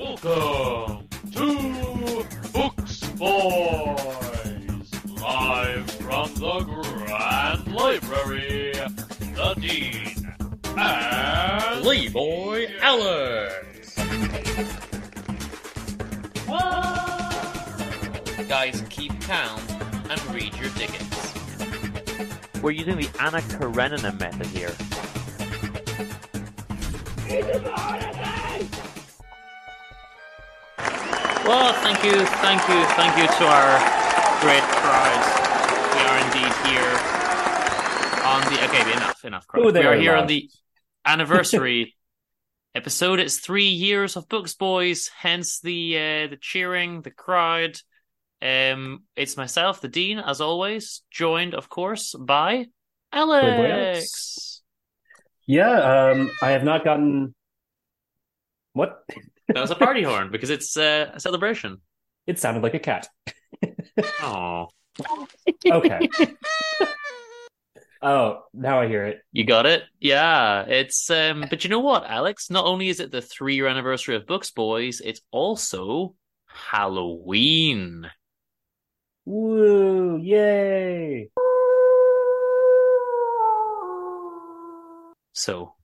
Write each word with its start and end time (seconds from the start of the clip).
Welcome 0.00 1.08
to 1.32 2.24
Books 2.54 3.00
Boys, 3.18 4.90
live 5.20 5.90
from 5.90 6.34
the 6.36 6.60
Grand 6.64 7.66
Library. 7.74 8.72
The 8.72 9.54
Dean 9.60 10.32
and 10.78 11.84
Leroy 11.84 12.68
Alex. 12.80 13.94
Guys, 18.48 18.82
keep 18.88 19.20
calm 19.20 19.60
and 20.08 20.34
read 20.34 20.56
your 20.56 20.70
tickets. 20.70 21.34
We're 22.62 22.70
using 22.70 22.96
the 22.96 23.10
Anna 23.20 23.42
Karenina 23.42 24.18
method 24.18 24.46
here. 24.46 24.72
Thank 32.00 32.14
you, 32.14 32.26
thank 32.26 32.68
you, 32.68 32.84
thank 32.94 33.18
you 33.18 33.26
to 33.26 33.44
our 33.44 33.78
great 34.40 34.62
crowd. 34.62 35.20
We 35.94 36.00
are 36.00 36.18
indeed 36.24 36.52
here 36.66 36.92
on 38.24 38.40
the 38.50 38.64
okay, 38.64 38.92
enough, 38.92 39.24
enough. 39.24 39.46
Crowd. 39.46 39.66
Oh, 39.66 39.70
they 39.70 39.80
we 39.80 39.86
are 39.86 39.96
here 39.96 40.16
on 40.16 40.26
the 40.26 40.48
anniversary 41.04 41.94
episode. 42.74 43.20
It's 43.20 43.38
three 43.38 43.68
years 43.68 44.16
of 44.16 44.30
Books 44.30 44.54
Boys, 44.54 45.10
hence 45.14 45.60
the 45.60 45.96
uh, 45.96 46.26
the 46.28 46.38
cheering, 46.40 47.02
the 47.02 47.10
crowd. 47.10 47.78
Um, 48.40 49.02
it's 49.14 49.36
myself, 49.36 49.82
the 49.82 49.88
dean, 49.88 50.20
as 50.20 50.40
always, 50.40 51.02
joined, 51.10 51.54
of 51.54 51.68
course, 51.68 52.14
by 52.18 52.66
Alex. 53.12 53.44
Alex. 53.44 54.62
Yeah, 55.46 56.12
um, 56.12 56.30
I 56.40 56.52
have 56.52 56.64
not 56.64 56.82
gotten. 56.82 57.34
What? 58.72 59.04
That 59.48 59.60
was 59.60 59.70
a 59.70 59.74
party 59.74 60.02
horn 60.02 60.30
because 60.30 60.48
it's 60.48 60.78
uh, 60.78 61.10
a 61.12 61.20
celebration. 61.20 61.82
It 62.30 62.38
sounded 62.38 62.62
like 62.62 62.74
a 62.74 62.78
cat. 62.78 63.08
Oh, 64.22 64.68
Okay. 65.68 66.08
oh, 68.00 68.42
now 68.54 68.80
I 68.80 68.86
hear 68.86 69.04
it. 69.06 69.20
you 69.32 69.44
got 69.44 69.66
it. 69.66 69.82
Yeah, 69.98 70.62
it's 70.62 71.10
um. 71.10 71.44
But 71.50 71.64
you 71.64 71.70
know 71.70 71.80
what, 71.80 72.04
Alex? 72.08 72.48
Not 72.48 72.66
only 72.66 72.88
is 72.88 73.00
it 73.00 73.10
the 73.10 73.20
three-year 73.20 73.66
anniversary 73.66 74.14
of 74.14 74.26
Books 74.28 74.52
Boys, 74.52 75.00
it's 75.04 75.20
also 75.32 76.14
Halloween. 76.46 78.08
Woo! 79.24 80.16
Yay! 80.18 81.30
So 85.32 85.74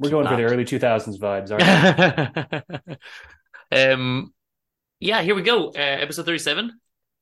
We're 0.00 0.10
going 0.10 0.26
for 0.26 0.36
the 0.36 0.44
early 0.44 0.64
2000s 0.64 1.18
vibes, 1.18 1.50
aren't 1.50 2.98
we? 3.72 3.80
um, 3.92 4.34
yeah, 5.00 5.22
here 5.22 5.34
we 5.34 5.42
go. 5.42 5.68
Uh, 5.68 5.72
episode 5.78 6.26
37. 6.26 6.72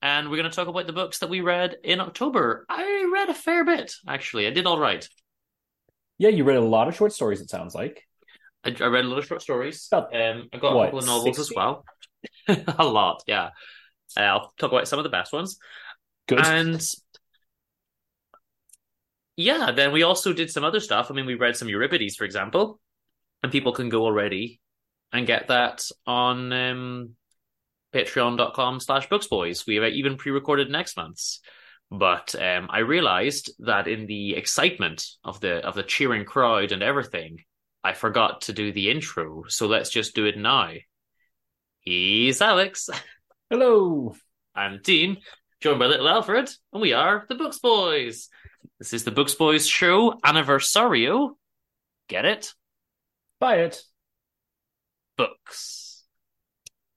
And 0.02 0.30
we're 0.30 0.36
going 0.36 0.50
to 0.50 0.55
talk 0.55 0.69
about 0.69 0.86
the 0.86 0.92
books 0.92 1.19
that 1.20 1.30
we 1.30 1.41
read 1.41 1.77
in 1.83 2.00
October. 2.00 2.66
I 2.68 3.10
read 3.12 3.28
a 3.30 3.34
fair 3.34 3.64
bit, 3.64 3.94
actually. 4.06 4.46
I 4.46 4.50
did 4.50 4.66
all 4.66 4.78
right. 4.78 5.08
yeah, 6.18 6.28
you 6.28 6.44
read 6.44 6.58
a 6.58 6.60
lot 6.60 6.86
of 6.88 6.94
short 6.94 7.12
stories, 7.12 7.41
it 7.41 7.50
sounds 7.50 7.74
like. 7.74 8.02
I, 8.64 8.74
I 8.80 8.86
read 8.86 9.05
a 9.05 9.08
lot 9.08 9.18
of 9.18 9.27
short 9.27 9.42
stories. 9.42 9.88
About, 9.91 10.14
Um, 10.14 10.48
I 10.52 10.58
got 10.58 10.74
what, 10.74 10.83
a 10.83 10.86
couple 10.86 10.98
of 11.00 11.06
novels 11.06 11.36
60? 11.36 11.41
as 11.41 11.52
well. 11.56 11.84
a 12.78 12.84
lot, 12.84 13.22
yeah. 13.27 13.50
Uh, 14.16 14.20
I'll 14.20 14.52
talk 14.58 14.70
about 14.70 14.86
some 14.88 14.98
of 14.98 15.05
the 15.05 15.08
best 15.11 15.33
ones. 15.33 15.58
Good. 16.28 16.44
And 16.44 16.83
yeah, 19.36 19.72
then 19.72 19.92
we 19.92 20.02
also 20.02 20.33
did 20.33 20.50
some 20.50 20.64
other 20.64 20.80
stuff. 20.80 21.11
I 21.11 21.14
mean, 21.14 21.27
we 21.27 21.34
read 21.34 21.56
some 21.56 21.68
Euripides, 21.68 22.16
for 22.16 22.24
example, 22.24 22.80
and 23.42 23.52
people 23.52 23.72
can 23.72 23.88
go 23.88 24.05
already 24.05 24.61
and 25.12 25.27
get 25.27 25.48
that 25.48 25.84
on 26.06 26.52
um, 26.52 27.11
patreon.com 27.97 28.80
slash 28.80 29.08
booksboys. 29.08 29.67
We 29.67 29.77
have 29.77 29.92
even 29.92 30.17
pre-recorded 30.17 30.70
next 30.70 30.96
month's. 30.96 31.40
But 31.90 32.34
um, 32.34 32.68
I 32.70 32.80
realized 32.80 33.52
that 33.61 33.89
in 33.89 34.07
the 34.07 34.34
excitement 34.34 35.07
of 35.24 35.40
the 35.40 35.64
of 35.64 35.74
the 35.74 35.84
cheering 35.84 36.24
crowd 36.24 36.73
and 36.73 36.83
everything, 36.83 37.39
I 37.83 37.95
forgot 37.95 38.42
to 38.42 38.52
do 38.52 38.73
the 38.73 38.90
intro. 38.90 39.45
So 39.48 39.67
let's 39.67 39.90
just 39.90 40.14
do 40.14 40.27
it 40.27 40.36
now. 40.36 40.73
He's 41.80 42.42
Alex. 42.42 42.90
Hello! 43.51 44.14
I'm 44.55 44.80
Dean, 44.83 45.18
joined 45.61 45.78
by 45.78 45.86
little 45.86 46.08
Alfred, 46.08 46.51
and 46.73 46.83
we 46.83 46.92
are 46.92 47.24
the 47.28 47.36
Books 47.36 47.61
Boys. 47.61 48.28
This 48.80 48.92
is 48.92 49.05
the 49.05 49.13
Books 49.13 49.34
Boys 49.34 49.68
show 49.68 50.14
anniversario. 50.24 51.30
Get 52.08 52.24
it? 52.24 52.52
Buy 53.39 53.58
it. 53.58 53.80
Books. 55.17 56.05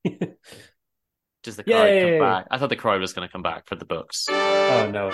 Does 1.49 1.55
the 1.55 1.63
crowd 1.63 1.85
Yay. 1.85 2.11
come 2.19 2.19
back? 2.27 2.45
I 2.51 2.59
thought 2.59 2.69
the 2.69 2.75
crowd 2.75 3.01
was 3.01 3.11
going 3.11 3.27
to 3.27 3.31
come 3.31 3.41
back 3.41 3.65
for 3.67 3.73
the 3.75 3.83
books. 3.85 4.27
Oh 4.29 4.87
no. 4.93 5.09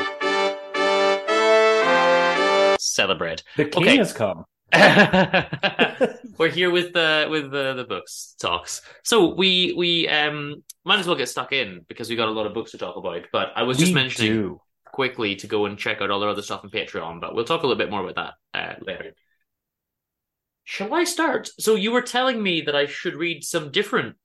Celebrate. 2.77 3.41
The 3.55 3.63
king 3.63 3.83
Okay. 3.83 3.95
has 3.95 4.11
come. 4.11 4.43
We're 6.37 6.49
here 6.49 6.71
with 6.71 6.91
the 6.91 7.27
with 7.31 7.51
the, 7.51 7.73
the 7.75 7.85
books 7.85 8.35
talks. 8.37 8.81
So 9.05 9.33
we 9.33 9.73
we 9.77 10.09
um 10.09 10.55
might 10.83 10.99
as 10.99 11.07
well 11.07 11.15
get 11.15 11.29
stuck 11.29 11.53
in 11.53 11.85
because 11.87 12.09
we 12.09 12.17
got 12.17 12.27
a 12.27 12.31
lot 12.31 12.47
of 12.47 12.53
books 12.53 12.71
to 12.71 12.77
talk 12.77 12.97
about. 12.97 13.21
But 13.31 13.53
I 13.55 13.63
was 13.63 13.77
just 13.77 13.91
We 13.91 13.95
mentioning 13.95 14.31
do. 14.33 14.61
quickly 14.91 15.37
to 15.37 15.47
go 15.47 15.67
and 15.67 15.77
check 15.77 16.01
out 16.01 16.11
all 16.11 16.21
our 16.21 16.29
other 16.31 16.41
stuff 16.41 16.65
on 16.65 16.69
Patreon, 16.69 17.21
but 17.21 17.33
we'll 17.33 17.45
talk 17.45 17.63
a 17.63 17.65
little 17.65 17.77
bit 17.81 17.89
more 17.89 18.05
about 18.05 18.33
that 18.53 18.59
uh, 18.59 18.75
later. 18.85 19.13
Shall 20.65 20.93
I 20.93 21.05
start? 21.05 21.49
So 21.59 21.75
you 21.75 21.91
were 21.93 22.01
telling 22.01 22.43
me 22.43 22.59
that 22.61 22.75
I 22.75 22.87
should 22.87 23.15
read 23.15 23.45
some 23.45 23.71
different 23.71 24.17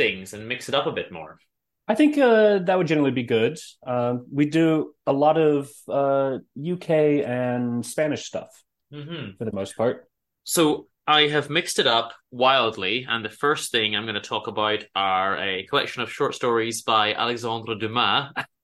things 0.00 0.32
and 0.32 0.48
mix 0.48 0.68
it 0.70 0.74
up 0.74 0.86
a 0.86 0.92
bit 0.92 1.12
more. 1.12 1.38
I 1.86 1.94
think 1.94 2.16
uh, 2.16 2.60
that 2.66 2.78
would 2.78 2.86
generally 2.86 3.10
be 3.10 3.24
good. 3.24 3.58
Um, 3.86 4.26
we 4.32 4.46
do 4.46 4.94
a 5.06 5.12
lot 5.12 5.36
of 5.36 5.68
uh, 5.88 6.38
UK 6.72 6.90
and 7.26 7.84
Spanish 7.84 8.24
stuff 8.24 8.50
hmm 8.92 9.30
for 9.38 9.44
the 9.44 9.52
most 9.52 9.76
part. 9.76 10.08
So 10.44 10.86
I 11.06 11.28
have 11.28 11.50
mixed 11.50 11.78
it 11.78 11.86
up 11.86 12.12
wildly, 12.30 13.06
and 13.08 13.24
the 13.24 13.36
first 13.44 13.72
thing 13.72 13.94
I'm 13.94 14.04
going 14.04 14.22
to 14.22 14.32
talk 14.34 14.46
about 14.46 14.84
are 14.94 15.36
a 15.38 15.66
collection 15.68 16.02
of 16.02 16.12
short 16.12 16.34
stories 16.34 16.82
by 16.82 17.14
Alexandre 17.14 17.74
Dumas. 17.74 18.32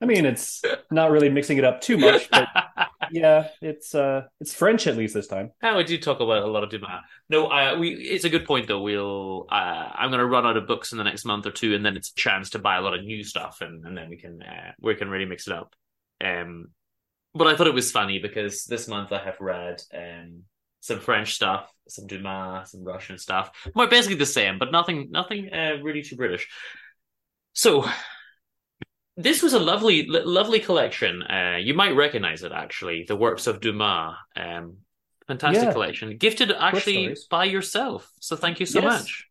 I 0.00 0.06
mean, 0.06 0.24
it's 0.24 0.62
not 0.90 1.10
really 1.10 1.28
mixing 1.28 1.58
it 1.58 1.64
up 1.64 1.82
too 1.82 1.98
much, 1.98 2.30
but 2.30 2.48
yeah, 3.10 3.48
it's 3.60 3.94
uh, 3.94 4.22
it's 4.40 4.54
French 4.54 4.86
at 4.86 4.96
least 4.96 5.12
this 5.12 5.26
time. 5.26 5.50
How 5.60 5.76
we 5.76 5.84
do 5.84 5.98
talk 5.98 6.20
about 6.20 6.42
a 6.42 6.46
lot 6.46 6.64
of 6.64 6.70
Dumas. 6.70 7.02
No, 7.28 7.48
uh, 7.48 7.76
we. 7.78 7.90
It's 7.90 8.24
a 8.24 8.30
good 8.30 8.46
point 8.46 8.66
though. 8.66 8.80
We'll. 8.80 9.46
Uh, 9.50 9.90
I'm 9.94 10.10
going 10.10 10.20
to 10.20 10.26
run 10.26 10.46
out 10.46 10.56
of 10.56 10.66
books 10.66 10.92
in 10.92 10.98
the 10.98 11.04
next 11.04 11.26
month 11.26 11.46
or 11.46 11.50
two, 11.50 11.74
and 11.74 11.84
then 11.84 11.96
it's 11.96 12.10
a 12.10 12.14
chance 12.14 12.50
to 12.50 12.58
buy 12.58 12.76
a 12.76 12.80
lot 12.80 12.94
of 12.94 13.04
new 13.04 13.22
stuff, 13.22 13.58
and, 13.60 13.84
and 13.84 13.96
then 13.96 14.08
we 14.08 14.16
can 14.16 14.42
uh, 14.42 14.72
we 14.80 14.94
can 14.94 15.10
really 15.10 15.26
mix 15.26 15.46
it 15.46 15.52
up. 15.52 15.74
Um, 16.24 16.68
but 17.34 17.46
I 17.46 17.54
thought 17.54 17.66
it 17.66 17.74
was 17.74 17.92
funny 17.92 18.20
because 18.20 18.64
this 18.64 18.88
month 18.88 19.12
I 19.12 19.18
have 19.18 19.40
read 19.40 19.82
um 19.94 20.44
some 20.80 21.00
French 21.00 21.34
stuff, 21.34 21.70
some 21.88 22.06
Dumas, 22.06 22.70
some 22.70 22.84
Russian 22.84 23.18
stuff. 23.18 23.50
More 23.74 23.86
basically 23.86 24.16
the 24.16 24.24
same, 24.24 24.58
but 24.58 24.72
nothing 24.72 25.10
nothing 25.10 25.52
uh, 25.52 25.76
really 25.82 26.02
too 26.02 26.16
British. 26.16 26.48
So. 27.52 27.86
This 29.20 29.42
was 29.42 29.52
a 29.52 29.58
lovely, 29.58 30.06
lovely 30.06 30.60
collection. 30.60 31.22
Uh, 31.22 31.58
you 31.60 31.74
might 31.74 31.94
recognize 31.94 32.42
it 32.42 32.52
actually, 32.52 33.04
the 33.06 33.16
works 33.16 33.46
of 33.46 33.60
Dumas. 33.60 34.14
Um, 34.34 34.78
fantastic 35.26 35.64
Yeah. 35.64 35.72
collection, 35.72 36.16
gifted 36.16 36.50
actually 36.52 37.14
by 37.30 37.44
yourself. 37.44 38.10
So 38.20 38.34
thank 38.36 38.60
you 38.60 38.66
so 38.66 38.80
Yes. 38.80 39.02
much. 39.02 39.26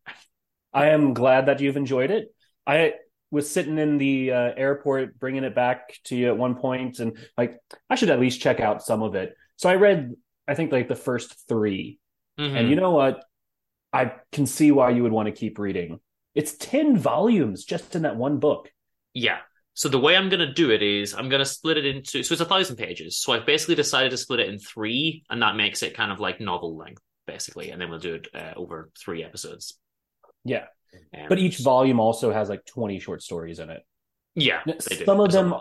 I 0.72 0.86
am 0.90 1.12
glad 1.12 1.46
that 1.46 1.60
you've 1.60 1.76
enjoyed 1.76 2.10
it. 2.12 2.32
I 2.66 2.94
was 3.32 3.50
sitting 3.50 3.78
in 3.78 3.98
the 3.98 4.30
uh, 4.32 4.52
airport 4.56 5.18
bringing 5.18 5.42
it 5.44 5.54
back 5.54 5.98
to 6.04 6.16
you 6.16 6.28
at 6.28 6.36
one 6.36 6.54
point, 6.54 7.00
and 7.00 7.18
like 7.36 7.58
I 7.88 7.96
should 7.96 8.10
at 8.10 8.20
least 8.20 8.40
check 8.40 8.60
out 8.60 8.82
some 8.82 9.02
of 9.02 9.14
it. 9.16 9.34
So 9.56 9.68
I 9.68 9.74
read, 9.74 10.14
I 10.46 10.54
think 10.54 10.70
like 10.72 10.88
the 10.88 10.94
first 10.96 11.48
3 11.48 11.98
Mhm. 12.38 12.56
and 12.56 12.70
you 12.70 12.76
know 12.76 12.92
what? 12.92 13.24
I 13.92 14.12
can 14.30 14.46
see 14.46 14.70
why 14.70 14.90
you 14.90 15.02
would 15.02 15.12
want 15.12 15.26
to 15.26 15.32
keep 15.32 15.58
reading. 15.58 15.98
It's 16.34 16.56
ten 16.56 16.96
volumes 16.96 17.64
just 17.64 17.96
in 17.96 18.02
that 18.02 18.16
one 18.16 18.38
book. 18.38 18.70
Yeah. 19.14 19.38
So 19.74 19.88
the 19.88 19.98
way 19.98 20.16
I'm 20.16 20.28
going 20.28 20.46
to 20.46 20.52
do 20.52 20.70
it 20.70 20.82
is 20.82 21.14
I'm 21.14 21.28
going 21.28 21.40
to 21.40 21.46
split 21.46 21.78
it 21.78 21.86
into 21.86 22.22
so 22.22 22.32
it's 22.32 22.40
a 22.40 22.44
thousand 22.44 22.76
pages. 22.76 23.18
So 23.18 23.32
I've 23.32 23.46
basically 23.46 23.76
decided 23.76 24.10
to 24.10 24.16
split 24.16 24.40
it 24.40 24.48
in 24.48 24.58
three, 24.58 25.24
and 25.30 25.40
that 25.42 25.56
makes 25.56 25.82
it 25.82 25.94
kind 25.96 26.12
of 26.12 26.20
like 26.20 26.40
novel 26.40 26.76
length, 26.76 27.02
basically. 27.26 27.70
And 27.70 27.80
then 27.80 27.88
we'll 27.88 27.98
do 27.98 28.14
it 28.14 28.28
uh, 28.34 28.52
over 28.56 28.90
three 28.98 29.22
episodes. 29.24 29.78
Yeah, 30.44 30.64
Um, 31.16 31.26
but 31.28 31.38
each 31.38 31.58
volume 31.58 32.00
also 32.00 32.32
has 32.32 32.48
like 32.48 32.64
twenty 32.66 32.98
short 32.98 33.22
stories 33.22 33.58
in 33.58 33.70
it. 33.70 33.82
yeah, 34.34 34.62
some 35.04 35.20
of 35.20 35.30
them- 35.32 35.54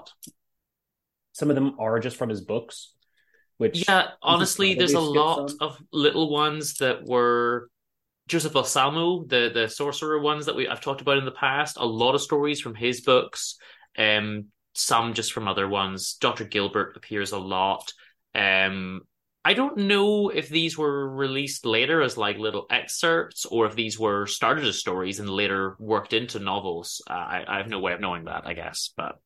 Some 1.33 1.49
of 1.49 1.55
them 1.55 1.75
are 1.79 1.99
just 1.99 2.17
from 2.17 2.29
his 2.29 2.41
books, 2.41 2.93
which 3.57 3.87
Yeah, 3.87 4.07
honestly, 4.21 4.73
there's 4.73 4.93
a 4.93 4.99
lot 4.99 5.49
some. 5.51 5.57
of 5.61 5.77
little 5.93 6.29
ones 6.31 6.75
that 6.75 7.05
were 7.05 7.69
Joseph 8.27 8.53
Balsamo, 8.53 9.23
the 9.25 9.49
the 9.53 9.67
sorcerer 9.69 10.19
ones 10.19 10.45
that 10.47 10.55
we 10.55 10.67
I've 10.67 10.81
talked 10.81 11.01
about 11.01 11.17
in 11.17 11.25
the 11.25 11.31
past. 11.31 11.77
A 11.77 11.85
lot 11.85 12.15
of 12.15 12.21
stories 12.21 12.59
from 12.61 12.75
his 12.75 13.01
books, 13.01 13.55
um, 13.97 14.45
some 14.73 15.13
just 15.13 15.33
from 15.33 15.47
other 15.47 15.67
ones. 15.67 16.13
Doctor 16.19 16.45
Gilbert 16.45 16.95
appears 16.97 17.31
a 17.31 17.37
lot. 17.39 17.91
Um, 18.35 19.01
I 19.43 19.53
don't 19.53 19.77
know 19.77 20.29
if 20.29 20.49
these 20.49 20.77
were 20.77 21.09
released 21.09 21.65
later 21.65 22.01
as 22.01 22.17
like 22.17 22.37
little 22.37 22.65
excerpts 22.69 23.45
or 23.45 23.65
if 23.65 23.75
these 23.75 23.97
were 23.97 24.27
started 24.27 24.65
as 24.65 24.77
stories 24.77 25.19
and 25.19 25.29
later 25.29 25.75
worked 25.79 26.13
into 26.13 26.39
novels. 26.39 27.01
Uh, 27.09 27.13
I, 27.13 27.45
I 27.47 27.57
have 27.57 27.67
no 27.67 27.79
way 27.79 27.93
of 27.93 28.01
knowing 28.01 28.25
that, 28.25 28.45
I 28.45 28.53
guess. 28.53 28.91
But 28.95 29.17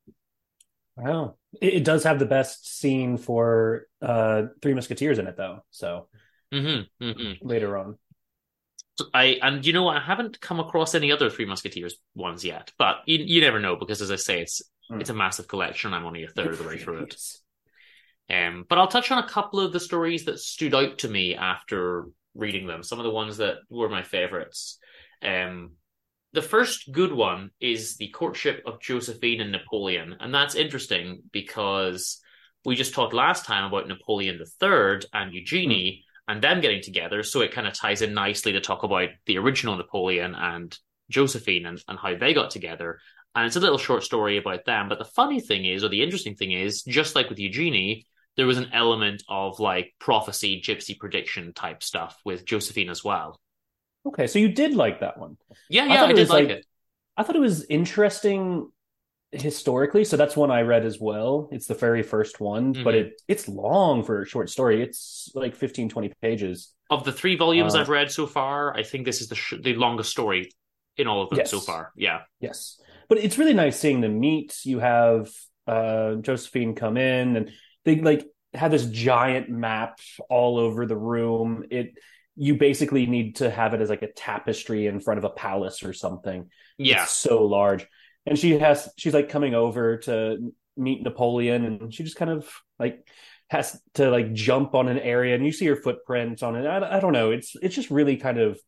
Wow. 0.96 1.36
It, 1.60 1.74
it 1.74 1.84
does 1.84 2.04
have 2.04 2.18
the 2.18 2.26
best 2.26 2.66
scene 2.78 3.16
for 3.16 3.86
uh 4.00 4.44
Three 4.62 4.74
Musketeers 4.74 5.18
in 5.18 5.26
it 5.26 5.36
though. 5.36 5.64
So 5.70 6.08
Mhm, 6.52 6.88
mhm. 7.00 7.38
later 7.42 7.76
on. 7.76 7.98
So 8.98 9.06
I 9.12 9.38
and 9.42 9.64
you 9.66 9.72
know? 9.72 9.88
I 9.88 10.00
haven't 10.00 10.40
come 10.40 10.60
across 10.60 10.94
any 10.94 11.10
other 11.10 11.30
Three 11.30 11.46
Musketeers 11.46 11.96
ones 12.14 12.44
yet, 12.44 12.72
but 12.78 12.98
you 13.06 13.18
you 13.18 13.40
never 13.40 13.58
know 13.60 13.76
because 13.76 14.00
as 14.02 14.10
I 14.10 14.16
say, 14.16 14.40
it's 14.42 14.62
Hmm. 14.88 15.00
it's 15.00 15.10
a 15.10 15.14
massive 15.14 15.48
collection. 15.48 15.94
I'm 15.94 16.04
only 16.04 16.24
a 16.24 16.28
third 16.28 16.48
of 16.48 16.58
the 16.58 16.64
way 16.64 16.78
through 16.78 17.04
it. 17.04 17.16
Um, 18.30 18.64
but 18.68 18.78
I'll 18.78 18.88
touch 18.88 19.10
on 19.10 19.22
a 19.22 19.26
couple 19.28 19.60
of 19.60 19.72
the 19.72 19.80
stories 19.80 20.26
that 20.26 20.38
stood 20.38 20.74
out 20.74 20.98
to 20.98 21.08
me 21.08 21.34
after 21.34 22.06
reading 22.34 22.66
them. 22.66 22.82
Some 22.82 22.98
of 22.98 23.04
the 23.04 23.10
ones 23.10 23.38
that 23.38 23.58
were 23.68 23.88
my 23.88 24.02
favorites. 24.02 24.78
Um, 25.22 25.72
the 26.32 26.42
first 26.42 26.90
good 26.92 27.12
one 27.12 27.50
is 27.60 27.96
the 27.96 28.08
courtship 28.08 28.62
of 28.66 28.80
Josephine 28.80 29.40
and 29.40 29.52
Napoleon, 29.52 30.16
and 30.20 30.34
that's 30.34 30.54
interesting 30.54 31.22
because 31.32 32.20
we 32.64 32.74
just 32.74 32.92
talked 32.92 33.14
last 33.14 33.44
time 33.46 33.64
about 33.64 33.88
Napoleon 33.88 34.38
III 34.38 35.00
and 35.12 35.32
Eugenie 35.32 36.04
and 36.26 36.42
them 36.42 36.60
getting 36.60 36.82
together, 36.82 37.22
so 37.22 37.40
it 37.40 37.52
kind 37.52 37.66
of 37.66 37.74
ties 37.74 38.02
in 38.02 38.14
nicely 38.14 38.52
to 38.52 38.60
talk 38.60 38.82
about 38.82 39.08
the 39.26 39.38
original 39.38 39.76
Napoleon 39.76 40.34
and 40.34 40.76
Josephine 41.10 41.66
and, 41.66 41.82
and 41.88 41.98
how 41.98 42.16
they 42.16 42.32
got 42.32 42.50
together. 42.50 42.98
And 43.34 43.46
it's 43.46 43.56
a 43.56 43.60
little 43.60 43.78
short 43.78 44.04
story 44.04 44.38
about 44.38 44.64
them. 44.64 44.88
But 44.88 44.98
the 44.98 45.04
funny 45.04 45.40
thing 45.40 45.64
is, 45.64 45.84
or 45.84 45.88
the 45.88 46.02
interesting 46.02 46.36
thing 46.36 46.52
is, 46.52 46.82
just 46.82 47.14
like 47.14 47.28
with 47.28 47.38
Eugenie, 47.38 48.06
there 48.36 48.46
was 48.46 48.58
an 48.58 48.70
element 48.72 49.22
of 49.28 49.60
like 49.60 49.94
prophecy, 49.98 50.62
gypsy 50.64 50.98
prediction 50.98 51.52
type 51.52 51.82
stuff 51.82 52.16
with 52.24 52.44
Josephine 52.44 52.90
as 52.90 53.04
well. 53.04 53.40
Okay, 54.06 54.26
so 54.26 54.38
you 54.38 54.48
did 54.48 54.74
like 54.74 55.00
that 55.00 55.18
one. 55.18 55.36
Yeah, 55.68 55.86
yeah, 55.86 56.00
thought 56.00 56.10
I, 56.10 56.12
did 56.12 56.28
like 56.28 56.48
like- 56.48 56.58
it. 56.58 56.66
I 57.16 57.22
thought 57.22 57.36
it 57.36 57.40
was 57.40 57.64
interesting 57.64 58.70
historically, 59.40 60.04
so 60.04 60.16
that's 60.16 60.36
one 60.36 60.50
I 60.50 60.62
read 60.62 60.84
as 60.84 60.98
well. 61.00 61.48
It's 61.52 61.66
the 61.66 61.74
very 61.74 62.02
first 62.02 62.40
one, 62.40 62.72
but 62.72 62.94
Mhm. 62.94 63.00
it 63.00 63.22
it's 63.28 63.48
long 63.48 64.02
for 64.04 64.22
a 64.22 64.26
short 64.26 64.50
story. 64.50 64.82
It's 64.82 65.30
like 65.34 65.54
15 65.54 65.88
20 65.88 66.12
pages. 66.22 66.72
Of 66.90 67.04
the 67.04 67.12
three 67.12 67.36
volumes 67.36 67.74
Uh, 67.74 67.80
I've 67.80 67.88
read 67.88 68.10
so 68.10 68.26
far, 68.26 68.76
I 68.76 68.82
think 68.82 69.04
this 69.04 69.20
is 69.20 69.28
the 69.28 69.34
sh- 69.34 69.54
the 69.62 69.74
longest 69.74 70.10
story 70.10 70.50
in 70.96 71.06
all 71.06 71.22
of 71.22 71.30
them 71.30 71.38
Yes. 71.40 71.50
so 71.50 71.60
far. 71.60 71.92
Yeah, 71.96 72.22
Yes. 72.40 72.80
But 73.08 73.18
it's 73.18 73.36
really 73.38 73.52
nice 73.54 73.78
seeing 73.78 74.00
them 74.00 74.18
meet. 74.20 74.58
You 74.64 74.78
have 74.78 75.30
uh 75.66 76.16
Josephine 76.16 76.74
come 76.74 76.96
in 76.96 77.36
and 77.36 77.50
they 77.84 77.96
like 78.00 78.26
have 78.52 78.70
this 78.70 78.86
giant 78.86 79.48
map 79.48 79.98
all 80.30 80.58
over 80.58 80.86
the 80.86 80.96
room. 80.96 81.64
It 81.70 81.94
you 82.36 82.56
basically 82.56 83.06
need 83.06 83.36
to 83.36 83.48
have 83.50 83.74
it 83.74 83.80
as 83.80 83.88
like 83.88 84.02
a 84.02 84.12
tapestry 84.12 84.86
in 84.86 84.98
front 85.00 85.18
of 85.18 85.24
a 85.24 85.30
palace 85.30 85.82
or 85.84 85.92
something. 85.92 86.50
yeah, 86.78 87.04
It's 87.04 87.12
so 87.12 87.44
large. 87.46 87.86
And 88.26 88.38
she 88.38 88.58
has 88.58 88.88
she's 88.96 89.14
like 89.14 89.28
coming 89.28 89.54
over 89.54 89.98
to 89.98 90.52
meet 90.76 91.02
Napoleon 91.02 91.64
and 91.64 91.94
she 91.94 92.04
just 92.04 92.16
kind 92.16 92.30
of 92.30 92.50
like 92.78 93.06
has 93.48 93.80
to 93.94 94.10
like 94.10 94.32
jump 94.32 94.74
on 94.74 94.88
an 94.88 94.98
area 94.98 95.34
and 95.34 95.44
you 95.44 95.52
see 95.52 95.66
her 95.66 95.76
footprints 95.76 96.42
on 96.42 96.56
it. 96.56 96.66
I, 96.66 96.96
I 96.96 97.00
don't 97.00 97.12
know. 97.12 97.30
It's 97.30 97.54
it's 97.60 97.74
just 97.74 97.90
really 97.90 98.16
kind 98.16 98.38
of 98.38 98.58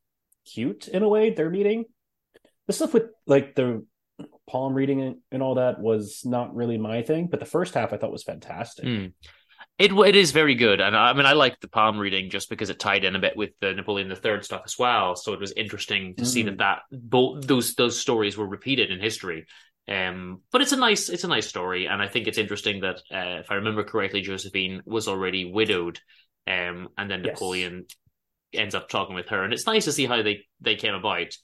cute 0.45 0.89
in 0.89 1.03
a 1.03 1.09
way 1.09 1.31
they're 1.31 1.51
meeting. 1.51 1.87
The 2.67 2.73
stuff 2.73 2.95
with 2.95 3.05
like 3.27 3.55
the 3.55 3.85
palm 4.49 4.75
reading 4.75 5.03
and, 5.03 5.17
and 5.33 5.43
all 5.43 5.57
that 5.57 5.81
was 5.81 6.23
not 6.25 6.55
really 6.55 6.79
my 6.79 7.03
thing, 7.03 7.29
but 7.29 7.41
the 7.41 7.47
first 7.47 7.75
half 7.75 7.93
I 7.93 7.97
thought 7.97 8.13
was 8.13 8.23
fantastic. 8.23 8.85
Mm. 8.85 9.13
It 9.79 9.93
it 9.93 10.17
is 10.17 10.33
very 10.33 10.55
good, 10.55 10.81
and 10.81 10.97
I 10.97 11.13
mean 11.13 11.27
I 11.27 11.35
like 11.35 11.61
the 11.61 11.69
palm 11.69 11.99
reading 11.99 12.31
just 12.31 12.49
because 12.49 12.71
it 12.71 12.79
tied 12.79 13.05
in 13.05 13.15
a 13.15 13.19
bit 13.19 13.37
with 13.37 13.51
the 13.61 13.75
Napoleon 13.75 14.09
III 14.11 14.43
stuff 14.43 14.63
as 14.65 14.79
well. 14.79 15.17
So 15.17 15.35
it 15.35 15.41
was 15.41 15.53
interesting 15.53 16.15
to 16.17 16.25
see 16.25 16.43
that 16.45 16.55
Mm. 16.55 16.59
that 16.59 16.79
both 16.91 17.47
those 17.47 17.75
those 17.75 18.01
stories 18.01 18.39
were 18.39 18.47
repeated 18.47 18.91
in 18.91 19.01
history. 19.01 19.47
Um, 19.87 20.41
but 20.51 20.63
it's 20.63 20.73
a 20.73 20.77
nice 20.77 21.11
it's 21.11 21.25
a 21.25 21.29
nice 21.29 21.47
story, 21.47 21.87
and 21.87 22.01
I 22.01 22.09
think 22.09 22.27
it's 22.27 22.39
interesting 22.39 22.81
that 22.81 22.97
uh, 23.13 23.41
if 23.41 23.51
I 23.51 23.57
remember 23.57 23.85
correctly, 23.85 24.23
Josephine 24.23 24.83
was 24.87 25.09
already 25.09 25.45
widowed, 25.45 26.01
um, 26.47 26.89
and 26.97 27.11
then 27.11 27.23
Yes. 27.23 27.35
Napoleon 27.35 27.85
ends 28.55 28.75
up 28.75 28.89
talking 28.89 29.15
with 29.15 29.29
her, 29.29 29.45
and 29.45 29.53
it's 29.53 29.67
nice 29.67 29.85
to 29.85 29.93
see 29.93 30.07
how 30.07 30.23
they 30.23 30.47
they 30.61 30.77
came 30.77 30.95
about. 30.95 31.37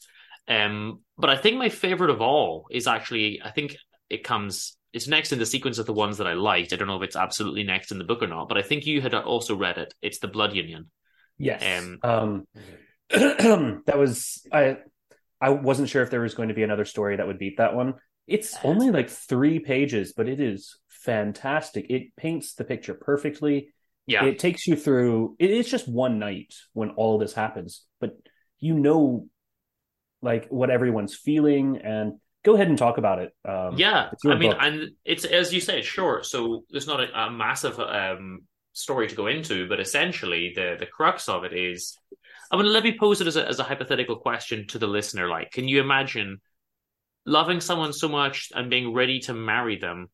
Um, 0.49 1.01
but 1.19 1.31
I 1.31 1.37
think 1.37 1.57
my 1.59 1.69
favorite 1.69 2.11
of 2.11 2.21
all 2.23 2.67
is 2.71 2.87
actually 2.87 3.41
I 3.45 3.51
think 3.51 3.77
it 4.09 4.25
comes 4.25 4.77
it's 4.93 5.09
next 5.09 5.33
in 5.33 5.39
the 5.39 5.47
sequence 5.47 5.79
of 5.79 5.87
the 5.87 5.93
ones 5.93 6.19
that 6.19 6.27
I 6.27 6.35
liked. 6.35 6.73
I 6.73 6.77
don't 6.77 6.89
know 6.89 6.97
if 6.97 7.03
it's 7.03 7.17
absolutely 7.17 7.63
next 7.65 7.91
in 7.93 7.99
the 7.99 8.05
book 8.05 8.23
or 8.23 8.27
not, 8.27 8.49
but 8.49 8.59
I 8.59 8.63
think 8.63 8.87
you 8.87 9.01
had 9.01 9.15
also 9.15 9.57
read 9.57 9.79
it. 9.79 9.95
It's 10.03 10.19
the 10.19 10.29
Blood 10.29 10.55
Union. 10.55 10.91
Yes. 11.39 11.63
Um, 11.83 11.99
Um, 12.03 12.47
that 13.11 13.99
was 13.99 14.47
I. 14.53 14.79
I 15.41 15.51
wasn't 15.51 15.89
sure 15.89 16.03
if 16.05 16.11
there 16.11 16.21
was 16.21 16.35
going 16.35 16.51
to 16.51 16.55
be 16.55 16.63
another 16.63 16.85
story 16.85 17.17
that 17.17 17.27
would 17.27 17.39
beat 17.39 17.57
that 17.57 17.75
one. 17.75 17.95
It's 18.29 18.57
only 18.63 18.93
like 18.93 19.11
three 19.11 19.59
pages, 19.59 20.13
but 20.17 20.29
it 20.29 20.39
is 20.41 20.79
fantastic. 20.89 21.87
It 21.91 22.15
paints 22.17 22.55
the 22.55 22.63
picture 22.65 22.95
perfectly. 22.95 23.73
Yeah, 24.07 24.25
It 24.25 24.39
takes 24.39 24.69
you 24.69 24.77
through. 24.77 25.35
it- 25.41 25.51
It's 25.51 25.69
just 25.69 25.89
one 25.89 26.21
night 26.21 26.55
when 26.75 26.91
all 26.91 27.19
this 27.19 27.33
happens, 27.33 27.85
but 28.01 28.17
you 28.61 28.75
know, 28.79 29.27
like 30.23 30.47
what 30.49 30.71
everyone's 30.71 31.17
feeling, 31.17 31.79
and 31.79 32.21
go 32.45 32.55
ahead 32.55 32.69
and 32.69 32.79
talk 32.79 32.99
about 32.99 33.19
it. 33.19 33.35
Um, 33.45 33.77
yeah. 33.77 34.11
I 34.27 34.35
mean, 34.35 34.51
book. 34.51 34.59
and 34.61 34.91
it's 35.05 35.25
as 35.25 35.53
you 35.53 35.61
said, 35.61 35.85
short, 35.85 36.27
so 36.27 36.65
there's 36.71 36.87
not 36.87 37.01
a, 37.01 37.27
a 37.27 37.31
massive 37.31 37.79
um, 37.79 38.41
story 38.73 39.09
to 39.09 39.15
go 39.15 39.27
into. 39.27 39.69
But 39.69 39.81
essentially, 39.81 40.53
the 40.55 40.77
the 40.79 40.87
crux 40.87 41.29
of 41.29 41.45
it 41.45 41.53
is, 41.53 41.97
I 42.51 42.57
mean, 42.57 42.73
let 42.73 42.85
me 42.85 42.99
pose 42.99 43.21
it 43.21 43.27
as 43.27 43.37
a 43.37 43.47
as 43.47 43.59
a 43.59 43.65
hypothetical 43.65 44.17
question 44.17 44.67
to 44.69 44.79
the 44.79 44.87
listener. 44.87 45.29
Like, 45.29 45.53
can 45.53 45.69
you 45.69 45.81
imagine 45.81 46.41
loving 47.25 47.61
someone 47.61 47.93
so 47.93 48.09
much 48.09 48.51
and 48.55 48.69
being 48.69 48.93
ready 48.93 49.21
to 49.21 49.35
marry 49.35 49.77
them 49.77 50.09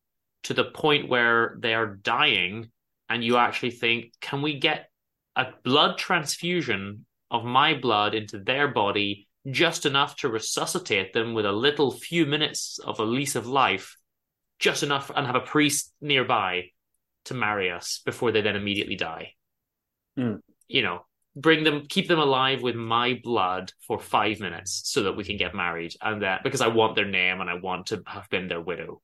to 0.45 0.55
the 0.55 0.65
point 0.65 1.09
where 1.09 1.57
they 1.61 1.75
are 1.75 1.97
dying, 1.97 2.71
and 3.09 3.25
you 3.25 3.37
actually 3.37 3.71
think, 3.71 4.13
can 4.21 4.43
we 4.43 4.59
get 4.59 4.91
a 5.37 5.47
blood 5.65 5.99
transfusion 5.99 7.07
of 7.31 7.45
my 7.45 7.75
blood 7.75 8.15
into 8.15 8.39
their 8.39 8.69
body? 8.69 9.28
Just 9.51 9.87
enough 9.87 10.17
to 10.17 10.29
resuscitate 10.29 11.13
them 11.13 11.35
with 11.35 11.47
a 11.47 11.53
little 11.53 11.91
few 11.91 12.27
minutes 12.27 12.79
of 12.85 12.99
a 13.01 13.05
lease 13.05 13.37
of 13.37 13.47
life, 13.47 13.97
just 14.59 14.83
enough, 14.83 15.11
and 15.15 15.27
have 15.27 15.37
a 15.37 15.41
priest 15.41 15.93
nearby 16.01 16.71
to 17.27 17.35
marry 17.35 17.71
us 17.71 18.01
before 18.05 18.33
they 18.33 18.41
then 18.41 18.57
immediately 18.57 18.97
die. 18.97 19.35
Mm. 20.19 20.41
You 20.67 20.83
know, 20.83 21.07
bring 21.37 21.65
them, 21.65 21.87
keep 21.89 22.09
them 22.09 22.19
alive 22.19 22.63
with 22.63 22.75
my 22.75 23.21
blood 23.23 23.73
for 23.87 23.99
five 23.99 24.41
minutes 24.41 24.83
so 24.87 25.05
that 25.05 25.17
we 25.17 25.25
can 25.25 25.37
get 25.37 25.55
married, 25.55 25.95
and 26.03 26.23
that 26.23 26.43
because 26.43 26.61
I 26.61 26.69
want 26.69 26.97
their 26.97 27.07
name 27.09 27.41
and 27.41 27.49
I 27.49 27.55
want 27.55 27.87
to 27.87 28.03
have 28.07 28.29
been 28.31 28.49
their 28.49 28.61
widow. 28.61 29.01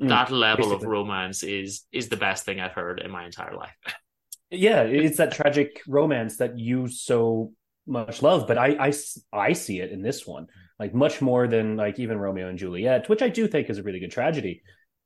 Mm, 0.00 0.08
that 0.08 0.30
level 0.30 0.72
of 0.72 0.82
romance 0.82 1.42
is 1.42 1.84
is 1.92 2.08
the 2.08 2.16
best 2.16 2.44
thing 2.44 2.60
I've 2.60 2.72
heard 2.72 3.00
in 3.00 3.10
my 3.10 3.24
entire 3.24 3.54
life. 3.54 3.76
yeah, 4.50 4.82
it's 4.82 5.18
that 5.18 5.32
tragic 5.32 5.82
romance 5.86 6.38
that 6.38 6.58
you 6.58 6.88
so 6.88 7.52
much 7.86 8.22
love, 8.22 8.46
but 8.48 8.58
I, 8.58 8.88
I, 8.88 8.92
I 9.32 9.52
see 9.52 9.80
it 9.80 9.90
in 9.92 10.02
this 10.02 10.26
one 10.26 10.46
like 10.78 10.92
much 10.94 11.20
more 11.22 11.46
than 11.46 11.76
like 11.76 11.98
even 11.98 12.18
Romeo 12.18 12.48
and 12.48 12.58
Juliet, 12.58 13.08
which 13.08 13.22
I 13.22 13.28
do 13.28 13.46
think 13.46 13.70
is 13.70 13.78
a 13.78 13.82
really 13.82 14.00
good 14.00 14.10
tragedy. 14.10 14.62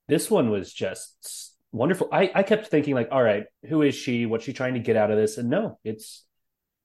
This 0.08 0.30
one 0.30 0.48
was 0.50 0.72
just 0.72 1.54
wonderful. 1.72 2.08
I 2.12 2.30
I 2.34 2.42
kept 2.42 2.68
thinking 2.68 2.94
like, 2.94 3.08
all 3.12 3.22
right, 3.22 3.44
who 3.68 3.82
is 3.82 3.94
she? 3.94 4.24
What's 4.26 4.44
she 4.44 4.52
trying 4.54 4.74
to 4.74 4.80
get 4.80 4.96
out 4.96 5.10
of 5.10 5.18
this? 5.18 5.36
And 5.36 5.50
no, 5.50 5.78
it's 5.84 6.24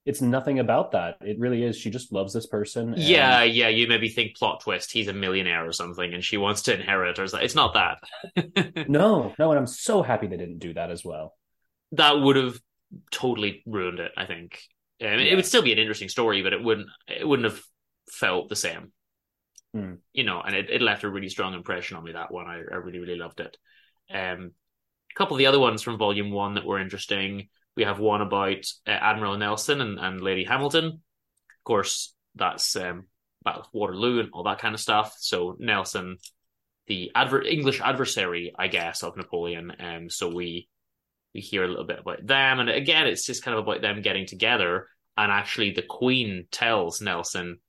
it's 0.06 0.20
nothing 0.22 0.60
about 0.60 0.92
that. 0.92 1.16
It 1.22 1.40
really 1.40 1.64
is. 1.64 1.78
She 1.78 1.90
just 1.90 2.12
loves 2.12 2.34
this 2.34 2.46
person. 2.46 2.90
and- 2.94 3.02
Yeah, 3.02 3.44
yeah. 3.44 3.70
You 3.70 3.88
maybe 3.88 4.10
think 4.10 4.36
plot 4.36 4.60
twist, 4.60 4.92
he's 4.92 5.08
a 5.08 5.14
millionaire 5.14 5.66
or 5.66 5.72
something, 5.72 6.14
and 6.14 6.22
she 6.22 6.36
wants 6.36 6.64
to 6.64 6.74
inherit, 6.76 7.20
or 7.20 7.28
something. 7.28 7.46
It's 7.46 7.56
not 7.56 7.74
that. 7.76 8.00
No, 8.90 9.34
no, 9.40 9.52
and 9.52 9.58
I'm 9.60 9.68
so 9.68 10.02
happy 10.02 10.28
they 10.28 10.36
didn't 10.36 10.60
do 10.60 10.74
that 10.74 10.92
as 10.92 11.06
well. 11.06 11.34
that 11.94 12.20
would 12.20 12.36
have 12.36 12.60
totally 13.12 13.64
ruined 13.66 14.00
it. 14.00 14.12
I 14.18 14.26
think. 14.26 14.62
I 15.04 15.18
mean, 15.18 15.28
it 15.28 15.36
would 15.36 15.46
still 15.46 15.62
be 15.62 15.74
an 15.74 15.80
interesting 15.80 16.10
story, 16.10 16.42
but 16.42 16.54
it 16.54 16.64
wouldn't. 16.64 16.88
It 17.08 17.28
wouldn't 17.28 17.52
have 17.52 17.62
felt 18.10 18.50
the 18.50 18.56
same. 18.56 18.92
Hmm. 19.74 19.96
You 20.14 20.24
know, 20.24 20.42
and 20.42 20.56
it, 20.56 20.70
it 20.70 20.82
left 20.82 21.04
a 21.04 21.10
really 21.10 21.30
strong 21.30 21.54
impression 21.54 21.98
on 21.98 22.04
me. 22.04 22.12
That 22.12 22.32
one, 22.32 22.48
I, 22.48 22.58
I 22.58 22.76
really, 22.76 23.00
really 23.00 23.18
loved 23.18 23.40
it. 23.40 23.58
Um, 24.14 24.52
a 25.12 25.18
couple 25.18 25.36
of 25.36 25.40
the 25.40 25.48
other 25.48 25.60
ones 25.60 25.82
from 25.82 25.98
Volume 25.98 26.32
One 26.32 26.56
that 26.56 26.66
were 26.66 26.80
interesting. 26.80 27.50
We 27.76 27.84
have 27.84 28.00
one 28.00 28.22
about 28.22 28.66
uh, 28.88 28.92
Admiral 28.92 29.38
Nelson 29.38 29.82
and, 29.82 30.00
and 30.00 30.22
Lady 30.22 30.44
Hamilton. 30.44 30.86
Of 30.86 31.64
course, 31.64 32.14
that's 32.36 32.76
um, 32.76 33.08
Battle 33.44 33.62
of 33.62 33.68
Waterloo 33.74 34.20
and 34.20 34.30
all 34.32 34.44
that 34.44 34.60
kind 34.60 34.76
of 34.76 34.82
stuff. 34.82 35.16
So 35.20 35.56
Nelson, 35.60 36.18
the 36.88 37.12
adver- 37.16 37.42
English 37.42 37.82
adversary, 37.82 38.54
I 38.58 38.68
guess, 38.68 39.02
of 39.04 39.18
Napoleon. 39.18 39.74
Um, 39.80 40.10
so 40.10 40.30
we 40.30 40.68
we 41.34 41.42
hear 41.42 41.64
a 41.64 41.68
little 41.68 41.86
bit 41.86 42.00
about 42.00 42.26
them, 42.28 42.60
and 42.60 42.70
again, 42.70 43.08
it's 43.08 43.26
just 43.26 43.44
kind 43.44 43.58
of 43.58 43.64
about 43.64 43.82
them 43.82 44.04
getting 44.04 44.28
together. 44.28 44.88
And 45.18 45.32
actually, 45.32 45.72
the 45.72 45.84
Queen 45.84 46.48
tells 46.52 47.02
Nelson, 47.02 47.60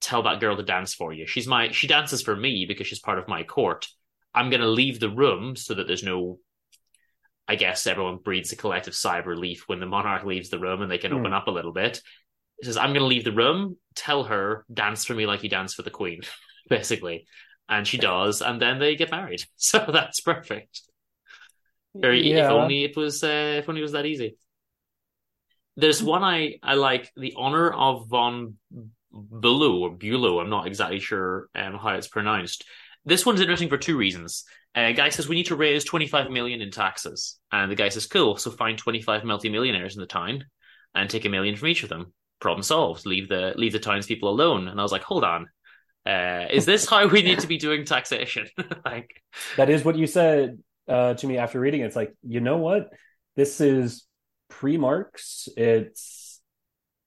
"Tell 0.00 0.22
that 0.24 0.40
girl 0.40 0.56
to 0.56 0.62
dance 0.62 0.94
for 0.94 1.12
you. 1.12 1.26
She's 1.26 1.46
my 1.46 1.70
she 1.72 1.86
dances 1.86 2.22
for 2.22 2.36
me 2.36 2.66
because 2.66 2.86
she's 2.86 3.00
part 3.00 3.18
of 3.18 3.28
my 3.28 3.42
court. 3.44 3.88
I'm 4.34 4.50
going 4.50 4.60
to 4.62 4.68
leave 4.68 5.00
the 5.00 5.10
room 5.10 5.56
so 5.56 5.74
that 5.74 5.86
there's 5.86 6.02
no 6.04 6.38
I 7.46 7.56
guess 7.56 7.86
everyone 7.86 8.18
breathes 8.18 8.52
a 8.52 8.56
collective 8.56 8.94
sigh 8.94 9.18
of 9.18 9.26
relief 9.26 9.64
when 9.66 9.80
the 9.80 9.86
monarch 9.86 10.24
leaves 10.24 10.50
the 10.50 10.58
room 10.58 10.82
and 10.82 10.90
they 10.90 10.98
can 10.98 11.12
Hmm. 11.12 11.18
open 11.18 11.32
up 11.32 11.46
a 11.48 11.50
little 11.50 11.72
bit. 11.72 12.00
He 12.60 12.66
says, 12.66 12.76
I'm 12.76 12.90
going 12.90 13.00
to 13.00 13.06
leave 13.06 13.24
the 13.24 13.32
room. 13.32 13.76
Tell 13.94 14.24
her, 14.24 14.66
dance 14.72 15.04
for 15.04 15.14
me 15.14 15.26
like 15.26 15.42
you 15.42 15.48
dance 15.48 15.74
for 15.74 15.82
the 15.82 15.90
queen, 15.90 16.20
basically. 16.68 17.26
And 17.68 17.86
she 17.86 17.98
does. 17.98 18.42
And 18.42 18.60
then 18.60 18.78
they 18.78 18.96
get 18.96 19.10
married. 19.10 19.44
So 19.56 19.84
that's 19.92 20.20
perfect. 20.20 20.82
Very, 22.00 22.30
if 22.36 22.50
only 22.50 22.84
it 22.84 22.96
was, 22.96 23.22
uh, 23.24 23.56
if 23.58 23.68
only 23.68 23.80
it 23.80 23.82
was 23.82 23.92
that 23.92 24.06
easy. 24.06 24.36
There's 25.78 26.02
one 26.02 26.24
I, 26.24 26.56
I 26.60 26.74
like, 26.74 27.12
the 27.16 27.34
honor 27.36 27.70
of 27.72 28.08
von 28.08 28.54
Bülow 29.14 29.80
or 29.80 29.96
Bülow. 29.96 30.40
I'm 30.40 30.50
not 30.50 30.66
exactly 30.66 30.98
sure 30.98 31.48
um, 31.54 31.74
how 31.74 31.90
it's 31.90 32.08
pronounced. 32.08 32.64
This 33.04 33.24
one's 33.24 33.40
interesting 33.40 33.68
for 33.68 33.78
two 33.78 33.96
reasons. 33.96 34.44
Uh, 34.74 34.90
guy 34.90 35.08
says 35.08 35.28
we 35.28 35.36
need 35.36 35.46
to 35.46 35.56
raise 35.56 35.84
25 35.84 36.30
million 36.30 36.60
in 36.60 36.72
taxes, 36.72 37.38
and 37.52 37.70
the 37.70 37.76
guy 37.76 37.90
says, 37.90 38.06
"Cool, 38.06 38.36
so 38.36 38.50
find 38.50 38.76
25 38.76 39.22
multimillionaires 39.22 39.94
in 39.94 40.00
the 40.00 40.06
town, 40.06 40.44
and 40.96 41.08
take 41.08 41.24
a 41.24 41.28
million 41.28 41.54
from 41.54 41.68
each 41.68 41.84
of 41.84 41.88
them. 41.88 42.12
Problem 42.40 42.64
solved. 42.64 43.06
Leave 43.06 43.28
the 43.28 43.54
leave 43.56 43.72
the 43.72 43.78
townspeople 43.78 44.28
alone." 44.28 44.66
And 44.66 44.80
I 44.80 44.82
was 44.82 44.92
like, 44.92 45.04
"Hold 45.04 45.22
on, 45.22 45.46
uh, 46.04 46.46
is 46.50 46.66
this 46.66 46.88
how 46.88 47.06
we 47.06 47.22
need 47.22 47.38
to 47.38 47.46
be 47.46 47.56
doing 47.56 47.84
taxation?" 47.84 48.48
like, 48.84 49.10
That 49.56 49.70
is 49.70 49.84
what 49.84 49.96
you 49.96 50.08
said 50.08 50.58
uh, 50.88 51.14
to 51.14 51.26
me 51.26 51.38
after 51.38 51.60
reading 51.60 51.82
it. 51.82 51.86
It's 51.86 51.96
like, 51.96 52.14
you 52.22 52.40
know 52.40 52.58
what? 52.58 52.90
This 53.36 53.60
is 53.60 54.04
pre-Marx. 54.48 55.48
It's 55.56 56.40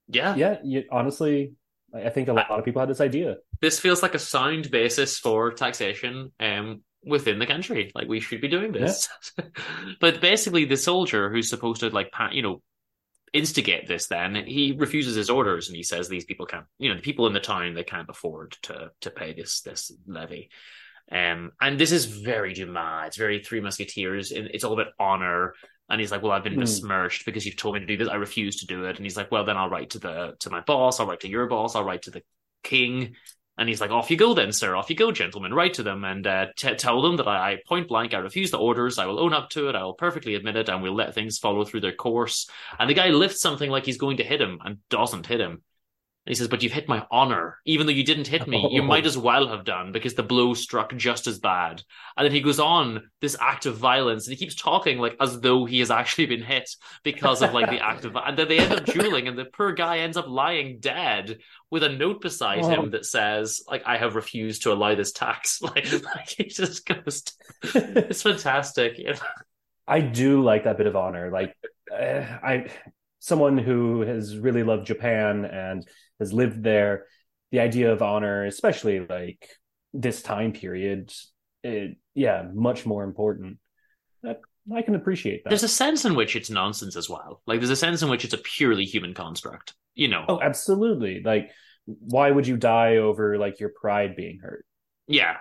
yeah, 0.08 0.36
yeah. 0.36 0.58
You, 0.64 0.84
honestly, 0.92 1.54
I 1.94 2.04
I 2.04 2.10
think 2.10 2.28
a 2.28 2.34
lot 2.34 2.50
of 2.52 2.66
people 2.66 2.80
had 2.80 2.90
this 2.90 3.02
idea. 3.02 3.38
this 3.62 3.80
feels 3.80 4.02
like 4.02 4.16
a 4.16 4.20
sound 4.20 4.72
basis 4.72 5.18
for 5.18 5.52
taxation 5.52 6.32
um, 6.40 6.82
within 7.04 7.40
the 7.40 7.46
country. 7.46 7.92
Like 7.96 8.08
we 8.08 8.20
should 8.20 8.42
be 8.42 8.48
doing 8.48 8.72
this. 8.72 9.10
but 10.00 10.22
basically, 10.22 10.66
the 10.66 10.78
soldier 10.78 11.30
who's 11.30 11.50
supposed 11.50 11.82
to 11.82 11.90
like 11.90 12.12
you 12.32 12.42
know 12.42 12.62
instigate 13.34 13.88
this, 13.88 14.08
then 14.08 14.36
he 14.36 14.76
refuses 14.78 15.16
his 15.16 15.30
orders 15.30 15.70
and 15.70 15.78
he 15.78 15.84
says 15.84 16.10
these 16.10 16.26
people 16.26 16.46
can't. 16.46 16.66
You 16.80 16.90
know, 16.90 16.96
the 16.96 17.02
people 17.02 17.28
in 17.28 17.34
the 17.34 17.40
town 17.40 17.74
they 17.74 17.84
can't 17.84 18.10
afford 18.10 18.58
to 18.64 18.92
to 19.02 19.10
pay 19.10 19.34
this 19.34 19.62
this 19.62 19.92
levy. 20.06 20.50
Um, 21.12 21.52
and 21.60 21.78
this 21.78 21.92
is 21.92 22.06
very 22.06 22.54
Dumas. 22.54 23.08
It's 23.08 23.18
very 23.18 23.44
Three 23.44 23.60
Musketeers. 23.60 24.32
and 24.32 24.50
It's 24.54 24.64
all 24.64 24.74
about 24.74 24.94
honor. 25.00 25.54
And 25.92 26.00
he's 26.02 26.12
like, 26.12 26.24
"Well, 26.24 26.32
I've 26.32 26.44
been 26.44 26.54
Hmm. 26.54 26.62
besmirched 26.62 27.26
because 27.26 27.46
you've 27.46 27.58
told 27.58 27.76
me 27.76 27.82
to 27.82 27.86
do 27.86 27.98
this. 27.98 28.08
I 28.08 28.16
refuse 28.16 28.56
to 28.62 28.66
do 28.66 28.86
it." 28.86 28.96
And 28.96 29.06
he's 29.06 29.18
like, 29.18 29.30
"Well, 29.32 29.44
then 29.46 29.58
I'll 29.58 29.70
write 29.70 29.92
to 29.92 30.00
the 30.00 30.36
to 30.40 30.50
my 30.50 30.62
boss. 30.62 31.00
I'll 31.00 31.06
write 31.06 31.20
to 31.20 31.30
your 31.30 31.46
boss. 31.48 31.76
I'll 31.76 31.84
write 31.84 32.04
to 32.04 32.12
the 32.12 32.24
king." 32.64 33.16
And 33.58 33.68
he's 33.70 33.82
like, 33.82 33.92
"Off 33.92 34.10
you 34.10 34.18
go, 34.18 34.34
then, 34.34 34.52
sir. 34.54 34.76
Off 34.76 34.90
you 34.90 34.96
go, 34.96 35.12
gentlemen. 35.12 35.54
Write 35.54 35.74
to 35.76 35.84
them 35.84 36.04
and 36.06 36.26
uh, 36.26 36.48
t- 36.56 36.74
tell 36.76 37.02
them 37.02 37.18
that 37.18 37.28
I, 37.28 37.52
I 37.52 37.58
point 37.68 37.90
blank, 37.90 38.14
I 38.14 38.20
refuse 38.20 38.50
the 38.50 38.58
orders. 38.58 38.98
I 38.98 39.06
will 39.06 39.20
own 39.20 39.34
up 39.34 39.50
to 39.52 39.68
it. 39.70 39.76
I 39.76 39.84
will 39.84 39.94
perfectly 39.94 40.36
admit 40.36 40.56
it, 40.56 40.70
and 40.70 40.82
we'll 40.82 40.96
let 40.96 41.14
things 41.14 41.38
follow 41.38 41.64
through 41.66 41.82
their 41.82 41.94
course." 41.94 42.50
And 42.80 42.90
the 42.90 42.96
guy 42.96 43.10
lifts 43.10 43.42
something 43.42 43.70
like 43.70 43.86
he's 43.86 43.98
going 43.98 44.18
to 44.18 44.24
hit 44.24 44.42
him 44.42 44.60
and 44.64 44.78
doesn't 44.90 45.28
hit 45.28 45.42
him. 45.42 45.62
And 46.26 46.32
he 46.32 46.36
says, 46.36 46.48
But 46.48 46.62
you've 46.62 46.72
hit 46.72 46.88
my 46.88 47.06
honor. 47.10 47.58
Even 47.66 47.88
though 47.88 47.94
you 47.94 48.04
didn't 48.04 48.28
hit 48.28 48.48
me, 48.48 48.70
you 48.72 48.84
might 48.84 49.08
as 49.08 49.18
well 49.18 49.48
have 49.48 49.64
done 49.66 49.92
because 49.92 50.14
the 50.14 50.22
blow 50.22 50.54
struck 50.54 50.96
just 50.96 51.26
as 51.26 51.40
bad. 51.40 51.82
And 52.16 52.26
then 52.26 52.32
he 52.32 52.42
goes 52.42 52.60
on 52.60 53.10
this 53.22 53.36
act 53.42 53.66
of 53.66 53.76
violence 53.78 54.28
and 54.28 54.38
he 54.38 54.46
keeps 54.46 54.54
talking 54.54 55.00
like 55.00 55.16
as 55.20 55.40
though 55.42 55.66
he 55.66 55.80
has 55.80 55.90
actually 55.90 56.28
been 56.28 56.44
hit 56.44 56.70
because 57.04 57.42
of 57.42 57.54
like 57.54 57.72
the 57.72 57.84
act 57.84 58.06
of 58.06 58.16
and 58.16 58.38
then 58.38 58.48
they 58.48 58.60
end 58.60 58.72
up 58.72 58.86
dueling 58.86 59.28
and 59.28 59.38
the 59.38 59.46
poor 59.46 59.72
guy 59.74 60.00
ends 60.00 60.16
up 60.16 60.28
lying 60.28 60.80
dead 60.80 61.40
with 61.72 61.82
a 61.84 61.90
note 61.90 62.22
beside 62.22 62.60
Oh. 62.64 62.70
him 62.70 62.92
that 62.92 63.06
says, 63.06 63.64
like, 63.68 63.82
I 63.88 63.98
have 63.98 64.14
refused 64.16 64.64
to 64.64 64.74
allow 64.74 64.94
this 64.94 65.12
tax. 65.12 65.60
Like, 65.72 65.92
like 65.92 66.30
he 66.30 66.44
just 66.46 66.86
goes 66.86 67.24
it's 67.64 68.22
fantastic. 68.22 69.00
I 69.88 70.02
do 70.02 70.44
like 70.44 70.66
that 70.66 70.78
bit 70.78 70.88
of 70.88 70.96
honor. 70.96 71.32
Like 71.32 71.56
uh, 71.92 72.22
I, 72.44 72.68
someone 73.22 73.58
who 73.58 74.02
has 74.02 74.38
really 74.38 74.64
loved 74.64 74.86
Japan 74.86 75.46
and 75.46 75.88
has 76.20 76.34
lived 76.34 76.64
there, 76.64 77.06
the 77.52 77.60
idea 77.60 77.94
of 77.94 78.02
honor, 78.02 78.46
especially 78.46 79.00
like 79.00 79.48
this 79.94 80.22
time 80.22 80.52
period, 80.52 81.14
it, 81.64 81.98
yeah, 82.16 82.44
much 82.54 82.86
more 82.86 83.04
important. 83.04 83.60
That, 84.24 84.42
I 84.76 84.82
can 84.82 84.96
appreciate 84.96 85.44
that. 85.44 85.50
There's 85.50 85.64
a 85.64 85.68
sense 85.68 86.04
in 86.04 86.16
which 86.16 86.36
it's 86.36 86.50
nonsense 86.50 86.96
as 86.96 87.10
well. 87.10 87.42
Like 87.46 87.60
there's 87.60 87.70
a 87.70 87.76
sense 87.76 88.02
in 88.02 88.10
which 88.10 88.26
it's 88.26 88.34
a 88.34 88.40
purely 88.40 88.86
human 88.86 89.14
construct. 89.14 89.76
You 89.94 90.08
know. 90.08 90.26
Oh, 90.28 90.42
absolutely. 90.42 91.22
Like, 91.24 91.52
why 91.86 92.32
would 92.32 92.48
you 92.48 92.58
die 92.58 92.98
over 92.98 93.38
like 93.38 93.60
your 93.60 93.70
pride 93.70 94.16
being 94.16 94.40
hurt? 94.42 94.66
yeah 95.12 95.36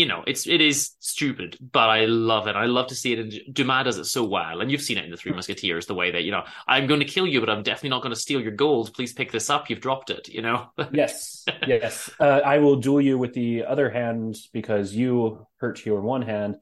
you 0.00 0.06
know 0.10 0.20
it's 0.30 0.46
it 0.46 0.60
is 0.70 0.78
stupid 1.00 1.50
but 1.72 1.88
i 1.98 2.00
love 2.06 2.46
it. 2.50 2.56
I 2.64 2.66
love 2.66 2.86
to 2.88 2.94
see 2.94 3.12
it 3.14 3.18
and 3.18 3.32
dumas 3.58 3.84
does 3.84 3.98
it 3.98 4.04
so 4.16 4.22
well 4.36 4.60
and 4.60 4.70
you've 4.70 4.86
seen 4.88 4.98
it 5.00 5.04
in 5.06 5.10
the 5.10 5.16
three 5.22 5.32
musketeers 5.32 5.86
the 5.86 5.94
way 6.00 6.08
that 6.14 6.22
you 6.26 6.30
know 6.34 6.44
i'm 6.74 6.86
going 6.86 7.00
to 7.00 7.06
kill 7.14 7.26
you 7.26 7.40
but 7.40 7.50
i'm 7.50 7.62
definitely 7.62 7.90
not 7.96 8.02
going 8.02 8.14
to 8.14 8.20
steal 8.26 8.40
your 8.40 8.52
gold. 8.64 8.94
Please 8.94 9.12
pick 9.12 9.30
this 9.32 9.50
up. 9.50 9.68
You've 9.68 9.80
dropped 9.88 10.10
it 10.10 10.28
you 10.28 10.42
know? 10.46 10.58
Yes, 10.92 11.44
yes. 11.66 12.10
Uh, 12.20 12.40
I 12.54 12.58
will 12.58 12.76
duel 12.76 13.00
you 13.00 13.18
with 13.18 13.32
the 13.34 13.64
other 13.72 13.90
hand 13.90 14.36
because 14.52 14.94
you 14.94 15.46
hurt 15.62 15.84
your 15.84 16.00
one 16.00 16.22
hand. 16.22 16.52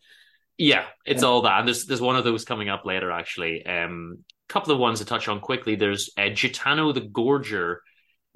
yeah 0.56 0.84
it's 1.04 1.22
Yeah. 1.22 1.28
all 1.28 1.42
that. 1.42 1.58
And 1.58 1.68
there's 1.68 1.84
there's 1.88 2.00
one 2.10 2.16
of 2.16 2.24
those 2.24 2.44
coming 2.44 2.68
up 2.74 2.84
later 2.92 3.10
actually. 3.20 3.54
Um 3.66 4.24
a 4.48 4.52
couple 4.52 4.72
of 4.72 4.78
ones 4.78 5.00
to 5.00 5.04
touch 5.04 5.26
on 5.28 5.40
quickly. 5.40 5.74
There's 5.74 6.08
uh, 6.16 6.28
Gaetano 6.40 6.92
the 6.92 7.00
gorger 7.18 7.78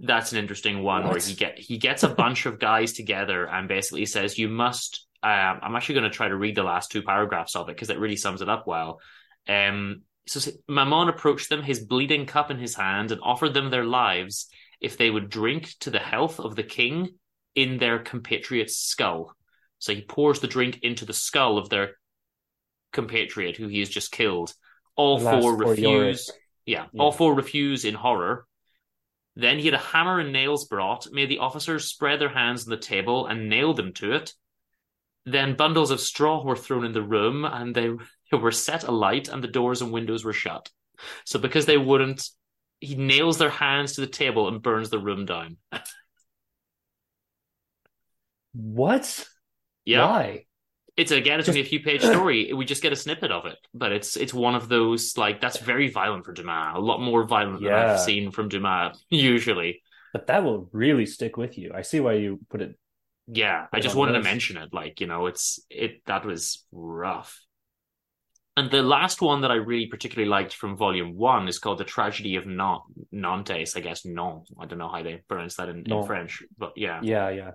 that's 0.03 0.33
an 0.33 0.39
interesting 0.39 0.83
one 0.83 1.07
where 1.07 1.19
he 1.19 1.35
get 1.35 1.59
he 1.59 1.79
gets 1.79 2.03
a 2.03 2.09
bunch 2.09 2.47
of 2.47 2.59
guys 2.59 2.93
together 2.93 3.47
and 3.47 3.69
basically 3.69 4.07
says 4.07 4.39
you 4.39 4.49
must 4.49 5.07
um, 5.23 5.59
i'm 5.63 5.77
actually 5.77 5.97
going 5.97 6.11
to 6.11 6.17
try 6.17 6.29
to 6.29 6.37
read 6.37 6.55
the 6.55 6.63
last 6.63 6.91
two 6.91 7.03
paragraphs 7.03 7.55
of 7.55 7.69
it 7.69 7.77
because 7.77 7.91
it 7.91 7.99
really 7.99 8.17
sums 8.17 8.41
it 8.43 8.49
up 8.49 8.67
well. 8.67 9.01
Um 9.49 10.03
so 10.27 10.51
mammon 10.69 11.09
approached 11.09 11.49
them 11.49 11.63
his 11.63 11.81
bleeding 11.81 12.25
cup 12.27 12.51
in 12.51 12.59
his 12.59 12.77
hand 12.77 13.11
and 13.11 13.21
offered 13.23 13.53
them 13.55 13.71
their 13.71 13.85
lives 13.85 14.49
if 14.81 14.97
they 14.97 15.11
would 15.11 15.29
drink 15.29 15.75
to 15.81 15.91
the 15.91 15.99
health 15.99 16.39
of 16.41 16.55
the 16.57 16.63
king 16.63 17.09
in 17.55 17.79
their 17.79 17.99
compatriot's 17.99 18.77
skull. 18.77 19.35
So 19.79 19.95
he 19.95 20.03
pours 20.03 20.41
the 20.41 20.47
drink 20.47 20.79
into 20.83 21.05
the 21.05 21.13
skull 21.13 21.59
of 21.59 21.69
their 21.69 21.97
compatriot 22.93 23.57
who 23.57 23.67
he 23.69 23.81
has 23.81 23.89
just 23.89 24.13
killed. 24.13 24.55
All 24.95 25.19
four 25.19 25.57
refuse 25.57 26.31
yeah, 26.67 26.87
Yeah. 26.93 27.03
all 27.03 27.13
four 27.13 27.35
refuse 27.35 27.85
in 27.85 27.95
horror 27.95 28.47
then 29.43 29.59
he 29.59 29.67
had 29.67 29.75
a 29.75 29.79
hammer 29.79 30.21
and 30.21 30.33
nails 30.33 30.67
brought, 30.67 31.11
made 31.13 31.29
the 31.29 31.39
officers 31.39 31.87
spread 31.87 32.21
their 32.21 32.29
hands 32.29 32.65
on 32.65 32.71
the 32.71 32.77
table 32.77 33.27
and 33.27 33.49
nailed 33.49 33.77
them 33.77 33.93
to 33.95 34.13
it. 34.13 34.35
Then 35.27 35.57
bundles 35.57 35.91
of 35.91 36.01
straw 36.01 36.43
were 36.43 36.57
thrown 36.57 36.85
in 36.85 36.93
the 36.93 37.03
room 37.03 37.45
and 37.45 37.75
they, 37.75 37.91
they 38.31 38.39
were 38.39 38.53
set 38.53 38.85
alight 38.85 39.29
and 39.29 39.43
the 39.43 39.49
doors 39.49 39.83
and 39.83 39.93
windows 39.93 40.25
were 40.25 40.33
shut. 40.33 40.71
So 41.25 41.39
because 41.39 41.67
they 41.67 41.79
wouldn't, 41.79 42.29
he 42.81 42.95
nails 42.95 43.39
their 43.39 43.51
hands 43.51 43.95
to 43.95 44.01
the 44.01 44.07
table 44.07 44.49
and 44.49 44.63
burns 44.63 44.91
the 44.91 44.99
room 44.99 45.27
down. 45.27 45.57
What? 48.53 49.29
Yeah. 49.85 50.07
Why? 50.07 50.47
It's 51.01 51.13
again, 51.13 51.41
it's 51.41 51.49
only 51.49 51.63
a 51.63 51.65
few 51.65 51.81
page 51.81 52.03
story. 52.13 52.53
We 52.53 52.65
just 52.65 52.83
get 52.83 52.93
a 52.93 52.97
snippet 52.97 53.31
of 53.31 53.47
it, 53.47 53.57
but 53.73 53.91
it's 53.93 54.17
it's 54.17 54.35
one 54.35 54.55
of 54.55 54.69
those 54.69 55.17
like 55.17 55.41
that's 55.41 55.59
very 55.59 55.89
violent 55.89 56.27
for 56.27 56.33
Dumas. 56.33 56.75
A 56.77 56.81
lot 56.81 57.01
more 57.01 57.25
violent 57.25 57.63
than 57.63 57.73
I've 57.73 58.01
seen 58.01 58.31
from 58.31 58.49
Dumas 58.49 59.03
usually. 59.11 59.83
But 60.13 60.27
that 60.27 60.45
will 60.45 60.69
really 60.73 61.07
stick 61.07 61.37
with 61.37 61.57
you. 61.57 61.73
I 61.75 61.83
see 61.83 62.01
why 62.01 62.15
you 62.15 62.41
put 62.51 62.61
it. 62.61 62.79
Yeah, 63.27 63.63
I 63.73 63.77
Put 63.77 63.81
it 63.81 63.83
just 63.83 63.95
wanted 63.95 64.13
to 64.13 64.23
mention 64.23 64.57
it. 64.57 64.75
Like, 64.75 65.01
you 65.01 65.07
know, 65.07 65.27
it's 65.27 65.61
it 65.71 66.03
that 66.07 66.25
was 66.27 66.65
rough. 66.73 67.41
And 68.57 68.71
the 68.71 68.83
last 68.83 69.23
one 69.23 69.43
that 69.43 69.51
I 69.51 69.55
really 69.55 69.87
particularly 69.87 70.29
liked 70.29 70.55
from 70.55 70.77
volume 70.77 71.17
one 71.17 71.49
is 71.49 71.59
called 71.59 71.79
The 71.79 71.85
Tragedy 71.85 72.37
of 72.37 72.47
Nantes, 72.47 72.91
Nantes, 73.13 73.77
I 73.77 73.81
guess 73.81 74.05
non. 74.05 74.43
I 74.59 74.67
don't 74.67 74.79
know 74.79 74.89
how 74.89 75.03
they 75.03 75.23
pronounce 75.29 75.57
that 75.57 75.69
in, 75.69 75.91
in 75.91 76.05
French, 76.05 76.43
but 76.59 76.73
yeah. 76.77 77.01
Yeah, 77.03 77.53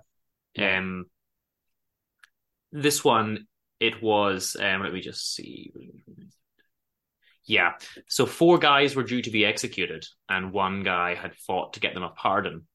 yeah. 0.55 0.77
Um 0.77 1.05
this 2.75 3.03
one 3.03 3.47
it 3.79 4.01
was 4.01 4.55
um 4.59 4.83
let 4.83 4.93
me 4.93 5.01
just 5.01 5.33
see. 5.33 5.71
Yeah. 7.45 7.73
So 8.07 8.25
four 8.25 8.57
guys 8.57 8.95
were 8.95 9.03
due 9.03 9.21
to 9.21 9.29
be 9.29 9.45
executed 9.45 10.05
and 10.27 10.51
one 10.51 10.83
guy 10.83 11.13
had 11.13 11.35
fought 11.35 11.73
to 11.73 11.79
get 11.79 11.93
them 11.93 12.03
a 12.03 12.09
pardon. 12.09 12.67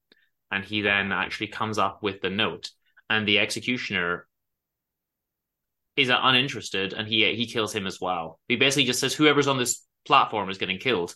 And 0.49 0.63
he 0.63 0.81
then 0.81 1.11
actually 1.11 1.47
comes 1.47 1.77
up 1.77 2.01
with 2.01 2.21
the 2.21 2.29
note 2.29 2.69
and 3.09 3.27
the 3.27 3.39
executioner 3.39 4.27
is 5.97 6.09
uninterested 6.09 6.93
and 6.93 7.07
he 7.07 7.33
he 7.35 7.45
kills 7.45 7.73
him 7.73 7.85
as 7.85 7.99
well. 7.99 8.39
He 8.47 8.55
basically 8.55 8.85
just 8.85 8.99
says 8.99 9.13
whoever's 9.13 9.47
on 9.47 9.57
this 9.57 9.85
platform 10.05 10.49
is 10.49 10.57
getting 10.57 10.79
killed. 10.79 11.15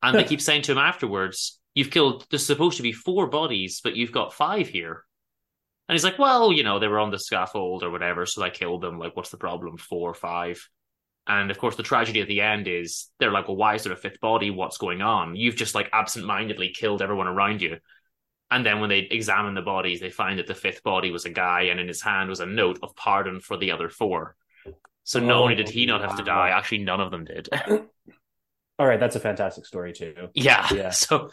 And 0.00 0.16
they 0.16 0.22
keep 0.24 0.40
saying 0.40 0.62
to 0.62 0.72
him 0.72 0.78
afterwards, 0.78 1.58
You've 1.74 1.90
killed 1.92 2.26
there's 2.28 2.44
supposed 2.44 2.78
to 2.78 2.82
be 2.82 2.90
four 2.90 3.28
bodies, 3.28 3.80
but 3.84 3.94
you've 3.94 4.10
got 4.10 4.34
five 4.34 4.66
here. 4.66 5.04
And 5.88 5.94
he's 5.94 6.04
like, 6.04 6.18
Well, 6.18 6.52
you 6.52 6.64
know, 6.64 6.78
they 6.78 6.88
were 6.88 6.98
on 6.98 7.10
the 7.10 7.18
scaffold 7.18 7.82
or 7.82 7.90
whatever, 7.90 8.26
so 8.26 8.42
I 8.42 8.50
killed 8.50 8.82
them. 8.82 8.98
Like, 8.98 9.16
what's 9.16 9.30
the 9.30 9.36
problem? 9.38 9.76
Four 9.78 10.10
or 10.10 10.14
five. 10.14 10.66
And 11.26 11.50
of 11.50 11.58
course, 11.58 11.76
the 11.76 11.82
tragedy 11.82 12.20
at 12.22 12.28
the 12.28 12.40
end 12.40 12.68
is 12.68 13.08
they're 13.20 13.32
like, 13.32 13.48
Well, 13.48 13.56
why 13.56 13.74
is 13.74 13.84
there 13.84 13.92
a 13.92 13.96
fifth 13.96 14.20
body? 14.20 14.50
What's 14.50 14.78
going 14.78 15.02
on? 15.02 15.36
You've 15.36 15.56
just 15.56 15.74
like 15.74 15.90
absentmindedly 15.92 16.70
killed 16.74 17.02
everyone 17.02 17.28
around 17.28 17.62
you. 17.62 17.78
And 18.50 18.64
then 18.64 18.80
when 18.80 18.88
they 18.90 19.00
examine 19.00 19.54
the 19.54 19.62
bodies, 19.62 20.00
they 20.00 20.10
find 20.10 20.38
that 20.38 20.46
the 20.46 20.54
fifth 20.54 20.82
body 20.82 21.10
was 21.10 21.26
a 21.26 21.30
guy, 21.30 21.62
and 21.64 21.78
in 21.80 21.88
his 21.88 22.02
hand 22.02 22.30
was 22.30 22.40
a 22.40 22.46
note 22.46 22.78
of 22.82 22.96
pardon 22.96 23.40
for 23.40 23.56
the 23.58 23.72
other 23.72 23.90
four. 23.90 24.36
So 25.04 25.20
not 25.20 25.36
Oh, 25.36 25.42
only 25.42 25.54
did 25.54 25.68
he 25.68 25.86
not 25.86 26.00
have 26.02 26.16
to 26.16 26.24
die, 26.24 26.50
oh, 26.50 26.52
actually 26.52 26.78
none 26.78 27.00
of 27.00 27.10
them 27.10 27.24
did. 27.24 27.48
All 28.78 28.86
right, 28.86 29.00
that's 29.00 29.16
a 29.16 29.20
fantastic 29.20 29.66
story 29.66 29.92
too. 29.92 30.28
yeah. 30.34 30.68
Yeah. 30.72 30.90
So, 30.92 31.30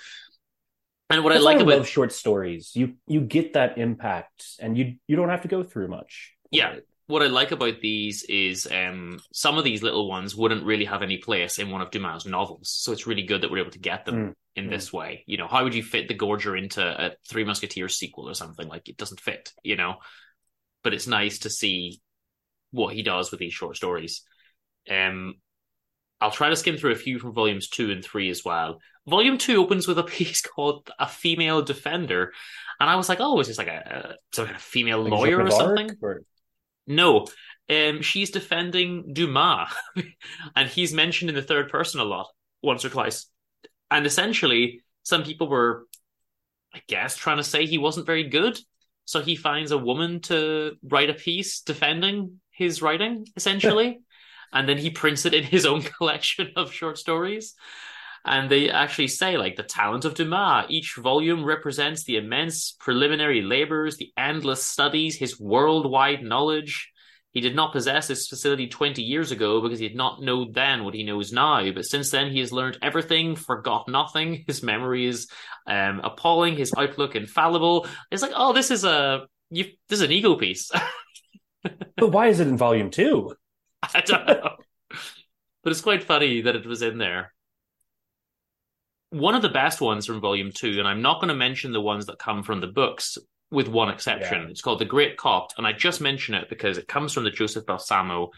and 1.10 1.24
what 1.24 1.34
That's 1.34 1.40
I 1.40 1.40
like 1.40 1.60
why 1.60 1.62
about 1.62 1.78
love 1.78 1.88
short 1.88 2.12
stories. 2.12 2.72
You 2.76 2.96
you 3.08 3.22
get 3.22 3.54
that 3.54 3.78
impact, 3.78 4.46
and 4.60 4.78
you 4.78 4.96
you 5.08 5.16
don't 5.16 5.30
have 5.30 5.42
to 5.44 5.48
go 5.48 5.64
through 5.64 5.88
much. 5.90 6.34
Yeah. 6.52 6.76
what 7.08 7.22
I 7.22 7.28
like 7.28 7.52
about 7.52 7.82
these 7.82 8.24
is 8.24 8.68
um, 8.72 9.20
some 9.34 9.58
of 9.58 9.64
these 9.64 9.84
little 9.84 10.10
ones 10.10 10.36
wouldn't 10.36 10.66
really 10.66 10.86
have 10.86 11.04
any 11.04 11.18
place 11.18 11.60
in 11.60 11.70
one 11.70 11.82
of 11.82 11.92
Dumas' 11.92 12.26
novels. 12.26 12.70
So 12.72 12.92
it's 12.92 13.06
really 13.08 13.24
good 13.24 13.42
that 13.42 13.52
we're 13.52 13.60
able 13.60 13.72
to 13.72 13.80
get 13.80 14.06
them 14.06 14.30
Mm, 14.30 14.36
in 14.56 14.70
mm. 14.70 14.70
this 14.70 14.92
way. 14.92 15.24
You 15.28 15.38
know, 15.38 15.48
how 15.48 15.64
would 15.64 15.76
you 15.76 15.84
fit 15.84 16.08
the 16.08 16.18
Gorger 16.18 16.58
into 16.58 16.82
a 16.84 17.12
Three 17.30 17.44
Musketeers 17.44 17.96
sequel 17.98 18.28
or 18.30 18.34
something? 18.34 18.68
Like 18.68 18.90
it 18.90 18.98
doesn't 18.98 19.20
fit, 19.20 19.54
you 19.64 19.76
know. 19.76 19.98
But 20.84 20.94
it's 20.94 21.08
nice 21.08 21.40
to 21.40 21.50
see 21.50 22.02
what 22.72 22.94
he 22.96 23.04
does 23.04 23.32
with 23.32 23.40
these 23.40 23.54
short 23.54 23.76
stories. 23.76 24.24
Um, 24.90 25.36
I'll 26.22 26.32
try 26.32 26.50
to 26.50 26.56
skim 26.56 26.78
through 26.78 26.94
a 26.94 26.96
few 26.96 27.20
from 27.20 27.34
volumes 27.34 27.68
two 27.70 27.92
and 27.92 28.04
three 28.04 28.30
as 28.30 28.44
well. 28.44 28.80
Volume 29.08 29.38
two 29.38 29.62
opens 29.62 29.88
with 29.88 30.00
a 30.00 30.04
piece 30.18 30.42
called 30.42 30.90
"A 31.00 31.08
Female 31.08 31.62
Defender," 31.62 32.34
and 32.80 32.90
I 32.90 32.96
was 32.96 33.10
like, 33.10 33.20
"Oh, 33.22 33.40
is 33.40 33.48
this 33.48 33.58
like 33.58 33.68
a, 33.68 34.16
a 34.32 34.36
some 34.36 34.46
kind 34.46 34.56
of 34.56 34.62
female 34.62 35.02
Like 35.04 35.12
lawyer 35.12 35.42
or 35.42 35.52
something?" 35.52 35.92
or- 36.02 36.22
No, 36.88 37.28
um, 37.70 38.02
she's 38.02 38.32
defending 38.32 39.14
Dumas, 39.14 39.70
and 40.56 40.70
he's 40.70 40.94
mentioned 40.94 41.30
in 41.30 41.36
the 41.36 41.42
third 41.42 41.70
person 41.70 42.00
a 42.00 42.06
lot, 42.06 42.28
once 42.62 42.86
or 42.86 42.90
twice. 42.90 43.28
And 43.92 44.06
essentially, 44.06 44.82
some 45.04 45.24
people 45.24 45.48
were, 45.48 45.86
I 46.74 46.82
guess, 46.88 47.16
trying 47.16 47.38
to 47.38 47.44
say 47.44 47.66
he 47.66 47.78
wasn't 47.78 48.06
very 48.08 48.30
good. 48.30 48.60
So 49.06 49.22
he 49.22 49.36
finds 49.36 49.70
a 49.72 49.78
woman 49.78 50.20
to 50.22 50.78
write 50.84 51.12
a 51.12 51.14
piece 51.14 51.62
defending 51.62 52.42
his 52.50 52.82
writing, 52.82 53.28
essentially, 53.36 54.00
and 54.56 54.68
then 54.68 54.78
he 54.78 54.90
prints 54.90 55.26
it 55.26 55.34
in 55.34 55.44
his 55.44 55.66
own 55.66 55.82
collection 55.98 56.52
of 56.56 56.72
short 56.72 56.98
stories. 56.98 57.54
And 58.28 58.50
they 58.50 58.72
actually 58.72 59.10
say, 59.10 59.38
like, 59.38 59.56
the 59.56 59.62
talent 59.62 60.04
of 60.04 60.16
Dumas. 60.16 60.66
Each 60.70 60.96
volume 60.96 61.46
represents 61.46 62.06
the 62.06 62.18
immense 62.18 62.76
preliminary 62.80 63.44
labors, 63.44 63.98
the 63.98 64.12
endless 64.18 64.64
studies, 64.64 65.16
his 65.16 65.40
worldwide 65.40 66.24
knowledge. 66.24 66.92
He 67.34 67.42
did 67.42 67.56
not 67.56 67.74
possess 67.74 68.08
this 68.08 68.28
facility 68.28 68.68
20 68.68 69.04
years 69.04 69.32
ago 69.32 69.62
because 69.62 69.78
he 69.78 69.90
did 69.90 69.98
not 69.98 70.22
know 70.24 70.50
then 70.50 70.86
what 70.86 70.96
he 70.96 71.04
knows 71.04 71.32
now. 71.34 71.70
But 71.72 71.86
since 71.86 72.10
then, 72.10 72.32
he 72.32 72.40
has 72.40 72.52
learned 72.52 72.80
everything, 72.82 73.36
forgot 73.36 73.88
nothing. 73.88 74.44
His 74.48 74.64
memory 74.64 75.06
is 75.06 75.28
um, 75.68 76.00
appalling, 76.04 76.56
his 76.56 76.74
outlook 76.78 77.16
infallible. 77.16 77.88
It's 78.10 78.22
like, 78.22 78.32
oh, 78.36 78.54
this 78.54 78.72
is 78.72 78.86
a 78.86 79.28
you, 79.50 79.66
this 79.90 80.00
is 80.00 80.02
an 80.02 80.12
ego 80.12 80.36
piece. 80.36 80.72
But 81.98 82.12
why 82.12 82.28
is 82.28 82.40
it 82.40 82.48
in 82.48 82.58
volume 82.58 82.92
two? 82.92 83.36
I 83.94 84.02
don't 84.02 84.28
know. 84.28 84.56
but 85.64 85.72
it's 85.72 85.82
quite 85.82 86.04
funny 86.04 86.42
that 86.42 86.56
it 86.56 86.66
was 86.66 86.82
in 86.82 86.98
there. 86.98 87.34
One 89.12 89.36
of 89.36 89.42
the 89.42 89.50
best 89.50 89.82
ones 89.82 90.06
from 90.06 90.20
volume 90.20 90.52
two, 90.52 90.80
and 90.80 90.88
I'm 90.88 91.02
not 91.02 91.22
going 91.22 91.30
to 91.30 91.36
mention 91.36 91.72
the 91.72 91.82
ones 91.82 92.08
that 92.08 92.20
come 92.20 92.44
from 92.44 92.60
the 92.60 92.68
books, 92.68 93.18
with 93.52 93.68
one 93.68 93.90
exception. 93.90 94.44
Yeah. 94.44 94.48
It's 94.50 94.62
called 94.62 94.80
The 94.80 94.86
Great 94.86 95.18
Copt, 95.18 95.56
and 95.58 95.66
I 95.66 95.72
just 95.72 96.02
mention 96.02 96.36
it 96.36 96.50
because 96.50 96.78
it 96.78 96.88
comes 96.88 97.14
from 97.14 97.24
the 97.24 97.32
Joseph 97.32 97.66
Balsamo, 97.66 98.32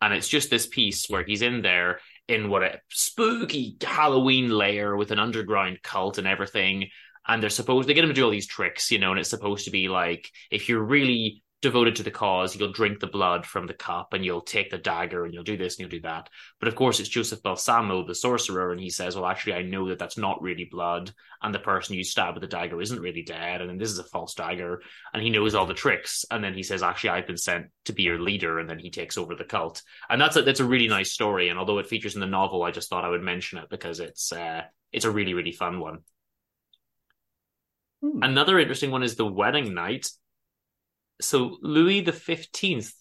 and 0.00 0.12
it's 0.12 0.28
just 0.28 0.50
this 0.50 0.66
piece 0.66 1.08
where 1.08 1.24
he's 1.24 1.42
in 1.42 1.62
there 1.62 2.00
in 2.26 2.48
what 2.48 2.62
a 2.62 2.80
spooky 2.90 3.76
Halloween 3.82 4.50
lair 4.50 4.96
with 4.96 5.10
an 5.10 5.18
underground 5.18 5.82
cult 5.82 6.18
and 6.18 6.26
everything. 6.26 6.88
And 7.26 7.42
they're 7.42 7.50
supposed 7.50 7.88
they 7.88 7.94
get 7.94 8.04
him 8.04 8.10
to 8.10 8.14
do 8.14 8.24
all 8.24 8.30
these 8.30 8.46
tricks, 8.46 8.90
you 8.90 8.98
know, 8.98 9.10
and 9.10 9.20
it's 9.20 9.30
supposed 9.30 9.66
to 9.66 9.70
be 9.70 9.88
like 9.88 10.28
if 10.50 10.68
you're 10.68 10.82
really 10.82 11.42
devoted 11.64 11.96
to 11.96 12.02
the 12.02 12.10
cause, 12.10 12.54
you'll 12.54 12.72
drink 12.72 13.00
the 13.00 13.06
blood 13.06 13.46
from 13.46 13.66
the 13.66 13.72
cup 13.72 14.12
and 14.12 14.22
you'll 14.22 14.42
take 14.42 14.70
the 14.70 14.76
dagger 14.76 15.24
and 15.24 15.32
you'll 15.32 15.42
do 15.42 15.56
this 15.56 15.74
and 15.74 15.80
you'll 15.80 15.98
do 15.98 16.06
that. 16.06 16.28
But 16.60 16.68
of 16.68 16.74
course, 16.76 17.00
it's 17.00 17.08
Joseph 17.08 17.42
Balsamo, 17.42 18.06
the 18.06 18.14
sorcerer, 18.14 18.70
and 18.70 18.78
he 18.78 18.90
says, 18.90 19.16
Well, 19.16 19.24
actually, 19.24 19.54
I 19.54 19.62
know 19.62 19.88
that 19.88 19.98
that's 19.98 20.18
not 20.18 20.42
really 20.42 20.68
blood, 20.70 21.10
and 21.42 21.54
the 21.54 21.58
person 21.58 21.96
you 21.96 22.04
stab 22.04 22.34
with 22.34 22.42
the 22.42 22.46
dagger 22.46 22.82
isn't 22.82 23.00
really 23.00 23.22
dead, 23.22 23.62
and 23.62 23.70
then 23.70 23.78
this 23.78 23.90
is 23.90 23.98
a 23.98 24.04
false 24.04 24.34
dagger, 24.34 24.82
and 25.14 25.22
he 25.22 25.30
knows 25.30 25.54
all 25.54 25.64
the 25.64 25.72
tricks. 25.72 26.26
And 26.30 26.44
then 26.44 26.52
he 26.52 26.62
says, 26.62 26.82
Actually, 26.82 27.10
I've 27.10 27.26
been 27.26 27.38
sent 27.38 27.68
to 27.86 27.94
be 27.94 28.02
your 28.02 28.20
leader, 28.20 28.58
and 28.58 28.68
then 28.68 28.78
he 28.78 28.90
takes 28.90 29.16
over 29.16 29.34
the 29.34 29.44
cult. 29.44 29.82
And 30.10 30.20
that's 30.20 30.36
a, 30.36 30.42
that's 30.42 30.60
a 30.60 30.66
really 30.66 30.88
nice 30.88 31.12
story. 31.12 31.48
And 31.48 31.58
although 31.58 31.78
it 31.78 31.86
features 31.86 32.14
in 32.14 32.20
the 32.20 32.26
novel, 32.26 32.62
I 32.62 32.72
just 32.72 32.90
thought 32.90 33.06
I 33.06 33.08
would 33.08 33.22
mention 33.22 33.58
it 33.58 33.70
because 33.70 34.00
it's 34.00 34.32
uh, 34.32 34.64
it's 34.92 35.06
a 35.06 35.10
really, 35.10 35.32
really 35.32 35.52
fun 35.52 35.80
one. 35.80 36.00
Hmm. 38.02 38.22
Another 38.22 38.58
interesting 38.58 38.90
one 38.90 39.02
is 39.02 39.16
the 39.16 39.26
wedding 39.26 39.72
night. 39.72 40.06
So 41.24 41.56
Louis 41.62 42.02
the 42.02 42.12
Fifteenth, 42.12 42.92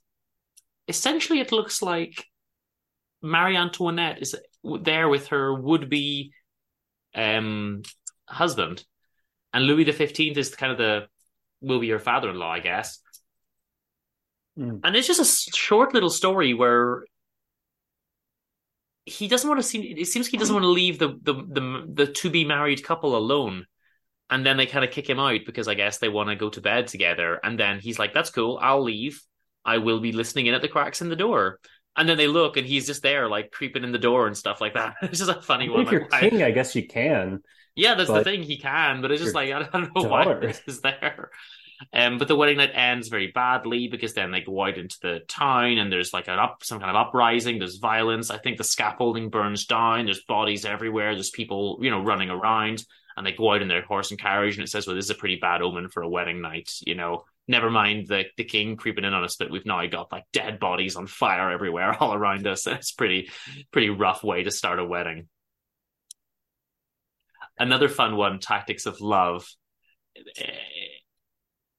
essentially, 0.88 1.40
it 1.40 1.52
looks 1.52 1.82
like 1.82 2.26
Marie 3.22 3.58
Antoinette 3.58 4.22
is 4.22 4.36
there 4.64 5.10
with 5.10 5.28
her 5.28 5.54
would-be 5.54 6.34
um, 7.14 7.84
husband, 8.28 8.84
and 9.54 9.66
Louis 9.66 9.84
the 9.84 9.94
Fifteenth 9.94 10.38
is 10.38 10.56
kind 10.56 10.72
of 10.72 10.78
the 10.78 11.08
will 11.62 11.80
be 11.80 11.88
your 11.88 12.00
father-in-law, 12.00 12.52
I 12.52 12.60
guess. 12.60 13.00
Hmm. 14.58 14.78
And 14.84 14.96
it's 14.96 15.08
just 15.08 15.22
a 15.22 15.52
short 15.56 15.94
little 15.94 16.10
story 16.10 16.54
where 16.54 17.06
he 19.06 19.28
doesn't 19.28 19.50
want 19.50 19.62
to 19.62 19.68
see. 19.68 19.82
It 19.82 20.08
seems 20.08 20.28
he 20.28 20.38
doesn't 20.38 20.54
want 20.54 20.64
to 20.64 20.70
leave 20.70 21.00
the 21.00 21.20
the 21.22 21.34
the, 21.34 21.86
the 21.92 22.08
to 22.08 22.30
be 22.30 22.46
married 22.46 22.84
couple 22.84 23.16
alone 23.16 23.66
and 24.30 24.46
then 24.46 24.58
they 24.58 24.66
kind 24.66 24.86
of 24.86 24.92
kick 24.92 25.10
him 25.10 25.20
out 25.20 25.42
because 25.46 25.68
I 25.68 25.74
guess 25.76 25.98
they 26.00 26.10
want 26.10 26.30
to 26.30 26.36
go 26.36 26.50
to 26.50 26.62
bed 26.62 26.88
together. 26.88 27.40
And 27.44 27.60
then 27.60 27.80
he's 27.80 28.00
like, 28.00 28.14
"That's 28.14 28.30
cool. 28.32 28.60
I'll 28.62 28.84
leave. 28.84 29.22
I 29.66 29.78
will 29.80 30.00
be 30.00 30.12
listening 30.12 30.48
in 30.48 30.54
at 30.54 30.62
the 30.62 30.68
cracks 30.68 31.02
in 31.02 31.10
the 31.10 31.16
door." 31.16 31.60
And 31.96 32.10
then 32.10 32.18
they 32.18 32.28
look, 32.28 32.58
and 32.58 32.66
he's 32.66 32.88
just 32.88 33.04
there, 33.04 33.30
like 33.30 33.52
creeping 33.52 33.84
in 33.84 33.92
the 33.92 34.00
door 34.00 34.26
and 34.28 34.36
stuff 34.36 34.60
like 34.62 34.74
that. 34.74 34.96
It's 35.04 35.20
just 35.20 35.30
a 35.30 35.42
funny 35.42 35.70
one. 35.70 35.82
if 35.82 35.92
you're 35.92 36.02
like, 36.02 36.12
why- 36.12 36.30
king, 36.30 36.42
I 36.44 36.52
guess 36.52 36.76
you 36.76 36.88
can. 36.88 37.42
yeah, 37.76 37.96
that's 37.96 38.10
the 38.10 38.24
thing. 38.24 38.42
He 38.44 38.58
can, 38.58 39.02
but 39.02 39.12
it's 39.12 39.22
just 39.22 39.36
like 39.36 39.52
I 39.52 39.64
don't 39.64 39.94
know 39.96 40.04
why 40.10 40.24
daughter. 40.26 40.40
this 40.48 40.62
is 40.68 40.82
there. 40.82 41.30
Um, 41.92 42.18
but 42.18 42.30
the 42.30 42.36
wedding 42.36 42.58
night 42.58 42.72
ends 42.74 43.10
very 43.10 43.28
badly 43.32 43.90
because 43.90 44.14
then 44.14 44.32
they 44.32 44.40
go 44.42 44.64
out 44.64 44.78
into 44.78 44.98
the 45.02 45.20
town 45.28 45.78
and 45.80 45.92
there's 45.92 46.14
like 46.14 46.30
an 46.30 46.40
up 46.40 46.64
some 46.64 46.80
kind 46.80 46.90
of 46.96 47.08
uprising. 47.08 47.60
There's 47.60 47.76
violence. 47.78 48.32
I 48.32 48.38
think 48.38 48.58
the 48.58 48.64
scaffolding 48.64 49.30
burns 49.30 49.66
down. 49.66 50.06
There's 50.06 50.24
bodies 50.24 50.64
everywhere. 50.66 51.14
There's 51.14 51.30
people, 51.32 51.80
you 51.82 51.90
know, 51.92 52.02
running 52.02 52.30
around, 52.30 52.86
and 53.16 53.26
they 53.26 53.32
go 53.32 53.54
out 53.54 53.62
in 53.62 53.68
their 53.68 53.82
horse 53.84 54.12
and 54.12 54.20
carriage. 54.20 54.56
And 54.56 54.64
it 54.64 54.70
says, 54.70 54.88
"Well, 54.88 54.96
this 54.96 55.06
is 55.06 55.12
a 55.12 55.16
pretty 55.16 55.36
bad 55.38 55.62
omen 55.62 55.90
for 55.90 56.04
a 56.04 56.10
wedding 56.10 56.42
night." 56.42 56.72
You 56.86 56.96
know, 56.96 57.26
never 57.48 57.70
mind 57.70 58.08
the 58.08 58.26
the 58.38 58.44
king 58.44 58.76
creeping 58.76 59.06
in 59.06 59.14
on 59.14 59.24
us, 59.24 59.36
but 59.36 59.52
we've 59.52 59.66
now 59.66 59.86
got 59.88 60.12
like 60.12 60.24
dead 60.34 60.60
bodies 60.60 60.96
on 60.96 61.08
fire 61.08 61.52
everywhere 61.52 61.94
all 62.00 62.14
around 62.14 62.48
us. 62.48 62.68
It's 62.68 62.92
pretty 62.92 63.30
pretty 63.72 63.90
rough 63.90 64.24
way 64.24 64.44
to 64.44 64.52
start 64.52 64.80
a 64.80 64.86
wedding. 64.86 65.28
Another 67.58 67.90
fun 67.90 68.16
one, 68.16 68.40
Tactics 68.40 68.86
of 68.86 69.00
Love. 69.00 69.48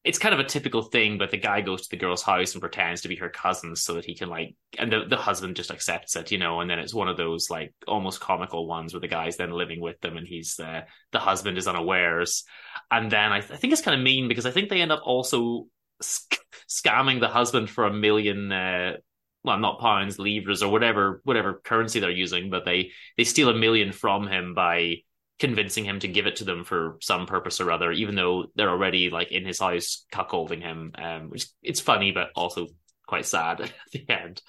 It's 0.05 0.19
kind 0.19 0.35
of 0.35 0.41
a 0.41 0.45
typical 0.45 0.83
thing, 0.83 1.17
but 1.17 1.31
the 1.31 1.39
guy 1.39 1.63
goes 1.63 1.83
to 1.83 1.89
the 1.89 1.97
girl's 1.97 2.23
house 2.23 2.53
and 2.53 2.61
pretends 2.61 3.01
to 3.01 3.09
be 3.09 3.17
her 3.17 3.31
cousin 3.31 3.75
so 3.75 3.95
that 3.95 4.05
he 4.05 4.15
can 4.15 4.29
like, 4.29 4.55
and 4.79 4.93
the, 4.93 5.07
the 5.09 5.17
husband 5.17 5.57
just 5.57 5.71
accepts 5.71 6.15
it, 6.15 6.31
you 6.31 6.37
know, 6.37 6.61
and 6.61 6.69
then 6.69 6.79
it's 6.79 6.93
one 6.93 7.09
of 7.09 7.17
those 7.17 7.49
like 7.49 7.73
almost 7.89 8.21
comical 8.21 8.67
ones 8.67 8.93
where 8.93 9.01
the 9.01 9.09
guy's 9.09 9.39
then 9.39 9.51
living 9.51 9.81
with 9.81 9.99
them 10.03 10.19
and 10.19 10.29
he's 10.29 10.61
uh, 10.61 10.83
the 11.13 11.19
husband 11.19 11.57
is 11.57 11.67
unawares. 11.67 12.45
And 12.91 13.11
then 13.11 13.33
I, 13.33 13.39
I 13.39 13.41
think 13.41 13.73
it's 13.73 13.81
kind 13.81 13.99
of 13.99 14.05
mean 14.05 14.29
because 14.29 14.45
I 14.45 14.51
think 14.51 14.69
they 14.69 14.83
end 14.83 14.93
up 14.93 15.01
also 15.05 15.69
sc- 16.03 16.45
scamming 16.69 17.21
the 17.21 17.29
husband 17.29 17.71
for 17.71 17.87
a 17.87 17.93
million, 17.93 18.53
uh, 18.53 18.97
well, 19.43 19.59
not 19.59 19.81
pounds, 19.81 20.19
livres 20.19 20.63
or 20.63 20.71
whatever, 20.71 21.23
whatever 21.25 21.63
currency 21.65 22.01
they're 22.01 22.11
using, 22.11 22.51
but 22.51 22.67
they, 22.67 22.91
they 23.17 23.25
steal 23.25 23.49
a 23.49 23.55
million 23.55 23.91
from 23.91 24.27
him 24.27 24.53
by 24.53 24.97
convincing 25.39 25.85
him 25.85 25.99
to 26.01 26.09
give 26.09 26.27
it 26.27 26.37
to 26.37 26.45
them 26.45 26.65
for 26.65 26.97
some 27.01 27.27
purpose 27.27 27.61
or 27.61 27.71
other, 27.71 27.91
even 27.93 28.15
though 28.15 28.47
they're 28.55 28.71
already 28.71 29.11
like 29.11 29.33
in 29.33 29.45
his 29.45 29.59
house 29.61 30.05
cuckolding 30.13 30.63
him. 30.63 30.93
Um, 30.97 31.31
which 31.31 31.47
it's 31.63 31.81
funny, 31.81 32.13
but 32.13 32.29
also 32.37 32.69
quite 33.07 33.27
sad 33.27 33.61
at 33.63 33.73
the 33.93 34.09
end 34.09 34.43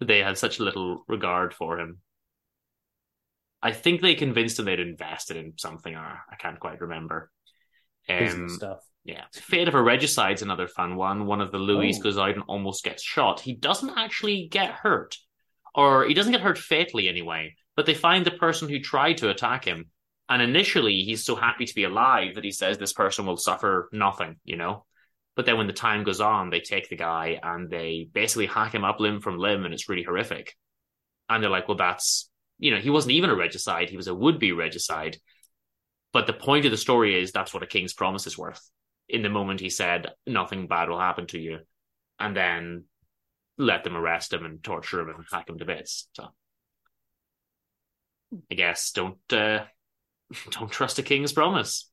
that 0.00 0.06
they 0.06 0.18
had 0.20 0.36
such 0.38 0.58
little 0.60 1.04
regard 1.08 1.54
for 1.54 1.78
him. 1.78 1.98
I 3.62 3.72
think 3.72 4.00
they 4.02 4.14
convinced 4.14 4.58
him 4.58 4.66
they'd 4.66 4.80
invested 4.80 5.36
in 5.36 5.54
something, 5.56 5.94
or 5.94 6.00
I 6.30 6.36
can't 6.38 6.60
quite 6.60 6.80
remember. 6.80 7.30
Um, 8.08 8.50
stuff. 8.50 8.80
yeah. 9.04 9.24
Fate 9.32 9.68
of 9.68 9.74
a 9.74 9.82
Regicide's 9.82 10.42
another 10.42 10.68
fun 10.68 10.96
one. 10.96 11.24
One 11.26 11.40
of 11.40 11.50
the 11.50 11.58
Louis 11.58 11.96
Oh. 11.98 12.02
goes 12.02 12.18
out 12.18 12.34
and 12.34 12.42
almost 12.46 12.84
gets 12.84 13.02
shot. 13.02 13.40
He 13.40 13.54
doesn't 13.54 13.96
actually 13.96 14.48
get 14.50 14.70
hurt, 14.72 15.16
or 15.74 16.04
he 16.04 16.12
doesn't 16.12 16.32
get 16.32 16.42
hurt 16.42 16.58
fatally 16.58 17.08
anyway, 17.08 17.54
but 17.76 17.86
they 17.86 17.94
find 17.94 18.26
the 18.26 18.32
person 18.32 18.68
who 18.68 18.80
tried 18.80 19.16
to 19.18 19.30
attack 19.30 19.64
him. 19.64 19.86
And 20.28 20.40
initially, 20.40 21.02
he's 21.02 21.24
so 21.24 21.36
happy 21.36 21.66
to 21.66 21.74
be 21.74 21.84
alive 21.84 22.34
that 22.34 22.44
he 22.44 22.50
says 22.50 22.78
this 22.78 22.92
person 22.92 23.26
will 23.26 23.36
suffer 23.36 23.88
nothing, 23.92 24.36
you 24.44 24.56
know? 24.56 24.86
But 25.36 25.46
then 25.46 25.58
when 25.58 25.66
the 25.66 25.72
time 25.72 26.04
goes 26.04 26.20
on, 26.20 26.48
they 26.48 26.60
take 26.60 26.88
the 26.88 26.96
guy 26.96 27.38
and 27.42 27.68
they 27.68 28.08
basically 28.12 28.46
hack 28.46 28.74
him 28.74 28.84
up 28.84 29.00
limb 29.00 29.20
from 29.20 29.38
limb, 29.38 29.64
and 29.64 29.74
it's 29.74 29.88
really 29.88 30.02
horrific. 30.02 30.54
And 31.28 31.42
they're 31.42 31.50
like, 31.50 31.68
well, 31.68 31.76
that's, 31.76 32.30
you 32.58 32.70
know, 32.70 32.78
he 32.78 32.90
wasn't 32.90 33.12
even 33.12 33.30
a 33.30 33.34
regicide, 33.34 33.90
he 33.90 33.96
was 33.96 34.06
a 34.06 34.14
would 34.14 34.38
be 34.38 34.52
regicide. 34.52 35.18
But 36.12 36.26
the 36.26 36.32
point 36.32 36.64
of 36.64 36.70
the 36.70 36.76
story 36.76 37.20
is 37.20 37.32
that's 37.32 37.52
what 37.52 37.64
a 37.64 37.66
king's 37.66 37.92
promise 37.92 38.26
is 38.26 38.38
worth. 38.38 38.62
In 39.08 39.22
the 39.22 39.28
moment 39.28 39.60
he 39.60 39.68
said, 39.68 40.06
nothing 40.26 40.68
bad 40.68 40.88
will 40.88 41.00
happen 41.00 41.26
to 41.28 41.38
you. 41.38 41.58
And 42.20 42.36
then 42.36 42.84
let 43.58 43.84
them 43.84 43.96
arrest 43.96 44.32
him 44.32 44.44
and 44.44 44.62
torture 44.62 45.00
him 45.00 45.08
and 45.08 45.24
hack 45.30 45.48
him 45.48 45.58
to 45.58 45.64
bits. 45.64 46.08
So 46.12 46.28
I 48.50 48.54
guess 48.54 48.92
don't 48.92 49.18
uh, 49.32 49.64
don't 50.50 50.70
trust 50.70 50.98
a 50.98 51.02
king's 51.02 51.32
promise. 51.32 51.90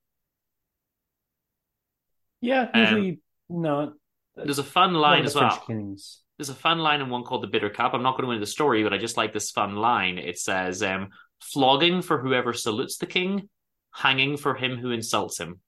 Yeah, 2.42 2.68
Um, 2.74 2.82
usually 2.82 3.20
not. 3.50 3.94
There's 4.36 4.60
a 4.60 4.64
fun 4.64 4.94
line 4.94 5.26
as 5.26 5.36
well. 5.36 5.64
Kings. 5.68 6.22
There's 6.38 6.50
a 6.50 6.56
fun 6.56 6.80
line 6.80 7.02
in 7.02 7.10
one 7.10 7.24
called 7.24 7.44
the 7.44 7.48
Bitter 7.48 7.70
Cup. 7.70 7.94
I'm 7.94 8.02
not 8.02 8.18
going 8.18 8.26
to 8.26 8.32
into 8.32 8.40
the 8.40 8.52
story, 8.52 8.84
but 8.84 8.94
I 8.94 8.98
just 8.98 9.18
like 9.18 9.34
this 9.34 9.52
fun 9.52 9.76
line. 9.76 10.18
It 10.18 10.40
says, 10.40 10.82
um, 10.82 11.10
"Flogging 11.40 12.02
for 12.02 12.20
whoever 12.20 12.54
salutes 12.54 12.98
the 12.98 13.06
king, 13.06 13.50
hanging 13.94 14.38
for 14.38 14.56
him 14.56 14.78
who 14.78 14.92
insults 14.92 15.40
him." 15.40 15.60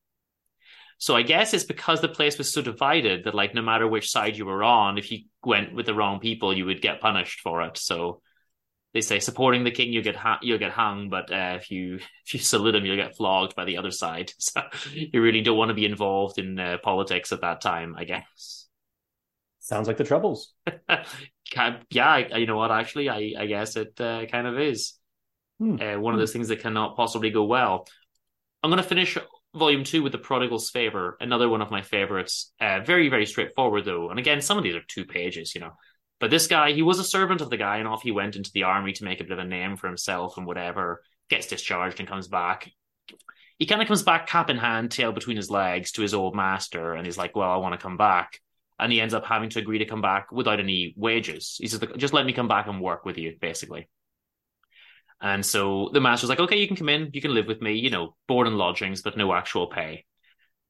So 0.98 1.16
I 1.16 1.22
guess 1.22 1.54
it's 1.54 1.66
because 1.66 2.02
the 2.02 2.08
place 2.08 2.38
was 2.38 2.52
so 2.52 2.62
divided 2.62 3.26
that, 3.26 3.36
like, 3.36 3.54
no 3.54 3.62
matter 3.62 3.88
which 3.88 4.10
side 4.10 4.38
you 4.38 4.46
were 4.46 4.64
on, 4.64 4.98
if 4.98 5.12
you 5.12 5.26
went 5.44 5.76
with 5.76 5.86
the 5.86 5.94
wrong 5.94 6.20
people, 6.20 6.58
you 6.58 6.66
would 6.66 6.82
get 6.82 7.02
punished 7.02 7.42
for 7.42 7.62
it. 7.62 7.78
So 7.78 8.22
they 8.93 9.01
say 9.01 9.19
supporting 9.19 9.63
the 9.63 9.71
king, 9.71 9.91
you 9.91 10.01
get 10.01 10.15
ha- 10.15 10.39
you'll 10.41 10.60
get 10.60 10.71
hung, 10.71 11.10
but 11.10 11.32
uh, 11.32 11.58
if 11.60 11.71
you 11.71 11.95
if 12.25 12.34
you 12.34 12.39
salute 12.39 12.75
him, 12.75 12.86
you'll 12.86 12.95
get 12.95 13.15
flogged 13.17 13.56
by 13.56 13.65
the 13.65 13.77
other 13.77 13.91
side. 13.91 14.32
So 14.39 14.62
you 14.93 15.21
really 15.21 15.41
don't 15.41 15.58
want 15.58 15.69
to 15.69 15.75
be 15.75 15.86
involved 15.86 16.38
in 16.38 16.60
uh, 16.60 16.77
politics 16.84 17.32
at 17.32 17.41
that 17.41 17.62
time, 17.62 17.95
I 17.97 18.03
guess. 18.03 18.67
Sounds 19.60 19.88
like 19.88 19.97
the 19.97 20.03
Troubles. 20.03 20.53
Yeah, 21.91 22.17
you 22.38 22.47
know 22.47 22.58
what? 22.58 22.71
Actually, 22.71 23.10
I, 23.10 23.34
I 23.38 23.45
guess 23.45 23.75
it 23.75 23.99
uh, 24.01 24.25
kind 24.25 24.47
of 24.47 24.60
is 24.60 24.93
Hmm. 25.60 25.75
uh, 25.79 25.99
one 25.99 26.15
of 26.15 26.19
those 26.19 26.34
things 26.34 26.47
that 26.47 26.62
cannot 26.62 26.95
possibly 26.97 27.29
go 27.29 27.43
well. 27.43 27.88
I'm 28.63 28.71
going 28.71 28.82
to 28.82 28.88
finish 28.89 29.17
volume 29.53 29.84
two 29.84 30.01
with 30.01 30.12
the 30.12 30.17
Prodigal's 30.17 30.71
Favor, 30.71 31.15
another 31.21 31.47
one 31.47 31.62
of 31.62 31.69
my 31.69 31.84
favorites. 31.84 32.51
Uh, 32.60 32.79
very, 32.79 33.08
very 33.10 33.27
straightforward 33.27 33.86
though, 33.86 34.10
and 34.10 34.17
again, 34.17 34.41
some 34.41 34.58
of 34.58 34.63
these 34.63 34.75
are 34.75 34.82
two 34.88 35.06
pages, 35.06 35.53
you 35.53 35.62
know. 35.62 35.73
But 36.24 36.32
this 36.32 36.48
guy, 36.48 36.72
he 36.72 36.84
was 36.84 37.00
a 37.00 37.04
servant 37.04 37.42
of 37.42 37.50
the 37.50 37.58
guy, 37.58 37.80
and 37.80 37.86
off 37.86 38.02
he 38.02 38.12
went 38.12 38.38
into 38.38 38.50
the 38.54 38.64
army 38.64 38.94
to 38.94 39.04
make 39.04 39.20
a 39.20 39.26
bit 39.26 39.34
of 39.34 39.40
a 39.40 39.44
name 39.44 39.76
for 39.76 39.88
himself 39.88 40.38
and 40.38 40.48
whatever. 40.48 41.04
Gets 41.30 41.48
discharged 41.48 42.00
and 42.00 42.08
comes 42.08 42.30
back. 42.30 42.72
He 43.60 43.66
kind 43.66 43.82
of 43.82 43.90
comes 43.90 44.04
back, 44.04 44.26
cap 44.26 44.50
in 44.50 44.56
hand, 44.56 44.90
tail 44.90 45.12
between 45.12 45.36
his 45.36 45.52
legs, 45.52 45.92
to 45.92 46.02
his 46.02 46.14
old 46.14 46.34
master, 46.34 46.94
and 46.94 47.06
he's 47.06 47.18
like, 47.18 47.36
"Well, 47.36 47.52
I 47.52 47.58
want 47.58 47.74
to 47.74 47.84
come 47.84 47.98
back." 47.98 48.40
and 48.80 48.90
he 48.90 49.02
ends 49.02 49.14
up 49.14 49.26
having 49.26 49.50
to 49.50 49.60
agree 49.60 49.80
to 49.80 49.86
come 49.86 50.02
back 50.02 50.32
without 50.32 50.62
any 50.62 50.94
wages. 50.96 51.58
He 51.60 51.68
says, 51.68 51.84
"Just 51.98 52.14
let 52.14 52.26
me 52.26 52.32
come 52.32 52.48
back 52.48 52.68
and 52.68 52.80
work 52.80 53.04
with 53.04 53.18
you," 53.18 53.36
basically. 53.42 53.90
And 55.20 55.46
so 55.46 55.90
the 55.92 56.00
master's 56.00 56.30
like, 56.30 56.40
"Okay, 56.40 56.58
you 56.58 56.68
can 56.68 56.78
come 56.78 56.88
in, 56.88 57.10
you 57.12 57.22
can 57.22 57.34
live 57.34 57.48
with 57.48 57.62
me, 57.62 57.74
you 57.74 57.90
know, 57.90 58.16
board 58.30 58.48
and 58.48 58.58
lodgings, 58.58 59.02
but 59.02 59.18
no 59.18 59.34
actual 59.34 59.68
pay." 59.68 60.06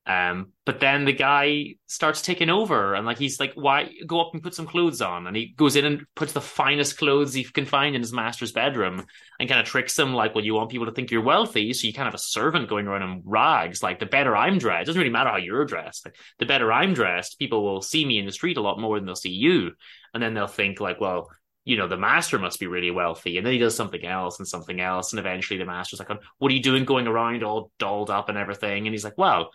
Um, 0.06 0.52
but 0.66 0.82
then 0.82 1.06
the 1.06 1.13
guy 1.13 1.76
starts 1.88 2.22
taking 2.22 2.50
over, 2.50 2.94
and 2.94 3.06
like 3.06 3.18
he's 3.18 3.39
like, 3.39 3.54
"Why 3.54 3.89
go 4.06 4.20
up 4.20 4.34
and 4.34 4.44
put 4.44 4.54
some 4.54 4.66
clothes 4.66 5.02
on?" 5.02 5.28
And 5.28 5.36
he 5.36 5.54
goes 5.56 5.78
in 5.78 5.86
and 5.86 6.06
puts 6.13 6.34
the 6.34 6.42
finest 6.42 6.98
clothes 6.98 7.34
he 7.34 7.46
can 7.46 7.66
find 7.66 7.96
in 7.96 8.02
his 8.02 8.12
master's 8.12 8.52
bedroom, 8.52 9.06
and 9.39 9.48
kind 9.48 9.62
of 9.62 9.66
tricks 9.66 9.98
him 9.98 10.13
like, 10.13 10.36
"Well, 10.36 10.44
you 10.44 10.56
want 10.56 10.72
people 10.72 10.88
to 10.88 10.92
think 10.92 11.10
you're 11.10 11.22
wealthy, 11.22 11.72
so 11.72 11.88
you 11.88 11.94
kind 11.94 12.08
of 12.08 12.13
have 12.13 12.20
a 12.20 12.24
servant 12.24 12.68
going 12.68 12.88
around 12.88 13.04
in 13.04 13.22
rags. 13.24 13.82
Like 13.82 14.00
the 14.00 14.06
better 14.06 14.36
I'm 14.36 14.58
dressed, 14.58 14.84
it 14.84 14.86
doesn't 14.88 15.00
really 15.00 15.12
matter 15.12 15.30
how 15.30 15.38
you're 15.38 15.66
dressed. 15.66 16.06
Like, 16.06 16.18
the 16.38 16.46
better 16.46 16.72
I'm 16.72 16.94
dressed, 16.94 17.39
people 17.39 17.63
will 17.63 17.82
see 17.82 18.04
me 18.04 18.20
in 18.20 18.26
the 18.26 18.32
street 18.34 18.58
a 18.58 18.62
lot 18.62 18.80
more 18.80 18.98
than 18.98 19.06
they'll 19.06 19.16
see 19.16 19.32
you, 19.32 19.72
and 20.13 20.22
then 20.22 20.34
they'll 20.34 20.48
think 20.48 20.80
like, 20.82 21.00
well." 21.00 21.30
You 21.66 21.78
know, 21.78 21.88
the 21.88 21.96
master 21.96 22.38
must 22.38 22.60
be 22.60 22.68
really 22.68 22.92
wealthy. 22.92 23.38
And 23.38 23.46
then 23.46 23.54
he 23.54 23.58
does 23.58 23.74
something 23.74 24.06
else 24.06 24.38
and 24.38 24.46
something 24.46 24.82
else. 24.82 25.13
And 25.13 25.20
eventually 25.22 25.58
the 25.58 25.63
master's 25.66 25.98
like, 25.98 26.10
What 26.38 26.52
are 26.52 26.54
you 26.54 26.62
doing 26.62 26.84
going 26.84 27.08
around 27.08 27.42
all 27.42 27.72
dolled 27.80 28.10
up 28.10 28.28
and 28.28 28.38
everything? 28.38 28.86
And 28.86 28.94
he's 28.94 29.06
like, 29.06 29.18
Well, 29.18 29.50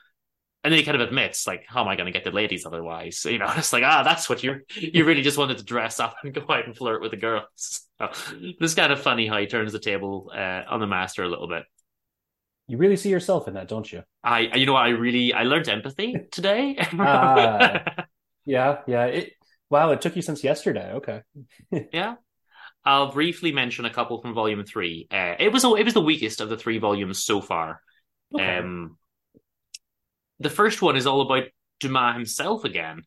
and 0.64 0.73
then 0.73 0.79
he 0.79 0.85
kind 0.85 1.01
of 1.01 1.07
admits, 1.07 1.47
like, 1.47 1.64
how 1.68 1.83
am 1.83 1.88
I 1.88 1.94
going 1.97 2.07
to 2.07 2.12
get 2.12 2.25
the 2.25 2.33
ladies 2.33 2.66
otherwise? 2.66 3.25
You 3.25 3.38
know, 3.38 3.51
it's 3.57 3.73
like, 3.73 3.85
ah, 3.85 4.03
that's 4.03 4.29
what 4.29 4.42
you 4.42 4.61
you 4.75 5.05
really 5.05 5.23
just 5.23 5.38
wanted 5.38 5.59
to 5.59 5.64
dress 5.64 6.01
up 6.01 6.16
and 6.23 6.35
go 6.35 6.44
out 6.49 6.66
and 6.66 6.77
flirt 6.77 7.03
with 7.03 7.11
the 7.11 7.16
girls. 7.16 7.85
So, 7.99 8.11
it's 8.31 8.75
kind 8.75 8.92
of 8.92 9.03
funny 9.03 9.27
how 9.27 9.38
he 9.38 9.49
turns 9.49 9.73
the 9.73 9.81
table 9.81 10.31
uh, 10.33 10.62
on 10.68 10.79
the 10.79 10.87
master 10.87 11.25
a 11.25 11.29
little 11.29 11.49
bit. 11.49 11.64
You 12.68 12.77
really 12.77 12.94
see 12.94 13.09
yourself 13.09 13.49
in 13.49 13.55
that, 13.55 13.66
don't 13.66 13.90
you? 13.90 14.05
I, 14.23 14.55
you 14.55 14.66
know, 14.66 14.77
I 14.77 14.90
really 14.90 15.33
I 15.33 15.42
learned 15.42 15.68
empathy 15.68 16.14
today. 16.31 16.77
Ah. 16.97 18.07
Yeah, 18.44 18.83
yeah. 18.87 19.07
It 19.07 19.33
wow, 19.68 19.90
it 19.90 20.01
took 20.01 20.14
you 20.14 20.23
since 20.23 20.44
yesterday. 20.44 20.92
Okay. 20.92 21.23
yeah. 21.92 22.14
I'll 22.85 23.11
briefly 23.11 23.51
mention 23.51 23.85
a 23.85 23.90
couple 23.92 24.21
from 24.23 24.33
volume 24.33 24.64
three. 24.64 25.09
Uh, 25.11 25.35
it 25.40 25.53
was 25.53 25.64
it 25.64 25.85
was 25.85 25.94
the 25.94 26.01
weakest 26.01 26.40
of 26.40 26.51
the 26.51 26.57
three 26.57 26.79
volumes 26.79 27.25
so 27.25 27.40
far. 27.40 27.83
Okay. 28.33 28.59
Um, 28.59 28.98
the 30.40 30.51
first 30.51 30.83
one 30.83 30.96
is 30.96 31.07
all 31.07 31.20
about 31.20 31.44
Dumas 31.81 32.14
himself 32.14 32.64
again, 32.64 33.03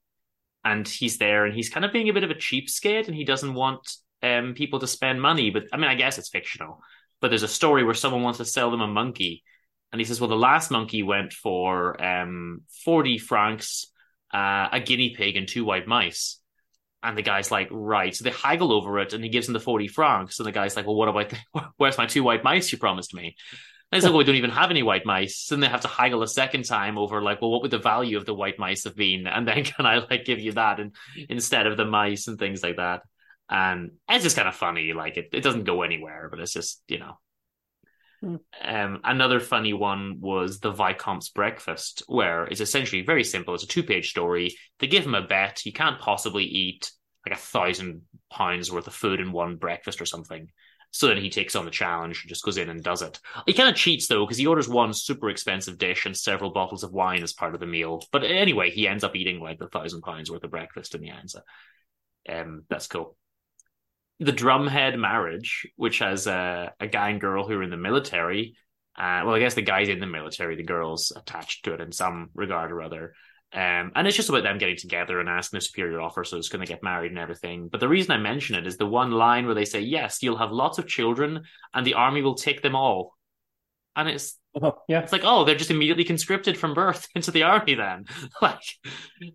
and 0.64 0.88
he's 0.88 1.18
there 1.18 1.46
and 1.46 1.56
he's 1.56 1.70
kind 1.70 1.86
of 1.86 1.94
being 1.94 2.10
a 2.10 2.14
bit 2.14 2.24
of 2.24 2.32
a 2.32 2.36
cheapskate, 2.36 3.08
and 3.08 3.16
he 3.16 3.24
doesn't 3.26 3.54
want 3.54 3.96
um 4.24 4.54
people 4.54 4.80
to 4.80 4.88
spend 4.88 5.22
money. 5.22 5.50
But 5.50 5.64
I 5.74 5.78
mean, 5.78 5.90
I 5.90 5.96
guess 5.96 6.18
it's 6.18 6.30
fictional. 6.30 6.80
But 7.20 7.30
there's 7.30 7.44
a 7.44 7.48
story 7.48 7.84
where 7.84 7.94
someone 7.94 8.24
wants 8.24 8.38
to 8.40 8.46
sell 8.46 8.72
them 8.72 8.82
a 8.82 8.88
monkey, 8.88 9.44
and 9.92 10.00
he 10.00 10.06
says, 10.06 10.20
"Well, 10.20 10.30
the 10.30 10.36
last 10.36 10.72
monkey 10.72 11.04
went 11.04 11.34
for 11.34 12.02
um 12.04 12.62
forty 12.86 13.18
francs, 13.18 13.88
uh, 14.34 14.70
a 14.72 14.80
guinea 14.80 15.14
pig, 15.16 15.36
and 15.38 15.48
two 15.48 15.66
white 15.66 15.88
mice." 15.88 16.38
And 17.04 17.18
the 17.18 17.24
guy's 17.24 17.50
like, 17.50 17.68
right. 17.72 18.16
So 18.16 18.24
they 18.24 18.30
haggle 18.30 18.72
over 18.72 19.00
it, 19.00 19.14
and 19.14 19.24
he 19.24 19.30
gives 19.32 19.48
him 19.48 19.54
the 19.54 19.60
forty 19.60 19.88
francs. 19.88 20.40
And 20.40 20.46
the 20.46 20.52
guy's 20.52 20.76
like, 20.76 20.86
well, 20.86 20.96
what 20.96 21.10
about 21.10 21.30
the, 21.30 21.64
where's 21.78 21.98
my 21.98 22.06
two 22.06 22.24
white 22.24 22.44
mice 22.44 22.72
you 22.72 22.78
promised 22.78 23.14
me? 23.16 23.36
And 23.92 23.98
he's 23.98 24.04
like, 24.06 24.12
well, 24.12 24.20
we 24.20 24.24
don't 24.24 24.36
even 24.36 24.52
have 24.52 24.72
any 24.72 24.84
white 24.84 25.06
mice. 25.06 25.52
And 25.52 25.62
they 25.62 25.68
have 25.68 25.82
to 25.82 25.90
haggle 25.90 26.24
a 26.24 26.28
second 26.28 26.64
time 26.64 26.98
over 26.98 27.22
like, 27.22 27.42
well, 27.42 27.52
what 27.52 27.62
would 27.62 27.72
the 27.72 27.78
value 27.78 28.18
of 28.18 28.26
the 28.26 28.34
white 28.34 28.58
mice 28.58 28.86
have 28.86 28.96
been? 28.96 29.28
And 29.28 29.46
then 29.46 29.64
can 29.66 29.86
I 29.86 29.98
like 29.98 30.24
give 30.24 30.40
you 30.40 30.54
that 30.54 30.80
and 30.80 30.96
instead 31.28 31.68
of 31.68 31.76
the 31.76 31.86
mice 31.86 32.28
and 32.28 32.40
things 32.40 32.64
like 32.64 32.78
that? 32.78 33.02
And 33.50 33.92
it's 34.08 34.24
just 34.24 34.38
kind 34.38 34.48
of 34.48 34.56
funny. 34.56 34.94
Like 34.94 35.18
it, 35.18 35.30
it 35.34 35.42
doesn't 35.42 35.66
go 35.66 35.82
anywhere, 35.82 36.30
but 36.30 36.40
it's 36.40 36.54
just, 36.54 36.82
you 36.88 37.00
know. 37.00 37.18
Hmm. 38.22 38.36
Um, 38.64 39.02
another 39.04 39.42
funny 39.42 39.74
one 39.74 40.22
was 40.22 40.60
the 40.60 40.72
Viscount's 40.72 41.30
breakfast, 41.30 42.04
where 42.08 42.46
it's 42.46 42.62
essentially 42.62 43.02
very 43.02 43.26
simple. 43.26 43.56
It's 43.56 43.64
a 43.64 43.68
two-page 43.68 44.10
story. 44.10 44.56
They 44.80 44.88
give 44.88 45.06
him 45.06 45.16
a 45.16 45.22
bet. 45.22 45.66
You 45.66 45.74
can't 45.74 46.00
possibly 46.00 46.46
eat 46.46 46.92
like 47.26 47.38
a 47.38 47.42
thousand 47.42 48.04
pounds 48.32 48.72
worth 48.72 48.88
of 48.88 48.94
food 48.94 49.20
in 49.20 49.32
one 49.32 49.58
breakfast 49.58 50.02
or 50.02 50.06
something. 50.06 50.50
So 50.92 51.08
then 51.08 51.18
he 51.18 51.30
takes 51.30 51.56
on 51.56 51.66
the 51.66 51.72
challenge 51.72 52.22
and 52.22 52.30
just 52.30 52.44
goes 52.44 52.58
in 52.58 52.70
and 52.70 52.84
does 52.84 53.02
it. 53.02 53.20
He 53.46 53.54
kind 53.54 53.70
of 53.70 53.76
cheats 53.76 54.08
though, 54.08 54.26
because 54.26 54.38
he 54.38 54.46
orders 54.46 54.68
one 54.68 54.94
super 54.94 55.30
expensive 55.30 55.78
dish 55.78 56.06
and 56.06 56.16
several 56.16 56.52
bottles 56.52 56.84
of 56.84 56.92
wine 56.92 57.24
as 57.24 57.34
part 57.34 57.54
of 57.54 57.62
the 57.62 57.66
meal. 57.66 58.04
But 58.12 58.26
anyway, 58.26 58.72
he 58.72 58.88
ends 58.88 59.04
up 59.04 59.16
eating 59.16 59.40
like 59.40 59.62
a 59.62 59.70
thousand 59.70 60.02
pounds 60.02 60.30
worth 60.30 60.44
of 60.44 60.52
breakfast 60.52 60.94
in 60.94 61.02
the 61.02 61.10
end. 61.10 61.32
So, 61.32 61.40
um, 62.30 62.64
that's 62.70 62.88
cool. 62.88 63.16
The 64.20 64.34
Drumhead 64.34 65.00
Marriage, 65.00 65.66
which 65.78 66.00
has 66.00 66.28
a, 66.28 66.74
a 66.80 66.88
guy 66.88 67.10
and 67.10 67.22
girl 67.22 67.48
who 67.48 67.56
are 67.56 67.64
in 67.64 67.72
the 67.72 67.78
military. 67.78 68.56
Uh, 68.98 69.24
well, 69.26 69.34
I 69.34 69.40
guess 69.40 69.54
the 69.54 69.62
guy's 69.62 69.88
in 69.88 70.02
the 70.02 70.08
military, 70.08 70.58
the 70.58 70.64
girl's 70.64 71.12
attached 71.16 71.64
to 71.66 71.74
it 71.74 71.82
in 71.82 71.94
some 71.94 72.30
regard 72.36 72.72
or 72.72 72.82
other. 72.82 73.14
Um, 73.54 73.92
and 73.96 74.08
it's 74.08 74.16
just 74.16 74.30
about 74.30 74.44
them 74.44 74.58
getting 74.58 74.78
together 74.78 75.20
and 75.20 75.28
asking 75.28 75.58
their 75.58 75.62
superior 75.62 76.00
officers 76.00 76.48
going 76.48 76.66
to 76.66 76.72
get 76.72 76.84
married 76.84 77.12
and 77.12 77.20
everything. 77.20 77.68
But 77.68 77.82
the 77.82 77.90
reason 77.90 78.12
I 78.12 78.18
mention 78.18 78.56
it 78.56 78.66
is 78.66 78.78
the 78.78 78.86
one 78.86 79.12
line 79.12 79.46
where 79.46 79.56
they 79.56 79.66
say, 79.66 79.82
"Yes, 79.82 80.24
you'll 80.24 80.38
have 80.38 80.52
lots 80.52 80.78
of 80.78 80.88
children, 80.88 81.44
and 81.74 81.86
the 81.86 81.96
army 81.96 82.22
will 82.22 82.36
take 82.36 82.62
them 82.62 82.76
all." 82.76 83.18
And 83.96 84.08
it's 84.08 84.38
Oh, 84.62 84.78
yeah. 84.90 85.00
it's 85.00 85.14
like, 85.14 85.22
oh, 85.24 85.46
they're 85.46 85.56
just 85.56 85.72
immediately 85.72 86.04
conscripted 86.04 86.58
from 86.58 86.74
birth 86.74 87.08
into 87.16 87.32
the 87.32 87.44
army. 87.44 87.76
Then, 87.76 88.06
like, 88.42 88.64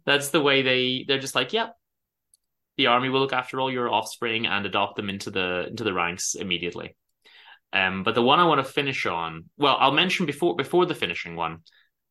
that's 0.04 0.30
the 0.30 0.42
way 0.42 0.62
they 0.62 1.04
they're 1.06 1.18
just 1.18 1.34
like, 1.34 1.52
yep, 1.52 1.74
the 2.76 2.88
army 2.88 3.08
will 3.08 3.20
look 3.20 3.32
after 3.32 3.60
all 3.60 3.70
your 3.72 3.90
offspring 3.90 4.46
and 4.46 4.66
adopt 4.66 4.96
them 4.96 5.08
into 5.08 5.30
the 5.30 5.66
into 5.68 5.84
the 5.84 5.94
ranks 5.94 6.34
immediately. 6.34 6.96
Um, 7.72 8.02
but 8.02 8.14
the 8.14 8.22
one 8.22 8.40
I 8.40 8.46
want 8.46 8.64
to 8.64 8.72
finish 8.72 9.06
on, 9.06 9.46
well, 9.56 9.76
I'll 9.78 9.92
mention 9.92 10.26
before 10.26 10.54
before 10.54 10.86
the 10.86 10.94
finishing 10.94 11.36
one, 11.36 11.58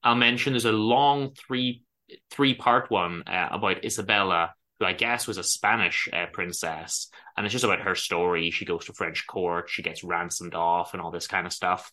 I'll 0.04 0.16
mention 0.16 0.54
there's 0.54 0.66
a 0.66 0.72
long 0.72 1.34
three 1.34 1.84
three 2.32 2.54
part 2.54 2.90
one 2.90 3.24
uh, 3.28 3.50
about 3.52 3.86
Isabella, 3.86 4.54
who 4.80 4.86
I 4.86 4.94
guess 4.94 5.28
was 5.28 5.38
a 5.38 5.44
Spanish 5.44 6.08
uh, 6.12 6.26
princess, 6.32 7.10
and 7.36 7.46
it's 7.46 7.54
just 7.54 7.66
about 7.66 7.82
her 7.82 7.96
story. 7.96 8.52
She 8.52 8.66
goes 8.66 8.86
to 8.86 8.94
French 8.94 9.26
court, 9.28 9.70
she 9.70 9.84
gets 9.84 10.04
ransomed 10.04 10.56
off, 10.56 10.94
and 10.94 11.02
all 11.02 11.12
this 11.12 11.28
kind 11.28 11.48
of 11.48 11.54
stuff. 11.54 11.92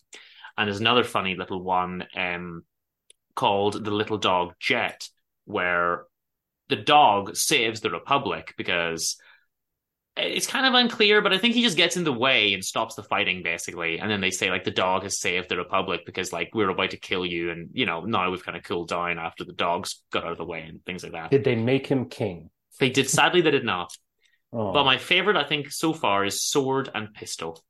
And 0.57 0.67
there's 0.67 0.79
another 0.79 1.03
funny 1.03 1.35
little 1.35 1.61
one 1.61 2.05
um, 2.15 2.63
called 3.35 3.83
the 3.83 3.91
Little 3.91 4.17
Dog 4.17 4.53
Jet, 4.59 5.07
where 5.45 6.05
the 6.69 6.75
dog 6.75 7.35
saves 7.35 7.81
the 7.81 7.89
Republic 7.89 8.53
because 8.57 9.17
it's 10.15 10.45
kind 10.47 10.65
of 10.65 10.73
unclear, 10.75 11.21
but 11.21 11.33
I 11.33 11.37
think 11.39 11.55
he 11.55 11.63
just 11.63 11.77
gets 11.77 11.97
in 11.97 12.03
the 12.03 12.13
way 12.13 12.53
and 12.53 12.63
stops 12.63 12.95
the 12.95 13.03
fighting 13.03 13.41
basically. 13.43 13.99
And 13.99 14.09
then 14.11 14.21
they 14.21 14.29
say 14.29 14.51
like 14.51 14.63
the 14.63 14.71
dog 14.71 15.03
has 15.03 15.19
saved 15.19 15.49
the 15.49 15.57
Republic 15.57 16.01
because 16.05 16.31
like 16.31 16.51
we're 16.53 16.69
about 16.69 16.91
to 16.91 16.97
kill 16.97 17.25
you, 17.25 17.49
and 17.51 17.69
you 17.73 17.85
know 17.85 18.01
now 18.01 18.29
we've 18.29 18.45
kind 18.45 18.57
of 18.57 18.63
cooled 18.63 18.89
down 18.89 19.17
after 19.17 19.43
the 19.43 19.53
dogs 19.53 20.03
got 20.11 20.23
out 20.23 20.31
of 20.33 20.37
the 20.37 20.45
way 20.45 20.61
and 20.61 20.83
things 20.85 21.03
like 21.03 21.13
that. 21.13 21.31
Did 21.31 21.43
they 21.43 21.55
make 21.55 21.87
him 21.87 22.05
king? 22.05 22.49
They 22.79 22.89
did. 22.89 23.09
Sadly, 23.09 23.41
they 23.41 23.51
did 23.51 23.65
not. 23.65 23.91
Oh. 24.51 24.71
But 24.71 24.83
my 24.85 24.97
favorite, 24.97 25.35
I 25.35 25.43
think, 25.45 25.71
so 25.71 25.93
far 25.93 26.25
is 26.25 26.43
Sword 26.43 26.89
and 26.93 27.13
Pistol. 27.13 27.63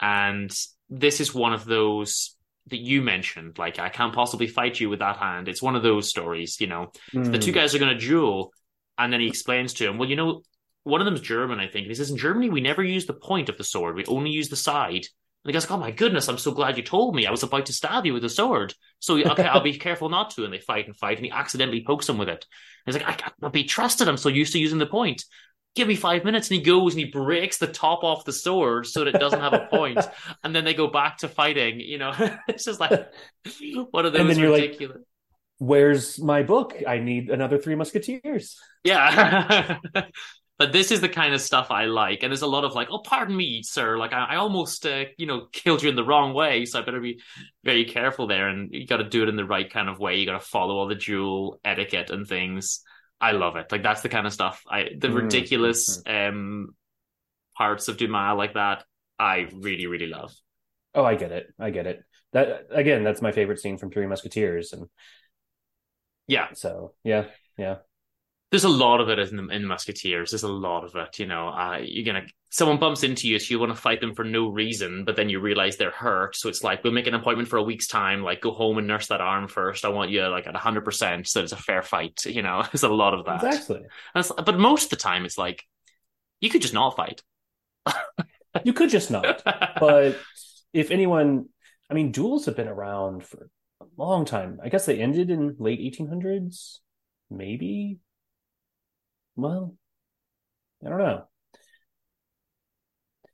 And 0.00 0.50
this 0.90 1.20
is 1.20 1.34
one 1.34 1.52
of 1.54 1.64
those 1.64 2.36
that 2.68 2.80
you 2.80 3.02
mentioned. 3.02 3.58
Like, 3.58 3.78
I 3.78 3.88
can't 3.88 4.14
possibly 4.14 4.46
fight 4.46 4.78
you 4.78 4.90
with 4.90 4.98
that 4.98 5.16
hand. 5.16 5.48
It's 5.48 5.62
one 5.62 5.74
of 5.76 5.82
those 5.82 6.08
stories, 6.08 6.60
you 6.60 6.66
know. 6.66 6.92
The 7.12 7.20
Hmm. 7.20 7.38
two 7.38 7.52
guys 7.52 7.74
are 7.74 7.78
going 7.78 7.96
to 7.96 8.06
duel, 8.06 8.52
and 8.98 9.12
then 9.12 9.20
he 9.20 9.26
explains 9.26 9.74
to 9.74 9.88
him, 9.88 9.96
well, 9.98 10.08
you 10.08 10.16
know, 10.16 10.42
one 10.84 11.00
of 11.00 11.04
them's 11.04 11.20
German, 11.20 11.60
I 11.60 11.66
think. 11.66 11.84
And 11.84 11.90
he 11.90 11.94
says, 11.94 12.10
in 12.10 12.16
Germany, 12.16 12.50
we 12.50 12.60
never 12.60 12.82
use 12.82 13.06
the 13.06 13.12
point 13.12 13.48
of 13.48 13.58
the 13.58 13.64
sword. 13.64 13.94
We 13.94 14.04
only 14.06 14.30
use 14.30 14.48
the 14.48 14.56
side. 14.56 15.06
And 15.44 15.48
the 15.48 15.52
guy's 15.52 15.68
like, 15.68 15.76
oh 15.76 15.80
my 15.80 15.90
goodness, 15.90 16.28
I'm 16.28 16.38
so 16.38 16.52
glad 16.52 16.76
you 16.76 16.82
told 16.82 17.14
me. 17.14 17.26
I 17.26 17.30
was 17.30 17.42
about 17.42 17.66
to 17.66 17.72
stab 17.72 18.06
you 18.06 18.14
with 18.14 18.24
a 18.24 18.28
sword. 18.28 18.74
So, 19.00 19.18
okay, 19.18 19.44
I'll 19.44 19.60
be 19.60 19.78
careful 19.78 20.08
not 20.08 20.30
to. 20.30 20.44
And 20.44 20.52
they 20.52 20.58
fight 20.58 20.86
and 20.86 20.96
fight, 20.96 21.18
and 21.18 21.26
he 21.26 21.32
accidentally 21.32 21.84
pokes 21.84 22.08
him 22.08 22.18
with 22.18 22.28
it. 22.28 22.46
And 22.86 22.94
he's 22.94 23.02
like, 23.02 23.12
I 23.12 23.16
can't 23.16 23.52
be 23.52 23.64
trusted. 23.64 24.08
I'm 24.08 24.16
so 24.16 24.28
used 24.28 24.52
to 24.52 24.60
using 24.60 24.78
the 24.78 24.86
point. 24.86 25.24
Give 25.74 25.88
me 25.88 25.96
five 25.96 26.24
minutes. 26.24 26.50
And 26.50 26.58
he 26.58 26.64
goes 26.64 26.94
and 26.94 27.00
he 27.00 27.10
breaks 27.10 27.58
the 27.58 27.66
top 27.66 28.04
off 28.04 28.24
the 28.24 28.32
sword 28.32 28.86
so 28.86 29.04
that 29.04 29.14
it 29.14 29.18
doesn't 29.18 29.40
have 29.40 29.54
a 29.54 29.66
point. 29.70 29.98
and 30.44 30.54
then 30.54 30.64
they 30.64 30.74
go 30.74 30.88
back 30.88 31.18
to 31.18 31.28
fighting. 31.28 31.80
You 31.80 31.98
know, 31.98 32.12
it's 32.48 32.64
just 32.64 32.78
like 32.78 33.12
one 33.90 34.06
of 34.06 34.12
those 34.12 34.20
And 34.20 34.30
then 34.30 34.38
you're 34.38 34.50
like, 34.50 34.62
ridiculous. 34.62 35.02
Where's 35.58 36.20
my 36.20 36.42
book? 36.42 36.74
I 36.86 36.98
need 36.98 37.30
another 37.30 37.56
Three 37.56 37.76
Musketeers. 37.76 38.58
Yeah. 38.84 39.78
But 40.58 40.72
this 40.72 40.90
is 40.90 41.00
the 41.00 41.08
kind 41.08 41.34
of 41.34 41.40
stuff 41.40 41.70
I 41.70 41.86
like. 41.86 42.22
And 42.22 42.30
there's 42.30 42.42
a 42.42 42.46
lot 42.46 42.64
of 42.64 42.74
like, 42.74 42.88
oh, 42.90 43.00
pardon 43.00 43.36
me, 43.36 43.62
sir. 43.62 43.98
Like, 43.98 44.12
I, 44.12 44.24
I 44.24 44.36
almost, 44.36 44.86
uh, 44.86 45.04
you 45.18 45.26
know, 45.26 45.46
killed 45.52 45.82
you 45.82 45.88
in 45.88 45.96
the 45.96 46.04
wrong 46.04 46.34
way. 46.34 46.64
So 46.66 46.78
I 46.78 46.82
better 46.84 47.00
be 47.00 47.20
very 47.64 47.84
careful 47.84 48.26
there. 48.26 48.48
And 48.48 48.72
you 48.72 48.86
got 48.86 48.98
to 48.98 49.08
do 49.08 49.22
it 49.22 49.28
in 49.28 49.36
the 49.36 49.44
right 49.44 49.70
kind 49.70 49.88
of 49.88 49.98
way. 49.98 50.16
You 50.16 50.26
got 50.26 50.38
to 50.40 50.46
follow 50.46 50.76
all 50.76 50.86
the 50.86 50.94
duel 50.94 51.58
etiquette 51.64 52.10
and 52.10 52.26
things. 52.26 52.82
I 53.20 53.32
love 53.32 53.56
it. 53.56 53.72
Like, 53.72 53.82
that's 53.82 54.02
the 54.02 54.08
kind 54.08 54.26
of 54.26 54.32
stuff 54.32 54.62
I, 54.68 54.90
the 54.98 55.08
Mm, 55.08 55.14
ridiculous 55.14 56.00
um 56.06 56.74
parts 57.56 57.88
of 57.88 57.96
Dumas 57.96 58.36
like 58.36 58.54
that, 58.54 58.84
I 59.18 59.48
really, 59.52 59.86
really 59.86 60.06
love. 60.06 60.32
Oh, 60.94 61.04
I 61.04 61.14
get 61.14 61.32
it. 61.32 61.52
I 61.58 61.70
get 61.70 61.86
it. 61.86 62.02
That 62.32 62.66
again, 62.70 63.04
that's 63.04 63.22
my 63.22 63.32
favorite 63.32 63.60
scene 63.60 63.78
from 63.78 63.90
Three 63.90 64.06
Musketeers, 64.06 64.72
and 64.72 64.88
Yeah. 66.26 66.48
so 66.52 66.94
yeah, 67.04 67.26
yeah. 67.58 67.78
There's 68.52 68.64
a 68.64 68.68
lot 68.68 69.00
of 69.00 69.08
it 69.08 69.18
in, 69.18 69.50
in 69.50 69.66
Musketeers. 69.66 70.30
There's 70.30 70.44
a 70.44 70.48
lot 70.48 70.84
of 70.84 70.94
it. 70.94 71.18
You 71.18 71.26
know, 71.26 71.48
uh, 71.48 71.80
you're 71.82 72.04
gonna 72.04 72.26
someone 72.50 72.78
bumps 72.78 73.02
into 73.02 73.26
you, 73.26 73.38
so 73.38 73.50
you 73.50 73.58
want 73.58 73.74
to 73.74 73.80
fight 73.80 74.00
them 74.00 74.14
for 74.14 74.24
no 74.24 74.48
reason, 74.48 75.04
but 75.04 75.16
then 75.16 75.28
you 75.28 75.40
realize 75.40 75.78
they're 75.78 75.90
hurt. 75.90 76.36
So 76.36 76.48
it's 76.48 76.62
like 76.62 76.84
we'll 76.84 76.92
make 76.92 77.08
an 77.08 77.14
appointment 77.14 77.48
for 77.48 77.56
a 77.56 77.62
week's 77.62 77.88
time. 77.88 78.22
Like 78.22 78.42
go 78.42 78.52
home 78.52 78.78
and 78.78 78.86
nurse 78.86 79.08
that 79.08 79.20
arm 79.20 79.48
first. 79.48 79.84
I 79.84 79.88
want 79.88 80.10
you 80.10 80.24
like 80.28 80.46
at 80.46 80.52
100 80.52 80.84
percent, 80.84 81.26
so 81.26 81.42
it's 81.42 81.52
a 81.52 81.56
fair 81.56 81.82
fight. 81.82 82.24
You 82.32 82.42
know, 82.42 82.62
there's 82.62 82.82
a 82.84 82.88
lot 82.88 83.14
of 83.14 83.26
that. 83.26 83.42
Exactly. 83.42 83.82
But 84.14 84.58
most 84.58 84.84
of 84.84 84.90
the 84.90 84.96
time, 84.96 85.24
it's 85.24 85.36
like 85.36 85.64
you 86.40 86.50
could 86.50 86.62
just 86.62 86.74
not 86.74 86.94
fight. 86.94 87.22
You 88.64 88.74
could 88.74 88.90
just 88.90 89.10
not. 89.10 89.42
but 89.44 90.18
if 90.72 90.90
anyone, 90.90 91.46
I 91.90 91.94
mean, 91.94 92.12
duels 92.12 92.46
have 92.46 92.56
been 92.56 92.68
around 92.68 93.24
for 93.24 93.48
a 93.80 93.86
long 93.96 94.24
time. 94.24 94.60
I 94.62 94.68
guess 94.68 94.86
they 94.86 95.00
ended 95.00 95.30
in 95.30 95.56
late 95.58 95.80
1800s, 95.80 96.78
maybe. 97.30 97.98
Well, 99.36 99.74
I 100.84 100.88
don't 100.88 100.98
know. 100.98 101.24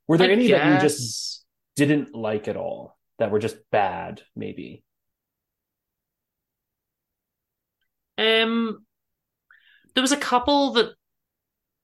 Were 0.06 0.18
there 0.18 0.30
I 0.30 0.32
any 0.32 0.48
that 0.48 0.74
you 0.74 0.80
just 0.80 1.44
didn't 1.76 2.14
like 2.14 2.48
at 2.48 2.56
all? 2.56 2.96
That 3.18 3.30
were 3.30 3.40
just 3.40 3.56
bad, 3.70 4.22
maybe. 4.36 4.84
Um, 8.16 8.84
there 9.94 10.02
was 10.02 10.12
a 10.12 10.16
couple 10.16 10.72
that 10.74 10.92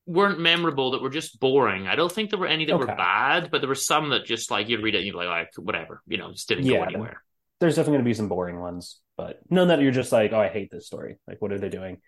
weren't 0.06 0.38
memorable 0.38 0.92
that 0.92 1.02
were 1.02 1.10
just 1.10 1.40
boring. 1.40 1.86
I 1.86 1.96
don't 1.96 2.12
think 2.12 2.30
there 2.30 2.38
were 2.38 2.46
any 2.46 2.66
that 2.66 2.78
were 2.78 2.86
bad, 2.86 3.50
but 3.50 3.60
there 3.60 3.68
were 3.68 3.74
some 3.74 4.10
that 4.10 4.24
just 4.24 4.50
like 4.50 4.68
you'd 4.68 4.82
read 4.82 4.94
it 4.94 4.98
and 4.98 5.06
you're 5.06 5.16
like, 5.16 5.28
like 5.28 5.48
whatever, 5.56 6.02
you 6.06 6.18
know, 6.18 6.30
just 6.32 6.48
didn't 6.48 6.66
go 6.66 6.82
anywhere. 6.82 7.22
There's 7.60 7.76
definitely 7.76 7.98
going 7.98 8.04
to 8.04 8.10
be 8.10 8.14
some 8.14 8.28
boring 8.28 8.58
ones, 8.58 9.00
but 9.16 9.40
none 9.48 9.68
that 9.68 9.80
you're 9.80 9.92
just 9.92 10.12
like, 10.12 10.32
oh, 10.32 10.40
I 10.40 10.48
hate 10.48 10.70
this 10.70 10.86
story. 10.86 11.16
Like, 11.26 11.40
what 11.40 11.52
are 11.52 11.58
they 11.58 11.68
doing? 11.68 11.98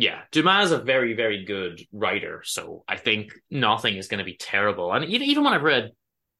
Yeah, 0.00 0.20
Dumas 0.30 0.66
is 0.66 0.72
a 0.72 0.78
very, 0.78 1.14
very 1.14 1.44
good 1.44 1.80
writer, 1.92 2.42
so 2.44 2.84
I 2.86 2.96
think 2.96 3.32
nothing 3.50 3.96
is 3.96 4.06
going 4.06 4.18
to 4.18 4.24
be 4.24 4.36
terrible. 4.36 4.92
And 4.92 5.04
even 5.04 5.26
even 5.28 5.44
when 5.44 5.52
I've 5.54 5.62
read 5.62 5.90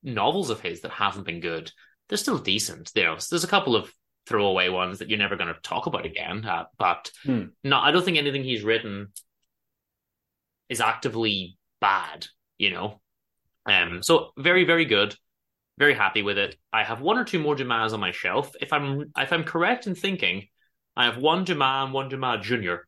novels 0.02 0.50
of 0.50 0.60
his 0.60 0.82
that 0.82 0.92
haven't 0.92 1.26
been 1.26 1.40
good, 1.40 1.72
they're 2.08 2.18
still 2.18 2.38
decent. 2.38 2.92
You 2.94 3.02
know, 3.04 3.16
there's 3.30 3.44
a 3.44 3.48
couple 3.48 3.74
of 3.74 3.92
throwaway 4.26 4.68
ones 4.68 4.98
that 5.00 5.08
you're 5.08 5.18
never 5.18 5.36
going 5.36 5.52
to 5.52 5.60
talk 5.60 5.86
about 5.86 6.06
again. 6.06 6.44
Uh, 6.44 6.64
but 6.78 7.10
Hmm. 7.24 7.46
no, 7.64 7.78
I 7.78 7.90
don't 7.90 8.04
think 8.04 8.16
anything 8.16 8.44
he's 8.44 8.62
written 8.62 9.08
is 10.68 10.80
actively 10.80 11.58
bad. 11.80 12.26
You 12.58 12.70
know, 12.70 13.00
um, 13.66 14.02
so 14.02 14.30
very, 14.36 14.64
very 14.64 14.84
good. 14.84 15.16
Very 15.78 15.94
happy 15.94 16.22
with 16.22 16.38
it. 16.38 16.56
I 16.72 16.84
have 16.84 17.00
one 17.00 17.18
or 17.18 17.24
two 17.24 17.38
more 17.38 17.54
Dumas 17.54 17.92
on 17.92 18.00
my 18.00 18.12
shelf. 18.12 18.52
If 18.60 18.72
I'm 18.72 19.12
if 19.16 19.32
I'm 19.32 19.44
correct 19.44 19.88
in 19.88 19.94
thinking, 19.94 20.46
I 20.96 21.06
have 21.06 21.18
one 21.18 21.44
Dumas 21.44 21.84
and 21.86 21.92
one 21.92 22.08
Dumas 22.08 22.46
Junior 22.46 22.87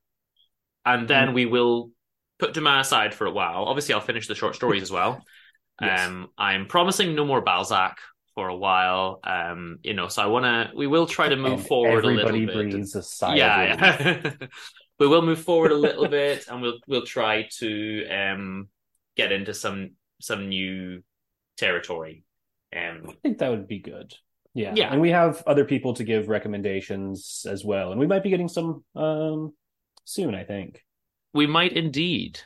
and 0.85 1.07
then 1.09 1.29
Mm. 1.29 1.35
we 1.35 1.47
will 1.47 1.91
put 2.39 2.55
Dumas 2.55 2.87
aside 2.87 3.15
for 3.15 3.27
a 3.27 3.31
while. 3.31 3.65
Obviously, 3.65 3.95
I'll 3.95 4.01
finish 4.01 4.27
the 4.27 4.35
short 4.35 4.55
stories 4.55 4.83
as 4.83 4.91
well. 4.91 5.25
Yes. 5.83 6.07
Um, 6.09 6.29
I'm 6.37 6.67
promising 6.67 7.15
no 7.15 7.25
more 7.25 7.41
Balzac 7.41 7.97
for 8.35 8.49
a 8.49 8.55
while. 8.55 9.19
Um, 9.25 9.79
you 9.83 9.95
know, 9.95 10.09
so 10.09 10.21
I 10.23 10.27
want 10.27 10.45
to. 10.45 10.77
We 10.77 10.87
will 10.87 11.07
try 11.07 11.31
to 11.31 11.37
move 11.37 11.53
And 11.61 11.67
forward 11.67 12.05
a 12.05 12.09
little 12.09 12.33
bit. 12.39 12.53
breathes 12.53 12.95
a 12.95 13.03
sigh 13.03 13.37
yeah, 13.37 13.63
yeah. 13.99 14.33
we 14.99 15.07
will 15.07 15.23
move 15.23 15.41
forward 15.41 15.73
a 15.73 15.77
little 15.77 16.07
bit, 16.07 16.45
and 16.51 16.61
we'll 16.61 16.81
we'll 16.87 17.07
try 17.07 17.49
to 17.61 18.07
um 18.09 18.69
get 19.17 19.33
into 19.33 19.55
some 19.55 19.93
some 20.21 20.51
new 20.51 21.03
territory. 21.57 22.25
Um, 22.77 23.07
I 23.09 23.13
think 23.23 23.39
that 23.39 23.49
would 23.51 23.67
be 23.67 23.79
good. 23.79 24.13
Yeah. 24.53 24.75
Yeah. 24.77 24.93
And 24.93 25.01
we 25.01 25.13
have 25.13 25.43
other 25.47 25.65
people 25.65 25.95
to 25.95 26.05
give 26.05 26.29
recommendations 26.29 27.47
as 27.49 27.65
well. 27.65 27.91
And 27.91 27.99
we 27.99 28.07
might 28.07 28.23
be 28.23 28.29
getting 28.31 28.49
some 28.49 28.85
um 28.95 29.55
soon, 30.05 30.35
I 30.35 30.45
think. 30.45 30.85
we 31.33 31.47
might 31.47 31.73
indeed. 31.73 32.41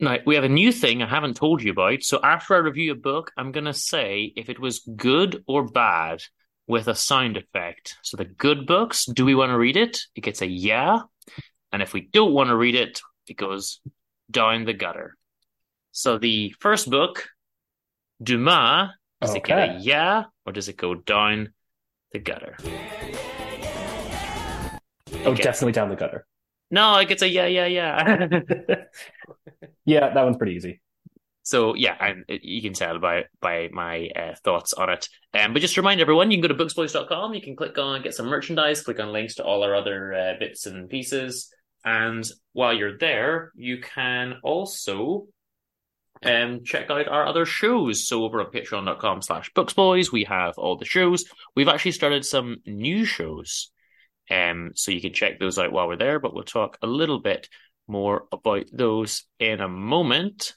Now, 0.00 0.18
we 0.26 0.34
have 0.34 0.44
a 0.44 0.48
new 0.48 0.72
thing 0.72 1.02
I 1.02 1.08
haven't 1.08 1.36
told 1.36 1.62
you 1.62 1.70
about. 1.72 2.02
So 2.02 2.20
after 2.22 2.54
I 2.54 2.58
review 2.58 2.92
a 2.92 2.96
book, 2.96 3.32
I'm 3.36 3.52
going 3.52 3.64
to 3.64 3.72
say 3.72 4.32
if 4.36 4.50
it 4.50 4.58
was 4.58 4.80
good 4.96 5.42
or 5.46 5.64
bad 5.66 6.22
with 6.66 6.88
a 6.88 6.94
sound 6.94 7.36
effect. 7.36 7.96
So 8.02 8.16
the 8.16 8.24
good 8.24 8.66
books, 8.66 9.06
do 9.06 9.24
we 9.24 9.34
want 9.34 9.50
to 9.50 9.58
read 9.58 9.76
it? 9.76 10.00
It 10.14 10.22
gets 10.22 10.42
a 10.42 10.46
yeah. 10.46 11.00
And 11.72 11.80
if 11.80 11.92
we 11.94 12.02
don't 12.12 12.34
want 12.34 12.48
to 12.48 12.56
read 12.56 12.74
it, 12.74 13.00
it 13.28 13.36
goes 13.36 13.80
down 14.30 14.64
the 14.64 14.74
gutter. 14.74 15.16
So 15.92 16.18
the 16.18 16.54
first 16.60 16.90
book, 16.90 17.28
Dumas, 18.22 18.90
does 19.20 19.34
it 19.34 19.44
get 19.44 19.58
a 19.58 19.78
yeah 19.80 20.24
or 20.44 20.52
does 20.52 20.68
it 20.68 20.76
go 20.76 20.94
down 20.94 21.53
the 22.14 22.20
gutter? 22.20 22.56
Oh, 25.26 25.34
definitely 25.34 25.72
down 25.72 25.88
the 25.90 25.96
gutter. 25.96 26.26
No, 26.70 26.96
it 26.98 27.08
gets 27.08 27.22
a 27.22 27.28
yeah, 27.28 27.46
yeah, 27.46 27.66
yeah. 27.66 28.26
yeah, 29.84 30.12
that 30.14 30.22
one's 30.24 30.36
pretty 30.36 30.54
easy. 30.54 30.80
so 31.42 31.74
yeah, 31.74 31.96
and 32.00 32.24
it- 32.28 32.44
you 32.44 32.62
can 32.62 32.72
tell 32.72 32.98
by 32.98 33.24
by 33.40 33.68
my 33.72 34.08
uh, 34.16 34.34
thoughts 34.44 34.72
on 34.72 34.90
it. 34.90 35.08
Um, 35.34 35.52
but 35.52 35.60
just 35.60 35.74
to 35.74 35.80
remind 35.82 36.00
everyone, 36.00 36.30
you 36.30 36.38
can 36.40 36.48
go 36.48 36.54
to 36.56 36.64
booksboys.com. 36.64 37.34
You 37.34 37.42
can 37.42 37.56
click 37.56 37.76
on 37.78 38.02
get 38.02 38.14
some 38.14 38.26
merchandise, 38.26 38.82
click 38.82 39.00
on 39.00 39.12
links 39.12 39.34
to 39.36 39.44
all 39.44 39.62
our 39.64 39.74
other 39.74 40.12
uh, 40.14 40.32
bits 40.38 40.66
and 40.66 40.88
pieces, 40.88 41.52
and 41.84 42.24
while 42.52 42.72
you're 42.72 42.98
there, 42.98 43.50
you 43.56 43.78
can 43.80 44.34
also 44.42 45.26
um 46.24 46.64
check 46.64 46.90
out 46.90 47.08
our 47.08 47.26
other 47.26 47.46
shows. 47.46 48.06
So 48.06 48.24
over 48.24 48.40
on 48.40 48.50
patreon.com 48.50 49.22
slash 49.22 49.52
booksboys, 49.52 50.12
we 50.12 50.24
have 50.24 50.58
all 50.58 50.76
the 50.76 50.84
shows. 50.84 51.24
We've 51.54 51.68
actually 51.68 51.92
started 51.92 52.24
some 52.24 52.58
new 52.66 53.04
shows. 53.04 53.70
Um, 54.30 54.72
so 54.74 54.90
you 54.90 55.00
can 55.00 55.12
check 55.12 55.38
those 55.38 55.58
out 55.58 55.72
while 55.72 55.88
we're 55.88 55.96
there, 55.96 56.18
but 56.18 56.34
we'll 56.34 56.44
talk 56.44 56.78
a 56.82 56.86
little 56.86 57.20
bit 57.20 57.48
more 57.86 58.24
about 58.32 58.64
those 58.72 59.24
in 59.38 59.60
a 59.60 59.68
moment. 59.68 60.54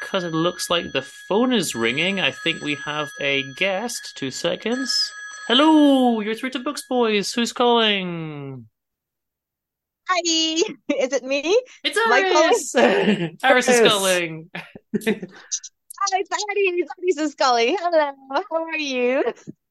Because 0.00 0.24
it 0.24 0.32
looks 0.32 0.70
like 0.70 0.84
the 0.92 1.02
phone 1.28 1.52
is 1.52 1.74
ringing, 1.74 2.20
I 2.20 2.30
think 2.30 2.60
we 2.60 2.76
have 2.84 3.08
a 3.20 3.44
guest. 3.56 4.12
Two 4.16 4.30
seconds. 4.30 5.12
Hello, 5.48 6.20
you're 6.20 6.34
through 6.34 6.50
to 6.50 6.60
Books 6.60 6.82
Boys. 6.88 7.32
Who's 7.32 7.52
calling? 7.52 8.66
Hi, 10.08 10.20
is 10.98 11.12
it 11.12 11.24
me? 11.24 11.60
It's 11.82 11.96
Am 11.96 12.04
I 12.12 12.46
Iris. 12.46 12.74
Iris 13.42 13.68
is 13.68 13.80
Yes. 13.80 13.88
calling. 13.92 14.50
Hi, 14.54 14.60
it's 16.18 16.30
Addie. 16.50 16.84
Addie's 16.98 17.18
is 17.18 17.32
Scully. 17.32 17.76
Hello, 17.78 18.12
how 18.30 18.64
are 18.64 18.76
you? 18.76 19.24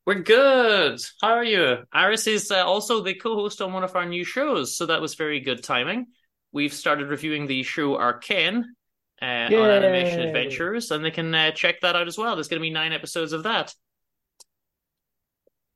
We're 0.06 0.16
good. 0.22 1.00
How 1.22 1.34
are 1.34 1.44
you? 1.44 1.78
Iris 1.94 2.28
is 2.28 2.52
uh, 2.52 2.66
also 2.66 3.02
the 3.04 3.14
co-host 3.14 3.62
on 3.62 3.72
one 3.72 3.84
of 3.84 3.96
our 3.96 4.06
new 4.06 4.24
shows, 4.24 4.76
so 4.76 4.88
that 4.88 5.02
was 5.02 5.16
very 5.16 5.40
good 5.40 5.64
timing. 5.64 6.08
We've 6.52 6.74
started 6.74 7.08
reviewing 7.10 7.48
the 7.48 7.64
show 7.64 7.96
Arcane 7.98 8.66
uh, 9.22 9.26
on 9.26 9.54
Animation 9.54 10.22
Adventures, 10.22 10.92
and 10.92 11.06
they 11.06 11.12
can 11.12 11.34
uh, 11.34 11.52
check 11.52 11.82
that 11.82 11.96
out 11.96 12.08
as 12.08 12.18
well. 12.18 12.36
There's 12.36 12.48
going 12.48 12.60
to 12.60 12.66
be 12.66 12.70
nine 12.70 12.92
episodes 12.94 13.32
of 13.34 13.44
that. 13.44 13.74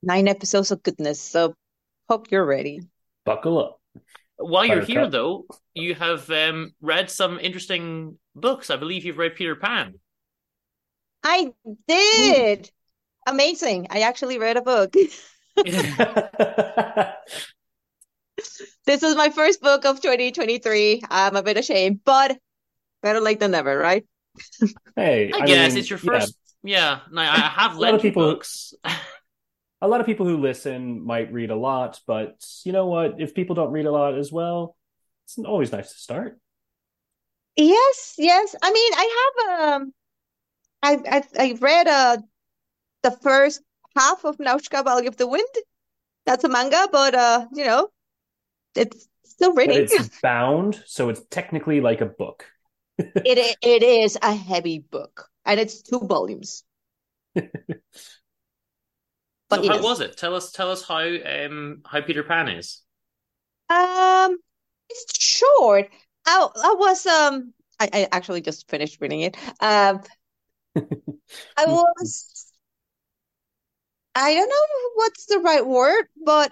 Nine 0.04 0.28
episodes 0.28 0.72
of 0.72 0.84
goodness, 0.84 1.22
so 1.22 1.54
hope 2.10 2.32
you're 2.32 2.46
ready. 2.46 2.82
Buckle 3.26 3.60
up. 3.60 3.82
While 4.38 4.66
you're 4.66 4.82
here, 4.82 5.02
Buttercup. 5.06 5.12
though, 5.12 5.46
you 5.74 5.96
have 5.96 6.30
um, 6.30 6.74
read 6.82 7.10
some 7.10 7.40
interesting 7.40 8.18
books. 8.36 8.70
I 8.70 8.76
believe 8.78 9.04
you've 9.06 9.18
read 9.18 9.36
Peter 9.36 9.56
Pan. 9.56 9.96
I 11.24 11.52
did. 11.88 12.70
Amazing. 13.28 13.88
I 13.90 14.02
actually 14.02 14.38
read 14.38 14.58
a 14.58 14.62
book. 14.62 14.94
This 18.86 19.04
is 19.04 19.16
my 19.16 19.30
first 19.32 19.62
book 19.62 19.84
of 19.86 20.00
2023. 20.02 21.02
I'm 21.10 21.36
a 21.36 21.44
bit 21.44 21.58
ashamed, 21.58 22.02
but 22.06 22.38
better 23.02 23.20
late 23.20 23.40
than 23.40 23.52
never, 23.52 23.78
right? 23.78 24.06
Hey, 24.96 25.32
I, 25.34 25.46
guess 25.46 25.72
mean, 25.74 25.80
it's 25.80 25.90
your 25.90 26.00
first. 26.00 26.38
Yeah, 26.64 27.00
no, 27.12 27.22
I 27.22 27.26
I 27.26 27.38
have 27.50 27.72
A 27.72 27.76
lot 27.76 27.82
lent 27.82 27.96
of 27.98 28.04
you 28.06 28.12
people- 28.12 28.24
books. 28.34 28.74
a 29.82 29.88
lot 29.88 30.00
of 30.02 30.06
people 30.08 30.26
who 30.26 30.38
listen 30.38 31.06
might 31.06 31.32
read 31.32 31.52
a 31.52 31.56
lot, 31.56 32.00
but 32.08 32.46
you 32.64 32.72
know 32.72 32.88
what? 32.88 33.20
If 33.22 33.36
people 33.36 33.56
don't 33.56 33.72
read 33.72 33.86
a 33.86 33.92
lot 33.92 34.18
as 34.18 34.32
well, 34.32 34.76
it's 35.26 35.38
always 35.38 35.72
nice 35.72 35.92
to 35.94 36.00
start. 36.00 36.40
Yes, 37.56 38.16
yes. 38.18 38.56
I 38.62 38.72
mean, 38.72 38.94
I 38.96 39.06
have 39.50 39.60
um, 39.82 39.94
I 40.84 40.94
I 41.18 41.24
I 41.40 41.52
read 41.60 41.88
uh 41.88 42.18
the 43.04 43.12
first 43.12 43.62
half 43.98 44.26
of 44.26 44.38
Nausicaä 44.40 44.84
Valley 44.84 45.08
of 45.08 45.18
the 45.18 45.28
Wind. 45.28 45.50
That's 46.26 46.44
a 46.46 46.50
manga, 46.50 46.90
but 46.92 47.16
uh, 47.16 47.48
you 47.54 47.66
know, 47.66 47.90
it's 48.76 49.08
still 49.26 49.54
But 49.66 49.78
reading. 49.78 49.90
it's 49.94 50.00
bound, 50.22 50.82
so 50.86 51.10
it's 51.10 51.22
technically 51.30 51.82
like 51.82 52.02
a 52.02 52.06
book. 52.06 52.46
It 53.24 53.58
it 53.62 53.84
is 53.84 54.18
a 54.24 54.34
heavy 54.34 54.80
book, 54.80 55.30
and 55.46 55.60
it's 55.60 55.84
two 55.84 56.00
volumes. 56.00 56.64
But 59.50 59.64
so 59.64 59.72
how 59.72 59.82
was 59.82 60.02
it? 60.02 60.18
Tell 60.18 60.36
us, 60.36 60.52
tell 60.52 60.72
us 60.72 60.84
how 60.84 61.00
um 61.00 61.82
how 61.86 62.02
Peter 62.02 62.24
Pan 62.24 62.50
is. 62.50 62.82
Um, 63.70 64.38
it's 64.90 65.24
short. 65.24 65.90
I 66.26 66.48
I 66.56 66.76
was 66.78 67.06
um 67.06 67.54
I, 67.80 67.90
I 67.94 68.08
actually 68.12 68.42
just 68.42 68.70
finished 68.70 69.00
reading 69.00 69.22
it. 69.22 69.38
Um, 69.62 70.02
I 71.58 71.66
was 71.66 72.52
I 74.16 74.34
don't 74.34 74.50
know 74.50 74.90
what's 74.96 75.26
the 75.28 75.40
right 75.40 75.66
word, 75.66 76.06
but 76.26 76.52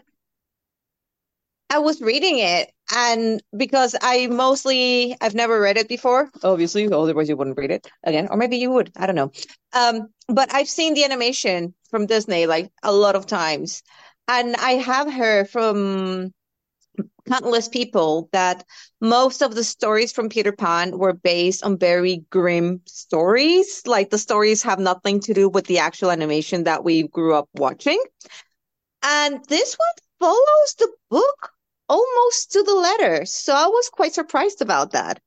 I 1.69 1.80
was 1.80 2.01
reading 2.01 2.39
it 2.39 2.71
and 2.93 3.41
because 3.56 3.95
I 4.01 4.28
mostly 4.28 5.15
I've 5.19 5.36
never 5.36 5.60
read 5.60 5.78
it 5.78 5.89
before, 5.89 6.30
obviously, 6.43 6.86
otherwise 6.91 7.28
you 7.28 7.36
wouldn't 7.36 7.58
read 7.58 7.71
it 7.71 7.88
again, 8.04 8.28
or 8.30 8.38
maybe 8.38 8.58
you 8.58 8.71
would, 8.71 8.91
I 8.95 9.08
don't 9.08 9.15
know. 9.15 9.32
Um, 9.73 10.10
but 10.28 10.54
I've 10.54 10.69
seen 10.69 10.93
the 10.93 11.04
animation 11.04 11.73
from 11.89 12.06
Disney 12.06 12.45
like 12.45 12.71
a 12.84 12.91
lot 12.91 13.15
of 13.15 13.25
times, 13.25 13.82
and 14.28 14.56
I 14.56 14.73
have 14.73 15.12
heard 15.12 15.49
from 15.49 16.32
countless 17.28 17.67
people 17.67 18.30
that 18.32 18.63
most 19.01 19.41
of 19.41 19.56
the 19.56 19.63
stories 19.63 20.12
from 20.12 20.30
Peter 20.30 20.51
Pan 20.51 20.97
were 20.97 21.13
based 21.13 21.63
on 21.63 21.78
very 21.78 22.23
grim 22.30 22.82
stories. 22.86 23.82
Like 23.86 24.10
the 24.12 24.17
stories 24.17 24.63
have 24.63 24.80
nothing 24.80 25.19
to 25.21 25.34
do 25.34 25.49
with 25.49 25.65
the 25.65 25.80
actual 25.80 26.12
animation 26.12 26.65
that 26.65 26.84
we 26.84 27.08
grew 27.08 27.34
up 27.34 27.49
watching. 27.56 28.01
And 29.04 29.43
this 29.47 29.75
one 29.75 29.95
follows 30.19 30.75
the 30.78 30.91
book 31.10 31.51
almost 31.89 32.52
to 32.54 32.63
the 32.63 32.74
letter. 32.76 33.26
So 33.26 33.54
I 33.54 33.67
was 33.67 33.89
quite 33.89 34.13
surprised 34.13 34.62
about 34.62 34.91
that. 34.91 35.21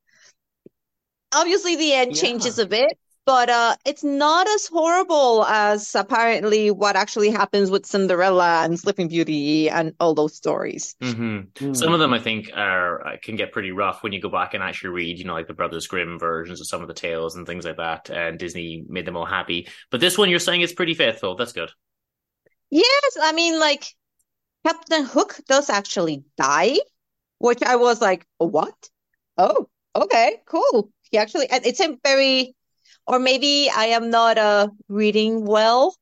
Obviously, 1.32 1.76
the 1.76 1.92
end 1.92 2.14
Yeah. 2.14 2.16
changes 2.16 2.58
a 2.58 2.66
bit, 2.66 2.98
but 3.26 3.50
uh, 3.50 3.76
it's 3.84 4.02
not 4.02 4.48
as 4.48 4.66
horrible 4.66 5.44
as 5.44 5.94
apparently 5.94 6.70
what 6.70 6.96
actually 6.96 7.30
happens 7.30 7.70
with 7.70 7.84
Cinderella 7.86 8.64
and 8.64 8.78
Sleeping 8.80 9.08
Beauty 9.08 9.68
and 9.68 9.94
all 10.00 10.14
those 10.14 10.34
stories. 10.34 10.96
hmm 11.00 11.40
Hmm. 11.58 11.74
Some 11.74 11.92
of 11.92 12.00
them, 12.00 12.12
I 12.12 12.18
think, 12.18 12.50
are 12.54 13.06
uh, 13.06 13.16
can 13.22 13.36
get 13.36 13.52
pretty 13.52 13.70
rough 13.70 14.02
when 14.02 14.12
you 14.12 14.20
go 14.20 14.30
back 14.30 14.54
and 14.54 14.62
actually 14.62 14.90
read, 14.90 15.18
you 15.18 15.24
know, 15.24 15.34
like 15.34 15.46
the 15.46 15.54
Brothers 15.54 15.86
Grimm 15.86 16.18
versions 16.18 16.60
of 16.60 16.66
some 16.66 16.82
of 16.82 16.88
the 16.88 16.94
tales 16.94 17.36
and 17.36 17.46
things 17.46 17.64
like 17.64 17.76
that. 17.76 18.10
And 18.10 18.38
Disney 18.38 18.84
made 18.88 19.06
them 19.06 19.16
all 19.16 19.26
happy. 19.26 19.68
But 19.90 20.00
this 20.00 20.18
one, 20.18 20.28
you're 20.30 20.38
saying 20.40 20.62
is 20.62 20.72
pretty 20.72 20.94
faithful. 20.94 21.36
That's 21.36 21.52
good. 21.52 21.70
Yes, 22.70 23.16
I 23.20 23.32
mean, 23.32 23.58
like 23.58 23.84
Captain 24.66 25.04
Hook 25.04 25.40
does 25.48 25.70
actually 25.70 26.24
die, 26.36 26.78
which 27.38 27.62
I 27.62 27.76
was 27.76 28.00
like, 28.00 28.26
what? 28.38 28.74
Oh, 29.36 29.68
okay, 29.94 30.42
cool. 30.46 30.90
He 31.10 31.18
actually, 31.18 31.46
it's 31.50 31.80
a 31.80 31.96
very, 32.04 32.54
or 33.06 33.18
maybe 33.18 33.70
I 33.74 33.86
am 33.86 34.10
not 34.10 34.36
uh 34.38 34.68
reading 34.88 35.44
well, 35.46 35.96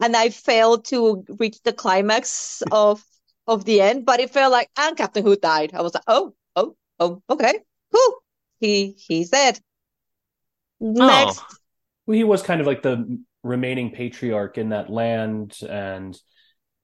and 0.00 0.16
I 0.16 0.30
failed 0.30 0.84
to 0.86 1.24
reach 1.38 1.62
the 1.62 1.72
climax 1.72 2.62
of 2.72 3.04
of 3.46 3.64
the 3.64 3.80
end, 3.80 4.04
but 4.04 4.20
it 4.20 4.30
felt 4.30 4.52
like, 4.52 4.68
and 4.76 4.96
Captain 4.96 5.24
Hook 5.24 5.40
died. 5.40 5.72
I 5.74 5.82
was 5.82 5.94
like, 5.94 6.04
oh, 6.06 6.34
oh, 6.56 6.76
oh, 7.00 7.22
okay, 7.30 7.60
cool. 7.92 8.14
He 8.60 8.94
he's 8.98 9.30
dead. 9.30 9.60
Next. 10.80 11.40
Oh, 11.40 11.46
Well, 12.06 12.16
he 12.16 12.24
was 12.24 12.42
kind 12.42 12.60
of 12.60 12.66
like 12.66 12.82
the 12.82 13.20
remaining 13.42 13.90
patriarch 13.90 14.58
in 14.58 14.70
that 14.70 14.90
land, 14.90 15.58
and 15.68 16.18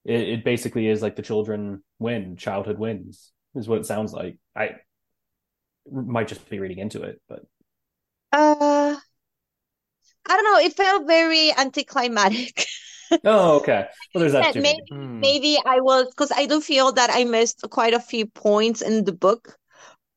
it, 0.05 0.21
it 0.21 0.45
basically 0.45 0.89
is 0.89 1.03
like 1.03 1.17
the 1.17 1.23
children 1.23 1.83
win, 1.99 2.37
childhood 2.37 2.79
wins, 2.79 3.33
is 3.55 3.69
what 3.69 3.79
it 3.81 3.87
sounds 3.87 4.13
like. 4.13 4.39
I 4.57 4.77
might 5.91 6.29
just 6.29 6.49
be 6.49 6.59
reading 6.59 6.79
into 6.79 7.03
it, 7.03 7.21
but 7.29 7.45
Uh, 8.33 8.97
I 10.27 10.37
don't 10.37 10.45
know. 10.45 10.59
It 10.59 10.77
felt 10.77 11.07
very 11.07 11.53
anticlimactic. 11.57 12.67
oh, 13.25 13.57
okay. 13.59 13.87
Well, 14.13 14.21
there's 14.21 14.33
that 14.33 14.53
That 14.53 14.57
maybe 14.57 14.81
Hmm. 14.91 15.23
maybe 15.23 15.59
I 15.65 15.81
will, 15.81 16.05
because 16.07 16.33
I 16.35 16.47
do 16.47 16.61
feel 16.61 16.93
that 16.93 17.11
I 17.13 17.25
missed 17.25 17.65
quite 17.71 17.95
a 17.95 18.01
few 18.01 18.27
points 18.27 18.83
in 18.83 19.05
the 19.05 19.13
book. 19.13 19.57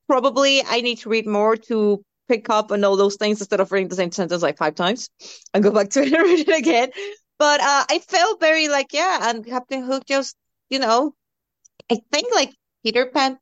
Probably 0.08 0.62
I 0.64 0.80
need 0.82 0.98
to 1.00 1.10
read 1.10 1.26
more 1.26 1.56
to 1.68 2.02
pick 2.28 2.50
up 2.50 2.72
on 2.72 2.84
all 2.84 2.96
those 2.96 3.16
things 3.16 3.40
instead 3.40 3.60
of 3.60 3.72
reading 3.72 3.88
the 3.88 3.96
same 3.96 4.12
sentence 4.12 4.42
like 4.42 4.58
five 4.58 4.74
times 4.76 5.10
and 5.54 5.62
go 5.64 5.72
back 5.72 5.90
to 5.90 6.02
it 6.02 6.12
and 6.14 6.22
read 6.24 6.48
it 6.48 6.58
again. 6.58 6.90
But 7.38 7.60
uh, 7.60 7.84
I 7.90 7.98
felt 8.00 8.40
very 8.40 8.68
like 8.68 8.92
yeah, 8.92 9.30
and 9.30 9.46
Captain 9.46 9.82
Hook 9.84 10.04
just 10.06 10.36
you 10.70 10.78
know, 10.78 11.14
I 11.90 12.00
think 12.12 12.34
like 12.34 12.54
Peter 12.84 13.06
Pan 13.06 13.38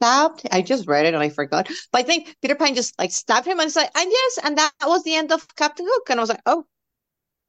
stabbed. 0.00 0.46
I 0.50 0.62
just 0.62 0.86
read 0.86 1.06
it 1.06 1.14
and 1.14 1.22
I 1.22 1.28
forgot, 1.28 1.68
but 1.92 2.00
I 2.00 2.02
think 2.02 2.36
Peter 2.40 2.54
Pan 2.54 2.74
just 2.74 2.98
like 2.98 3.12
stabbed 3.12 3.46
him 3.46 3.60
and 3.60 3.70
said, 3.70 3.82
like 3.82 3.96
and 3.96 4.10
yes, 4.10 4.38
and 4.42 4.58
that 4.58 4.72
was 4.84 5.04
the 5.04 5.14
end 5.14 5.32
of 5.32 5.46
Captain 5.56 5.86
Hook, 5.88 6.10
and 6.10 6.20
I 6.20 6.22
was 6.22 6.30
like 6.30 6.42
oh, 6.46 6.66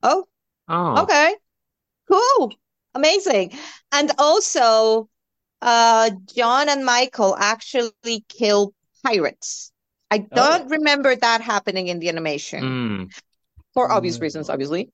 oh. 0.03 0.27
Oh, 0.67 1.03
Okay, 1.03 1.35
cool, 2.11 2.53
amazing. 2.95 3.53
And 3.91 4.11
also, 4.17 5.09
uh, 5.61 6.11
John 6.35 6.69
and 6.69 6.85
Michael 6.85 7.35
actually 7.37 8.25
kill 8.29 8.73
pirates. 9.03 9.71
I 10.11 10.19
don't 10.19 10.69
remember 10.69 11.15
that 11.15 11.41
happening 11.41 11.87
in 11.87 11.99
the 11.99 12.09
animation 12.09 12.63
Hmm. 12.63 13.05
for 13.73 13.91
obvious 13.91 14.17
Mm. 14.17 14.21
reasons, 14.21 14.49
obviously. 14.49 14.91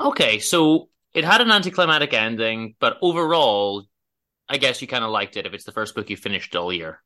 Okay, 0.00 0.38
so 0.38 0.88
it 1.14 1.24
had 1.24 1.40
an 1.40 1.50
anticlimactic 1.50 2.12
ending, 2.12 2.74
but 2.78 2.98
overall, 3.02 3.84
I 4.48 4.58
guess 4.58 4.80
you 4.80 4.88
kind 4.88 5.04
of 5.04 5.10
liked 5.10 5.36
it 5.36 5.46
if 5.46 5.54
it's 5.54 5.64
the 5.64 5.72
first 5.72 5.94
book 5.94 6.10
you 6.10 6.16
finished 6.16 6.54
all 6.56 6.72
year. 6.72 7.02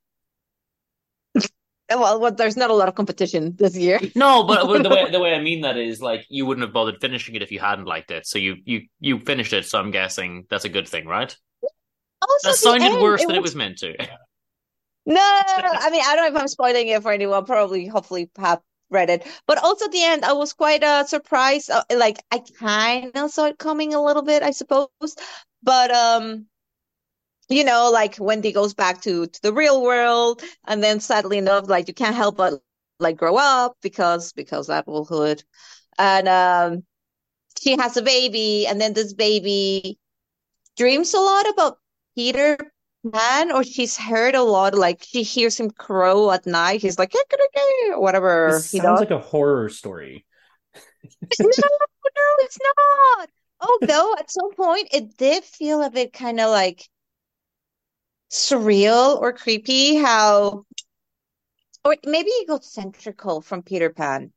Well, 1.92 2.20
well, 2.20 2.30
there's 2.30 2.56
not 2.56 2.70
a 2.70 2.74
lot 2.74 2.86
of 2.88 2.94
competition 2.94 3.56
this 3.56 3.76
year. 3.76 3.98
No, 4.14 4.44
but 4.44 4.64
the 4.80 4.88
way 4.88 5.10
the 5.10 5.18
way 5.18 5.34
I 5.34 5.40
mean 5.40 5.62
that 5.62 5.76
is 5.76 6.00
like 6.00 6.24
you 6.28 6.46
wouldn't 6.46 6.64
have 6.64 6.72
bothered 6.72 7.00
finishing 7.00 7.34
it 7.34 7.42
if 7.42 7.50
you 7.50 7.58
hadn't 7.58 7.86
liked 7.86 8.12
it. 8.12 8.28
So 8.28 8.38
you 8.38 8.58
you 8.64 8.82
you 9.00 9.18
finished 9.18 9.52
it, 9.52 9.66
so 9.66 9.80
I'm 9.80 9.90
guessing 9.90 10.46
that's 10.48 10.64
a 10.64 10.68
good 10.68 10.86
thing, 10.86 11.06
right? 11.06 11.36
Also, 12.22 12.48
That 12.50 12.56
sounded 12.56 12.92
end, 12.92 13.02
worse 13.02 13.22
it 13.22 13.26
than 13.26 13.34
it 13.34 13.40
was 13.40 13.50
was 13.50 13.56
meant 13.56 13.78
to. 13.78 13.96
No, 15.06 15.20
I 15.20 15.88
mean, 15.90 16.02
I 16.06 16.14
don't 16.14 16.32
know 16.32 16.36
if 16.36 16.42
I'm 16.42 16.48
spoiling 16.48 16.86
it 16.86 17.02
for 17.02 17.10
anyone. 17.10 17.44
Probably, 17.44 17.86
hopefully, 17.88 18.30
have 18.38 18.60
read 18.90 19.10
it. 19.10 19.26
But 19.46 19.58
also, 19.58 19.86
at 19.86 19.92
the 19.92 20.04
end, 20.04 20.24
I 20.24 20.32
was 20.34 20.52
quite 20.52 20.82
uh, 20.84 21.04
surprised. 21.06 21.70
Uh, 21.70 21.84
like, 21.96 22.22
I 22.30 22.40
kind 22.58 23.12
of 23.16 23.30
saw 23.30 23.46
it 23.46 23.58
coming 23.58 23.94
a 23.94 24.02
little 24.02 24.22
bit, 24.22 24.42
I 24.42 24.50
suppose. 24.52 24.88
But 25.62 25.90
um, 25.90 26.46
you 27.48 27.64
know, 27.64 27.90
like 27.92 28.16
Wendy 28.18 28.52
goes 28.52 28.74
back 28.74 29.02
to 29.02 29.26
to 29.26 29.42
the 29.42 29.52
real 29.52 29.82
world, 29.82 30.42
and 30.66 30.82
then 30.82 31.00
sadly 31.00 31.38
enough, 31.38 31.68
like 31.68 31.88
you 31.88 31.94
can't 31.94 32.14
help 32.14 32.36
but 32.36 32.62
like 33.00 33.16
grow 33.16 33.36
up 33.36 33.76
because 33.82 34.32
because 34.32 34.68
adulthood, 34.68 35.42
and 35.98 36.28
um, 36.28 36.84
she 37.60 37.76
has 37.78 37.96
a 37.96 38.02
baby, 38.02 38.66
and 38.66 38.80
then 38.80 38.94
this 38.94 39.14
baby 39.14 39.98
dreams 40.76 41.14
a 41.14 41.20
lot 41.20 41.48
about 41.50 41.78
Peter 42.16 42.69
Pan, 43.12 43.50
or 43.52 43.64
she's 43.64 43.96
heard 43.96 44.34
a 44.34 44.42
lot, 44.42 44.74
like 44.74 45.02
she 45.02 45.22
hears 45.22 45.58
him 45.58 45.70
crow 45.70 46.30
at 46.30 46.44
night. 46.46 46.82
He's 46.82 46.98
like, 46.98 47.14
whatever 47.94 48.58
This 48.58 48.70
he 48.70 48.78
sounds 48.78 49.00
does. 49.00 49.00
like 49.00 49.10
a 49.10 49.18
horror 49.18 49.68
story. 49.70 50.26
No, 51.40 51.46
no, 51.46 52.44
it's 52.44 52.58
not. 53.18 53.30
Although 53.60 54.14
at 54.18 54.30
some 54.30 54.52
point 54.54 54.88
it 54.92 55.16
did 55.16 55.44
feel 55.44 55.82
a 55.82 55.90
bit 55.90 56.12
kind 56.12 56.40
of 56.40 56.50
like 56.50 56.88
surreal 58.30 59.18
or 59.20 59.32
creepy 59.32 59.96
how, 59.96 60.64
or 61.84 61.96
maybe 62.04 62.30
egocentrical 62.42 63.42
from 63.42 63.62
Peter 63.62 63.90
Pan. 63.90 64.32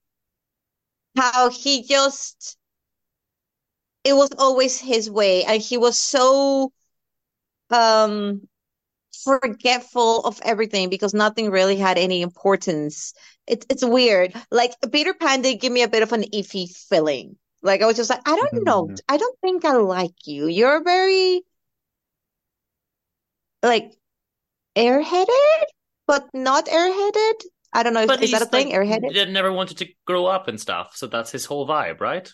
How 1.16 1.49
he 1.49 1.84
just, 1.84 2.57
it 4.03 4.14
was 4.14 4.30
always 4.38 4.80
his 4.80 5.09
way, 5.09 5.43
and 5.45 5.61
he 5.61 5.78
was 5.78 5.97
so 5.99 6.72
um 7.70 8.47
forgetful 9.24 10.21
of 10.26 10.39
everything 10.43 10.89
because 10.89 11.13
nothing 11.13 11.49
really 11.51 11.76
had 11.78 11.97
any 11.97 12.21
importance. 12.21 13.13
It's 13.47 13.65
it's 13.69 13.84
weird. 13.86 14.34
Like 14.51 14.74
Peter 14.91 15.13
Pan 15.13 15.41
did 15.41 15.59
give 15.61 15.71
me 15.74 15.84
a 15.84 15.88
bit 15.88 16.03
of 16.03 16.13
an 16.13 16.24
iffy 16.34 16.69
feeling. 16.89 17.38
Like 17.61 17.82
I 17.82 17.86
was 17.86 17.95
just 17.97 18.09
like, 18.09 18.21
I 18.28 18.36
don't 18.36 18.65
know. 18.65 18.89
Mhm. 18.89 18.99
I 19.09 19.17
don't 19.17 19.39
think 19.41 19.65
I 19.65 19.74
like 19.74 20.28
you. 20.28 20.47
You're 20.47 20.84
very 20.84 21.41
like 23.61 23.93
airheaded, 24.78 25.63
but 26.07 26.30
not 26.34 26.67
airheaded. 26.67 27.43
I 27.74 27.84
don't 27.84 27.93
know 27.93 28.03
if 28.03 28.07
But 28.07 28.21
is 28.24 28.32
that 28.32 28.41
a 28.41 28.45
he's, 28.45 28.51
thing, 28.51 28.67
like, 28.67 28.76
airheaded? 28.76 29.13
Did 29.13 29.30
never 29.32 29.51
wanted 29.51 29.78
to 29.80 29.89
grow 30.05 30.26
up 30.26 30.47
and 30.47 30.59
stuff, 30.59 30.95
so 30.95 31.07
that's 31.07 31.32
his 31.32 31.45
whole 31.45 31.67
vibe, 31.67 31.99
right? 32.01 32.32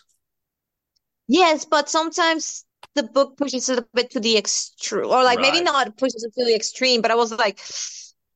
Yes, 1.28 1.64
but 1.64 1.88
sometimes 1.88 2.66
the 2.94 3.02
book 3.04 3.36
pushes 3.36 3.68
it 3.68 3.78
a 3.78 3.86
bit 3.94 4.10
to 4.10 4.20
the 4.20 4.36
extreme, 4.36 5.06
or 5.06 5.22
like 5.24 5.40
maybe 5.40 5.60
not 5.60 5.96
pushes 5.96 6.24
it 6.24 6.32
to 6.38 6.44
the 6.44 6.54
extreme, 6.54 7.00
but 7.02 7.10
I 7.10 7.14
was 7.14 7.32
like, 7.32 7.60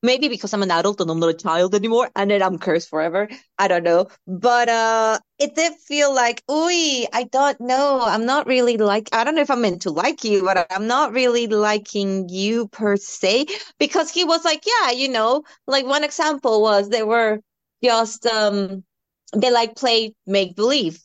maybe 0.02 0.28
because 0.28 0.52
I'm 0.52 0.62
an 0.62 0.70
adult 0.70 1.00
and 1.00 1.10
I'm 1.10 1.18
not 1.20 1.30
a 1.30 1.34
child 1.34 1.74
anymore, 1.74 2.10
and 2.14 2.30
then 2.30 2.42
I'm 2.42 2.58
cursed 2.58 2.88
forever. 2.90 3.28
I 3.58 3.68
don't 3.68 3.82
know. 3.84 4.08
But 4.26 4.68
uh 4.68 5.18
it 5.38 5.54
did 5.54 5.74
feel 5.74 6.14
like, 6.14 6.42
ooh, 6.50 6.68
I 6.68 7.26
don't 7.30 7.60
know. 7.60 8.00
I'm 8.02 8.26
not 8.26 8.46
really 8.46 8.76
like, 8.76 9.08
I 9.12 9.24
don't 9.24 9.34
know 9.34 9.42
if 9.42 9.50
I'm 9.50 9.62
meant 9.62 9.82
to 9.82 9.90
like 9.90 10.24
you, 10.24 10.42
but 10.44 10.66
I'm 10.70 10.86
not 10.86 11.12
really 11.12 11.46
liking 11.46 12.28
you 12.28 12.68
per 12.68 12.96
se. 12.96 13.46
Because 13.78 14.10
he 14.10 14.24
was 14.24 14.44
like, 14.44 14.64
yeah, 14.66 14.90
you 14.92 15.08
know, 15.08 15.42
like 15.66 15.86
one 15.86 16.04
example 16.04 16.62
was 16.62 16.88
they 16.88 17.02
were 17.02 17.40
just 17.82 18.26
um 18.26 18.84
they 19.36 19.50
like 19.50 19.76
play 19.76 20.14
make 20.26 20.56
believe. 20.56 21.03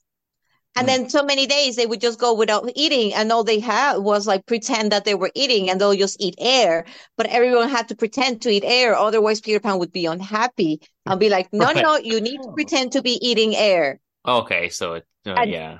And 0.75 0.85
Mm. 0.85 0.91
then 0.91 1.09
so 1.09 1.23
many 1.23 1.45
days 1.47 1.75
they 1.75 1.85
would 1.85 1.99
just 1.99 2.19
go 2.19 2.33
without 2.33 2.69
eating, 2.75 3.13
and 3.13 3.31
all 3.31 3.43
they 3.43 3.59
had 3.59 3.97
was 3.97 4.27
like 4.27 4.45
pretend 4.45 4.91
that 4.91 5.03
they 5.03 5.15
were 5.15 5.31
eating, 5.35 5.69
and 5.69 5.81
they'll 5.81 5.95
just 5.95 6.17
eat 6.21 6.35
air. 6.37 6.85
But 7.17 7.27
everyone 7.27 7.69
had 7.69 7.87
to 7.89 7.95
pretend 7.95 8.41
to 8.43 8.49
eat 8.49 8.63
air, 8.65 8.95
otherwise 8.95 9.41
Peter 9.41 9.59
Pan 9.59 9.79
would 9.79 9.91
be 9.91 10.05
unhappy. 10.05 10.79
I'll 11.05 11.17
be 11.17 11.29
like, 11.29 11.51
no, 11.51 11.65
Right. 11.65 11.81
no, 11.83 11.97
you 11.97 12.21
need 12.21 12.41
to 12.43 12.49
Oh. 12.49 12.53
pretend 12.53 12.91
to 12.93 13.01
be 13.01 13.17
eating 13.25 13.55
air. 13.55 13.99
Okay, 14.27 14.69
so 14.69 14.93
it, 14.93 15.05
uh, 15.25 15.31
And- 15.31 15.51
yeah, 15.51 15.79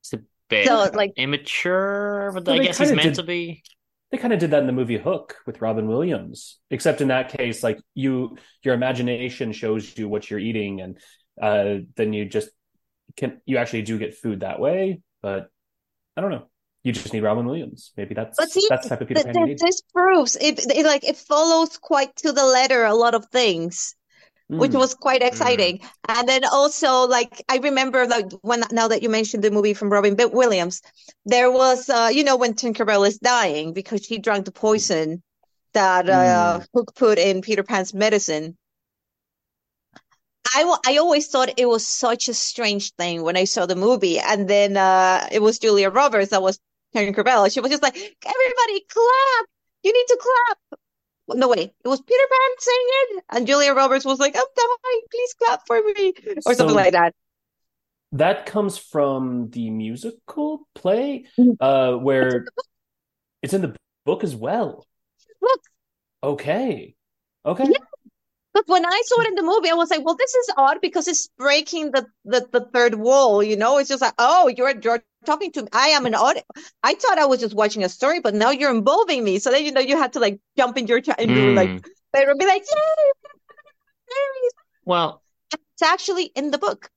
it's 0.00 0.14
a 0.14 0.20
bit 0.48 0.66
So 0.66 0.90
like, 0.94 1.12
immature, 1.16 2.30
but 2.34 2.46
Well, 2.46 2.60
I 2.60 2.64
guess 2.64 2.78
he's 2.78 2.92
meant 2.92 3.02
did- 3.02 3.14
to 3.16 3.22
be. 3.22 3.62
They 4.10 4.18
kind 4.18 4.32
of 4.32 4.40
did 4.40 4.50
that 4.50 4.60
in 4.62 4.66
the 4.66 4.72
movie 4.72 4.98
Hook 4.98 5.36
with 5.46 5.60
Robin 5.60 5.86
Williams, 5.86 6.58
except 6.70 7.00
in 7.00 7.08
that 7.08 7.28
case, 7.28 7.62
like 7.62 7.78
you, 7.94 8.36
your 8.64 8.74
imagination 8.74 9.52
shows 9.52 9.96
you 9.96 10.08
what 10.08 10.28
you're 10.28 10.40
eating, 10.40 10.80
and 10.80 10.98
uh, 11.40 11.84
then 11.94 12.12
you 12.12 12.24
just 12.24 12.50
can 13.20 13.40
you 13.46 13.58
actually 13.58 13.82
do 13.82 13.98
get 13.98 14.14
food 14.22 14.40
that 14.40 14.58
way. 14.60 15.00
But 15.22 15.48
I 16.16 16.22
don't 16.22 16.32
know. 16.32 16.46
You 16.82 16.92
just 16.92 17.12
need 17.12 17.22
Robin 17.22 17.46
Williams. 17.46 17.92
Maybe 17.96 18.14
that's 18.14 18.36
but 18.38 18.50
see, 18.50 18.66
that's 18.70 18.84
the 18.84 18.90
type 18.90 19.02
of 19.02 19.08
Peter 19.08 19.22
th 19.22 19.26
Pan 19.26 19.34
you 19.36 19.46
th 19.46 19.48
need. 19.48 19.58
this 19.60 19.82
proves 19.94 20.36
it, 20.36 20.56
it. 20.78 20.84
Like 20.92 21.04
it 21.12 21.18
follows 21.32 21.76
quite 21.90 22.16
to 22.22 22.32
the 22.32 22.44
letter 22.44 22.84
a 22.84 22.94
lot 23.04 23.14
of 23.14 23.26
things. 23.40 23.94
which 24.62 24.72
Mm. 24.72 24.80
was 24.84 24.94
quite 25.06 25.22
exciting. 25.22 25.74
And 26.08 26.28
then 26.28 26.42
also, 26.44 27.06
like, 27.16 27.34
I 27.48 27.56
remember, 27.58 28.00
like, 28.16 28.28
when 28.42 28.60
now 28.72 28.88
that 28.88 29.02
you 29.04 29.08
mentioned 29.18 29.44
the 29.44 29.50
movie 29.58 29.74
from 29.74 29.90
Robin 29.96 30.14
B- 30.16 30.24
Williams, 30.42 30.82
there 31.34 31.50
was, 31.62 31.88
uh, 31.88 32.10
you 32.16 32.24
know, 32.24 32.36
when 32.42 32.54
Tinkerbell 32.54 33.06
is 33.10 33.18
dying 33.18 33.66
because 33.78 34.00
she 34.06 34.18
drank 34.18 34.42
the 34.46 34.52
poison 34.66 35.22
that 35.72 36.04
uh, 36.10 36.60
Hook 36.74 36.88
put 36.96 37.16
in 37.18 37.42
Peter 37.42 37.62
Pan's 37.62 37.94
medicine. 37.94 38.46
I, 40.54 40.76
I 40.86 40.96
always 40.96 41.28
thought 41.28 41.50
it 41.56 41.68
was 41.68 41.86
such 41.86 42.28
a 42.28 42.34
strange 42.34 42.92
thing 42.94 43.22
when 43.22 43.36
I 43.36 43.44
saw 43.44 43.66
the 43.66 43.76
movie. 43.76 44.18
And 44.18 44.48
then 44.48 44.76
uh, 44.76 45.28
it 45.30 45.40
was 45.42 45.58
Julia 45.58 45.90
Roberts 45.90 46.30
that 46.30 46.42
was 46.42 46.58
Karen 46.92 47.14
Tinkerbell. 47.14 47.52
She 47.52 47.60
was 47.60 47.70
just 47.70 47.82
like, 47.82 47.94
everybody 47.96 48.84
clap! 48.88 49.46
You 49.82 49.92
need 49.92 50.06
to 50.08 50.18
clap! 50.20 50.80
No, 51.28 51.48
way. 51.48 51.72
it 51.84 51.88
was 51.88 52.00
Peter 52.00 52.24
Pan 52.30 52.56
saying 52.58 52.86
it. 52.88 53.24
And 53.30 53.46
Julia 53.46 53.72
Roberts 53.72 54.04
was 54.04 54.18
like, 54.18 54.34
I'm 54.34 54.42
dying, 54.56 55.00
please 55.10 55.34
clap 55.34 55.66
for 55.66 55.80
me. 55.82 56.12
Or 56.44 56.54
something 56.54 56.74
like 56.74 56.92
that. 56.92 57.14
That 58.12 58.46
comes 58.46 58.76
from 58.76 59.50
the 59.50 59.70
musical 59.70 60.66
play, 60.74 61.26
Mhm. 61.38 61.56
uh, 61.60 61.96
where 61.96 62.46
it's 63.40 63.54
in 63.54 63.62
the 63.62 63.76
book 64.04 64.24
as 64.24 64.34
well. 64.34 64.84
Look, 65.40 65.60
Okay. 66.22 66.94
Okay. 67.46 67.64
Yeah. 67.64 67.78
But 68.52 68.64
when 68.66 68.84
I 68.84 69.02
saw 69.06 69.20
it 69.22 69.28
in 69.28 69.34
the 69.36 69.42
movie, 69.42 69.70
I 69.70 69.74
was 69.74 69.90
like, 69.90 70.04
well, 70.04 70.16
this 70.16 70.34
is 70.34 70.50
odd 70.56 70.78
because 70.80 71.06
it's 71.08 71.28
breaking 71.38 71.92
the, 71.92 72.06
the, 72.24 72.46
the 72.52 72.60
third 72.72 72.96
wall, 72.96 73.42
you 73.42 73.56
know? 73.56 73.78
It's 73.78 73.88
just 73.88 74.02
like, 74.02 74.14
oh, 74.18 74.48
you're 74.48 74.74
you're 74.80 75.02
talking 75.24 75.52
to 75.52 75.62
me. 75.62 75.68
I 75.72 75.88
am 75.88 76.06
an 76.06 76.14
audience. 76.14 76.46
I 76.82 76.94
thought 76.94 77.18
I 77.18 77.26
was 77.26 77.40
just 77.40 77.54
watching 77.54 77.84
a 77.84 77.88
story, 77.88 78.20
but 78.20 78.34
now 78.34 78.50
you're 78.50 78.74
involving 78.74 79.22
me. 79.24 79.38
So 79.38 79.50
then, 79.50 79.64
you 79.64 79.72
know, 79.72 79.80
you 79.80 79.96
had 79.96 80.12
to 80.14 80.20
like 80.20 80.40
jump 80.56 80.76
in 80.78 80.86
your 80.86 81.00
cha- 81.00 81.14
and 81.18 81.28
do 81.28 81.54
like, 81.54 81.68
Mm. 81.68 81.84
they 82.12 82.26
would 82.26 82.38
be 82.38 82.46
like, 82.46 82.62
yay! 82.62 83.04
Well, 84.84 85.22
It's 85.52 85.82
actually 85.82 86.24
in 86.34 86.50
the 86.50 86.58
book. 86.58 86.90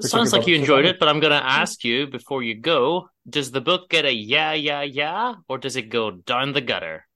For 0.00 0.08
sounds 0.08 0.32
like 0.32 0.46
you 0.46 0.56
enjoyed 0.56 0.84
it, 0.84 0.98
but 0.98 1.08
I'm 1.08 1.20
gonna 1.20 1.36
ask 1.42 1.84
you 1.84 2.06
before 2.06 2.42
you 2.42 2.54
go: 2.54 3.08
Does 3.28 3.50
the 3.50 3.60
book 3.60 3.88
get 3.88 4.04
a 4.04 4.12
yeah, 4.12 4.52
yeah, 4.52 4.82
yeah, 4.82 5.34
or 5.48 5.58
does 5.58 5.76
it 5.76 5.90
go 5.90 6.10
down 6.10 6.52
the 6.52 6.60
gutter? 6.60 7.06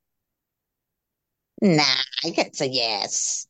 Nah, 1.62 1.82
I 2.24 2.30
get 2.30 2.60
a 2.60 2.68
yes. 2.68 3.46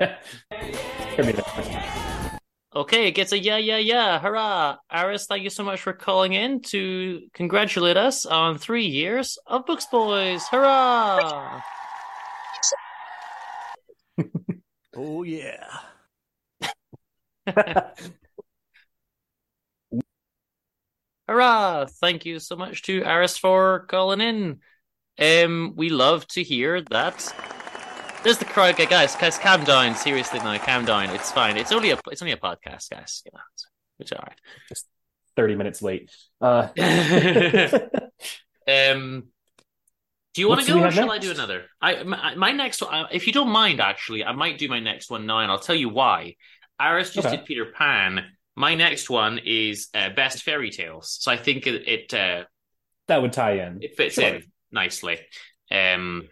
Give 0.00 1.26
me 1.26 1.32
that. 1.32 2.40
Okay, 2.74 3.08
it 3.08 3.12
gets 3.12 3.32
a 3.32 3.38
yeah, 3.38 3.56
yeah, 3.56 3.78
yeah. 3.78 4.18
Hurrah! 4.20 4.78
Aris, 4.92 5.26
thank 5.26 5.42
you 5.42 5.50
so 5.50 5.64
much 5.64 5.80
for 5.80 5.92
calling 5.92 6.32
in 6.32 6.62
to 6.62 7.22
congratulate 7.34 7.96
us 7.96 8.24
on 8.24 8.58
three 8.58 8.86
years 8.86 9.38
of 9.46 9.66
Books 9.66 9.86
Boys. 9.86 10.46
Hurrah! 10.48 11.60
Oh 14.96 15.22
yeah. 15.22 15.66
Hurrah! 21.28 21.86
Thank 21.86 22.26
you 22.26 22.38
so 22.40 22.56
much 22.56 22.82
to 22.82 23.02
Aris 23.02 23.38
for 23.38 23.86
calling 23.88 24.20
in. 24.20 24.60
Um, 25.18 25.74
we 25.76 25.88
love 25.90 26.26
to 26.28 26.42
hear 26.42 26.82
that. 26.90 27.32
There's 28.22 28.38
the 28.38 28.44
crowd, 28.44 28.74
Okay, 28.74 28.86
guys. 28.86 29.16
Guys, 29.16 29.38
calm 29.38 29.64
down. 29.64 29.94
Seriously, 29.94 30.40
no, 30.40 30.58
calm 30.58 30.84
down. 30.84 31.08
It's 31.10 31.32
fine. 31.32 31.56
It's 31.56 31.72
only 31.72 31.90
a 31.90 31.98
it's 32.10 32.20
only 32.20 32.32
a 32.32 32.36
podcast, 32.36 32.90
guys. 32.90 33.22
You 33.24 33.32
know, 33.32 33.40
it's, 33.54 33.66
it's 33.98 34.12
all 34.12 34.28
Thirty 35.36 35.54
minutes 35.54 35.80
late. 35.80 36.10
Uh, 36.40 36.68
um, 38.68 39.24
do 40.34 40.40
you 40.42 40.48
want 40.48 40.60
to 40.60 40.66
go, 40.66 40.84
or 40.84 40.90
shall 40.90 41.10
I 41.10 41.18
do 41.18 41.30
another? 41.30 41.64
I 41.80 42.02
my, 42.02 42.34
my 42.34 42.52
next 42.52 42.82
one, 42.82 42.94
uh, 42.94 43.08
if 43.10 43.26
you 43.26 43.32
don't 43.32 43.48
mind, 43.48 43.80
actually, 43.80 44.24
I 44.24 44.32
might 44.32 44.58
do 44.58 44.68
my 44.68 44.80
next 44.80 45.10
one 45.10 45.26
now, 45.26 45.38
and 45.38 45.50
I'll 45.50 45.58
tell 45.58 45.74
you 45.74 45.88
why. 45.88 46.36
Aris 46.78 47.12
just 47.12 47.26
Okay. 47.26 47.36
did 47.36 47.46
Peter 47.46 47.66
Pan. 47.66 48.24
My 48.56 48.74
next 48.74 49.08
one 49.08 49.40
is 49.44 49.88
uh, 49.94 50.10
best 50.10 50.42
fairy 50.42 50.70
tales. 50.70 51.16
So 51.20 51.30
I 51.32 51.36
think 51.36 51.66
it, 51.66 51.88
it 51.88 52.14
uh, 52.14 52.44
that 53.08 53.22
would 53.22 53.32
tie 53.32 53.66
in. 53.66 53.82
it 53.82 53.96
fits 53.96 54.16
Sure. 54.16 54.24
in 54.26 54.44
nicely. 54.70 55.18
Um, 55.70 56.28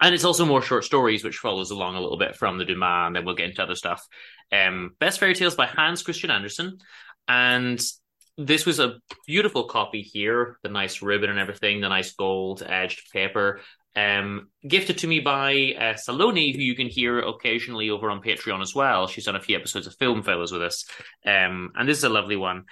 and 0.00 0.14
it's 0.14 0.24
also 0.24 0.44
more 0.44 0.62
short 0.62 0.84
stories, 0.84 1.24
which 1.24 1.38
follows 1.38 1.70
along 1.70 1.96
a 1.96 2.00
little 2.00 2.18
bit 2.18 2.36
from 2.36 2.58
the 2.58 2.64
Dumas, 2.64 3.06
and 3.06 3.16
then 3.16 3.24
we'll 3.24 3.34
get 3.34 3.50
into 3.50 3.62
other 3.62 3.74
stuff. 3.74 4.06
Um, 4.52 4.94
Best 5.00 5.18
Fairy 5.18 5.34
Tales 5.34 5.54
by 5.54 5.66
Hans 5.66 6.02
Christian 6.02 6.30
Andersen. 6.30 6.78
And 7.28 7.82
this 8.38 8.66
was 8.66 8.78
a 8.78 8.98
beautiful 9.26 9.64
copy 9.64 10.02
here, 10.02 10.58
the 10.62 10.68
nice 10.68 11.00
ribbon 11.00 11.30
and 11.30 11.38
everything, 11.38 11.80
the 11.80 11.88
nice 11.88 12.12
gold 12.12 12.62
edged 12.64 13.10
paper. 13.10 13.60
Um, 13.94 14.48
gifted 14.66 14.98
to 14.98 15.06
me 15.06 15.20
by 15.20 15.74
uh, 15.78 15.94
Saloni, 15.94 16.54
who 16.54 16.60
you 16.60 16.74
can 16.74 16.88
hear 16.88 17.18
occasionally 17.20 17.88
over 17.88 18.10
on 18.10 18.20
Patreon 18.20 18.60
as 18.60 18.74
well. 18.74 19.06
She's 19.06 19.24
done 19.24 19.36
a 19.36 19.40
few 19.40 19.56
episodes 19.56 19.86
of 19.86 19.96
Film 19.96 20.22
Fellows 20.22 20.52
with 20.52 20.62
us. 20.62 20.84
Um, 21.24 21.72
and 21.74 21.88
this 21.88 21.96
is 21.98 22.04
a 22.04 22.10
lovely 22.10 22.36
one. 22.36 22.64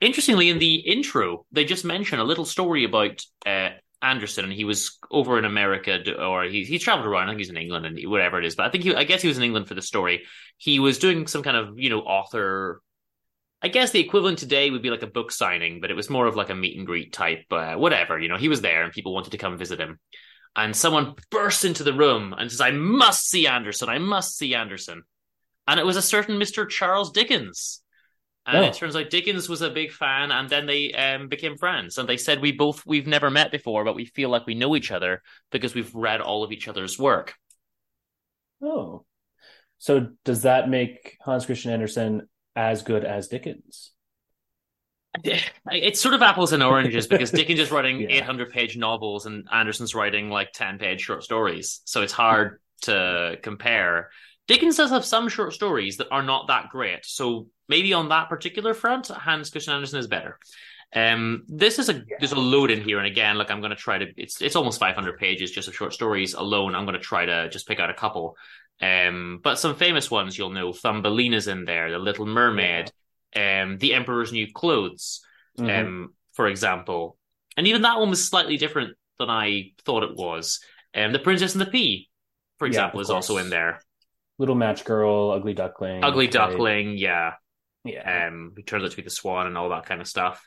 Interestingly, 0.00 0.48
in 0.48 0.58
the 0.58 0.76
intro, 0.76 1.44
they 1.52 1.66
just 1.66 1.84
mention 1.84 2.18
a 2.18 2.24
little 2.24 2.46
story 2.46 2.84
about 2.84 3.22
uh, 3.44 3.68
Andersen, 4.02 4.44
and 4.44 4.52
he 4.52 4.64
was 4.64 4.98
over 5.10 5.38
in 5.38 5.44
America, 5.44 6.02
or 6.20 6.44
he 6.44 6.64
he 6.64 6.78
traveled 6.78 7.06
around. 7.06 7.28
I 7.28 7.30
think 7.30 7.38
he's 7.38 7.50
in 7.50 7.56
England 7.56 7.86
and 7.86 7.98
whatever 8.10 8.38
it 8.38 8.44
is. 8.44 8.56
But 8.56 8.66
I 8.66 8.70
think 8.70 8.84
he, 8.84 8.94
I 8.94 9.04
guess 9.04 9.22
he 9.22 9.28
was 9.28 9.38
in 9.38 9.44
England 9.44 9.68
for 9.68 9.74
the 9.74 9.82
story. 9.82 10.24
He 10.56 10.80
was 10.80 10.98
doing 10.98 11.26
some 11.26 11.42
kind 11.42 11.56
of 11.56 11.78
you 11.78 11.90
know 11.90 12.00
author. 12.00 12.82
I 13.62 13.68
guess 13.68 13.92
the 13.92 14.00
equivalent 14.00 14.38
today 14.38 14.70
would 14.70 14.82
be 14.82 14.90
like 14.90 15.04
a 15.04 15.06
book 15.06 15.30
signing, 15.30 15.80
but 15.80 15.90
it 15.92 15.94
was 15.94 16.10
more 16.10 16.26
of 16.26 16.34
like 16.34 16.50
a 16.50 16.54
meet 16.54 16.76
and 16.76 16.84
greet 16.84 17.12
type, 17.12 17.44
uh, 17.52 17.74
whatever. 17.74 18.18
You 18.18 18.28
know, 18.28 18.36
he 18.36 18.48
was 18.48 18.60
there 18.60 18.82
and 18.82 18.92
people 18.92 19.14
wanted 19.14 19.30
to 19.30 19.38
come 19.38 19.56
visit 19.56 19.78
him. 19.78 20.00
And 20.56 20.74
someone 20.74 21.14
burst 21.30 21.64
into 21.64 21.84
the 21.84 21.92
room 21.92 22.34
and 22.36 22.50
says, 22.50 22.60
"I 22.60 22.72
must 22.72 23.28
see 23.28 23.46
Andersen. 23.46 23.88
I 23.88 23.98
must 23.98 24.36
see 24.36 24.54
Andersen." 24.54 25.04
And 25.68 25.78
it 25.78 25.86
was 25.86 25.96
a 25.96 26.02
certain 26.02 26.38
Mister 26.38 26.66
Charles 26.66 27.12
Dickens. 27.12 27.81
And 28.44 28.58
Oh. 28.58 28.62
it 28.62 28.74
turns 28.74 28.96
out 28.96 29.08
Dickens 29.10 29.48
was 29.48 29.62
a 29.62 29.70
big 29.70 29.92
fan, 29.92 30.32
and 30.32 30.48
then 30.48 30.66
they 30.66 30.92
um, 30.92 31.28
became 31.28 31.56
friends. 31.56 31.98
And 31.98 32.08
they 32.08 32.16
said 32.16 32.40
we 32.40 32.52
both 32.52 32.84
we've 32.84 33.06
never 33.06 33.30
met 33.30 33.52
before, 33.52 33.84
but 33.84 33.94
we 33.94 34.04
feel 34.04 34.30
like 34.30 34.46
we 34.46 34.54
know 34.54 34.74
each 34.74 34.90
other 34.90 35.22
because 35.50 35.74
we've 35.74 35.94
read 35.94 36.20
all 36.20 36.42
of 36.42 36.50
each 36.52 36.66
other's 36.66 36.98
work. 36.98 37.34
Oh, 38.60 39.04
so 39.78 40.08
does 40.24 40.42
that 40.42 40.68
make 40.68 41.16
Hans 41.20 41.46
Christian 41.46 41.72
Andersen 41.72 42.28
as 42.56 42.82
good 42.82 43.04
as 43.04 43.28
Dickens? 43.28 43.92
It's 45.24 46.00
sort 46.00 46.14
of 46.14 46.22
apples 46.22 46.52
and 46.52 46.62
oranges 46.62 47.06
because 47.06 47.30
Dickens 47.32 47.60
is 47.60 47.70
writing 47.70 48.00
Yeah. 48.00 48.08
800 48.08 48.50
page 48.50 48.76
novels 48.76 49.26
and 49.26 49.46
Andersen's 49.52 49.94
writing 49.94 50.30
like 50.30 50.52
10 50.52 50.78
page 50.78 51.02
short 51.02 51.22
stories. 51.22 51.80
So 51.84 52.02
it's 52.02 52.12
hard 52.12 52.60
to 52.82 53.38
compare. 53.42 54.10
Dickens 54.48 54.76
does 54.76 54.90
have 54.90 55.04
some 55.04 55.28
short 55.28 55.52
stories 55.52 55.98
that 55.98 56.08
are 56.10 56.22
not 56.22 56.48
that 56.48 56.70
great. 56.70 57.04
So 57.04 57.48
maybe 57.72 57.92
on 57.94 58.10
that 58.10 58.28
particular 58.28 58.74
front, 58.74 59.08
Hans 59.08 59.50
Christian 59.50 59.72
Andersen 59.74 59.98
is 59.98 60.06
better. 60.06 60.38
Um, 60.94 61.44
this 61.48 61.78
is 61.78 61.88
a 61.88 62.04
there's 62.18 62.32
a 62.32 62.38
load 62.38 62.70
in 62.70 62.82
here, 62.82 62.98
and 62.98 63.06
again, 63.06 63.38
look, 63.38 63.50
I'm 63.50 63.60
going 63.60 63.70
to 63.70 63.76
try 63.76 63.96
to. 63.98 64.06
It's 64.16 64.42
it's 64.42 64.56
almost 64.56 64.78
500 64.78 65.18
pages 65.18 65.50
just 65.50 65.68
of 65.68 65.74
short 65.74 65.94
stories 65.94 66.34
alone. 66.34 66.74
I'm 66.74 66.84
going 66.84 67.00
to 67.00 67.08
try 67.12 67.24
to 67.24 67.48
just 67.48 67.66
pick 67.66 67.80
out 67.80 67.88
a 67.90 67.94
couple. 67.94 68.36
Um, 68.80 69.40
but 69.42 69.58
some 69.58 69.74
famous 69.74 70.10
ones 70.10 70.36
you'll 70.36 70.50
know. 70.50 70.72
Thumbelina's 70.72 71.48
in 71.48 71.64
there, 71.64 71.90
The 71.90 71.98
Little 71.98 72.26
Mermaid, 72.26 72.90
um, 73.34 73.78
The 73.78 73.94
Emperor's 73.94 74.32
New 74.32 74.48
Clothes, 74.52 75.24
Mhm. 75.58 75.80
um, 75.80 76.14
for 76.32 76.46
example. 76.48 77.16
And 77.56 77.66
even 77.68 77.82
that 77.82 77.98
one 77.98 78.10
was 78.10 78.28
slightly 78.28 78.56
different 78.58 78.96
than 79.18 79.30
I 79.30 79.72
thought 79.86 80.02
it 80.02 80.16
was. 80.16 80.60
Um, 80.94 81.12
The 81.12 81.18
Princess 81.20 81.54
and 81.54 81.60
the 81.60 81.70
Pea, 81.70 82.08
for 82.58 82.66
example, 82.66 83.00
of 83.00 83.04
is 83.04 83.10
also 83.10 83.38
in 83.38 83.48
there. 83.50 83.80
Little 84.38 84.56
Match 84.56 84.84
Girl, 84.84 85.30
Ugly 85.30 85.54
Duckling, 85.54 86.02
Ugly 86.02 86.26
right? 86.26 86.32
Duckling, 86.32 86.98
yeah. 86.98 87.34
Yeah. 87.84 88.28
um 88.28 88.52
who 88.54 88.62
turns 88.62 88.84
out 88.84 88.90
to 88.90 88.96
be 88.96 89.02
the 89.02 89.10
swan 89.10 89.46
and 89.46 89.58
all 89.58 89.70
that 89.70 89.86
kind 89.86 90.00
of 90.00 90.08
stuff 90.08 90.46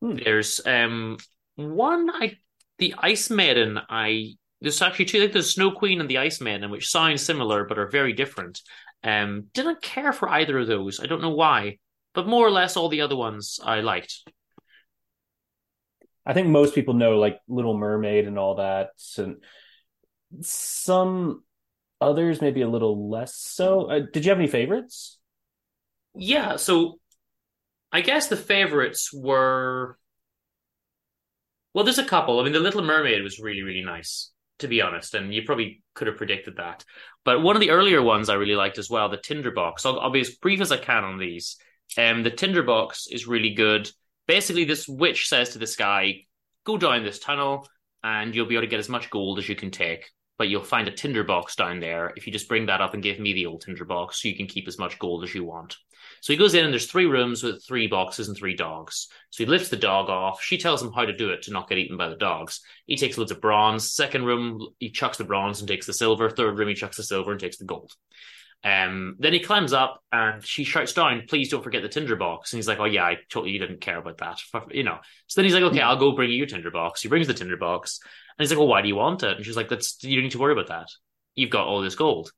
Hmm. 0.00 0.16
there's 0.16 0.60
um 0.66 1.18
one 1.56 2.10
i 2.10 2.36
the 2.78 2.94
ice 2.98 3.30
maiden 3.30 3.78
i 3.88 4.32
there's 4.60 4.82
actually 4.82 5.04
two 5.04 5.20
like 5.20 5.32
there's 5.32 5.54
snow 5.54 5.70
queen 5.70 6.00
and 6.00 6.10
the 6.10 6.18
ice 6.18 6.40
maiden 6.40 6.70
which 6.70 6.88
sound 6.90 7.20
similar 7.20 7.64
but 7.64 7.78
are 7.78 7.86
very 7.88 8.12
different 8.12 8.60
um 9.04 9.44
didn't 9.54 9.82
care 9.82 10.12
for 10.12 10.28
either 10.28 10.58
of 10.58 10.66
those 10.66 10.98
i 11.00 11.06
don't 11.06 11.22
know 11.22 11.30
why 11.30 11.78
but 12.12 12.26
more 12.26 12.46
or 12.46 12.50
less 12.50 12.76
all 12.76 12.88
the 12.88 13.02
other 13.02 13.16
ones 13.16 13.60
i 13.64 13.80
liked 13.80 14.20
I 16.26 16.32
think 16.32 16.48
most 16.48 16.74
people 16.74 16.94
know 16.94 17.18
like 17.18 17.38
Little 17.48 17.76
Mermaid 17.76 18.26
and 18.26 18.38
all 18.38 18.54
that, 18.54 18.92
and 19.18 19.36
some 20.40 21.44
others 22.00 22.40
maybe 22.40 22.62
a 22.62 22.68
little 22.68 23.10
less 23.10 23.36
so. 23.36 23.90
Uh, 23.90 24.00
did 24.10 24.24
you 24.24 24.30
have 24.30 24.38
any 24.38 24.48
favorites? 24.48 25.18
Yeah 26.14 26.56
so 26.56 26.98
i 27.92 28.00
guess 28.00 28.28
the 28.28 28.36
favorites 28.36 29.12
were 29.12 29.98
well 31.74 31.84
there's 31.84 31.98
a 31.98 32.04
couple. 32.04 32.40
I 32.40 32.44
mean 32.44 32.52
the 32.52 32.60
little 32.60 32.82
mermaid 32.82 33.22
was 33.22 33.40
really 33.40 33.62
really 33.62 33.82
nice 33.82 34.30
to 34.60 34.68
be 34.68 34.80
honest 34.80 35.14
and 35.14 35.34
you 35.34 35.42
probably 35.42 35.82
could 35.94 36.06
have 36.06 36.16
predicted 36.16 36.56
that. 36.56 36.84
But 37.24 37.42
one 37.42 37.56
of 37.56 37.60
the 37.60 37.70
earlier 37.70 38.00
ones 38.00 38.28
i 38.28 38.34
really 38.34 38.54
liked 38.54 38.78
as 38.78 38.88
well 38.88 39.08
the 39.08 39.16
tinderbox. 39.16 39.84
I'll, 39.84 39.98
I'll 39.98 40.10
be 40.10 40.20
as 40.20 40.30
brief 40.30 40.60
as 40.60 40.72
i 40.72 40.76
can 40.76 41.04
on 41.04 41.18
these. 41.18 41.56
Um 41.98 42.22
the 42.22 42.30
tinderbox 42.30 43.08
is 43.08 43.26
really 43.26 43.54
good. 43.54 43.90
Basically 44.26 44.64
this 44.64 44.88
witch 44.88 45.28
says 45.28 45.50
to 45.50 45.58
this 45.58 45.76
guy 45.76 46.26
go 46.64 46.78
down 46.78 47.04
this 47.04 47.18
tunnel 47.18 47.68
and 48.02 48.34
you'll 48.34 48.46
be 48.46 48.54
able 48.54 48.62
to 48.62 48.70
get 48.70 48.80
as 48.80 48.88
much 48.88 49.10
gold 49.10 49.38
as 49.38 49.48
you 49.48 49.56
can 49.56 49.70
take 49.70 50.10
but 50.36 50.48
you'll 50.48 50.64
find 50.64 50.88
a 50.88 50.92
tinderbox 50.92 51.54
down 51.54 51.78
there. 51.78 52.12
If 52.16 52.26
you 52.26 52.32
just 52.32 52.48
bring 52.48 52.66
that 52.66 52.80
up 52.80 52.92
and 52.92 53.02
give 53.02 53.20
me 53.20 53.34
the 53.34 53.46
old 53.46 53.60
tinderbox 53.60 54.20
so 54.20 54.26
you 54.28 54.36
can 54.36 54.48
keep 54.48 54.66
as 54.66 54.80
much 54.80 54.98
gold 54.98 55.22
as 55.22 55.32
you 55.32 55.44
want 55.44 55.76
so 56.24 56.32
he 56.32 56.38
goes 56.38 56.54
in 56.54 56.64
and 56.64 56.72
there's 56.72 56.86
three 56.86 57.04
rooms 57.04 57.42
with 57.42 57.62
three 57.62 57.86
boxes 57.86 58.28
and 58.28 58.36
three 58.36 58.56
dogs. 58.56 59.08
So 59.28 59.44
he 59.44 59.50
lifts 59.50 59.68
the 59.68 59.76
dog 59.76 60.08
off. 60.08 60.40
She 60.40 60.56
tells 60.56 60.80
him 60.80 60.90
how 60.90 61.04
to 61.04 61.14
do 61.14 61.28
it 61.28 61.42
to 61.42 61.52
not 61.52 61.68
get 61.68 61.76
eaten 61.76 61.98
by 61.98 62.08
the 62.08 62.16
dogs. 62.16 62.62
He 62.86 62.96
takes 62.96 63.18
loads 63.18 63.30
of 63.30 63.42
bronze. 63.42 63.92
Second 63.92 64.24
room, 64.24 64.68
he 64.78 64.88
chucks 64.88 65.18
the 65.18 65.24
bronze 65.24 65.60
and 65.60 65.68
takes 65.68 65.84
the 65.84 65.92
silver. 65.92 66.30
Third 66.30 66.58
room, 66.58 66.68
he 66.68 66.74
chucks 66.74 66.96
the 66.96 67.02
silver 67.02 67.30
and 67.30 67.38
takes 67.38 67.58
the 67.58 67.66
gold. 67.66 67.92
Um, 68.64 69.16
then 69.18 69.34
he 69.34 69.40
climbs 69.40 69.74
up 69.74 70.02
and 70.12 70.42
she 70.42 70.64
shouts 70.64 70.94
down, 70.94 71.24
please 71.28 71.50
don't 71.50 71.62
forget 71.62 71.82
the 71.82 71.90
tinderbox. 71.90 72.54
And 72.54 72.56
he's 72.56 72.68
like, 72.68 72.80
oh 72.80 72.86
yeah, 72.86 73.04
I 73.04 73.18
totally 73.28 73.58
didn't 73.58 73.82
care 73.82 73.98
about 73.98 74.16
that. 74.16 74.40
You 74.70 74.84
know. 74.84 75.00
So 75.26 75.42
then 75.42 75.44
he's 75.44 75.52
like, 75.52 75.64
okay, 75.64 75.82
I'll 75.82 75.98
go 75.98 76.12
bring 76.12 76.30
you 76.30 76.36
your 76.36 76.46
tinderbox. 76.46 77.02
He 77.02 77.10
brings 77.10 77.26
the 77.26 77.34
tinderbox. 77.34 78.00
And 78.38 78.42
he's 78.42 78.50
like, 78.50 78.58
well, 78.58 78.68
why 78.68 78.80
do 78.80 78.88
you 78.88 78.96
want 78.96 79.24
it? 79.24 79.36
And 79.36 79.44
she's 79.44 79.58
like, 79.58 79.68
that's, 79.68 80.02
you 80.02 80.16
don't 80.16 80.22
need 80.22 80.32
to 80.32 80.38
worry 80.38 80.54
about 80.54 80.68
that. 80.68 80.88
You've 81.34 81.50
got 81.50 81.66
all 81.66 81.82
this 81.82 81.96
gold. 81.96 82.32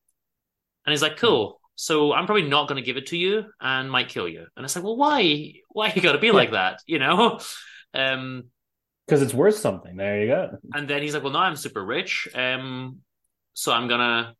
And 0.84 0.92
he's 0.92 1.02
like, 1.02 1.18
cool. 1.18 1.60
So 1.76 2.12
I'm 2.12 2.26
probably 2.26 2.48
not 2.48 2.68
going 2.68 2.82
to 2.82 2.86
give 2.86 2.96
it 2.96 3.06
to 3.08 3.16
you 3.16 3.44
and 3.60 3.90
might 3.90 4.08
kill 4.08 4.26
you. 4.28 4.46
And 4.56 4.64
it's 4.64 4.74
like, 4.74 4.84
well, 4.84 4.96
why? 4.96 5.52
Why 5.68 5.92
you 5.94 6.02
got 6.02 6.12
to 6.12 6.18
be 6.18 6.32
like 6.32 6.52
that? 6.52 6.80
You 6.86 6.98
know? 6.98 7.38
Um, 7.94 8.50
Because 9.06 9.22
it's 9.22 9.32
worth 9.32 9.56
something. 9.56 9.96
There 9.96 10.20
you 10.20 10.26
go. 10.26 10.58
and 10.74 10.86
then 10.86 11.00
he's 11.00 11.14
like, 11.14 11.22
well, 11.22 11.32
now 11.32 11.40
I'm 11.40 11.56
super 11.56 11.82
rich. 11.82 12.28
Um, 12.34 12.98
so 13.54 13.72
I'm 13.72 13.88
gonna, 13.88 14.34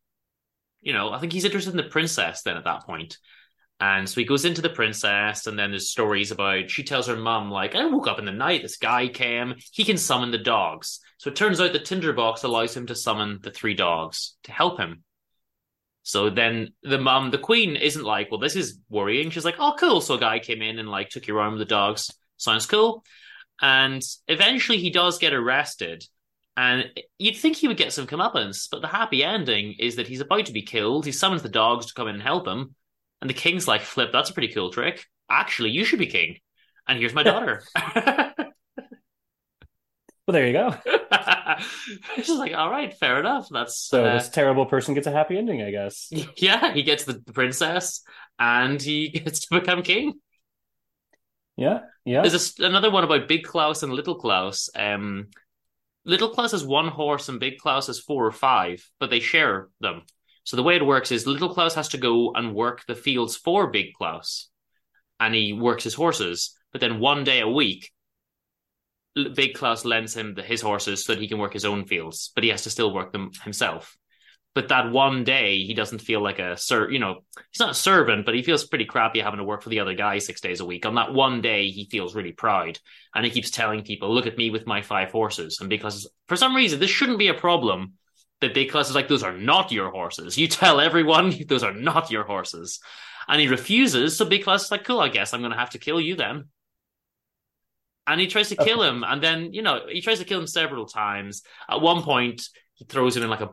you 0.81 0.93
know, 0.93 1.11
I 1.11 1.17
think 1.17 1.33
he's 1.33 1.45
interested 1.45 1.71
in 1.71 1.77
the 1.77 1.83
princess 1.89 2.43
then 2.43 2.55
at 2.55 2.65
that 2.65 2.85
point. 2.85 3.17
And 3.79 4.07
so 4.07 4.21
he 4.21 4.25
goes 4.27 4.45
into 4.45 4.61
the 4.61 4.69
princess, 4.69 5.47
and 5.47 5.57
then 5.57 5.71
there's 5.71 5.89
stories 5.89 6.29
about 6.31 6.69
she 6.69 6.83
tells 6.83 7.07
her 7.07 7.15
mum, 7.15 7.49
like, 7.49 7.73
I 7.73 7.85
woke 7.85 8.07
up 8.07 8.19
in 8.19 8.25
the 8.25 8.31
night, 8.31 8.61
this 8.61 8.77
guy 8.77 9.07
came, 9.07 9.55
he 9.71 9.83
can 9.83 9.97
summon 9.97 10.29
the 10.29 10.37
dogs. 10.37 10.99
So 11.17 11.29
it 11.31 11.35
turns 11.35 11.59
out 11.59 11.73
the 11.73 11.79
tinderbox 11.79 12.43
allows 12.43 12.75
him 12.77 12.85
to 12.87 12.95
summon 12.95 13.39
the 13.41 13.51
three 13.51 13.73
dogs 13.73 14.35
to 14.43 14.51
help 14.51 14.79
him. 14.79 15.03
So 16.07 16.29
then 16.29 16.69
the 16.83 16.97
mum, 16.97 17.31
the 17.31 17.37
queen, 17.37 17.75
isn't 17.75 18.01
like, 18.01 18.31
well, 18.31 18.39
this 18.39 18.55
is 18.55 18.79
worrying. 18.89 19.29
She's 19.29 19.43
like, 19.43 19.57
oh, 19.59 19.75
cool. 19.77 19.99
So 19.99 20.15
a 20.15 20.17
guy 20.17 20.39
came 20.39 20.61
in 20.61 20.79
and 20.79 20.87
like 20.87 21.09
took 21.09 21.27
your 21.27 21.41
arm 21.41 21.51
with 21.51 21.59
the 21.59 21.65
dogs. 21.65 22.09
Sounds 22.37 22.65
cool. 22.65 23.03
And 23.61 24.01
eventually 24.29 24.77
he 24.77 24.89
does 24.89 25.17
get 25.17 25.33
arrested. 25.33 26.05
And 26.55 26.85
you'd 27.19 27.35
think 27.35 27.57
he 27.57 27.67
would 27.67 27.75
get 27.75 27.91
some 27.91 28.07
comeuppance, 28.07 28.69
but 28.71 28.81
the 28.81 28.87
happy 28.87 29.21
ending 29.21 29.75
is 29.79 29.97
that 29.97 30.07
he's 30.07 30.21
about 30.21 30.45
to 30.45 30.53
be 30.53 30.61
killed. 30.61 31.05
He 31.05 31.11
summons 31.11 31.43
the 31.43 31.49
dogs 31.49 31.87
to 31.87 31.93
come 31.93 32.07
in 32.07 32.15
and 32.15 32.23
help 32.23 32.47
him. 32.47 32.73
And 33.19 33.29
the 33.29 33.33
king's 33.33 33.67
like, 33.67 33.81
Flip, 33.81 34.09
that's 34.13 34.29
a 34.29 34.33
pretty 34.33 34.53
cool 34.53 34.71
trick. 34.71 35.03
Actually, 35.29 35.71
you 35.71 35.83
should 35.83 35.99
be 35.99 36.07
king. 36.07 36.37
And 36.87 36.97
here's 36.97 37.13
my 37.13 37.23
daughter. 37.31 37.63
Well, 40.27 40.33
there 40.33 40.45
you 40.45 40.53
go. 40.53 40.75
She's 42.17 42.29
like, 42.29 42.53
all 42.53 42.69
right, 42.69 42.93
fair 42.93 43.17
enough. 43.19 43.47
That's 43.49 43.77
So 43.77 44.03
uh, 44.03 44.17
this 44.17 44.27
terrible 44.27 44.65
person 44.65 44.93
gets 44.93 45.07
a 45.07 45.11
happy 45.11 45.37
ending, 45.37 45.61
I 45.61 45.71
guess. 45.71 46.11
yeah. 46.35 46.73
He 46.73 46.83
gets 46.83 47.05
the, 47.05 47.13
the 47.13 47.31
princess, 47.31 48.03
and 48.37 48.81
he 48.81 49.09
gets 49.23 49.47
to 49.47 49.59
become 49.59 49.83
king. 49.83 50.15
Yeah, 51.55 51.79
yeah. 52.05 52.21
There's 52.21 52.59
a 52.59 52.65
another 52.65 52.91
one 52.91 53.05
about 53.05 53.29
Big 53.29 53.45
Klaus 53.45 53.83
and 53.83 53.93
Little 53.93 54.15
Klaus. 54.15 54.69
Um, 54.75 55.27
Little 56.05 56.29
Klaus 56.29 56.51
has 56.51 56.65
one 56.65 56.89
horse, 56.89 57.29
and 57.29 57.39
Big 57.39 57.57
Klaus 57.57 57.87
has 57.87 57.99
four 57.99 58.25
or 58.25 58.31
five, 58.31 58.87
but 58.99 59.09
they 59.09 59.21
share 59.21 59.69
them. 59.79 60.03
So 60.43 60.55
the 60.55 60.63
way 60.63 60.75
it 60.75 60.85
works 60.85 61.11
is 61.11 61.25
Little 61.25 61.53
Klaus 61.53 61.73
has 61.75 61.89
to 61.89 61.97
go 61.97 62.33
and 62.33 62.53
work 62.53 62.85
the 62.85 62.95
fields 62.95 63.35
for 63.35 63.71
Big 63.71 63.93
Klaus, 63.93 64.49
and 65.19 65.33
he 65.33 65.53
works 65.53 65.83
his 65.83 65.95
horses. 65.95 66.55
But 66.73 66.81
then 66.81 66.99
one 66.99 67.23
day 67.23 67.39
a 67.39 67.49
week, 67.49 67.91
Big 69.35 69.53
Klaus 69.53 69.85
lends 69.85 70.15
him 70.15 70.33
the, 70.35 70.43
his 70.43 70.61
horses 70.61 71.05
so 71.05 71.13
that 71.13 71.21
he 71.21 71.27
can 71.27 71.39
work 71.39 71.53
his 71.53 71.65
own 71.65 71.85
fields, 71.85 72.31
but 72.35 72.43
he 72.43 72.49
has 72.49 72.63
to 72.63 72.69
still 72.69 72.93
work 72.93 73.11
them 73.11 73.31
himself. 73.43 73.97
But 74.53 74.69
that 74.69 74.91
one 74.91 75.23
day, 75.23 75.59
he 75.59 75.75
doesn't 75.75 75.99
feel 75.99 76.19
like 76.19 76.39
a 76.39 76.57
sir. 76.57 76.89
you 76.89 76.97
know, 76.97 77.19
he's 77.51 77.59
not 77.59 77.71
a 77.71 77.75
servant, 77.75 78.25
but 78.25 78.33
he 78.33 78.41
feels 78.41 78.65
pretty 78.65 78.85
crappy 78.85 79.19
having 79.19 79.37
to 79.37 79.43
work 79.43 79.61
for 79.61 79.69
the 79.69 79.81
other 79.81 79.93
guy 79.93 80.17
six 80.17 80.41
days 80.41 80.61
a 80.61 80.65
week. 80.65 80.83
On 80.85 80.95
that 80.95 81.13
one 81.13 81.41
day, 81.41 81.69
he 81.69 81.85
feels 81.85 82.15
really 82.15 82.31
proud, 82.31 82.79
and 83.13 83.23
he 83.23 83.29
keeps 83.29 83.51
telling 83.51 83.83
people, 83.83 84.11
"Look 84.11 84.25
at 84.25 84.37
me 84.37 84.49
with 84.49 84.65
my 84.65 84.81
five 84.81 85.11
horses." 85.11 85.59
And 85.59 85.69
because 85.69 86.09
for 86.27 86.35
some 86.35 86.55
reason 86.55 86.79
this 86.79 86.89
shouldn't 86.89 87.19
be 87.19 87.27
a 87.27 87.35
problem, 87.35 87.93
that 88.41 88.55
Big 88.55 88.71
Klaus 88.71 88.89
is 88.89 88.95
like, 88.95 89.07
"Those 89.07 89.21
are 89.21 89.37
not 89.37 89.71
your 89.71 89.91
horses." 89.91 90.39
You 90.39 90.47
tell 90.47 90.79
everyone 90.79 91.35
those 91.47 91.63
are 91.63 91.73
not 91.73 92.09
your 92.09 92.23
horses, 92.23 92.79
and 93.27 93.39
he 93.39 93.47
refuses. 93.47 94.17
So 94.17 94.25
Big 94.25 94.43
Klaus 94.43 94.65
is 94.65 94.71
like, 94.71 94.85
"Cool, 94.85 95.01
I 95.01 95.09
guess 95.09 95.35
I'm 95.35 95.41
going 95.41 95.51
to 95.51 95.57
have 95.59 95.71
to 95.71 95.79
kill 95.79 96.01
you 96.01 96.15
then." 96.15 96.45
And 98.07 98.21
he 98.21 98.27
tries 98.27 98.49
to 98.49 98.55
kill 98.55 98.81
him, 98.81 99.03
and 99.03 99.21
then 99.21 99.53
you 99.53 99.61
know 99.61 99.81
he 99.89 100.01
tries 100.01 100.19
to 100.19 100.25
kill 100.25 100.39
him 100.39 100.47
several 100.47 100.85
times. 100.85 101.43
At 101.69 101.81
one 101.81 102.01
point, 102.03 102.47
he 102.75 102.85
throws 102.85 103.15
him 103.15 103.23
in 103.23 103.29
like 103.29 103.41
a 103.41 103.51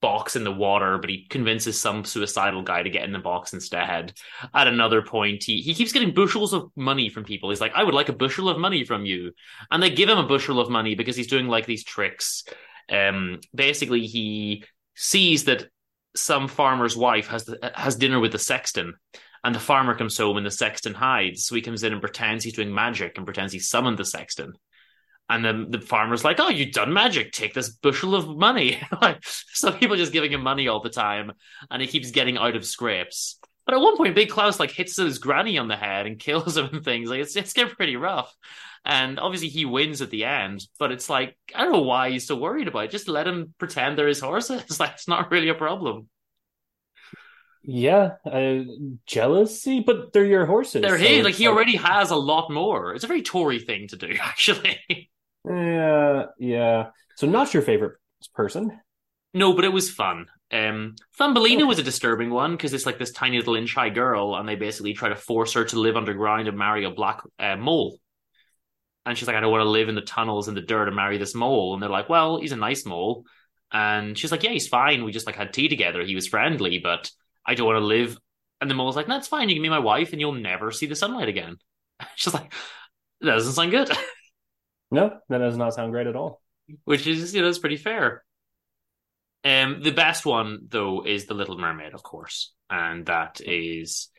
box 0.00 0.36
in 0.36 0.44
the 0.44 0.52
water, 0.52 0.98
but 0.98 1.10
he 1.10 1.26
convinces 1.28 1.78
some 1.78 2.04
suicidal 2.04 2.62
guy 2.62 2.82
to 2.82 2.90
get 2.90 3.04
in 3.04 3.12
the 3.12 3.18
box 3.18 3.52
instead. 3.52 4.12
At 4.54 4.68
another 4.68 5.02
point, 5.02 5.42
he, 5.44 5.60
he 5.60 5.74
keeps 5.74 5.92
getting 5.92 6.14
bushels 6.14 6.52
of 6.52 6.70
money 6.76 7.08
from 7.08 7.24
people. 7.24 7.50
He's 7.50 7.60
like, 7.60 7.72
I 7.74 7.82
would 7.82 7.94
like 7.94 8.08
a 8.08 8.14
bushel 8.14 8.48
of 8.48 8.58
money 8.58 8.84
from 8.84 9.04
you. 9.04 9.32
And 9.70 9.82
they 9.82 9.90
give 9.90 10.08
him 10.08 10.18
a 10.18 10.26
bushel 10.26 10.60
of 10.60 10.70
money 10.70 10.94
because 10.94 11.16
he's 11.16 11.26
doing 11.26 11.48
like 11.48 11.66
these 11.66 11.84
tricks. 11.84 12.44
Um, 12.90 13.40
basically, 13.54 14.06
he 14.06 14.64
sees 14.94 15.44
that 15.44 15.66
some 16.14 16.48
farmer's 16.48 16.96
wife 16.96 17.28
has 17.28 17.52
has 17.74 17.96
dinner 17.96 18.20
with 18.20 18.32
the 18.32 18.38
sexton. 18.38 18.94
And 19.44 19.54
the 19.54 19.60
farmer 19.60 19.94
comes 19.94 20.16
home 20.18 20.36
and 20.36 20.46
the 20.46 20.50
sexton 20.50 20.94
hides. 20.94 21.46
So 21.46 21.54
he 21.54 21.62
comes 21.62 21.82
in 21.82 21.92
and 21.92 22.00
pretends 22.00 22.44
he's 22.44 22.54
doing 22.54 22.74
magic 22.74 23.16
and 23.16 23.26
pretends 23.26 23.52
he 23.52 23.58
summoned 23.58 23.98
the 23.98 24.04
sexton. 24.04 24.54
And 25.28 25.44
then 25.44 25.70
the 25.70 25.80
farmer's 25.80 26.24
like, 26.24 26.38
"Oh, 26.38 26.48
you've 26.48 26.72
done 26.72 26.92
magic. 26.92 27.32
Take 27.32 27.52
this 27.52 27.70
bushel 27.70 28.14
of 28.14 28.36
money." 28.36 28.80
like, 29.02 29.18
so 29.24 29.72
people 29.72 29.96
just 29.96 30.12
giving 30.12 30.32
him 30.32 30.42
money 30.42 30.68
all 30.68 30.80
the 30.80 30.90
time, 30.90 31.32
and 31.70 31.82
he 31.82 31.88
keeps 31.88 32.12
getting 32.12 32.38
out 32.38 32.54
of 32.54 32.64
scrapes. 32.64 33.38
But 33.64 33.74
at 33.74 33.80
one 33.80 33.96
point, 33.96 34.14
Big 34.14 34.30
Klaus 34.30 34.60
like 34.60 34.70
hits 34.70 34.96
his 34.96 35.18
granny 35.18 35.58
on 35.58 35.66
the 35.66 35.76
head 35.76 36.06
and 36.06 36.18
kills 36.20 36.56
him 36.56 36.70
and 36.72 36.84
things. 36.84 37.10
Like 37.10 37.20
it's 37.20 37.36
it's 37.36 37.52
getting 37.52 37.74
pretty 37.74 37.96
rough. 37.96 38.32
And 38.84 39.18
obviously, 39.18 39.48
he 39.48 39.64
wins 39.64 40.00
at 40.00 40.10
the 40.10 40.24
end. 40.24 40.64
But 40.78 40.92
it's 40.92 41.10
like 41.10 41.36
I 41.54 41.64
don't 41.64 41.72
know 41.72 41.82
why 41.82 42.10
he's 42.10 42.26
so 42.26 42.36
worried 42.36 42.68
about 42.68 42.84
it. 42.84 42.90
Just 42.92 43.08
let 43.08 43.26
him 43.26 43.52
pretend 43.58 43.98
they're 43.98 44.06
his 44.06 44.20
horses. 44.20 44.62
Like 44.80 44.92
it's 44.92 45.08
not 45.08 45.32
really 45.32 45.48
a 45.48 45.54
problem. 45.54 46.08
Yeah, 47.68 48.12
uh, 48.24 48.60
jealousy, 49.06 49.80
but 49.80 50.12
they're 50.12 50.24
your 50.24 50.46
horses. 50.46 50.82
They're 50.82 50.98
so 50.98 51.04
his. 51.04 51.24
Like 51.24 51.34
he 51.34 51.48
already 51.48 51.76
has 51.76 52.10
a 52.10 52.16
lot 52.16 52.50
more. 52.50 52.94
It's 52.94 53.02
a 53.02 53.08
very 53.08 53.22
Tory 53.22 53.58
thing 53.58 53.88
to 53.88 53.96
do, 53.96 54.16
actually. 54.22 55.10
Yeah, 55.44 56.26
yeah. 56.38 56.86
So 57.16 57.26
not 57.26 57.52
your 57.52 57.64
favorite 57.64 57.98
person. 58.34 58.80
No, 59.34 59.52
but 59.52 59.64
it 59.64 59.72
was 59.72 59.90
fun. 59.90 60.26
Um, 60.52 60.94
Thumbelina 61.18 61.66
was 61.66 61.80
a 61.80 61.82
disturbing 61.82 62.30
one 62.30 62.52
because 62.52 62.72
it's 62.72 62.86
like 62.86 62.98
this 62.98 63.10
tiny 63.10 63.38
little 63.38 63.56
inch 63.56 63.74
high 63.74 63.90
girl, 63.90 64.36
and 64.36 64.48
they 64.48 64.54
basically 64.54 64.94
try 64.94 65.08
to 65.08 65.16
force 65.16 65.54
her 65.54 65.64
to 65.64 65.80
live 65.80 65.96
underground 65.96 66.46
and 66.46 66.56
marry 66.56 66.84
a 66.84 66.90
black 66.90 67.20
uh, 67.40 67.56
mole. 67.56 67.98
And 69.04 69.18
she's 69.18 69.26
like, 69.26 69.36
I 69.36 69.40
don't 69.40 69.52
want 69.52 69.62
to 69.62 69.70
live 69.70 69.88
in 69.88 69.94
the 69.96 70.00
tunnels 70.02 70.48
in 70.48 70.54
the 70.54 70.60
dirt 70.60 70.86
and 70.86 70.96
marry 70.96 71.18
this 71.18 71.34
mole. 71.34 71.74
And 71.74 71.82
they're 71.82 71.90
like, 71.90 72.08
well, 72.08 72.40
he's 72.40 72.52
a 72.52 72.56
nice 72.56 72.86
mole. 72.86 73.24
And 73.72 74.16
she's 74.16 74.30
like, 74.30 74.42
yeah, 74.44 74.50
he's 74.50 74.68
fine. 74.68 75.04
We 75.04 75.12
just 75.12 75.26
like 75.26 75.36
had 75.36 75.52
tea 75.52 75.68
together. 75.68 76.02
He 76.02 76.14
was 76.14 76.28
friendly, 76.28 76.78
but 76.78 77.10
I 77.46 77.54
don't 77.54 77.66
want 77.66 77.78
to 77.80 77.86
live. 77.86 78.18
And 78.60 78.70
the 78.70 78.74
mole's 78.74 78.96
like, 78.96 79.06
that's 79.06 79.28
fine. 79.28 79.48
You 79.48 79.54
can 79.54 79.62
be 79.62 79.68
my 79.68 79.78
wife 79.78 80.12
and 80.12 80.20
you'll 80.20 80.32
never 80.32 80.72
see 80.72 80.86
the 80.86 80.96
sunlight 80.96 81.28
again. 81.28 81.56
She's 82.16 82.34
like, 82.34 82.52
that 83.20 83.32
doesn't 83.32 83.52
sound 83.52 83.70
good. 83.70 83.90
No, 84.90 85.18
that 85.28 85.38
does 85.38 85.56
not 85.56 85.74
sound 85.74 85.90
great 85.90 86.06
at 86.06 86.14
all. 86.14 86.40
Which 86.84 87.08
is, 87.08 87.34
you 87.34 87.42
know, 87.42 87.48
it's 87.48 87.58
pretty 87.58 87.76
fair. 87.76 88.22
Um, 89.44 89.80
the 89.82 89.90
best 89.90 90.24
one 90.24 90.66
though 90.68 91.04
is 91.04 91.26
the 91.26 91.34
Little 91.34 91.58
Mermaid, 91.58 91.92
of 91.92 92.02
course, 92.02 92.52
and 92.70 93.06
that 93.06 93.40
is. 93.44 94.10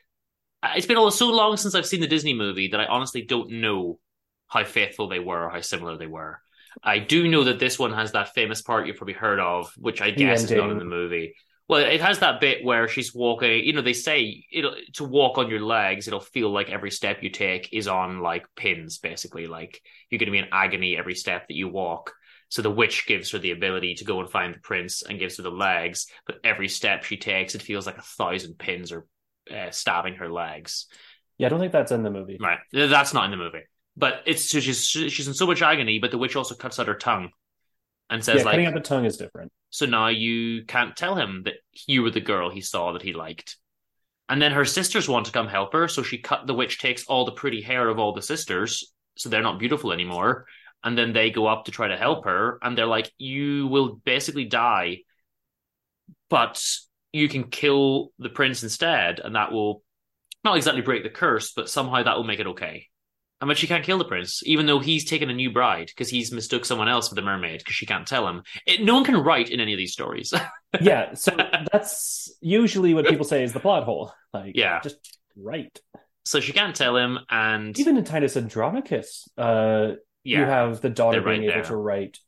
It's 0.63 0.85
been 0.85 1.11
so 1.11 1.29
long 1.29 1.55
since 1.57 1.75
I've 1.75 1.85
seen 1.85 2.01
the 2.01 2.07
Disney 2.07 2.33
movie 2.33 2.69
that 2.69 2.79
I 2.79 2.85
honestly 2.85 3.21
don't 3.21 3.61
know 3.61 3.99
how 4.47 4.63
faithful 4.63 5.07
they 5.07 5.19
were 5.19 5.45
or 5.45 5.49
how 5.49 5.61
similar 5.61 5.97
they 5.97 6.07
were. 6.07 6.41
I 6.83 6.99
do 6.99 7.27
know 7.29 7.45
that 7.45 7.59
this 7.59 7.79
one 7.79 7.93
has 7.93 8.11
that 8.11 8.33
famous 8.33 8.61
part 8.61 8.87
you've 8.87 8.97
probably 8.97 9.13
heard 9.13 9.39
of, 9.39 9.71
which 9.77 10.01
I 10.01 10.11
guess 10.11 10.43
is 10.43 10.51
not 10.51 10.69
in 10.69 10.79
the 10.79 10.85
movie. 10.85 11.35
Well, 11.69 11.81
it 11.81 12.01
has 12.01 12.19
that 12.19 12.39
bit 12.39 12.63
where 12.63 12.87
she's 12.87 13.13
walking. 13.13 13.65
You 13.65 13.73
know, 13.73 13.81
they 13.81 13.93
say 13.93 14.45
it'll 14.51 14.75
to 14.93 15.03
walk 15.03 15.37
on 15.37 15.49
your 15.49 15.59
legs. 15.59 16.07
It'll 16.07 16.21
feel 16.21 16.49
like 16.49 16.69
every 16.69 16.91
step 16.91 17.21
you 17.21 17.29
take 17.29 17.73
is 17.73 17.87
on 17.87 18.21
like 18.21 18.45
pins, 18.55 18.99
basically. 18.99 19.47
Like 19.47 19.81
you're 20.09 20.19
going 20.19 20.27
to 20.27 20.31
be 20.31 20.37
in 20.37 20.47
agony 20.51 20.97
every 20.97 21.15
step 21.15 21.47
that 21.47 21.55
you 21.55 21.67
walk. 21.67 22.13
So 22.49 22.61
the 22.61 22.71
witch 22.71 23.05
gives 23.05 23.31
her 23.31 23.39
the 23.39 23.51
ability 23.51 23.95
to 23.95 24.05
go 24.05 24.21
and 24.21 24.29
find 24.29 24.55
the 24.55 24.59
prince 24.59 25.03
and 25.03 25.19
gives 25.19 25.35
her 25.37 25.43
the 25.43 25.51
legs. 25.51 26.07
But 26.25 26.37
every 26.45 26.69
step 26.69 27.03
she 27.03 27.17
takes, 27.17 27.55
it 27.55 27.61
feels 27.61 27.85
like 27.85 27.97
a 27.97 28.01
thousand 28.01 28.57
pins 28.57 28.93
are 28.93 29.05
uh, 29.53 29.71
stabbing 29.71 30.15
her 30.15 30.31
legs. 30.31 30.87
Yeah, 31.37 31.47
I 31.47 31.49
don't 31.49 31.59
think 31.59 31.73
that's 31.73 31.91
in 31.91 32.03
the 32.03 32.09
movie. 32.09 32.37
Right, 32.39 32.59
that's 32.71 33.13
not 33.13 33.25
in 33.25 33.31
the 33.31 33.37
movie. 33.37 33.63
But 33.97 34.21
it's 34.25 34.49
so 34.49 34.61
she's 34.61 34.85
she's 34.85 35.27
in 35.27 35.33
so 35.33 35.45
much 35.47 35.61
agony. 35.61 35.99
But 35.99 36.11
the 36.11 36.17
witch 36.17 36.37
also 36.37 36.55
cuts 36.55 36.79
out 36.79 36.87
her 36.87 36.95
tongue 36.95 37.31
and 38.09 38.23
says 38.23 38.37
yeah, 38.37 38.43
like, 38.43 38.53
cutting 38.53 38.65
out 38.67 38.73
the 38.73 38.79
tongue 38.79 39.05
is 39.05 39.17
different. 39.17 39.51
so 39.69 39.85
now 39.85 40.07
you 40.07 40.63
can't 40.65 40.95
tell 40.95 41.15
him 41.15 41.43
that 41.43 41.55
you 41.87 42.03
were 42.03 42.11
the 42.11 42.21
girl 42.21 42.49
he 42.49 42.61
saw 42.61 42.93
that 42.93 43.01
he 43.01 43.13
liked. 43.13 43.57
And 44.29 44.41
then 44.41 44.51
her 44.51 44.65
sisters 44.65 45.07
want 45.07 45.25
to 45.27 45.31
come 45.31 45.47
help 45.47 45.71
her, 45.73 45.87
so 45.87 46.03
she 46.03 46.17
cut 46.17 46.47
the 46.47 46.53
witch 46.53 46.79
takes 46.79 47.05
all 47.05 47.25
the 47.25 47.31
pretty 47.31 47.61
hair 47.61 47.87
of 47.87 47.97
all 47.97 48.13
the 48.13 48.21
sisters, 48.21 48.93
so 49.17 49.29
they're 49.29 49.41
not 49.41 49.59
beautiful 49.59 49.93
anymore. 49.93 50.47
And 50.83 50.97
then 50.97 51.13
they 51.13 51.31
go 51.31 51.47
up 51.47 51.65
to 51.65 51.71
try 51.71 51.87
to 51.87 51.97
help 51.97 52.25
her, 52.25 52.59
and 52.61 52.77
they're 52.77 52.85
like, 52.85 53.11
"You 53.17 53.67
will 53.67 53.95
basically 53.95 54.45
die, 54.45 54.99
but 56.29 56.61
you 57.13 57.29
can 57.29 57.45
kill 57.49 58.11
the 58.19 58.29
prince 58.29 58.63
instead, 58.63 59.19
and 59.19 59.35
that 59.35 59.51
will 59.51 59.81
not 60.43 60.57
exactly 60.57 60.81
break 60.81 61.03
the 61.03 61.09
curse, 61.09 61.53
but 61.53 61.69
somehow 61.69 62.03
that 62.03 62.15
will 62.17 62.25
make 62.25 62.39
it 62.39 62.47
okay." 62.47 62.87
And 63.39 63.47
but 63.47 63.57
she 63.57 63.67
can't 63.67 63.83
kill 63.85 63.99
the 63.99 64.05
prince, 64.05 64.41
even 64.45 64.65
though 64.65 64.79
he's 64.79 65.05
taken 65.05 65.29
a 65.29 65.33
new 65.33 65.51
bride 65.51 65.87
because 65.87 66.09
he's 66.09 66.31
mistook 66.31 66.65
someone 66.65 66.87
else 66.89 67.07
for 67.09 67.15
the 67.15 67.21
mermaid 67.21 67.59
because 67.59 67.75
she 67.75 67.85
can't 67.85 68.07
tell 68.07 68.27
him. 68.27 68.41
It, 68.65 68.81
no 68.83 68.95
one 68.95 69.03
can 69.03 69.15
write 69.17 69.49
in 69.51 69.59
any 69.59 69.73
of 69.73 69.77
these 69.77 69.93
stories. 69.93 70.33
Yeah, 70.81 71.13
so 71.13 71.31
that's 71.71 72.29
usually 72.41 72.93
what 72.93 73.07
people 73.07 73.25
say 73.25 73.43
is 73.43 73.53
the 73.53 73.59
plot 73.61 73.83
hole. 73.85 74.11
Like, 74.33 74.51
Yeah. 74.55 74.81
just 74.81 74.97
right. 75.35 75.75
so 76.25 76.39
she 76.41 76.51
can't 76.51 76.75
tell 76.75 76.97
him, 76.97 77.19
and 77.29 77.77
Even 77.79 77.95
in 77.97 78.03
Titus 78.03 78.35
Andronicus, 78.35 79.27
uh, 79.37 79.93
yeah, 80.23 80.39
you 80.39 80.45
have 80.45 80.81
the 80.81 80.89
daughter 80.89 81.19
they're 81.21 81.25
right 81.25 81.39
being 81.39 81.49
able 81.49 81.61
there. 81.61 81.69
to 81.71 81.75
write, 81.77 82.19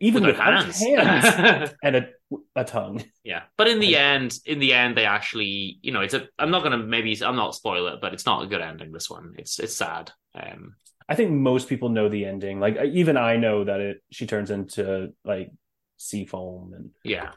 even 0.00 0.24
without 0.26 0.66
without 0.66 0.74
hands, 0.74 1.36
hands. 1.38 1.74
and 1.84 1.96
a, 1.96 2.08
a 2.56 2.64
tongue. 2.64 3.04
yeah. 3.24 3.42
But 3.56 3.68
in 3.68 3.80
the 3.80 3.96
end, 3.96 4.38
in 4.46 4.58
the 4.58 4.72
end, 4.72 4.96
they 4.96 5.06
actually, 5.06 5.78
you 5.82 5.92
know, 5.92 6.00
it's 6.00 6.14
a. 6.14 6.28
I'm 6.38 6.50
not 6.50 6.62
gonna 6.62 6.78
maybe 6.78 7.18
I'm 7.24 7.36
not 7.36 7.54
spoil 7.54 7.88
it, 7.88 8.00
but 8.00 8.12
it's 8.12 8.26
not 8.26 8.42
a 8.42 8.46
good 8.46 8.60
ending. 8.60 8.92
This 8.92 9.10
one, 9.10 9.34
it's 9.38 9.58
it's 9.58 9.76
sad. 9.76 10.12
Um, 10.34 10.76
I 11.08 11.14
think 11.14 11.30
most 11.30 11.68
people 11.68 11.88
know 11.88 12.08
the 12.08 12.24
ending. 12.24 12.60
Like 12.60 12.78
even 12.82 13.16
I 13.16 13.36
know 13.36 13.64
that 13.64 13.80
it 13.80 14.02
she 14.10 14.26
turns 14.26 14.50
into 14.50 15.12
like 15.24 15.50
sea 15.96 16.24
foam 16.24 16.72
and 16.74 16.90
yeah, 17.04 17.32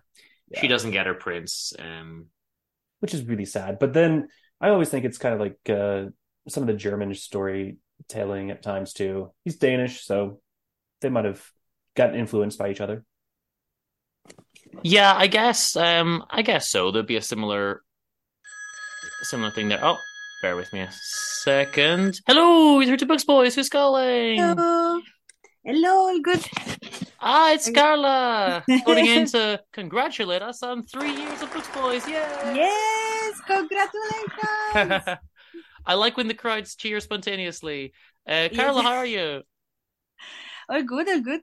yeah, 0.49 0.61
she 0.61 0.67
doesn't 0.67 0.91
get 0.91 1.07
her 1.07 1.13
prince. 1.13 1.73
Um, 1.77 2.27
which 2.99 3.13
is 3.13 3.23
really 3.23 3.45
sad. 3.45 3.79
But 3.79 3.93
then 3.93 4.27
I 4.59 4.69
always 4.69 4.89
think 4.89 5.05
it's 5.05 5.17
kind 5.17 5.33
of 5.33 5.39
like 5.39 5.57
uh, 5.69 6.09
some 6.47 6.63
of 6.63 6.67
the 6.67 6.73
German 6.73 7.13
storytelling 7.13 8.51
at 8.51 8.63
times 8.63 8.93
too. 8.93 9.31
He's 9.43 9.57
Danish, 9.57 10.03
so 10.05 10.41
they 11.01 11.09
might 11.09 11.25
have 11.25 11.43
gotten 11.95 12.15
influenced 12.15 12.57
by 12.57 12.71
each 12.71 12.81
other. 12.81 13.03
Yeah, 14.83 15.13
I 15.15 15.27
guess. 15.27 15.75
Um, 15.75 16.23
I 16.29 16.41
guess 16.41 16.69
so. 16.69 16.91
There'd 16.91 17.07
be 17.07 17.17
a 17.17 17.21
similar, 17.21 17.81
similar 19.23 19.51
thing 19.51 19.69
there. 19.69 19.79
Oh, 19.83 19.97
bear 20.41 20.55
with 20.55 20.71
me 20.73 20.81
a 20.81 20.89
second. 20.91 22.19
Hello, 22.27 22.79
you're 22.79 22.97
to 22.97 23.05
Books 23.05 23.23
Boys. 23.23 23.55
Who's 23.55 23.69
calling? 23.69 24.37
Hello. 24.37 25.01
Hello, 25.63 25.89
all 25.89 26.21
good. 26.21 26.45
Ah, 27.19 27.51
it's 27.51 27.69
Carla 27.69 28.63
phoning 28.85 29.05
in 29.07 29.25
to 29.27 29.59
congratulate 29.73 30.41
us 30.41 30.63
on 30.63 30.85
three 30.85 31.13
years 31.13 31.41
of 31.41 31.51
Books 31.51 31.67
Boys. 31.69 32.07
Yay! 32.07 32.13
Yes, 32.55 33.41
congratulations. 33.45 35.19
I 35.85 35.93
like 35.95 36.15
when 36.15 36.27
the 36.27 36.33
crowds 36.33 36.75
cheer 36.75 36.99
spontaneously. 36.99 37.93
Uh, 38.27 38.49
Carla, 38.55 38.81
how 38.81 38.95
are 38.95 39.05
you? 39.05 39.41
all 40.69 40.83
good, 40.83 41.09
all 41.09 41.21
good. 41.21 41.41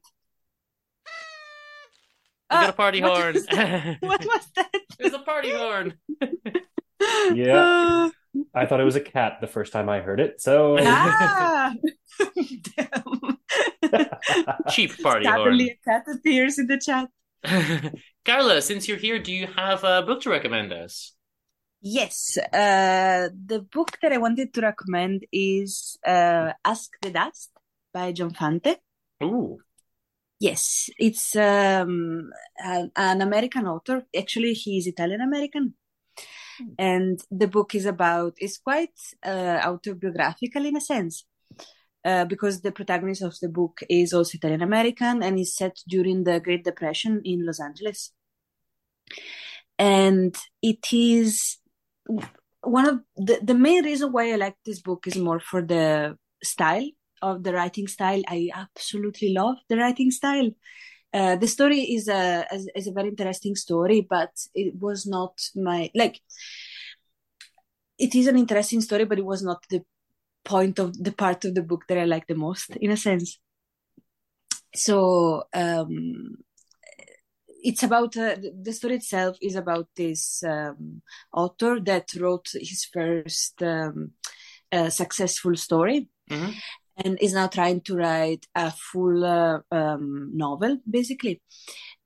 We 2.55 2.61
got 2.67 2.71
a 2.71 2.73
party 2.73 3.01
what 3.03 3.17
horn. 3.19 3.35
was 3.35 3.47
that? 3.47 3.97
What 4.01 4.25
was 4.25 4.47
that? 4.57 4.71
There's 4.99 5.15
a 5.15 5.19
party 5.19 5.51
horn. 5.51 5.95
Yeah. 7.35 8.09
I 8.55 8.65
thought 8.65 8.81
it 8.81 8.85
was 8.85 8.97
a 8.97 9.01
cat 9.01 9.39
the 9.41 9.47
first 9.47 9.73
time 9.73 9.91
I 9.91 10.01
heard 10.01 10.21
it. 10.21 10.41
So 10.41 10.79
ah. 10.81 11.75
Damn. 12.77 13.39
Cheap 14.71 15.03
party 15.03 15.27
Suddenly 15.27 15.71
a 15.71 15.79
cat 15.85 16.05
appears 16.09 16.59
in 16.59 16.67
the 16.67 16.79
chat. 16.79 17.11
Carla, 18.25 18.63
since 18.63 18.89
you're 18.89 18.97
here, 18.97 19.19
do 19.19 19.33
you 19.33 19.49
have 19.55 19.85
a 19.85 20.03
book 20.03 20.23
to 20.23 20.31
recommend 20.31 20.73
us? 20.73 21.13
Yes, 21.83 22.39
uh, 22.39 23.29
the 23.47 23.61
book 23.61 23.99
that 24.01 24.13
I 24.13 24.17
wanted 24.17 24.55
to 24.55 24.63
recommend 24.63 25.27
is 25.31 25.99
uh, 26.07 26.53
Ask 26.65 26.91
the 27.03 27.11
Dust 27.11 27.51
by 27.93 28.13
John 28.13 28.33
Fante. 28.33 28.77
Ooh. 29.23 29.59
Yes, 30.45 30.91
it's 30.99 31.35
um, 31.37 32.31
an, 32.59 32.91
an 32.97 33.23
American 33.23 33.67
author. 33.67 34.05
Actually, 34.15 34.53
he 34.53 34.77
is 34.79 34.87
Italian 34.87 35.23
American. 35.23 35.75
And 36.79 37.19
the 37.31 37.49
book 37.49 37.75
is 37.75 37.87
about, 37.87 38.35
it's 38.37 38.59
quite 38.59 38.99
uh, 39.25 39.59
autobiographical 39.65 40.67
in 40.67 40.77
a 40.77 40.81
sense, 40.81 41.25
uh, 42.05 42.27
because 42.27 42.61
the 42.61 42.73
protagonist 42.73 43.23
of 43.23 43.35
the 43.41 43.49
book 43.49 43.81
is 43.89 44.13
also 44.13 44.37
Italian 44.37 44.63
American 44.63 45.23
and 45.23 45.39
is 45.39 45.57
set 45.57 45.77
during 45.89 46.25
the 46.25 46.41
Great 46.41 46.63
Depression 46.63 47.23
in 47.25 47.47
Los 47.47 47.61
Angeles. 47.61 48.13
And 49.79 50.37
it 50.61 50.93
is 50.93 51.59
one 52.61 52.87
of 52.87 52.97
the, 53.17 53.41
the 53.43 53.55
main 53.55 53.83
reason 53.85 54.13
why 54.13 54.33
I 54.33 54.37
like 54.37 54.57
this 54.67 54.83
book 54.83 55.07
is 55.07 55.17
more 55.17 55.41
for 55.41 55.63
the 55.63 56.19
style 56.43 56.91
of 57.23 57.43
the 57.43 57.53
writing 57.53 57.87
style. 57.87 58.23
I 58.29 58.51
absolutely 58.55 59.33
love 59.33 59.57
the 59.69 59.77
writing 59.77 60.11
style. 60.11 60.51
Uh, 61.13 61.37
the 61.37 61.47
story 61.47 61.81
is 61.81 62.09
a 62.09 62.47
is, 62.53 62.69
is 62.75 62.87
a 62.89 62.93
very 62.93 63.09
interesting 63.09 63.55
story, 63.55 64.07
but 64.09 64.31
it 64.55 64.75
was 64.81 65.07
not 65.07 65.39
my 65.55 65.91
like. 65.95 66.21
It 67.99 68.15
is 68.15 68.27
an 68.27 68.37
interesting 68.37 68.81
story, 68.81 69.05
but 69.05 69.19
it 69.19 69.25
was 69.25 69.43
not 69.43 69.65
the 69.71 69.85
point 70.45 70.79
of 70.79 71.03
the 71.03 71.13
part 71.13 71.45
of 71.45 71.55
the 71.55 71.63
book 71.63 71.85
that 71.89 71.99
I 71.99 72.05
like 72.05 72.27
the 72.27 72.35
most, 72.35 72.71
in 72.77 72.91
a 72.91 72.97
sense. 72.97 73.39
So 74.75 75.45
um, 75.55 76.39
it's 77.65 77.83
about 77.83 78.17
uh, 78.17 78.37
the 78.63 78.73
story 78.73 78.97
itself 78.97 79.37
is 79.41 79.55
about 79.55 79.89
this 79.97 80.43
um, 80.43 81.03
author 81.33 81.81
that 81.81 82.13
wrote 82.15 82.49
his 82.53 82.85
first 82.93 83.63
um, 83.63 84.11
uh, 84.73 84.91
successful 84.91 85.57
story 85.57 86.09
Mhm. 86.31 86.55
And 86.97 87.19
is 87.21 87.35
now 87.35 87.47
trying 87.47 87.81
to 87.83 87.97
write 87.97 88.47
a 88.55 88.71
full 88.71 89.25
uh, 89.25 89.61
um, 89.71 90.31
novel 90.35 90.79
basically. 90.89 91.41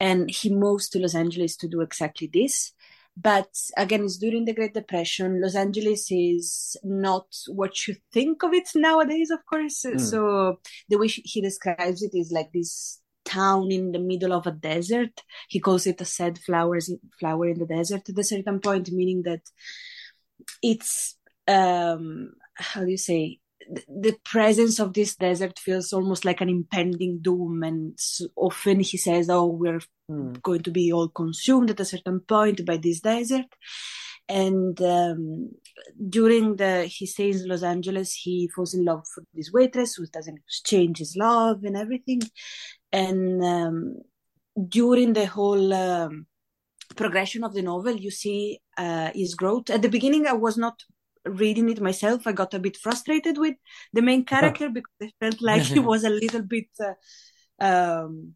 And 0.00 0.30
he 0.30 0.50
moves 0.50 0.88
to 0.90 0.98
los 0.98 1.14
angeles 1.14 1.56
to 1.56 1.68
do 1.68 1.80
exactly 1.80 2.30
this. 2.32 2.72
But 3.16 3.50
again 3.76 4.04
it's 4.04 4.16
during 4.16 4.44
the 4.44 4.54
great 4.54 4.74
depression. 4.74 5.40
Los 5.42 5.56
angeles 5.56 6.06
is 6.10 6.76
not 6.84 7.26
what 7.48 7.86
you 7.86 7.96
think 8.12 8.42
of 8.42 8.54
it 8.54 8.68
nowadays 8.74 9.30
of 9.30 9.44
course. 9.44 9.84
Mm. 9.84 10.00
so 10.00 10.60
the 10.88 10.98
way 10.98 11.08
he 11.08 11.40
describes 11.40 12.02
it 12.02 12.12
is 12.14 12.30
like 12.30 12.52
this 12.52 13.00
town 13.24 13.70
in 13.70 13.92
the 13.92 13.98
middle 13.98 14.32
of 14.32 14.46
a 14.46 14.52
desert. 14.52 15.22
He 15.48 15.60
calls 15.60 15.86
it 15.86 16.00
a 16.00 16.04
sad 16.04 16.38
flowers 16.38 16.90
flower 17.18 17.48
in 17.48 17.58
the 17.58 17.66
desert 17.66 18.08
at 18.08 18.18
a 18.18 18.24
certain 18.24 18.60
point 18.60 18.90
meaning 18.90 19.22
that 19.24 19.42
it's 20.62 21.16
um 21.46 22.32
how 22.54 22.84
do 22.84 22.90
you 22.90 22.96
say 22.96 23.40
the, 23.88 24.16
presence 24.24 24.78
of 24.78 24.94
this 24.94 25.16
desert 25.16 25.58
feels 25.58 25.92
almost 25.92 26.24
like 26.24 26.40
an 26.40 26.48
impending 26.48 27.18
doom 27.20 27.62
and 27.62 27.98
often 28.36 28.80
he 28.80 28.96
says 28.96 29.28
oh 29.30 29.46
we're 29.46 29.80
Hmm. 30.10 30.32
going 30.42 30.62
to 30.62 30.70
be 30.70 30.90
all 30.90 31.08
consumed 31.08 31.68
at 31.68 31.80
a 31.80 31.84
certain 31.84 32.20
point 32.20 32.64
by 32.64 32.78
this 32.78 33.00
desert 33.00 33.44
and 34.28 34.80
um, 34.80 35.50
during 36.08 36.56
the 36.56 36.84
he 36.84 37.06
stays 37.06 37.42
in 37.42 37.48
Los 37.48 37.62
Angeles, 37.62 38.12
he 38.14 38.48
falls 38.48 38.74
in 38.74 38.84
love 38.84 39.04
with 39.16 39.26
this 39.32 39.50
waitress 39.52 39.94
who 39.94 40.06
doesn't 40.06 40.38
exchange 40.38 40.98
his 40.98 41.16
love 41.16 41.64
and 41.64 41.76
everything. 41.76 42.20
And 42.92 43.42
um, 43.42 43.94
during 44.68 45.14
the 45.14 45.26
whole 45.26 45.72
um, 45.72 46.26
progression 46.94 47.42
of 47.42 47.54
the 47.54 47.62
novel, 47.62 47.96
you 47.96 48.10
see 48.10 48.60
uh, 48.76 49.10
his 49.14 49.34
growth. 49.34 49.70
At 49.70 49.80
the 49.82 49.88
beginning, 49.88 50.26
I 50.26 50.34
was 50.34 50.58
not 50.58 50.82
reading 51.30 51.68
it 51.70 51.80
myself. 51.80 52.26
I 52.26 52.32
got 52.32 52.54
a 52.54 52.58
bit 52.58 52.76
frustrated 52.76 53.38
with 53.38 53.56
the 53.92 54.02
main 54.02 54.24
character 54.26 54.68
because 54.70 54.92
I 55.02 55.12
felt 55.20 55.42
like 55.42 55.62
he 55.64 55.78
was 55.80 56.04
a 56.04 56.10
little 56.10 56.42
bit. 56.42 56.68
Uh, 56.80 56.94
um, 57.64 58.34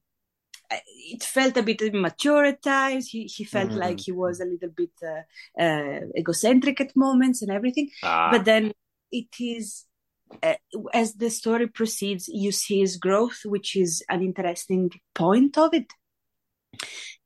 it 0.71 1.23
felt 1.23 1.57
a 1.57 1.63
bit 1.63 1.83
immature 1.83 2.45
at 2.45 2.63
times. 2.63 3.09
He 3.09 3.25
he 3.25 3.45
felt 3.45 3.73
Mhm. 3.73 3.81
like 3.81 4.01
he 4.01 4.13
was 4.13 4.41
a 4.41 4.45
little 4.47 4.71
bit 4.71 4.91
uh, 5.03 5.23
uh, 5.63 6.01
egocentric 6.19 6.81
at 6.81 6.97
moments 6.97 7.43
and 7.43 7.51
everything. 7.51 7.91
Ah, 8.03 8.31
But 8.31 8.45
then 8.45 8.73
it 9.11 9.29
is 9.41 9.87
uh, 10.43 10.55
as 10.95 11.15
the 11.15 11.31
story 11.31 11.67
proceeds, 11.69 12.29
you 12.29 12.53
see 12.53 12.81
his 12.81 12.97
growth, 12.97 13.41
which 13.45 13.77
is 13.77 14.03
an 14.09 14.23
interesting 14.23 14.91
point 15.15 15.59
of 15.59 15.75
it. 15.75 15.93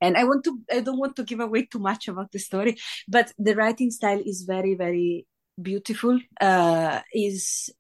And 0.01 0.17
I 0.17 0.25
want 0.25 0.45
to 0.45 0.59
I 0.73 0.81
don't 0.81 0.99
want 0.99 1.17
to 1.17 1.25
give 1.25 1.41
away 1.41 1.67
too 1.67 1.79
much 1.79 2.09
about 2.09 2.33
the 2.33 2.39
story, 2.39 2.77
but 3.09 3.33
the 3.39 3.55
writing 3.55 3.91
style 3.91 4.21
is 4.25 4.43
very 4.43 4.75
very 4.75 5.27
beautiful. 5.61 6.19
Uh, 6.41 7.01
is 7.13 7.71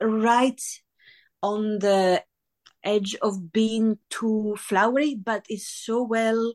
right 0.00 0.60
on 1.42 1.78
the 1.78 2.22
edge 2.84 3.16
of 3.22 3.52
being 3.52 3.98
too 4.10 4.56
flowery, 4.58 5.14
but 5.14 5.46
is 5.48 5.68
so 5.68 6.02
well 6.02 6.54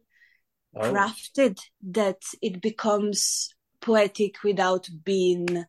Oh. 0.75 0.79
crafted 0.91 1.59
that 1.83 2.23
it 2.41 2.59
becomes 2.59 3.53
poetic 3.79 4.43
without 4.43 4.89
being 5.03 5.65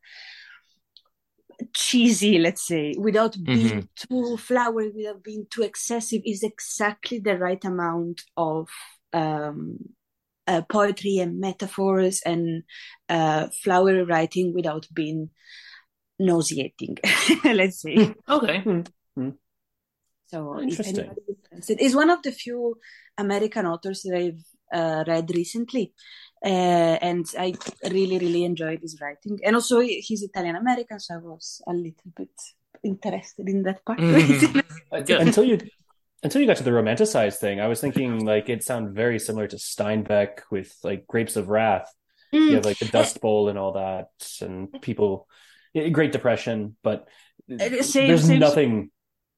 cheesy, 1.75 2.39
let's 2.39 2.67
say, 2.67 2.95
without 2.97 3.37
being 3.45 3.89
too 3.97 4.37
flowery, 4.39 4.91
without 4.95 5.23
being 5.23 5.47
too 5.51 5.63
excessive, 5.63 6.23
is 6.25 6.43
exactly 6.43 7.19
the 7.19 7.37
right 7.37 7.63
amount 7.65 8.23
of 8.37 8.69
um, 9.13 9.79
uh, 10.47 10.63
poetry 10.69 11.19
and 11.19 11.41
metaphors 11.41 12.21
and 12.25 12.63
uh, 13.09 13.49
flowery 13.63 14.05
writing 14.05 14.55
without 14.55 14.87
being 14.93 15.31
nauseating, 16.19 16.99
let's 17.45 17.83
say. 17.83 18.15
okay. 18.29 18.63
So, 20.27 20.57
if 20.59 20.63
Interesting. 20.65 20.99
anybody 20.99 21.21
is 21.29 21.37
interested, 21.45 21.81
is 21.81 21.95
one 21.95 22.11
of 22.11 22.23
the 22.23 22.33
few 22.33 22.77
American 23.19 23.67
authors 23.67 24.03
that 24.03 24.17
I've 24.17 24.45
uh, 24.73 25.05
read 25.07 25.31
recently, 25.35 25.93
uh, 26.45 26.99
and 27.01 27.27
I 27.39 27.55
really, 27.85 28.19
really 28.19 28.45
enjoyed 28.45 28.81
his 28.81 28.99
writing. 29.01 29.39
And 29.45 29.55
also, 29.55 29.81
he's 29.81 30.23
Italian 30.23 30.57
American, 30.57 30.99
so 30.99 31.15
I 31.15 31.19
was 31.19 31.63
a 31.69 31.73
little 31.73 32.11
bit 32.17 32.35
interested 32.83 33.49
in 33.49 33.63
that 33.63 33.85
part. 33.85 33.99
Mhm. 33.99 34.63
Uh, 34.93 35.21
Until 35.21 35.45
you 35.45 35.59
until 36.25 36.41
you 36.41 36.47
got 36.47 36.57
to 36.57 36.63
the 36.65 36.71
romanticized 36.71 37.37
thing, 37.37 37.61
I 37.61 37.69
was 37.69 37.81
thinking 37.81 38.25
like 38.25 38.49
it 38.49 38.65
sounded 38.65 38.95
very 38.95 39.19
similar 39.19 39.47
to 39.49 39.57
Steinbeck 39.57 40.41
with 40.51 40.75
like 40.83 41.07
Grapes 41.07 41.37
of 41.37 41.49
Wrath. 41.49 41.93
You 42.33 42.41
Mm, 42.41 42.55
have 42.55 42.65
like 42.65 42.79
the 42.81 42.87
Dust 42.89 43.21
Bowl 43.21 43.49
and 43.49 43.57
all 43.59 43.73
that, 43.75 44.09
and 44.41 44.81
people, 44.83 45.29
Great 45.93 46.11
Depression, 46.13 46.77
but 46.83 47.07
Uh, 47.51 47.83
same- 47.83 48.09
there's 48.09 48.27
same- 48.27 48.41
nothing 48.41 48.91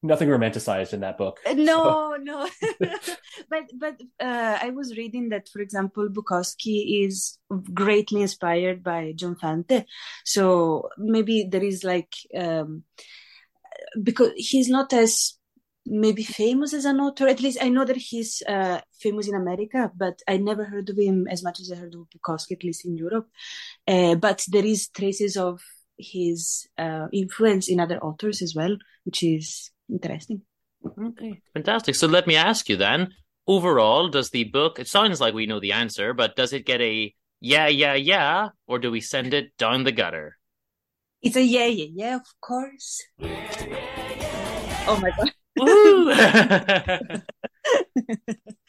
nothing 0.03 0.29
romanticized 0.29 0.93
in 0.95 1.01
that 1.01 1.19
book. 1.19 1.41
Uh, 1.45 1.51
So- 1.57 1.65
No, 1.65 2.17
no. 2.17 2.49
but 3.51 3.65
but 3.83 3.97
uh, 4.21 4.57
I 4.63 4.71
was 4.71 4.97
reading 4.97 5.31
that, 5.31 5.49
for 5.53 5.61
example, 5.61 6.09
Bukowski 6.09 7.05
is 7.05 7.39
greatly 7.75 8.23
inspired 8.23 8.83
by 8.85 9.13
John 9.17 9.35
Fante. 9.35 9.85
So 10.25 10.89
maybe 10.97 11.49
there 11.51 11.65
is 11.65 11.83
like 11.83 12.13
um, 12.35 12.85
because 14.03 14.33
he's 14.37 14.69
not 14.69 14.93
as 14.93 15.36
maybe 15.87 16.23
famous 16.23 16.75
as 16.75 16.85
an 16.85 17.01
author. 17.01 17.29
At 17.29 17.41
least 17.41 17.59
I 17.61 17.69
know 17.69 17.85
that 17.85 17.97
he's 17.97 18.43
uh, 18.49 18.81
famous 19.01 19.29
in 19.29 19.35
America, 19.35 19.91
but 19.97 20.21
I 20.29 20.37
never 20.37 20.65
heard 20.65 20.89
of 20.91 20.99
him 20.99 21.27
as 21.29 21.43
much 21.43 21.61
as 21.61 21.71
I 21.73 21.77
heard 21.77 21.95
of 21.95 22.09
Bukowski, 22.11 22.53
at 22.53 22.65
least 22.65 22.85
in 22.85 22.97
Europe. 22.97 23.29
Uh, 23.87 24.15
but 24.17 24.45
there 24.49 24.65
is 24.65 24.89
traces 24.89 25.37
of 25.37 25.61
his 25.99 26.67
uh, 26.77 27.07
influence 27.13 27.69
in 27.69 27.81
other 27.81 27.99
authors 27.99 28.43
as 28.43 28.55
well, 28.55 28.77
which 29.05 29.23
is 29.23 29.71
interesting. 29.89 30.43
Okay, 30.99 31.41
fantastic. 31.55 31.95
So 31.95 32.07
let 32.07 32.27
me 32.27 32.37
ask 32.37 32.69
you 32.69 32.77
then, 32.77 33.15
overall, 33.47 34.09
does 34.09 34.31
the 34.31 34.45
book, 34.45 34.79
it 34.79 34.89
sounds 34.89 35.21
like 35.21 35.35
we 35.35 35.47
know 35.47 35.61
the 35.61 35.73
answer, 35.73 36.13
but 36.13 36.37
does 36.37 36.53
it 36.53 36.67
get 36.67 36.81
a 36.81 37.15
yeah, 37.41 37.69
yeah, 37.69 37.95
yeah, 37.95 38.49
or 38.67 38.79
do 38.79 38.91
we 38.91 39.01
send 39.01 39.35
it 39.35 39.57
down 39.59 39.85
the 39.85 39.93
gutter? 39.93 40.39
It's 41.23 41.37
a 41.37 41.43
yeah, 41.43 41.67
yeah, 41.67 41.87
yeah, 41.93 42.17
of 42.17 42.27
course. 42.41 43.03
Oh 44.89 44.99
my 45.01 45.11
god. 45.17 45.33
Woohoo! 45.59 47.23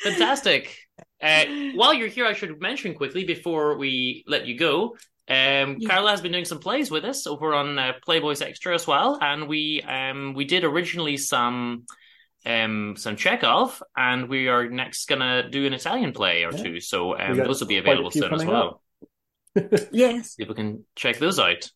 Fantastic. 0.02 0.76
Uh, 1.22 1.46
while 1.76 1.94
you're 1.94 2.08
here, 2.08 2.26
I 2.26 2.34
should 2.34 2.60
mention 2.62 2.94
quickly 2.96 3.24
before 3.26 3.78
we 3.78 4.24
let 4.28 4.46
you 4.48 4.58
go. 4.58 4.96
Um, 5.30 5.78
Yeah. 5.80 5.90
Carla 5.90 6.12
has 6.12 6.22
been 6.22 6.32
doing 6.32 6.46
some 6.46 6.60
plays 6.60 6.90
with 6.90 7.04
us 7.04 7.28
over 7.28 7.54
on 7.54 7.78
uh, 7.78 7.94
Playboys 8.08 8.42
Extra 8.42 8.74
as 8.74 8.88
well, 8.88 9.18
and 9.22 9.48
we 9.48 9.82
um 9.82 10.34
we 10.34 10.46
did 10.46 10.64
originally 10.64 11.18
some 11.18 11.84
um 12.46 12.96
some 12.96 13.18
Chekhov, 13.18 13.84
and 13.96 14.30
we 14.30 14.48
are 14.48 14.70
next 14.70 15.08
gonna 15.08 15.50
do 15.50 15.66
an 15.66 15.74
Italian 15.74 16.14
play 16.14 16.44
or 16.46 16.52
Yeah. 16.54 16.64
two. 16.64 16.80
So 16.80 17.20
um, 17.20 17.36
those 17.38 17.60
will 17.60 17.68
be 17.68 17.78
available 17.78 18.12
soon 18.12 18.34
as 18.34 18.46
well. 18.46 18.82
Yes. 19.92 20.36
People 20.36 20.54
can 20.54 20.86
check 20.96 21.18
those 21.18 21.40
out. 21.40 21.72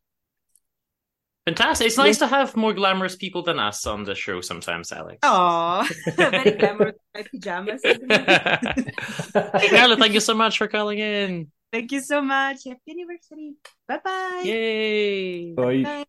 Fantastic! 1.46 1.88
It's 1.88 1.98
nice 1.98 2.20
to 2.20 2.28
have 2.28 2.56
more 2.56 2.74
glamorous 2.74 3.16
people 3.16 3.42
than 3.42 3.58
us 3.58 3.88
on 3.88 4.04
the 4.04 4.14
show 4.14 4.42
sometimes, 4.42 4.92
Alex. 4.92 5.20
Oh, 5.24 5.90
very 6.16 6.52
glamorous 6.52 6.96
my 7.16 7.24
pajamas. 7.24 7.82
Carla, 9.70 9.98
thank 9.98 10.14
you 10.14 10.20
so 10.20 10.36
much 10.36 10.58
for 10.60 10.68
calling 10.68 11.00
in. 11.00 11.52
Thank 11.72 11.92
you 11.92 12.02
so 12.02 12.22
much. 12.22 12.66
Happy 12.66 12.80
anniversary. 12.92 13.54
Bye 13.88 14.00
bye. 14.04 14.42
Yay! 14.46 15.54
Bye. 15.54 16.06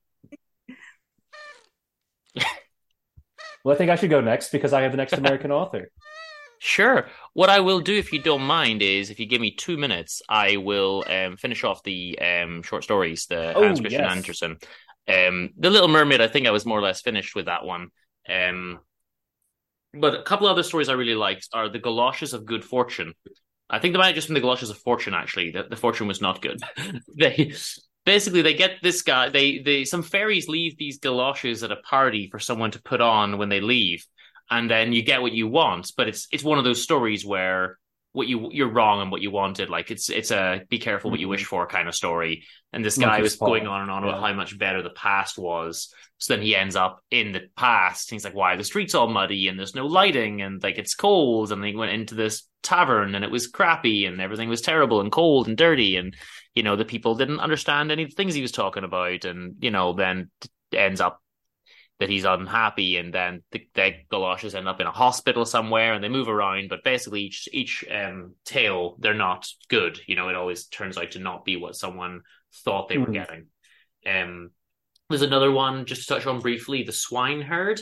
Well, 3.64 3.74
I 3.74 3.78
think 3.78 3.90
I 3.90 3.96
should 3.96 4.10
go 4.10 4.20
next 4.20 4.50
because 4.50 4.72
I 4.72 4.82
have 4.82 4.90
the 4.90 4.96
next 4.96 5.12
American 5.12 5.52
author. 5.52 5.90
Sure. 6.58 7.06
What 7.32 7.48
I 7.48 7.60
will 7.60 7.80
do, 7.80 7.96
if 7.96 8.12
you 8.12 8.20
don't 8.20 8.42
mind, 8.42 8.82
is 8.82 9.10
if 9.10 9.18
you 9.18 9.26
give 9.26 9.40
me 9.40 9.52
two 9.52 9.76
minutes, 9.76 10.22
I 10.28 10.56
will 10.56 11.04
um, 11.08 11.36
finish 11.36 11.64
off 11.64 11.82
the 11.82 12.18
um, 12.20 12.62
short 12.62 12.84
stories, 12.84 13.26
the 13.26 13.54
Oh, 13.54 13.62
Hans 13.62 13.80
Christian 13.80 14.02
yes. 14.02 14.12
Andersen. 14.12 14.58
Um, 15.08 15.50
the 15.56 15.70
Little 15.70 15.88
Mermaid, 15.88 16.20
I 16.20 16.28
think 16.28 16.46
I 16.46 16.52
was 16.52 16.66
more 16.66 16.78
or 16.78 16.82
less 16.82 17.00
finished 17.00 17.34
with 17.34 17.46
that 17.46 17.64
one. 17.64 17.88
Um, 18.28 18.80
but 19.94 20.14
a 20.14 20.22
couple 20.22 20.46
other 20.46 20.62
stories 20.62 20.88
I 20.88 20.94
really 20.94 21.14
liked 21.14 21.48
are 21.52 21.68
the 21.68 21.78
Galoshes 21.78 22.32
of 22.32 22.46
Good 22.46 22.64
Fortune. 22.64 23.14
I 23.68 23.78
think 23.78 23.92
they 23.92 23.98
might 23.98 24.08
have 24.08 24.14
just 24.14 24.28
been 24.28 24.34
the 24.34 24.40
Galoshes 24.40 24.70
of 24.70 24.78
Fortune. 24.78 25.14
Actually, 25.14 25.50
the, 25.50 25.64
the 25.64 25.76
fortune 25.76 26.06
was 26.06 26.20
not 26.20 26.42
good. 26.42 26.60
they 27.18 27.52
basically 28.04 28.42
they 28.42 28.54
get 28.54 28.82
this 28.82 29.02
guy. 29.02 29.28
They 29.28 29.58
they 29.58 29.84
some 29.84 30.02
fairies 30.02 30.48
leave 30.48 30.76
these 30.76 30.98
galoshes 30.98 31.62
at 31.62 31.72
a 31.72 31.76
party 31.76 32.28
for 32.30 32.38
someone 32.38 32.70
to 32.72 32.82
put 32.82 33.00
on 33.00 33.38
when 33.38 33.48
they 33.48 33.60
leave, 33.60 34.06
and 34.50 34.70
then 34.70 34.92
you 34.92 35.02
get 35.02 35.22
what 35.22 35.32
you 35.32 35.48
want. 35.48 35.92
But 35.96 36.08
it's 36.08 36.28
it's 36.32 36.44
one 36.44 36.58
of 36.58 36.64
those 36.64 36.82
stories 36.82 37.24
where 37.24 37.78
what 38.12 38.28
you 38.28 38.48
you're 38.52 38.70
wrong 38.70 39.00
and 39.00 39.10
what 39.10 39.22
you 39.22 39.30
wanted. 39.30 39.70
Like 39.70 39.90
it's 39.90 40.10
it's 40.10 40.30
a 40.30 40.62
be 40.68 40.78
careful 40.78 41.10
what 41.10 41.20
you 41.20 41.28
wish 41.28 41.44
for 41.44 41.66
kind 41.66 41.88
of 41.88 41.94
story. 41.94 42.44
And 42.72 42.84
this 42.84 42.98
guy 42.98 43.20
was 43.20 43.36
going 43.36 43.66
on 43.66 43.82
and 43.82 43.90
on 43.90 44.04
about 44.04 44.20
how 44.20 44.32
much 44.34 44.58
better 44.58 44.82
the 44.82 44.90
past 44.90 45.38
was. 45.38 45.92
So 46.18 46.34
then 46.34 46.42
he 46.42 46.54
ends 46.54 46.76
up 46.76 47.00
in 47.10 47.32
the 47.32 47.42
past. 47.56 48.10
He's 48.10 48.24
like, 48.24 48.34
why 48.34 48.54
are 48.54 48.56
the 48.56 48.64
streets 48.64 48.94
all 48.94 49.08
muddy 49.08 49.48
and 49.48 49.58
there's 49.58 49.74
no 49.74 49.86
lighting 49.86 50.42
and 50.42 50.62
like 50.62 50.78
it's 50.78 50.94
cold. 50.94 51.52
And 51.52 51.62
then 51.62 51.70
he 51.70 51.76
went 51.76 51.92
into 51.92 52.14
this 52.14 52.46
tavern 52.62 53.14
and 53.14 53.24
it 53.24 53.30
was 53.30 53.48
crappy 53.48 54.06
and 54.06 54.20
everything 54.20 54.48
was 54.48 54.60
terrible 54.60 55.00
and 55.00 55.10
cold 55.10 55.48
and 55.48 55.56
dirty. 55.56 55.96
And, 55.96 56.14
you 56.54 56.62
know, 56.62 56.76
the 56.76 56.84
people 56.84 57.14
didn't 57.14 57.40
understand 57.40 57.90
any 57.90 58.04
of 58.04 58.10
the 58.10 58.14
things 58.14 58.34
he 58.34 58.42
was 58.42 58.52
talking 58.52 58.84
about. 58.84 59.24
And, 59.24 59.56
you 59.60 59.70
know, 59.70 59.94
then 59.94 60.30
ends 60.72 61.00
up 61.00 61.21
that 62.02 62.10
he's 62.10 62.24
unhappy 62.24 62.96
and 62.96 63.14
then 63.14 63.44
the, 63.52 63.64
the 63.74 63.92
galoshes 64.10 64.56
end 64.56 64.66
up 64.66 64.80
in 64.80 64.88
a 64.88 64.90
hospital 64.90 65.44
somewhere 65.44 65.94
and 65.94 66.02
they 66.02 66.08
move 66.08 66.28
around. 66.28 66.68
But 66.68 66.82
basically 66.82 67.20
each, 67.22 67.48
each 67.52 67.84
um, 67.88 68.34
tale, 68.44 68.96
they're 68.98 69.14
not 69.14 69.46
good. 69.68 70.00
You 70.08 70.16
know, 70.16 70.28
it 70.28 70.34
always 70.34 70.66
turns 70.66 70.98
out 70.98 71.12
to 71.12 71.20
not 71.20 71.44
be 71.44 71.56
what 71.56 71.76
someone 71.76 72.22
thought 72.64 72.88
they 72.88 72.98
were 72.98 73.06
Mhm. 73.06 73.12
getting. 73.12 73.46
Um, 74.04 74.50
there's 75.08 75.22
another 75.22 75.52
one 75.52 75.86
just 75.86 76.08
to 76.08 76.14
touch 76.14 76.26
on 76.26 76.40
briefly, 76.40 76.82
the 76.82 76.90
swineherd. 76.92 77.80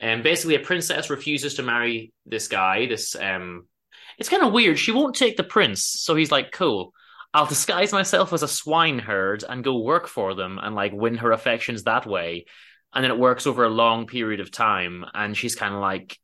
And 0.00 0.24
basically, 0.24 0.56
a 0.56 0.60
princess 0.60 1.10
refuses 1.10 1.54
to 1.54 1.62
marry 1.62 2.12
this 2.26 2.48
guy. 2.48 2.86
This 2.86 3.14
um, 3.14 3.68
it's 4.18 4.28
kind 4.28 4.42
of 4.42 4.52
weird. 4.52 4.76
She 4.76 4.90
won't 4.90 5.14
take 5.14 5.36
the 5.36 5.44
prince, 5.44 5.84
so 5.84 6.16
he's 6.16 6.32
like, 6.32 6.50
"Cool, 6.50 6.92
I'll 7.32 7.46
disguise 7.46 7.92
myself 7.92 8.32
as 8.32 8.42
a 8.42 8.48
swineherd 8.48 9.44
and 9.48 9.62
go 9.62 9.78
work 9.78 10.08
for 10.08 10.34
them 10.34 10.58
and 10.60 10.74
like 10.74 10.92
win 10.92 11.18
her 11.18 11.30
affections 11.30 11.84
that 11.84 12.04
way." 12.06 12.46
And 12.94 13.02
then 13.02 13.10
it 13.10 13.18
works 13.18 13.46
over 13.46 13.64
a 13.64 13.70
long 13.70 14.06
period 14.06 14.40
of 14.40 14.50
time, 14.50 15.04
and 15.14 15.36
she's 15.36 15.54
kind 15.54 15.74
of 15.74 15.80
like, 15.80 16.18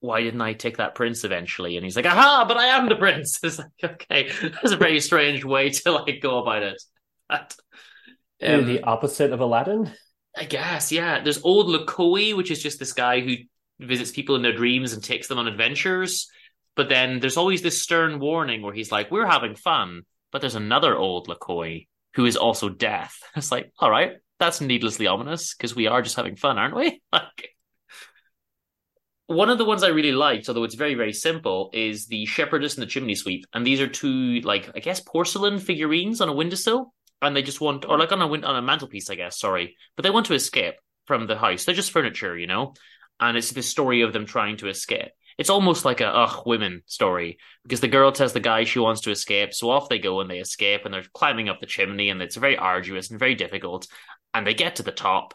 why 0.00 0.22
didn't 0.22 0.40
I 0.40 0.52
take 0.52 0.78
that 0.78 0.94
prince 0.94 1.24
eventually? 1.24 1.76
And 1.76 1.84
he's 1.84 1.96
like, 1.96 2.06
aha, 2.06 2.44
but 2.46 2.56
I 2.56 2.66
am 2.66 2.88
the 2.88 2.96
prince. 2.96 3.38
It's 3.44 3.58
like, 3.58 3.68
okay, 3.82 4.30
that's 4.40 4.72
a 4.72 4.76
very 4.76 5.00
strange 5.00 5.44
way 5.44 5.70
to 5.70 5.92
like 5.92 6.20
go 6.20 6.40
about 6.40 6.64
it. 6.64 6.82
But, 7.28 7.54
um, 8.42 8.66
the 8.66 8.82
opposite 8.82 9.32
of 9.32 9.40
Aladdin. 9.40 9.92
I 10.36 10.44
guess, 10.44 10.90
yeah. 10.90 11.22
There's 11.22 11.44
old 11.44 11.68
Lukoie, 11.68 12.36
which 12.36 12.50
is 12.50 12.62
just 12.62 12.78
this 12.78 12.92
guy 12.92 13.20
who 13.20 13.36
visits 13.78 14.10
people 14.10 14.34
in 14.34 14.42
their 14.42 14.56
dreams 14.56 14.92
and 14.92 15.02
takes 15.04 15.28
them 15.28 15.38
on 15.38 15.46
adventures. 15.46 16.28
But 16.74 16.88
then 16.88 17.20
there's 17.20 17.36
always 17.36 17.62
this 17.62 17.80
stern 17.80 18.18
warning 18.18 18.62
where 18.62 18.74
he's 18.74 18.90
like, 18.90 19.10
"We're 19.10 19.26
having 19.26 19.54
fun," 19.54 20.02
but 20.32 20.40
there's 20.40 20.54
another 20.54 20.96
old 20.96 21.28
Lukoie 21.28 21.86
who 22.14 22.24
is 22.24 22.36
also 22.36 22.68
death. 22.68 23.18
It's 23.36 23.52
like, 23.52 23.72
all 23.78 23.90
right, 23.90 24.14
that's 24.42 24.60
needlessly 24.60 25.06
ominous 25.06 25.54
because 25.54 25.74
we 25.74 25.86
are 25.86 26.02
just 26.02 26.16
having 26.16 26.36
fun, 26.36 26.58
aren't 26.58 26.76
we? 26.76 27.00
Like, 27.12 27.50
one 29.26 29.50
of 29.50 29.56
the 29.56 29.64
ones 29.64 29.82
I 29.82 29.88
really 29.88 30.12
liked, 30.12 30.48
although 30.48 30.64
it's 30.64 30.74
very 30.74 30.94
very 30.94 31.12
simple, 31.12 31.70
is 31.72 32.06
the 32.06 32.26
shepherdess 32.26 32.74
and 32.74 32.82
the 32.82 32.90
chimney 32.90 33.14
sweep, 33.14 33.46
and 33.54 33.66
these 33.66 33.80
are 33.80 33.86
two 33.86 34.40
like 34.40 34.70
I 34.74 34.80
guess 34.80 35.00
porcelain 35.00 35.58
figurines 35.58 36.20
on 36.20 36.28
a 36.28 36.32
windowsill, 36.32 36.92
and 37.22 37.34
they 37.36 37.42
just 37.42 37.60
want 37.60 37.84
or 37.88 37.98
like 37.98 38.12
on 38.12 38.20
a 38.20 38.26
win- 38.26 38.44
on 38.44 38.56
a 38.56 38.62
mantelpiece, 38.62 39.08
I 39.10 39.14
guess. 39.14 39.38
Sorry, 39.38 39.76
but 39.96 40.02
they 40.02 40.10
want 40.10 40.26
to 40.26 40.34
escape 40.34 40.74
from 41.06 41.26
the 41.26 41.38
house. 41.38 41.64
They're 41.64 41.74
just 41.74 41.92
furniture, 41.92 42.36
you 42.36 42.48
know, 42.48 42.74
and 43.20 43.36
it's 43.36 43.52
the 43.52 43.62
story 43.62 44.02
of 44.02 44.12
them 44.12 44.26
trying 44.26 44.56
to 44.58 44.68
escape. 44.68 45.12
It's 45.38 45.50
almost 45.50 45.84
like 45.84 46.00
a 46.00 46.06
ugh 46.06 46.46
women 46.46 46.82
story 46.86 47.38
because 47.62 47.80
the 47.80 47.88
girl 47.88 48.12
tells 48.12 48.32
the 48.32 48.40
guy 48.40 48.64
she 48.64 48.78
wants 48.78 49.02
to 49.02 49.10
escape, 49.10 49.54
so 49.54 49.70
off 49.70 49.88
they 49.88 49.98
go 49.98 50.20
and 50.20 50.30
they 50.30 50.38
escape 50.38 50.84
and 50.84 50.92
they're 50.92 51.04
climbing 51.14 51.48
up 51.48 51.60
the 51.60 51.66
chimney 51.66 52.10
and 52.10 52.20
it's 52.20 52.36
very 52.36 52.56
arduous 52.56 53.10
and 53.10 53.18
very 53.18 53.34
difficult, 53.34 53.86
and 54.34 54.46
they 54.46 54.54
get 54.54 54.76
to 54.76 54.82
the 54.82 54.92
top, 54.92 55.34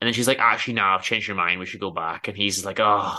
and 0.00 0.08
then 0.08 0.14
she's 0.14 0.28
like, 0.28 0.38
actually, 0.38 0.74
no, 0.74 0.82
I've 0.84 1.02
changed 1.02 1.28
your 1.28 1.36
mind. 1.36 1.60
We 1.60 1.66
should 1.66 1.80
go 1.80 1.90
back. 1.90 2.28
And 2.28 2.36
he's 2.36 2.64
like, 2.64 2.78
oh. 2.78 3.18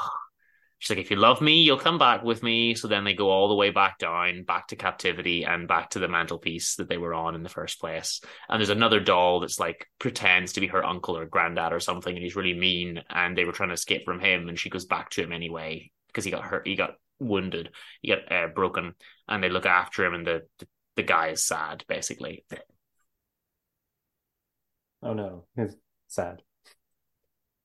She's 0.78 0.90
like, 0.90 1.04
if 1.04 1.10
you 1.10 1.16
love 1.16 1.42
me, 1.42 1.64
you'll 1.64 1.80
come 1.80 1.98
back 1.98 2.22
with 2.22 2.44
me. 2.44 2.76
So 2.76 2.88
then 2.88 3.06
they 3.06 3.14
go 3.14 3.32
all 3.32 3.48
the 3.48 3.56
way 3.56 3.72
back 3.72 3.98
down, 3.98 4.44
back 4.44 4.68
to 4.68 4.76
captivity, 4.76 5.46
and 5.46 5.68
back 5.68 5.92
to 5.92 6.00
the 6.00 6.08
mantelpiece 6.08 6.76
that 6.76 6.90
they 6.90 6.98
were 6.98 7.14
on 7.14 7.34
in 7.34 7.42
the 7.42 7.50
first 7.50 7.80
place. 7.80 8.22
And 8.50 8.60
there's 8.60 8.70
another 8.70 9.00
doll 9.00 9.40
that's 9.40 9.60
like 9.60 9.88
pretends 9.98 10.54
to 10.54 10.60
be 10.60 10.68
her 10.68 10.86
uncle 10.86 11.18
or 11.18 11.26
granddad 11.26 11.74
or 11.74 11.80
something, 11.80 12.14
and 12.14 12.24
he's 12.24 12.36
really 12.36 12.54
mean. 12.54 13.02
And 13.10 13.36
they 13.36 13.46
were 13.46 13.54
trying 13.54 13.70
to 13.70 13.74
escape 13.74 14.06
from 14.06 14.20
him, 14.20 14.48
and 14.48 14.60
she 14.60 14.70
goes 14.70 14.86
back 14.86 15.10
to 15.12 15.24
him 15.24 15.32
anyway 15.32 15.92
because 16.16 16.26
he 16.26 16.32
got 16.32 16.46
hurt, 16.46 16.66
he 16.66 16.76
got 16.76 16.96
wounded, 17.20 17.70
he 18.02 18.10
got 18.10 18.32
uh, 18.32 18.48
broken, 18.48 18.94
and 19.28 19.44
they 19.44 19.50
look 19.50 19.66
after 19.66 20.06
him, 20.06 20.14
and 20.14 20.26
the, 20.26 20.44
the 20.60 20.68
the 20.96 21.04
guy 21.04 21.28
is 21.28 21.44
sad, 21.44 21.84
basically. 21.90 22.46
Oh 25.02 25.14
no, 25.14 25.46
it's 25.58 25.76
sad. 26.08 26.42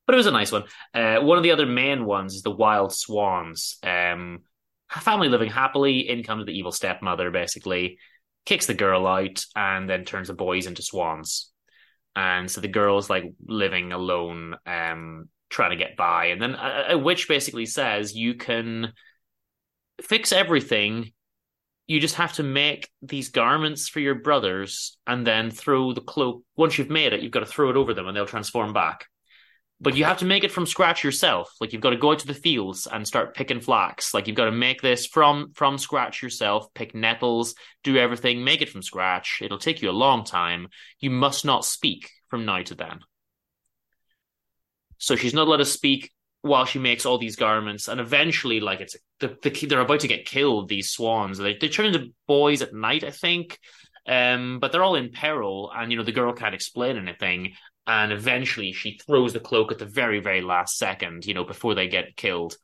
but 0.07 0.15
it 0.15 0.17
was 0.17 0.27
a 0.27 0.33
nice 0.33 0.51
one. 0.51 0.65
Uh, 0.93 1.21
one 1.21 1.39
of 1.39 1.45
the 1.45 1.53
other 1.53 1.67
main 1.67 2.05
ones 2.05 2.35
is 2.35 2.43
the 2.43 2.51
Wild 2.51 2.93
Swans. 2.93 3.79
Um, 3.85 4.41
family 4.91 5.29
living 5.29 5.51
happily. 5.51 6.09
In 6.09 6.25
comes 6.25 6.47
the 6.47 6.53
evil 6.53 6.73
stepmother, 6.73 7.31
basically 7.31 7.99
kicks 8.47 8.67
the 8.67 8.75
girl 8.75 9.07
out 9.07 9.45
and 9.55 9.89
then 9.89 10.05
turns 10.05 10.29
the 10.29 10.35
boys 10.35 10.67
into 10.67 10.83
swans. 10.83 11.51
And 12.17 12.51
so 12.51 12.61
the 12.61 12.69
girl's 12.69 13.09
like 13.09 13.25
living 13.47 13.93
alone, 13.93 14.57
um, 14.67 15.29
trying 15.51 15.71
to 15.71 15.77
get 15.77 15.97
by. 15.97 16.27
And 16.27 16.41
then 16.41 16.55
a, 16.55 16.87
a 16.91 16.99
witch 16.99 17.29
basically 17.29 17.67
says 17.67 18.15
you 18.15 18.35
can 18.35 18.93
fix 20.01 20.33
everything. 20.33 21.13
You 21.87 22.01
just 22.01 22.15
have 22.17 22.35
to 22.35 22.43
make 22.43 22.89
these 23.03 23.31
garments 23.31 23.89
for 23.89 24.01
your 24.01 24.15
brothers 24.15 24.97
and 25.07 25.27
then 25.27 25.51
throw 25.51 25.93
the 25.93 26.01
cloak. 26.01 26.43
Once 26.57 26.79
you've 26.79 26.91
made 26.91 27.13
it, 27.13 27.21
you've 27.21 27.33
got 27.33 27.41
to 27.41 27.47
throw 27.47 27.71
it 27.71 27.77
over 27.77 27.93
them 27.93 28.07
and 28.07 28.17
they'll 28.17 28.27
transform 28.27 28.73
back 28.73 29.07
but 29.81 29.97
you 29.97 30.05
have 30.05 30.19
to 30.19 30.27
make 30.27 30.45
it 30.45 30.53
from 30.53 30.67
scratch 30.67 31.03
yourself. 31.03 31.55
Like 31.61 31.73
you've 31.73 31.83
got 31.83 31.91
to 31.91 31.97
go 31.97 32.13
out 32.13 32.19
to 32.21 32.27
the 32.27 32.35
fields 32.35 32.87
and 32.87 33.07
start 33.07 33.35
picking 33.35 33.61
flax. 33.61 34.13
Like 34.13 34.27
you've 34.27 34.37
got 34.37 34.45
to 34.45 34.53
make 34.53 34.83
this 34.83 35.07
from 35.07 35.53
from 35.55 35.79
scratch 35.79 36.23
yourself. 36.23 36.73
Pick 36.75 36.95
nettles, 36.95 37.55
do 37.83 37.97
everything, 37.97 38.45
make 38.45 38.61
it 38.61 38.69
from 38.69 38.83
scratch. 38.83 39.41
It'll 39.43 39.59
take 39.59 39.81
you 39.81 39.91
a 39.91 39.93
long 39.93 40.25
time. 40.25 40.69
You 41.01 41.11
must 41.11 41.45
not 41.45 41.65
speak 41.65 42.11
from 42.29 42.45
now 42.45 42.63
to 42.63 42.75
then. 42.75 43.01
So 45.01 45.17
she's 45.17 45.35
not 45.35 45.49
allowed 45.49 45.57
to 45.57 45.65
speak 45.65 46.13
while 46.43 46.65
she 46.65 46.79
makes 46.79 47.05
all 47.05 47.19
these 47.19 47.37
garments, 47.37 47.89
and 47.89 48.01
eventually, 48.01 48.61
like 48.61 48.81
it's 48.81 48.97
the, 49.19 49.37
the 49.43 49.67
they're 49.67 49.81
about 49.81 50.01
to 50.01 50.09
get 50.09 50.25
killed. 50.25 50.69
These 50.69 50.91
swans, 50.91 51.39
they 51.39 51.57
they 51.61 51.69
turn 51.69 51.87
into 51.87 52.13
boys 52.29 52.63
at 52.63 52.73
night, 52.73 53.05
I 53.05 53.11
think. 53.11 53.59
Um, 54.07 54.59
but 54.61 54.73
they're 54.73 54.83
all 54.83 54.95
in 54.95 55.11
peril, 55.11 55.71
and 55.75 55.91
you 55.91 55.99
know 55.99 56.05
the 56.05 56.13
girl 56.13 56.33
can't 56.33 56.55
explain 56.55 56.97
anything, 56.97 57.55
and 57.87 58.13
eventually 58.13 58.73
she 58.73 59.01
throws 59.05 59.33
the 59.33 59.41
cloak 59.41 59.73
at 59.73 59.79
the 59.79 59.85
very 59.87 60.21
very 60.21 60.41
last 60.43 60.79
second 60.79 61.27
you 61.27 61.35
know 61.35 61.45
before 61.45 61.75
they 61.75 61.89
get 61.89 62.17
killed 62.17 62.57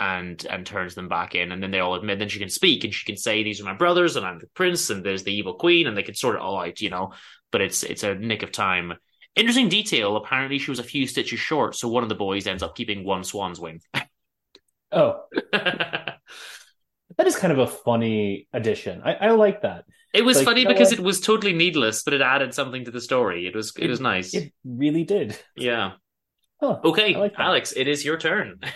and 0.00 0.44
and 0.50 0.66
turns 0.66 0.94
them 0.94 1.08
back 1.08 1.34
in 1.34 1.52
and 1.52 1.62
then 1.62 1.70
they 1.70 1.78
all 1.78 1.94
admit 1.94 2.18
then 2.18 2.28
she 2.28 2.40
can 2.40 2.48
speak 2.48 2.82
and 2.82 2.92
she 2.92 3.06
can 3.06 3.16
say 3.16 3.42
these 3.42 3.60
are 3.60 3.64
my 3.64 3.74
brothers 3.74 4.16
and 4.16 4.26
i'm 4.26 4.38
the 4.38 4.46
prince 4.54 4.90
and 4.90 5.04
there's 5.04 5.22
the 5.22 5.32
evil 5.32 5.54
queen 5.54 5.86
and 5.86 5.96
they 5.96 6.02
can 6.02 6.14
sort 6.14 6.34
it 6.34 6.40
all 6.40 6.58
out 6.58 6.80
you 6.80 6.90
know 6.90 7.12
but 7.52 7.60
it's 7.60 7.84
it's 7.84 8.02
a 8.02 8.14
nick 8.14 8.42
of 8.42 8.50
time 8.50 8.94
interesting 9.36 9.68
detail 9.68 10.16
apparently 10.16 10.58
she 10.58 10.70
was 10.70 10.78
a 10.78 10.84
few 10.84 11.06
stitches 11.06 11.40
short 11.40 11.74
so 11.74 11.88
one 11.88 12.02
of 12.02 12.08
the 12.08 12.14
boys 12.14 12.46
ends 12.46 12.62
up 12.62 12.74
keeping 12.76 13.04
one 13.04 13.24
swan's 13.24 13.60
wing 13.60 13.80
Oh, 14.94 15.24
that 15.52 16.18
is 17.24 17.36
kind 17.36 17.52
of 17.52 17.58
a 17.58 17.66
funny 17.66 18.46
addition. 18.52 19.00
I, 19.02 19.14
I 19.14 19.30
like 19.30 19.62
that. 19.62 19.84
it 20.12 20.22
was 20.22 20.36
Like, 20.38 20.44
funny 20.44 20.60
you 20.60 20.64
know 20.66 20.74
because 20.74 20.90
what? 20.90 20.98
it 20.98 21.02
was 21.02 21.20
totally 21.20 21.52
needless 21.54 22.02
but 22.02 22.14
it 22.14 22.20
added 22.20 22.52
something 22.54 22.84
to 22.84 22.90
the 22.90 23.00
story 23.00 23.46
it 23.46 23.54
was 23.56 23.72
it, 23.78 23.88
was 23.88 24.00
nice 24.00 24.34
It 24.34 24.52
really 24.64 25.04
did. 25.04 25.38
yeah 25.56 25.92
Huh. 26.60 26.78
okay 26.84 27.16
like 27.16 27.34
alex 27.38 27.72
it 27.72 27.88
is 27.88 28.04
your 28.04 28.16
turn 28.18 28.60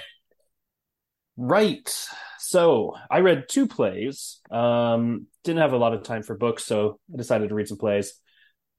Right. 1.37 1.93
So 2.39 2.95
I 3.11 3.21
read 3.21 3.45
two 3.49 3.67
plays. 3.67 4.41
Um, 4.51 5.27
didn't 5.45 5.61
have 5.61 5.73
a 5.73 5.77
lot 5.77 5.93
of 5.93 6.03
time 6.03 6.23
for 6.23 6.37
books, 6.37 6.65
so 6.65 6.99
I 7.13 7.17
decided 7.19 7.51
to 7.51 7.55
read 7.55 7.69
some 7.69 7.79
plays. 7.79 8.15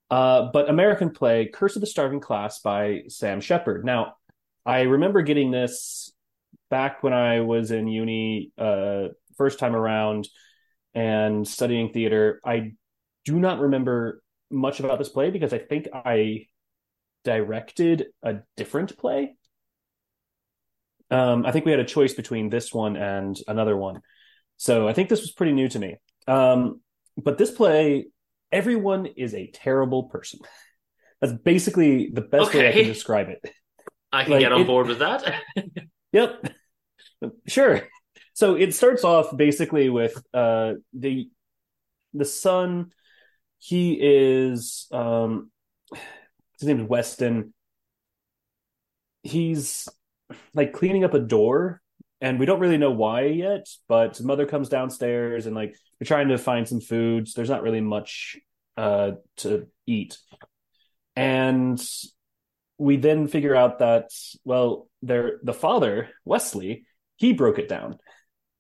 Uh, 0.10 0.50
but 0.54 0.70
American 0.70 1.10
play 1.10 1.48
Curse 1.48 1.76
of 1.76 1.82
the 1.82 1.88
Starving 1.88 2.20
Class 2.20 2.60
by 2.60 3.04
Sam 3.08 3.42
Shepard. 3.42 3.84
Now, 3.84 4.16
I 4.66 4.82
remember 4.82 5.22
getting 5.22 5.52
this 5.52 6.12
back 6.70 7.04
when 7.04 7.14
I 7.14 7.42
was 7.42 7.72
in 7.72 7.88
uni, 7.88 8.52
uh, 8.58 9.10
first 9.38 9.60
time 9.60 9.76
around 9.76 10.28
and 10.94 11.48
studying 11.48 11.92
theater. 11.92 12.40
I 12.46 12.74
do 13.26 13.40
not 13.40 13.60
remember 13.60 14.22
much 14.50 14.80
about 14.80 15.00
this 15.00 15.10
play 15.10 15.30
because 15.30 15.54
I 15.54 15.60
think 15.60 15.88
I 15.94 16.48
directed 17.24 18.08
a 18.24 18.38
different 18.56 18.98
play. 18.98 19.36
Um, 21.12 21.46
I 21.46 21.52
think 21.52 21.66
we 21.66 21.72
had 21.72 21.80
a 21.80 21.86
choice 21.86 22.14
between 22.14 22.50
this 22.50 22.74
one 22.74 22.96
and 22.98 23.38
another 23.48 23.78
one. 23.78 24.02
So 24.58 24.88
I 24.88 24.94
think 24.94 25.10
this 25.10 25.22
was 25.22 25.32
pretty 25.32 25.54
new 25.54 25.70
to 25.70 25.80
me. 25.80 25.98
Um, 26.28 26.82
but 27.16 27.38
this 27.38 27.52
play, 27.52 28.08
everyone 28.52 29.06
is 29.06 29.34
a 29.34 29.48
terrible 29.52 30.04
person. 30.04 30.40
That's 31.22 31.34
basically 31.34 32.10
the 32.12 32.22
best 32.22 32.54
way 32.54 32.70
I 32.70 32.72
can 32.72 32.86
describe 32.86 33.30
it. 33.30 33.42
i 34.12 34.24
can 34.24 34.34
Like, 34.34 34.42
get 34.42 34.52
on 34.52 34.62
it- 34.62 34.68
board 34.68 34.88
with 34.88 35.00
that 35.00 35.42
Yep. 36.14 36.54
Sure. 37.48 37.82
So 38.34 38.56
it 38.56 38.74
starts 38.76 39.04
off 39.04 39.36
basically 39.36 39.90
with 39.90 40.16
uh 40.34 40.74
the 40.94 41.30
the 42.14 42.26
son 42.26 42.92
he 43.60 43.98
is 44.00 44.88
um 44.92 45.52
his 46.60 46.68
name 46.68 46.82
is 46.82 46.88
Weston. 46.88 47.54
He's 49.24 49.88
like 50.54 50.74
cleaning 50.74 51.04
up 51.04 51.14
a 51.14 51.20
door 51.20 51.82
and 52.22 52.40
we 52.40 52.46
don't 52.46 52.60
really 52.60 52.78
know 52.78 52.92
why 52.92 53.26
yet, 53.26 53.68
but 53.88 54.22
mother 54.22 54.46
comes 54.46 54.70
downstairs 54.70 55.46
and 55.46 55.56
like 55.56 55.76
we're 56.00 56.06
trying 56.06 56.30
to 56.30 56.38
find 56.38 56.68
some 56.68 56.82
foods. 56.82 57.34
There's 57.34 57.50
not 57.50 57.64
really 57.64 57.82
much 57.82 58.38
uh 58.76 59.12
to 59.38 59.68
eat. 59.86 60.18
And 61.16 61.82
we 62.78 62.98
then 62.98 63.28
figure 63.28 63.56
out 63.56 63.80
that 63.80 64.10
well 64.44 64.88
their 65.02 65.40
the 65.44 65.54
father 65.54 66.10
wesley 66.26 66.86
he 67.18 67.34
broke 67.34 67.60
it 67.60 67.68
down 67.70 67.98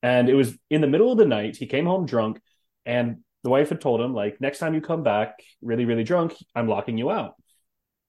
and 0.01 0.29
it 0.29 0.33
was 0.33 0.57
in 0.69 0.81
the 0.81 0.87
middle 0.87 1.11
of 1.11 1.17
the 1.17 1.25
night 1.25 1.55
he 1.55 1.65
came 1.65 1.85
home 1.85 2.05
drunk 2.05 2.41
and 2.85 3.17
the 3.43 3.49
wife 3.49 3.69
had 3.69 3.81
told 3.81 4.01
him 4.01 4.13
like 4.13 4.41
next 4.41 4.59
time 4.59 4.73
you 4.73 4.81
come 4.81 5.03
back 5.03 5.39
really 5.61 5.85
really 5.85 6.03
drunk 6.03 6.35
i'm 6.55 6.67
locking 6.67 6.97
you 6.97 7.09
out 7.09 7.35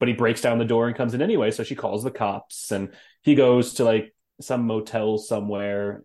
but 0.01 0.09
he 0.09 0.15
breaks 0.15 0.41
down 0.41 0.59
the 0.59 0.65
door 0.65 0.87
and 0.87 0.97
comes 0.97 1.15
in 1.15 1.23
anyway 1.23 1.51
so 1.51 1.63
she 1.63 1.75
calls 1.75 2.03
the 2.03 2.11
cops 2.11 2.73
and 2.73 2.93
he 3.23 3.35
goes 3.35 3.75
to 3.75 3.85
like 3.85 4.15
some 4.41 4.67
motel 4.67 5.19
somewhere. 5.19 6.05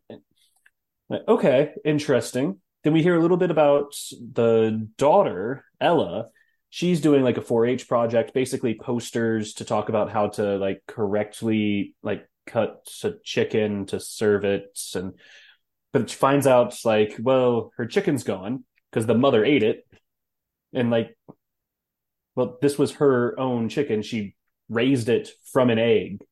Okay 1.27 1.73
interesting. 1.85 2.59
Then 2.83 2.93
we 2.93 3.03
hear 3.03 3.15
a 3.15 3.21
little 3.21 3.37
bit 3.37 3.51
about 3.51 3.95
the 4.11 4.89
daughter 4.97 5.65
ella. 5.79 6.27
She's 6.69 7.01
doing 7.01 7.23
like 7.23 7.37
a 7.37 7.41
4-H 7.41 7.87
project, 7.87 8.33
basically 8.33 8.73
posters 8.73 9.53
to 9.55 9.65
talk 9.65 9.89
about 9.89 10.11
how 10.11 10.29
to 10.29 10.57
like 10.57 10.81
correctly 10.87 11.95
like 12.01 12.27
cut 12.45 12.89
a 13.03 13.13
chicken 13.23 13.85
to 13.85 13.99
serve 13.99 14.43
it, 14.43 14.77
and 14.95 15.13
but 15.91 16.09
she 16.09 16.15
finds 16.15 16.47
out 16.47 16.75
like, 16.83 17.15
well, 17.19 17.71
her 17.77 17.85
chicken's 17.85 18.23
gone 18.23 18.65
because 18.89 19.05
the 19.05 19.13
mother 19.13 19.45
ate 19.45 19.63
it, 19.63 19.87
and 20.73 20.89
like, 20.89 21.15
well, 22.35 22.57
this 22.61 22.77
was 22.77 22.93
her 22.93 23.39
own 23.39 23.69
chicken. 23.69 24.01
She 24.01 24.35
raised 24.67 25.09
it 25.09 25.29
from 25.51 25.69
an 25.69 25.79
egg, 25.79 26.25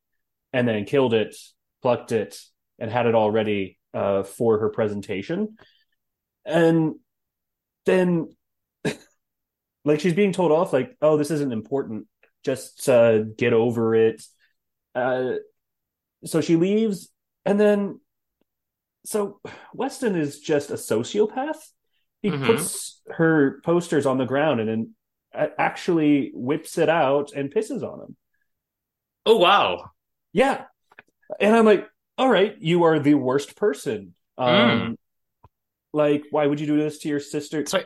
and 0.52 0.68
then 0.68 0.86
killed 0.86 1.14
it, 1.14 1.36
plucked 1.82 2.12
it, 2.12 2.40
and 2.80 2.92
had 2.92 3.06
it 3.06 3.16
all 3.16 3.32
ready 3.32 3.78
uh, 3.94 4.24
for 4.24 4.60
her 4.60 4.70
presentation. 4.70 5.58
And 6.46 6.96
then, 7.86 8.30
like, 9.86 10.00
she's 10.00 10.14
being 10.14 10.34
told 10.34 10.52
off, 10.52 10.74
like, 10.74 10.96
oh, 11.02 11.18
this 11.18 11.32
isn't 11.32 11.54
important. 11.54 12.08
Just 12.44 12.88
uh, 12.90 13.20
get 13.24 13.54
over 13.54 13.96
it. 13.96 14.24
Uh, 14.96 15.34
so 16.26 16.42
she 16.42 16.56
leaves, 16.56 17.10
and 17.46 17.60
then, 17.60 18.00
so 19.06 19.40
Weston 19.74 20.16
is 20.16 20.40
just 20.40 20.70
a 20.70 20.76
sociopath. 20.76 21.58
He 22.22 22.30
Mhm. 22.30 22.46
puts 22.46 23.02
her 23.08 23.60
posters 23.64 24.06
on 24.06 24.20
the 24.20 24.26
ground 24.26 24.60
and 24.60 24.70
then 24.70 24.96
actually 25.34 26.30
whips 26.36 26.78
it 26.78 26.90
out 26.90 27.32
and 27.32 27.52
pisses 27.52 27.82
on 27.82 28.02
him. 28.02 28.18
Oh 29.26 29.38
wow. 29.38 29.90
Yeah. 30.34 30.66
And 31.40 31.56
I'm 31.56 31.66
like, 31.66 31.88
all 32.18 32.30
right, 32.30 32.56
you 32.60 32.84
are 32.84 33.00
the 33.00 33.14
worst 33.16 33.56
person. 33.56 34.14
Um, 34.38 34.98
like, 35.94 36.24
why 36.32 36.46
would 36.46 36.60
you 36.60 36.68
do 36.68 36.78
this 36.78 37.00
to 37.00 37.10
your 37.10 37.20
sister? 37.20 37.66
Sorry. 37.66 37.86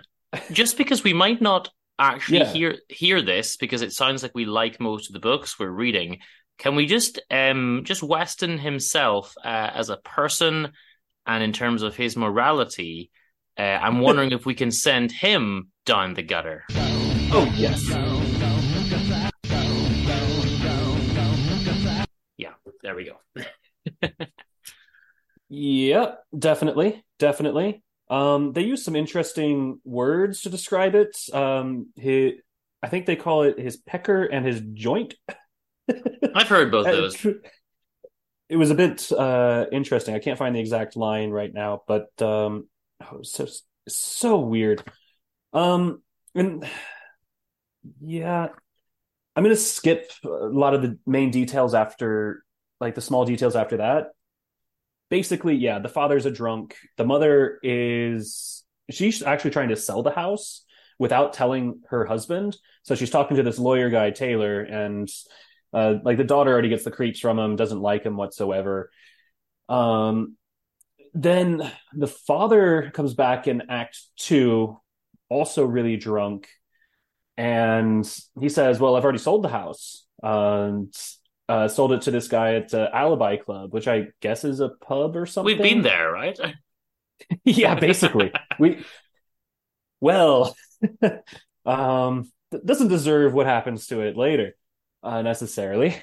Just 0.51 0.77
because 0.77 1.03
we 1.03 1.13
might 1.13 1.41
not 1.41 1.69
actually 1.97 2.39
Yeah. 2.39 2.51
hear 2.51 2.77
hear 2.89 3.21
this 3.21 3.55
because 3.55 3.81
it 3.81 3.93
sounds 3.93 4.21
like 4.21 4.33
we 4.35 4.45
like 4.45 4.79
most 4.81 5.09
of 5.09 5.13
the 5.13 5.19
books 5.19 5.57
we're 5.57 5.69
reading, 5.69 6.19
can 6.57 6.75
we 6.75 6.85
just 6.85 7.19
um 7.31 7.81
just 7.85 8.03
Weston 8.03 8.57
himself 8.57 9.33
uh, 9.43 9.71
as 9.73 9.89
a 9.89 9.97
person 9.97 10.73
and 11.25 11.43
in 11.43 11.53
terms 11.53 11.81
of 11.81 11.95
his 11.95 12.15
morality, 12.17 13.11
uh, 13.57 13.61
I'm 13.61 13.99
wondering 14.07 14.31
if 14.31 14.45
we 14.45 14.55
can 14.55 14.71
send 14.71 15.11
him 15.11 15.71
down 15.85 16.13
the 16.13 16.23
gutter. 16.23 16.65
Oh, 17.31 17.51
yes. 17.55 17.81
There 22.85 22.95
we 22.95 23.05
go. 23.05 23.17
Yeah, 25.49 26.15
definitely. 26.37 27.05
Definitely. 27.19 27.83
Um, 28.09 28.53
they 28.53 28.63
use 28.63 28.83
some 28.83 28.95
interesting 28.95 29.79
words 29.83 30.41
to 30.41 30.49
describe 30.49 30.95
it. 30.95 31.15
Um, 31.33 31.87
his, 31.95 32.33
I 32.81 32.87
think 32.87 33.05
they 33.05 33.15
call 33.15 33.43
it 33.43 33.59
his 33.59 33.77
pecker 33.77 34.23
and 34.23 34.45
his 34.45 34.61
joint. 34.73 35.15
I've 36.35 36.47
heard 36.47 36.71
both 36.71 36.85
those. 36.85 37.25
It 38.47 38.57
was 38.57 38.69
a 38.69 38.75
bit 38.75 39.11
uh 39.11 39.65
interesting. 39.71 40.13
I 40.13 40.19
can't 40.19 40.37
find 40.37 40.55
the 40.55 40.59
exact 40.59 40.95
line 40.95 41.31
right 41.31 41.51
now, 41.51 41.81
but 41.87 42.09
um 42.21 42.67
oh, 43.01 43.21
so 43.23 43.47
so 43.87 44.39
weird. 44.39 44.83
Um 45.53 46.03
and 46.35 46.63
yeah, 48.01 48.49
I'm 49.35 49.43
gonna 49.43 49.55
skip 49.55 50.11
a 50.23 50.27
lot 50.29 50.75
of 50.75 50.83
the 50.83 50.99
main 51.07 51.31
details 51.31 51.73
after 51.73 52.44
like 52.79 52.95
the 52.95 53.01
small 53.01 53.25
details 53.25 53.55
after 53.55 53.77
that. 53.77 54.07
Basically, 55.09 55.55
yeah, 55.55 55.79
the 55.79 55.89
father's 55.89 56.25
a 56.25 56.31
drunk. 56.31 56.75
The 56.97 57.05
mother 57.05 57.59
is 57.63 58.63
she's 58.89 59.23
actually 59.23 59.51
trying 59.51 59.69
to 59.69 59.75
sell 59.75 60.03
the 60.03 60.11
house 60.11 60.63
without 60.99 61.33
telling 61.33 61.81
her 61.89 62.05
husband. 62.05 62.57
So 62.83 62.95
she's 62.95 63.09
talking 63.09 63.37
to 63.37 63.43
this 63.43 63.59
lawyer 63.59 63.89
guy, 63.89 64.11
Taylor, 64.11 64.61
and 64.61 65.09
uh, 65.73 65.95
like 66.03 66.17
the 66.17 66.23
daughter 66.23 66.51
already 66.51 66.69
gets 66.69 66.83
the 66.83 66.91
creeps 66.91 67.19
from 67.19 67.37
him, 67.37 67.55
doesn't 67.55 67.81
like 67.81 68.03
him 68.03 68.17
whatsoever. 68.17 68.91
Um, 69.67 70.37
then 71.13 71.69
the 71.93 72.07
father 72.07 72.91
comes 72.93 73.13
back 73.13 73.47
in 73.47 73.63
Act 73.69 73.99
Two, 74.17 74.79
also 75.29 75.65
really 75.65 75.97
drunk, 75.97 76.49
and 77.37 78.05
he 78.39 78.49
says, 78.49 78.79
"Well, 78.79 78.95
I've 78.95 79.03
already 79.03 79.19
sold 79.19 79.43
the 79.43 79.49
house, 79.49 80.05
and 80.21 80.93
uh, 81.47 81.67
sold 81.67 81.91
it 81.91 82.03
to 82.03 82.11
this 82.11 82.27
guy 82.27 82.55
at 82.55 82.73
uh, 82.73 82.89
Alibi 82.93 83.37
Club, 83.37 83.73
which 83.73 83.87
I 83.87 84.07
guess 84.21 84.43
is 84.43 84.59
a 84.59 84.69
pub 84.69 85.15
or 85.15 85.25
something." 85.25 85.57
We've 85.57 85.61
been 85.61 85.81
there, 85.81 86.11
right? 86.11 86.37
yeah, 87.43 87.75
basically. 87.79 88.31
we 88.59 88.83
well, 90.01 90.55
um, 91.65 92.31
doesn't 92.63 92.89
deserve 92.89 93.33
what 93.33 93.47
happens 93.47 93.87
to 93.87 94.01
it 94.01 94.17
later, 94.17 94.55
uh, 95.03 95.21
necessarily. 95.21 95.95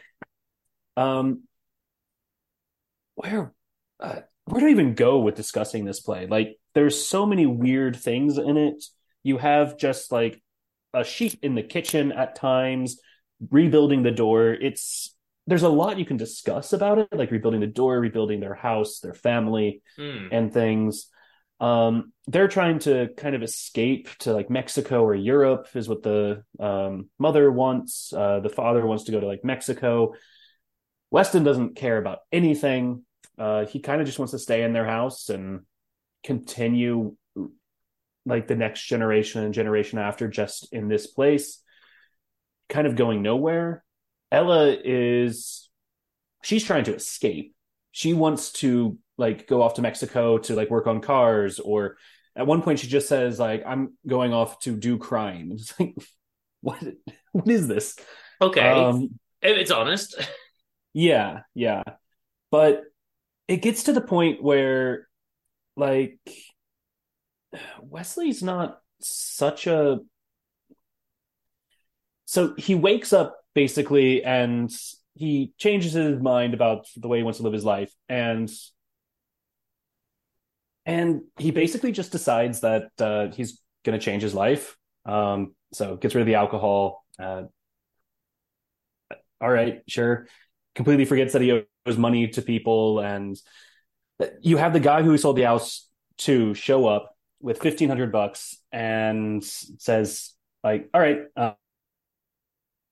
Um, 0.97 1.45
where, 3.15 3.53
uh, 4.01 4.21
where 4.47 4.61
do 4.61 4.67
I 4.67 4.71
even 4.71 4.95
go 4.95 5.21
with 5.21 5.35
discussing 5.35 5.85
this 5.85 6.01
play? 6.01 6.27
Like, 6.27 6.59
there's 6.75 7.07
so 7.07 7.27
many 7.27 7.47
weird 7.47 7.97
things 7.97 8.39
in 8.39 8.57
it. 8.57 8.83
You 9.23 9.39
have 9.39 9.79
just 9.79 10.11
like 10.11 10.43
a 10.95 11.05
sheep 11.05 11.39
in 11.43 11.55
the 11.55 11.63
kitchen 11.63 12.13
at 12.13 12.35
times, 12.35 13.01
rebuilding 13.51 14.03
the 14.03 14.11
door. 14.11 14.53
It's 14.53 15.12
there's 15.47 15.63
a 15.65 15.69
lot 15.69 15.99
you 15.99 16.05
can 16.05 16.17
discuss 16.17 16.73
about 16.73 16.99
it, 16.99 17.09
like 17.13 17.31
rebuilding 17.31 17.61
the 17.61 17.67
door, 17.67 17.99
rebuilding 17.99 18.41
their 18.41 18.55
house, 18.55 19.01
their 19.01 19.15
family 19.15 19.83
Hmm. 19.97 20.29
and 20.31 20.53
things. 20.53 21.09
Um, 21.61 22.13
they're 22.27 22.49
trying 22.49 22.81
to 22.81 23.09
kind 23.17 23.35
of 23.37 23.43
escape 23.43 24.09
to 24.21 24.33
like 24.33 24.51
Mexico 24.51 25.05
or 25.05 25.15
Europe, 25.15 25.69
is 25.75 25.89
what 25.89 26.03
the 26.03 26.43
um, 26.59 27.09
mother 27.19 27.51
wants. 27.51 28.13
Uh, 28.13 28.41
the 28.41 28.49
father 28.49 28.85
wants 28.87 29.05
to 29.05 29.13
go 29.13 29.21
to 29.21 29.27
like 29.27 29.45
Mexico. 29.45 30.15
Weston 31.11 31.45
doesn't 31.45 31.77
care 31.77 31.99
about 31.99 32.21
anything. 32.33 33.05
Uh, 33.39 33.67
he 33.67 33.81
kind 33.81 34.01
of 34.01 34.07
just 34.07 34.19
wants 34.19 34.33
to 34.33 34.39
stay 34.39 34.63
in 34.63 34.73
their 34.73 34.87
house 34.87 35.29
and 35.29 35.61
continue 36.25 37.17
like 38.25 38.47
the 38.47 38.55
next 38.57 38.85
generation 38.87 39.43
and 39.43 39.55
generation 39.55 39.99
after 39.99 40.29
just 40.29 40.73
in 40.73 40.89
this 40.89 41.07
place, 41.07 41.61
kind 42.69 42.87
of 42.87 42.97
going 42.97 43.23
nowhere. 43.23 43.85
Ella 44.33 44.75
is 44.83 45.69
she's 46.43 46.65
trying 46.65 46.85
to 46.85 46.95
escape. 46.95 47.55
She 47.93 48.15
wants 48.15 48.53
to 48.53 48.99
like 49.19 49.47
go 49.47 49.63
off 49.63 49.75
to 49.75 49.83
Mexico 49.83 50.39
to 50.39 50.57
like 50.57 50.71
work 50.71 50.87
on 50.87 51.01
cars 51.01 51.61
or 51.61 51.99
at 52.35 52.47
one 52.47 52.63
point 52.63 52.79
she 52.79 52.87
just 52.87 53.09
says 53.09 53.39
like 53.39 53.63
I'm 53.67 53.93
going 54.07 54.33
off 54.33 54.59
to 54.61 54.75
do 54.75 54.99
crime. 54.99 55.53
It's 55.57 55.79
like 55.79 55.95
what 56.63 56.83
what 57.33 57.49
is 57.49 57.69
this? 57.69 57.97
Okay, 58.41 58.61
Um 58.61 59.11
it's 59.43 59.71
honest. 59.71 60.17
yeah, 60.95 61.41
yeah. 61.55 61.83
But 62.51 62.85
it 63.49 63.59
gets 63.59 63.85
to 63.85 63.93
the 63.93 64.01
point 64.01 64.43
where 64.43 65.09
like 65.77 66.19
Wesley's 67.83 68.43
not 68.43 68.81
such 69.01 69.67
a 69.67 69.99
so 72.25 72.55
he 72.57 72.75
wakes 72.75 73.13
up 73.13 73.42
basically 73.55 74.25
and 74.25 74.71
he 75.15 75.53
changes 75.59 75.93
his 75.93 76.21
mind 76.21 76.55
about 76.55 76.87
the 76.97 77.09
way 77.09 77.19
he 77.19 77.23
wants 77.23 77.39
to 77.39 77.43
live 77.43 77.53
his 77.53 77.65
life 77.65 77.93
and 78.09 78.51
and 80.85 81.23
he 81.39 81.51
basically 81.51 81.93
just 81.93 82.11
decides 82.11 82.61
that 82.61 82.91
uh, 82.99 83.29
he's 83.29 83.61
going 83.85 83.99
to 83.99 84.05
change 84.05 84.23
his 84.23 84.35
life. 84.35 84.77
Um 85.05 85.55
so 85.73 85.97
gets 85.97 86.15
rid 86.15 86.21
of 86.21 86.27
the 86.27 86.35
alcohol 86.35 87.05
uh 87.19 87.45
all 89.41 89.51
right 89.51 89.83
sure. 89.89 90.27
Completely 90.75 91.05
forgets 91.05 91.33
that 91.33 91.43
he 91.43 91.65
owes 91.87 91.99
money 91.99 92.29
to 92.29 92.43
people 92.43 93.01
and 93.01 93.37
you 94.41 94.57
have 94.57 94.73
the 94.73 94.81
guy 94.81 95.03
who 95.03 95.17
sold 95.19 95.37
the 95.37 95.43
house 95.43 95.89
to 96.19 96.55
show 96.55 96.87
up 96.87 97.17
with 97.41 97.63
1500 97.63 98.13
bucks 98.13 98.59
and 98.71 99.43
says 99.45 100.31
like 100.63 100.89
all 100.95 101.01
right 101.01 101.23
uh, 101.37 101.53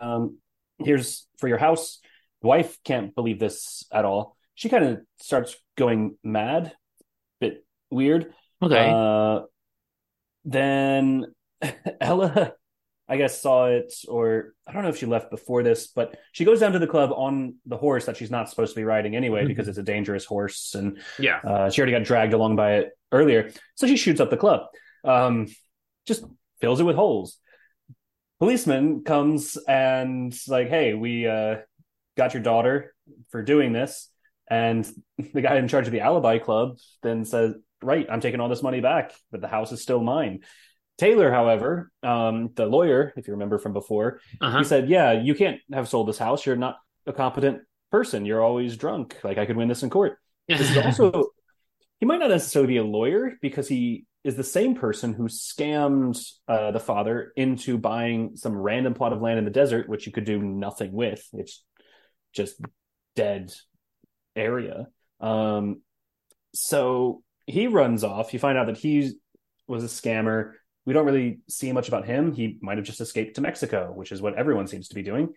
um 0.00 0.38
here's 0.84 1.26
for 1.38 1.48
your 1.48 1.58
house 1.58 2.00
the 2.42 2.48
wife 2.48 2.78
can't 2.84 3.14
believe 3.14 3.38
this 3.38 3.84
at 3.92 4.04
all 4.04 4.36
she 4.54 4.68
kind 4.68 4.84
of 4.84 5.00
starts 5.20 5.56
going 5.76 6.16
mad 6.22 6.72
bit 7.40 7.64
weird 7.90 8.32
Okay. 8.62 8.90
uh 8.92 9.40
then 10.44 11.26
ella 12.00 12.54
I 13.10 13.16
guess 13.16 13.42
saw 13.42 13.66
it, 13.66 13.92
or 14.06 14.54
I 14.68 14.72
don't 14.72 14.84
know 14.84 14.88
if 14.88 14.96
she 14.96 15.04
left 15.04 15.32
before 15.32 15.64
this, 15.64 15.88
but 15.88 16.16
she 16.30 16.44
goes 16.44 16.60
down 16.60 16.70
to 16.72 16.78
the 16.78 16.86
club 16.86 17.10
on 17.12 17.56
the 17.66 17.76
horse 17.76 18.06
that 18.06 18.16
she's 18.16 18.30
not 18.30 18.48
supposed 18.48 18.72
to 18.72 18.80
be 18.80 18.84
riding 18.84 19.16
anyway 19.16 19.44
because 19.48 19.66
it's 19.66 19.78
a 19.78 19.82
dangerous 19.82 20.24
horse, 20.24 20.76
and 20.76 21.00
yeah. 21.18 21.38
uh, 21.38 21.68
she 21.68 21.80
already 21.80 21.90
got 21.90 22.04
dragged 22.04 22.34
along 22.34 22.54
by 22.54 22.74
it 22.74 22.90
earlier. 23.10 23.50
So 23.74 23.88
she 23.88 23.96
shoots 23.96 24.20
up 24.20 24.30
the 24.30 24.36
club, 24.36 24.66
um, 25.02 25.48
just 26.06 26.24
fills 26.60 26.78
it 26.78 26.84
with 26.84 26.94
holes. 26.94 27.36
Policeman 28.40 29.04
comes 29.04 29.56
and 29.68 30.36
like, 30.48 30.68
hey, 30.68 30.94
we 30.94 31.26
uh, 31.26 31.56
got 32.16 32.34
your 32.34 32.42
daughter 32.42 32.94
for 33.30 33.42
doing 33.42 33.72
this, 33.72 34.08
and 34.50 34.90
the 35.34 35.42
guy 35.42 35.56
in 35.56 35.68
charge 35.68 35.86
of 35.86 35.92
the 35.92 36.00
alibi 36.00 36.38
club 36.38 36.78
then 37.02 37.24
says, 37.24 37.54
right, 37.82 38.06
I'm 38.10 38.20
taking 38.20 38.40
all 38.40 38.48
this 38.48 38.62
money 38.62 38.80
back, 38.80 39.12
but 39.30 39.40
the 39.40 39.48
house 39.48 39.72
is 39.72 39.82
still 39.82 40.02
mine. 40.02 40.40
Taylor, 40.98 41.30
however, 41.30 41.90
um, 42.02 42.50
the 42.54 42.66
lawyer, 42.66 43.12
if 43.16 43.26
you 43.26 43.32
remember 43.34 43.58
from 43.58 43.72
before, 43.72 44.20
Uh-huh. 44.40 44.58
he 44.58 44.64
said, 44.64 44.88
"Yeah, 44.90 45.12
you 45.12 45.34
can't 45.34 45.58
have 45.72 45.88
sold 45.88 46.08
this 46.08 46.18
house. 46.18 46.44
You're 46.44 46.56
not 46.56 46.76
a 47.06 47.12
competent 47.14 47.62
person. 47.90 48.26
You're 48.26 48.42
always 48.42 48.76
drunk. 48.76 49.16
Like 49.24 49.38
I 49.38 49.46
could 49.46 49.56
win 49.56 49.68
this 49.68 49.82
in 49.82 49.88
court." 49.90 50.18
This 50.48 50.70
is 50.70 50.76
also 50.76 51.28
he 52.00 52.06
might 52.06 52.18
not 52.18 52.28
necessarily 52.30 52.66
be 52.74 52.76
a 52.78 52.84
lawyer 52.84 53.38
because 53.40 53.66
he 53.68 54.04
is 54.22 54.36
the 54.36 54.44
same 54.44 54.74
person 54.74 55.14
who 55.14 55.28
scammed 55.28 56.22
uh, 56.46 56.70
the 56.72 56.80
father 56.80 57.32
into 57.36 57.78
buying 57.78 58.36
some 58.36 58.54
random 58.56 58.94
plot 58.94 59.12
of 59.12 59.22
land 59.22 59.38
in 59.38 59.44
the 59.44 59.50
desert, 59.50 59.88
which 59.88 60.06
you 60.06 60.12
could 60.12 60.24
do 60.24 60.42
nothing 60.42 60.92
with. 60.92 61.26
It's 61.32 61.64
just 62.32 62.60
dead 63.16 63.52
area. 64.36 64.88
Um, 65.20 65.82
so 66.54 67.22
he 67.46 67.66
runs 67.66 68.04
off. 68.04 68.32
You 68.32 68.38
find 68.38 68.58
out 68.58 68.66
that 68.66 68.76
he 68.76 69.12
was 69.66 69.84
a 69.84 69.86
scammer. 69.86 70.52
We 70.84 70.92
don't 70.92 71.06
really 71.06 71.40
see 71.48 71.72
much 71.72 71.88
about 71.88 72.06
him. 72.06 72.32
He 72.32 72.58
might 72.60 72.76
have 72.76 72.86
just 72.86 73.00
escaped 73.00 73.36
to 73.36 73.40
Mexico, 73.40 73.92
which 73.94 74.12
is 74.12 74.20
what 74.20 74.34
everyone 74.34 74.66
seems 74.66 74.88
to 74.88 74.94
be 74.94 75.02
doing. 75.02 75.30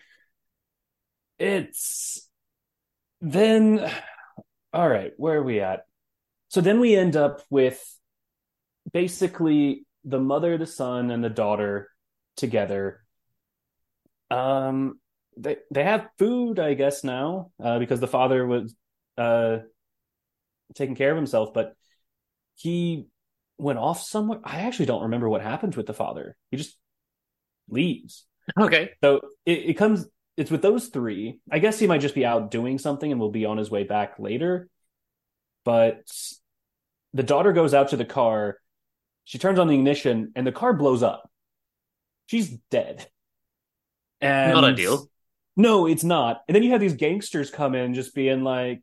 It's 1.40 2.28
then 3.22 3.90
all 4.74 4.90
right, 4.90 5.12
where 5.18 5.38
are 5.38 5.44
we 5.44 5.62
at? 5.62 5.86
So 6.50 6.60
then 6.60 6.80
we 6.80 6.96
end 6.96 7.16
up 7.16 7.42
with 7.50 7.82
basically 8.92 9.86
the 10.04 10.20
mother, 10.20 10.58
the 10.58 10.66
son, 10.66 11.12
and 11.12 11.24
the 11.24 11.30
daughter 11.30 11.90
together. 12.38 13.04
Um, 14.30 15.00
they 15.38 15.58
they 15.72 15.84
have 15.84 16.10
food, 16.18 16.60
I 16.60 16.74
guess 16.74 17.04
now, 17.04 17.52
uh, 17.64 17.80
because 17.80 18.00
the 18.00 18.08
father 18.08 18.46
was 18.46 18.76
uh 19.18 19.60
taking 20.76 20.96
care 20.96 21.12
of 21.12 21.18
himself, 21.18 21.54
but 21.54 21.76
he 22.56 23.08
went 23.58 23.80
off 23.80 24.02
somewhere. 24.02 24.40
I 24.44 24.62
actually 24.62 24.88
don't 24.88 25.04
remember 25.04 25.30
what 25.30 25.42
happened 25.42 25.76
with 25.76 25.86
the 25.86 25.94
father. 25.94 26.36
He 26.52 26.58
just 26.58 26.78
leaves. 27.70 28.26
Okay. 28.60 28.92
So 29.04 29.22
it, 29.46 29.70
it 29.70 29.74
comes. 29.76 30.08
It's 30.36 30.52
with 30.52 30.62
those 30.64 30.88
three. 30.88 31.40
I 31.52 31.60
guess 31.60 31.78
he 31.80 31.88
might 31.88 32.02
just 32.02 32.16
be 32.16 32.26
out 32.26 32.50
doing 32.50 32.80
something 32.80 33.12
and 33.12 33.22
will 33.22 33.32
be 33.32 33.46
on 33.46 33.58
his 33.58 33.70
way 33.70 33.84
back 33.84 34.18
later. 34.18 34.68
But 35.64 36.04
the 37.14 37.24
daughter 37.24 37.54
goes 37.54 37.74
out 37.74 37.90
to 37.90 37.98
the 37.98 38.06
car. 38.06 38.58
She 39.26 39.38
turns 39.38 39.60
on 39.60 39.68
the 39.68 39.76
ignition, 39.76 40.32
and 40.36 40.46
the 40.46 40.52
car 40.52 40.74
blows 40.74 41.04
up. 41.04 41.30
She's 42.28 42.50
dead. 42.70 43.08
And 44.22 44.54
Not 44.54 44.64
ideal. 44.64 45.08
No, 45.56 45.86
it's 45.86 46.04
not. 46.04 46.42
And 46.48 46.56
then 46.56 46.64
you 46.64 46.72
have 46.72 46.82
these 46.82 46.96
gangsters 46.96 47.52
come 47.52 47.76
in, 47.76 47.94
just 47.94 48.16
being 48.16 48.44
like, 48.44 48.82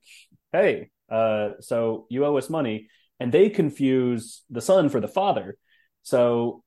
"Hey, 0.53 0.91
uh, 1.09 1.53
so 1.61 2.07
you 2.11 2.25
owe 2.25 2.37
us 2.37 2.49
money," 2.49 2.89
and 3.19 3.33
they 3.33 3.51
confuse 3.51 4.43
the 4.51 4.61
son 4.61 4.89
for 4.89 5.01
the 5.01 5.09
father. 5.09 5.57
So 6.03 6.63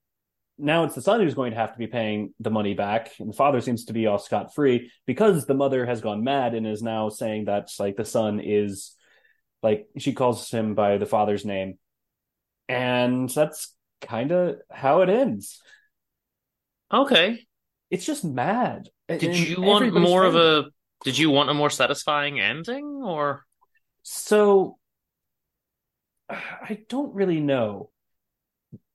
now 0.57 0.83
it's 0.83 0.95
the 0.95 1.01
son 1.01 1.19
who's 1.19 1.33
going 1.33 1.51
to 1.51 1.57
have 1.57 1.73
to 1.73 1.79
be 1.79 1.87
paying 1.87 2.33
the 2.39 2.51
money 2.51 2.73
back, 2.73 3.11
and 3.19 3.29
the 3.29 3.35
father 3.35 3.61
seems 3.61 3.85
to 3.85 3.93
be 3.93 4.07
off 4.07 4.23
scot 4.23 4.53
free 4.53 4.91
because 5.05 5.45
the 5.45 5.53
mother 5.53 5.85
has 5.85 6.01
gone 6.01 6.23
mad 6.23 6.53
and 6.53 6.67
is 6.67 6.83
now 6.83 7.09
saying 7.09 7.45
that 7.45 7.69
like 7.79 7.95
the 7.95 8.05
son 8.05 8.39
is 8.43 8.95
like 9.61 9.87
she 9.97 10.13
calls 10.13 10.49
him 10.51 10.75
by 10.75 10.97
the 10.97 11.05
father's 11.05 11.45
name, 11.45 11.79
and 12.67 13.29
that's 13.29 13.75
kind 14.01 14.31
of 14.31 14.57
how 14.71 15.01
it 15.01 15.09
ends. 15.09 15.61
Okay. 16.93 17.45
It's 17.89 18.05
just 18.05 18.23
mad. 18.23 18.89
Did 19.07 19.23
And 19.23 19.37
you 19.37 19.61
want 19.61 19.93
more 19.93 20.25
of 20.25 20.35
a? 20.35 20.65
Did 21.03 21.17
you 21.17 21.29
want 21.29 21.49
a 21.49 21.53
more 21.53 21.69
satisfying 21.69 22.39
ending, 22.39 23.01
or 23.03 23.45
So 24.03 24.77
I 26.29 26.79
don't 26.89 27.13
really 27.13 27.39
know. 27.39 27.89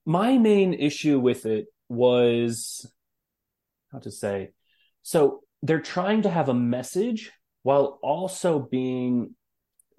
My 0.05 0.39
main 0.39 0.73
issue 0.73 1.19
with 1.19 1.45
it 1.45 1.67
was 1.89 2.91
how 3.93 3.99
to 4.01 4.11
say. 4.11 4.53
So 5.03 5.43
they're 5.63 5.81
trying 5.81 6.23
to 6.23 6.31
have 6.31 6.49
a 6.49 6.55
message 6.55 7.31
while 7.63 7.99
also 8.03 8.59
being 8.59 9.35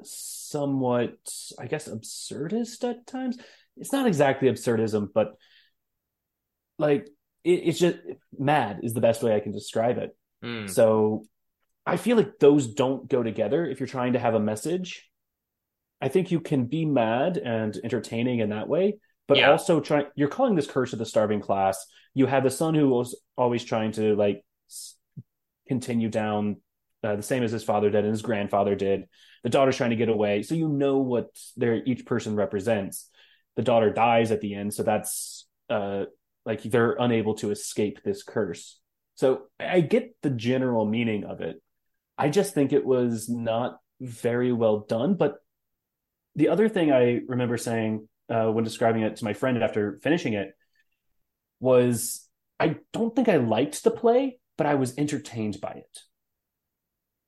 somewhat, 0.04 1.18
I 1.60 1.68
guess, 1.68 1.88
absurdist 1.88 2.90
at 2.90 3.06
times. 3.06 3.38
It's 3.80 3.92
not 3.92 4.08
exactly 4.08 4.50
absurdism, 4.50 5.10
but 5.14 5.36
like 6.78 7.08
it, 7.44 7.52
it's 7.66 7.80
just 7.80 7.98
mad 8.38 8.80
is 8.84 8.94
the 8.94 9.02
best 9.02 9.24
way 9.24 9.36
I 9.36 9.40
can 9.40 9.52
describe 9.52 9.98
it. 9.98 10.16
Hmm. 10.42 10.68
So 10.68 11.26
I 11.86 11.98
feel 11.98 12.18
like 12.18 12.40
those 12.40 12.68
don't 12.68 13.10
go 13.10 13.24
together 13.24 13.66
if 13.66 13.80
you're 13.80 13.88
trying 13.88 14.14
to 14.14 14.20
have 14.20 14.36
a 14.36 14.40
message. 14.40 15.10
I 16.02 16.08
think 16.08 16.32
you 16.32 16.40
can 16.40 16.66
be 16.66 16.86
mad 16.86 17.38
and 17.38 17.76
entertaining 17.84 18.40
in 18.40 18.50
that 18.50 18.70
way, 18.70 19.00
but 19.28 19.38
Yeah. 19.38 19.52
also 19.52 19.80
try 19.82 20.06
you're 20.16 20.30
calling 20.30 20.56
this 20.56 20.68
curse 20.68 20.94
of 20.94 21.00
the 21.00 21.06
starving 21.06 21.42
class. 21.42 21.86
You 22.14 22.26
have 22.26 22.44
the 22.44 22.52
son 22.52 22.74
who 22.74 22.90
was 22.90 23.20
always 23.38 23.64
trying 23.64 23.92
to 23.94 24.16
like 24.16 24.44
continue 25.68 26.10
down 26.10 26.58
uh, 27.04 27.16
the 27.16 27.24
same 27.24 27.44
as 27.44 27.52
his 27.52 27.64
father 27.64 27.90
did 27.90 28.04
and 28.04 28.12
his 28.12 28.22
grandfather 28.22 28.76
did. 28.76 29.08
The 29.44 29.50
daughter's 29.50 29.78
trying 29.78 29.92
to 29.92 29.96
get 29.96 30.10
away. 30.10 30.44
So 30.44 30.56
you 30.56 30.68
know 30.68 30.98
what 30.98 31.28
their 31.56 31.76
each 31.86 32.06
person 32.06 32.36
represents. 32.36 33.10
The 33.60 33.66
daughter 33.66 33.92
dies 33.92 34.32
at 34.32 34.40
the 34.40 34.56
end, 34.56 34.74
so 34.74 34.84
that's 34.84 35.46
uh 35.70 36.06
like 36.46 36.64
they're 36.64 36.96
unable 36.98 37.36
to 37.36 37.52
escape 37.52 38.00
this 38.04 38.24
curse. 38.24 38.80
So 39.16 39.48
I 39.60 39.82
get 39.82 40.16
the 40.22 40.30
general 40.30 40.86
meaning 40.86 41.26
of 41.26 41.42
it. 41.42 41.62
I 42.18 42.30
just 42.30 42.54
think 42.54 42.72
it 42.72 42.86
was 42.86 43.28
not 43.28 43.80
very 44.00 44.54
well 44.54 44.80
done. 44.88 45.16
But 45.16 45.36
the 46.36 46.48
other 46.48 46.70
thing 46.70 46.90
I 46.92 47.20
remember 47.28 47.58
saying 47.58 48.08
uh, 48.30 48.48
when 48.54 48.64
describing 48.64 49.04
it 49.04 49.18
to 49.18 49.26
my 49.26 49.34
friend 49.34 49.62
after 49.62 50.00
finishing 50.02 50.34
it 50.34 50.56
was 51.60 52.26
I 52.62 52.78
don't 52.94 53.14
think 53.14 53.28
I 53.28 53.38
liked 53.38 53.84
the 53.84 53.92
play, 53.92 54.40
but 54.58 54.68
I 54.68 54.76
was 54.76 54.98
entertained 54.98 55.60
by 55.60 55.72
it. 55.84 56.00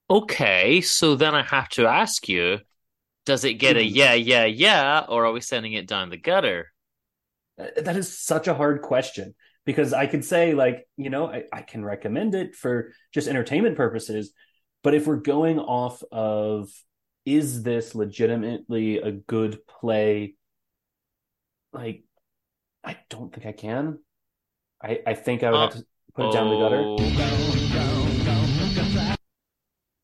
okay? 0.09 0.81
So 0.81 1.15
then 1.15 1.35
I 1.35 1.43
have 1.43 1.69
to 1.69 1.87
ask 1.87 2.29
you: 2.29 2.59
Does 3.25 3.43
it 3.43 3.53
get 3.55 3.77
a 3.77 3.81
Mhm. 3.81 3.91
yeah, 3.93 4.13
yeah, 4.13 4.45
yeah, 4.45 5.05
or 5.07 5.25
are 5.25 5.31
we 5.31 5.41
sending 5.41 5.73
it 5.73 5.87
down 5.87 6.09
the 6.09 6.17
gutter? 6.17 6.71
Uh, 7.59 7.67
That 7.77 7.95
is 7.95 8.17
such 8.17 8.47
a 8.47 8.53
hard 8.53 8.81
question 8.81 9.35
because 9.65 9.93
I 9.93 10.07
could 10.07 10.25
say, 10.25 10.53
like, 10.53 10.87
you 10.97 11.09
know, 11.09 11.27
I, 11.27 11.43
I 11.53 11.61
can 11.61 11.85
recommend 11.85 12.33
it 12.33 12.55
for 12.55 12.93
just 13.13 13.27
entertainment 13.27 13.77
purposes. 13.77 14.33
But 14.83 14.95
if 14.95 15.05
we're 15.05 15.17
going 15.17 15.59
off 15.59 16.01
of, 16.11 16.71
is 17.25 17.61
this 17.61 17.93
legitimately 17.93 18.97
a 18.97 19.11
good 19.11 19.59
play? 19.67 20.33
Like, 21.71 22.03
I 22.83 22.97
don't 23.09 23.31
think 23.31 23.45
I 23.45 23.51
can. 23.51 23.99
I, 24.81 25.01
I 25.05 25.13
think 25.13 25.43
I 25.43 25.51
would 25.51 25.59
have 25.59 25.73
to 25.75 25.85
put 26.15 26.29
it 26.29 26.33
down 26.33 26.49
the 26.49 26.57
gutter. 26.57 26.81
Oh. 26.83 26.97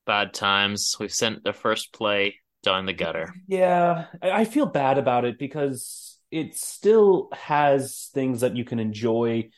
Bad 0.05 0.34
times. 0.36 0.95
We've 0.99 1.11
sent 1.11 1.43
the 1.43 1.53
first 1.53 1.91
play 1.91 2.36
down 2.68 2.86
the 2.86 2.93
gutter. 2.93 3.34
Yeah, 3.47 4.07
I, 4.22 4.45
feel 4.45 4.65
bad 4.65 4.97
about 4.97 5.26
it 5.26 5.39
because 5.39 6.18
it 6.32 6.55
still 6.55 7.30
has 7.34 8.09
things 8.13 8.41
that 8.41 8.55
you 8.55 8.65
can 8.65 8.80
enjoy, 8.80 9.49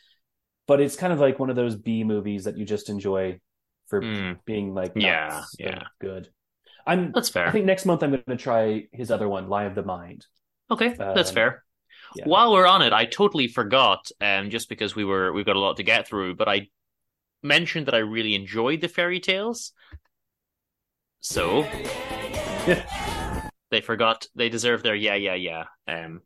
but 0.68 0.82
it's 0.82 0.95
kind 0.95 1.14
of 1.14 1.20
like 1.20 1.39
one 1.39 1.49
of 1.49 1.55
those 1.55 1.76
B 1.76 2.03
movies 2.03 2.45
that 2.45 2.57
you 2.57 2.66
just 2.66 2.89
enjoy 2.89 3.39
for 3.88 4.01
Hmm. 4.01 4.34
being 4.45 4.74
like 4.74 4.93
Yeah, 4.95 5.41
so 5.41 5.57
yeah. 5.60 5.84
good. 5.99 6.30
I'm 6.88 7.12
That's 7.14 7.30
fair. 7.30 7.47
I 7.47 7.51
think 7.51 7.66
next 7.66 7.86
month 7.86 8.03
I'm 8.03 8.12
going 8.12 8.24
to 8.28 8.38
try 8.38 8.88
his 8.91 9.12
other 9.12 9.30
one, 9.30 9.49
Lie 9.49 9.66
of 9.66 9.76
the 9.76 9.84
Mind. 9.84 10.26
Okay, 10.72 10.99
that's 11.14 11.30
Um, 11.30 11.36
fair. 11.36 11.64
yeah. 12.16 12.26
While 12.26 12.53
we're 12.53 12.68
on 12.68 12.82
it, 12.82 12.93
I 12.93 13.05
totally 13.05 13.47
forgot, 13.47 14.10
um, 14.22 14.49
just 14.49 14.70
because 14.70 14.95
we 14.95 15.05
were 15.05 15.34
we've 15.34 15.45
got 15.45 15.55
a 15.55 15.60
lot 15.60 15.78
to 15.78 15.84
get 15.84 16.07
through, 16.07 16.36
but 16.36 16.47
I 16.49 16.70
mentioned 17.43 17.88
that 17.88 17.95
I 17.95 17.99
really 17.99 18.36
enjoyed 18.36 18.82
the 18.82 18.88
fairy 18.89 19.20
tales. 19.20 19.74
So 21.22 21.64
they 23.72 23.81
forgot 23.81 24.27
they 24.36 24.49
deserve 24.49 24.84
their 24.84 24.95
yeah, 24.95 25.15
yeah, 25.15 25.36
yeah. 25.36 25.64
Um, 25.88 26.22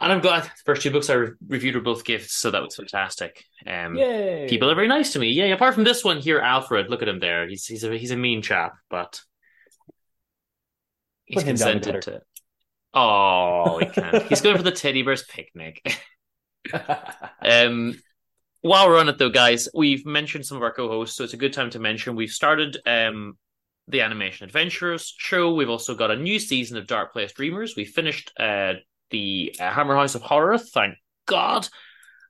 and 0.00 0.12
I'm 0.12 0.20
glad 0.20 0.44
the 0.44 0.50
first 0.64 0.82
two 0.82 0.90
books 0.90 1.10
I 1.10 1.14
re- 1.14 1.30
reviewed 1.46 1.74
were 1.74 1.82
both 1.82 2.04
gifts, 2.04 2.34
so 2.34 2.50
that 2.50 2.62
was 2.62 2.76
fantastic. 2.76 3.44
Um, 3.66 3.94
Yay! 3.96 4.46
people 4.48 4.70
are 4.70 4.74
very 4.74 4.88
nice 4.88 5.12
to 5.12 5.18
me. 5.18 5.28
Yeah, 5.30 5.46
apart 5.46 5.74
from 5.74 5.84
this 5.84 6.02
one 6.02 6.18
here, 6.18 6.40
Alfred. 6.40 6.88
Look 6.88 7.02
at 7.02 7.08
him 7.08 7.20
there. 7.20 7.46
He's 7.46 7.66
he's 7.66 7.84
a 7.84 7.96
he's 7.96 8.10
a 8.10 8.16
mean 8.16 8.42
chap, 8.42 8.74
but 8.88 9.20
he's 11.24 11.42
Put 11.42 11.46
him 11.46 11.56
down 11.56 11.68
the 11.68 11.72
consented 11.80 12.02
to. 12.02 12.22
Oh, 12.94 13.78
he 13.78 13.86
can't. 13.86 14.22
he's 14.28 14.40
going 14.40 14.56
for 14.56 14.62
the 14.62 14.72
teddy 14.72 15.02
bear's 15.02 15.24
picnic. 15.24 15.80
um, 17.42 17.94
while 18.62 18.88
we're 18.88 18.98
on 18.98 19.08
it, 19.08 19.18
though, 19.18 19.30
guys, 19.30 19.68
we've 19.74 20.06
mentioned 20.06 20.46
some 20.46 20.56
of 20.56 20.62
our 20.62 20.72
co-hosts, 20.72 21.16
so 21.16 21.24
it's 21.24 21.34
a 21.34 21.38
good 21.38 21.52
time 21.52 21.70
to 21.70 21.78
mention 21.78 22.16
we've 22.16 22.30
started 22.30 22.78
um 22.86 23.36
the 23.88 24.00
Animation 24.00 24.46
Adventurers 24.46 25.14
show. 25.18 25.54
We've 25.54 25.70
also 25.70 25.94
got 25.94 26.10
a 26.10 26.16
new 26.16 26.38
season 26.38 26.76
of 26.76 26.86
Dark 26.86 27.12
Place 27.12 27.32
Dreamers. 27.32 27.74
We 27.76 27.84
finished 27.84 28.32
uh 28.38 28.74
the 29.10 29.54
uh, 29.60 29.70
Hammer 29.70 29.94
House 29.94 30.14
of 30.14 30.22
Horror, 30.22 30.56
thank 30.56 30.94
God, 31.26 31.68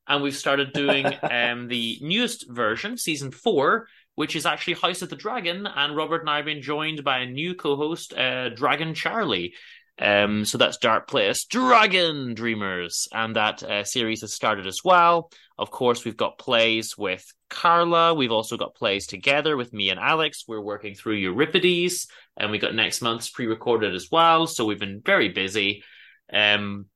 and 0.09 0.23
we've 0.23 0.37
started 0.37 0.73
doing 0.73 1.07
um 1.23 1.69
the 1.69 1.99
newest 2.01 2.51
version, 2.51 2.97
season 2.97 3.31
four, 3.31 3.87
which 4.15 4.37
is 4.37 4.47
actually 4.47 4.75
House 4.75 5.03
of 5.03 5.11
the 5.11 5.17
Dragon, 5.17 5.67
and 5.67 5.97
Robert 5.97 6.23
and 6.23 6.31
I 6.31 6.37
have 6.37 6.45
been 6.45 6.63
joined 6.63 7.05
by 7.05 7.19
a 7.19 7.27
new 7.27 7.55
co-host, 7.55 8.13
uh, 8.13 8.51
Dragon 8.51 8.95
Charlie. 8.95 9.55
Um, 9.99 10.45
so 10.45 10.59
that's 10.59 10.79
Dark 10.79 11.07
Place 11.07 11.45
Dragon 11.45 12.35
Dreamers, 12.35 13.09
and 13.13 13.37
that 13.37 13.63
uh, 13.63 13.85
series 13.85 14.23
has 14.23 14.33
started 14.33 14.67
as 14.67 14.81
well. 14.85 15.31
Of 15.59 15.71
course, 15.71 16.05
we've 16.05 16.17
got 16.17 16.39
plays 16.39 16.97
with 16.97 17.25
Carla. 17.51 18.15
We've 18.15 18.33
also 18.33 18.57
got 18.57 18.75
plays 18.75 19.07
together 19.07 19.57
with 19.57 19.73
me 19.73 19.91
and 19.91 20.01
Alex. 20.01 20.45
We're 20.49 20.61
working 20.61 20.95
through 20.95 21.17
Euripides, 21.17 22.09
and 22.37 22.51
we 22.51 22.59
got 22.59 22.75
next 22.75 23.03
month's 23.03 23.31
pre-recorded 23.31 23.95
as 23.95 24.09
well. 24.11 24.47
So 24.47 24.65
we've 24.65 24.81
been 24.81 25.03
very 25.05 25.29
busy. 25.29 25.85
Um, 26.33 26.87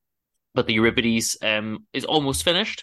but 0.54 0.66
the 0.66 0.74
Euripides 0.74 1.36
um 1.42 1.86
is 1.92 2.06
almost 2.06 2.42
finished. 2.42 2.82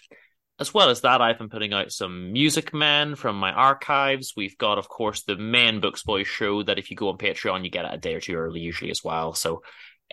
As 0.60 0.72
well 0.72 0.88
as 0.88 1.00
that, 1.00 1.20
I've 1.20 1.38
been 1.38 1.48
putting 1.48 1.72
out 1.72 1.90
some 1.90 2.32
Music 2.32 2.72
Men 2.72 3.16
from 3.16 3.36
my 3.36 3.50
archives. 3.50 4.34
We've 4.36 4.56
got, 4.56 4.78
of 4.78 4.88
course, 4.88 5.24
the 5.24 5.34
main 5.34 5.80
Books 5.80 6.04
Boys 6.04 6.28
show 6.28 6.62
that 6.62 6.78
if 6.78 6.92
you 6.92 6.96
go 6.96 7.08
on 7.08 7.18
Patreon, 7.18 7.64
you 7.64 7.70
get 7.70 7.84
it 7.84 7.90
a 7.92 7.98
day 7.98 8.14
or 8.14 8.20
two 8.20 8.34
early, 8.34 8.60
usually 8.60 8.92
as 8.92 9.02
well. 9.02 9.34
So 9.34 9.62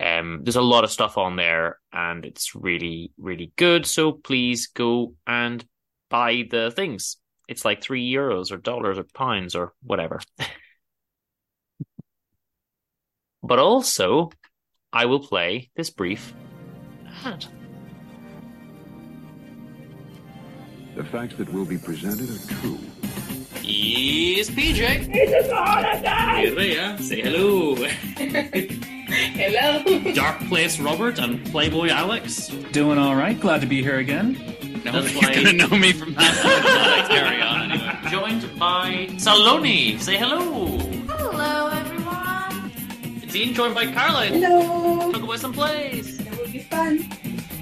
Um, 0.02 0.40
there's 0.44 0.56
a 0.56 0.62
lot 0.62 0.84
of 0.84 0.92
stuff 0.92 1.18
on 1.18 1.36
there, 1.36 1.78
and 1.94 2.26
it's 2.26 2.56
really, 2.56 3.12
really 3.18 3.52
good. 3.56 3.86
So 3.86 4.14
please 4.14 4.68
go 4.68 5.14
and 5.28 5.64
buy 6.10 6.46
the 6.50 6.72
things. 6.72 7.18
It's 7.48 7.66
like 7.66 7.84
three 7.84 8.12
euros 8.12 8.52
or 8.52 8.58
dollars 8.58 8.98
or 8.98 9.04
pounds 9.14 9.54
or 9.56 9.74
whatever. 9.84 10.20
but 13.44 13.60
also, 13.60 14.32
I 14.92 15.06
will 15.06 15.20
play 15.20 15.70
this 15.76 15.92
brief 15.92 16.34
ad. 17.24 17.46
The 20.96 21.04
facts 21.04 21.36
that 21.36 21.52
will 21.54 21.66
be 21.66 21.78
presented 21.78 22.30
are 22.30 22.48
true. 22.60 22.80
Yes, 23.62 24.50
PJ. 24.50 25.10
It's 25.14 25.50
a 25.50 25.56
holiday. 25.56 26.54
Rhea, 26.54 26.98
say 27.00 27.22
hello. 27.22 27.78
Hello. 29.12 30.14
Dark 30.14 30.40
Place 30.48 30.80
Robert 30.80 31.20
and 31.20 31.46
Playboy 31.48 31.90
Alex. 31.90 32.48
Doing 32.72 32.98
all 32.98 33.16
right. 33.16 33.40
Glad 33.40 33.62
to 33.62 33.68
be 33.68 33.84
here 33.84 34.00
again. 34.00 34.34
Nobody's 34.86 35.20
gonna 35.22 35.54
know 35.54 35.68
me 35.70 35.92
from 35.92 36.14
that. 36.16 37.08
Carry 37.10 37.42
on 37.42 37.72
anyway. 37.72 37.98
Joined 38.10 38.60
by 38.60 39.08
Saloni. 39.18 40.00
Say 40.00 40.18
hello. 40.18 40.78
Hello, 41.08 41.68
everyone. 41.68 42.72
It's 43.22 43.34
Dean 43.34 43.54
joined 43.54 43.76
by 43.76 43.86
Caroline. 43.86 44.42
Hello. 44.42 45.12
Talk 45.12 45.24
about 45.24 45.40
some 45.40 45.54
plays. 45.54 46.18
That 46.18 46.38
will 46.38 46.48
be 46.52 46.60
fun. 46.60 47.08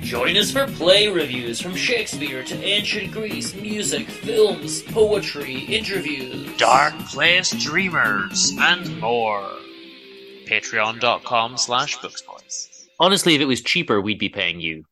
Join 0.02 0.38
us 0.38 0.52
for 0.52 0.66
play 0.66 1.08
reviews 1.08 1.60
from 1.60 1.76
Shakespeare 1.76 2.44
to 2.44 2.64
ancient 2.64 3.12
Greece, 3.12 3.54
music, 3.56 4.08
films, 4.08 4.82
poetry, 4.82 5.60
interviews, 5.60 6.56
Dark 6.58 6.98
Place 7.00 7.52
Dreamers, 7.52 8.54
and 8.60 9.00
more. 9.00 9.52
Patreon.com 10.50 11.58
slash 11.58 11.98
booksboys. 12.00 12.88
Honestly, 13.00 13.36
if 13.36 13.42
it 13.42 13.46
was 13.46 13.62
cheaper, 13.62 14.02
we'd 14.02 14.20
be 14.20 14.30
paying 14.30 14.60
you. 14.60 14.84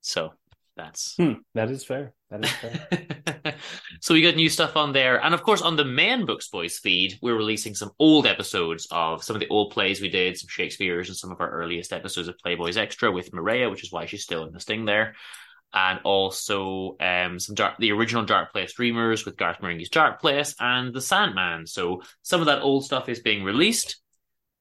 So 0.00 0.32
that's 0.76 1.14
Hmm, 1.16 1.34
that 1.54 1.70
is 1.70 1.84
fair. 1.84 2.14
That 2.30 2.44
is 2.44 2.50
fair. 2.50 3.54
so 4.00 4.14
we 4.14 4.22
got 4.22 4.36
new 4.36 4.48
stuff 4.48 4.76
on 4.76 4.92
there, 4.92 5.22
and 5.22 5.34
of 5.34 5.42
course 5.42 5.60
on 5.60 5.76
the 5.76 5.84
main 5.84 6.24
Books 6.24 6.48
Boys 6.48 6.78
feed, 6.78 7.18
we're 7.20 7.36
releasing 7.36 7.74
some 7.74 7.90
old 7.98 8.26
episodes 8.26 8.88
of 8.90 9.22
some 9.22 9.36
of 9.36 9.40
the 9.40 9.48
old 9.48 9.72
plays 9.72 10.00
we 10.00 10.08
did, 10.08 10.38
some 10.38 10.48
Shakespeare's, 10.48 11.08
and 11.08 11.16
some 11.16 11.30
of 11.30 11.40
our 11.40 11.50
earliest 11.50 11.92
episodes 11.92 12.28
of 12.28 12.36
Playboys 12.44 12.78
Extra 12.78 13.12
with 13.12 13.34
Maria, 13.34 13.68
which 13.68 13.84
is 13.84 13.92
why 13.92 14.06
she's 14.06 14.22
still 14.22 14.44
in 14.44 14.52
the 14.52 14.60
sting 14.60 14.86
there, 14.86 15.14
and 15.74 16.00
also 16.04 16.96
um 17.00 17.38
some 17.38 17.54
dark, 17.54 17.76
the 17.78 17.92
original 17.92 18.24
Dark 18.24 18.52
Place 18.52 18.72
Dreamers 18.72 19.26
with 19.26 19.36
Garth 19.36 19.60
Marenghi's 19.60 19.90
Dark 19.90 20.20
Place 20.20 20.54
and 20.58 20.94
the 20.94 21.02
Sandman. 21.02 21.66
So 21.66 22.02
some 22.22 22.40
of 22.40 22.46
that 22.46 22.62
old 22.62 22.86
stuff 22.86 23.10
is 23.10 23.20
being 23.20 23.44
released, 23.44 24.01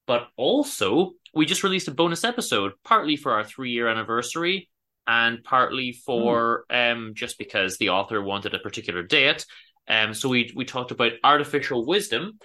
but 0.07 0.27
also 0.37 1.11
we 1.33 1.45
just 1.45 1.63
released 1.63 1.87
a 1.87 1.91
bonus 1.91 2.23
episode, 2.23 2.73
partly 2.83 3.15
for 3.15 3.33
our 3.33 3.43
three 3.43 3.71
year 3.71 3.87
anniversary 3.87 4.69
and 5.07 5.43
partly 5.43 5.93
for 5.93 6.65
um, 6.69 7.13
just 7.15 7.37
because 7.37 7.77
the 7.77 7.89
author 7.89 8.21
wanted 8.21 8.53
a 8.53 8.59
particular 8.59 9.03
date. 9.03 9.45
Um, 9.87 10.13
so 10.13 10.29
we 10.29 10.51
we 10.55 10.65
talked 10.65 10.91
about 10.91 11.13
artificial 11.23 11.85
wisdom 11.85 12.39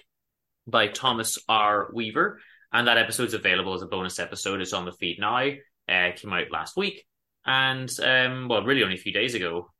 by 0.66 0.88
Thomas 0.88 1.38
R. 1.48 1.90
Weaver, 1.92 2.40
and 2.72 2.88
that 2.88 2.98
episode's 2.98 3.34
available 3.34 3.74
as 3.74 3.82
a 3.82 3.86
bonus 3.86 4.18
episode. 4.18 4.60
It's 4.60 4.72
on 4.72 4.84
the 4.84 4.92
feed 4.92 5.18
now. 5.20 5.50
Uh, 5.88 6.10
came 6.16 6.32
out 6.32 6.50
last 6.50 6.76
week, 6.76 7.06
and 7.44 7.90
um, 8.02 8.48
well, 8.48 8.64
really 8.64 8.82
only 8.82 8.96
a 8.96 8.98
few 8.98 9.12
days 9.12 9.34
ago. 9.34 9.70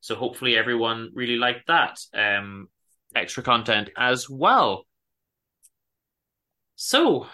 So 0.00 0.14
hopefully 0.14 0.56
everyone 0.56 1.10
really 1.14 1.36
liked 1.36 1.68
that 1.68 1.98
um, 2.14 2.68
extra 3.14 3.42
content 3.42 3.90
as 3.96 4.28
well. 4.28 4.84
So 6.76 7.26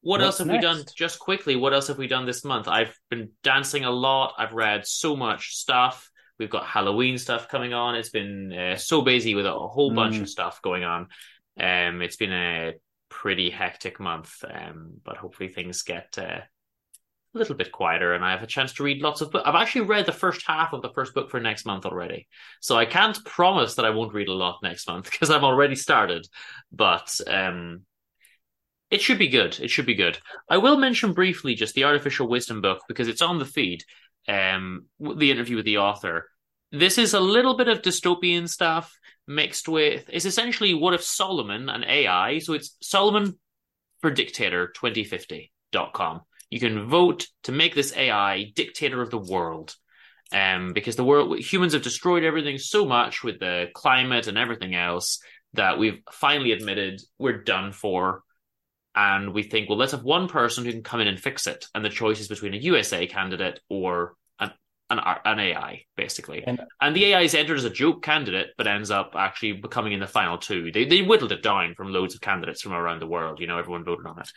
what 0.00 0.20
What's 0.20 0.22
else 0.22 0.38
have 0.38 0.48
we 0.50 0.58
done? 0.58 0.84
Just 0.94 1.18
quickly, 1.18 1.56
what 1.56 1.72
else 1.72 1.88
have 1.88 1.98
we 1.98 2.06
done 2.06 2.26
this 2.26 2.44
month? 2.44 2.68
I've 2.68 2.94
been 3.10 3.30
dancing 3.42 3.84
a 3.84 3.90
lot. 3.90 4.34
I've 4.36 4.52
read 4.52 4.86
so 4.86 5.16
much 5.16 5.54
stuff. 5.56 6.10
We've 6.38 6.50
got 6.50 6.66
Halloween 6.66 7.16
stuff 7.16 7.48
coming 7.48 7.72
on. 7.72 7.94
It's 7.94 8.10
been 8.10 8.52
uh, 8.52 8.76
so 8.76 9.00
busy 9.02 9.34
with 9.34 9.46
a 9.46 9.52
whole 9.52 9.94
bunch 9.94 10.16
Mm. 10.16 10.22
of 10.22 10.28
stuff 10.28 10.60
going 10.60 10.84
on. 10.84 11.08
Um, 11.58 12.02
it's 12.02 12.16
been 12.16 12.32
a 12.32 12.72
pretty 13.08 13.48
hectic 13.48 13.98
month, 14.00 14.44
um, 14.52 14.94
but 15.04 15.16
hopefully 15.16 15.48
things 15.48 15.82
get 15.82 16.18
uh, 16.18 16.40
a 17.34 17.38
little 17.38 17.54
bit 17.54 17.72
quieter, 17.72 18.12
and 18.12 18.24
I 18.24 18.32
have 18.32 18.42
a 18.42 18.46
chance 18.48 18.74
to 18.74 18.82
read 18.82 19.00
lots 19.00 19.20
of 19.22 19.30
books. 19.30 19.44
I've 19.46 19.54
actually 19.54 19.82
read 19.86 20.04
the 20.06 20.12
first 20.12 20.42
half 20.46 20.72
of 20.72 20.82
the 20.82 20.92
first 20.92 21.14
book 21.14 21.30
for 21.30 21.40
next 21.40 21.64
month 21.64 21.86
already, 21.86 22.26
so 22.60 22.76
I 22.76 22.84
can't 22.84 23.24
promise 23.24 23.76
that 23.76 23.86
I 23.86 23.90
won't 23.90 24.12
read 24.12 24.28
a 24.28 24.34
lot 24.34 24.58
next 24.62 24.86
month 24.86 25.04
because 25.10 25.30
I'm 25.30 25.44
already 25.44 25.76
started. 25.76 26.26
But 26.72 27.18
um, 27.26 27.82
it 28.90 29.00
should 29.00 29.18
be 29.18 29.28
good. 29.28 29.58
It 29.60 29.70
should 29.70 29.86
be 29.86 29.94
good. 29.94 30.18
I 30.48 30.58
will 30.58 30.76
mention 30.76 31.12
briefly 31.12 31.54
just 31.54 31.74
the 31.74 31.84
artificial 31.84 32.28
wisdom 32.28 32.60
book 32.60 32.82
because 32.88 33.08
it's 33.08 33.22
on 33.22 33.38
the 33.38 33.44
feed. 33.44 33.82
Um, 34.26 34.86
the 34.98 35.30
interview 35.30 35.56
with 35.56 35.66
the 35.66 35.78
author. 35.78 36.30
This 36.72 36.96
is 36.96 37.14
a 37.14 37.20
little 37.20 37.56
bit 37.56 37.68
of 37.68 37.82
dystopian 37.82 38.48
stuff 38.48 38.98
mixed 39.28 39.68
with. 39.68 40.08
It's 40.08 40.24
essentially 40.24 40.74
what 40.74 40.94
if 40.94 41.02
Solomon, 41.02 41.68
an 41.68 41.84
AI, 41.84 42.38
so 42.38 42.54
it's 42.54 42.76
Solomon 42.82 43.38
for 44.00 44.10
Dictator 44.10 44.72
2050.com. 44.76 46.22
You 46.50 46.60
can 46.60 46.88
vote 46.88 47.26
to 47.44 47.52
make 47.52 47.74
this 47.74 47.96
AI 47.96 48.52
dictator 48.54 49.02
of 49.02 49.10
the 49.10 49.18
world. 49.18 49.74
Um, 50.32 50.72
because 50.72 50.96
the 50.96 51.04
world 51.04 51.38
humans 51.38 51.74
have 51.74 51.82
destroyed 51.82 52.24
everything 52.24 52.58
so 52.58 52.86
much 52.86 53.22
with 53.22 53.38
the 53.38 53.68
climate 53.72 54.26
and 54.26 54.36
everything 54.36 54.74
else 54.74 55.20
that 55.52 55.78
we've 55.78 56.00
finally 56.10 56.50
admitted 56.50 57.00
we're 57.18 57.44
done 57.44 57.72
for 57.72 58.23
and 58.94 59.32
we 59.34 59.42
think, 59.42 59.68
well, 59.68 59.78
let's 59.78 59.92
have 59.92 60.04
one 60.04 60.28
person 60.28 60.64
who 60.64 60.72
can 60.72 60.82
come 60.82 61.00
in 61.00 61.08
and 61.08 61.18
fix 61.20 61.46
it, 61.46 61.66
and 61.74 61.84
the 61.84 61.90
choice 61.90 62.20
is 62.20 62.28
between 62.28 62.54
a 62.54 62.58
USA 62.58 63.06
candidate 63.06 63.60
or 63.68 64.14
an 64.38 64.52
an, 64.90 65.00
an 65.24 65.40
AI, 65.40 65.84
basically. 65.96 66.44
And- 66.46 66.60
And, 66.80 66.94
the 66.94 67.06
AI 67.06 67.22
is 67.22 67.34
entered 67.34 67.58
as 67.58 67.64
a 67.64 67.70
joke 67.70 68.02
candidate, 68.02 68.48
but 68.56 68.66
ends 68.66 68.90
up 68.90 69.14
actually 69.16 69.52
becoming 69.52 69.92
in 69.92 70.00
the 70.00 70.06
final 70.06 70.38
two. 70.38 70.70
They 70.72 70.84
they 70.84 71.02
whittled 71.02 71.32
it 71.32 71.42
down 71.42 71.74
from 71.74 71.92
loads 71.92 72.14
of 72.14 72.20
candidates 72.20 72.62
from 72.62 72.72
around 72.72 73.00
the 73.00 73.06
world. 73.06 73.40
You 73.40 73.46
know, 73.46 73.58
everyone 73.58 73.84
voted 73.84 74.06
on 74.06 74.18
it. 74.20 74.28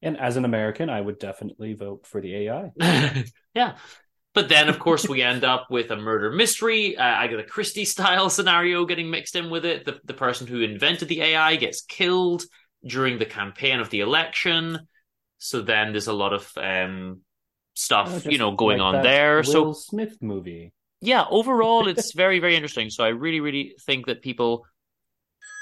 and 0.00 0.18
as 0.18 0.36
an 0.36 0.44
American, 0.44 0.90
I 0.90 1.00
would 1.00 1.18
definitely 1.18 1.74
vote 1.74 2.06
for 2.06 2.20
the 2.20 2.34
AI. 2.48 3.24
yeah. 3.54 3.76
But 4.34 4.48
then, 4.48 4.70
of 4.70 4.78
course, 4.78 5.06
we 5.06 5.20
end 5.20 5.44
up 5.44 5.66
with 5.70 5.90
a 5.90 5.96
murder 5.96 6.30
mystery, 6.30 6.96
uh, 6.96 7.02
Agatha 7.02 7.44
Christie 7.44 7.84
style 7.84 8.30
scenario 8.30 8.86
getting 8.86 9.10
mixed 9.10 9.36
in 9.36 9.50
with 9.50 9.64
it. 9.66 9.84
The, 9.84 10.00
the 10.04 10.14
person 10.14 10.46
who 10.46 10.62
invented 10.62 11.08
the 11.08 11.20
AI 11.22 11.56
gets 11.56 11.82
killed 11.82 12.42
during 12.84 13.18
the 13.18 13.26
campaign 13.26 13.80
of 13.80 13.90
the 13.90 14.00
election. 14.00 14.88
So 15.38 15.62
then 15.62 15.92
there's 15.92 16.08
a 16.08 16.12
lot 16.12 16.32
of 16.32 16.50
um, 16.56 17.20
stuff, 17.74 18.26
Oh, 18.26 18.30
you 18.30 18.38
know, 18.38 18.52
going 18.52 18.78
like 18.78 18.86
on 18.86 18.94
that 18.94 19.02
there. 19.02 19.36
Will 19.38 19.44
So 19.44 19.72
Smith 19.72 20.18
movie. 20.20 20.72
yeah, 21.00 21.24
overall, 21.30 21.88
it's 21.88 22.12
very, 22.16 22.38
very 22.38 22.54
interesting. 22.56 22.90
So 22.90 23.04
I 23.04 23.08
really, 23.08 23.40
really 23.40 23.74
think 23.80 24.06
that 24.06 24.22
people 24.22 24.66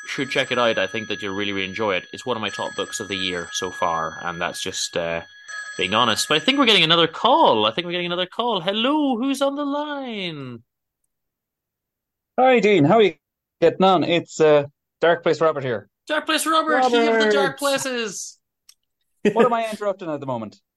should 0.08 0.30
check 0.30 0.50
it 0.50 0.58
out. 0.58 0.78
I 0.78 0.86
think 0.86 1.08
that 1.08 1.22
you'll 1.22 1.34
really, 1.36 1.52
really 1.52 1.68
enjoy 1.68 1.96
it. 1.96 2.04
It's 2.12 2.26
one 2.26 2.36
of 2.36 2.40
my 2.40 2.50
top 2.50 2.74
books 2.76 3.00
of 3.00 3.08
the 3.08 3.16
year 3.16 3.48
so 3.52 3.70
far, 3.70 4.18
and 4.22 4.40
that's 4.40 4.60
just 4.62 4.96
uh, 4.96 5.22
being 5.76 5.94
honest. 5.94 6.28
But 6.28 6.40
I 6.40 6.44
think 6.44 6.58
we're 6.58 6.66
getting 6.66 6.84
another 6.84 7.06
call. 7.06 7.66
I 7.66 7.72
think 7.72 7.84
we're 7.86 7.92
getting 7.92 8.06
another 8.06 8.26
call. 8.26 8.60
Hello, 8.60 9.16
who's 9.18 9.42
on 9.42 9.56
the 9.56 9.64
line? 9.64 10.62
Hi, 12.38 12.60
Dean. 12.60 12.84
How 12.84 12.96
are 12.96 13.02
you 13.02 13.14
getting 13.60 13.84
on? 13.84 14.02
It's 14.04 14.40
uh, 14.40 14.64
Dark 15.00 15.22
Place 15.22 15.40
Robert 15.42 15.62
here. 15.64 15.89
Dark 16.10 16.26
Place 16.26 16.44
Robert, 16.44 16.82
King 16.90 17.06
of 17.06 17.22
the 17.22 17.30
Dark 17.30 17.56
Places. 17.56 18.36
What 19.32 19.46
am 19.46 19.52
I 19.52 19.70
interrupting 19.70 20.10
at 20.10 20.18
the 20.20 20.26
moment? 20.26 20.60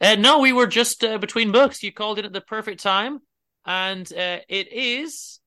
Uh, 0.00 0.16
no, 0.16 0.40
we 0.40 0.52
were 0.52 0.66
just 0.66 1.04
uh, 1.04 1.16
between 1.16 1.52
books. 1.52 1.82
You 1.82 1.92
called 1.92 2.18
in 2.18 2.24
at 2.24 2.32
the 2.32 2.40
perfect 2.40 2.82
time, 2.82 3.20
and 3.64 4.10
uh, 4.12 4.38
it 4.48 4.72
is 4.72 5.38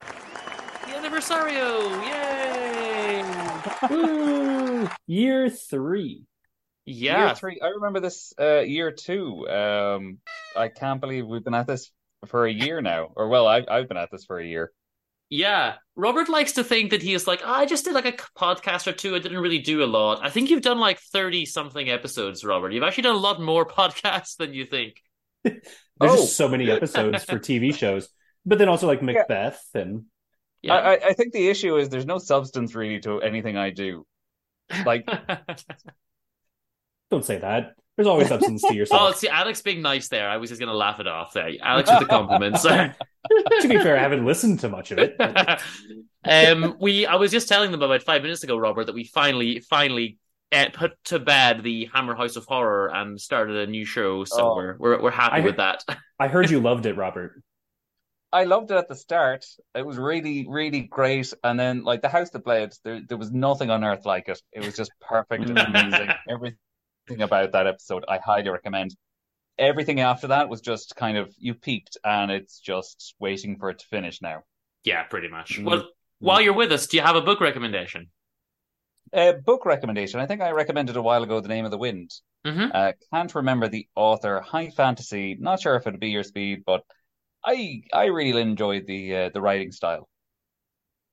the 0.00 0.92
anniversario. 0.92 1.88
Yay! 2.06 3.24
Woo! 3.88 4.90
Year 5.06 5.48
three. 5.48 6.24
Yeah, 6.84 7.26
Year 7.26 7.34
three. 7.36 7.60
I 7.62 7.68
remember 7.68 8.00
this 8.00 8.34
uh, 8.38 8.60
year 8.60 8.90
two. 8.92 9.48
Um, 9.48 10.18
I 10.54 10.68
can't 10.68 11.00
believe 11.00 11.26
we've 11.26 11.44
been 11.44 11.54
at 11.54 11.66
this 11.66 11.90
for 12.26 12.44
a 12.44 12.52
year 12.52 12.82
now. 12.82 13.12
Or 13.16 13.28
well, 13.28 13.46
I've 13.46 13.64
I've 13.68 13.88
been 13.88 13.96
at 13.96 14.10
this 14.10 14.26
for 14.26 14.38
a 14.38 14.46
year. 14.46 14.72
Yeah, 15.34 15.76
Robert 15.96 16.28
likes 16.28 16.52
to 16.52 16.64
think 16.64 16.90
that 16.90 17.00
he 17.00 17.14
is 17.14 17.26
like, 17.26 17.40
"Oh, 17.42 17.50
I 17.50 17.64
just 17.64 17.86
did 17.86 17.94
like 17.94 18.04
a 18.04 18.12
podcast 18.38 18.86
or 18.86 18.92
two. 18.92 19.14
I 19.16 19.18
didn't 19.18 19.38
really 19.38 19.60
do 19.60 19.82
a 19.82 19.86
lot. 19.86 20.20
I 20.22 20.28
think 20.28 20.50
you've 20.50 20.60
done 20.60 20.78
like 20.78 20.98
30 21.00 21.46
something 21.46 21.88
episodes, 21.88 22.44
Robert. 22.44 22.74
You've 22.74 22.82
actually 22.82 23.04
done 23.04 23.14
a 23.14 23.18
lot 23.18 23.40
more 23.40 23.66
podcasts 23.80 24.36
than 24.36 24.52
you 24.52 24.66
think. 24.66 25.00
There's 25.44 25.62
Oh. 25.98 26.16
just 26.16 26.36
so 26.36 26.48
many 26.48 26.70
episodes 26.70 27.24
for 27.24 27.38
TV 27.38 27.74
shows, 27.82 28.10
but 28.44 28.58
then 28.58 28.68
also 28.68 28.86
like 28.86 29.00
Macbeth 29.02 29.64
and 29.74 30.04
Yeah. 30.60 30.74
I, 30.74 30.92
I 30.92 31.00
I 31.06 31.12
think 31.14 31.32
the 31.32 31.48
issue 31.48 31.78
is 31.78 31.88
there's 31.88 32.04
no 32.04 32.18
substance 32.18 32.74
really 32.74 33.00
to 33.00 33.22
anything 33.22 33.56
I 33.56 33.70
do. 33.70 34.04
Like 34.84 35.06
don't 37.10 37.24
say 37.24 37.38
that. 37.38 37.72
There's 37.96 38.08
always 38.08 38.28
substance 38.34 38.62
to 38.62 38.74
yourself. 38.74 39.00
oh, 39.02 39.12
see, 39.12 39.28
Alex 39.28 39.60
being 39.62 39.82
nice 39.82 40.08
there. 40.08 40.28
I 40.28 40.36
was 40.38 40.50
just 40.50 40.60
going 40.60 40.70
to 40.70 40.76
laugh 40.76 41.00
it 41.00 41.06
off 41.06 41.32
there. 41.32 41.50
Alex 41.62 41.90
with 41.90 42.00
the 42.00 42.06
compliments. 42.06 42.62
to 42.62 42.94
be 43.68 43.78
fair, 43.78 43.96
I 43.96 44.00
haven't 44.00 44.24
listened 44.24 44.60
to 44.60 44.68
much 44.68 44.90
of 44.92 44.98
it. 44.98 45.16
um, 46.24 46.76
we 46.80 47.06
I 47.06 47.16
was 47.16 47.30
just 47.30 47.48
telling 47.48 47.70
them 47.70 47.82
about 47.82 48.02
five 48.02 48.22
minutes 48.22 48.42
ago, 48.44 48.56
Robert, 48.56 48.86
that 48.86 48.94
we 48.94 49.04
finally 49.04 49.60
finally 49.60 50.18
uh, 50.52 50.66
put 50.72 50.92
to 51.04 51.18
bed 51.18 51.62
the 51.62 51.88
Hammer 51.92 52.14
House 52.14 52.36
of 52.36 52.44
Horror 52.46 52.88
and 52.94 53.20
started 53.20 53.56
a 53.56 53.70
new 53.70 53.84
show, 53.84 54.24
so 54.24 54.50
Oh. 54.50 54.54
we're, 54.56 54.76
we're 54.78 55.02
we're 55.02 55.10
happy 55.10 55.36
I 55.36 55.40
with 55.40 55.56
that. 55.58 55.84
I 56.18 56.28
heard 56.28 56.50
you 56.50 56.60
loved 56.60 56.86
it, 56.86 56.96
Robert. 56.96 57.42
I 58.34 58.44
loved 58.44 58.70
it 58.70 58.76
at 58.78 58.88
the 58.88 58.94
start. 58.96 59.44
It 59.74 59.84
was 59.84 59.98
really, 59.98 60.46
really 60.48 60.80
great. 60.80 61.34
And 61.44 61.60
then, 61.60 61.84
like 61.84 62.00
the 62.00 62.08
House 62.08 62.30
that 62.30 62.44
Bled, 62.44 62.72
there 62.82 63.00
there 63.06 63.18
was 63.18 63.30
nothing 63.30 63.68
on 63.70 63.84
earth 63.84 64.06
like 64.06 64.28
it. 64.28 64.40
It 64.52 64.64
was 64.64 64.74
just 64.74 64.90
perfect 65.00 65.48
and 65.50 65.58
amazing. 65.58 66.08
Everything 66.30 66.56
about 67.20 67.52
that 67.52 67.66
episode, 67.66 68.04
I 68.08 68.18
highly 68.18 68.48
recommend. 68.48 68.96
Everything 69.58 70.00
after 70.00 70.28
that 70.28 70.48
was 70.48 70.62
just 70.62 70.96
kind 70.96 71.18
of 71.18 71.34
you 71.38 71.54
peaked, 71.54 71.98
and 72.04 72.30
it's 72.30 72.58
just 72.58 73.14
waiting 73.18 73.58
for 73.58 73.68
it 73.70 73.78
to 73.80 73.86
finish 73.86 74.22
now. 74.22 74.42
yeah, 74.84 75.02
pretty 75.02 75.28
much. 75.28 75.58
Mm. 75.58 75.64
Well, 75.64 75.88
while 76.20 76.40
you're 76.40 76.54
with 76.54 76.72
us, 76.72 76.86
do 76.86 76.96
you 76.96 77.02
have 77.02 77.16
a 77.16 77.20
book 77.20 77.40
recommendation? 77.40 78.08
A 79.12 79.34
book 79.34 79.66
recommendation. 79.66 80.20
I 80.20 80.26
think 80.26 80.40
I 80.40 80.52
recommended 80.52 80.96
a 80.96 81.02
while 81.02 81.22
ago 81.22 81.40
The 81.40 81.48
Name 81.48 81.64
of 81.66 81.70
the 81.70 81.78
Wind. 81.78 82.12
Mm-hmm. 82.46 82.70
Uh, 82.74 82.92
can't 83.12 83.34
remember 83.34 83.68
the 83.68 83.86
author. 83.94 84.40
High 84.40 84.70
fantasy. 84.70 85.36
Not 85.38 85.60
sure 85.60 85.76
if 85.76 85.86
it'd 85.86 86.00
be 86.00 86.10
your 86.10 86.22
speed, 86.22 86.62
but 86.64 86.82
I 87.44 87.82
I 87.92 88.06
really 88.06 88.40
enjoyed 88.40 88.86
the 88.86 89.16
uh, 89.16 89.28
the 89.34 89.40
writing 89.42 89.70
style. 89.72 90.08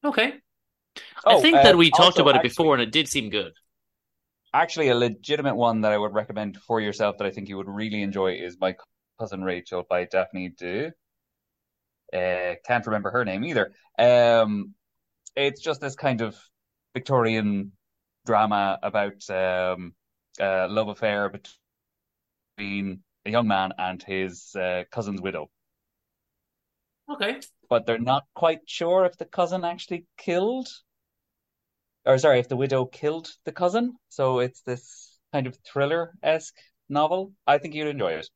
Okay. 0.05 0.33
Oh, 1.25 1.37
I 1.37 1.41
think 1.41 1.57
uh, 1.57 1.63
that 1.63 1.77
we 1.77 1.91
talked 1.91 2.19
about 2.19 2.35
it 2.35 2.37
actually- 2.37 2.49
before, 2.49 2.73
and 2.75 2.81
it 2.81 2.91
did 2.91 3.07
seem 3.09 3.29
good. 3.29 3.51
Actually, 4.53 4.89
a 4.89 4.95
legitimate 4.95 5.55
one 5.55 5.81
that 5.81 5.91
I 5.91 5.97
would 5.97 6.13
recommend 6.13 6.57
for 6.57 6.81
yourself 6.81 7.17
that 7.17 7.27
I 7.27 7.31
think 7.31 7.49
you 7.49 7.57
would 7.57 7.69
really 7.69 8.01
enjoy 8.01 8.33
is 8.33 8.57
My 8.59 8.75
Cousin 9.19 9.43
Rachel 9.43 9.85
by 9.87 10.05
Daphne 10.05 10.49
Du. 10.49 10.91
Uh, 12.11 12.55
can't 12.65 12.85
remember 12.87 13.11
her 13.11 13.23
name 13.23 13.43
either. 13.43 13.71
Um, 13.99 14.73
it's 15.35 15.61
just 15.61 15.81
this 15.81 15.95
kind 15.95 16.21
of 16.21 16.35
Victorian 16.93 17.73
drama 18.25 18.79
about 18.81 19.29
um, 19.29 19.93
a 20.39 20.67
love 20.67 20.87
affair 20.87 21.31
between 22.57 23.03
a 23.25 23.29
young 23.29 23.47
man 23.47 23.73
and 23.77 24.01
his 24.01 24.55
uh, 24.55 24.83
cousin's 24.91 25.21
widow. 25.21 25.49
Okay. 27.09 27.39
But 27.69 27.85
they're 27.85 27.99
not 27.99 28.25
quite 28.33 28.61
sure 28.65 29.05
if 29.05 29.17
the 29.17 29.25
cousin 29.25 29.63
actually 29.63 30.05
killed, 30.17 30.67
or 32.05 32.17
sorry, 32.17 32.39
if 32.39 32.47
the 32.47 32.55
widow 32.57 32.85
killed 32.85 33.29
the 33.45 33.51
cousin. 33.51 33.95
So 34.09 34.39
it's 34.39 34.61
this 34.61 35.17
kind 35.33 35.47
of 35.47 35.57
thriller-esque 35.65 36.55
novel. 36.89 37.33
I 37.47 37.57
think 37.57 37.73
you'd 37.75 37.87
enjoy 37.87 38.13
it. 38.13 38.27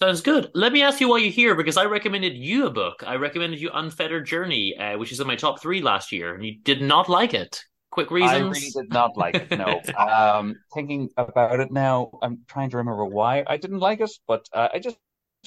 Sounds 0.00 0.20
good. 0.22 0.50
Let 0.54 0.72
me 0.72 0.82
ask 0.82 1.00
you 1.00 1.08
why 1.08 1.18
you're 1.18 1.30
here, 1.30 1.54
because 1.54 1.76
I 1.76 1.84
recommended 1.84 2.34
you 2.36 2.66
a 2.66 2.70
book. 2.70 3.04
I 3.06 3.14
recommended 3.16 3.60
you 3.60 3.70
Unfettered 3.72 4.26
Journey, 4.26 4.76
uh, 4.76 4.98
which 4.98 5.12
is 5.12 5.20
in 5.20 5.26
my 5.26 5.36
top 5.36 5.62
three 5.62 5.80
last 5.82 6.10
year, 6.12 6.34
and 6.34 6.44
you 6.44 6.58
did 6.62 6.82
not 6.82 7.08
like 7.08 7.32
it. 7.32 7.62
Quick 7.90 8.10
reason. 8.10 8.28
I 8.28 8.48
reasons. 8.48 8.74
really 8.74 8.86
did 8.86 8.92
not 8.92 9.16
like 9.16 9.36
it. 9.36 9.52
No. 9.52 9.80
Um, 9.96 10.56
thinking 10.74 11.10
about 11.16 11.60
it 11.60 11.70
now, 11.70 12.10
I'm 12.22 12.40
trying 12.48 12.70
to 12.70 12.78
remember 12.78 13.04
why 13.04 13.44
I 13.46 13.56
didn't 13.56 13.78
like 13.78 14.00
it, 14.00 14.10
but 14.26 14.48
uh, 14.52 14.68
I 14.74 14.80
just 14.80 14.96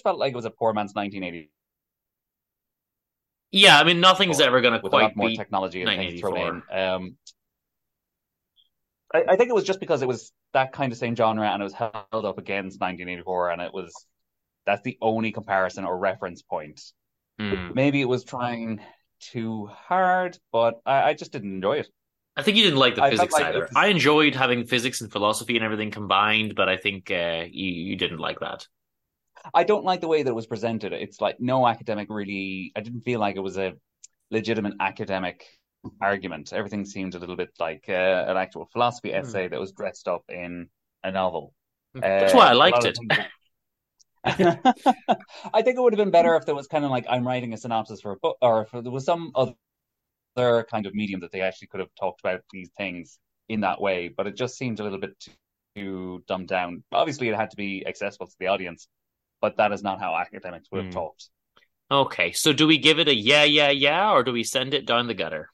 felt 0.02 0.18
like 0.18 0.32
it 0.32 0.36
was 0.36 0.46
a 0.46 0.50
poor 0.52 0.74
man's 0.74 0.94
1980 0.94 1.52
Yeah, 3.52 3.80
I 3.80 3.84
mean, 3.84 4.00
nothing's 4.00 4.40
ever 4.40 4.62
going 4.62 4.80
to 4.80 4.90
quite 4.90 5.16
more 5.16 5.28
beat 5.30 5.38
technology 5.38 5.82
and 5.82 5.90
things 5.90 6.20
thrown 6.20 6.36
1984. 6.36 6.78
in. 6.78 6.80
Um, 6.80 7.18
I, 9.14 9.24
I 9.30 9.36
think 9.36 9.50
it 9.50 9.56
was 9.56 9.64
just 9.64 9.80
because 9.80 10.02
it 10.02 10.08
was 10.08 10.32
that 10.54 10.74
kind 10.74 10.92
of 10.92 10.98
same 10.98 11.16
genre 11.16 11.48
and 11.48 11.62
it 11.62 11.64
was 11.64 11.74
held 11.74 12.26
up 12.26 12.38
against 12.38 12.80
1984, 12.80 13.52
and 13.52 13.62
it 13.62 13.74
was 13.74 13.94
that's 14.66 14.82
the 14.84 14.98
only 15.02 15.32
comparison 15.32 15.86
or 15.86 15.98
reference 15.98 16.42
point. 16.42 16.82
Hmm. 17.40 17.74
Maybe 17.74 18.02
it 18.02 18.10
was 18.10 18.24
trying 18.24 18.82
too 19.20 19.68
hard, 19.68 20.38
but 20.52 20.76
I, 20.86 21.10
I 21.10 21.14
just 21.14 21.32
didn't 21.32 21.56
enjoy 21.56 21.78
it. 21.78 21.88
I 22.36 22.44
think 22.44 22.58
you 22.58 22.64
didn't 22.64 22.80
like 22.80 22.96
the 22.96 23.04
I 23.04 23.10
physics 23.10 23.34
like 23.34 23.46
either. 23.46 23.62
was- 23.62 23.72
I 23.76 23.88
enjoyed 23.88 24.36
having 24.36 24.66
physics 24.66 25.02
and 25.02 25.12
philosophy 25.12 25.56
and 25.56 25.66
everything 25.66 25.90
combined, 25.92 26.54
but 26.56 26.70
I 26.70 26.78
think 26.78 27.10
uh, 27.10 27.46
you 27.50 27.72
you 27.72 27.96
didn't 27.96 28.20
like 28.20 28.40
that. 28.42 28.68
I 29.54 29.64
don't 29.64 29.86
like 29.86 30.02
the 30.02 30.08
way 30.08 30.24
that 30.24 30.30
it 30.30 30.36
was 30.36 30.48
presented. 30.48 30.94
It's 30.94 31.22
like 31.22 31.40
no 31.40 31.68
academic 31.68 32.08
really. 32.10 32.72
I 32.76 32.82
didn't 32.82 33.02
feel 33.02 33.20
like 33.20 33.38
it 33.38 33.42
was 33.42 33.58
a 33.58 33.74
legitimate 34.30 34.74
academic 34.80 35.46
argument. 36.02 36.54
Everything 36.54 36.86
seemed 36.86 37.16
a 37.16 37.20
little 37.20 37.36
bit 37.36 37.52
like 37.60 37.86
uh, 37.90 38.26
an 38.28 38.38
actual 38.38 38.66
philosophy 38.74 39.14
Hmm. 39.16 39.38
essay 39.38 39.48
that 39.48 39.60
was 39.60 39.72
dressed 39.72 40.08
up 40.08 40.24
in 40.30 40.70
a 41.04 41.12
novel. 41.12 41.54
That's 42.20 42.34
Uh, 42.34 42.34
why 42.34 42.48
I 42.50 42.54
liked 42.54 42.86
it. 42.86 43.00
I 44.24 45.62
think 45.64 45.78
it 45.78 45.82
would 45.82 45.94
have 45.94 45.98
been 45.98 46.12
better 46.12 46.36
if 46.36 46.46
there 46.46 46.56
was 46.56 46.68
kind 46.68 46.84
of 46.86 46.92
like 46.92 47.06
I'm 47.10 47.26
writing 47.26 47.54
a 47.54 47.58
synopsis 47.58 48.02
for 48.02 48.12
a 48.12 48.18
book, 48.18 48.38
or 48.42 48.64
if 48.64 48.72
there 48.72 48.92
was 48.92 49.06
some 49.06 49.32
other 49.36 50.64
kind 50.64 50.86
of 50.86 50.94
medium 50.94 51.22
that 51.22 51.32
they 51.32 51.42
actually 51.42 51.68
could 51.68 51.80
have 51.80 51.94
talked 52.00 52.22
about 52.22 52.42
these 52.52 52.70
things 52.78 53.20
in 53.50 53.62
that 53.62 53.82
way. 53.82 54.10
But 54.10 54.28
it 54.28 54.36
just 54.36 54.58
seemed 54.58 54.80
a 54.80 54.84
little 54.84 55.00
bit 55.00 55.20
too, 55.20 55.32
too 55.76 56.24
dumbed 56.28 56.48
down. 56.48 56.84
Obviously, 56.92 57.30
it 57.30 57.36
had 57.36 57.52
to 57.52 57.58
be 57.58 57.86
accessible 57.88 58.28
to 58.28 58.36
the 58.40 58.48
audience, 58.48 58.88
but 59.42 59.58
that 59.58 59.72
is 59.74 59.84
not 59.84 60.00
how 60.00 60.16
academics 60.16 60.70
would 60.72 60.80
have 60.80 60.90
Hmm. 60.90 60.92
talked. 60.92 61.30
Okay, 61.92 62.32
so 62.34 62.54
do 62.54 62.68
we 62.68 62.78
give 62.78 63.00
it 63.00 63.08
a 63.10 63.16
yeah, 63.16 63.44
yeah, 63.44 63.70
yeah, 63.72 64.12
or 64.12 64.24
do 64.24 64.32
we 64.34 64.44
send 64.44 64.74
it 64.74 64.86
down 64.86 65.08
the 65.08 65.14
gutter? 65.14 65.52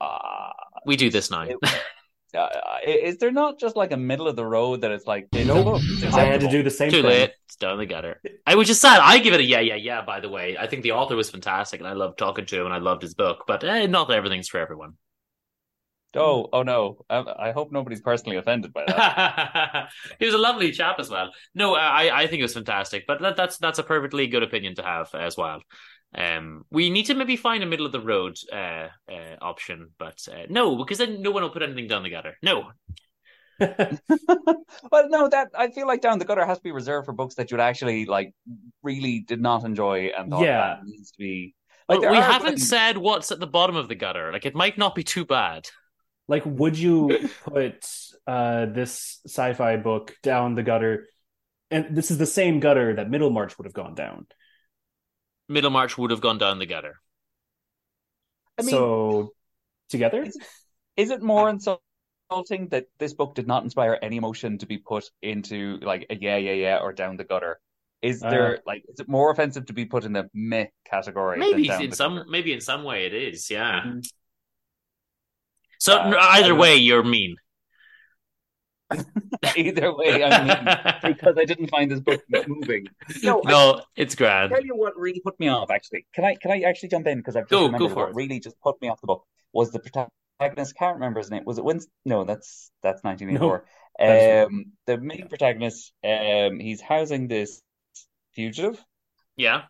Uh, 0.00 0.50
We 0.86 0.96
do 0.96 1.10
this 1.10 1.30
now. 1.30 1.46
uh, 2.34 2.48
is 2.86 3.18
there 3.18 3.32
not 3.32 3.58
just 3.58 3.76
like 3.76 3.92
a 3.92 3.96
middle 3.96 4.28
of 4.28 4.36
the 4.36 4.46
road 4.46 4.82
that 4.82 4.90
it's 4.90 5.06
like 5.06 5.28
it's 5.32 5.48
a 5.48 5.54
Nope. 5.54 5.80
I 6.14 6.24
had 6.24 6.40
to 6.40 6.48
do 6.48 6.62
the 6.62 6.70
same 6.70 6.90
Too 6.90 7.02
thing. 7.02 7.10
late. 7.10 7.32
It's 7.46 7.56
down 7.56 7.78
the 7.78 7.86
gutter. 7.86 8.20
I 8.46 8.54
was 8.54 8.68
just 8.68 8.80
sad. 8.80 9.00
I 9.02 9.18
give 9.18 9.34
it 9.34 9.40
a 9.40 9.44
yeah, 9.44 9.60
yeah, 9.60 9.74
yeah. 9.74 10.02
By 10.02 10.20
the 10.20 10.28
way, 10.28 10.56
I 10.58 10.66
think 10.66 10.82
the 10.82 10.92
author 10.92 11.16
was 11.16 11.30
fantastic, 11.30 11.80
and 11.80 11.88
I 11.88 11.92
loved 11.92 12.18
talking 12.18 12.46
to 12.46 12.60
him, 12.60 12.66
and 12.66 12.74
I 12.74 12.78
loved 12.78 13.02
his 13.02 13.14
book. 13.14 13.44
But 13.46 13.64
eh, 13.64 13.86
not 13.86 14.10
everything's 14.10 14.48
for 14.48 14.58
everyone. 14.58 14.94
Oh, 16.16 16.48
oh 16.52 16.62
no! 16.64 17.04
I, 17.08 17.24
I 17.38 17.52
hope 17.52 17.70
nobody's 17.70 18.00
personally 18.00 18.36
offended 18.36 18.72
by 18.72 18.84
that. 18.86 19.90
he 20.18 20.26
was 20.26 20.34
a 20.34 20.38
lovely 20.38 20.72
chap 20.72 20.98
as 20.98 21.08
well. 21.08 21.30
No, 21.54 21.74
I 21.74 22.22
I 22.22 22.26
think 22.26 22.40
it 22.40 22.44
was 22.44 22.54
fantastic, 22.54 23.04
but 23.06 23.20
that, 23.20 23.36
that's 23.36 23.58
that's 23.58 23.78
a 23.78 23.84
perfectly 23.84 24.26
good 24.26 24.42
opinion 24.42 24.74
to 24.76 24.82
have 24.82 25.14
as 25.14 25.36
well. 25.36 25.62
Um, 26.14 26.64
we 26.70 26.90
need 26.90 27.06
to 27.06 27.14
maybe 27.14 27.36
find 27.36 27.62
a 27.62 27.66
middle 27.66 27.86
of 27.86 27.92
the 27.92 28.00
road 28.00 28.36
uh, 28.52 28.88
uh 29.08 29.36
option, 29.40 29.90
but 29.98 30.18
uh, 30.30 30.46
no, 30.48 30.76
because 30.76 30.98
then 30.98 31.22
no 31.22 31.30
one 31.30 31.42
will 31.42 31.50
put 31.50 31.62
anything 31.62 31.86
down 31.86 32.02
the 32.02 32.10
gutter. 32.10 32.36
No, 32.42 32.70
well, 33.60 35.08
no, 35.08 35.28
that 35.28 35.48
I 35.54 35.70
feel 35.70 35.86
like 35.86 36.00
down 36.00 36.18
the 36.18 36.24
gutter 36.24 36.46
has 36.46 36.58
to 36.58 36.62
be 36.64 36.72
reserved 36.72 37.06
for 37.06 37.12
books 37.12 37.34
that 37.34 37.50
you'd 37.50 37.60
actually 37.60 38.06
like 38.06 38.34
really 38.82 39.20
did 39.20 39.40
not 39.40 39.64
enjoy 39.64 40.10
and 40.16 40.30
thought 40.30 40.44
Yeah. 40.44 40.76
that 40.76 40.84
needs 40.84 41.10
to 41.12 41.18
be. 41.18 41.54
Like 41.88 42.00
Well, 42.00 42.12
we 42.12 42.16
haven't 42.16 42.44
women- 42.44 42.58
said 42.58 42.96
what's 42.96 43.30
at 43.32 43.40
the 43.40 43.46
bottom 43.46 43.76
of 43.76 43.88
the 43.88 43.94
gutter. 43.94 44.32
Like 44.32 44.46
it 44.46 44.54
might 44.54 44.78
not 44.78 44.94
be 44.94 45.04
too 45.04 45.24
bad. 45.24 45.68
Like, 46.26 46.42
would 46.46 46.78
you 46.78 47.28
put 47.44 47.86
uh, 48.26 48.66
this 48.66 49.20
sci-fi 49.26 49.76
book 49.76 50.14
down 50.22 50.54
the 50.54 50.62
gutter? 50.62 51.08
And 51.70 51.94
this 51.94 52.10
is 52.10 52.18
the 52.18 52.26
same 52.26 52.60
gutter 52.60 52.96
that 52.96 53.10
Middlemarch 53.10 53.58
would 53.58 53.66
have 53.66 53.74
gone 53.74 53.94
down. 53.94 54.26
Middlemarch 55.50 55.98
would 55.98 56.10
have 56.12 56.20
gone 56.20 56.38
down 56.38 56.58
the 56.58 56.66
gutter. 56.66 57.00
I 58.58 58.62
mean, 58.62 58.70
so 58.70 59.32
together, 59.88 60.22
is, 60.22 60.38
is 60.96 61.10
it 61.10 61.22
more 61.22 61.50
insulting 61.50 62.68
that 62.70 62.86
this 62.98 63.14
book 63.14 63.34
did 63.34 63.46
not 63.46 63.64
inspire 63.64 63.98
any 64.00 64.16
emotion 64.16 64.58
to 64.58 64.66
be 64.66 64.78
put 64.78 65.10
into 65.22 65.78
like 65.82 66.06
a 66.10 66.16
yeah, 66.16 66.36
yeah, 66.36 66.52
yeah, 66.52 66.78
or 66.78 66.92
down 66.92 67.16
the 67.16 67.24
gutter? 67.24 67.60
Is 68.00 68.22
Uh, 68.22 68.30
there 68.30 68.58
like 68.64 68.84
is 68.88 69.00
it 69.00 69.08
more 69.08 69.30
offensive 69.30 69.66
to 69.66 69.72
be 69.72 69.84
put 69.84 70.04
in 70.04 70.12
the 70.12 70.30
meh 70.32 70.66
category? 70.84 71.38
Maybe 71.38 71.68
down 71.68 71.82
in 71.82 71.92
some 71.92 72.16
gutter? 72.16 72.30
maybe 72.30 72.52
in 72.52 72.60
some 72.60 72.84
way 72.84 73.06
it 73.06 73.14
is, 73.14 73.50
yeah. 73.50 73.82
Mhm. 73.84 74.02
So 75.78 75.96
Uh, 75.98 76.16
either 76.18 76.54
way, 76.54 76.76
you're 76.76 77.02
mean. 77.02 77.36
Either 79.56 79.94
way, 79.94 80.22
I 80.24 80.44
mean, 80.44 81.12
because 81.14 81.36
I 81.38 81.44
didn't 81.44 81.68
find 81.68 81.90
this 81.90 82.00
book 82.00 82.22
moving. 82.48 82.86
No, 83.22 83.42
I- 83.44 83.50
no, 83.50 83.82
it's 83.96 84.14
grand. 84.14 84.50
tell 84.50 84.64
you 84.64 84.76
what 84.76 84.94
really 84.96 85.20
put 85.20 85.38
me 85.40 85.48
off. 85.48 85.70
Actually, 85.70 86.06
can 86.14 86.24
I 86.24 86.34
can 86.36 86.50
I 86.50 86.60
actually 86.62 86.88
jump 86.90 87.06
in 87.06 87.18
because 87.18 87.36
I've 87.36 87.44
just 87.44 87.50
Go- 87.50 87.60
go 87.60 87.66
remembered 87.66 87.90
for 87.90 87.96
what 88.04 88.08
it. 88.10 88.14
really 88.14 88.40
just 88.40 88.60
put 88.60 88.80
me 88.82 88.88
off 88.88 89.00
the 89.00 89.06
book 89.06 89.24
was 89.52 89.70
the 89.70 89.80
protagonist. 89.80 90.76
Can't 90.76 90.94
remember 90.94 91.20
his 91.20 91.30
name. 91.30 91.42
Was 91.44 91.58
it 91.58 91.64
Winston? 91.64 91.90
No, 92.04 92.24
that's 92.24 92.70
that's 92.82 93.02
1984. 93.04 93.64
that 93.98 94.16
is- 94.16 94.46
Um, 94.48 94.64
the 94.86 94.98
main 94.98 95.28
protagonist. 95.28 95.92
Um, 96.04 96.58
he's 96.60 96.80
housing 96.80 97.28
this 97.28 97.62
fugitive, 98.34 98.82
Yeah. 99.36 99.62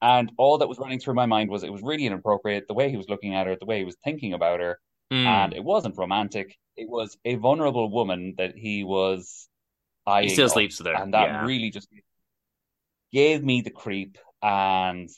and 0.00 0.32
all 0.38 0.58
that 0.58 0.68
was 0.68 0.78
running 0.78 1.00
through 1.00 1.14
my 1.14 1.26
mind 1.26 1.50
was 1.50 1.62
it 1.62 1.72
was 1.72 1.82
really 1.82 2.06
inappropriate. 2.06 2.64
The 2.68 2.74
way 2.74 2.90
he 2.90 2.96
was 2.96 3.08
looking 3.08 3.34
at 3.34 3.46
her, 3.46 3.56
the 3.58 3.66
way 3.66 3.78
he 3.78 3.84
was 3.84 3.96
thinking 4.04 4.32
about 4.32 4.60
her, 4.60 4.78
Hmm. 5.10 5.26
and 5.26 5.52
it 5.54 5.64
wasn't 5.64 5.96
romantic. 5.98 6.56
It 6.76 6.88
was 6.88 7.16
a 7.24 7.36
vulnerable 7.36 7.90
woman 7.90 8.34
that 8.38 8.56
he 8.56 8.84
was 8.84 9.48
eyeing 10.06 10.28
He 10.28 10.28
still 10.30 10.46
up, 10.46 10.52
sleeps 10.52 10.78
with 10.78 10.88
her. 10.88 10.94
and 10.94 11.14
that 11.14 11.28
yeah. 11.28 11.44
really 11.44 11.70
just 11.70 11.88
gave 13.12 13.42
me 13.44 13.60
the 13.62 13.70
creep. 13.70 14.18
And 14.42 15.08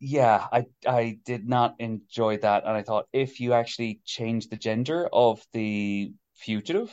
yeah, 0.00 0.46
I 0.52 0.66
I 0.86 1.18
did 1.24 1.48
not 1.48 1.76
enjoy 1.78 2.38
that, 2.38 2.64
and 2.64 2.72
I 2.76 2.82
thought 2.82 3.06
if 3.12 3.40
you 3.40 3.52
actually 3.54 4.00
change 4.04 4.48
the 4.48 4.56
gender 4.56 5.08
of 5.12 5.40
the 5.52 6.12
fugitive, 6.36 6.90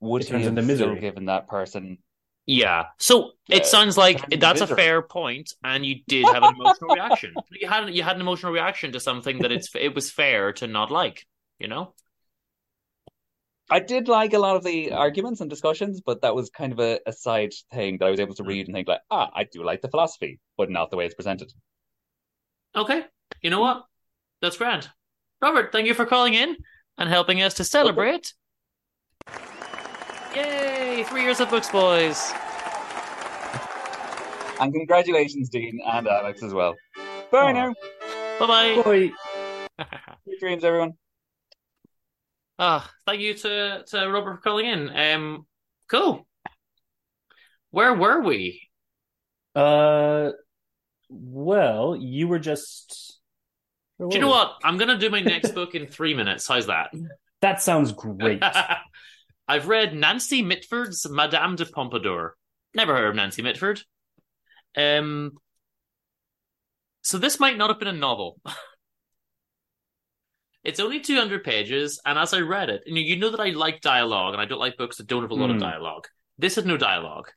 would 0.00 0.22
It 0.22 0.28
he 0.28 0.44
have 0.44 0.46
into 0.46 0.62
still 0.62 0.94
misery. 0.94 1.00
given 1.00 1.26
that 1.26 1.48
person? 1.48 1.98
Yeah. 2.46 2.86
So 2.98 3.32
Yeah, 3.48 3.58
it 3.58 3.66
sounds 3.66 3.96
like 3.96 4.28
turns 4.30 4.40
that's 4.40 4.60
a 4.60 4.66
misery. 4.66 4.76
fair 4.76 5.02
point, 5.02 5.52
and 5.62 5.84
you 5.84 5.96
did 6.08 6.28
have 6.28 6.42
an 6.44 6.50
emotional 6.54 6.90
reaction. 6.90 7.34
You 7.50 7.68
had 7.68 7.94
you 7.94 8.02
had 8.02 8.16
an 8.16 8.22
emotional 8.22 8.52
reaction 8.52 8.92
to 8.92 9.00
something 9.00 9.40
that 9.40 9.52
it's 9.52 9.74
it 9.74 9.94
was 9.94 10.10
fair 10.10 10.52
to 10.54 10.66
not 10.66 10.90
like. 10.90 11.26
You 11.58 11.68
know. 11.68 11.94
I 13.70 13.80
did 13.80 14.08
like 14.08 14.34
a 14.34 14.38
lot 14.38 14.56
of 14.56 14.64
the 14.64 14.92
arguments 14.92 15.40
and 15.40 15.48
discussions, 15.48 16.02
but 16.04 16.20
that 16.20 16.34
was 16.34 16.50
kind 16.50 16.72
of 16.72 16.80
a, 16.80 17.00
a 17.06 17.12
side 17.12 17.52
thing 17.72 17.96
that 17.98 18.06
I 18.06 18.10
was 18.10 18.20
able 18.20 18.34
to 18.34 18.44
read 18.44 18.66
and 18.66 18.74
think 18.74 18.88
like, 18.88 19.00
ah, 19.10 19.30
I 19.34 19.44
do 19.44 19.64
like 19.64 19.80
the 19.80 19.88
philosophy, 19.88 20.38
but 20.58 20.70
not 20.70 20.90
the 20.90 20.98
way 20.98 21.06
it's 21.06 21.14
presented. 21.14 21.50
Okay, 22.76 23.04
you 23.40 23.48
know 23.48 23.60
what? 23.60 23.84
That's 24.42 24.58
grand. 24.58 24.90
Robert, 25.40 25.72
thank 25.72 25.86
you 25.86 25.94
for 25.94 26.04
calling 26.04 26.34
in 26.34 26.56
and 26.98 27.08
helping 27.08 27.40
us 27.40 27.54
to 27.54 27.64
celebrate. 27.64 28.34
Yay! 30.34 31.04
Three 31.04 31.22
years 31.22 31.40
of 31.40 31.48
books, 31.48 31.70
boys. 31.70 32.32
And 34.60 34.72
congratulations, 34.72 35.48
Dean 35.48 35.80
and 35.86 36.06
Alex 36.06 36.42
as 36.42 36.52
well. 36.52 36.74
Bye 37.30 37.52
now. 37.52 37.74
Bye 38.38 38.46
bye. 38.46 38.82
Boy, 38.82 39.12
Sweet 40.24 40.40
dreams, 40.40 40.64
everyone. 40.64 40.94
Ah, 42.58 42.88
thank 43.06 43.20
you 43.20 43.34
to 43.34 43.84
to 43.88 44.08
Robert 44.10 44.36
for 44.36 44.40
calling 44.40 44.66
in. 44.66 44.88
Um, 44.96 45.46
cool. 45.88 46.26
Where 47.70 47.94
were 47.94 48.20
we? 48.22 48.60
uh, 49.54 50.30
well, 51.08 51.96
you 51.96 52.28
were 52.28 52.38
just. 52.38 53.20
where 53.96 54.08
Do 54.08 54.16
you 54.16 54.20
know 54.20 54.28
we? 54.28 54.32
what? 54.32 54.52
I'm 54.62 54.78
gonna 54.78 54.98
do 54.98 55.10
my 55.10 55.20
next 55.20 55.50
book 55.54 55.74
in 55.74 55.86
three 55.86 56.14
minutes. 56.14 56.46
How's 56.46 56.66
that? 56.66 56.90
That 57.40 57.62
sounds 57.62 57.92
great. 57.92 58.42
I've 59.48 59.68
read 59.68 59.94
Nancy 59.94 60.40
Mitford's 60.42 61.08
Madame 61.10 61.56
de 61.56 61.66
Pompadour. 61.66 62.36
Never 62.74 62.94
heard 62.94 63.08
of 63.10 63.14
Nancy 63.16 63.42
Mitford. 63.42 63.82
Um, 64.76 65.32
so 67.02 67.18
this 67.18 67.38
might 67.38 67.58
not 67.58 67.70
have 67.70 67.78
been 67.78 67.88
a 67.88 67.92
novel. 67.92 68.40
it's 70.64 70.80
only 70.80 71.00
200 71.00 71.44
pages, 71.44 72.00
and 72.06 72.18
as 72.18 72.32
I 72.34 72.40
read 72.40 72.70
it, 72.70 72.82
you 72.86 72.94
know, 72.94 73.00
you 73.00 73.16
know 73.16 73.30
that 73.30 73.40
I 73.40 73.50
like 73.50 73.80
dialogue, 73.80 74.32
and 74.34 74.40
I 74.42 74.46
don't 74.46 74.58
like 74.60 74.76
books 74.76 74.96
that 74.96 75.06
don't 75.06 75.22
have 75.22 75.30
a 75.30 75.34
lot 75.34 75.50
of 75.50 75.56
Hmm. 75.56 75.62
dialogue. 75.62 76.06
This 76.38 76.56
had 76.56 76.66
no 76.66 76.76
dialogue. 76.76 77.30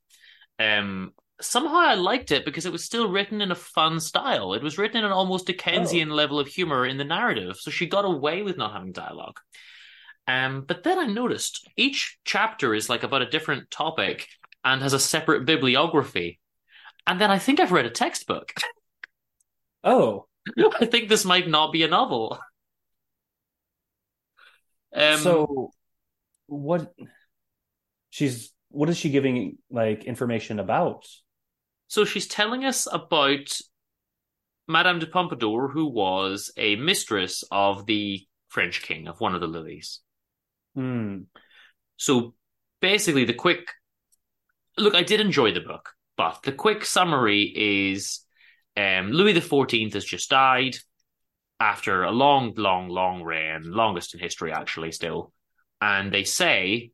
Um, 0.59 1.13
somehow 1.39 1.75
I 1.77 1.93
liked 1.95 2.31
it 2.31 2.45
because 2.45 2.65
it 2.65 2.71
was 2.71 2.83
still 2.83 3.09
written 3.09 3.41
in 3.41 3.51
a 3.51 3.55
fun 3.55 3.99
style. 3.99 4.53
It 4.53 4.63
was 4.63 4.77
written 4.77 4.97
in 4.97 5.05
an 5.05 5.11
almost 5.11 5.45
Dickensian 5.47 6.09
level 6.09 6.39
of 6.39 6.47
humor 6.47 6.85
in 6.85 6.97
the 6.97 7.03
narrative, 7.03 7.57
so 7.57 7.69
she 7.69 7.85
got 7.85 8.05
away 8.05 8.41
with 8.43 8.57
not 8.57 8.73
having 8.73 8.91
dialogue. 8.91 9.39
Um, 10.27 10.63
but 10.67 10.83
then 10.83 10.99
I 10.99 11.05
noticed 11.05 11.69
each 11.77 12.17
chapter 12.25 12.73
is 12.73 12.89
like 12.89 13.03
about 13.03 13.21
a 13.21 13.29
different 13.29 13.69
topic 13.71 14.27
and 14.63 14.81
has 14.81 14.93
a 14.93 14.99
separate 14.99 15.45
bibliography. 15.45 16.39
And 17.05 17.21
then 17.21 17.31
I 17.31 17.39
think 17.39 17.59
I've 17.59 17.71
read 17.71 17.85
a 17.85 17.89
textbook. 17.89 18.53
Oh, 19.83 20.27
I 20.81 20.85
think 20.85 21.07
this 21.07 21.23
might 21.23 21.47
not 21.47 21.71
be 21.71 21.83
a 21.83 21.87
novel. 21.87 22.39
Um, 24.97 25.19
so 25.19 25.71
what? 26.47 26.93
She's 28.09 28.51
what 28.69 28.89
is 28.89 28.97
she 28.97 29.09
giving 29.09 29.57
like 29.69 30.05
information 30.05 30.59
about? 30.59 31.05
So 31.87 32.03
she's 32.03 32.27
telling 32.27 32.65
us 32.65 32.87
about 32.91 33.59
Madame 34.67 34.99
de 34.99 35.07
Pompadour, 35.07 35.69
who 35.69 35.85
was 35.85 36.51
a 36.57 36.75
mistress 36.75 37.43
of 37.51 37.85
the 37.85 38.25
French 38.49 38.81
king, 38.81 39.07
of 39.07 39.21
one 39.21 39.35
of 39.35 39.41
the 39.41 39.47
Louis. 39.47 40.01
Hmm. 40.75 41.19
So 41.95 42.33
basically, 42.81 43.25
the 43.25 43.33
quick 43.33 43.69
look, 44.77 44.95
I 44.95 45.03
did 45.03 45.21
enjoy 45.21 45.53
the 45.53 45.61
book, 45.61 45.89
but 46.17 46.39
the 46.43 46.51
quick 46.51 46.85
summary 46.85 47.53
is 47.89 48.21
um, 48.75 49.11
Louis 49.11 49.33
XIV 49.33 49.93
has 49.93 50.05
just 50.05 50.29
died 50.29 50.77
after 51.59 52.03
a 52.03 52.11
long, 52.11 52.53
long, 52.55 52.89
long 52.89 53.23
reign, 53.23 53.63
longest 53.65 54.13
in 54.13 54.19
history, 54.19 54.51
actually, 54.51 54.91
still. 54.91 55.33
And 55.81 56.11
they 56.11 56.23
say, 56.23 56.91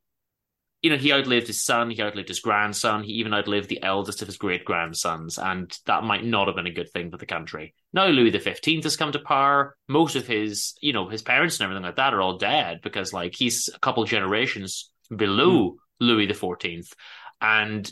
you 0.82 0.90
know, 0.90 0.98
he 0.98 1.14
outlived 1.14 1.48
his 1.48 1.64
son, 1.64 1.90
he 1.90 2.02
outlived 2.02 2.28
his 2.28 2.42
grandson, 2.42 3.04
he 3.04 3.14
even 3.14 3.34
outlived 3.34 3.70
the 3.70 3.82
eldest 3.82 4.22
of 4.22 4.28
his 4.28 4.38
great 4.38 4.66
grandsons, 4.66 5.38
and 5.38 5.72
that 5.86 6.04
might 6.04 6.26
not 6.26 6.48
have 6.48 6.58
been 6.58 6.68
a 6.68 6.74
good 6.74 6.92
thing 6.92 7.10
for 7.10 7.18
the 7.18 7.26
country. 7.26 7.74
Now 7.94 8.08
Louis 8.08 8.38
XV 8.38 8.84
has 8.84 8.98
come 8.98 9.14
to 9.14 9.20
power. 9.20 9.78
Most 9.88 10.18
of 10.18 10.28
his, 10.28 10.74
you 10.82 10.92
know, 10.92 11.08
his 11.08 11.22
parents 11.22 11.58
and 11.58 11.64
everything 11.64 11.86
like 11.86 11.96
that 11.96 12.14
are 12.14 12.22
all 12.22 12.38
dead 12.38 12.82
because, 12.84 13.14
like, 13.14 13.34
he's 13.34 13.70
a 13.74 13.80
couple 13.80 14.04
generations 14.04 14.92
below 15.16 15.72
hmm. 15.72 15.78
Louis 16.06 16.28
XIV, 16.28 16.92
and 17.40 17.90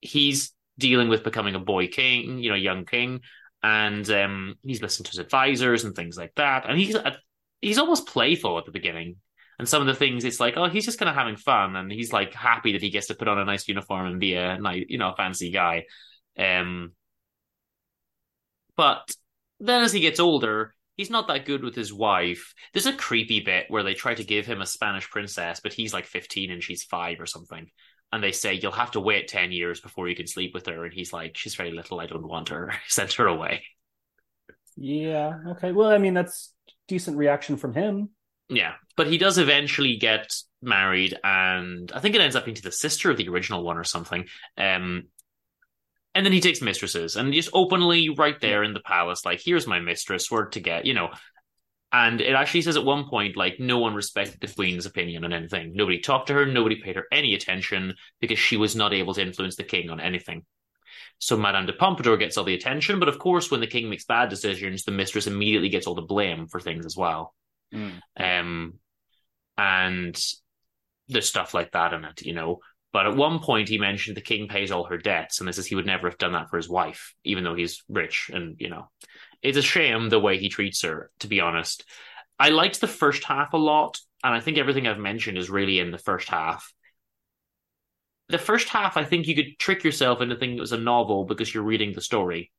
he's 0.00 0.52
dealing 0.76 1.08
with 1.08 1.22
becoming 1.22 1.54
a 1.54 1.60
boy 1.60 1.86
king, 1.86 2.38
you 2.38 2.50
know, 2.50 2.56
young 2.56 2.84
king, 2.84 3.20
and 3.64 4.08
um, 4.10 4.56
he's 4.62 4.82
listened 4.82 5.06
to 5.06 5.12
his 5.12 5.18
advisors 5.18 5.84
and 5.84 5.96
things 5.96 6.18
like 6.18 6.34
that, 6.36 6.68
and 6.68 6.78
he's 6.78 6.94
he's 7.62 7.78
almost 7.78 8.06
playful 8.06 8.58
at 8.58 8.66
the 8.66 8.70
beginning. 8.72 9.16
And 9.58 9.66
some 9.68 9.80
of 9.80 9.86
the 9.86 9.94
things, 9.94 10.24
it's 10.24 10.40
like, 10.40 10.54
oh, 10.56 10.68
he's 10.68 10.84
just 10.84 10.98
kind 10.98 11.08
of 11.08 11.14
having 11.14 11.36
fun, 11.36 11.74
and 11.74 11.90
he's 11.90 12.12
like 12.12 12.34
happy 12.34 12.72
that 12.72 12.82
he 12.82 12.90
gets 12.90 13.06
to 13.06 13.14
put 13.14 13.26
on 13.26 13.38
a 13.38 13.44
nice 13.46 13.66
uniform 13.66 14.06
and 14.06 14.20
be 14.20 14.34
a 14.34 14.58
nice, 14.58 14.84
you 14.88 14.98
know, 14.98 15.14
fancy 15.16 15.50
guy. 15.50 15.84
Um, 16.38 16.92
but 18.76 19.10
then 19.60 19.82
as 19.82 19.92
he 19.94 20.00
gets 20.00 20.20
older, 20.20 20.74
he's 20.98 21.08
not 21.08 21.28
that 21.28 21.46
good 21.46 21.62
with 21.62 21.74
his 21.74 21.90
wife. 21.92 22.52
There's 22.74 22.86
a 22.86 22.92
creepy 22.92 23.40
bit 23.40 23.66
where 23.68 23.82
they 23.82 23.94
try 23.94 24.14
to 24.14 24.24
give 24.24 24.44
him 24.44 24.60
a 24.60 24.66
Spanish 24.66 25.08
princess, 25.08 25.60
but 25.62 25.72
he's 25.72 25.94
like 25.94 26.04
15 26.04 26.50
and 26.50 26.62
she's 26.62 26.82
five 26.82 27.18
or 27.18 27.26
something. 27.26 27.70
And 28.14 28.22
they 28.22 28.30
say, 28.30 28.54
you'll 28.54 28.70
have 28.70 28.92
to 28.92 29.00
wait 29.00 29.26
10 29.26 29.50
years 29.50 29.80
before 29.80 30.08
you 30.08 30.14
can 30.14 30.28
sleep 30.28 30.54
with 30.54 30.66
her. 30.66 30.84
And 30.84 30.94
he's 30.94 31.12
like, 31.12 31.36
she's 31.36 31.56
very 31.56 31.72
little. 31.72 31.98
I 31.98 32.06
don't 32.06 32.28
want 32.28 32.50
her. 32.50 32.72
Send 32.86 33.12
her 33.14 33.26
away. 33.26 33.64
Yeah. 34.76 35.38
Okay. 35.48 35.72
Well, 35.72 35.90
I 35.90 35.98
mean, 35.98 36.14
that's 36.14 36.52
decent 36.86 37.16
reaction 37.16 37.56
from 37.56 37.74
him. 37.74 38.10
Yeah, 38.48 38.74
but 38.96 39.06
he 39.06 39.18
does 39.18 39.38
eventually 39.38 39.96
get 39.96 40.32
married, 40.60 41.18
and 41.24 41.90
I 41.92 42.00
think 42.00 42.14
it 42.14 42.20
ends 42.20 42.36
up 42.36 42.44
being 42.44 42.54
to 42.56 42.62
the 42.62 42.70
sister 42.70 43.10
of 43.10 43.16
the 43.16 43.28
original 43.28 43.64
one 43.64 43.78
or 43.78 43.84
something. 43.84 44.26
Um, 44.58 45.04
and 46.14 46.24
then 46.24 46.32
he 46.32 46.40
takes 46.40 46.60
mistresses, 46.60 47.16
and 47.16 47.32
just 47.32 47.48
openly, 47.54 48.10
right 48.10 48.38
there 48.40 48.62
in 48.62 48.74
the 48.74 48.80
palace, 48.80 49.24
like, 49.24 49.40
"Here's 49.42 49.66
my 49.66 49.80
mistress. 49.80 50.30
We're 50.30 50.46
to 50.50 50.60
get," 50.60 50.84
you 50.84 50.94
know. 50.94 51.10
And 51.94 52.20
it 52.20 52.34
actually 52.34 52.62
says 52.62 52.76
at 52.76 52.84
one 52.84 53.08
point, 53.08 53.36
like, 53.36 53.60
no 53.60 53.78
one 53.78 53.94
respected 53.94 54.40
the 54.40 54.52
queen's 54.52 54.84
opinion 54.84 55.24
on 55.24 55.32
anything. 55.32 55.74
Nobody 55.74 56.00
talked 56.00 56.26
to 56.26 56.34
her. 56.34 56.44
Nobody 56.44 56.82
paid 56.82 56.96
her 56.96 57.06
any 57.12 57.34
attention 57.34 57.94
because 58.20 58.36
she 58.36 58.56
was 58.56 58.74
not 58.74 58.92
able 58.92 59.14
to 59.14 59.22
influence 59.22 59.54
the 59.54 59.62
king 59.62 59.90
on 59.90 60.00
anything. 60.00 60.44
So 61.20 61.36
Madame 61.36 61.66
de 61.66 61.72
Pompadour 61.72 62.16
gets 62.16 62.36
all 62.36 62.42
the 62.42 62.54
attention, 62.56 62.98
but 62.98 63.08
of 63.08 63.20
course, 63.20 63.48
when 63.48 63.60
the 63.60 63.68
king 63.68 63.88
makes 63.88 64.06
bad 64.06 64.28
decisions, 64.28 64.82
the 64.82 64.90
mistress 64.90 65.28
immediately 65.28 65.68
gets 65.68 65.86
all 65.86 65.94
the 65.94 66.02
blame 66.02 66.48
for 66.48 66.58
things 66.58 66.84
as 66.84 66.96
well. 66.96 67.32
Um, 68.16 68.74
and 69.56 70.20
there's 71.06 71.28
stuff 71.28 71.54
like 71.54 71.70
that 71.72 71.92
in 71.92 72.04
it, 72.04 72.22
you 72.22 72.34
know. 72.34 72.58
But 72.92 73.06
at 73.06 73.16
one 73.16 73.38
point, 73.38 73.68
he 73.68 73.78
mentioned 73.78 74.16
the 74.16 74.20
king 74.20 74.48
pays 74.48 74.72
all 74.72 74.86
her 74.86 74.98
debts, 74.98 75.38
and 75.38 75.48
this 75.48 75.58
is 75.58 75.66
he 75.66 75.76
would 75.76 75.86
never 75.86 76.08
have 76.08 76.18
done 76.18 76.32
that 76.32 76.50
for 76.50 76.56
his 76.56 76.68
wife, 76.68 77.14
even 77.22 77.44
though 77.44 77.54
he's 77.54 77.84
rich. 77.88 78.32
And 78.34 78.56
you 78.58 78.68
know, 78.68 78.90
it's 79.44 79.58
a 79.58 79.62
shame 79.62 80.08
the 80.08 80.18
way 80.18 80.38
he 80.38 80.48
treats 80.48 80.82
her. 80.82 81.10
To 81.20 81.28
be 81.28 81.40
honest, 81.40 81.84
I 82.38 82.48
liked 82.48 82.80
the 82.80 82.88
first 82.88 83.22
half 83.24 83.52
a 83.52 83.56
lot, 83.58 84.00
and 84.24 84.34
I 84.34 84.40
think 84.40 84.58
everything 84.58 84.88
I've 84.88 84.98
mentioned 84.98 85.38
is 85.38 85.50
really 85.50 85.78
in 85.78 85.92
the 85.92 85.98
first 85.98 86.28
half. 86.28 86.72
The 88.30 88.38
first 88.38 88.68
half, 88.70 88.96
I 88.96 89.04
think 89.04 89.26
you 89.28 89.34
could 89.36 89.58
trick 89.58 89.84
yourself 89.84 90.20
into 90.20 90.34
thinking 90.34 90.56
it 90.56 90.60
was 90.60 90.72
a 90.72 90.78
novel 90.78 91.24
because 91.24 91.52
you're 91.52 91.62
reading 91.62 91.92
the 91.92 92.00
story. 92.00 92.50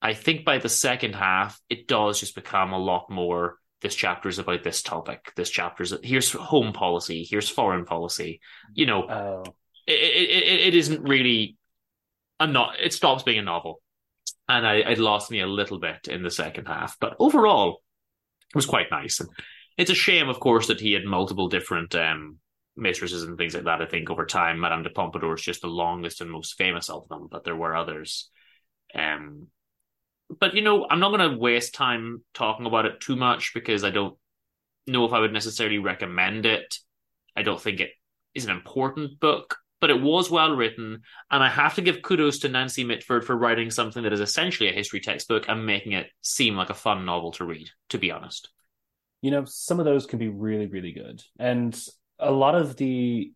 I 0.00 0.14
think 0.14 0.44
by 0.44 0.58
the 0.58 0.68
second 0.68 1.14
half, 1.14 1.60
it 1.68 1.88
does 1.88 2.20
just 2.20 2.34
become 2.36 2.72
a 2.72 2.78
lot 2.78 3.10
more. 3.10 3.58
This 3.82 3.94
chapter 3.94 4.28
is 4.28 4.38
about 4.38 4.62
this 4.62 4.82
topic. 4.82 5.32
This 5.36 5.50
chapter 5.50 5.82
is 5.82 5.94
here's 6.02 6.32
home 6.32 6.72
policy. 6.72 7.26
Here's 7.28 7.48
foreign 7.48 7.84
policy. 7.84 8.40
You 8.74 8.86
know, 8.86 9.02
Oh. 9.08 9.42
it, 9.86 9.92
it, 9.92 10.30
it, 10.30 10.60
it 10.68 10.74
isn't 10.74 11.02
really 11.02 11.56
a 12.38 12.46
not. 12.46 12.78
It 12.80 12.92
stops 12.92 13.22
being 13.24 13.38
a 13.38 13.42
novel, 13.42 13.80
and 14.48 14.66
I 14.66 14.76
it 14.76 14.98
lost 14.98 15.30
me 15.30 15.40
a 15.40 15.46
little 15.46 15.78
bit 15.78 16.08
in 16.08 16.22
the 16.22 16.30
second 16.30 16.66
half. 16.66 16.96
But 17.00 17.16
overall, 17.18 17.82
it 18.50 18.56
was 18.56 18.66
quite 18.66 18.90
nice. 18.90 19.20
And 19.20 19.28
it's 19.76 19.90
a 19.90 19.94
shame, 19.94 20.28
of 20.28 20.40
course, 20.40 20.68
that 20.68 20.80
he 20.80 20.92
had 20.92 21.04
multiple 21.04 21.48
different 21.48 21.94
um, 21.94 22.38
mistresses 22.76 23.22
and 23.22 23.36
things 23.36 23.54
like 23.54 23.64
that. 23.64 23.82
I 23.82 23.86
think 23.86 24.10
over 24.10 24.26
time, 24.26 24.60
Madame 24.60 24.82
de 24.82 24.90
Pompadour 24.90 25.34
is 25.34 25.42
just 25.42 25.62
the 25.62 25.68
longest 25.68 26.20
and 26.20 26.30
most 26.30 26.56
famous 26.56 26.88
of 26.88 27.08
them, 27.08 27.28
but 27.30 27.44
there 27.44 27.56
were 27.56 27.76
others. 27.76 28.30
Um, 28.94 29.48
but 30.40 30.54
you 30.54 30.62
know, 30.62 30.86
I'm 30.88 31.00
not 31.00 31.16
going 31.16 31.30
to 31.30 31.38
waste 31.38 31.74
time 31.74 32.22
talking 32.34 32.66
about 32.66 32.86
it 32.86 33.00
too 33.00 33.16
much 33.16 33.52
because 33.54 33.84
I 33.84 33.90
don't 33.90 34.16
know 34.86 35.04
if 35.04 35.12
I 35.12 35.20
would 35.20 35.32
necessarily 35.32 35.78
recommend 35.78 36.46
it. 36.46 36.78
I 37.36 37.42
don't 37.42 37.60
think 37.60 37.80
it 37.80 37.90
is 38.34 38.44
an 38.44 38.50
important 38.50 39.20
book, 39.20 39.58
but 39.80 39.90
it 39.90 40.00
was 40.00 40.30
well 40.30 40.54
written, 40.54 41.02
and 41.30 41.42
I 41.42 41.48
have 41.48 41.74
to 41.74 41.82
give 41.82 42.02
kudos 42.02 42.40
to 42.40 42.48
Nancy 42.48 42.84
Mitford 42.84 43.24
for 43.24 43.36
writing 43.36 43.70
something 43.70 44.02
that 44.02 44.12
is 44.12 44.20
essentially 44.20 44.68
a 44.68 44.74
history 44.74 45.00
textbook 45.00 45.46
and 45.48 45.66
making 45.66 45.92
it 45.92 46.06
seem 46.22 46.56
like 46.56 46.70
a 46.70 46.74
fun 46.74 47.04
novel 47.04 47.32
to 47.32 47.44
read. 47.44 47.68
To 47.90 47.98
be 47.98 48.10
honest, 48.10 48.50
you 49.22 49.30
know 49.30 49.44
some 49.44 49.78
of 49.78 49.84
those 49.84 50.06
can 50.06 50.18
be 50.18 50.28
really 50.28 50.66
really 50.66 50.92
good. 50.92 51.22
And 51.38 51.78
a 52.18 52.30
lot 52.30 52.54
of 52.54 52.76
the 52.76 53.32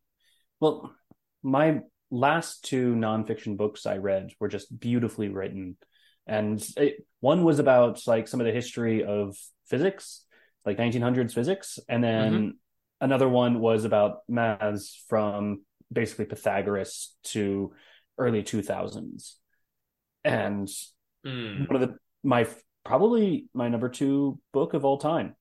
well 0.61 0.95
my 1.43 1.81
last 2.11 2.65
two 2.65 2.95
nonfiction 2.95 3.57
books 3.57 3.87
i 3.87 3.97
read 3.97 4.31
were 4.41 4.49
just 4.49 4.79
beautifully 4.79 5.29
written. 5.29 5.77
And 6.27 6.65
it, 6.77 7.07
one 7.21 7.45
was 7.45 7.59
about 7.59 8.07
like 8.07 8.29
some 8.29 8.41
of 8.41 8.47
the 8.47 8.53
history 8.53 9.05
of 9.05 9.37
physics 9.67 10.25
like 10.65 10.79
1900s 10.79 11.33
physics. 11.33 11.79
And 11.89 12.03
then 12.03 12.33
mm-hmm. 12.33 12.49
another 13.01 13.29
one 13.29 13.61
was 13.61 13.85
about 13.85 14.19
maths 14.29 15.03
from 15.09 15.63
basically 15.93 16.27
Pythagoras 16.27 17.15
to 17.25 17.73
early 18.19 18.43
2000s. 18.43 19.37
And 20.25 20.69
Mm. 21.27 21.69
one 21.69 21.83
of 21.83 21.87
the 21.87 21.99
my 22.23 22.47
probably 22.83 23.45
my 23.53 23.69
number 23.69 23.91
two 23.91 24.39
book 24.53 24.73
of 24.73 24.87
all 24.87 24.97
time. 24.97 25.35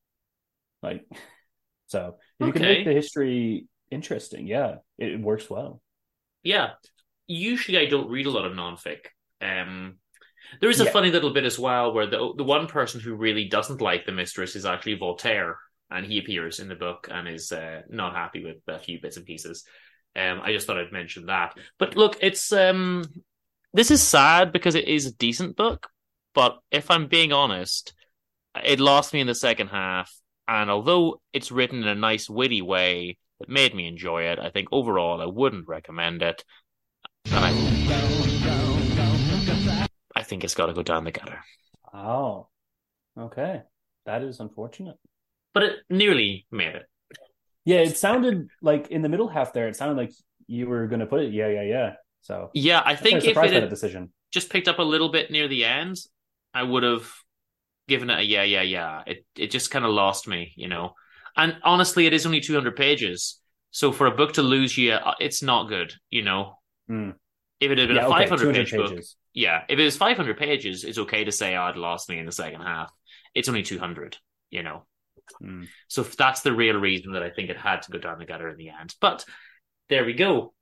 Like 0.84 1.05
so 1.88 2.17
if 2.39 2.47
you 2.47 2.51
can 2.53 2.63
make 2.63 2.85
the 2.85 2.91
history 2.93 3.67
interesting, 3.89 4.45
yeah, 4.45 4.76
it 4.97 5.21
works 5.21 5.49
well. 5.49 5.81
Yeah. 6.43 6.71
Usually 7.27 7.77
I 7.77 7.85
don't 7.85 8.09
read 8.09 8.26
a 8.26 8.30
lot 8.31 8.45
of 8.45 8.53
nonfic. 8.53 9.05
Um, 9.41 9.99
there 10.59 10.69
is 10.69 10.81
a 10.81 10.85
Yeah. 10.85 10.91
funny 10.91 11.11
little 11.11 11.31
bit 11.31 11.45
as 11.45 11.57
well 11.59 11.93
where 11.93 12.07
the 12.07 12.34
the 12.35 12.43
one 12.43 12.67
person 12.67 12.99
who 12.99 13.15
really 13.15 13.45
doesn't 13.45 13.81
like 13.81 14.05
the 14.05 14.11
mistress 14.11 14.55
is 14.55 14.65
actually 14.65 14.95
Voltaire, 14.95 15.57
and 15.89 16.05
he 16.05 16.19
appears 16.19 16.59
in 16.59 16.67
the 16.67 16.76
book 16.76 17.07
and 17.09 17.27
is 17.27 17.51
uh, 17.51 17.84
not 17.89 18.15
happy 18.15 18.43
with 18.43 18.57
a 18.67 18.80
few 18.80 18.99
bits 19.01 19.17
and 19.17 19.26
pieces. 19.26 19.63
Um, 20.15 20.41
I 20.41 20.52
just 20.52 20.68
thought 20.68 20.80
I'd 20.80 20.91
mention 20.91 21.27
that. 21.27 21.57
But 21.77 21.95
look, 21.95 22.18
it's 22.22 22.52
um, 22.52 23.03
this 23.73 23.91
is 23.91 24.02
sad 24.02 24.52
because 24.52 24.76
it 24.76 24.88
is 24.88 25.06
a 25.06 25.14
decent 25.14 25.56
book, 25.56 25.88
but 26.34 26.60
if 26.72 26.90
I'm 26.90 27.07
being 27.07 27.31
honest, 27.31 27.94
it 28.64 28.80
lost 28.80 29.14
me 29.14 29.22
in 29.22 29.27
the 29.27 29.36
second 29.36 29.68
half. 29.68 30.14
And 30.48 30.72
although 30.72 31.22
it's 31.31 31.52
written 31.52 31.84
in 31.84 31.88
a 31.88 31.95
nice, 31.95 32.30
witty 32.30 32.61
way 32.61 33.18
that 33.40 33.49
made 33.49 33.76
me 33.76 33.88
enjoy 33.88 34.23
it, 34.23 34.40
I 34.40 34.49
think 34.49 34.69
overall 34.72 35.22
I 35.22 35.27
wouldn't 35.27 35.68
recommend 35.68 36.23
it. 36.23 36.44
And 37.26 37.45
I, 37.45 37.49
I 40.15 40.23
think 40.23 40.44
it's 40.44 40.56
got 40.56 40.65
to 40.65 40.73
go 40.73 40.81
down 40.81 41.03
the 41.03 41.11
gutter. 41.11 41.44
Oh. 41.94 42.48
Okay. 43.18 43.61
That 44.06 44.23
is 44.23 44.40
unfortunate. 44.40 44.98
But 45.53 45.64
it 45.64 45.76
nearly 45.90 46.48
made 46.52 46.76
it. 46.76 46.90
Yeah, 47.69 47.81
it 47.81 47.97
sounded 47.97 48.49
like 48.61 48.87
in 48.89 49.01
the 49.01 49.09
middle 49.09 49.27
half 49.27 49.53
there, 49.53 49.67
it 49.67 49.75
sounded 49.75 49.97
like 49.97 50.11
you 50.47 50.67
were 50.67 50.87
gonna 50.87 51.05
put 51.05 51.21
it, 51.21 51.33
yeah, 51.33 51.47
yeah, 51.49 51.61
yeah. 51.61 51.93
So 52.21 52.51
Yeah, 52.53 52.81
I 52.83 52.95
think 52.95 53.25
if 53.25 53.43
it 53.43 53.51
had 53.51 53.69
decision. 53.69 54.11
just 54.31 54.49
picked 54.49 54.67
up 54.67 54.79
a 54.79 54.83
little 54.83 55.09
bit 55.09 55.31
near 55.31 55.47
the 55.47 55.65
end, 55.65 55.97
I 56.53 56.63
would 56.63 56.83
have 56.83 57.11
given 57.87 58.09
it 58.09 58.19
a 58.19 58.23
yeah, 58.23 58.43
yeah, 58.43 58.63
yeah. 58.63 59.03
It 59.07 59.25
it 59.37 59.51
just 59.51 59.71
kind 59.71 59.85
of 59.85 59.91
lost 59.91 60.27
me, 60.27 60.53
you 60.55 60.67
know. 60.67 60.93
And 61.37 61.57
honestly, 61.63 62.07
it 62.07 62.13
is 62.13 62.25
only 62.25 62.41
200 62.41 62.75
pages. 62.75 63.39
So 63.71 63.91
for 63.91 64.07
a 64.07 64.11
book 64.15 64.33
to 64.33 64.43
lose 64.43 64.77
you, 64.77 64.93
uh, 64.93 65.15
it's 65.19 65.43
not 65.43 65.69
good, 65.69 65.93
you 66.11 66.23
know. 66.23 66.59
Hmm. 66.87 67.11
If 67.59 67.71
it 67.71 67.77
had 67.77 67.87
been 67.89 67.97
Yeah, 67.97 68.05
a 68.07 68.07
500 68.07 68.29
200 68.35 68.51
page 68.51 68.75
book, 68.75 68.97
pages. 68.97 69.17
yeah, 69.33 69.63
if 69.69 69.79
it 69.79 69.83
was 69.83 69.97
500 69.97 70.37
pages, 70.37 70.83
it's 70.83 70.97
okay 70.97 71.25
to 71.25 71.31
say, 71.31 71.55
oh, 71.55 71.67
it 71.67 71.77
lost 71.77 72.09
me 72.09 72.19
in 72.19 72.25
the 72.25 72.31
second 72.31 72.61
half. 72.61 72.91
It's 73.35 73.49
only 73.49 73.63
200, 73.63 74.17
you 74.49 74.63
know. 74.63 74.85
Hmm. 75.39 75.64
So 75.88 76.03
that's 76.03 76.41
the 76.41 76.53
real 76.53 76.77
reason 76.77 77.14
that 77.14 77.23
I 77.23 77.30
think 77.30 77.49
it 77.49 77.57
had 77.57 77.81
to 77.84 77.91
go 77.91 77.99
down 77.99 78.19
the 78.19 78.26
gutter 78.26 78.49
in 78.49 78.57
the 78.57 78.69
end. 78.69 78.95
But 78.99 79.26
there 79.89 80.06
we 80.06 80.14
go. 80.14 80.53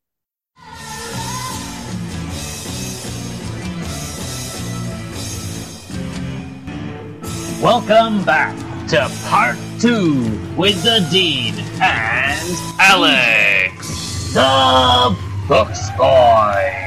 Welcome 7.61 8.23
back 8.23 8.56
to 8.89 9.11
part 9.26 9.57
two 9.80 10.39
with 10.56 10.84
the 10.84 11.06
Dean 11.11 11.56
and 11.81 12.56
Alex, 12.80 14.34
the 14.34 15.18
Books 15.48 15.89
Boys. 15.98 16.77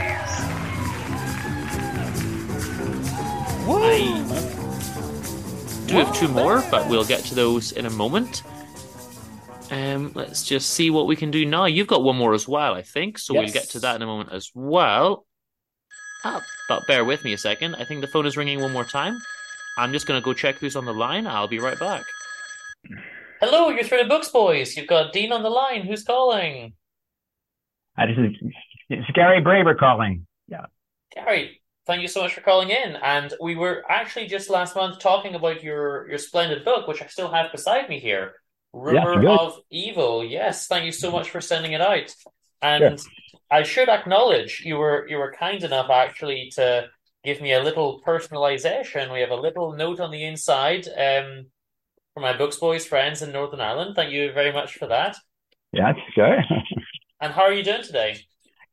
I 3.73 4.49
do 5.91 5.97
have 5.97 6.17
two 6.17 6.29
more, 6.29 6.62
but 6.71 6.89
we'll 6.89 7.05
get 7.05 7.25
to 7.25 7.35
those 7.35 7.73
in 7.73 7.85
a 7.85 7.91
moment. 7.91 8.45
Um, 9.73 10.12
let's 10.15 10.45
just 10.45 10.71
see 10.71 10.91
what 10.91 11.09
we 11.09 11.17
can 11.17 11.31
do 11.33 11.45
now. 11.45 11.65
You've 11.65 11.89
got 11.89 12.05
one 12.05 12.17
more 12.17 12.33
as 12.33 12.47
well, 12.47 12.75
I 12.75 12.83
think, 12.83 13.19
so 13.19 13.35
we'll 13.35 13.49
get 13.49 13.71
to 13.71 13.81
that 13.81 13.97
in 13.97 14.03
a 14.03 14.07
moment 14.07 14.31
as 14.33 14.51
well. 14.55 15.27
Ah, 16.25 16.41
but 16.69 16.87
bear 16.87 17.05
with 17.05 17.25
me 17.25 17.33
a 17.33 17.39
second. 17.39 17.75
I 17.75 17.85
think 17.85 18.03
the 18.03 18.07
phone 18.07 18.27
is 18.27 18.37
ringing 18.37 18.61
one 18.61 18.73
more 18.73 18.85
time. 18.85 19.19
I'm 19.79 19.93
just 19.93 20.07
going 20.07 20.21
to 20.21 20.25
go 20.25 20.33
check 20.33 20.57
who's 20.57 20.77
on 20.77 20.85
the 20.85 20.93
line. 20.93 21.27
I'll 21.27 21.49
be 21.49 21.59
right 21.59 21.79
back. 21.79 22.05
Hello, 23.41 23.71
you're 23.71 23.85
through 23.85 24.03
the 24.03 24.09
Books 24.09 24.29
Boys. 24.29 24.77
You've 24.77 24.87
got 24.87 25.12
Dean 25.12 25.33
on 25.33 25.43
the 25.43 25.51
line. 25.51 25.87
Who's 25.87 26.05
calling? 26.05 26.75
Hi, 27.97 28.07
this 28.07 28.17
is 28.17 28.53
it's 28.91 29.11
Gary 29.12 29.41
Braver 29.41 29.75
calling. 29.75 30.27
Yeah. 30.47 30.67
Gary, 31.15 31.60
thank 31.91 32.03
you 32.03 32.09
so 32.09 32.23
much 32.23 32.35
for 32.35 32.41
calling 32.41 32.71
in. 32.71 32.97
And 33.03 33.35
we 33.41 33.57
were 33.57 33.83
actually 33.89 34.29
just 34.29 34.49
last 34.49 34.77
month 34.77 35.01
talking 35.01 35.35
about 35.35 35.62
your 35.62 36.09
your 36.09 36.19
splendid 36.19 36.65
book, 36.65 36.87
which 36.87 37.03
I 37.03 37.07
still 37.07 37.33
have 37.33 37.51
beside 37.51 37.89
me 37.89 37.99
here, 37.99 38.35
Rumor 38.73 39.21
good. 39.21 39.27
of 39.29 39.59
Evil. 39.71 40.25
Yes, 40.25 40.69
thank 40.69 40.85
you 40.85 40.93
so 40.93 41.11
much 41.11 41.31
for 41.31 41.41
sending 41.41 41.73
it 41.73 41.81
out. 41.81 42.15
And 42.62 43.01
I 43.51 43.65
should 43.65 43.89
acknowledge 43.89 44.62
you 44.65 44.77
were 44.77 45.09
you 45.09 45.17
were 45.17 45.33
kind 45.33 45.65
enough 45.65 45.91
actually 45.91 46.53
to 46.55 46.87
give 47.25 47.41
me 47.41 47.53
a 47.55 47.62
little 47.62 48.01
personalization. 48.07 49.12
We 49.12 49.21
have 49.21 49.31
a 49.31 49.45
little 49.47 49.73
note 49.73 49.99
on 49.99 50.12
the 50.12 50.25
inside 50.25 50.87
um, 50.87 51.47
for 52.15 52.21
my 52.21 52.37
Books 52.37 52.57
Boys 52.57 52.87
friends 52.87 53.21
in 53.21 53.33
Northern 53.33 53.61
Ireland. 53.61 53.97
Thank 53.97 54.12
you 54.12 54.33
very 54.33 54.53
much 54.53 54.75
for 54.75 54.87
that. 54.87 55.17
Yeah, 55.73 55.93
good. 56.15 56.45
And 57.23 57.35
how 57.35 57.43
are 57.43 57.53
you 57.53 57.62
doing 57.62 57.83
today? 57.83 58.17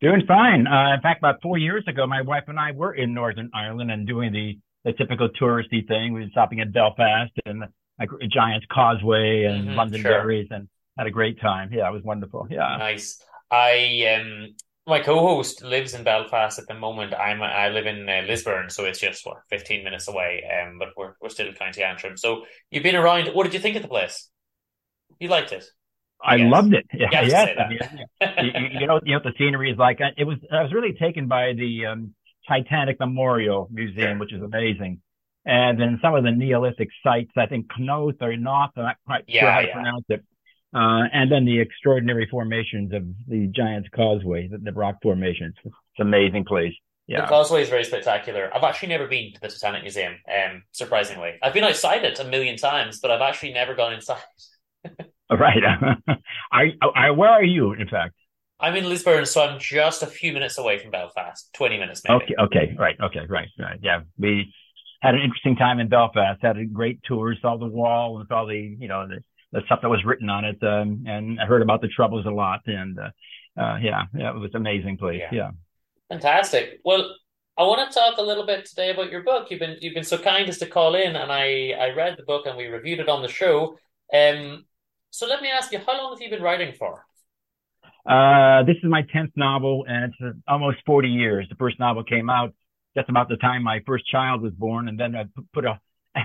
Doing 0.02 0.24
fine. 0.28 0.68
Uh, 0.68 0.94
in 0.94 1.02
fact, 1.02 1.20
about 1.20 1.42
four 1.42 1.58
years 1.58 1.84
ago, 1.88 2.06
my 2.06 2.22
wife 2.22 2.44
and 2.48 2.60
I 2.60 2.72
were 2.72 2.94
in 2.94 3.14
Northern 3.14 3.50
Ireland 3.54 3.90
and 3.92 4.08
doing 4.08 4.32
the, 4.32 4.58
the 4.86 4.94
typical 4.94 5.30
touristy 5.30 5.88
thing. 5.88 6.14
We 6.14 6.22
were 6.22 6.30
stopping 6.30 6.60
at 6.60 6.72
Belfast 6.72 7.32
and 7.46 7.64
like 8.00 8.10
Giant's 8.30 8.68
Causeway 8.72 9.46
and 9.46 9.70
Mhm, 9.70 9.76
Londonderry's 9.76 10.48
and 10.52 10.68
had 10.98 11.08
a 11.08 11.12
great 11.12 11.40
time. 11.42 11.70
Yeah, 11.74 11.90
it 11.90 11.94
was 11.94 12.04
wonderful. 12.04 12.48
Yeah. 12.50 12.78
Nice. 12.78 13.20
I 13.50 14.16
um 14.20 14.56
my 14.86 15.00
co-host 15.00 15.64
lives 15.64 15.94
in 15.94 16.04
Belfast 16.04 16.60
at 16.60 16.68
the 16.68 16.74
moment. 16.76 17.14
I'm 17.14 17.42
I 17.42 17.70
live 17.70 17.88
in 17.88 18.08
uh, 18.08 18.22
Lisburn, 18.28 18.70
so 18.70 18.86
it's 18.86 19.00
just 19.00 19.26
what 19.26 19.38
15 19.50 19.84
minutes 19.84 20.08
away. 20.08 20.44
Um, 20.46 20.78
but 20.78 20.90
we're 20.96 21.14
we're 21.22 21.30
still 21.30 21.48
in 21.48 21.56
County 21.56 21.82
Antrim. 21.84 22.18
So 22.18 22.46
you've 22.70 22.84
been 22.84 22.96
around. 22.96 23.30
What 23.30 23.44
did 23.46 23.54
you 23.54 23.60
think 23.60 23.76
of 23.76 23.82
the 23.82 23.88
place? 23.88 24.30
You 25.20 25.30
liked 25.30 25.52
it? 25.52 25.66
I 26.24 26.36
Yes. 26.36 26.52
loved 26.52 26.74
it. 26.74 26.86
Yeah, 26.94 27.22
yes. 27.22 27.50
I 27.60 27.68
mean, 27.70 27.80
you, 28.56 28.80
you 28.82 28.88
know, 28.88 29.00
you 29.04 29.12
know 29.14 29.20
what 29.20 29.24
the 29.24 29.34
scenery 29.38 29.72
is 29.72 29.78
like. 29.78 30.00
It 30.18 30.24
was. 30.26 30.38
I 30.52 30.64
was 30.64 30.74
really 30.74 30.94
taken 30.94 31.28
by 31.28 31.54
the 31.54 31.86
um, 31.88 32.16
Titanic 32.48 33.00
Memorial 33.00 33.68
Museum, 33.72 34.20
which 34.20 34.34
is 34.34 34.42
amazing, 34.42 35.02
and 35.46 35.80
then 35.80 36.00
some 36.02 36.16
of 36.16 36.24
the 36.24 36.32
Neolithic 36.32 36.90
sites. 37.04 37.32
I 37.38 37.46
think 37.46 37.68
Knowth 37.78 38.16
or 38.22 38.36
Knowth. 38.36 38.72
I'm 38.78 38.84
not 38.84 38.96
quite 39.06 39.26
sure 39.30 39.42
Yeah, 39.42 39.54
how 39.54 39.62
to 39.62 39.72
pronounce 39.72 40.06
it. 40.10 40.24
Uh, 40.74 41.04
and 41.14 41.32
then 41.32 41.46
the 41.46 41.60
extraordinary 41.60 42.28
formations 42.30 42.94
of 42.94 43.04
the 43.28 43.48
Giant's 43.48 43.88
Causeway, 43.96 44.48
the, 44.50 44.58
the 44.58 44.74
rock 44.74 44.96
formations. 45.02 45.56
It's 45.64 45.74
an 46.00 46.08
amazing 46.08 46.44
place. 46.46 46.74
Yeah. 47.08 47.18
The 47.18 47.24
Yeah. 47.24 47.30
causeway 47.30 47.62
is 47.62 47.70
very 47.70 47.86
spectacular. 47.86 48.52
I've 48.54 48.64
actually 48.64 48.90
never 48.90 49.08
been 49.08 49.32
to 49.34 49.40
the 49.40 49.48
Titanic 49.48 49.84
Museum. 49.84 50.16
Um, 50.28 50.64
surprisingly, 50.74 51.36
I've 51.42 51.54
been 51.54 51.64
outside 51.64 52.04
it 52.04 52.20
a 52.20 52.26
million 52.26 52.58
times, 52.58 53.00
but 53.00 53.12
I've 53.12 53.22
actually 53.22 53.54
never 53.54 53.76
gone 53.76 53.94
inside. 53.94 54.22
Right. 55.38 55.62
I, 56.54 56.72
I, 56.96 57.12
where 57.12 57.30
are 57.30 57.44
you, 57.44 57.74
in 57.74 57.90
fact? 57.90 58.16
I'm 58.60 58.76
in 58.76 58.88
Lisburn, 58.88 59.26
so 59.26 59.46
I'm 59.46 59.60
just 59.60 60.02
a 60.02 60.08
few 60.08 60.32
minutes 60.32 60.58
away 60.58 60.80
from 60.80 60.90
Belfast. 60.90 61.50
Twenty 61.54 61.78
minutes, 61.78 62.02
maybe. 62.08 62.24
Okay, 62.24 62.36
okay, 62.40 62.76
right, 62.80 62.96
okay, 63.00 63.26
right, 63.28 63.50
right. 63.60 63.78
Yeah, 63.82 64.02
we 64.18 64.54
had 65.02 65.16
an 65.16 65.22
interesting 65.22 65.56
time 65.56 65.80
in 65.80 65.90
Belfast. 65.90 66.40
Had 66.42 66.58
a 66.58 66.66
great 66.66 67.02
tour, 67.04 67.36
saw 67.42 67.58
the 67.58 67.68
wall 67.68 68.20
and 68.20 68.28
saw 68.28 68.46
the, 68.46 68.56
you 68.80 68.88
know, 68.88 69.08
the, 69.08 69.24
the 69.52 69.62
stuff 69.66 69.82
that 69.82 69.90
was 69.90 70.04
written 70.06 70.30
on 70.30 70.46
it. 70.46 70.62
Um, 70.64 71.04
and 71.08 71.40
I 71.40 71.46
heard 71.46 71.62
about 71.62 71.82
the 71.82 71.88
troubles 71.88 72.26
a 72.26 72.32
lot. 72.32 72.62
And 72.66 72.98
uh, 72.98 73.62
uh, 73.62 73.78
yeah, 73.78 74.04
yeah, 74.16 74.32
it 74.32 74.40
was 74.40 74.52
an 74.54 74.58
amazing 74.58 74.98
place. 74.98 75.22
Yeah. 75.32 75.38
Yeah. 75.38 75.52
Fantastic. 76.10 76.80
Well, 76.84 77.14
I 77.58 77.64
want 77.64 77.92
to 77.92 78.00
talk 78.00 78.18
a 78.18 78.22
little 78.22 78.46
bit 78.46 78.66
today 78.66 78.92
about 78.92 79.12
your 79.12 79.24
book. 79.24 79.50
You've 79.50 79.60
been 79.60 79.78
you've 79.82 79.96
been 79.96 80.04
so 80.04 80.18
kind 80.18 80.48
as 80.48 80.60
to 80.60 80.68
call 80.68 80.96
in, 80.96 81.16
and 81.16 81.32
I 81.32 81.72
I 81.72 81.90
read 81.90 82.16
the 82.18 82.24
book 82.24 82.46
and 82.46 82.56
we 82.56 82.68
reviewed 82.68 83.00
it 83.00 83.10
on 83.10 83.22
the 83.22 83.28
show. 83.28 83.78
Um, 84.14 84.66
so 85.18 85.26
let 85.26 85.42
me 85.42 85.50
ask 85.50 85.72
you, 85.72 85.80
how 85.80 85.98
long 85.98 86.14
have 86.14 86.22
you 86.22 86.30
been 86.30 86.44
writing 86.44 86.74
for? 86.78 87.04
Uh, 88.06 88.64
this 88.64 88.76
is 88.78 88.84
my 88.84 89.02
tenth 89.12 89.32
novel, 89.36 89.84
and 89.88 90.14
it's 90.14 90.22
uh, 90.24 90.32
almost 90.48 90.78
forty 90.86 91.10
years. 91.10 91.48
The 91.50 91.56
first 91.56 91.80
novel 91.80 92.04
came 92.04 92.30
out 92.30 92.54
just 92.96 93.10
about 93.10 93.28
the 93.28 93.38
time 93.38 93.64
my 93.64 93.80
first 93.88 94.08
child 94.08 94.44
was 94.44 94.54
born, 94.54 94.88
and 94.88 95.00
then 95.00 95.16
I 95.16 95.26
put 95.54 95.66
a 95.66 95.82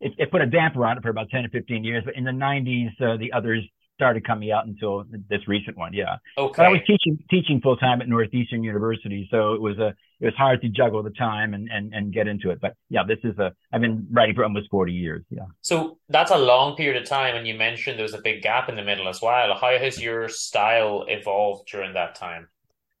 it, 0.00 0.12
it 0.18 0.30
put 0.30 0.40
a 0.40 0.46
damper 0.46 0.86
on 0.86 0.96
it 0.96 1.02
for 1.02 1.10
about 1.10 1.30
ten 1.30 1.44
or 1.44 1.48
fifteen 1.48 1.82
years. 1.82 2.04
But 2.04 2.14
in 2.14 2.22
the 2.22 2.32
nineties, 2.32 2.92
uh, 3.00 3.16
the 3.16 3.32
others 3.32 3.64
started 3.98 4.24
coming 4.24 4.52
out 4.52 4.66
until 4.66 5.04
this 5.28 5.40
recent 5.48 5.76
one. 5.76 5.92
Yeah. 5.92 6.16
But 6.36 6.60
I 6.60 6.68
was 6.68 6.80
teaching 6.86 7.18
teaching 7.28 7.60
full 7.60 7.76
time 7.76 8.00
at 8.00 8.08
Northeastern 8.08 8.62
University, 8.62 9.26
so 9.28 9.54
it 9.54 9.60
was 9.60 9.76
a 9.78 9.88
it 10.20 10.24
was 10.24 10.34
hard 10.34 10.62
to 10.62 10.68
juggle 10.68 11.02
the 11.02 11.10
time 11.10 11.52
and 11.52 11.68
and 11.68 11.92
and 11.92 12.12
get 12.12 12.28
into 12.28 12.50
it. 12.50 12.60
But 12.60 12.74
yeah, 12.88 13.02
this 13.06 13.18
is 13.24 13.36
a 13.38 13.52
I've 13.72 13.80
been 13.80 14.06
writing 14.12 14.36
for 14.36 14.44
almost 14.44 14.70
forty 14.70 14.92
years. 14.92 15.24
Yeah. 15.30 15.46
So 15.62 15.98
that's 16.08 16.30
a 16.30 16.38
long 16.38 16.76
period 16.76 17.02
of 17.02 17.08
time, 17.08 17.34
and 17.34 17.46
you 17.46 17.54
mentioned 17.54 17.98
there 17.98 18.04
was 18.04 18.14
a 18.14 18.22
big 18.22 18.40
gap 18.42 18.68
in 18.68 18.76
the 18.76 18.84
middle 18.84 19.08
as 19.08 19.20
well. 19.20 19.54
How 19.54 19.76
has 19.76 20.00
your 20.00 20.28
style 20.28 21.04
evolved 21.08 21.68
during 21.68 21.94
that 21.94 22.14
time? 22.14 22.48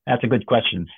That's 0.06 0.24
a 0.24 0.28
good 0.28 0.46
question. 0.46 0.88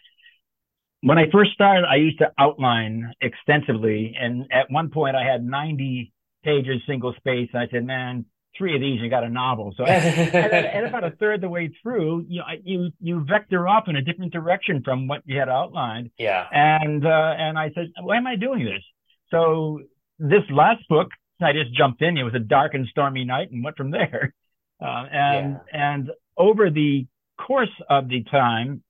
When 1.03 1.19
I 1.19 1.31
first 1.31 1.53
started, 1.53 1.85
I 1.87 1.97
used 1.97 2.19
to 2.19 2.31
outline 2.39 3.13
extensively, 3.21 4.15
and 4.19 4.47
at 4.51 4.71
one 4.71 4.91
point 4.91 5.17
I 5.17 5.25
had 5.25 5.45
90 5.45 6.13
pages 6.45 6.81
single 6.87 7.15
space. 7.15 7.49
And 7.53 7.63
I 7.63 7.69
said, 7.71 7.85
man, 7.85 8.25
three 8.57 8.75
of 8.75 8.81
these, 8.81 9.01
you 9.01 9.09
got 9.11 9.25
a 9.25 9.29
novel. 9.29 9.73
So, 9.77 9.85
and, 9.87 10.35
and 10.35 10.87
about 10.87 11.05
a 11.05 11.11
third 11.13 11.37
of 11.37 11.41
the 11.41 11.49
way 11.49 11.71
through, 11.83 12.27
you 12.29 12.43
you 12.63 12.91
you 13.01 13.25
vector 13.29 13.67
off 13.67 13.85
in 13.89 13.97
a 13.97 14.03
different 14.03 14.33
direction 14.33 14.83
from 14.85 15.09
what 15.09 15.23
you 15.25 15.39
had 15.39 15.49
outlined. 15.49 16.11
Yeah. 16.19 16.47
And 16.51 17.05
uh, 17.05 17.35
and 17.39 17.59
I 17.59 17.71
said, 17.75 17.93
why 18.01 18.17
am 18.17 18.27
I 18.27 18.37
doing 18.37 18.65
this? 18.65 18.83
So 19.31 19.81
this 20.19 20.43
last 20.51 20.87
book, 20.89 21.09
I 21.41 21.53
just 21.53 21.75
jumped 21.75 22.03
in. 22.03 22.19
It 22.19 22.23
was 22.23 22.35
a 22.35 22.41
dark 22.41 22.75
and 22.75 22.87
stormy 22.91 23.25
night, 23.25 23.51
and 23.51 23.65
went 23.65 23.77
from 23.77 23.91
there. 23.91 24.35
Uh, 24.83 25.05
and 25.13 25.61
and 25.75 26.11
over 26.39 26.71
the 26.71 27.07
course 27.37 27.69
of 27.91 28.09
the 28.09 28.25
time, 28.31 28.83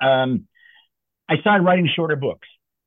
um, 0.00 0.46
I 1.28 1.38
started 1.40 1.64
writing 1.64 1.90
shorter 1.92 2.14
books. 2.14 2.46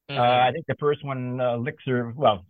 Uh, 0.09 0.13
I 0.21 0.51
think 0.53 0.65
the 0.65 0.75
first 0.79 1.03
one, 1.03 1.41
uh, 1.41 1.55
Elixir, 1.55 2.13
well, 2.15 2.45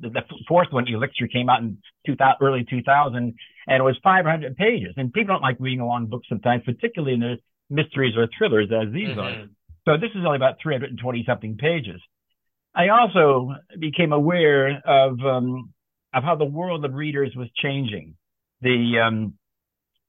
the, 0.00 0.22
fourth 0.48 0.68
one, 0.70 0.86
Elixir, 0.88 1.28
came 1.28 1.48
out 1.48 1.60
in 1.60 1.78
2000, 2.06 2.36
early 2.40 2.64
2000, 2.68 3.34
and 3.66 3.80
it 3.80 3.82
was 3.82 3.96
500 4.02 4.56
pages. 4.56 4.94
And 4.96 5.12
people 5.12 5.34
don't 5.34 5.42
like 5.42 5.56
reading 5.60 5.80
a 5.80 5.86
long 5.86 6.06
book 6.06 6.22
sometimes, 6.28 6.62
particularly 6.64 7.14
in 7.14 7.20
the 7.20 7.36
mysteries 7.70 8.16
or 8.16 8.28
thrillers 8.36 8.68
as 8.72 8.92
these 8.92 9.16
are. 9.18 9.46
So 9.84 9.96
this 9.96 10.10
is 10.14 10.24
only 10.24 10.36
about 10.36 10.56
320 10.62 11.24
something 11.26 11.56
pages. 11.56 12.00
I 12.74 12.88
also 12.88 13.54
became 13.78 14.12
aware 14.12 14.80
of 14.86 15.20
um, 15.20 15.72
of 16.14 16.24
how 16.24 16.36
the 16.36 16.44
world 16.44 16.84
of 16.84 16.94
readers 16.94 17.32
was 17.36 17.48
changing. 17.56 18.14
The 18.60 19.00
um, 19.04 19.34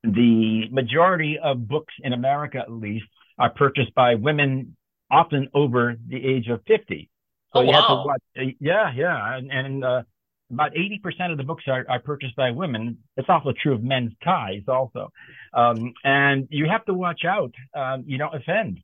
the 0.04 0.70
majority 0.72 1.40
of 1.42 1.68
books 1.68 1.94
in 2.02 2.14
America, 2.14 2.60
at 2.60 2.72
least, 2.72 3.06
are 3.40 3.50
purchased 3.50 3.94
by 3.96 4.16
women, 4.16 4.76
often 5.10 5.50
over 5.54 5.96
the 6.08 6.24
age 6.24 6.48
of 6.50 6.62
50. 6.68 7.10
So 7.54 7.60
Oh, 7.60 7.62
you 7.62 7.72
have 7.74 7.88
to 7.88 7.96
watch. 8.06 8.22
uh, 8.38 8.42
Yeah, 8.60 8.92
yeah, 8.96 9.36
and, 9.38 9.52
and 9.52 9.86
uh, 9.86 10.04
about 10.52 10.74
80% 10.74 11.32
of 11.32 11.38
the 11.38 11.44
books 11.44 11.64
are, 11.68 11.86
are 11.90 12.00
purchased 12.00 12.36
by 12.36 12.52
women. 12.52 12.98
It's 13.18 13.30
also 13.30 13.54
true 13.62 13.74
of 13.74 13.84
men's 13.84 14.12
ties, 14.24 14.62
also. 14.68 15.10
Um, 15.54 15.94
and 16.04 16.48
you 16.50 16.68
have 16.70 16.86
to 16.86 16.94
watch 16.94 17.26
out. 17.26 17.54
Um, 17.76 18.04
you 18.08 18.18
don't 18.18 18.36
offend. 18.36 18.80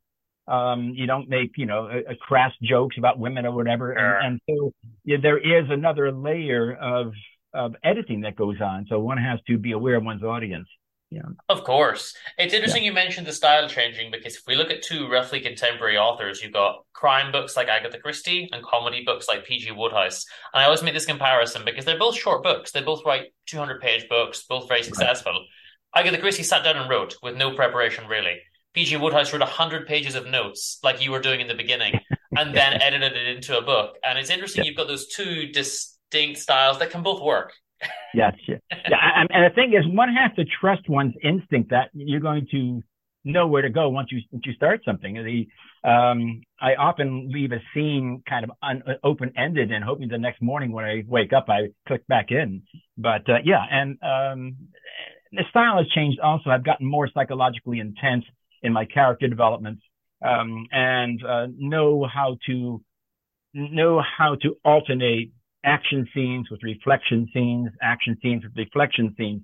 Um, 0.47 0.93
you 0.95 1.05
don't 1.05 1.29
make, 1.29 1.51
you 1.57 1.65
know, 1.67 1.87
a, 1.87 2.11
a 2.11 2.15
crass 2.15 2.51
jokes 2.63 2.97
about 2.97 3.19
women 3.19 3.45
or 3.45 3.51
whatever. 3.51 3.91
And, 3.91 4.25
and 4.25 4.41
so 4.49 4.73
yeah, 5.05 5.17
there 5.21 5.37
is 5.37 5.69
another 5.69 6.11
layer 6.11 6.73
of 6.75 7.13
of 7.53 7.75
editing 7.83 8.21
that 8.21 8.35
goes 8.35 8.61
on. 8.61 8.85
So 8.89 8.99
one 8.99 9.17
has 9.17 9.39
to 9.47 9.57
be 9.57 9.71
aware 9.73 9.95
of 9.95 10.03
one's 10.03 10.23
audience. 10.23 10.67
Yeah. 11.11 11.23
Of 11.47 11.63
course. 11.63 12.15
It's 12.37 12.53
interesting 12.53 12.83
you 12.83 12.93
mentioned 12.93 13.25
the 13.25 13.33
style 13.33 13.67
changing 13.67 14.11
because 14.11 14.35
if 14.35 14.43
we 14.45 14.55
look 14.55 14.69
at 14.69 14.83
two 14.83 15.09
roughly 15.09 15.39
contemporary 15.39 15.97
authors, 15.97 16.41
you've 16.41 16.53
got 16.53 16.85
crime 16.93 17.31
books 17.31 17.57
like 17.57 17.67
Agatha 17.67 17.97
Christie 17.97 18.47
and 18.51 18.63
comedy 18.63 19.03
books 19.03 19.27
like 19.27 19.45
P.G. 19.45 19.71
Wodehouse. 19.71 20.25
And 20.53 20.61
I 20.61 20.65
always 20.65 20.83
make 20.83 20.93
this 20.93 21.07
comparison 21.07 21.63
because 21.65 21.85
they're 21.85 21.97
both 21.97 22.15
short 22.15 22.43
books. 22.43 22.71
They 22.71 22.81
both 22.81 23.03
write 23.05 23.33
200 23.47 23.81
page 23.81 24.07
books, 24.07 24.45
both 24.47 24.67
very 24.67 24.83
successful. 24.83 25.45
Agatha 25.95 26.19
Christie 26.19 26.43
sat 26.43 26.63
down 26.63 26.77
and 26.77 26.89
wrote 26.89 27.15
with 27.23 27.35
no 27.35 27.55
preparation, 27.55 28.07
really. 28.07 28.39
P.G. 28.73 28.97
Wodehouse 28.97 29.33
wrote 29.33 29.41
100 29.41 29.87
pages 29.87 30.13
of 30.13 30.27
notes, 30.27 30.77
like 30.83 31.03
you 31.03 31.11
were 31.11 31.19
doing 31.19 31.41
in 31.41 31.47
the 31.47 31.55
beginning, 31.55 31.99
and 32.37 32.55
then 32.55 32.79
edited 32.81 33.13
it 33.13 33.35
into 33.35 33.57
a 33.57 33.63
book. 33.63 33.97
And 34.03 34.19
it's 34.19 34.29
interesting 34.29 34.63
you've 34.63 34.77
got 34.77 34.87
those 34.87 35.07
two 35.07 35.47
distinct 35.47 36.39
styles 36.39 36.77
that 36.77 36.91
can 36.91 37.01
both 37.01 37.23
work. 37.23 37.53
Yes, 38.13 38.33
yeah. 38.47 38.57
And, 38.71 39.29
the 39.29 39.53
thing 39.53 39.73
is, 39.73 39.85
one 39.87 40.09
has 40.13 40.35
to 40.35 40.45
trust 40.59 40.89
one's 40.89 41.13
instinct 41.23 41.69
that 41.69 41.89
you're 41.93 42.19
going 42.19 42.47
to 42.51 42.81
know 43.23 43.47
where 43.47 43.61
to 43.61 43.69
go 43.69 43.89
once 43.89 44.09
you 44.11 44.21
once 44.31 44.45
you 44.45 44.53
start 44.53 44.81
something. 44.85 45.13
The 45.13 45.89
um, 45.89 46.41
I 46.59 46.75
often 46.75 47.29
leave 47.31 47.51
a 47.51 47.59
scene 47.73 48.23
kind 48.27 48.43
of 48.43 48.51
un, 48.61 48.83
open 49.03 49.33
ended 49.37 49.71
and 49.71 49.83
hoping 49.83 50.07
the 50.09 50.17
next 50.17 50.41
morning 50.41 50.71
when 50.71 50.85
I 50.85 51.03
wake 51.07 51.33
up 51.33 51.45
I 51.49 51.69
click 51.87 52.05
back 52.07 52.31
in. 52.31 52.63
But 52.97 53.29
uh, 53.29 53.39
yeah, 53.43 53.63
and 53.69 53.91
um, 54.01 54.57
the 55.31 55.43
style 55.49 55.77
has 55.77 55.87
changed. 55.89 56.19
Also, 56.19 56.49
I've 56.49 56.65
gotten 56.65 56.87
more 56.87 57.09
psychologically 57.13 57.79
intense 57.79 58.25
in 58.63 58.73
my 58.73 58.85
character 58.85 59.27
development 59.27 59.79
um, 60.25 60.65
and 60.71 61.23
uh, 61.23 61.47
know 61.57 62.07
how 62.11 62.37
to 62.47 62.81
know 63.53 64.01
how 64.17 64.35
to 64.35 64.57
alternate 64.63 65.31
action 65.63 66.07
scenes 66.13 66.49
with 66.49 66.61
reflection 66.63 67.27
scenes, 67.33 67.69
action 67.81 68.17
scenes 68.21 68.43
with 68.43 68.53
reflection 68.55 69.13
scenes, 69.17 69.41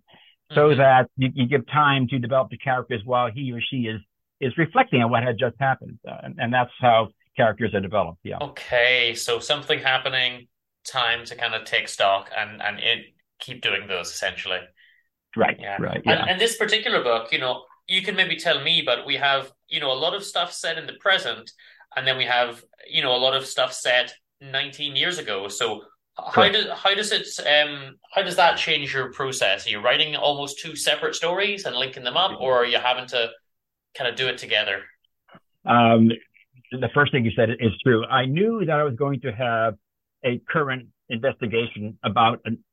so 0.54 0.70
Mhm. 0.70 0.78
that 0.78 1.10
you, 1.18 1.30
you 1.34 1.48
give 1.48 1.66
time 1.68 2.08
to 2.08 2.20
develop 2.20 2.50
the 2.50 2.58
characters 2.58 3.02
while 3.06 3.30
he 3.32 3.52
or 3.52 3.62
she 3.62 3.88
is 3.88 4.02
is 4.42 4.58
reflecting 4.58 5.02
on 5.02 5.10
what 5.10 5.24
had 5.24 5.38
just 5.40 5.56
happened, 5.60 5.98
uh, 6.08 6.18
and, 6.24 6.36
and 6.40 6.54
that's 6.54 6.72
how 6.80 7.08
characters 7.38 7.74
are 7.74 7.80
developed. 7.80 8.20
Yeah. 8.24 8.38
Okay, 8.42 9.16
so 9.16 9.40
something 9.40 9.80
happening, 9.80 10.48
time 10.86 11.26
to 11.26 11.36
kind 11.36 11.56
of 11.56 11.64
take 11.66 11.88
stock 11.88 12.30
and 12.36 12.62
and 12.62 12.80
it, 12.80 13.06
keep 13.40 13.62
doing 13.62 13.88
those 13.88 14.10
essentially. 14.10 14.60
Right. 15.36 15.58
Yeah. 15.60 15.78
Right. 15.80 15.98
And, 15.98 16.06
Yeah. 16.06 16.26
and 16.30 16.40
this 16.40 16.58
particular 16.58 17.04
book, 17.04 17.32
you 17.32 17.40
know, 17.40 17.66
you 17.88 18.02
can 18.02 18.16
maybe 18.16 18.36
tell 18.38 18.62
me, 18.62 18.82
but 18.86 19.06
we 19.06 19.16
have, 19.16 19.52
you 19.68 19.80
know, 19.80 19.92
a 19.92 20.00
lot 20.06 20.14
of 20.14 20.24
stuff 20.24 20.54
set 20.54 20.78
in 20.78 20.86
the 20.88 20.94
present, 20.94 21.52
and 21.96 22.08
then 22.08 22.18
we 22.18 22.26
have, 22.26 22.64
you 22.88 23.02
know, 23.02 23.14
a 23.16 23.18
lot 23.26 23.36
of 23.36 23.46
stuff 23.46 23.74
set 23.74 24.14
19 24.42 24.96
years 24.96 25.18
ago. 25.18 25.48
So 25.48 25.84
how 26.18 26.50
does 26.50 26.68
how 26.74 26.96
does 26.96 27.12
it 27.12 27.28
um 27.46 27.98
how 28.12 28.22
does 28.22 28.38
that 28.38 28.58
change 28.58 28.94
your 28.94 29.12
process? 29.12 29.68
Are 29.68 29.70
you 29.70 29.80
writing 29.80 30.16
almost 30.16 30.60
two 30.60 30.76
separate 30.76 31.16
stories 31.16 31.66
and 31.66 31.76
linking 31.76 32.04
them 32.04 32.18
up, 32.18 32.40
or 32.40 32.58
are 32.58 32.66
you 32.66 32.78
having 32.78 33.08
to 33.08 33.30
kind 33.98 34.10
of 34.10 34.16
do 34.16 34.28
it 34.28 34.38
together? 34.38 34.84
Um, 35.66 36.12
the 36.72 36.90
first 36.94 37.12
thing 37.12 37.26
you 37.26 37.32
said 37.36 37.50
is 37.50 37.72
true. 37.84 38.06
I 38.06 38.26
knew 38.26 38.64
that 38.66 38.80
I 38.80 38.84
was 38.84 38.96
going 38.96 39.22
to 39.22 39.32
have 39.32 39.76
a 40.24 40.42
current 40.50 40.88
investigation 41.10 41.98
about 42.04 42.40
an 42.46 42.64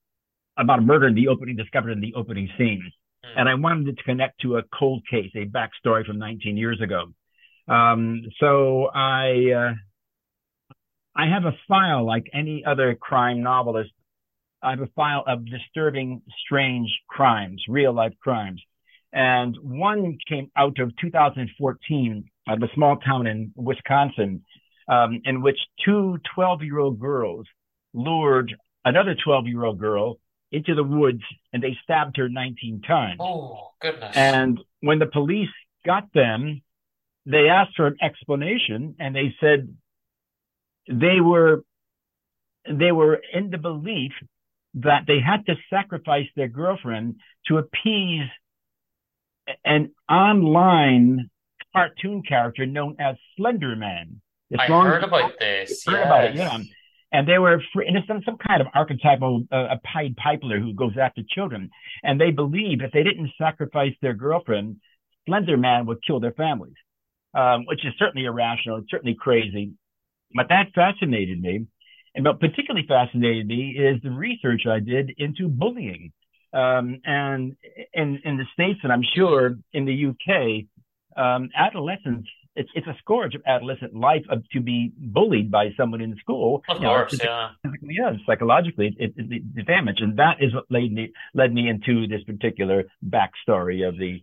about 0.56 0.78
a 0.78 0.82
murder 0.82 1.08
in 1.08 1.14
the 1.14 1.28
opening 1.28 1.56
discovered 1.56 1.90
in 1.90 2.00
the 2.00 2.14
opening 2.14 2.48
scene, 2.56 2.92
and 3.36 3.48
I 3.48 3.54
wanted 3.54 3.88
it 3.88 3.96
to 3.98 4.04
connect 4.04 4.40
to 4.42 4.58
a 4.58 4.62
cold 4.78 5.02
case, 5.10 5.30
a 5.34 5.46
backstory 5.46 6.06
from 6.06 6.18
19 6.18 6.56
years 6.56 6.80
ago. 6.80 7.12
Um, 7.68 8.22
so 8.38 8.86
I 8.94 9.50
uh, 9.50 9.72
I 11.14 11.26
have 11.26 11.44
a 11.44 11.56
file 11.68 12.06
like 12.06 12.26
any 12.32 12.64
other 12.64 12.94
crime 12.94 13.42
novelist. 13.42 13.90
I 14.62 14.70
have 14.70 14.80
a 14.80 14.88
file 14.94 15.24
of 15.26 15.44
disturbing, 15.44 16.22
strange 16.44 16.88
crimes, 17.08 17.62
real 17.68 17.92
life 17.92 18.14
crimes. 18.20 18.62
And 19.12 19.56
one 19.60 20.16
came 20.28 20.50
out 20.56 20.78
of 20.78 20.92
2014 21.00 22.24
out 22.48 22.56
of 22.56 22.62
a 22.62 22.72
small 22.74 22.96
town 22.96 23.26
in 23.26 23.52
Wisconsin, 23.54 24.42
um, 24.88 25.20
in 25.24 25.42
which 25.42 25.58
two 25.84 26.18
12 26.34 26.62
year 26.62 26.78
old 26.78 26.98
girls 26.98 27.46
lured 27.92 28.54
another 28.84 29.14
12 29.22 29.46
year 29.46 29.64
old 29.64 29.78
girl 29.78 30.18
into 30.50 30.74
the 30.74 30.84
woods 30.84 31.22
and 31.52 31.62
they 31.62 31.76
stabbed 31.82 32.16
her 32.16 32.28
19 32.28 32.82
times. 32.82 33.18
Oh 33.20 33.72
goodness! 33.80 34.16
And 34.16 34.60
when 34.80 34.98
the 34.98 35.06
police 35.06 35.50
got 35.84 36.12
them, 36.14 36.62
they 37.26 37.48
asked 37.48 37.76
for 37.76 37.86
an 37.86 37.96
explanation 38.00 38.96
and 38.98 39.14
they 39.14 39.34
said 39.40 39.74
they 40.88 41.20
were 41.20 41.62
they 42.70 42.92
were 42.92 43.20
in 43.32 43.50
the 43.50 43.58
belief 43.58 44.12
that 44.74 45.04
they 45.06 45.20
had 45.20 45.44
to 45.46 45.56
sacrifice 45.68 46.26
their 46.36 46.48
girlfriend 46.48 47.16
to 47.46 47.58
appease 47.58 48.28
an 49.64 49.92
online 50.08 51.28
cartoon 51.74 52.22
character 52.26 52.66
known 52.66 52.96
as 52.98 53.16
Slender 53.36 53.76
Man. 53.76 54.20
I 54.58 54.66
heard 54.66 55.04
about 55.04 55.32
this. 55.38 55.84
Heard 55.86 56.02
about 56.02 56.24
it, 56.24 56.34
yeah. 56.36 56.58
And 57.14 57.28
they 57.28 57.38
were 57.38 57.62
free, 57.74 57.86
and 57.86 57.96
it's 57.96 58.06
some, 58.06 58.22
some 58.24 58.38
kind 58.38 58.62
of 58.62 58.68
archetypal 58.74 59.44
uh, 59.52 59.68
a 59.72 59.80
Pied 59.84 60.16
Piper 60.16 60.58
who 60.58 60.72
goes 60.72 60.92
after 61.00 61.22
children. 61.28 61.68
And 62.02 62.20
they 62.20 62.30
believe 62.30 62.80
if 62.80 62.92
they 62.92 63.02
didn't 63.02 63.30
sacrifice 63.36 63.92
their 64.00 64.14
girlfriend, 64.14 64.76
Slender 65.26 65.56
Man 65.56 65.86
would 65.86 65.98
kill 66.06 66.20
their 66.20 66.32
families, 66.32 66.74
um, 67.34 67.66
which 67.66 67.84
is 67.84 67.92
certainly 67.98 68.26
irrational. 68.26 68.78
It's 68.78 68.90
certainly 68.90 69.14
crazy. 69.18 69.72
But 70.34 70.48
that 70.48 70.72
fascinated 70.74 71.40
me. 71.40 71.66
And 72.14 72.24
what 72.24 72.40
particularly 72.40 72.86
fascinated 72.86 73.46
me 73.46 73.70
is 73.78 74.00
the 74.02 74.10
research 74.10 74.62
I 74.66 74.80
did 74.80 75.14
into 75.18 75.48
bullying. 75.48 76.12
Um, 76.52 77.00
and 77.06 77.56
in, 77.94 78.20
in 78.24 78.36
the 78.36 78.44
States, 78.52 78.80
and 78.82 78.92
I'm 78.92 79.02
sure 79.14 79.56
in 79.72 79.86
the 79.86 80.06
UK, 80.10 80.64
um, 81.16 81.48
adolescents, 81.56 82.28
it's, 82.54 82.68
it's 82.74 82.86
a 82.86 82.94
scourge 82.98 83.34
of 83.34 83.40
adolescent 83.46 83.94
life 83.94 84.24
of, 84.28 84.46
to 84.50 84.60
be 84.60 84.92
bullied 84.98 85.50
by 85.50 85.70
someone 85.74 86.02
in 86.02 86.14
school. 86.18 86.62
Of 86.68 86.82
know, 86.82 86.88
course, 86.88 87.14
it's- 87.14 87.26
yeah. 87.26 87.70
yeah, 87.80 88.12
psychologically, 88.26 88.94
it, 88.98 89.14
it, 89.16 89.32
it, 89.32 89.54
the 89.54 89.62
damage, 89.62 90.00
and 90.00 90.18
that 90.18 90.36
is 90.42 90.52
what 90.54 90.64
led 90.68 90.92
me 90.92 91.12
led 91.32 91.54
me 91.54 91.70
into 91.70 92.06
this 92.06 92.22
particular 92.24 92.84
backstory 93.08 93.88
of 93.88 93.96
the 93.96 94.22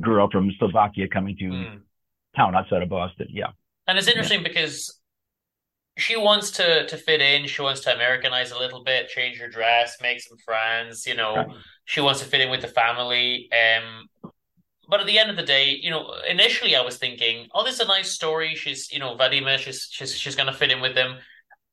girl 0.00 0.28
from 0.28 0.50
Slovakia 0.58 1.06
coming 1.06 1.36
to 1.38 1.48
Hmm. 1.48 1.76
town 2.36 2.56
outside 2.56 2.82
of 2.82 2.88
Boston. 2.88 3.28
Yeah, 3.30 3.50
And 3.86 3.96
it's 3.96 4.08
interesting 4.08 4.42
because 4.42 4.97
she 5.98 6.16
wants 6.16 6.50
to 6.52 6.86
to 6.86 6.96
fit 6.96 7.20
in. 7.20 7.46
She 7.46 7.62
wants 7.62 7.80
to 7.82 7.94
Americanize 7.94 8.50
a 8.52 8.58
little 8.58 8.82
bit, 8.84 9.08
change 9.08 9.38
her 9.38 9.48
dress, 9.48 9.96
make 10.00 10.20
some 10.20 10.38
friends. 10.38 11.06
You 11.06 11.14
know, 11.16 11.34
Right. 11.36 11.46
she 11.84 12.00
wants 12.00 12.20
to 12.20 12.26
fit 12.26 12.40
in 12.40 12.50
with 12.50 12.62
the 12.62 12.68
family. 12.68 13.48
Um, 13.52 14.08
but 14.88 15.00
at 15.00 15.06
the 15.06 15.18
end 15.18 15.28
of 15.30 15.36
the 15.36 15.42
day, 15.42 15.78
you 15.82 15.90
know, 15.90 16.14
initially 16.28 16.74
I 16.74 16.80
was 16.80 16.96
thinking, 16.96 17.48
oh, 17.54 17.62
this 17.64 17.74
is 17.74 17.80
a 17.80 17.86
nice 17.86 18.10
story. 18.12 18.54
She's, 18.54 18.90
you 18.90 18.98
know, 18.98 19.16
Vadima. 19.16 19.58
She's 19.58 19.88
she's 19.90 20.16
she's 20.16 20.36
gonna 20.36 20.52
fit 20.52 20.70
in 20.70 20.80
with 20.80 20.94
them. 20.94 21.18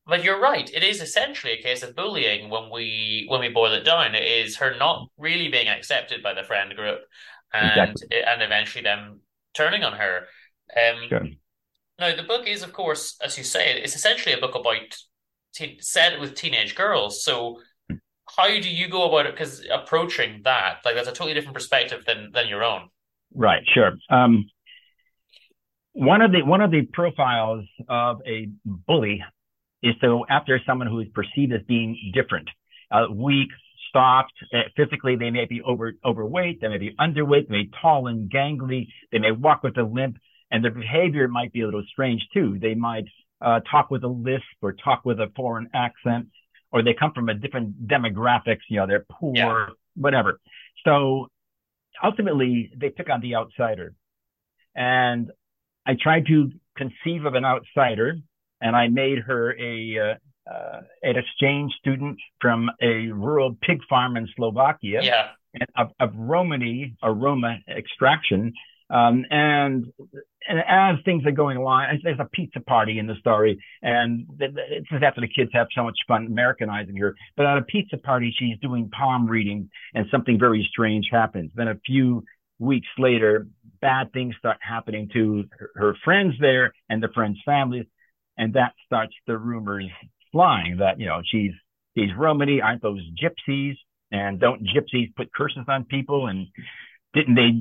But 0.08 0.24
you're 0.24 0.40
right. 0.40 0.70
It 0.72 0.84
is 0.84 1.02
essentially 1.02 1.54
a 1.54 1.62
case 1.64 1.82
of 1.82 1.96
bullying 1.96 2.50
when 2.50 2.70
we 2.70 3.26
when 3.28 3.42
we 3.42 3.50
boil 3.50 3.74
it 3.74 3.84
down. 3.86 4.14
It 4.16 4.24
is 4.24 4.58
her 4.58 4.76
not 4.78 5.08
really 5.18 5.48
being 5.48 5.68
accepted 5.68 6.22
by 6.22 6.34
the 6.34 6.44
friend 6.44 6.76
group, 6.76 7.00
and 7.54 7.92
Exactly. 7.92 8.24
and 8.24 8.42
eventually 8.42 8.84
them 8.84 9.22
turning 9.54 9.84
on 9.84 9.94
her. 9.94 10.28
Um, 10.76 11.08
Sure. 11.10 11.28
Now 12.00 12.16
the 12.16 12.24
book 12.24 12.48
is, 12.48 12.64
of 12.64 12.74
course, 12.74 13.18
as 13.24 13.38
you 13.38 13.44
say, 13.44 13.82
it's 13.82 13.96
essentially 13.96 14.34
a 14.34 14.40
book 14.40 14.56
about 14.56 14.98
teen, 15.54 15.78
set 15.80 16.20
with 16.20 16.36
teenage 16.36 16.76
girls. 16.76 17.24
So 17.24 17.60
how 18.36 18.48
do 18.48 18.70
you 18.70 18.90
go 18.90 19.08
about 19.08 19.28
it? 19.28 19.34
Because 19.34 19.66
approaching 19.72 20.42
that, 20.44 20.80
like, 20.84 20.96
that's 20.96 21.08
a 21.08 21.12
totally 21.12 21.34
different 21.34 21.56
perspective 21.56 22.04
than 22.06 22.32
than 22.34 22.48
your 22.48 22.64
own. 22.64 22.90
Right, 23.34 23.64
sure. 23.74 23.94
Um, 24.10 24.46
one 25.94 26.22
of 26.22 26.32
the 26.32 26.44
one 26.44 26.62
of 26.62 26.72
the 26.72 26.82
profiles 26.92 27.66
of 27.88 28.22
a 28.26 28.50
bully 28.66 29.24
is 29.82 29.96
to 30.02 30.08
go 30.08 30.26
after 30.30 30.60
someone 30.66 30.88
who 30.88 31.00
is 31.00 31.08
perceived 31.14 31.54
as 31.54 31.62
being 31.68 32.12
different, 32.14 32.50
uh, 32.92 33.06
weak, 33.14 33.50
soft. 33.94 34.34
Uh, 34.54 34.64
physically, 34.76 35.16
they 35.16 35.30
may 35.30 35.46
be 35.46 35.62
over 35.62 35.94
overweight, 36.04 36.60
they 36.60 36.68
may 36.68 36.78
be 36.78 36.96
underweight, 37.00 37.48
they 37.48 37.58
may 37.58 37.64
be 37.64 37.72
tall 37.82 38.08
and 38.08 38.30
gangly, 38.30 38.88
they 39.12 39.20
may 39.20 39.32
walk 39.32 39.64
with 39.64 39.78
a 39.78 39.84
limp, 39.84 40.18
and 40.56 40.64
their 40.64 40.72
behavior 40.72 41.28
might 41.28 41.52
be 41.52 41.62
a 41.62 41.66
little 41.66 41.84
strange 41.92 42.26
too. 42.34 42.58
They 42.62 42.76
might 42.76 43.08
uh, 43.42 43.60
talk 43.70 43.92
with 43.92 44.04
a 44.06 44.08
lisp 44.08 44.46
or 44.62 44.72
talk 44.72 45.04
with 45.04 45.20
a 45.20 45.30
foreign 45.36 45.68
accent, 45.74 46.28
or 46.72 46.82
they 46.82 46.94
come 46.94 47.12
from 47.12 47.28
a 47.28 47.34
different 47.34 47.88
demographics. 47.94 48.64
You 48.70 48.78
know, 48.80 48.88
they're 48.88 49.06
poor, 49.12 49.36
Yeah. 49.36 49.66
whatever. 49.96 50.40
So 50.86 51.28
ultimately, 52.02 52.72
they 52.78 52.90
pick 52.90 53.10
on 53.10 53.20
the 53.20 53.36
outsider. 53.36 53.94
And 54.74 55.30
I 55.86 55.96
tried 55.96 56.26
to 56.28 56.52
conceive 56.78 57.26
of 57.26 57.36
an 57.36 57.44
outsider, 57.44 58.18
and 58.62 58.76
I 58.78 58.88
made 58.88 59.20
her 59.20 59.44
a 59.60 59.76
uh, 60.00 60.16
uh, 60.50 60.82
an 61.04 61.18
exchange 61.18 61.74
student 61.82 62.18
from 62.40 62.70
a 62.82 63.08
rural 63.26 63.58
pig 63.62 63.80
farm 63.90 64.16
in 64.16 64.26
Slovakia, 64.38 65.00
Yeah. 65.04 65.28
and 65.60 65.68
of, 65.76 65.88
of 66.00 66.10
Romani 66.16 66.96
or 67.04 67.14
Roma 67.14 67.58
extraction. 67.68 68.54
Um, 68.90 69.26
and, 69.32 69.86
and 70.48 70.60
as 70.60 71.04
things 71.06 71.26
are 71.26 71.32
going 71.32 71.58
along, 71.58 72.00
there's 72.04 72.20
a 72.20 72.30
pizza 72.32 72.60
party 72.60 73.00
in 73.00 73.08
the 73.08 73.16
story, 73.20 73.58
and 73.82 74.28
it's 74.40 74.90
just 74.90 75.04
after 75.04 75.22
the 75.22 75.28
kids 75.28 75.50
have 75.54 75.68
so 75.76 75.84
much 75.84 75.98
fun 76.08 76.28
Americanizing 76.28 76.96
her. 76.98 77.16
But 77.36 77.48
at 77.48 77.58
a 77.58 77.64
pizza 77.64 77.98
party, 77.98 78.34
she's 78.38 78.60
doing 78.62 78.90
palm 78.90 79.28
reading, 79.28 79.70
and 79.96 80.06
something 80.12 80.40
very 80.40 80.68
strange 80.70 81.08
happens. 81.12 81.52
Then 81.56 81.68
a 81.68 81.80
few 81.86 82.24
weeks 82.60 82.88
later, 82.98 83.48
bad 83.82 84.14
things 84.14 84.36
start 84.38 84.58
happening 84.62 85.10
to 85.14 85.46
her, 85.58 85.70
her 85.76 85.96
friends 86.04 86.36
there 86.40 86.74
and 86.90 87.02
the 87.02 87.10
friends' 87.14 87.40
families, 87.44 87.86
and 88.38 88.54
that 88.54 88.74
starts 88.86 89.14
the 89.26 89.38
rumors 89.38 89.90
flying 90.32 90.78
that 90.78 91.00
you 91.00 91.06
know 91.06 91.22
she's 91.26 91.52
she's 91.98 92.10
Romany, 92.18 92.62
aren't 92.62 92.82
those 92.82 93.02
gypsies? 93.22 93.76
And 94.12 94.40
don't 94.40 94.62
gypsies 94.62 95.14
put 95.16 95.34
curses 95.34 95.66
on 95.68 95.86
people? 95.86 96.28
And 96.28 96.48
didn't 97.16 97.36
they 97.36 97.52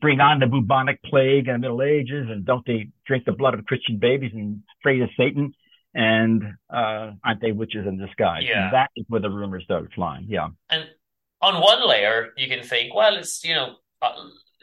bring 0.00 0.20
on 0.20 0.40
the 0.40 0.46
bubonic 0.46 1.02
plague 1.02 1.46
in 1.46 1.52
the 1.52 1.58
Middle 1.58 1.82
Ages? 1.82 2.26
And 2.30 2.44
don't 2.44 2.66
they 2.66 2.88
drink 3.06 3.26
the 3.26 3.32
blood 3.32 3.54
of 3.54 3.64
Christian 3.66 3.98
babies 3.98 4.32
and 4.34 4.62
pray 4.82 4.98
to 4.98 5.06
Satan? 5.16 5.52
And 5.94 6.42
uh, 6.72 7.12
aren't 7.22 7.40
they 7.40 7.52
witches 7.52 7.86
in 7.86 7.98
disguise? 7.98 8.42
Yeah. 8.44 8.64
And 8.64 8.74
that 8.74 8.90
is 8.96 9.04
where 9.08 9.20
the 9.20 9.30
rumors 9.30 9.64
started 9.64 9.92
flying. 9.94 10.26
Yeah. 10.28 10.48
And 10.70 10.86
on 11.40 11.60
one 11.60 11.86
layer, 11.86 12.32
you 12.36 12.48
can 12.48 12.64
think, 12.64 12.94
well, 12.94 13.16
it's 13.16 13.44
you 13.44 13.54
know, 13.54 13.76
uh, 14.02 14.12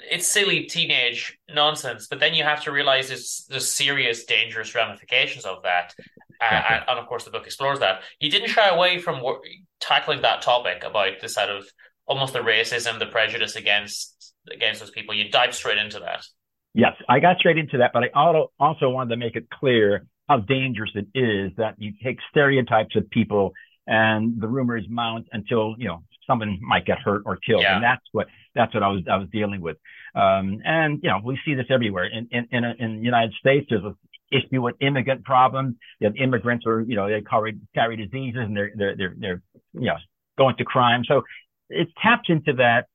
it's 0.09 0.27
silly 0.27 0.63
teenage 0.63 1.38
nonsense, 1.53 2.07
but 2.09 2.19
then 2.19 2.34
you 2.34 2.43
have 2.43 2.63
to 2.63 2.72
realize 2.72 3.07
there's 3.07 3.45
there's 3.47 3.72
serious, 3.72 4.26
dangerous 4.26 4.73
ramifications 4.76 5.45
of 5.45 5.63
that. 5.63 5.93
Uh, 6.41 6.45
Exactly. 6.47 6.76
and, 6.76 6.85
and 6.89 6.99
of 6.99 7.05
course, 7.07 7.23
the 7.23 7.31
book 7.31 7.45
explores 7.45 7.80
that. 7.80 8.01
You 8.19 8.31
didn't 8.31 8.49
shy 8.49 8.68
away 8.68 8.97
from 8.97 9.22
wor- 9.22 9.41
tackling 9.80 10.23
that 10.23 10.41
topic 10.41 10.84
about 10.84 11.19
the 11.22 11.30
sort 11.30 11.49
of 11.49 11.65
almost 12.12 12.34
the 12.34 12.40
racism, 12.40 13.00
the 13.00 13.06
prejudice 13.06 13.56
against 13.56 14.34
against 14.52 14.82
those 14.82 14.92
people. 14.92 15.16
You 15.16 15.30
dive 15.30 15.56
straight 15.56 15.78
into 15.78 16.00
that. 16.00 16.26
Yes, 16.74 16.94
I 17.08 17.20
got 17.20 17.38
straight 17.38 17.58
into 17.58 17.78
that, 17.80 17.92
but 17.94 18.04
I 18.04 18.10
also 18.14 18.52
also 18.60 18.90
wanted 18.90 19.12
to 19.12 19.18
make 19.18 19.36
it 19.36 19.50
clear 19.50 20.06
how 20.28 20.38
dangerous 20.40 20.92
it 20.96 21.08
is 21.16 21.52
that 21.58 21.76
you 21.78 21.94
take 22.04 22.18
stereotypes 22.30 22.96
of 22.96 23.10
people 23.10 23.54
and 23.88 24.40
the 24.42 24.48
rumors 24.48 24.86
mount 24.90 25.28
until 25.32 25.76
you 25.78 25.88
know 25.88 26.04
someone 26.28 26.60
might 26.62 26.86
get 26.86 27.00
hurt 27.00 27.24
or 27.26 27.38
killed, 27.38 27.62
Yeah. 27.64 27.76
and 27.76 27.84
that's 27.84 28.06
what 28.12 28.28
that's 28.56 28.74
what 28.74 28.84
I 28.84 28.90
was 28.90 29.04
I 29.10 29.16
was 29.16 29.30
dealing 29.32 29.62
with. 29.62 29.78
Um, 30.14 30.60
and 30.66 31.00
you 31.02 31.10
know 31.10 31.20
we 31.24 31.40
see 31.46 31.54
this 31.56 31.68
everywhere 31.70 32.06
in 32.06 32.28
in 32.32 32.48
in, 32.52 32.64
in 32.66 32.98
the 32.98 33.04
United 33.04 33.34
States. 33.40 33.68
There's 33.70 33.84
a 33.84 33.96
issue 34.34 34.62
with 34.62 34.76
immigrant 34.82 35.24
problems. 35.26 35.76
You 36.00 36.08
have 36.08 36.16
immigrants 36.18 36.66
are 36.66 36.82
you 36.82 36.96
know 36.98 37.08
they 37.10 37.22
carry 37.22 37.58
carry 37.74 37.96
diseases 37.96 38.42
and 38.48 38.56
they're 38.56 38.72
they're 38.76 38.96
they're, 38.98 39.16
they're 39.18 39.42
you 39.74 39.88
know 39.88 39.98
going 40.38 40.56
to 40.58 40.66
crime. 40.66 41.04
So 41.06 41.24
it 41.72 41.88
taps 42.02 42.30
into 42.30 42.53
that, 42.53 42.88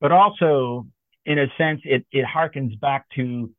but 0.00 0.12
also 0.12 0.86
in 1.26 1.38
a 1.38 1.46
sense, 1.56 1.80
it, 1.84 2.04
it 2.12 2.26
harkens 2.26 2.78
back 2.80 3.06
to 3.16 3.50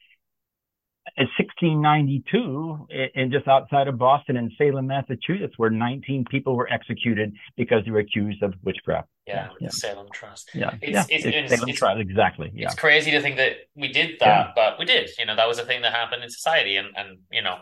uh, 1.18 1.26
1692 1.38 2.88
in, 2.89 3.10
in 3.15 3.31
just 3.31 3.47
outside 3.47 3.88
of 3.88 3.97
Boston 3.97 4.38
in 4.38 4.52
Salem, 4.57 4.88
Massachusetts, 4.88 5.53
where 5.57 5.69
19 5.69 6.26
people 6.30 6.56
were 6.56 6.72
executed 6.72 7.34
because 7.57 7.84
they 7.85 7.91
were 7.91 7.99
accused 7.99 8.41
of 8.43 8.53
witchcraft. 8.64 9.07
Yeah, 9.27 9.49
Yeah. 9.60 9.68
the 9.68 9.72
Salem 9.72 10.07
Trust. 10.14 10.52
Yeah, 10.53 10.76
It's- 10.81 10.81
yeah, 10.91 11.02
it's- 11.02 11.10
it's 11.10 11.26
it's- 11.26 11.49
Salem 11.49 11.69
it's- 11.69 11.80
trial, 11.80 11.99
exactly. 11.99 12.52
Yeah, 12.53 12.65
It's 12.68 12.76
crazy 12.76 13.11
to 13.11 13.22
think 13.22 13.38
that 13.38 13.53
we 13.76 13.88
did 13.91 14.19
that, 14.19 14.47
Yeah. 14.47 14.52
but 14.56 14.77
we 14.80 14.85
did. 14.85 15.10
You 15.18 15.26
know, 15.26 15.35
that 15.35 15.47
was 15.47 15.57
a 15.60 15.65
thing 15.65 15.81
that 15.81 15.93
happened 15.93 16.23
in 16.23 16.30
society, 16.30 16.76
and 16.77 16.89
and 16.95 17.19
you 17.31 17.41
know, 17.41 17.57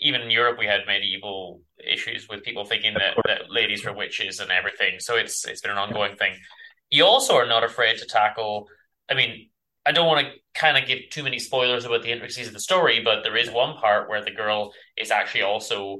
even 0.00 0.22
in 0.22 0.30
Europe, 0.30 0.58
we 0.58 0.66
had 0.66 0.80
medieval 0.86 1.62
issues 1.78 2.28
with 2.28 2.42
people 2.42 2.64
thinking 2.64 2.94
that, 2.94 3.16
that 3.26 3.50
ladies 3.50 3.84
were 3.84 3.92
witches 3.92 4.40
and 4.40 4.50
everything. 4.50 4.98
So 4.98 5.16
it's 5.16 5.46
it's 5.46 5.60
been 5.60 5.70
an 5.70 5.78
ongoing 5.78 6.16
thing. 6.16 6.34
You 6.90 7.04
also 7.04 7.34
are 7.34 7.46
not 7.46 7.64
afraid 7.64 7.98
to 7.98 8.06
tackle. 8.06 8.66
I 9.10 9.14
mean, 9.14 9.50
I 9.86 9.92
don't 9.92 10.06
want 10.06 10.26
to 10.26 10.32
kind 10.54 10.76
of 10.76 10.86
give 10.86 11.10
too 11.10 11.22
many 11.22 11.38
spoilers 11.38 11.84
about 11.84 12.02
the 12.02 12.10
intricacies 12.10 12.48
of 12.48 12.52
the 12.52 12.60
story, 12.60 13.00
but 13.04 13.22
there 13.22 13.36
is 13.36 13.50
one 13.50 13.76
part 13.76 14.08
where 14.08 14.24
the 14.24 14.30
girl 14.30 14.72
is 14.96 15.10
actually 15.10 15.42
also 15.42 15.98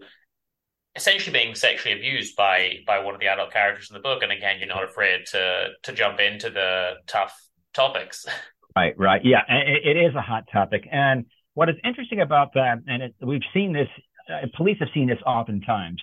essentially 0.97 1.33
being 1.33 1.55
sexually 1.55 1.97
abused 1.97 2.37
by 2.37 2.79
by 2.87 2.99
one 2.99 3.15
of 3.15 3.21
the 3.21 3.29
adult 3.29 3.53
characters 3.53 3.91
in 3.91 3.95
the 3.95 4.01
book, 4.01 4.23
and 4.23 4.33
again, 4.33 4.57
you're 4.59 4.69
not 4.69 4.85
afraid 4.85 5.27
to 5.33 5.69
to 5.83 5.93
jump 5.93 6.21
into 6.21 6.51
the 6.51 6.95
tough 7.07 7.35
topics. 7.75 8.27
Right, 8.77 8.97
right. 8.97 9.21
Yeah, 9.25 9.43
it, 9.49 9.97
it 9.97 10.01
is 10.01 10.15
a 10.15 10.21
hot 10.21 10.45
topic. 10.53 10.87
And 10.91 11.27
what 11.61 11.69
is 11.69 11.77
interesting 11.85 12.23
about 12.23 12.55
that, 12.55 12.79
and 12.87 13.03
it, 13.03 13.15
we've 13.21 13.43
seen 13.53 13.75
this, 13.75 13.89
uh, 14.33 14.47
police 14.57 14.79
have 14.81 14.89
seen 14.95 15.07
this 15.07 15.19
oftentimes, 15.27 16.03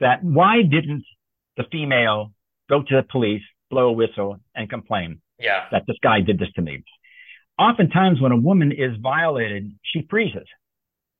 that 0.00 0.18
why 0.24 0.62
didn't 0.62 1.04
the 1.56 1.62
female 1.70 2.32
go 2.68 2.82
to 2.82 2.96
the 2.96 3.04
police, 3.04 3.44
blow 3.70 3.90
a 3.90 3.92
whistle, 3.92 4.40
and 4.56 4.68
complain 4.68 5.20
Yeah. 5.38 5.66
that 5.70 5.84
this 5.86 5.96
guy 6.02 6.22
did 6.22 6.40
this 6.40 6.50
to 6.56 6.60
me? 6.60 6.82
Oftentimes, 7.56 8.20
when 8.20 8.32
a 8.32 8.36
woman 8.36 8.72
is 8.72 8.96
violated, 8.96 9.70
she 9.84 10.08
freezes. 10.10 10.48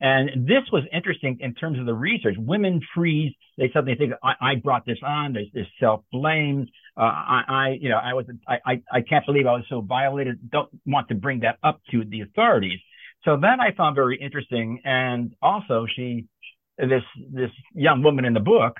And 0.01 0.49
this 0.49 0.65
was 0.73 0.83
interesting 0.93 1.39
in 1.39 1.55
terms 1.55 1.79
of 1.79 1.87
the 1.87 1.95
research. 1.95 2.35
Women 2.37 2.81
freeze. 2.93 3.33
They 3.57 3.71
suddenly 3.73 3.95
think, 3.95 4.15
I, 4.21 4.35
I 4.41 4.55
brought 4.57 4.85
this 4.85 4.99
on. 5.05 5.33
There's 5.33 5.53
this 5.55 5.69
self 5.79 6.01
blame. 6.11 6.67
Uh, 6.97 7.03
I, 7.03 7.43
I, 7.49 7.69
you 7.81 7.89
know, 7.89 7.99
I 7.99 8.15
was, 8.15 8.27
I, 8.49 8.57
I, 8.67 8.83
I 8.91 9.01
can't 9.03 9.25
believe 9.25 9.47
I 9.47 9.53
was 9.53 9.65
so 9.69 9.81
violated. 9.81 10.51
Don't 10.51 10.71
want 10.85 11.07
to 11.11 11.15
bring 11.15 11.39
that 11.41 11.59
up 11.63 11.81
to 11.93 12.05
the 12.05 12.23
authorities. 12.23 12.81
So 13.25 13.37
that 13.39 13.61
I 13.61 13.73
found 13.73 13.95
very 13.95 14.17
interesting. 14.21 14.81
And 14.85 15.35
also 15.41 15.87
she, 15.95 16.27
this, 16.79 17.03
this 17.33 17.51
young 17.75 18.03
woman 18.03 18.25
in 18.25 18.35
the 18.35 18.41
book, 18.41 18.79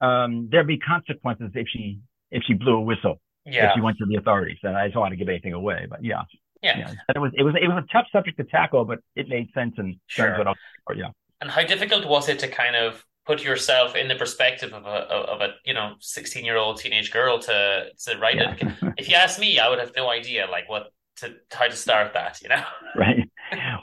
um, 0.00 0.48
there'd 0.50 0.66
be 0.66 0.78
consequences 0.78 1.50
if 1.54 1.66
she, 1.68 2.00
if 2.30 2.42
she 2.46 2.54
blew 2.54 2.76
a 2.76 2.80
whistle. 2.80 3.20
Yeah. 3.44 3.68
If 3.68 3.72
she 3.74 3.80
went 3.80 3.98
to 3.98 4.06
the 4.06 4.16
authorities. 4.16 4.58
And 4.62 4.76
I 4.76 4.88
don't 4.88 5.00
want 5.00 5.12
to 5.12 5.16
give 5.16 5.28
anything 5.28 5.54
away, 5.54 5.86
but 5.88 6.04
yeah. 6.04 6.22
Yeah. 6.62 6.78
Yeah. 6.78 6.92
It 7.14 7.18
was, 7.18 7.32
it 7.34 7.42
was, 7.42 7.54
it 7.60 7.68
was 7.68 7.82
a 7.82 7.92
tough 7.92 8.06
subject 8.12 8.36
to 8.38 8.44
tackle, 8.44 8.84
but 8.84 8.98
it 9.16 9.28
made 9.28 9.48
sense 9.54 9.74
in 9.78 9.98
Sure. 10.06 10.26
terms 10.26 10.40
of 10.40 10.46
what 10.46 10.96
I 10.96 11.00
yeah. 11.00 11.10
And 11.40 11.50
how 11.50 11.64
difficult 11.64 12.06
was 12.06 12.28
it 12.28 12.38
to 12.40 12.48
kind 12.48 12.76
of 12.76 13.04
put 13.26 13.42
yourself 13.42 13.96
in 13.96 14.08
the 14.08 14.14
perspective 14.14 14.72
of 14.72 14.84
a 14.84 14.88
of 14.88 15.40
a 15.40 15.54
you 15.64 15.72
know 15.72 15.94
sixteen 16.00 16.44
year 16.44 16.56
old 16.56 16.78
teenage 16.78 17.10
girl 17.10 17.38
to 17.38 17.86
to 18.04 18.18
write 18.18 18.36
it? 18.36 18.62
If 18.98 19.08
you 19.08 19.14
ask 19.14 19.40
me, 19.40 19.58
I 19.58 19.68
would 19.70 19.78
have 19.78 19.92
no 19.96 20.10
idea 20.10 20.46
like 20.50 20.68
what 20.68 20.92
to 21.16 21.34
how 21.50 21.66
to 21.66 21.76
start 21.76 22.12
that. 22.12 22.42
You 22.42 22.50
know. 22.50 22.62
right? 22.96 23.29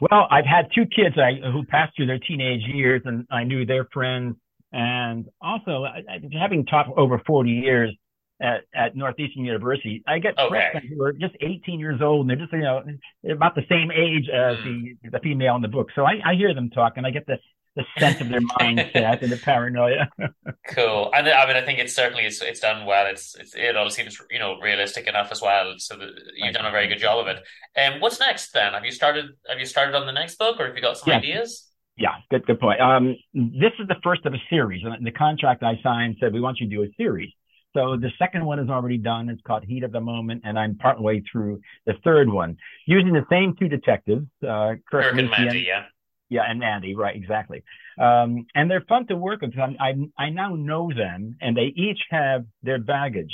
Well, 0.01 0.27
I've 0.29 0.45
had 0.45 0.67
two 0.73 0.85
kids 0.85 1.17
I, 1.17 1.39
who 1.51 1.63
passed 1.65 1.95
through 1.95 2.07
their 2.07 2.19
teenage 2.19 2.61
years, 2.67 3.01
and 3.05 3.25
I 3.31 3.43
knew 3.43 3.65
their 3.65 3.85
friends. 3.93 4.35
And 4.71 5.25
also, 5.41 5.83
I, 5.83 6.03
I, 6.09 6.19
having 6.39 6.65
taught 6.65 6.87
over 6.97 7.21
40 7.25 7.49
years 7.49 7.95
at, 8.41 8.61
at 8.75 8.95
Northeastern 8.95 9.45
University, 9.45 10.03
I 10.07 10.19
get 10.19 10.37
Okay. 10.37 10.49
freshmen 10.49 10.91
who 10.93 11.03
are 11.03 11.13
just 11.13 11.35
18 11.41 11.79
years 11.79 12.01
old, 12.01 12.21
and 12.21 12.29
they're 12.29 12.37
just, 12.37 12.53
you 12.53 12.59
know, 12.59 12.83
about 13.31 13.55
the 13.55 13.63
same 13.69 13.91
age 13.91 14.29
as 14.29 14.57
mm. 14.57 14.97
the, 15.03 15.09
the 15.11 15.19
female 15.19 15.55
in 15.55 15.61
the 15.61 15.67
book. 15.67 15.87
So 15.95 16.03
I, 16.03 16.19
I 16.25 16.35
hear 16.35 16.53
them 16.53 16.69
talk, 16.69 16.93
and 16.97 17.05
I 17.05 17.11
get 17.11 17.25
the, 17.25 17.37
the 17.77 17.85
sense 17.99 18.19
of 18.19 18.29
their 18.29 18.41
mindset 18.41 19.21
and 19.21 19.31
the 19.31 19.37
paranoia. 19.37 20.09
Cool. 20.69 21.09
And 21.15 21.29
I 21.29 21.47
mean, 21.47 21.55
I 21.55 21.61
think 21.65 21.79
it's 21.79 21.95
certainly 21.95 22.25
it's 22.25 22.41
it's 22.41 22.59
done 22.59 22.85
well. 22.85 23.07
It's, 23.07 23.35
it's 23.35 23.55
it 23.55 23.77
all 23.77 23.89
seems 23.89 24.19
you 24.29 24.37
know 24.37 24.59
realistic 24.59 25.07
enough 25.07 25.31
as 25.31 25.41
well. 25.41 25.73
So 25.77 25.95
that 25.95 26.09
you've 26.35 26.53
done 26.53 26.65
a 26.65 26.71
very 26.71 26.87
good 26.87 26.99
job 26.99 27.19
of 27.19 27.27
it. 27.27 27.41
And 27.75 27.95
um, 27.95 28.01
what's 28.01 28.19
next 28.19 28.51
then? 28.51 28.73
Have 28.73 28.83
you 28.83 28.91
started? 28.91 29.27
Have 29.47 29.59
you 29.59 29.65
started 29.65 29.95
on 29.95 30.05
the 30.05 30.11
next 30.11 30.37
book, 30.37 30.59
or 30.59 30.67
have 30.67 30.75
you 30.75 30.81
got 30.81 30.97
some 30.97 31.11
Yeah. 31.11 31.19
ideas? 31.19 31.69
Yeah, 31.95 32.15
good 32.29 32.45
good 32.45 32.59
point. 32.59 32.81
Um, 32.81 33.15
this 33.33 33.71
is 33.79 33.87
the 33.87 33.95
first 34.03 34.25
of 34.25 34.33
a 34.33 34.41
series, 34.49 34.83
and 34.83 35.07
the 35.07 35.11
contract 35.11 35.63
I 35.63 35.79
signed 35.81 36.17
said 36.19 36.33
we 36.33 36.41
want 36.41 36.59
you 36.59 36.69
to 36.69 36.75
do 36.75 36.83
a 36.83 36.87
series. 36.97 37.31
So 37.73 37.95
the 37.95 38.11
second 38.19 38.45
one 38.45 38.59
is 38.59 38.69
already 38.69 38.97
done. 38.97 39.29
It's 39.29 39.41
called 39.41 39.63
Heat 39.63 39.83
of 39.83 39.91
the 39.91 40.01
Moment, 40.01 40.41
and 40.43 40.59
I'm 40.59 40.75
partway 40.75 41.21
through 41.31 41.61
the 41.85 41.93
third 42.03 42.29
one, 42.29 42.57
using 42.85 43.13
the 43.13 43.25
same 43.29 43.55
two 43.55 43.67
detectives, 43.69 44.25
uh, 44.43 44.75
Kirk, 44.91 45.05
Kirk 45.05 45.17
and 45.17 45.29
Mandy, 45.29 45.61
yeah. 45.61 45.85
Yeah, 46.29 46.41
and 46.47 46.63
Andy, 46.63 46.95
right, 46.95 47.15
exactly. 47.15 47.63
Um, 47.99 48.45
and 48.53 48.69
they're 48.69 48.83
fun 48.87 49.07
to 49.07 49.15
work 49.15 49.41
with. 49.41 49.53
I, 49.57 49.75
I, 49.79 50.23
I 50.25 50.29
now 50.29 50.55
know 50.55 50.91
them, 50.95 51.37
and 51.41 51.55
they 51.55 51.73
each 51.75 51.99
have 52.09 52.45
their 52.63 52.79
baggage. 52.79 53.31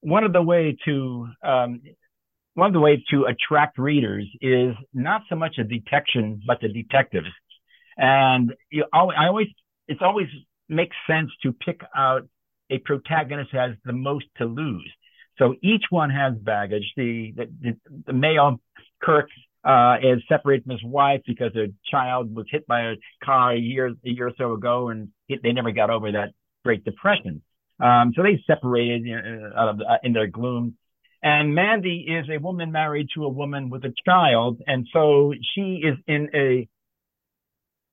One 0.00 0.24
of 0.24 0.32
the 0.32 0.42
way 0.42 0.76
to 0.84 1.28
um, 1.42 1.82
one 2.54 2.68
of 2.68 2.72
the 2.72 2.80
ways 2.80 3.00
to 3.10 3.24
attract 3.24 3.78
readers 3.78 4.26
is 4.40 4.74
not 4.92 5.22
so 5.28 5.36
much 5.36 5.56
a 5.58 5.64
detection, 5.64 6.40
but 6.46 6.60
the 6.60 6.68
detectives. 6.68 7.28
And 7.96 8.54
you 8.70 8.84
always, 8.92 9.16
I 9.20 9.26
always, 9.26 9.48
it's 9.88 10.00
always 10.02 10.28
makes 10.68 10.96
sense 11.06 11.30
to 11.42 11.52
pick 11.52 11.80
out 11.94 12.28
a 12.70 12.78
protagonist 12.78 13.50
has 13.52 13.72
the 13.84 13.92
most 13.92 14.26
to 14.38 14.44
lose. 14.44 14.90
So 15.38 15.54
each 15.62 15.84
one 15.90 16.10
has 16.10 16.34
baggage. 16.34 16.92
The 16.96 17.32
the, 17.36 17.46
the, 17.60 17.76
the 18.06 18.12
male 18.12 18.60
Kirk 19.02 19.28
uh, 19.64 19.96
is 20.02 20.22
separated 20.28 20.64
from 20.64 20.72
his 20.72 20.84
wife 20.84 21.20
because 21.26 21.54
a 21.54 21.66
child 21.90 22.34
was 22.34 22.46
hit 22.50 22.66
by 22.66 22.82
a 22.82 22.94
car 23.22 23.52
a 23.52 23.58
year 23.58 23.88
a 23.88 24.08
year 24.08 24.28
or 24.28 24.32
so 24.38 24.52
ago, 24.54 24.88
and 24.88 25.08
it, 25.28 25.40
they 25.42 25.52
never 25.52 25.70
got 25.70 25.90
over 25.90 26.12
that 26.12 26.30
Great 26.64 26.84
Depression. 26.84 27.42
Um, 27.78 28.12
so 28.14 28.22
they 28.22 28.42
separated 28.46 29.06
uh, 29.10 29.58
out 29.58 29.68
of 29.68 29.80
uh, 29.80 29.98
in 30.02 30.12
their 30.12 30.26
gloom. 30.26 30.76
And 31.22 31.54
Mandy 31.54 32.06
is 32.08 32.26
a 32.30 32.40
woman 32.40 32.72
married 32.72 33.08
to 33.14 33.24
a 33.24 33.28
woman 33.28 33.68
with 33.68 33.84
a 33.84 33.92
child, 34.06 34.62
and 34.66 34.86
so 34.92 35.34
she 35.54 35.82
is 35.84 35.98
in 36.06 36.30
a 36.34 36.66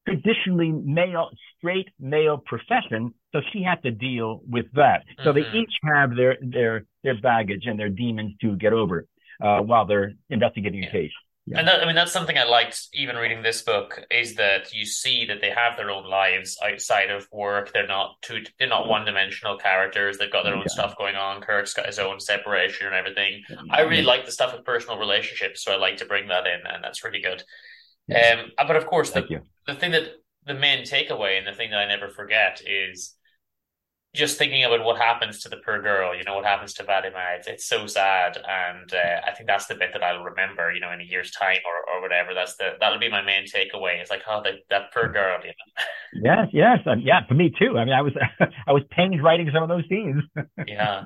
traditionally 0.08 0.72
male, 0.72 1.30
straight 1.58 1.90
male 2.00 2.38
profession. 2.38 3.14
So 3.34 3.42
she 3.52 3.62
had 3.62 3.84
to 3.84 3.92
deal 3.92 4.42
with 4.50 4.66
that. 4.76 5.04
So 5.26 5.34
they 5.34 5.42
each 5.54 5.74
have 5.84 6.16
their 6.16 6.38
their 6.42 6.86
their 7.04 7.20
baggage 7.20 7.64
and 7.66 7.78
their 7.78 7.90
demons 7.90 8.34
to 8.42 8.56
get 8.56 8.72
over 8.72 9.06
uh, 9.42 9.60
while 9.60 9.86
they're 9.86 10.14
investigating 10.30 10.86
a 10.86 10.92
case. 10.92 11.12
Yeah. 11.50 11.60
And 11.60 11.68
that, 11.68 11.82
I 11.82 11.86
mean, 11.86 11.96
that's 11.96 12.12
something 12.12 12.38
I 12.38 12.44
liked 12.44 12.90
even 12.94 13.16
reading 13.16 13.42
this 13.42 13.62
book 13.62 14.02
is 14.12 14.36
that 14.36 14.74
you 14.74 14.86
see 14.86 15.26
that 15.28 15.40
they 15.40 15.50
have 15.50 15.78
their 15.78 15.90
own 15.90 16.04
lives 16.10 16.58
outside 16.62 17.10
of 17.10 17.26
work. 17.32 17.72
They're 17.72 17.88
not 17.88 18.18
two, 18.22 18.44
they're 18.60 18.68
not 18.68 18.88
one 18.90 19.06
dimensional 19.06 19.58
characters. 19.58 20.18
They've 20.18 20.32
got 20.32 20.44
their 20.44 20.56
own 20.56 20.62
Yeah. 20.68 20.74
stuff 20.74 20.98
going 20.98 21.16
on. 21.16 21.42
Kirk's 21.42 21.74
got 21.74 21.86
his 21.86 22.00
own 22.00 22.20
separation 22.20 22.88
and 22.88 22.96
everything. 22.96 23.44
I 23.72 23.82
really 23.82 24.04
like 24.04 24.26
the 24.26 24.32
stuff 24.32 24.54
of 24.54 24.66
personal 24.66 25.00
relationships, 25.00 25.64
so 25.64 25.72
I 25.72 25.78
like 25.78 25.98
to 25.98 26.06
bring 26.06 26.28
that 26.28 26.46
in, 26.46 26.60
and 26.68 26.84
that's 26.84 27.04
really 27.06 27.22
good. 27.22 27.42
Um, 28.14 28.52
but 28.58 28.76
of 28.76 28.86
course, 28.86 29.10
the, 29.12 29.22
Thank 29.22 29.32
you. 29.32 29.42
the 29.68 29.76
thing 29.76 29.92
that 29.92 30.04
the 30.46 30.54
main 30.54 30.84
takeaway 30.84 31.38
and 31.38 31.48
the 31.48 31.54
thing 31.54 31.72
that 31.72 31.80
I 31.80 31.86
never 31.88 32.10
forget 32.10 32.62
is 32.66 33.14
just 34.18 34.38
thinking 34.38 34.64
about 34.64 34.84
what 34.84 34.98
happens 34.98 35.40
to 35.42 35.50
the 35.50 35.58
poor 35.58 35.82
girl, 35.82 36.16
you 36.16 36.24
know, 36.24 36.36
what 36.36 36.46
happens 36.46 36.74
to 36.76 36.84
Vadima. 36.84 37.38
It's, 37.38 37.48
it's 37.48 37.66
so 37.66 37.88
sad. 37.88 38.38
And 38.38 38.92
uh, 38.94 39.22
I 39.28 39.32
think 39.34 39.48
that's 39.48 39.68
the 39.68 39.76
bit 39.76 39.92
that 39.94 40.04
I'll 40.04 40.24
remember, 40.24 40.72
you 40.74 40.80
know, 40.80 40.92
in 40.92 41.00
a 41.02 41.04
year's 41.04 41.32
time 41.32 41.58
or, 41.66 41.96
or 41.96 42.02
whatever. 42.02 42.34
That's 42.34 42.56
the, 42.58 42.72
that'll 42.80 43.00
be 43.00 43.10
my 43.10 43.22
main 43.22 43.46
takeaway. 43.46 44.02
It's 44.02 44.10
like, 44.10 44.24
oh, 44.30 44.42
that, 44.44 44.54
that 44.70 44.94
poor 44.94 45.12
girl, 45.12 45.40
you 45.42 45.50
know. 45.50 45.84
Yes, 46.24 46.48
yes, 46.54 46.80
um, 46.88 47.02
yeah. 47.02 47.28
For 47.28 47.34
me 47.36 47.54
too. 47.60 47.78
I 47.78 47.86
mean, 47.86 47.94
I 47.94 48.02
was 48.02 48.14
I 48.68 48.72
was 48.72 48.82
pained 48.90 49.22
writing 49.22 49.50
some 49.54 49.62
of 49.62 49.70
those 49.70 49.84
scenes, 49.90 50.24
Yeah. 50.68 51.04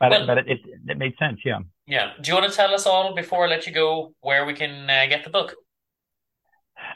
but 0.00 0.10
Well- 0.10 0.26
but 0.26 0.38
it, 0.38 0.48
it 0.48 0.60
it 0.88 0.98
made 0.98 1.14
sense. 1.18 1.38
Yeah. 1.44 1.60
Yeah. 1.86 2.12
Do 2.20 2.30
you 2.30 2.34
want 2.36 2.50
to 2.50 2.56
tell 2.56 2.74
us 2.74 2.84
all 2.84 3.14
before 3.14 3.46
I 3.46 3.48
let 3.48 3.66
you 3.66 3.72
go 3.72 4.12
where 4.20 4.44
we 4.44 4.54
can 4.54 4.90
uh, 4.90 5.06
get 5.08 5.24
the 5.24 5.30
book? 5.30 5.54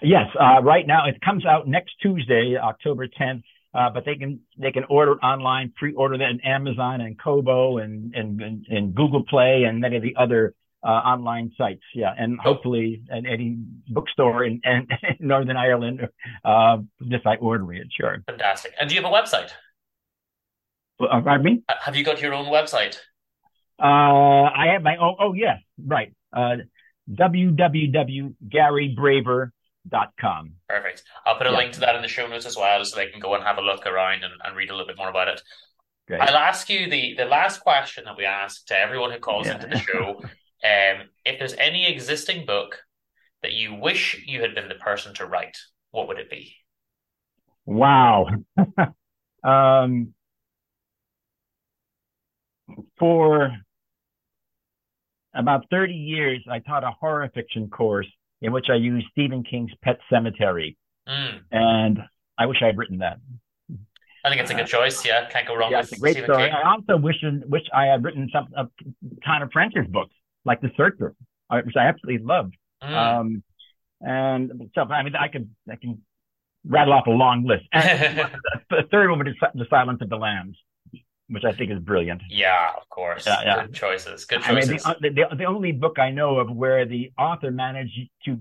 Yes. 0.03 0.27
Uh, 0.39 0.61
right 0.63 0.87
now 0.87 1.07
it 1.07 1.21
comes 1.21 1.47
out 1.47 1.67
next 1.69 1.95
Tuesday, 2.03 2.57
October 2.61 3.07
10th. 3.09 3.43
Uh, 3.75 3.91
but 3.91 4.05
they 4.05 4.15
can 4.15 4.39
they 4.57 4.71
can 4.71 4.85
order 4.85 5.15
online, 5.15 5.73
pre-order 5.77 6.17
that 6.17 6.31
in 6.31 6.41
Amazon 6.43 7.01
and 7.01 7.19
Kobo 7.19 7.79
and 7.79 8.15
and 8.15 8.41
and, 8.41 8.65
and 8.69 8.95
Google 8.95 9.25
Play 9.25 9.65
and 9.65 9.81
many 9.81 9.97
of 9.97 10.03
the 10.03 10.15
other 10.17 10.55
uh, 10.85 10.89
online 10.89 11.51
sites. 11.59 11.83
Yeah, 11.95 12.15
and 12.17 12.39
hopefully 12.39 13.03
at 13.11 13.27
any 13.27 13.57
bookstore 13.89 14.45
in, 14.45 14.61
in, 14.65 14.87
Northern 15.19 15.57
Ireland, 15.57 16.07
uh, 16.45 16.77
just 17.09 17.25
by 17.25 17.35
ordering 17.37 17.81
it. 17.81 17.89
Sure. 17.99 18.19
Fantastic. 18.27 18.75
And 18.79 18.89
do 18.89 18.95
you 18.95 19.03
have 19.03 19.11
a 19.11 19.15
website? 19.15 19.51
Uh, 21.01 21.21
pardon 21.23 21.45
me. 21.45 21.65
Have 21.69 21.97
you 21.97 22.05
got 22.05 22.21
your 22.21 22.35
own 22.35 22.47
website? 22.47 22.99
Uh, 23.83 24.45
I 24.55 24.69
have 24.73 24.83
my 24.83 24.97
own. 24.97 25.17
Oh, 25.19 25.33
yes, 25.33 25.59
right. 25.85 26.15
Uh, 26.33 26.59
www.garybraver.com. 27.11 29.51
Perfect. 30.69 31.03
I'll 31.27 31.37
put 31.37 31.47
a 31.47 31.51
Yeah. 31.51 31.59
link 31.59 31.73
to 31.75 31.81
that 31.81 31.95
in 31.95 32.03
the 32.03 32.09
show 32.09 32.27
notes 32.27 32.47
as 32.47 32.57
well 32.57 32.85
so 32.85 32.97
they 32.97 33.09
can 33.11 33.21
go 33.21 33.35
and 33.35 33.45
have 33.45 33.59
a 33.59 33.63
look 33.63 33.87
around 33.87 34.25
and, 34.25 34.33
and 34.43 34.57
read 34.57 34.71
a 34.71 34.73
little 34.73 34.87
bit 34.87 34.97
more 34.97 35.11
about 35.11 35.29
it. 35.29 35.43
Great. 36.07 36.23
I'll 36.23 36.37
ask 36.37 36.69
you 36.69 36.89
the, 36.89 37.15
the 37.15 37.25
last 37.25 37.61
question 37.61 38.05
that 38.05 38.17
we 38.17 38.25
ask 38.25 38.67
to 38.67 38.79
everyone 38.79 39.11
who 39.11 39.19
calls 39.19 39.47
Yeah. 39.47 39.55
into 39.55 39.67
the 39.69 39.77
show. 39.77 40.23
Um, 40.65 41.11
if 41.27 41.39
there's 41.39 41.53
any 41.55 41.87
existing 41.87 42.47
book 42.47 42.81
that 43.43 43.53
you 43.53 43.75
wish 43.75 44.25
you 44.27 44.41
had 44.41 44.55
been 44.55 44.71
the 44.71 44.77
person 44.77 45.13
to 45.17 45.27
write, 45.27 45.59
what 45.91 46.09
would 46.09 46.19
it 46.19 46.31
be? 46.31 46.57
Wow. 47.67 48.29
um, 49.45 50.15
for 52.99 53.53
about 55.35 55.67
30 55.71 55.93
years, 55.93 56.43
I 56.51 56.61
taught 56.61 56.85
a 56.85 56.93
horror 56.93 57.31
fiction 57.35 57.69
course 57.69 58.09
in 58.45 58.53
which 58.53 58.67
I 58.71 58.75
used 58.77 59.07
Stephen 59.13 59.43
King's 59.43 59.73
Pet 59.83 59.99
Sematary, 60.11 60.77
Mm, 61.09 61.41
and 61.53 61.99
I 62.39 62.47
wish 62.47 62.59
I 62.63 62.67
had 62.67 62.79
written 62.79 62.99
that. 62.99 63.19
I 64.25 64.31
think 64.31 64.41
it's 64.41 64.51
a 64.51 64.55
good 64.55 64.67
choice. 64.67 65.05
Yeah, 65.05 65.29
can't 65.29 65.47
go 65.47 65.55
wrong 65.55 65.71
Yeah, 65.71 65.81
with 65.81 65.89
it's 65.93 65.99
a 65.99 66.01
great 66.01 66.13
Stephen 66.17 66.31
story. 66.31 66.49
King. 66.49 66.55
I 66.57 66.71
also 66.73 66.97
wish 66.97 67.17
wish 67.47 67.63
I 67.75 67.87
had 67.87 68.03
written 68.05 68.31
some 68.33 68.49
of 68.57 68.71
Tana 69.23 69.49
French's 69.53 69.87
books, 69.89 70.15
like 70.47 70.61
The 70.63 70.71
Searcher, 70.79 71.15
uh, 71.51 71.61
which 71.65 71.77
I 71.77 71.87
absolutely 71.87 72.25
loved. 72.25 72.55
Mm. 72.83 72.93
Um, 73.21 73.43
and 74.01 74.71
so, 74.75 74.83
I 74.83 75.03
mean, 75.03 75.15
I 75.17 75.29
could 75.29 75.51
I 75.71 75.77
can 75.77 76.01
rattle 76.67 76.95
off 76.95 77.07
a 77.07 77.11
long 77.11 77.45
list. 77.45 77.65
The 77.73 78.85
third 78.91 79.11
one 79.11 79.27
is 79.29 79.35
The 79.55 79.67
Silence 79.69 80.01
of 80.01 80.09
the 80.09 80.17
Lambs, 80.17 80.57
which 81.35 81.45
I 81.45 81.53
think 81.53 81.71
is 81.71 81.79
brilliant. 81.81 82.23
yeah, 82.31 82.71
of 82.77 82.89
course. 82.89 83.27
Yeah, 83.27 83.43
yeah. 83.45 83.67
Good 83.67 83.75
choices. 83.75 84.25
Good 84.25 84.43
I 84.43 84.53
mean, 84.55 84.67
the, 84.69 84.97
the, 85.01 85.37
the 85.37 85.45
only 85.45 85.73
book 85.73 85.99
I 85.99 86.11
know 86.11 86.39
of 86.39 86.51
where 86.51 86.87
the 86.87 87.13
author 87.19 87.51
managed 87.51 87.99
to 88.27 88.39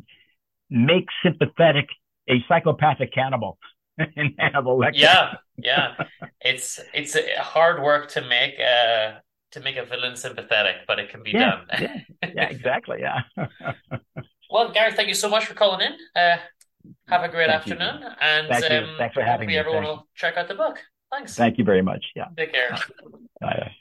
make 0.69 1.07
sympathetic 1.23 1.87
a 2.29 2.43
psychopathic 2.47 3.13
cannibal 3.13 3.57
in 4.15 4.35
Hannibal 4.39 4.77
Lecter. 4.79 4.93
yeah, 4.95 5.33
yeah. 5.57 5.95
It's 6.41 6.79
it's 6.93 7.17
hard 7.37 7.81
work 7.83 8.09
to 8.11 8.21
make 8.21 8.55
uh 8.59 9.19
to 9.51 9.59
make 9.59 9.75
a 9.77 9.85
villain 9.85 10.15
sympathetic, 10.15 10.77
but 10.87 10.99
it 10.99 11.09
can 11.09 11.21
be 11.23 11.31
Yeah, 11.31 11.61
done. 11.67 11.67
yeah, 11.81 11.97
yeah, 12.35 12.49
exactly. 12.49 12.99
Yeah. 13.01 13.21
Well, 14.49 14.71
Gary, 14.71 14.93
thank 14.93 15.07
you 15.07 15.15
so 15.15 15.29
much 15.29 15.45
for 15.45 15.55
calling 15.55 15.81
in. 15.81 15.93
Uh, 16.15 16.37
have 17.07 17.23
a 17.23 17.29
great 17.29 17.49
Thank 17.49 17.65
you. 17.67 17.73
afternoon, 17.73 18.03
and 18.21 18.47
Thank 18.49 18.69
you. 18.69 18.77
um, 18.77 18.95
Thanks 18.97 19.13
for 19.15 19.21
having 19.23 19.49
hopefully 19.49 19.53
me. 19.53 19.57
everyone 19.57 19.83
will 19.83 20.07
check 20.15 20.37
out 20.37 20.47
the 20.47 20.53
book. 20.55 20.79
Thanks. 21.13 21.35
Thank 21.35 21.57
you 21.57 21.63
very 21.63 21.81
much. 21.81 22.05
Yeah. 22.15 22.27
Take 22.35 22.53
care. 22.53 22.75
Bye. 23.39 23.71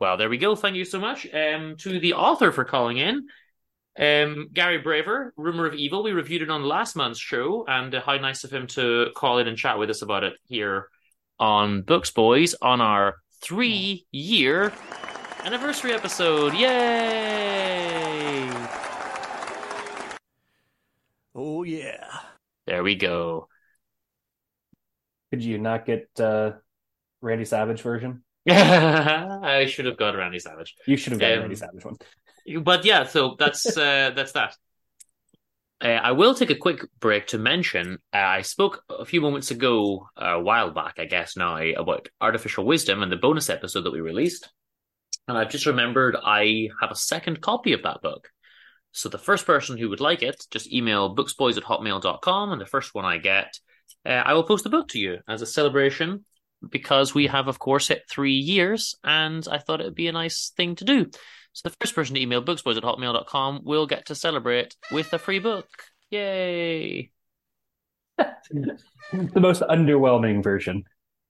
Well, 0.00 0.16
there 0.16 0.28
we 0.30 0.38
go. 0.38 0.54
Thank 0.54 0.76
you 0.76 0.84
so 0.84 0.98
much 0.98 1.26
um, 1.34 1.76
to 1.78 1.98
the 2.00 2.14
author 2.14 2.52
for 2.52 2.64
calling 2.64 2.98
in. 2.98 3.26
Um, 3.98 4.48
Gary 4.52 4.78
Braver, 4.78 5.34
Rumor 5.36 5.66
of 5.66 5.74
Evil. 5.74 6.02
We 6.04 6.12
reviewed 6.12 6.42
it 6.42 6.50
on 6.50 6.62
last 6.62 6.94
month's 6.94 7.18
show, 7.18 7.64
and 7.66 7.94
uh, 7.94 8.00
how 8.00 8.16
nice 8.16 8.44
of 8.44 8.52
him 8.52 8.68
to 8.68 9.08
call 9.16 9.38
in 9.38 9.48
and 9.48 9.58
chat 9.58 9.78
with 9.78 9.90
us 9.90 10.02
about 10.02 10.22
it 10.24 10.34
here 10.46 10.88
on 11.38 11.82
Books 11.82 12.12
Boys 12.12 12.54
on 12.62 12.80
our 12.80 13.16
three 13.42 14.06
year 14.12 14.72
anniversary 15.44 15.92
episode. 15.92 16.54
Yay! 16.54 17.88
Oh, 21.34 21.64
yeah. 21.64 22.06
There 22.66 22.82
we 22.82 22.94
go. 22.94 23.48
Could 25.30 25.42
you 25.44 25.58
not 25.58 25.86
get 25.86 26.08
uh, 26.18 26.52
Randy 27.20 27.44
Savage 27.44 27.82
version? 27.82 28.22
I 28.48 29.66
should 29.68 29.86
have 29.86 29.96
got 29.98 30.16
Randy 30.16 30.38
Savage. 30.38 30.74
You 30.86 30.96
should 30.96 31.12
have 31.12 31.20
got 31.20 31.32
Um, 31.32 31.40
Randy 31.40 31.56
Savage 31.56 31.84
one. 31.84 31.96
But 32.62 32.84
yeah, 32.84 33.04
so 33.04 33.36
that's 33.38 33.76
uh, 33.76 34.10
that's 34.16 34.32
that. 34.32 34.56
Uh, 35.80 35.88
I 35.88 36.10
will 36.12 36.34
take 36.34 36.50
a 36.50 36.56
quick 36.56 36.84
break 36.98 37.28
to 37.28 37.38
mention 37.38 37.98
uh, 38.12 38.16
I 38.16 38.42
spoke 38.42 38.82
a 38.90 39.04
few 39.04 39.20
moments 39.20 39.52
ago, 39.52 40.08
uh, 40.20 40.30
a 40.36 40.40
while 40.40 40.72
back, 40.72 40.94
I 40.98 41.04
guess 41.04 41.36
now, 41.36 41.56
about 41.58 42.08
artificial 42.20 42.64
wisdom 42.64 43.02
and 43.02 43.12
the 43.12 43.16
bonus 43.16 43.48
episode 43.48 43.82
that 43.82 43.92
we 43.92 44.00
released. 44.00 44.48
And 45.28 45.38
I've 45.38 45.50
just 45.50 45.66
remembered 45.66 46.16
I 46.20 46.70
have 46.80 46.90
a 46.90 46.96
second 46.96 47.40
copy 47.42 47.74
of 47.74 47.82
that 47.84 48.02
book. 48.02 48.28
So 48.90 49.08
the 49.08 49.18
first 49.18 49.46
person 49.46 49.76
who 49.78 49.88
would 49.90 50.00
like 50.00 50.22
it, 50.22 50.46
just 50.50 50.72
email 50.72 51.14
booksboys 51.14 51.58
at 51.58 51.62
hotmail.com. 51.62 52.50
And 52.50 52.60
the 52.60 52.66
first 52.66 52.94
one 52.94 53.04
I 53.04 53.18
get, 53.18 53.52
uh, 54.06 54.22
I 54.24 54.34
will 54.34 54.44
post 54.44 54.64
the 54.64 54.70
book 54.70 54.88
to 54.88 54.98
you 54.98 55.18
as 55.28 55.42
a 55.42 55.46
celebration 55.46 56.24
because 56.68 57.14
we 57.14 57.26
have, 57.26 57.48
of 57.48 57.58
course, 57.58 57.88
hit 57.88 58.02
three 58.10 58.34
years. 58.34 58.96
And 59.04 59.46
I 59.50 59.58
thought 59.58 59.80
it 59.80 59.84
would 59.84 59.94
be 59.94 60.08
a 60.08 60.12
nice 60.12 60.52
thing 60.56 60.74
to 60.76 60.84
do. 60.84 61.06
So 61.52 61.68
the 61.68 61.76
first 61.80 61.94
person 61.94 62.14
to 62.14 62.20
email 62.20 62.42
booksboys 62.42 62.76
at 62.76 62.82
hotmail.com 62.82 63.62
will 63.64 63.86
get 63.86 64.06
to 64.06 64.14
celebrate 64.14 64.76
with 64.90 65.12
a 65.12 65.18
free 65.18 65.38
book. 65.38 65.68
Yay! 66.10 67.10
the 68.16 69.40
most 69.40 69.62
underwhelming 69.62 70.42
version. 70.42 70.84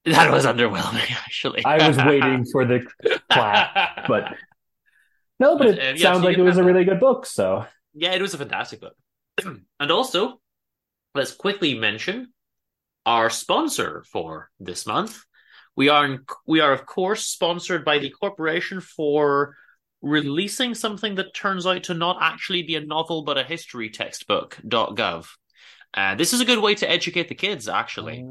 That 0.05 0.31
was 0.31 0.45
underwhelming, 0.45 1.11
actually. 1.25 1.65
I 1.65 1.87
was 1.87 1.97
waiting 1.97 2.45
for 2.45 2.65
the 2.65 2.85
clap, 3.29 4.07
but 4.07 4.35
no, 5.39 5.57
but 5.57 5.67
it 5.67 5.79
uh, 5.79 5.83
yeah, 5.95 6.11
sounds 6.11 6.21
so 6.21 6.25
like 6.25 6.37
it 6.37 6.41
was 6.41 6.57
a 6.57 6.63
really 6.63 6.83
good 6.83 6.99
book. 6.99 7.25
So 7.25 7.65
Yeah, 7.93 8.13
it 8.13 8.21
was 8.21 8.33
a 8.33 8.37
fantastic 8.37 8.81
book. 8.81 8.95
and 9.79 9.91
also, 9.91 10.39
let's 11.15 11.33
quickly 11.33 11.77
mention 11.77 12.33
our 13.05 13.29
sponsor 13.29 14.03
for 14.11 14.49
this 14.59 14.85
month. 14.85 15.23
We 15.75 15.89
are 15.89 16.05
in, 16.05 16.19
we 16.45 16.59
are 16.59 16.73
of 16.73 16.85
course 16.85 17.25
sponsored 17.25 17.85
by 17.85 17.99
the 17.99 18.09
corporation 18.09 18.81
for 18.81 19.55
releasing 20.01 20.73
something 20.73 21.15
that 21.15 21.33
turns 21.33 21.65
out 21.65 21.83
to 21.83 21.93
not 21.93 22.17
actually 22.21 22.63
be 22.63 22.75
a 22.75 22.85
novel 22.85 23.23
but 23.23 23.37
a 23.37 23.43
history 23.43 23.89
textbook.gov. 23.89 25.27
Uh, 25.93 26.15
this 26.15 26.33
is 26.33 26.41
a 26.41 26.45
good 26.45 26.59
way 26.59 26.75
to 26.75 26.89
educate 26.89 27.29
the 27.29 27.35
kids, 27.35 27.67
actually. 27.67 28.23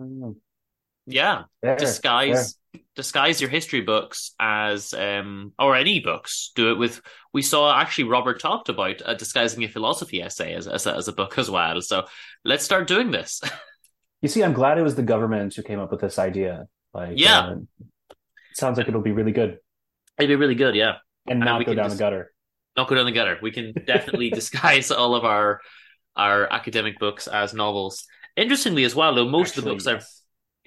Yeah, 1.06 1.44
Fair, 1.62 1.76
disguise 1.76 2.56
disguise 2.94 3.40
your 3.40 3.48
history 3.48 3.80
books 3.80 4.34
as 4.38 4.92
um 4.92 5.52
or 5.58 5.74
any 5.74 6.00
books. 6.00 6.52
Do 6.54 6.70
it 6.70 6.78
with. 6.78 7.00
We 7.32 7.42
saw 7.42 7.74
actually 7.74 8.04
Robert 8.04 8.40
talked 8.40 8.68
about 8.68 9.00
uh, 9.04 9.14
disguising 9.14 9.64
a 9.64 9.68
philosophy 9.68 10.22
essay 10.22 10.54
as 10.54 10.68
as 10.68 10.86
as 10.86 11.08
a 11.08 11.12
book 11.12 11.38
as 11.38 11.50
well. 11.50 11.80
So 11.80 12.04
let's 12.44 12.64
start 12.64 12.86
doing 12.86 13.10
this. 13.10 13.40
you 14.22 14.28
see, 14.28 14.42
I'm 14.42 14.52
glad 14.52 14.78
it 14.78 14.82
was 14.82 14.94
the 14.94 15.02
government 15.02 15.54
who 15.54 15.62
came 15.62 15.78
up 15.78 15.90
with 15.90 16.00
this 16.00 16.18
idea. 16.18 16.66
Like, 16.92 17.12
Yeah. 17.18 17.40
uh, 17.40 17.56
it 18.10 18.56
sounds 18.56 18.78
like 18.78 18.88
it'll 18.88 19.00
be 19.02 19.12
really 19.12 19.32
good 19.32 19.58
It'd 20.18 20.28
be 20.28 20.34
really 20.36 20.56
good, 20.56 20.74
yeah. 20.74 20.96
and 21.28 21.38
not 21.40 21.58
we 21.60 21.64
go 21.64 21.74
down 21.74 21.86
just- 21.86 21.96
the 21.98 22.02
gutter. 22.02 22.32
Not 22.76 22.88
go 22.88 22.94
down 22.96 23.06
the 23.06 23.12
gutter. 23.12 23.38
We 23.42 23.50
can 23.50 23.72
definitely 23.86 24.30
disguise 24.40 24.90
all 24.90 25.14
of 25.14 25.24
our 25.24 25.60
our 26.16 26.52
academic 26.52 26.98
books 26.98 27.26
as 27.28 27.54
novels. 27.54 28.04
Interestingly, 28.36 28.84
as 28.84 28.94
well, 28.94 29.14
though, 29.14 29.28
most 29.28 29.58
of 29.58 29.64
the 29.64 29.70
Actually, 29.72 29.94
books 29.94 30.04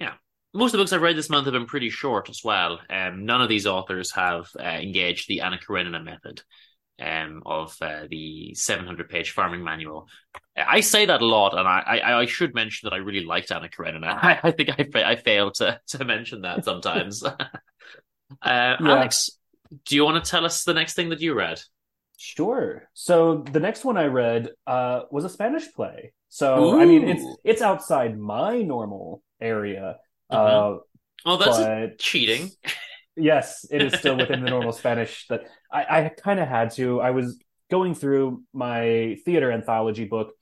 yeah, 0.06 0.14
most 0.54 0.68
of 0.68 0.78
the 0.78 0.78
books 0.82 0.92
I've 0.92 1.02
read 1.02 1.16
this 1.16 1.28
month 1.30 1.44
have 1.46 1.52
been 1.52 1.66
pretty 1.66 1.90
short 1.90 2.28
as 2.30 2.40
well. 2.44 2.80
Um, 2.90 3.24
none 3.26 3.40
of 3.42 3.48
these 3.50 3.66
authors 3.66 4.10
have 4.12 4.46
uh, 4.58 4.62
engaged 4.62 5.28
the 5.28 5.40
Anna 5.42 5.58
Karenina 5.58 6.00
method 6.02 6.42
um, 7.00 7.42
of 7.46 7.76
uh, 7.80 8.06
the 8.10 8.54
700 8.54 9.08
page 9.08 9.30
farming 9.30 9.62
manual. 9.64 10.08
I 10.56 10.80
say 10.80 11.06
that 11.06 11.22
a 11.22 11.26
lot, 11.26 11.56
and 11.58 11.66
I, 11.66 12.00
I, 12.02 12.20
I 12.20 12.26
should 12.26 12.54
mention 12.54 12.88
that 12.88 12.94
I 12.94 12.98
really 12.98 13.24
liked 13.24 13.50
Anna 13.50 13.68
Karenina. 13.68 14.06
I, 14.22 14.40
I 14.42 14.50
think 14.50 14.70
I, 14.70 15.12
I 15.12 15.16
fail 15.16 15.50
to, 15.52 15.80
to 15.88 16.04
mention 16.04 16.42
that 16.42 16.64
sometimes. 16.64 17.22
uh, 17.24 17.36
Alex, 18.42 19.30
do 19.86 19.96
you 19.96 20.04
want 20.04 20.22
to 20.22 20.30
tell 20.30 20.44
us 20.44 20.64
the 20.64 20.74
next 20.74 20.94
thing 20.94 21.08
that 21.10 21.20
you 21.20 21.34
read? 21.34 21.60
Sure. 22.18 22.88
So 22.94 23.44
the 23.50 23.60
next 23.60 23.84
one 23.84 23.96
I 23.96 24.04
read 24.06 24.50
uh, 24.66 25.02
was 25.10 25.24
a 25.24 25.28
Spanish 25.28 25.72
play. 25.72 26.12
So 26.28 26.78
I 26.80 26.86
mean, 26.86 27.08
it's 27.08 27.24
it's 27.44 27.62
outside 27.62 28.18
my 28.18 28.62
normal 28.62 29.22
area. 29.40 29.98
Uh, 30.30 30.36
Mhm. 30.36 30.80
Oh, 31.24 31.36
that's 31.36 31.58
but 31.58 31.98
cheating. 31.98 32.50
yes, 33.16 33.66
it 33.70 33.82
is 33.82 33.94
still 33.94 34.16
within 34.16 34.44
the 34.44 34.50
normal 34.50 34.72
Spanish 34.72 35.26
that 35.28 35.44
I, 35.70 35.84
I 36.04 36.08
kind 36.08 36.40
of 36.40 36.48
had 36.48 36.70
to. 36.72 37.00
I 37.00 37.10
was 37.10 37.38
going 37.70 37.94
through 37.94 38.42
my 38.52 39.16
theater 39.24 39.50
anthology 39.50 40.04
book. 40.04 40.32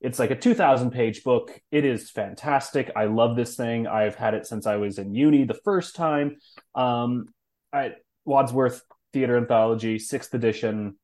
It's 0.00 0.18
like 0.18 0.30
a 0.30 0.36
2000 0.36 0.90
page 0.90 1.22
book. 1.22 1.60
It 1.70 1.84
is 1.84 2.10
fantastic. 2.10 2.90
I 2.96 3.04
love 3.04 3.36
this 3.36 3.54
thing. 3.54 3.86
I've 3.86 4.14
had 4.14 4.34
it 4.34 4.46
since 4.46 4.66
I 4.66 4.76
was 4.76 4.98
in 4.98 5.14
uni 5.14 5.44
the 5.44 5.58
first 5.64 5.94
time. 5.94 6.36
Um, 6.74 7.26
I, 7.72 7.92
Wadsworth 8.24 8.82
Theater 9.12 9.36
Anthology, 9.36 9.98
sixth 9.98 10.32
edition. 10.34 10.96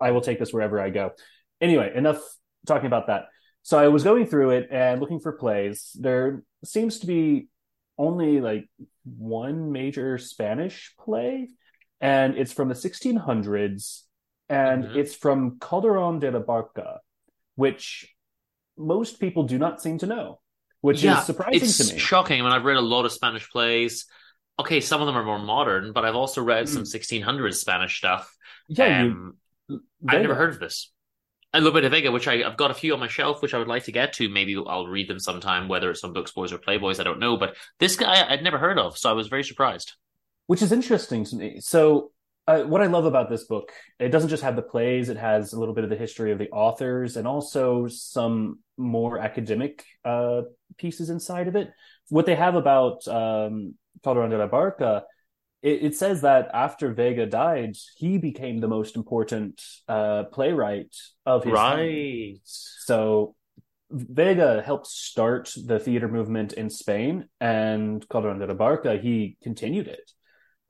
I 0.00 0.10
will 0.10 0.20
take 0.20 0.38
this 0.38 0.52
wherever 0.52 0.80
I 0.80 0.90
go. 0.90 1.12
Anyway, 1.60 1.90
enough 1.94 2.20
talking 2.66 2.86
about 2.86 3.06
that. 3.06 3.26
So 3.62 3.78
I 3.78 3.88
was 3.88 4.04
going 4.04 4.26
through 4.26 4.50
it 4.50 4.68
and 4.70 5.00
looking 5.00 5.20
for 5.20 5.32
plays. 5.32 5.96
There 5.98 6.42
seems 6.64 6.98
to 6.98 7.06
be 7.06 7.48
only 7.98 8.40
like 8.40 8.68
one 9.04 9.72
major 9.72 10.18
Spanish 10.18 10.94
play, 10.98 11.50
and 12.00 12.36
it's 12.36 12.52
from 12.52 12.68
the 12.68 12.74
1600s, 12.74 14.04
and 14.48 14.84
Mhm. 14.84 14.96
it's 14.96 15.14
from 15.14 15.58
Calderon 15.60 16.18
de 16.18 16.30
la 16.30 16.40
Barca, 16.40 17.00
which 17.56 18.14
most 18.76 19.20
people 19.20 19.44
do 19.44 19.58
not 19.58 19.80
seem 19.82 19.98
to 19.98 20.06
know, 20.06 20.40
which 20.80 21.02
yeah, 21.02 21.18
is 21.20 21.26
surprising 21.26 21.62
it's 21.68 21.78
to 21.88 21.94
me. 21.94 21.98
shocking. 21.98 22.40
I 22.40 22.44
mean, 22.44 22.52
I've 22.52 22.64
read 22.64 22.76
a 22.76 22.80
lot 22.80 23.04
of 23.04 23.12
Spanish 23.12 23.48
plays. 23.50 24.06
Okay, 24.58 24.80
some 24.80 25.00
of 25.00 25.06
them 25.06 25.16
are 25.16 25.24
more 25.24 25.38
modern, 25.38 25.92
but 25.92 26.04
I've 26.04 26.14
also 26.16 26.42
read 26.42 26.68
some 26.68 26.82
Mm. 26.82 26.86
1600s 26.86 27.60
Spanish 27.60 27.98
stuff. 27.98 28.34
Yeah, 28.68 29.02
you- 29.04 29.10
um, 29.10 29.38
I've 30.08 30.22
never 30.22 30.34
heard 30.34 30.50
of 30.54 30.60
this. 30.60 30.92
A 31.54 31.58
little 31.58 31.72
bit 31.72 31.84
of 31.84 31.92
Vega, 31.92 32.10
which 32.10 32.26
I, 32.28 32.42
I've 32.42 32.56
got 32.56 32.70
a 32.72 32.74
few 32.74 32.92
on 32.94 33.00
my 33.00 33.08
shelf, 33.08 33.40
which 33.40 33.54
I 33.54 33.58
would 33.58 33.68
like 33.68 33.84
to 33.84 33.92
get 33.92 34.12
to. 34.14 34.28
Maybe 34.28 34.56
I'll 34.56 34.88
read 34.88 35.08
them 35.08 35.20
sometime, 35.20 35.68
whether 35.68 35.88
it's 35.90 36.02
on 36.04 36.12
Books 36.12 36.32
Boys 36.32 36.52
or 36.52 36.58
Playboys, 36.58 36.98
I 36.98 37.04
don't 37.04 37.20
know. 37.20 37.36
But 37.36 37.56
this 37.78 37.94
guy 37.96 38.26
I'd 38.28 38.42
never 38.42 38.58
heard 38.58 38.78
of, 38.78 38.98
so 38.98 39.08
I 39.08 39.12
was 39.12 39.28
very 39.28 39.44
surprised. 39.44 39.92
which 40.46 40.62
is 40.62 40.72
interesting 40.72 41.24
to 41.24 41.36
me. 41.36 41.60
So, 41.60 42.10
uh, 42.46 42.62
what 42.62 42.82
I 42.82 42.86
love 42.86 43.06
about 43.06 43.30
this 43.30 43.44
book, 43.44 43.72
it 43.98 44.10
doesn't 44.10 44.28
just 44.28 44.42
have 44.42 44.56
the 44.56 44.62
plays; 44.62 45.08
it 45.08 45.16
has 45.16 45.52
a 45.52 45.58
little 45.58 45.74
bit 45.74 45.84
of 45.84 45.90
the 45.90 45.96
history 45.96 46.32
of 46.32 46.38
the 46.38 46.50
authors 46.50 47.16
and 47.16 47.26
also 47.26 47.86
some 47.88 48.58
more 48.76 49.18
academic 49.18 49.84
uh, 50.04 50.42
pieces 50.76 51.08
inside 51.08 51.48
of 51.48 51.56
it. 51.56 51.70
What 52.10 52.26
they 52.26 52.34
have 52.34 52.54
about 52.56 53.06
um, 53.08 53.74
Calderon 54.02 54.30
de 54.30 54.36
la 54.38 54.46
Barca, 54.46 55.04
it, 55.64 55.82
it 55.82 55.96
says 55.96 56.20
that 56.20 56.50
after 56.52 56.92
Vega 56.92 57.24
died, 57.24 57.74
he 57.96 58.18
became 58.18 58.58
the 58.58 58.68
most 58.68 58.96
important 58.96 59.60
uh, 59.88 60.24
playwright 60.24 60.94
of 61.24 61.42
his 61.42 61.54
time. 61.54 61.78
Right. 61.78 62.40
So 62.44 63.34
Vega 63.90 64.62
helped 64.62 64.86
start 64.86 65.52
the 65.66 65.78
theater 65.78 66.06
movement 66.06 66.52
in 66.52 66.68
Spain, 66.68 67.28
and 67.40 68.06
Calderon 68.10 68.38
de 68.38 68.46
la 68.46 68.54
Barca 68.54 68.98
he 68.98 69.38
continued 69.42 69.88
it. 69.88 70.12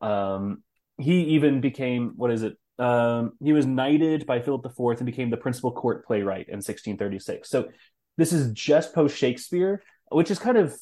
Um, 0.01 0.63
he 0.97 1.25
even 1.35 1.61
became 1.61 2.13
what 2.15 2.31
is 2.31 2.45
it? 2.45 2.57
Um, 2.79 3.33
he 3.43 3.53
was 3.53 3.67
knighted 3.67 4.27
by 4.27 4.41
Philip 4.41 4.65
IV 4.65 4.99
and 4.99 5.07
became 5.07 5.31
the 5.31 5.37
principal 5.37 5.73
court 5.73 6.07
playwright 6.07 6.49
in 6.49 6.57
1636. 6.57 7.49
So 7.49 7.69
this 8.17 8.33
is 8.33 8.53
just 8.53 8.95
post 8.95 9.17
Shakespeare, 9.17 9.83
which 10.11 10.31
is 10.31 10.39
kind 10.39 10.57
of 10.57 10.77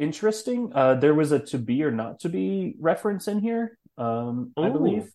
interesting. 0.00 0.72
Uh, 0.74 0.94
there 0.94 1.14
was 1.14 1.30
a 1.30 1.38
to 1.38 1.58
be 1.58 1.84
or 1.84 1.92
not 1.92 2.20
to 2.20 2.28
be 2.28 2.74
reference 2.80 3.28
in 3.28 3.38
here, 3.38 3.78
um, 3.98 4.52
I 4.56 4.70
believe. 4.70 5.10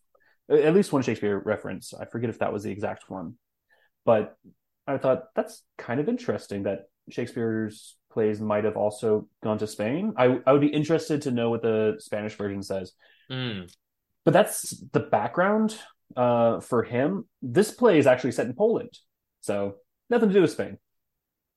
At 0.50 0.76
least 0.76 0.94
one 0.94 1.02
Shakespeare 1.02 1.42
reference. 1.44 1.94
I 1.94 2.06
forget 2.06 2.30
if 2.30 2.40
that 2.40 2.54
was 2.54 2.64
the 2.64 2.72
exact 2.72 3.10
one, 3.10 3.34
but 4.06 4.38
I 4.86 5.00
thought 5.00 5.24
that's 5.36 5.64
kind 5.78 6.00
of 6.00 6.08
interesting 6.08 6.64
that 6.64 6.84
Shakespeare's 7.10 7.98
plays 8.12 8.40
might 8.40 8.64
have 8.64 8.78
also 8.78 9.28
gone 9.44 9.58
to 9.58 9.68
Spain. 9.68 10.14
I 10.18 10.40
I 10.46 10.52
would 10.52 10.62
be 10.62 10.68
interested 10.68 11.24
to 11.24 11.32
know 11.32 11.50
what 11.50 11.64
the 11.64 11.96
Spanish 11.98 12.36
version 12.36 12.62
says. 12.62 12.94
Mm. 13.30 13.74
But 14.24 14.34
that's 14.34 14.78
the 14.92 15.00
background 15.00 15.78
uh, 16.16 16.60
for 16.60 16.84
him. 16.84 17.26
This 17.42 17.72
play 17.72 17.98
is 17.98 18.08
actually 18.08 18.32
set 18.32 18.46
in 18.46 18.54
Poland, 18.54 18.92
so 19.42 19.76
nothing 20.10 20.30
to 20.30 20.34
do 20.36 20.42
with 20.42 20.52
Spain. 20.52 20.78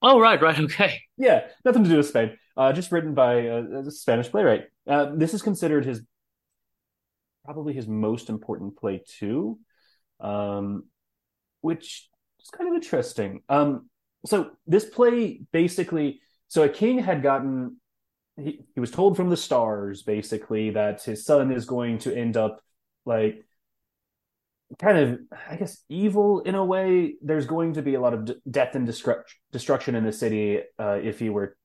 Oh, 0.01 0.21
right, 0.21 0.41
right, 0.41 0.59
okay. 0.67 1.01
Yeah, 1.17 1.49
nothing 1.65 1.85
to 1.85 1.91
do 1.91 1.97
with 1.99 2.09
Spain. 2.09 2.37
Uh, 2.59 2.73
just 2.73 2.91
written 2.91 3.15
by 3.15 3.35
a, 3.35 3.63
a 3.63 3.91
Spanish 3.93 4.29
playwright. 4.29 4.65
Uh, 4.85 5.13
this 5.15 5.33
is 5.33 5.43
considered 5.43 5.85
his 5.85 6.03
probably 7.45 7.73
his 7.73 7.87
most 7.87 8.29
important 8.29 8.77
play 8.77 9.01
too, 9.07 9.61
um, 10.19 10.83
which 11.61 12.09
is 12.43 12.51
kind 12.51 12.69
of 12.69 12.75
interesting. 12.75 13.43
Um, 13.49 13.89
so 14.27 14.51
this 14.67 14.85
play 14.85 15.41
basically, 15.53 16.21
so 16.49 16.65
a 16.65 16.69
king 16.69 16.99
had 16.99 17.23
gotten 17.23 17.77
he, 18.37 18.61
he 18.75 18.81
was 18.81 18.91
told 18.91 19.17
from 19.17 19.31
the 19.31 19.37
stars 19.37 20.03
basically 20.03 20.71
that 20.71 21.03
his 21.03 21.25
son 21.25 21.53
is 21.53 21.65
going 21.65 21.99
to 21.99 22.15
end 22.15 22.37
up 22.37 22.61
like 23.05 23.45
kind 24.79 24.99
of 24.99 25.19
i 25.49 25.57
guess 25.57 25.83
evil 25.89 26.41
in 26.41 26.55
a 26.55 26.65
way 26.65 27.15
there's 27.23 27.47
going 27.47 27.73
to 27.73 27.83
be 27.83 27.95
a 27.95 28.01
lot 28.01 28.15
of 28.15 28.27
d- 28.27 28.35
death 28.51 28.75
and 28.75 28.87
destruct- 28.87 29.35
destruction 29.51 29.95
in 29.95 30.05
the 30.05 30.13
city 30.13 30.61
uh, 30.79 30.99
if 31.03 31.19
he 31.19 31.31
were 31.31 31.57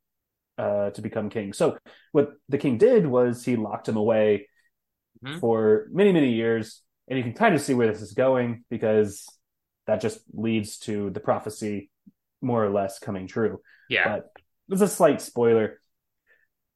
uh, 0.58 0.90
to 0.92 1.02
become 1.02 1.30
king 1.30 1.54
so 1.54 1.78
what 2.12 2.34
the 2.50 2.58
king 2.58 2.78
did 2.78 3.06
was 3.08 3.44
he 3.44 3.56
locked 3.56 3.88
him 3.90 3.98
away 3.98 4.48
Mhm. 5.24 5.40
for 5.40 5.88
many 5.92 6.12
many 6.12 6.34
years 6.34 6.82
and 7.08 7.18
you 7.18 7.24
can 7.24 7.34
kind 7.34 7.56
of 7.56 7.62
see 7.62 7.74
where 7.74 7.88
this 7.88 8.02
is 8.02 8.14
going 8.14 8.66
because 8.70 9.26
that 9.88 10.02
just 10.02 10.20
leads 10.34 10.80
to 10.80 11.10
the 11.12 11.20
prophecy 11.20 11.90
more 12.42 12.64
or 12.66 12.70
less 12.72 13.00
coming 13.00 13.26
true 13.28 13.60
Yeah. 13.90 14.08
but 14.18 14.32
it's 14.70 14.82
a 14.82 14.88
slight 14.88 15.22
spoiler 15.22 15.80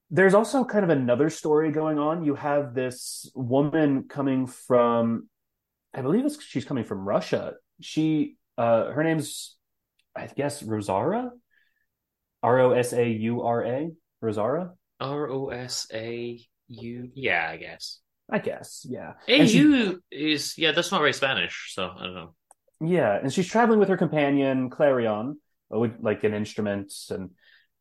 there's 0.10 0.34
also 0.34 0.64
kind 0.64 0.86
of 0.86 0.90
another 0.90 1.30
story 1.30 1.70
going 1.70 2.00
on. 2.00 2.24
You 2.24 2.36
have 2.36 2.74
this 2.74 3.30
woman 3.36 4.04
coming 4.08 4.48
from, 4.48 5.28
I 5.94 6.02
believe 6.02 6.24
it's, 6.26 6.42
she's 6.42 6.64
coming 6.64 6.86
from 6.86 7.04
Russia. 7.06 7.56
She, 7.82 8.38
uh, 8.58 8.92
her 8.92 9.04
name's, 9.04 9.58
I 10.16 10.28
guess, 10.28 10.64
Rosara, 10.64 11.32
R 12.48 12.60
O 12.60 12.72
S 12.72 12.94
A 12.94 13.06
U 13.30 13.42
R 13.44 13.60
A, 13.66 13.92
Rosara. 14.24 14.72
R 15.00 15.30
O 15.30 15.50
S 15.50 15.88
A 15.94 16.40
U. 16.68 17.10
Yeah, 17.14 17.48
I 17.54 17.58
guess. 17.58 18.00
I 18.30 18.40
guess, 18.40 18.86
yeah. 18.90 19.14
AU 19.30 19.46
she- 19.46 19.96
is 20.12 20.58
yeah. 20.58 20.72
That's 20.74 20.92
not 20.92 21.00
very 21.00 21.14
Spanish, 21.14 21.72
so 21.76 21.84
I 21.98 22.04
don't 22.04 22.16
know. 22.16 22.34
Yeah, 22.82 23.18
and 23.22 23.32
she's 23.34 23.48
traveling 23.48 23.80
with 23.80 23.90
her 23.90 23.98
companion 23.98 24.70
Clarion, 24.70 25.40
uh, 25.74 25.80
with 25.80 25.94
like 26.00 26.24
an 26.24 26.34
instrument, 26.34 26.92
and 27.10 27.30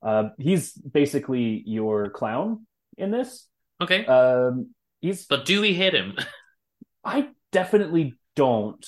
Uh, 0.03 0.29
he's 0.39 0.73
basically 0.73 1.63
your 1.67 2.11
clown 2.11 2.67
in 2.97 3.11
this. 3.11 3.49
Okay. 3.81 4.07
Um, 4.07 4.75
he's 5.01 5.27
but 5.27 5.45
do 5.47 5.61
we 5.61 5.73
hit 5.75 5.95
him? 5.95 6.15
I 7.05 7.29
definitely 7.51 8.15
don't. 8.37 8.85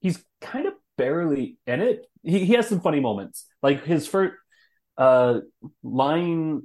He's 0.00 0.24
kind 0.40 0.66
of 0.66 0.74
barely 0.96 1.58
in 1.66 1.80
it. 1.82 2.06
He 2.22 2.44
he 2.48 2.52
has 2.54 2.68
some 2.68 2.80
funny 2.80 3.00
moments. 3.00 3.44
Like 3.62 3.84
his 3.84 4.06
first 4.06 4.32
uh 4.98 5.40
line 5.82 6.62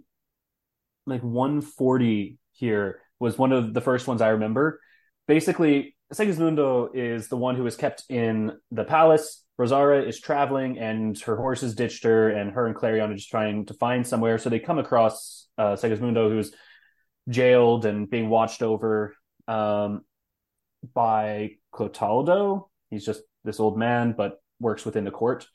like 1.06 1.24
140 1.24 2.38
here 2.52 3.02
was 3.20 3.38
one 3.38 3.52
of 3.52 3.74
the 3.74 3.82
first 3.82 4.08
ones 4.08 4.22
I 4.22 4.30
remember. 4.30 4.80
Basically, 5.28 5.96
Segismundo 6.14 6.90
is 6.94 7.28
the 7.28 7.38
one 7.38 7.56
who 7.56 7.66
is 7.66 7.76
kept 7.76 8.04
in 8.10 8.54
the 8.72 8.84
palace. 8.84 9.44
Rosara 9.60 10.08
is 10.08 10.20
traveling 10.20 10.80
and 10.80 11.18
her 11.22 11.36
horses 11.36 11.76
ditched 11.76 12.04
her, 12.04 12.30
and 12.30 12.52
her 12.52 12.66
and 12.66 12.76
Clarion 12.76 13.12
are 13.12 13.16
just 13.16 13.30
trying 13.30 13.66
to 13.68 13.74
find 13.76 14.06
somewhere. 14.06 14.38
So 14.38 14.50
they 14.50 14.60
come 14.60 14.80
across 14.80 15.48
uh, 15.58 15.76
Segismundo, 15.76 16.30
who's 16.30 16.54
jailed 17.30 17.86
and 17.86 18.10
being 18.10 18.30
watched 18.30 18.62
over 18.62 19.16
um, 19.48 20.02
by 20.94 21.58
Clotaldo. 21.74 22.68
He's 22.90 23.06
just 23.06 23.22
this 23.44 23.60
old 23.60 23.78
man, 23.78 24.14
but 24.18 24.42
works 24.60 24.86
within 24.86 25.04
the 25.04 25.12
court. 25.12 25.48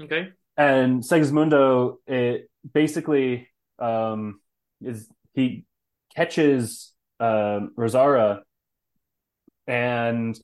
Okay. 0.00 0.28
And 0.56 1.02
Segismundo, 1.02 1.96
it 2.06 2.50
basically 2.72 3.48
um, 3.78 4.40
is 4.80 5.08
he 5.34 5.64
catches 6.14 6.92
um, 7.20 7.72
Rosara 7.76 8.40
and 9.66 10.38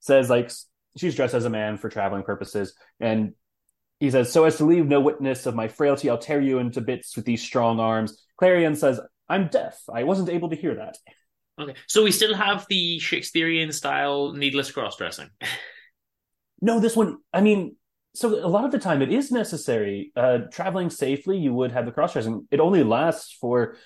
says 0.00 0.30
like 0.30 0.50
she's 0.96 1.16
dressed 1.16 1.34
as 1.34 1.44
a 1.44 1.50
man 1.50 1.78
for 1.78 1.88
traveling 1.88 2.22
purposes, 2.22 2.74
and 3.00 3.32
he 3.98 4.10
says, 4.10 4.32
"So 4.32 4.44
as 4.44 4.56
to 4.58 4.64
leave 4.64 4.86
no 4.86 5.00
witness 5.00 5.46
of 5.46 5.54
my 5.54 5.68
frailty, 5.68 6.10
I'll 6.10 6.18
tear 6.18 6.40
you 6.40 6.58
into 6.58 6.80
bits 6.80 7.16
with 7.16 7.24
these 7.24 7.42
strong 7.42 7.80
arms." 7.80 8.24
Clarion 8.36 8.76
says, 8.76 9.00
"I'm 9.28 9.48
deaf. 9.48 9.80
I 9.92 10.04
wasn't 10.04 10.28
able 10.28 10.50
to 10.50 10.56
hear 10.56 10.76
that." 10.76 10.96
Okay. 11.58 11.74
So 11.86 12.04
we 12.04 12.12
still 12.12 12.34
have 12.34 12.66
the 12.68 12.98
Shakespearean 12.98 13.72
style 13.72 14.32
needless 14.32 14.70
cross 14.70 14.96
dressing. 14.96 15.30
No, 16.62 16.80
this 16.80 16.96
one. 16.96 17.18
I 17.34 17.42
mean, 17.42 17.76
so 18.16 18.44
a 18.44 18.48
lot 18.48 18.64
of 18.64 18.70
the 18.72 18.78
time 18.78 19.02
it 19.02 19.12
is 19.12 19.30
necessary. 19.30 20.12
Uh, 20.16 20.38
traveling 20.50 20.90
safely, 20.90 21.36
you 21.38 21.52
would 21.52 21.72
have 21.72 21.86
the 21.86 21.92
cross 21.92 22.12
dressing. 22.14 22.46
It 22.50 22.60
only 22.60 22.82
lasts 22.82 23.36
for 23.40 23.76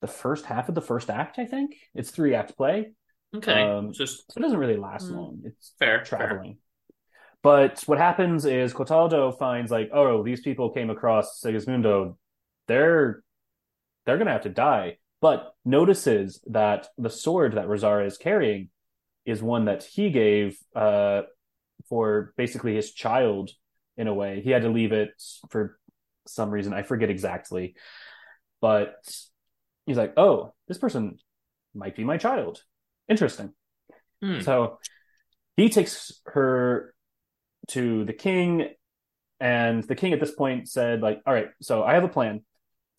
the 0.00 0.06
first 0.06 0.44
half 0.44 0.68
of 0.68 0.74
the 0.74 0.80
first 0.82 1.10
act. 1.10 1.38
I 1.38 1.46
think 1.46 1.74
it's 1.94 2.10
three 2.10 2.34
act 2.34 2.56
play. 2.56 2.92
Okay. 3.36 3.62
Um, 3.62 3.92
Just 3.92 4.30
so 4.32 4.38
it 4.38 4.42
doesn't 4.42 4.58
really 4.58 4.76
last 4.76 5.06
Mm. 5.10 5.16
long. 5.16 5.42
It's 5.44 5.72
fair. 5.78 6.02
traveling. 6.04 6.58
But 7.42 7.82
what 7.86 7.98
happens 7.98 8.44
is 8.44 8.74
Clotaldo 8.74 9.36
finds 9.38 9.70
like, 9.70 9.90
oh, 9.92 10.22
these 10.22 10.40
people 10.40 10.70
came 10.70 10.90
across 10.90 11.40
Sigismundo. 11.42 12.16
They're 12.66 13.22
they're 14.04 14.18
gonna 14.18 14.32
have 14.32 14.42
to 14.42 14.48
die. 14.50 14.98
But 15.20 15.52
notices 15.64 16.40
that 16.46 16.88
the 16.96 17.10
sword 17.10 17.54
that 17.54 17.66
Rosara 17.66 18.06
is 18.06 18.16
carrying 18.18 18.70
is 19.26 19.42
one 19.42 19.64
that 19.66 19.82
he 19.84 20.10
gave 20.10 20.56
uh, 20.74 21.22
for 21.88 22.32
basically 22.36 22.74
his 22.76 22.92
child 22.92 23.50
in 23.98 24.06
a 24.06 24.14
way. 24.14 24.40
He 24.40 24.50
had 24.50 24.62
to 24.62 24.70
leave 24.70 24.92
it 24.92 25.10
for 25.50 25.78
some 26.26 26.50
reason. 26.50 26.72
I 26.72 26.82
forget 26.82 27.10
exactly. 27.10 27.74
But 28.60 28.96
he's 29.84 29.98
like, 29.98 30.14
oh, 30.16 30.54
this 30.68 30.78
person 30.78 31.18
might 31.74 31.96
be 31.96 32.04
my 32.04 32.16
child. 32.16 32.62
Interesting. 33.08 33.52
Hmm. 34.22 34.40
So 34.40 34.78
he 35.56 35.68
takes 35.68 36.20
her 36.26 36.94
to 37.68 38.04
the 38.04 38.12
king, 38.12 38.70
and 39.40 39.84
the 39.84 39.94
king 39.94 40.12
at 40.12 40.20
this 40.20 40.30
point 40.30 40.68
said, 40.68 41.02
like, 41.02 41.20
all 41.26 41.34
right, 41.34 41.48
so 41.60 41.82
I 41.82 41.94
have 41.94 42.04
a 42.04 42.08
plan. 42.08 42.44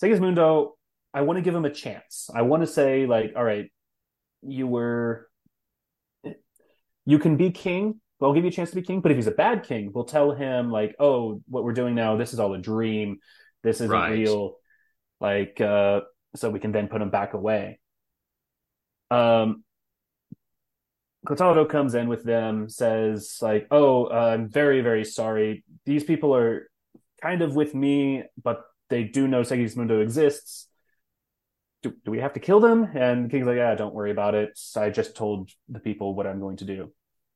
Segismundo, 0.01 0.71
I 1.13 1.21
want 1.21 1.37
to 1.37 1.41
give 1.41 1.55
him 1.55 1.65
a 1.65 1.71
chance. 1.71 2.29
I 2.33 2.43
want 2.43 2.63
to 2.63 2.67
say, 2.67 3.05
like, 3.05 3.33
all 3.35 3.43
right, 3.43 3.71
you 4.41 4.67
were 4.67 5.27
you 7.05 7.19
can 7.19 7.37
be 7.37 7.51
king. 7.51 7.99
I'll 8.27 8.33
give 8.33 8.43
you 8.43 8.49
a 8.49 8.53
chance 8.53 8.69
to 8.69 8.75
be 8.75 8.81
king. 8.81 9.01
But 9.01 9.11
if 9.11 9.17
he's 9.17 9.27
a 9.27 9.31
bad 9.31 9.63
king, 9.63 9.91
we'll 9.93 10.03
tell 10.05 10.31
him, 10.31 10.71
like, 10.71 10.95
oh, 10.99 11.41
what 11.47 11.63
we're 11.63 11.73
doing 11.73 11.95
now, 11.95 12.17
this 12.17 12.33
is 12.33 12.39
all 12.39 12.53
a 12.53 12.57
dream. 12.59 13.19
This 13.63 13.77
isn't 13.77 13.89
Right. 13.89 14.11
real. 14.11 14.57
Like, 15.21 15.59
uh, 15.61 16.01
so 16.35 16.49
we 16.49 16.59
can 16.59 16.71
then 16.71 16.87
put 16.87 17.01
him 17.01 17.09
back 17.09 17.33
away. 17.33 17.79
Um, 19.09 19.63
Clotaldo 21.25 21.67
comes 21.67 21.95
in 21.95 22.07
with 22.07 22.23
them, 22.23 22.69
says 22.69 23.39
like, 23.41 23.67
"Oh, 23.71 24.05
uh, 24.05 24.31
I'm 24.33 24.49
very, 24.49 24.81
very 24.81 25.03
sorry. 25.03 25.63
These 25.85 26.03
people 26.03 26.35
are 26.35 26.69
kind 27.21 27.41
of 27.41 27.55
with 27.55 27.75
me, 27.75 28.23
but 28.41 28.63
they 28.89 29.03
do 29.03 29.27
know 29.27 29.41
Segismundo 29.41 30.01
exists. 30.01 30.67
Do, 31.81 31.93
do 32.05 32.11
we 32.11 32.19
have 32.19 32.33
to 32.33 32.39
kill 32.39 32.59
them?" 32.59 32.83
And 32.95 33.25
the 33.25 33.29
king's 33.29 33.47
like, 33.47 33.57
"Yeah, 33.57 33.75
don't 33.75 33.93
worry 33.93 34.11
about 34.11 34.35
it. 34.35 34.57
I 34.75 34.89
just 34.91 35.15
told 35.15 35.51
the 35.67 35.79
people 35.79 36.15
what 36.15 36.27
I'm 36.27 36.39
going 36.39 36.57
to 36.57 36.65
do." 36.65 36.93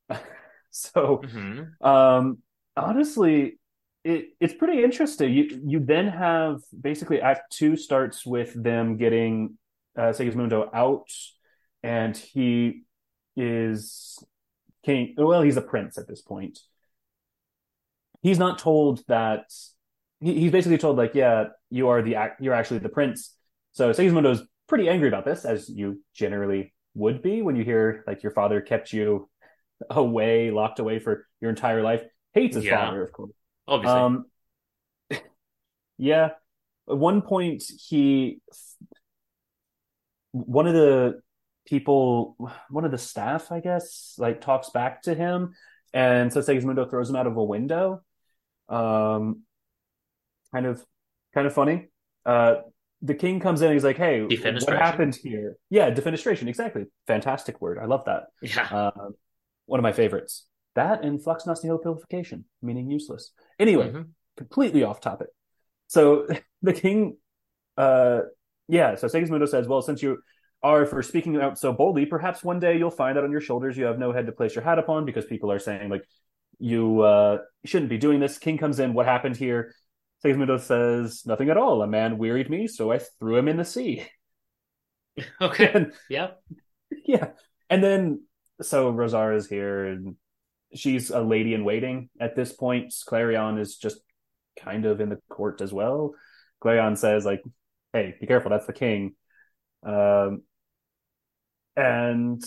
so, 0.74 1.22
Mhm. 1.24 1.80
um, 1.80 2.38
honestly, 2.76 3.58
it 4.02 4.30
it's 4.40 4.54
pretty 4.54 4.82
interesting. 4.82 5.32
You 5.32 5.60
you 5.64 5.80
then 5.80 6.08
have 6.08 6.60
basically 6.78 7.20
Act 7.20 7.52
Two 7.52 7.76
starts 7.76 8.26
with 8.26 8.52
them 8.60 8.96
getting 8.96 9.56
uh, 9.96 10.12
Segismundo 10.12 10.68
out, 10.74 11.08
and 11.82 12.16
he 12.16 12.82
is 13.36 14.18
king. 14.84 15.14
Well, 15.16 15.42
he's 15.42 15.56
a 15.56 15.62
prince 15.62 15.96
at 15.96 16.08
this 16.08 16.20
point. 16.20 16.58
He's 18.22 18.38
not 18.38 18.58
told 18.58 19.06
that. 19.06 19.52
He, 20.20 20.40
he's 20.40 20.52
basically 20.52 20.78
told 20.78 20.96
like, 20.98 21.14
yeah, 21.14 21.48
you 21.70 21.88
are 21.88 22.02
the 22.02 22.16
you're 22.40 22.54
actually 22.54 22.78
the 22.80 22.88
prince. 22.88 23.36
So 23.72 23.92
Segismundo's 23.92 24.42
pretty 24.66 24.88
angry 24.88 25.08
about 25.08 25.24
this, 25.24 25.44
as 25.44 25.68
you 25.68 26.02
generally 26.14 26.74
would 26.94 27.22
be 27.22 27.42
when 27.42 27.56
you 27.56 27.64
hear 27.64 28.04
like 28.06 28.22
your 28.22 28.32
father 28.32 28.60
kept 28.60 28.92
you 28.92 29.28
away, 29.90 30.50
locked 30.50 30.78
away 30.78 30.98
for 30.98 31.26
your 31.40 31.50
entire 31.50 31.82
life. 31.82 32.02
Hates 32.32 32.56
his 32.56 32.64
Yeah. 32.64 32.86
father, 32.86 33.02
of 33.02 33.12
course. 33.12 33.32
Obviously. 33.66 33.98
Um, 34.00 34.24
yeah. 35.98 36.30
At 36.88 36.98
one 36.98 37.22
point, 37.22 37.62
he, 37.88 38.40
one 40.32 40.66
of 40.66 40.74
the 40.74 41.20
people, 41.66 42.36
one 42.68 42.84
of 42.84 42.90
the 42.90 42.98
staff, 42.98 43.50
I 43.50 43.60
guess, 43.60 44.14
like 44.18 44.40
talks 44.40 44.70
back 44.70 45.02
to 45.02 45.14
him, 45.14 45.54
and 45.94 46.32
so 46.32 46.40
Segismundo 46.40 46.90
throws 46.90 47.08
him 47.08 47.16
out 47.16 47.26
of 47.26 47.36
a 47.36 47.44
window. 47.44 48.02
Um, 48.68 49.42
kind 50.52 50.66
of, 50.66 50.84
kind 51.32 51.46
of 51.46 51.54
funny. 51.54 51.88
Uh, 52.26 52.56
the 53.00 53.14
king 53.14 53.38
comes 53.40 53.60
in 53.60 53.68
and 53.68 53.74
he's 53.74 53.84
like, 53.84 53.96
"Hey, 53.96 54.22
what 54.22 54.68
happened 54.68 55.14
here?" 55.14 55.56
Yeah, 55.70 55.90
defenestration. 55.90 56.48
Exactly. 56.48 56.86
Fantastic 57.06 57.60
word. 57.60 57.78
I 57.78 57.84
love 57.84 58.04
that. 58.06 58.24
Yeah. 58.42 58.66
Uh, 58.70 59.10
one 59.66 59.80
of 59.80 59.82
my 59.82 59.92
favorites. 59.92 60.46
That 60.74 61.04
and 61.04 61.20
floccinaucinihilipilification, 61.22 62.44
meaning 62.62 62.90
useless. 62.90 63.32
Anyway, 63.58 63.90
Mhm. 63.90 64.08
completely 64.36 64.82
off 64.82 65.00
topic. 65.00 65.28
So 65.86 66.26
the 66.62 66.72
king, 66.72 67.16
uh, 67.76 68.22
yeah. 68.68 68.96
So 68.96 69.06
Segismundo 69.06 69.48
says, 69.48 69.68
"Well, 69.68 69.82
since 69.82 70.02
you 70.02 70.18
are 70.62 70.86
for 70.86 71.02
speaking 71.02 71.36
out 71.36 71.58
so 71.58 71.72
boldly, 71.72 72.06
perhaps 72.06 72.42
one 72.42 72.58
day 72.58 72.76
you'll 72.78 72.90
find 72.90 73.16
that 73.16 73.24
on 73.24 73.30
your 73.30 73.40
shoulders 73.40 73.76
you 73.76 73.84
have 73.84 73.98
no 73.98 74.12
head 74.12 74.26
to 74.26 74.32
place 74.32 74.54
your 74.54 74.64
hat 74.64 74.78
upon, 74.78 75.04
because 75.04 75.26
people 75.26 75.52
are 75.52 75.58
saying 75.58 75.90
like 75.90 76.04
you 76.58 77.00
uh, 77.02 77.38
shouldn't 77.64 77.90
be 77.90 77.98
doing 77.98 78.18
this." 78.20 78.38
King 78.38 78.58
comes 78.58 78.78
in. 78.80 78.94
What 78.94 79.06
happened 79.06 79.36
here? 79.36 79.74
Segismundo 80.24 80.58
says, 80.58 81.24
"Nothing 81.26 81.50
at 81.50 81.56
all. 81.58 81.82
A 81.82 81.86
man 81.86 82.18
wearied 82.18 82.48
me, 82.50 82.66
so 82.66 82.90
I 82.90 82.98
threw 82.98 83.36
him 83.36 83.48
in 83.48 83.56
the 83.58 83.64
sea." 83.64 84.04
Okay. 85.40 85.70
And- 85.72 85.92
yeah. 86.10 86.30
yeah. 87.06 87.28
And 87.70 87.84
then 87.84 88.22
so 88.62 88.90
Rosara's 88.90 89.48
here 89.48 89.86
and 89.86 90.16
she's 90.74 91.10
a 91.10 91.20
lady 91.20 91.54
in 91.54 91.64
waiting 91.64 92.08
at 92.20 92.36
this 92.36 92.52
point. 92.52 92.94
Clarion 93.06 93.58
is 93.58 93.76
just 93.76 93.98
kind 94.58 94.84
of 94.86 95.00
in 95.00 95.08
the 95.08 95.18
court 95.28 95.60
as 95.60 95.72
well. 95.72 96.14
Clarion 96.60 96.96
says, 96.96 97.24
like, 97.24 97.42
hey, 97.92 98.14
be 98.20 98.26
careful, 98.26 98.50
that's 98.50 98.66
the 98.66 98.72
king. 98.72 99.14
Um 99.86 100.42
and 101.76 102.42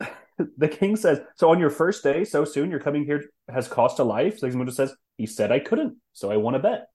the 0.56 0.68
king 0.68 0.96
says, 0.96 1.20
So 1.36 1.50
on 1.50 1.58
your 1.58 1.70
first 1.70 2.02
day, 2.02 2.24
so 2.24 2.44
soon 2.44 2.70
you're 2.70 2.80
coming 2.80 3.04
here 3.04 3.24
has 3.48 3.68
cost 3.68 3.98
a 3.98 4.04
life? 4.04 4.40
Sigismundo 4.40 4.72
says, 4.72 4.94
He 5.16 5.26
said 5.26 5.52
I 5.52 5.58
couldn't, 5.58 5.96
so 6.12 6.30
I 6.30 6.36
won 6.36 6.54
a 6.54 6.58
bet. 6.60 6.86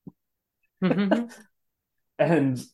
and 2.18 2.64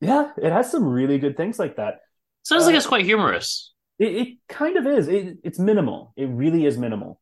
yeah, 0.00 0.30
it 0.36 0.52
has 0.52 0.70
some 0.70 0.84
really 0.84 1.18
good 1.18 1.36
things 1.36 1.58
like 1.58 1.76
that. 1.76 1.96
Sounds 2.44 2.64
like 2.64 2.74
Uh, 2.74 2.78
it's 2.78 2.86
quite 2.86 3.04
humorous. 3.04 3.72
It, 3.98 4.16
it 4.16 4.38
kind 4.48 4.76
of 4.76 4.86
is. 4.86 5.08
It, 5.08 5.38
it's 5.42 5.58
minimal. 5.58 6.12
It 6.16 6.26
really 6.26 6.66
is 6.66 6.78
minimal, 6.78 7.20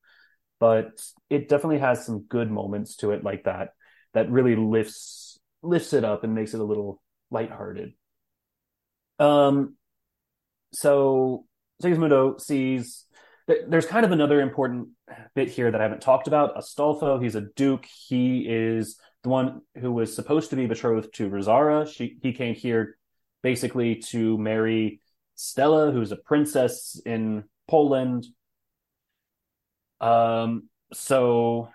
but 0.61 1.01
it 1.31 1.48
definitely 1.48 1.78
has 1.78 2.05
some 2.05 2.20
good 2.23 2.51
moments 2.51 2.97
to 2.97 3.12
it, 3.12 3.24
like 3.24 3.44
that. 3.44 3.70
That 4.15 4.31
really 4.31 4.57
lifts 4.57 5.39
lifts 5.62 5.93
it 5.93 6.05
up 6.05 6.23
and 6.24 6.35
makes 6.35 6.55
it 6.55 6.61
a 6.61 6.65
little 6.65 7.03
lighthearted. 7.31 7.93
Um, 9.19 9.77
so 10.73 11.47
Sigismundo 11.82 12.40
sees. 12.40 13.05
th- 13.48 13.65
There's 13.69 13.86
kind 13.86 14.05
of 14.05 14.12
another 14.12 14.40
important 14.40 14.89
bit 15.35 15.48
here 15.48 15.70
that 15.70 15.81
I 15.81 15.85
haven't 15.85 16.03
talked 16.03 16.28
about. 16.28 16.57
Astolfo, 16.57 17.23
he's 17.23 17.35
a 17.35 17.40
duke. 17.40 17.86
He 17.86 18.47
is 18.48 18.98
the 19.23 19.28
one 19.28 19.62
who 19.78 19.93
was 19.93 20.15
supposed 20.15 20.51
to 20.51 20.57
be 20.57 20.66
betrothed 20.66 21.15
to 21.15 21.28
Rosara. 21.31 21.86
She 21.93 22.19
he 22.23 22.32
came 22.32 22.55
here 22.55 22.97
basically 23.43 23.97
to 23.97 24.39
marry 24.39 25.01
Stella, 25.36 25.92
who's 25.92 26.12
a 26.12 26.16
princess 26.16 27.00
in 27.06 27.44
Poland. 27.68 28.26
Um, 30.00 30.68
so 30.92 31.68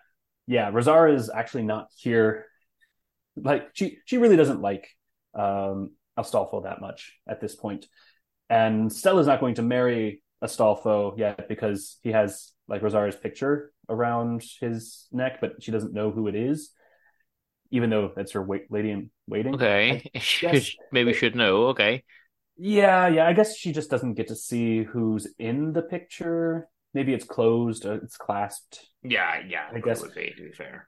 yeah, 0.47 0.69
Rosara 0.71 1.13
is 1.13 1.29
actually 1.29 1.63
not 1.63 1.88
here. 1.95 2.45
Like 3.35 3.69
she 3.73 3.97
she 4.05 4.17
really 4.17 4.35
doesn't 4.35 4.61
like 4.61 4.89
um 5.33 5.91
Astolfo 6.17 6.63
that 6.63 6.81
much 6.81 7.17
at 7.27 7.39
this 7.39 7.55
point. 7.55 7.88
And 8.49 8.91
Stella's 8.91 9.27
not 9.27 9.39
going 9.39 9.55
to 9.55 9.61
marry 9.61 10.23
Astolfo 10.43 11.17
yet 11.17 11.47
because 11.47 11.97
he 12.03 12.11
has 12.11 12.51
like 12.67 12.81
Rosara's 12.81 13.15
picture 13.15 13.71
around 13.88 14.43
his 14.59 15.07
neck, 15.11 15.39
but 15.39 15.63
she 15.63 15.71
doesn't 15.71 15.93
know 15.93 16.11
who 16.11 16.27
it 16.27 16.35
is, 16.35 16.71
even 17.69 17.89
though 17.89 18.11
that's 18.15 18.33
her 18.33 18.41
wait- 18.41 18.71
lady 18.71 18.91
in 18.91 19.09
waiting. 19.27 19.55
Okay, 19.55 20.09
maybe 20.91 21.13
should 21.13 21.35
know. 21.35 21.67
Okay, 21.67 22.03
Yeah, 22.57 23.07
yeah. 23.07 23.28
I 23.28 23.34
guess 23.34 23.56
she 23.57 23.72
just 23.72 23.90
doesn't 23.90 24.14
get 24.15 24.28
to 24.28 24.36
see 24.36 24.84
who's 24.84 25.28
in 25.40 25.73
the 25.73 25.82
picture. 25.82 26.68
Maybe 26.94 27.14
it's 27.14 27.26
closed, 27.26 27.86
uh, 27.86 27.99
it's 28.03 28.18
clasped. 28.18 28.86
yeah, 29.03 29.41
yeah. 29.48 29.68
I 29.73 29.80
guess- 29.80 30.02
would 30.02 30.14
be 30.14 30.34
to 30.38 30.44
be 30.44 30.52
fair. 30.52 30.88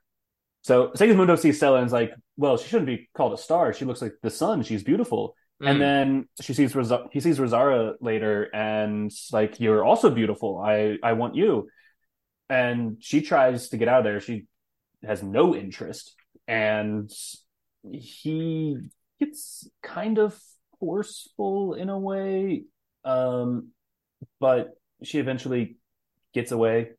So 0.62 0.90
Segismundo 0.92 1.38
sees 1.38 1.56
Stella 1.58 1.78
and 1.78 1.86
is 1.86 1.92
like, 1.92 2.12
"Well, 2.38 2.56
she 2.56 2.68
shouldn't 2.68 2.86
be 2.86 3.10
called 3.14 3.34
a 3.34 3.36
star. 3.38 3.72
She 3.74 3.84
looks 3.84 4.00
like 4.00 4.14
the 4.22 4.30
sun. 4.30 4.62
She's 4.62 4.82
beautiful." 4.82 5.36
And 5.60 5.76
Mm. 5.76 5.80
then 5.80 6.28
she 6.40 6.52
sees 6.54 6.72
he 7.12 7.20
sees 7.20 7.38
Rosara 7.38 7.94
later, 8.00 8.48
and 8.54 9.10
like, 9.32 9.60
"You're 9.60 9.84
also 9.84 10.10
beautiful. 10.10 10.58
I 10.58 10.98
I 11.02 11.12
want 11.14 11.34
you." 11.36 11.68
And 12.48 12.96
she 13.00 13.20
tries 13.22 13.68
to 13.70 13.76
get 13.76 13.88
out 13.88 13.98
of 13.98 14.04
there. 14.04 14.20
She 14.20 14.46
has 15.02 15.22
no 15.22 15.54
interest, 15.54 16.14
and 16.48 17.10
he 17.90 18.78
gets 19.20 19.68
kind 19.82 20.18
of 20.18 20.38
forceful 20.84 21.74
in 21.74 21.88
a 21.88 21.98
way. 21.98 22.64
Um, 23.04 23.70
but 24.40 24.70
she 25.02 25.18
eventually 25.18 25.76
gets 26.34 26.52
away. 26.52 26.90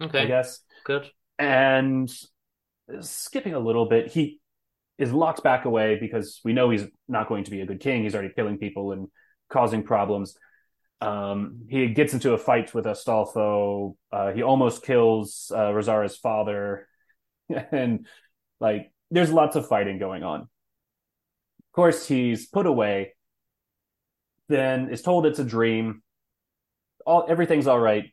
Okay, 0.00 0.22
I 0.22 0.26
guess 0.26 0.60
good. 0.84 1.10
and 1.38 2.12
skipping 3.00 3.54
a 3.54 3.58
little 3.58 3.86
bit, 3.86 4.08
he 4.08 4.40
is 4.98 5.12
locked 5.12 5.42
back 5.42 5.64
away 5.64 5.98
because 5.98 6.40
we 6.44 6.52
know 6.52 6.70
he's 6.70 6.84
not 7.08 7.28
going 7.28 7.44
to 7.44 7.50
be 7.50 7.60
a 7.60 7.66
good 7.66 7.80
king. 7.80 8.02
He's 8.02 8.14
already 8.14 8.32
killing 8.34 8.58
people 8.58 8.92
and 8.92 9.08
causing 9.48 9.82
problems. 9.82 10.36
Um, 11.00 11.66
he 11.68 11.88
gets 11.88 12.12
into 12.12 12.32
a 12.32 12.38
fight 12.38 12.74
with 12.74 12.84
Astolfo. 12.84 13.96
Uh, 14.12 14.32
he 14.32 14.42
almost 14.42 14.82
kills 14.82 15.50
uh, 15.54 15.72
Rosara's 15.72 16.16
father, 16.16 16.86
and 17.72 18.06
like 18.60 18.92
there's 19.10 19.32
lots 19.32 19.56
of 19.56 19.66
fighting 19.66 19.98
going 19.98 20.22
on. 20.22 20.48
Course, 21.78 22.08
he's 22.08 22.48
put 22.48 22.66
away. 22.66 23.14
Then 24.48 24.90
is 24.90 25.00
told 25.00 25.26
it's 25.26 25.38
a 25.38 25.44
dream. 25.44 26.02
All 27.06 27.24
everything's 27.28 27.68
all 27.68 27.78
right, 27.78 28.06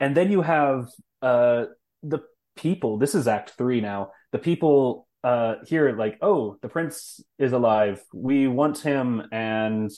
and 0.00 0.16
then 0.16 0.32
you 0.32 0.40
have 0.40 0.86
uh, 1.20 1.66
the 2.02 2.20
people. 2.56 2.96
This 2.96 3.14
is 3.14 3.28
Act 3.28 3.50
Three 3.58 3.82
now. 3.82 4.12
The 4.32 4.38
people 4.38 5.06
uh, 5.22 5.56
hear 5.66 5.94
like, 5.94 6.16
"Oh, 6.22 6.56
the 6.62 6.70
prince 6.70 7.20
is 7.38 7.52
alive. 7.52 8.02
We 8.14 8.46
want 8.48 8.78
him," 8.78 9.22
and 9.30 9.90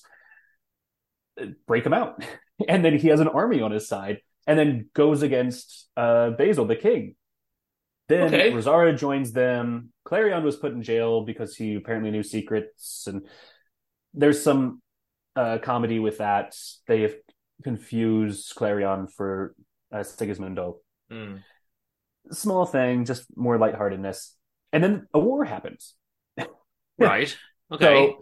break 1.69 1.86
him 1.86 1.94
out. 1.94 2.24
and 2.69 2.85
then 2.85 2.99
he 2.99 3.07
has 3.07 3.20
an 3.20 3.28
army 3.28 3.61
on 3.61 3.70
his 3.70 3.86
side, 3.86 4.19
and 4.49 4.59
then 4.59 4.90
goes 4.94 5.23
against 5.23 5.89
uh, 5.97 6.31
Basil, 6.31 6.66
the 6.66 6.74
king. 6.74 7.15
Then 8.12 8.26
Okay. 8.34 8.52
Rosara 8.52 8.97
joins 8.97 9.32
them. 9.32 9.90
Clarion 10.05 10.44
was 10.44 10.56
put 10.56 10.72
in 10.72 10.82
jail 10.82 11.24
because 11.24 11.56
he 11.56 11.76
apparently 11.76 12.10
knew 12.10 12.22
secrets, 12.22 13.06
and 13.06 13.26
there's 14.12 14.43
some 14.43 14.82
uh, 15.34 15.56
comedy 15.62 15.98
with 15.98 16.18
that. 16.18 16.55
They 16.86 17.01
have 17.02 17.14
confused 17.64 18.55
Clarion 18.55 19.06
for 19.09 19.55
uh, 19.90 20.01
Sigismundo. 20.01 20.76
Mm. 21.10 21.43
Small 22.32 22.66
thing, 22.66 23.06
just 23.06 23.24
more 23.34 23.56
lightheartedness. 23.56 24.36
And 24.74 24.84
then 24.84 25.06
a 25.14 25.18
war 25.18 25.44
happens. 25.44 25.94
Right. 26.98 27.34
Okay. 27.72 27.84
So 27.84 28.18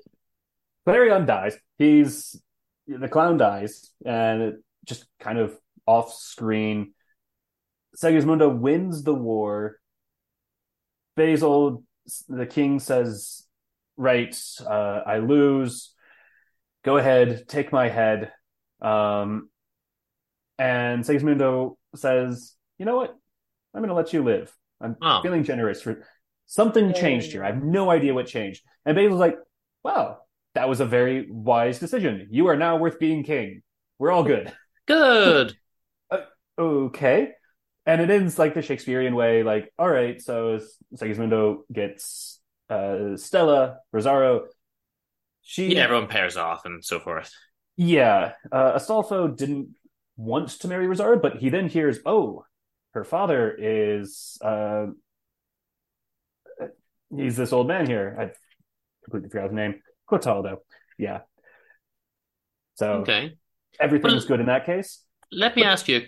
Clarion 0.86 1.26
dies. 1.26 1.56
He's 1.76 2.40
the 2.86 3.08
clown 3.08 3.36
dies, 3.36 3.90
and 4.06 4.40
it 4.42 4.54
just 4.84 5.06
kind 5.18 5.38
of 5.38 5.58
off 5.84 6.14
screen. 6.14 6.94
Segismundo 7.96 8.48
wins 8.56 9.02
the 9.02 9.14
war. 9.14 9.78
Basil, 11.16 11.82
the 12.28 12.46
king, 12.46 12.78
says, 12.80 13.46
"Right, 13.96 14.36
uh, 14.66 15.02
I 15.06 15.18
lose. 15.18 15.92
Go 16.84 16.96
ahead, 16.96 17.44
take 17.48 17.72
my 17.72 17.88
head." 17.88 18.32
Um, 18.80 19.50
and 20.58 21.04
Segismundo 21.04 21.76
says, 21.94 22.54
"You 22.78 22.86
know 22.86 22.96
what? 22.96 23.14
I'm 23.74 23.80
going 23.80 23.88
to 23.88 23.94
let 23.94 24.12
you 24.12 24.22
live. 24.22 24.54
I'm 24.80 24.96
Oh. 25.02 25.20
feeling 25.22 25.44
generous 25.44 25.82
for 25.82 26.06
something 26.46 26.92
changed 26.94 27.32
here. 27.32 27.44
I 27.44 27.52
have 27.52 27.62
no 27.62 27.90
idea 27.90 28.14
what 28.14 28.26
changed." 28.26 28.64
And 28.86 28.94
Basil's 28.94 29.20
like, 29.20 29.36
"Wow, 29.82 30.22
that 30.54 30.68
was 30.68 30.80
a 30.80 30.86
very 30.86 31.30
wise 31.30 31.78
decision. 31.78 32.28
You 32.30 32.46
are 32.48 32.56
now 32.56 32.76
worth 32.76 32.98
being 32.98 33.24
king. 33.24 33.62
We're 33.98 34.10
all 34.10 34.24
good." 34.24 34.52
Good. 34.86 35.56
okay. 36.58 37.32
And 37.90 38.00
it 38.00 38.08
ends 38.08 38.38
like 38.38 38.54
the 38.54 38.62
Shakespearean 38.62 39.16
way, 39.16 39.42
like, 39.42 39.72
all 39.76 39.88
right, 39.90 40.22
so 40.22 40.60
Segismundo 40.94 41.62
gets 41.72 42.38
uh, 42.68 43.16
Stella, 43.16 43.78
Rosaro. 43.92 44.42
She, 45.42 45.74
Yeah, 45.74 45.82
everyone 45.84 46.06
pairs 46.06 46.36
off 46.36 46.64
and 46.66 46.84
so 46.84 47.00
forth. 47.00 47.32
yeah, 47.76 48.34
uh, 48.52 48.74
Astolfo 48.78 49.36
didn't 49.36 49.70
want 50.16 50.50
to 50.50 50.68
marry 50.68 50.86
Rosaro, 50.86 51.20
but 51.20 51.38
he 51.38 51.48
then 51.48 51.68
hears, 51.68 51.98
oh, 52.06 52.44
her 52.94 53.02
father 53.02 53.52
is, 53.58 54.38
uh, 54.40 54.86
he's 57.16 57.36
this 57.36 57.52
old 57.52 57.66
man 57.66 57.86
here. 57.88 58.16
I 58.20 58.30
completely 59.04 59.30
forgot 59.30 59.46
his 59.48 59.52
name. 59.56 59.82
Clotaldo. 60.08 60.58
Yeah. 60.96 61.22
So 62.76 62.92
Okay. 63.02 63.36
everything's 63.80 64.22
Well- 64.22 64.28
good 64.28 64.40
in 64.40 64.46
that 64.46 64.64
case. 64.64 65.04
Let 65.32 65.56
me 65.56 65.64
ask 65.64 65.88
you. 65.88 66.02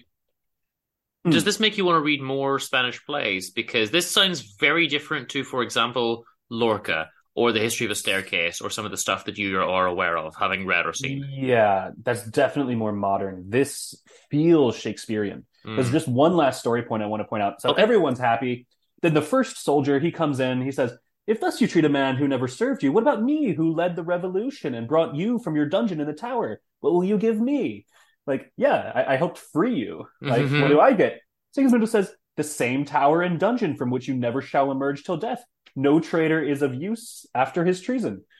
Hmm. 1.24 1.30
Does 1.30 1.44
this 1.44 1.60
make 1.60 1.76
you 1.78 1.84
want 1.84 1.96
to 1.96 2.04
read 2.04 2.20
more 2.20 2.58
Spanish 2.58 3.04
plays? 3.04 3.50
Because 3.50 3.90
this 3.90 4.10
sounds 4.10 4.56
very 4.58 4.86
different 4.88 5.28
to, 5.30 5.44
for 5.44 5.62
example, 5.62 6.24
Lorca 6.50 7.10
or 7.34 7.52
The 7.52 7.60
History 7.60 7.86
of 7.86 7.92
a 7.92 7.94
Staircase 7.94 8.60
or 8.60 8.70
some 8.70 8.84
of 8.84 8.90
the 8.90 8.96
stuff 8.96 9.24
that 9.26 9.38
you 9.38 9.58
are 9.60 9.86
aware 9.86 10.18
of, 10.18 10.34
having 10.36 10.66
read 10.66 10.84
or 10.86 10.92
seen. 10.92 11.26
Yeah, 11.32 11.90
that's 12.02 12.24
definitely 12.28 12.74
more 12.74 12.92
modern. 12.92 13.46
This 13.48 13.94
feels 14.30 14.76
Shakespearean. 14.76 15.46
There's 15.64 15.88
Mm. 15.88 15.92
just 15.92 16.08
one 16.08 16.36
last 16.36 16.58
story 16.60 16.82
point 16.82 17.02
I 17.02 17.06
want 17.06 17.20
to 17.20 17.28
point 17.28 17.42
out. 17.44 17.62
So 17.62 17.70
Okay. 17.70 17.82
everyone's 17.82 18.18
happy. 18.18 18.66
Then 19.00 19.14
the 19.14 19.22
first 19.22 19.62
soldier, 19.64 19.98
he 20.00 20.10
comes 20.10 20.40
in, 20.40 20.60
he 20.60 20.72
says, 20.72 20.92
If 21.24 21.38
thus 21.40 21.60
you 21.60 21.68
treat 21.68 21.84
a 21.84 21.88
man 21.88 22.16
who 22.16 22.26
never 22.26 22.48
served 22.48 22.82
you, 22.82 22.90
what 22.90 23.02
about 23.02 23.22
me 23.22 23.52
who 23.52 23.72
led 23.72 23.94
the 23.94 24.02
revolution 24.02 24.74
and 24.74 24.88
brought 24.88 25.14
you 25.14 25.38
from 25.38 25.54
your 25.54 25.66
dungeon 25.66 26.00
in 26.00 26.06
the 26.08 26.12
tower? 26.12 26.60
What 26.80 26.92
will 26.92 27.04
you 27.04 27.16
give 27.16 27.40
me? 27.40 27.86
Like, 28.26 28.52
yeah, 28.56 28.92
I, 28.94 29.14
I 29.14 29.16
helped 29.16 29.38
free 29.38 29.74
you. 29.74 30.06
Like, 30.20 30.42
Mhm. 30.42 30.62
what 30.62 30.68
do 30.68 30.80
I 30.80 30.92
get? 30.92 31.20
Sigismundo 31.56 31.88
says, 31.88 32.12
The 32.36 32.44
same 32.44 32.84
tower 32.84 33.20
and 33.22 33.38
dungeon 33.38 33.76
from 33.76 33.90
which 33.90 34.08
you 34.08 34.14
never 34.14 34.40
shall 34.40 34.70
emerge 34.70 35.04
till 35.04 35.16
death. 35.18 35.44
No 35.76 36.00
traitor 36.00 36.42
is 36.42 36.62
of 36.62 36.74
use 36.74 37.26
after 37.34 37.64
his 37.64 37.80
treason. 37.80 38.24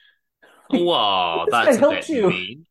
Wow, 0.69 1.45
that's 1.51 1.77
a 1.77 1.79
helped 1.79 2.07
bit 2.07 2.09
you. 2.09 2.29
mean. 2.29 2.65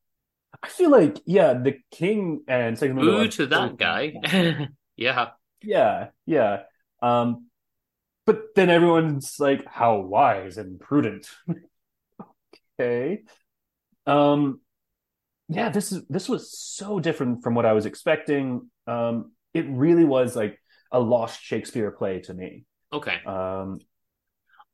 I 0.62 0.68
feel 0.68 0.90
like, 0.90 1.18
yeah, 1.26 1.55
the 1.55 1.76
king 1.90 2.43
and 2.48 2.76
Sigismundo. 2.76 3.01
Boo 3.02 3.20
are 3.22 3.28
to 3.28 3.47
that 3.47 3.76
guy. 3.76 4.14
yeah. 4.97 5.30
Yeah, 5.62 6.09
yeah. 6.26 6.62
Um, 7.01 7.47
but 8.26 8.55
then 8.56 8.70
everyone's 8.70 9.36
like, 9.39 9.64
"How 9.66 9.98
wise 10.01 10.56
and 10.56 10.80
prudent." 10.80 11.28
okay. 12.80 13.22
Um, 14.06 14.60
yeah. 15.54 15.68
This 15.68 15.92
is 15.92 16.04
this 16.08 16.28
was 16.28 16.56
so 16.58 17.00
different 17.00 17.42
from 17.42 17.54
what 17.54 17.66
I 17.66 17.72
was 17.72 17.86
expecting. 17.86 18.70
Um, 18.86 19.32
it 19.54 19.66
really 19.68 20.04
was 20.04 20.34
like 20.36 20.58
a 20.90 21.00
lost 21.00 21.40
Shakespeare 21.42 21.90
play 21.90 22.20
to 22.20 22.34
me. 22.34 22.64
Okay. 22.92 23.18
Um, 23.26 23.78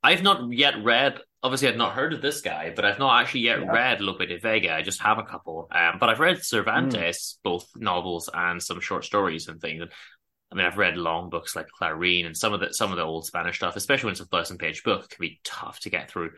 I've 0.03 0.23
not 0.23 0.53
yet 0.53 0.83
read. 0.83 1.19
Obviously, 1.43 1.69
I've 1.69 1.77
not 1.77 1.93
heard 1.93 2.13
of 2.13 2.21
this 2.23 2.41
guy, 2.41 2.73
but 2.75 2.85
I've 2.85 2.99
not 2.99 3.21
actually 3.21 3.41
yet 3.43 3.61
Yeah. 3.61 3.71
read 3.71 4.01
Lope 4.01 4.19
de 4.27 4.39
Vega. 4.39 4.75
I 4.75 4.83
just 4.83 5.01
have 5.03 5.19
a 5.19 5.23
couple. 5.23 5.69
Um, 5.73 5.99
but 6.01 6.09
I've 6.09 6.19
read 6.21 6.45
Cervantes, 6.45 7.39
Hmm. 7.45 7.49
both 7.49 7.69
novels 7.77 8.29
and 8.33 8.63
some 8.63 8.81
short 8.81 9.05
stories 9.05 9.47
and 9.49 9.61
things. 9.61 9.83
And 9.83 9.91
I 10.51 10.55
mean, 10.57 10.67
I've 10.67 10.79
read 10.79 10.97
long 10.97 11.31
books 11.31 11.55
like 11.55 11.67
Clarín 11.81 12.27
and 12.27 12.37
some 12.37 12.53
of 12.55 12.61
the 12.61 12.73
some 12.73 12.91
of 12.91 12.97
the 12.97 13.05
old 13.05 13.27
Spanish 13.27 13.57
stuff, 13.57 13.77
especially 13.77 14.07
when 14.07 14.13
it's 14.13 14.21
a 14.21 14.27
thousand 14.27 14.59
page 14.59 14.83
book, 14.83 15.09
can 15.11 15.21
be 15.21 15.41
tough 15.45 15.79
to 15.81 15.91
get 15.91 16.11
through. 16.11 16.31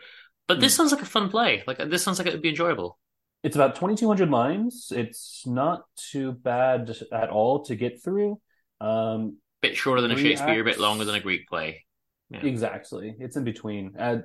But 0.48 0.60
this 0.60 0.74
Hmm. 0.74 0.78
sounds 0.82 0.92
like 0.92 1.02
a 1.02 1.06
fun 1.06 1.30
play. 1.30 1.62
Like 1.66 1.78
this 1.78 2.02
sounds 2.02 2.18
like 2.18 2.26
it 2.26 2.32
would 2.32 2.42
be 2.42 2.48
enjoyable. 2.50 2.98
It's 3.42 3.56
about 3.56 3.76
twenty 3.76 3.94
two 3.96 4.08
hundred 4.08 4.30
lines. 4.30 4.92
It's 4.94 5.44
not 5.46 5.84
too 5.96 6.32
bad 6.32 6.94
at 7.12 7.30
all 7.30 7.64
to 7.64 7.76
get 7.76 8.02
through. 8.02 8.40
Um, 8.80 9.38
Bit 9.62 9.76
shorter 9.76 10.00
than 10.00 10.10
a 10.10 10.16
Shakespeare, 10.16 10.60
a 10.60 10.64
bit 10.64 10.78
longer 10.80 11.04
than 11.04 11.14
a 11.14 11.20
Greek 11.20 11.46
play. 11.48 11.84
Yeah. 12.30 12.40
Exactly. 12.44 13.14
It's 13.18 13.36
in 13.36 13.44
between. 13.44 13.96
Uh, 13.98 14.18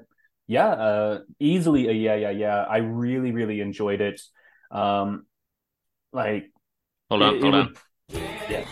yeah, 0.48 0.68
uh, 0.68 1.20
easily 1.40 1.88
a 1.90 1.92
yeah, 1.92 2.16
yeah, 2.16 2.30
yeah. 2.30 2.64
I 2.64 2.78
really, 2.78 3.32
really 3.32 3.60
enjoyed 3.62 4.00
it. 4.00 4.22
Um, 4.72 5.26
like, 6.14 6.52
Hold 7.10 7.24
on, 7.24 7.34
it- 7.34 7.38
it 7.38 7.42
hold 7.42 7.54
would- 7.56 7.64
on. 7.66 7.76
Yeah. 8.50 8.66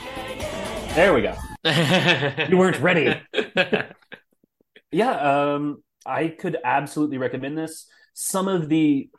There 0.96 1.14
we 1.14 1.22
go. 1.24 1.36
you 2.50 2.58
weren't 2.58 2.80
ready. 2.80 3.20
yeah, 4.92 5.54
um, 5.56 5.84
I 6.06 6.28
could 6.28 6.58
absolutely 6.64 7.18
recommend 7.18 7.58
this. 7.58 7.88
Some 8.14 8.48
of 8.48 8.70
the 8.70 9.10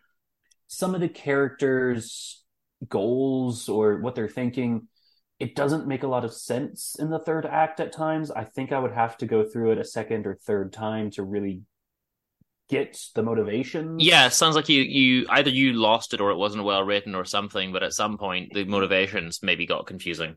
some 0.67 0.95
of 0.95 1.01
the 1.01 1.09
characters' 1.09 2.43
goals 2.89 3.69
or 3.69 3.99
what 4.01 4.15
they're 4.15 4.29
thinking, 4.29 4.89
it 5.39 5.55
doesn't 5.57 5.87
make 5.87 6.03
a 6.03 6.09
lot 6.09 6.25
of 6.25 6.33
sense 6.33 6.97
in 6.99 7.11
the 7.11 7.19
third 7.19 7.47
act 7.47 7.81
at 7.81 7.93
times. 7.93 8.31
I 8.31 8.45
think 8.45 8.73
I 8.73 8.79
would 8.79 8.93
have 8.93 9.17
to 9.19 9.27
go 9.27 9.45
through 9.45 9.73
it 9.73 9.79
a 9.79 9.85
second 9.85 10.27
or 10.27 10.35
third 10.37 10.73
time 10.73 11.11
to 11.13 11.23
really 11.23 11.63
get 12.69 12.99
the 13.15 13.23
motivation. 13.23 13.99
Yeah, 13.99 14.27
it 14.27 14.33
sounds 14.33 14.57
like 14.57 14.69
you 14.69 14.83
you 14.83 15.27
either 15.29 15.51
you 15.51 15.75
lost 15.75 16.15
it 16.15 16.21
or 16.21 16.31
it 16.31 16.37
wasn't 16.37 16.65
well 16.65 16.83
written 16.83 17.15
or 17.15 17.25
something. 17.25 17.73
But 17.73 17.83
at 17.83 17.93
some 17.93 18.17
point, 18.19 18.53
the 18.55 18.65
motivations 18.65 19.41
maybe 19.43 19.67
got 19.67 19.87
confusing. 19.87 20.37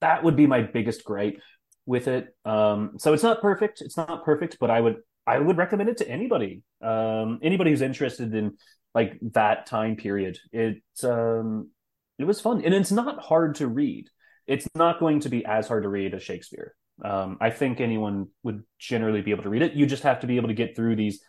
that 0.00 0.24
would 0.24 0.36
be 0.36 0.46
my 0.46 0.62
biggest 0.62 1.04
gripe 1.04 1.40
with 1.86 2.08
it. 2.08 2.34
Um, 2.44 2.92
so 2.98 3.12
it's 3.12 3.22
not 3.22 3.40
perfect. 3.40 3.80
It's 3.80 3.96
not 3.96 4.24
perfect, 4.24 4.58
but 4.60 4.70
I 4.70 4.80
would 4.80 4.96
I 5.26 5.38
would 5.38 5.56
recommend 5.56 5.88
it 5.88 5.98
to 5.98 6.08
anybody. 6.08 6.62
Um, 6.80 7.38
anybody 7.42 7.70
who's 7.70 7.82
interested 7.82 8.34
in 8.34 8.56
like 8.94 9.18
that 9.32 9.66
time 9.66 9.96
period. 9.96 10.38
It 10.52 10.82
um, 11.04 11.70
it 12.18 12.24
was 12.24 12.40
fun, 12.40 12.62
and 12.64 12.74
it's 12.74 12.92
not 12.92 13.20
hard 13.20 13.56
to 13.56 13.66
read. 13.66 14.08
It's 14.46 14.68
not 14.74 15.00
going 15.00 15.20
to 15.20 15.28
be 15.28 15.44
as 15.44 15.68
hard 15.68 15.84
to 15.84 15.88
read 15.88 16.14
as 16.14 16.22
Shakespeare. 16.22 16.74
Um, 17.04 17.38
I 17.40 17.50
think 17.50 17.80
anyone 17.80 18.28
would 18.42 18.64
generally 18.78 19.22
be 19.22 19.30
able 19.30 19.44
to 19.44 19.48
read 19.48 19.62
it. 19.62 19.72
You 19.72 19.86
just 19.86 20.02
have 20.02 20.20
to 20.20 20.26
be 20.26 20.36
able 20.36 20.48
to 20.48 20.54
get 20.54 20.76
through 20.76 20.96
these 20.96 21.22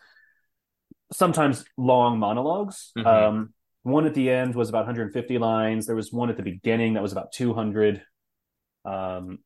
sometimes 1.12 1.64
long 1.76 2.18
monologs 2.18 2.90
Mhm. 2.96 3.06
Um, 3.06 3.54
one 3.82 4.06
at 4.06 4.14
the 4.14 4.30
end 4.30 4.54
was 4.54 4.70
about 4.70 4.86
150 4.86 5.38
lines. 5.38 5.86
There 5.86 5.94
was 5.94 6.12
one 6.12 6.30
at 6.30 6.36
the 6.36 6.42
beginning 6.42 6.94
that 6.94 7.02
was 7.02 7.12
about 7.12 7.32
200. 7.32 8.02
Um, 8.84 9.38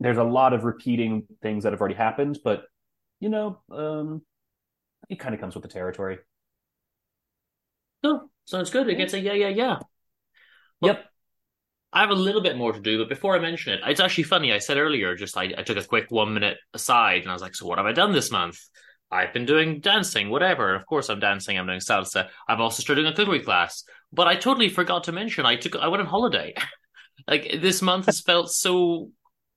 there's 0.00 0.16
a 0.16 0.24
lot 0.24 0.54
of 0.54 0.64
repeating 0.64 1.26
things 1.42 1.64
that 1.64 1.72
have 1.72 1.80
already 1.80 1.94
happened, 1.94 2.38
but 2.42 2.64
you 3.20 3.28
know, 3.28 3.60
um, 3.70 4.22
it 5.10 5.18
kind 5.18 5.34
of 5.34 5.40
comes 5.40 5.54
with 5.54 5.62
the 5.62 5.68
territory. 5.68 6.18
No, 8.02 8.30
sounds 8.44 8.70
good. 8.70 8.88
It 8.88 8.96
gets 8.96 9.14
a 9.14 9.20
yeah, 9.20 9.32
yeah, 9.32 9.48
yeah. 9.48 9.78
yep. 10.80 11.04
I 11.92 12.00
have 12.00 12.10
a 12.10 12.14
little 12.14 12.42
bit 12.42 12.56
more 12.56 12.72
to 12.72 12.80
do, 12.80 12.98
but 12.98 13.08
before 13.08 13.34
I 13.34 13.38
mention 13.38 13.72
it, 13.72 13.80
it's 13.86 14.00
actually 14.00 14.24
funny. 14.24 14.52
I 14.52 14.58
said 14.58 14.76
earlier, 14.76 15.16
just 15.16 15.36
I, 15.36 15.54
I 15.56 15.62
took 15.62 15.78
a 15.78 15.84
quick 15.84 16.10
one 16.10 16.34
minute 16.34 16.58
aside, 16.74 17.22
and 17.22 17.30
I 17.30 17.32
was 17.32 17.42
like, 17.42 17.54
"So 17.54 17.66
what 17.66 17.78
have 17.78 17.86
I 17.86 17.92
done 17.92 18.12
this 18.12 18.30
month?" 18.30 18.58
I've 19.10 19.32
been 19.32 19.46
doing 19.46 19.80
dancing, 19.80 20.28
whatever. 20.28 20.74
Of 20.74 20.84
course, 20.86 21.08
I'm 21.08 21.20
dancing. 21.20 21.58
I'm 21.58 21.66
doing 21.66 21.80
salsa. 21.80 22.28
I've 22.46 22.60
also 22.60 22.82
started 22.82 23.02
doing 23.02 23.12
a 23.12 23.16
cookery 23.16 23.40
class, 23.40 23.84
but 24.12 24.26
I 24.26 24.36
totally 24.36 24.68
forgot 24.68 25.04
to 25.04 25.12
mention 25.12 25.46
I 25.46 25.56
took 25.56 25.76
I 25.76 25.88
went 25.88 26.02
on 26.02 26.06
holiday. 26.06 26.54
like 27.28 27.60
this 27.60 27.80
month 27.82 28.06
has 28.06 28.20
felt 28.20 28.50
so 28.50 29.10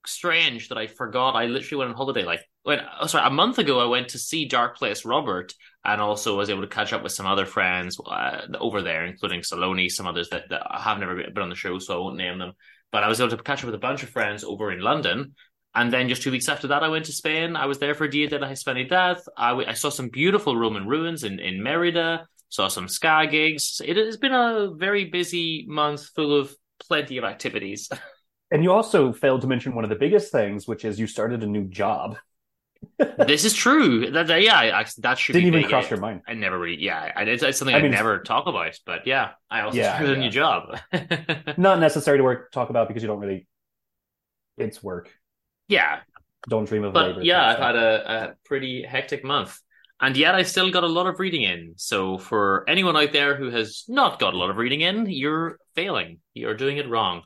strange 0.06 0.70
that 0.70 0.78
I 0.78 0.88
forgot. 0.88 1.36
I 1.36 1.46
literally 1.46 1.80
went 1.80 1.92
on 1.92 1.98
holiday. 1.98 2.24
Like 2.24 2.42
when 2.64 2.80
oh, 3.00 3.08
sorry, 3.08 3.28
a 3.28 3.30
month 3.30 3.58
ago, 3.58 3.80
I 3.80 3.86
went 3.86 4.10
to 4.10 4.20
see 4.20 4.46
Dark 4.46 4.78
Place 4.78 5.04
Robert, 5.06 5.54
and 5.84 6.00
also 6.00 6.38
was 6.38 6.50
able 6.50 6.62
to 6.62 6.68
catch 6.68 6.94
up 6.94 7.04
with 7.04 7.12
some 7.12 7.26
other 7.26 7.46
friends 7.46 8.00
uh, 8.06 8.42
over 8.60 8.82
there, 8.82 9.06
including 9.06 9.42
Saloni, 9.42 9.92
some 9.92 10.08
others 10.08 10.30
that, 10.30 10.50
that 10.50 10.68
have 10.72 11.00
never 11.00 11.16
been 11.16 11.44
on 11.44 11.50
the 11.50 11.56
show, 11.56 11.80
so 11.80 11.96
I 11.96 12.00
won't 12.00 12.18
name 12.18 12.38
them. 12.38 12.54
But 12.92 13.04
I 13.04 13.08
was 13.08 13.20
able 13.20 13.36
to 13.36 13.42
catch 13.42 13.60
up 13.60 13.66
with 13.66 13.76
a 13.76 13.80
bunch 13.80 14.04
of 14.04 14.10
friends 14.10 14.44
over 14.44 14.72
in 14.72 14.82
London. 14.82 15.36
And 15.74 15.92
then 15.92 16.10
just 16.10 16.22
two 16.22 16.32
weeks 16.32 16.50
after 16.50 16.68
that, 16.68 16.84
I 16.84 16.90
went 16.90 17.06
to 17.06 17.14
Spain. 17.14 17.56
I 17.56 17.66
was 17.66 17.80
there 17.80 17.96
for 17.96 18.08
Dia 18.08 18.28
de 18.28 18.38
la 18.38 18.48
Hispanidad. 18.48 19.22
I, 19.38 19.54
I 19.54 19.74
saw 19.74 19.90
some 19.90 20.10
beautiful 20.10 20.58
Roman 20.58 20.86
ruins 20.86 21.24
in, 21.24 21.40
in 21.40 21.64
Merida, 21.64 22.28
saw 22.50 22.68
some 22.68 22.90
ska 22.90 23.26
gigs. 23.32 23.82
It 23.84 23.96
has 23.96 24.18
been 24.18 24.34
a 24.34 24.72
very 24.76 25.06
busy 25.06 25.66
month 25.68 26.10
full 26.14 26.38
of 26.38 26.54
plenty 26.80 27.18
of 27.18 27.24
activities. 27.24 27.90
And 28.54 28.64
you 28.64 28.74
also 28.74 29.14
failed 29.14 29.42
to 29.42 29.48
mention 29.48 29.74
one 29.74 29.86
of 29.86 29.90
the 29.90 29.96
biggest 29.96 30.30
things, 30.30 30.68
which 30.68 30.84
is 30.84 31.00
you 31.00 31.08
started 31.08 31.42
a 31.42 31.48
new 31.48 31.64
job. 31.64 32.18
This 33.18 33.46
is 33.46 33.54
true. 33.54 34.12
That, 34.12 34.28
that- 34.28 34.42
yeah, 34.42 34.58
I, 34.58 34.86
that 35.00 35.18
should 35.20 35.34
Didn't 35.34 35.48
even 35.48 35.62
big. 35.62 35.70
cross 35.70 35.86
I- 35.86 35.90
your 35.90 36.00
mind. 36.00 36.22
I 36.28 36.34
never 36.34 36.58
really, 36.60 36.82
yeah, 36.82 37.12
I, 37.16 37.24
it's, 37.24 37.44
it's 37.44 37.58
something 37.58 37.76
I 37.76 37.80
I, 37.80 37.82
mean- 37.82 37.92
never 37.92 38.20
talk 38.20 38.48
about. 38.48 38.78
But 38.86 39.08
yeah, 39.08 39.32
I 39.50 39.62
also 39.62 39.78
Yeah, 39.78 39.96
started 39.96 40.18
a 40.18 40.20
new 40.20 40.30
job. 40.30 40.80
Not 41.58 41.80
necessary 41.80 42.18
to 42.18 42.24
work 42.24 42.52
talk 42.52 42.70
about 42.70 42.88
because 42.88 43.04
you 43.04 43.08
don't 43.08 43.20
really. 43.20 43.48
It's 44.58 44.84
work. 44.84 45.10
yeah, 45.68 46.02
Don't 46.50 46.66
dream 46.66 46.84
of 46.84 46.94
labor. 46.94 47.16
but 47.16 47.26
yeah, 47.26 47.48
I've 47.52 47.58
had 47.58 47.76
a, 47.76 48.12
a 48.12 48.34
pretty 48.46 48.84
hectic 48.84 49.24
month. 49.24 49.58
And 50.04 50.18
yet 50.18 50.34
I 50.36 50.44
still 50.44 50.72
got 50.72 50.84
a 50.84 50.88
lot 50.88 51.06
of 51.08 51.20
reading 51.20 51.44
in. 51.44 51.74
So 51.78 52.18
for 52.18 52.66
anyone 52.68 52.98
out 52.98 53.12
there 53.12 53.36
who 53.36 53.50
has 53.52 53.84
not 53.88 54.20
got 54.20 54.34
a 54.34 54.38
lot 54.38 54.50
of 54.50 54.58
reading 54.58 54.82
in, 54.82 55.08
you're 55.10 55.58
failing. 55.76 56.20
You're 56.34 56.56
doing 56.56 56.78
it 56.78 56.90
wrong. 56.90 57.22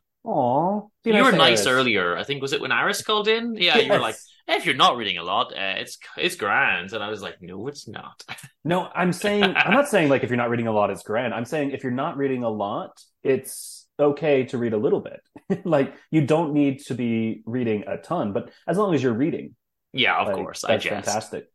Be 1.03 1.11
you 1.11 1.23
were 1.23 1.31
nice 1.31 1.67
earlier. 1.67 2.17
I 2.17 2.23
think 2.23 2.41
was 2.41 2.53
it 2.53 2.61
when 2.61 2.71
Iris 2.71 3.01
called 3.09 3.27
in? 3.27 3.55
Yeah, 3.55 3.77
you 3.77 3.89
were 3.89 3.95
Yes. 3.95 4.01
like, 4.01 4.15
if 4.47 4.65
you're 4.65 4.75
not 4.75 4.97
reading 4.97 5.17
a 5.17 5.23
lot, 5.23 5.53
uh, 5.53 5.75
it's 5.77 5.97
it's 6.17 6.35
grand. 6.35 6.93
And 6.93 7.03
I 7.03 7.09
was 7.09 7.21
like, 7.21 7.41
no, 7.41 7.67
it's 7.67 7.87
not. 7.87 8.23
No, 8.67 8.89
I'm 8.95 9.13
saying 9.13 9.43
I'm 9.43 9.73
not 9.73 9.87
saying 9.87 10.09
like 10.09 10.23
if 10.23 10.31
you're 10.31 10.37
not 10.37 10.49
reading 10.49 10.65
a 10.65 10.71
lot, 10.71 10.89
it's 10.89 11.03
grand. 11.03 11.35
I'm 11.35 11.45
saying 11.45 11.69
if 11.71 11.83
you're 11.83 11.91
not 11.91 12.17
reading 12.17 12.43
a 12.43 12.49
lot, 12.49 12.99
it's 13.23 13.85
okay 13.99 14.45
to 14.45 14.57
read 14.57 14.73
a 14.73 14.77
little 14.77 15.01
bit. 15.01 15.21
like 15.65 15.93
you 16.09 16.21
don't 16.25 16.53
need 16.53 16.79
to 16.85 16.95
be 16.95 17.43
reading 17.45 17.83
a 17.85 17.97
ton, 17.97 18.33
but 18.33 18.49
as 18.67 18.77
long 18.79 18.95
as 18.95 19.03
you're 19.03 19.13
reading, 19.13 19.55
yeah, 19.93 20.17
of 20.19 20.27
like, 20.27 20.35
course, 20.37 20.63
I 20.63 20.77
jest. 20.77 21.05
fantastic. 21.05 21.45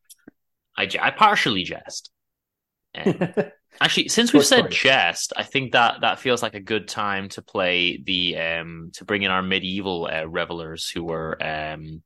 I, 0.77 0.89
I 1.01 1.11
partially 1.11 1.65
jest. 1.65 2.11
Um, 2.95 3.29
actually, 3.81 4.09
since 4.09 4.33
we've 4.33 4.45
said 4.45 4.71
chest, 4.71 5.33
I 5.37 5.43
think 5.43 5.73
that 5.73 6.01
that 6.03 6.19
feels 6.19 6.43
like 6.43 6.55
a 6.55 6.61
good 6.61 6.89
time 6.89 7.29
to 7.31 7.43
play 7.43 8.01
the 8.03 8.37
um 8.37 8.91
to 8.95 9.05
bring 9.05 9.23
in 9.23 9.31
our 9.31 9.43
medieval 9.43 10.09
uh, 10.11 10.27
revelers 10.27 10.89
who 10.89 11.05
were 11.05 11.37
um. 11.43 12.03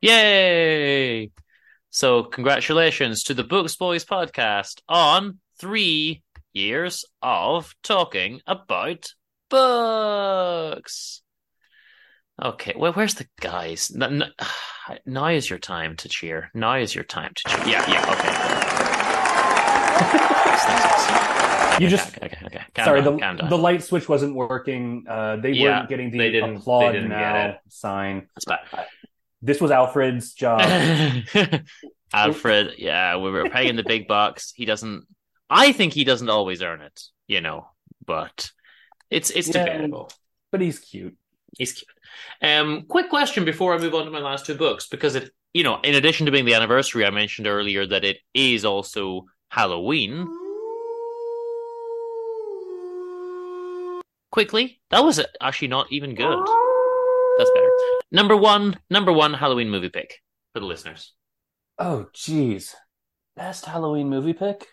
Yay! 0.00 1.30
So, 1.90 2.24
congratulations 2.24 3.22
to 3.24 3.34
the 3.34 3.44
Books 3.44 3.76
Boys 3.76 4.04
podcast 4.04 4.80
on 4.88 5.38
three 5.58 6.22
years 6.52 7.04
of 7.22 7.74
talking 7.82 8.40
about 8.46 9.12
books. 9.48 11.21
Okay, 12.42 12.74
well, 12.76 12.92
where's 12.92 13.14
the 13.14 13.26
guys? 13.40 13.90
N- 13.94 14.22
n- 14.22 14.32
now 15.06 15.26
is 15.28 15.48
your 15.50 15.58
time 15.58 15.96
to 15.96 16.08
cheer. 16.08 16.50
Now 16.54 16.74
is 16.76 16.94
your 16.94 17.04
time 17.04 17.32
to 17.34 17.42
cheer. 17.48 17.66
Yeah, 17.66 17.90
yeah, 17.90 18.12
okay. 18.12 18.32
You 21.80 21.86
Okay, 21.86 21.96
just 21.96 22.16
okay, 22.18 22.26
okay, 22.26 22.46
okay. 22.46 22.60
Calm 22.74 22.84
sorry, 22.84 23.00
down, 23.02 23.14
the 23.16 23.20
calm 23.22 23.36
down. 23.38 23.48
the 23.48 23.56
light 23.58 23.82
switch 23.82 24.06
wasn't 24.08 24.34
working. 24.34 25.04
Uh, 25.08 25.36
they 25.36 25.52
Yeah, 25.52 25.78
weren't 25.78 25.88
getting 25.88 26.10
the 26.10 26.18
they 26.18 26.30
didn't- 26.30 26.56
applaud 26.58 26.88
they 26.90 26.92
didn't 26.92 27.08
get 27.08 27.18
now 27.18 27.46
it. 27.48 27.58
sign. 27.68 28.28
That's 28.34 28.44
bad. 28.44 28.86
This 29.40 29.58
was 29.60 29.70
Alfred's 29.70 30.34
job. 30.34 30.60
Alfred, 32.12 32.74
yeah, 32.76 33.16
we 33.16 33.30
were 33.30 33.48
paying 33.48 33.76
the 33.76 33.82
big 33.84 34.06
bucks. 34.06 34.52
He 34.54 34.66
doesn't. 34.66 35.06
I 35.48 35.72
think 35.72 35.94
he 35.94 36.04
doesn't 36.04 36.28
always 36.28 36.62
earn 36.62 36.82
it, 36.82 37.00
you 37.26 37.40
know, 37.40 37.68
but 38.04 38.50
it's 39.10 39.30
it's 39.30 39.48
Yeah. 39.48 39.64
debatable. 39.64 40.10
but 40.50 40.60
he's 40.60 40.78
cute. 40.78 41.16
He's 41.58 41.72
cute. 41.72 41.88
Um, 42.40 42.82
quick 42.88 43.08
question 43.10 43.44
before 43.44 43.74
I 43.74 43.78
move 43.78 43.94
on 43.94 44.04
to 44.06 44.10
my 44.10 44.20
last 44.20 44.46
two 44.46 44.54
books, 44.54 44.86
because 44.88 45.14
it, 45.14 45.30
you 45.52 45.62
know, 45.64 45.78
in 45.82 45.94
addition 45.94 46.26
to 46.26 46.32
being 46.32 46.44
the 46.44 46.54
anniversary, 46.54 47.04
I 47.04 47.10
mentioned 47.10 47.46
earlier 47.46 47.86
that 47.86 48.04
it 48.04 48.18
is 48.34 48.64
also 48.64 49.26
Halloween. 49.50 50.26
Quickly, 54.30 54.80
that 54.90 55.04
was 55.04 55.20
actually 55.42 55.68
not 55.68 55.86
even 55.92 56.14
good. 56.14 56.38
That's 57.38 57.50
better. 57.50 57.70
Number 58.10 58.36
one, 58.36 58.78
number 58.88 59.12
one 59.12 59.34
Halloween 59.34 59.68
movie 59.68 59.90
pick 59.90 60.20
for 60.54 60.60
the 60.60 60.66
listeners, 60.66 61.12
Oh, 61.78 62.06
jeez. 62.14 62.74
Best 63.36 63.64
Halloween 63.66 64.08
movie 64.08 64.32
pick? 64.34 64.66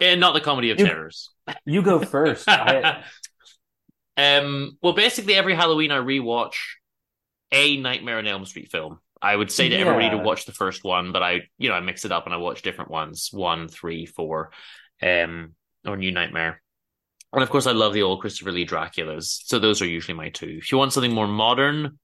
and 0.00 0.18
not 0.20 0.32
the 0.34 0.40
comedy 0.40 0.70
of 0.70 0.78
You- 0.80 0.86
terrors. 0.86 1.30
You 1.64 1.82
go 1.82 2.00
first. 2.04 2.48
I, 2.48 3.04
um, 4.16 4.78
well, 4.82 4.92
basically 4.92 5.34
every 5.34 5.54
Halloween 5.54 5.90
I 5.90 5.98
rewatch 5.98 6.54
a 7.52 7.76
Nightmare 7.76 8.18
on 8.18 8.26
Elm 8.26 8.44
Street 8.44 8.70
film. 8.70 8.98
I 9.22 9.34
would 9.34 9.50
say 9.50 9.68
to 9.70 9.76
everybody 9.76 10.10
to 10.10 10.18
watch 10.18 10.44
the 10.44 10.52
first 10.52 10.84
one, 10.84 11.12
but 11.12 11.22
I, 11.22 11.42
you 11.56 11.68
know, 11.70 11.74
I 11.74 11.80
mix 11.80 12.04
it 12.04 12.12
up 12.12 12.26
and 12.26 12.34
I 12.34 12.38
watch 12.38 12.62
different 12.62 12.90
ones, 12.90 13.30
one, 13.32 13.68
three, 13.68 14.04
four, 14.04 14.50
um, 15.00 15.54
or 15.86 15.96
New 15.96 16.12
Nightmare. 16.12 16.60
And 17.32 17.42
of 17.42 17.50
course, 17.50 17.66
I 17.66 17.72
love 17.72 17.94
the 17.94 18.02
old 18.02 18.20
Christopher 18.20 18.52
Lee 18.52 18.66
Draculas. 18.66 19.40
So 19.46 19.58
those 19.58 19.80
are 19.82 19.86
usually 19.86 20.14
my 20.16 20.28
two. 20.28 20.58
If 20.58 20.70
you 20.70 20.78
want 20.78 20.92
something 20.92 21.12
more 21.12 21.26
modern, 21.26 21.98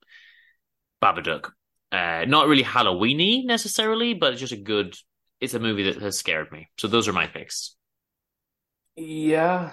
Babadook. 1.03 1.51
Uh, 1.93 2.25
not 2.27 2.47
really 2.47 2.65
Halloweeny 2.65 3.45
necessarily, 3.45 4.15
but 4.15 4.33
it's 4.33 4.41
just 4.41 4.53
a 4.53 4.57
good. 4.57 4.97
It's 5.41 5.55
a 5.55 5.61
movie 5.61 5.85
that 5.85 6.03
has 6.03 6.19
scared 6.19 6.53
me. 6.53 6.69
So 6.79 6.89
those 6.89 7.09
are 7.09 7.13
my 7.13 7.27
picks. 7.27 7.77
yeah. 8.97 9.73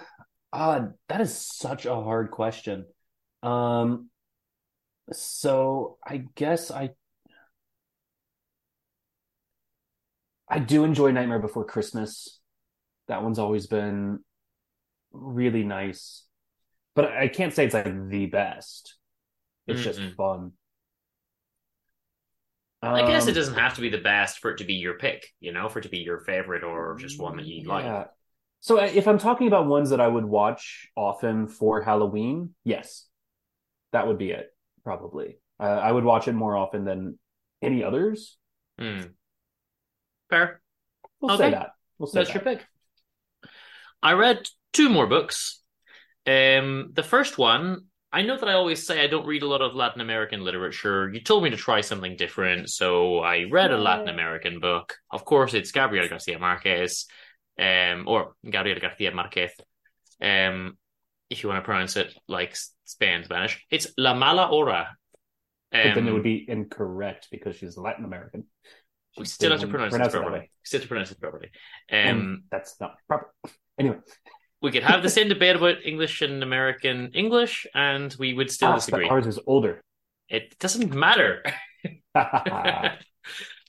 Uh, 0.53 0.87
that 1.09 1.21
is 1.21 1.37
such 1.37 1.85
a 1.85 1.93
hard 1.95 2.31
question. 2.31 2.85
Um, 3.43 4.09
so 5.11 5.97
I 6.05 6.25
guess 6.35 6.71
I 6.71 6.91
I 10.49 10.59
do 10.59 10.83
enjoy 10.83 11.11
Nightmare 11.11 11.39
Before 11.39 11.65
Christmas. 11.65 12.39
That 13.07 13.23
one's 13.23 13.39
always 13.39 13.67
been 13.67 14.19
really 15.11 15.63
nice, 15.63 16.25
but 16.95 17.05
I 17.13 17.27
can't 17.27 17.53
say 17.53 17.65
it's 17.65 17.75
like 17.75 18.09
the 18.09 18.27
best. 18.27 18.97
It's 19.67 19.81
just 19.81 20.01
Mhm. 20.01 20.15
fun. 20.17 20.53
I 22.93 23.01
guess 23.01 23.27
it 23.27 23.31
Um, 23.31 23.33
doesn't 23.33 23.53
have 23.55 23.75
to 23.75 23.81
be 23.81 23.89
the 23.89 23.97
best 23.97 24.39
for 24.39 24.51
it 24.51 24.57
to 24.57 24.63
be 24.65 24.73
your 24.75 24.97
pick, 24.97 25.33
you 25.39 25.51
know, 25.53 25.69
for 25.69 25.79
it 25.79 25.83
to 25.83 25.89
be 25.89 25.99
your 25.99 26.19
favorite 26.19 26.63
or 26.63 26.97
just 26.99 27.19
one 27.19 27.37
that 27.37 27.45
you 27.45 27.63
like. 27.67 27.95
Yeah. 28.61 28.67
So 28.75 28.79
uh, 28.79 28.89
if 28.93 29.07
I'm 29.07 29.17
talking 29.17 29.47
about 29.47 29.67
ones 29.67 29.89
that 29.91 30.01
I 30.01 30.07
would 30.07 30.25
watch 30.25 30.87
often 30.95 31.47
for 31.47 31.81
Halloween, 31.81 32.53
yes, 32.63 33.05
that 33.93 34.07
would 34.07 34.17
be 34.17 34.31
it, 34.31 34.47
probably. 34.83 35.37
Uh, 35.59 35.63
I 35.63 35.91
would 35.91 36.03
watch 36.03 36.27
it 36.27 36.33
more 36.33 36.55
often 36.55 36.85
than 36.85 37.17
any 37.61 37.83
others. 37.83 38.37
Hmm. 38.79 39.01
Fair. 40.29 40.61
We'll 41.21 41.33
Okay. 41.33 41.45
say 41.45 41.51
that. 41.51 41.71
We'll 41.97 42.07
say 42.07 42.19
That's 42.19 42.33
that. 42.33 42.45
your 42.45 42.55
pick. 42.55 42.65
I 44.03 44.13
read 44.13 44.47
two 44.73 44.89
more 44.89 45.07
books. 45.07 45.61
Um, 46.27 46.91
the 46.93 47.03
first 47.03 47.37
one, 47.37 47.85
I 48.11 48.21
know 48.21 48.37
that 48.37 48.47
I 48.47 48.53
always 48.53 48.85
say 48.85 49.01
I 49.03 49.07
don't 49.07 49.25
read 49.25 49.41
a 49.43 49.47
lot 49.47 49.61
of 49.61 49.73
Latin 49.73 50.01
American 50.01 50.43
literature. 50.43 51.09
You 51.11 51.21
told 51.21 51.43
me 51.43 51.49
to 51.49 51.57
try 51.57 51.81
something 51.81 52.15
different, 52.15 52.69
so 52.69 53.19
I 53.19 53.45
read 53.49 53.71
a 53.71 53.77
Latin 53.77 54.09
American 54.09 54.59
book. 54.59 54.95
Of 55.09 55.25
course, 55.25 55.53
it's 55.53 55.71
Gabriel 55.71 56.07
Garcia 56.07 56.37
Marquez, 56.37 57.05
um, 57.59 58.07
or 58.07 58.33
Gabriel 58.49 58.79
Garcia 58.79 59.11
Marquez, 59.11 59.51
um, 60.21 60.77
if 61.29 61.43
you 61.43 61.49
want 61.49 61.61
to 61.61 61.65
pronounce 61.65 61.95
it 61.97 62.13
like 62.27 62.55
Spain 62.85 63.23
Spanish. 63.23 63.65
It's 63.69 63.87
La 63.97 64.13
Mala 64.13 64.47
Hora. 64.47 64.95
But 65.71 65.95
then 65.95 66.05
it 66.05 66.09
Um, 66.09 66.13
would 66.13 66.23
be 66.23 66.45
incorrect 66.47 67.27
because 67.31 67.57
she's 67.57 67.77
Latin 67.77 68.05
American. 68.05 68.45
we 69.17 69.25
still 69.25 69.51
have 69.51 69.59
to 69.59 69.65
didn't 69.65 69.89
pronounce, 69.89 69.95
it 69.95 70.11
properly. 70.11 70.51
Still 70.63 70.77
have 70.79 70.83
to 70.83 70.87
pronounce 70.87 71.11
it 71.11 71.19
properly. 71.19 71.49
Um, 71.91 72.43
that's 72.51 72.79
not 72.79 72.95
proper. 73.07 73.33
Anyway, 73.79 73.97
we 74.61 74.71
could 74.71 74.81
have 74.83 75.03
the 75.03 75.09
same 75.09 75.27
debate 75.35 75.55
about 75.55 75.85
English 75.85 76.21
and 76.23 76.41
American 76.41 77.11
English, 77.13 77.67
and 77.75 78.15
we 78.17 78.33
would 78.33 78.49
still 78.49 78.69
Ah, 78.69 78.75
disagree. 78.75 79.07
ours 79.09 79.27
is 79.27 79.39
older. 79.45 79.83
It 80.29 80.57
doesn't 80.59 80.93
matter. 80.95 81.43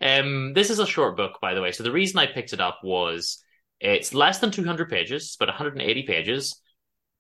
um, 0.01 0.52
this 0.55 0.70
is 0.70 0.78
a 0.78 0.86
short 0.86 1.16
book, 1.16 1.39
by 1.43 1.55
the 1.55 1.60
way. 1.60 1.73
So 1.73 1.82
the 1.82 1.93
reason 1.93 2.19
I 2.19 2.27
picked 2.27 2.52
it 2.52 2.60
up 2.60 2.78
was 2.82 3.43
it's 3.81 4.15
less 4.15 4.39
than 4.39 4.51
200 4.51 4.89
pages, 4.89 5.37
but 5.39 5.49
180 5.49 6.03
pages. 6.03 6.61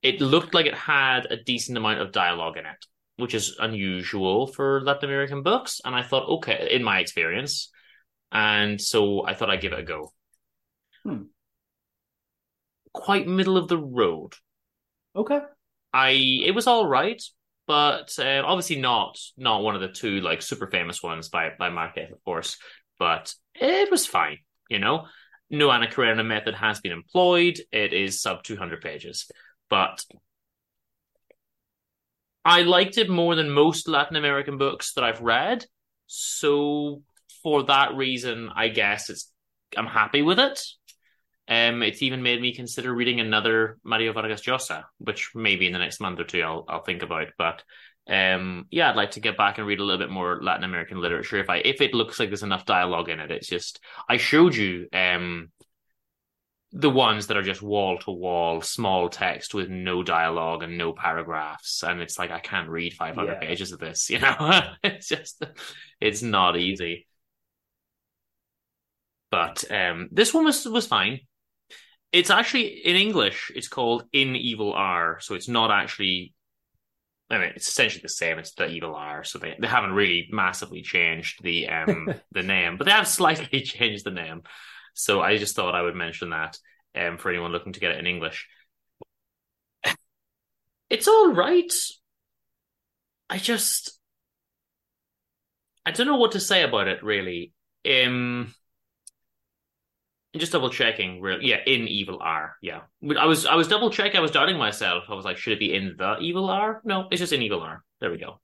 It 0.02 0.20
looked 0.20 0.54
like 0.54 0.66
it 0.66 0.74
had 0.74 1.26
a 1.30 1.36
decent 1.36 1.76
amount 1.76 2.00
of 2.00 2.12
dialogue 2.12 2.56
in 2.56 2.66
it, 2.66 2.86
which 3.16 3.34
is 3.34 3.56
unusual 3.58 4.46
for 4.46 4.80
Latin 4.82 5.08
American 5.08 5.42
books. 5.42 5.80
And 5.84 5.94
I 5.94 6.02
thought, 6.02 6.28
okay, 6.28 6.68
in 6.70 6.82
my 6.82 7.00
experience. 7.00 7.70
And 8.30 8.80
so 8.80 9.26
I 9.26 9.34
thought 9.34 9.50
I'd 9.50 9.60
give 9.60 9.72
it 9.72 9.80
a 9.80 9.84
go. 9.84 10.12
Hmm. 11.04 11.22
Quite 12.92 13.26
middle 13.26 13.56
of 13.56 13.68
the 13.68 13.78
road. 13.78 14.34
Okay. 15.14 15.40
I 15.92 16.10
it 16.44 16.54
was 16.54 16.66
all 16.66 16.86
right, 16.86 17.22
but 17.66 18.14
uh, 18.18 18.42
obviously 18.44 18.80
not 18.80 19.18
not 19.36 19.62
one 19.62 19.74
of 19.74 19.80
the 19.80 19.88
two 19.88 20.20
like 20.20 20.42
super 20.42 20.66
famous 20.66 21.02
ones 21.02 21.28
by 21.28 21.50
by 21.58 21.70
Marquez, 21.70 22.12
of 22.12 22.22
course. 22.24 22.58
But 22.98 23.34
it 23.54 23.90
was 23.90 24.06
fine, 24.06 24.38
you 24.68 24.78
know. 24.78 25.06
No 25.50 25.70
Anna 25.70 25.88
Karenina 25.88 26.24
method 26.24 26.54
has 26.54 26.80
been 26.80 26.92
employed. 26.92 27.58
It 27.72 27.92
is 27.92 28.20
sub 28.20 28.42
two 28.42 28.56
hundred 28.56 28.80
pages, 28.80 29.30
but 29.70 30.04
I 32.44 32.62
liked 32.62 32.98
it 32.98 33.10
more 33.10 33.34
than 33.34 33.50
most 33.50 33.88
Latin 33.88 34.16
American 34.16 34.58
books 34.58 34.94
that 34.94 35.04
I've 35.04 35.20
read. 35.20 35.64
So 36.06 37.02
for 37.42 37.64
that 37.64 37.94
reason, 37.94 38.50
I 38.54 38.68
guess 38.68 39.10
it's 39.10 39.32
I'm 39.76 39.86
happy 39.86 40.22
with 40.22 40.38
it. 40.38 40.60
Um, 41.46 41.82
it's 41.82 42.02
even 42.02 42.22
made 42.22 42.42
me 42.42 42.54
consider 42.54 42.92
reading 42.92 43.20
another 43.20 43.78
Mario 43.82 44.12
Vargas 44.12 44.42
Llosa, 44.42 44.84
which 44.98 45.30
maybe 45.34 45.66
in 45.66 45.72
the 45.72 45.78
next 45.78 46.00
month 46.00 46.20
or 46.20 46.24
two 46.24 46.42
I'll 46.42 46.64
I'll 46.68 46.82
think 46.82 47.02
about. 47.02 47.28
But 47.38 47.62
um, 48.08 48.66
yeah, 48.70 48.90
I'd 48.90 48.96
like 48.96 49.12
to 49.12 49.20
get 49.20 49.36
back 49.36 49.58
and 49.58 49.66
read 49.66 49.80
a 49.80 49.84
little 49.84 49.98
bit 49.98 50.10
more 50.10 50.40
Latin 50.42 50.64
American 50.64 51.00
literature 51.00 51.38
if 51.38 51.50
I 51.50 51.58
if 51.58 51.80
it 51.80 51.94
looks 51.94 52.18
like 52.18 52.30
there's 52.30 52.42
enough 52.42 52.64
dialogue 52.66 53.08
in 53.08 53.20
it. 53.20 53.30
It's 53.30 53.48
just 53.48 53.80
I 54.08 54.16
showed 54.16 54.54
you 54.54 54.88
um 54.92 55.50
the 56.72 56.90
ones 56.90 57.26
that 57.28 57.36
are 57.36 57.42
just 57.42 57.62
wall 57.62 57.98
to 57.98 58.10
wall 58.10 58.60
small 58.60 59.08
text 59.08 59.54
with 59.54 59.70
no 59.70 60.02
dialogue 60.02 60.62
and 60.62 60.76
no 60.76 60.92
paragraphs, 60.92 61.82
and 61.82 62.00
it's 62.00 62.18
like 62.18 62.30
I 62.30 62.40
can't 62.40 62.68
read 62.68 62.92
500 62.92 63.38
Yeah. 63.40 63.40
pages 63.40 63.72
of 63.72 63.78
this. 63.80 64.10
You 64.10 64.18
know, 64.18 64.62
it's 64.82 65.08
just 65.08 65.42
it's 66.00 66.22
not 66.22 66.56
easy. 66.58 67.06
But 69.30 69.70
um, 69.70 70.08
this 70.10 70.32
one 70.32 70.44
was 70.44 70.64
was 70.66 70.86
fine. 70.86 71.20
It's 72.12 72.30
actually 72.30 72.66
in 72.86 72.96
English. 72.96 73.52
It's 73.54 73.68
called 73.68 74.04
In 74.12 74.36
Evil 74.36 74.74
Hour, 74.74 75.18
so 75.20 75.34
it's 75.34 75.48
not 75.48 75.70
actually. 75.70 76.34
I 77.30 77.38
mean, 77.38 77.52
it's 77.56 77.68
essentially 77.68 78.00
the 78.02 78.08
same. 78.08 78.38
It's 78.38 78.54
the 78.54 78.68
Evil 78.68 78.96
Hour, 78.96 79.22
so 79.22 79.38
they, 79.38 79.54
they 79.60 79.66
haven't 79.66 79.92
really 79.92 80.28
massively 80.30 80.82
changed 80.82 81.42
the 81.42 81.68
um 81.68 82.14
the 82.32 82.42
name, 82.42 82.76
but 82.76 82.84
they 82.84 82.90
have 82.90 83.08
slightly 83.08 83.60
changed 83.62 84.04
the 84.04 84.10
name. 84.10 84.42
So 84.94 85.20
I 85.20 85.36
just 85.38 85.54
thought 85.54 85.74
I 85.74 85.82
would 85.82 85.94
mention 85.96 86.30
that 86.30 86.58
um 86.94 87.18
for 87.18 87.30
anyone 87.30 87.52
looking 87.52 87.72
to 87.74 87.80
get 87.80 87.92
it 87.92 87.98
in 87.98 88.06
English. 88.06 88.48
It's 90.90 91.08
all 91.08 91.32
right. 91.34 91.72
I 93.30 93.38
just 93.38 93.98
I 95.86 95.90
don't 95.90 96.06
know 96.06 96.16
what 96.16 96.32
to 96.32 96.40
say 96.40 96.62
about 96.62 96.88
it 96.88 97.02
really. 97.02 97.52
Um 97.88 98.54
just 100.38 100.52
double 100.52 100.70
checking, 100.70 101.22
yeah, 101.40 101.58
in 101.66 101.88
Evil 101.88 102.20
Hour, 102.20 102.56
yeah. 102.62 102.80
I 103.18 103.26
was 103.26 103.46
I 103.46 103.54
was 103.54 103.68
double 103.68 103.90
checking. 103.90 104.18
I 104.18 104.20
was 104.20 104.30
doubting 104.30 104.56
myself. 104.56 105.04
I 105.08 105.14
was 105.14 105.24
like, 105.24 105.36
should 105.36 105.54
it 105.54 105.58
be 105.58 105.74
in 105.74 105.96
the 105.98 106.18
Evil 106.18 106.50
Hour? 106.50 106.80
No, 106.84 107.08
it's 107.10 107.20
just 107.20 107.32
in 107.32 107.42
Evil 107.42 107.62
Hour. 107.62 107.84
There 108.00 108.10
we 108.10 108.18
go. 108.18 108.40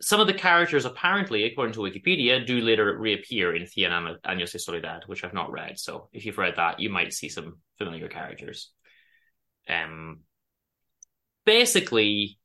Some 0.00 0.20
of 0.20 0.26
the 0.26 0.34
characters, 0.34 0.84
apparently, 0.84 1.44
according 1.44 1.74
to 1.74 1.80
Wikipedia, 1.80 2.44
do 2.44 2.60
later 2.60 2.98
reappear 2.98 3.54
in 3.54 3.62
Cien 3.62 3.90
Año- 3.90 4.20
Años 4.22 4.60
Soledad, 4.60 5.04
which 5.06 5.22
I've 5.22 5.34
not 5.34 5.52
read. 5.52 5.78
So 5.78 6.08
if 6.12 6.26
you've 6.26 6.38
read 6.38 6.56
that, 6.56 6.80
you 6.80 6.90
might 6.90 7.12
see 7.12 7.28
some 7.28 7.58
familiar 7.78 8.08
characters. 8.08 8.72
Um, 9.68 10.20
basically, 11.46 12.38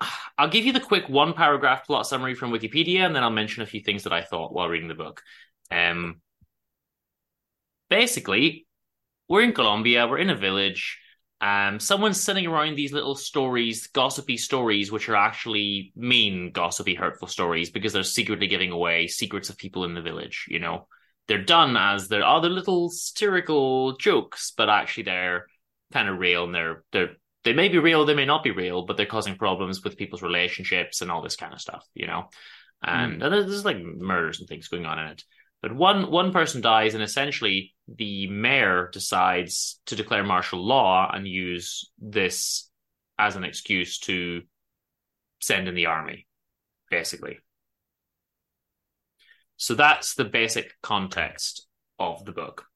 I'll 0.38 0.48
give 0.48 0.64
you 0.64 0.72
the 0.72 0.80
quick 0.80 1.08
one 1.08 1.34
paragraph 1.34 1.86
plot 1.86 2.06
summary 2.06 2.34
from 2.34 2.50
Wikipedia, 2.50 3.00
and 3.00 3.14
then 3.14 3.22
I'll 3.22 3.30
mention 3.30 3.62
a 3.62 3.66
few 3.66 3.80
things 3.80 4.04
that 4.04 4.12
I 4.12 4.22
thought 4.22 4.52
while 4.52 4.68
reading 4.68 4.88
the 4.88 4.94
book. 4.94 5.22
Um, 5.70 6.20
basically, 7.88 8.66
we're 9.28 9.42
in 9.42 9.52
Colombia, 9.52 10.06
we're 10.06 10.18
in 10.18 10.30
a 10.30 10.36
village. 10.36 10.98
Um, 11.40 11.78
someone's 11.78 12.20
sending 12.20 12.46
around 12.46 12.74
these 12.74 12.92
little 12.92 13.14
stories, 13.14 13.86
gossipy 13.88 14.36
stories, 14.36 14.90
which 14.90 15.08
are 15.08 15.14
actually 15.14 15.92
mean, 15.94 16.50
gossipy, 16.50 16.94
hurtful 16.94 17.28
stories 17.28 17.70
because 17.70 17.92
they're 17.92 18.02
secretly 18.02 18.48
giving 18.48 18.72
away 18.72 19.06
secrets 19.06 19.48
of 19.48 19.56
people 19.56 19.84
in 19.84 19.94
the 19.94 20.02
village. 20.02 20.46
You 20.48 20.58
know, 20.58 20.88
they're 21.28 21.44
done 21.44 21.76
as 21.76 22.08
they're 22.08 22.24
other 22.24 22.48
little 22.48 22.90
satirical 22.90 23.96
jokes, 23.98 24.52
but 24.56 24.68
actually 24.68 25.04
they're 25.04 25.46
kind 25.92 26.08
of 26.08 26.18
real 26.18 26.44
and 26.44 26.54
they're 26.54 26.84
they're 26.92 27.10
they 27.44 27.52
may 27.52 27.68
be 27.68 27.78
real, 27.78 28.04
they 28.04 28.14
may 28.14 28.24
not 28.24 28.42
be 28.42 28.50
real, 28.50 28.84
but 28.84 28.96
they're 28.96 29.06
causing 29.06 29.36
problems 29.36 29.82
with 29.82 29.96
people's 29.96 30.22
relationships 30.22 31.00
and 31.00 31.10
all 31.10 31.22
this 31.22 31.36
kind 31.36 31.54
of 31.54 31.60
stuff. 31.60 31.86
You 31.94 32.08
know, 32.08 32.28
and 32.82 33.22
there's, 33.22 33.46
there's 33.46 33.64
like 33.64 33.78
murders 33.78 34.40
and 34.40 34.48
things 34.48 34.68
going 34.68 34.86
on 34.86 34.98
in 34.98 35.06
it. 35.06 35.24
But 35.62 35.74
one 35.74 36.10
one 36.10 36.32
person 36.32 36.60
dies, 36.60 36.94
and 36.94 37.02
essentially 37.02 37.74
the 37.96 38.28
mayor 38.28 38.90
decides 38.92 39.80
to 39.86 39.96
declare 39.96 40.22
martial 40.22 40.64
law 40.64 41.10
and 41.12 41.26
use 41.26 41.90
this 41.98 42.70
as 43.18 43.36
an 43.36 43.44
excuse 43.44 43.98
to 43.98 44.42
send 45.40 45.68
in 45.68 45.74
the 45.74 45.86
army, 45.86 46.26
basically. 46.90 47.38
So 49.56 49.74
that's 49.74 50.14
the 50.14 50.24
basic 50.24 50.74
context 50.82 51.66
of 51.98 52.24
the 52.24 52.32
book. 52.32 52.66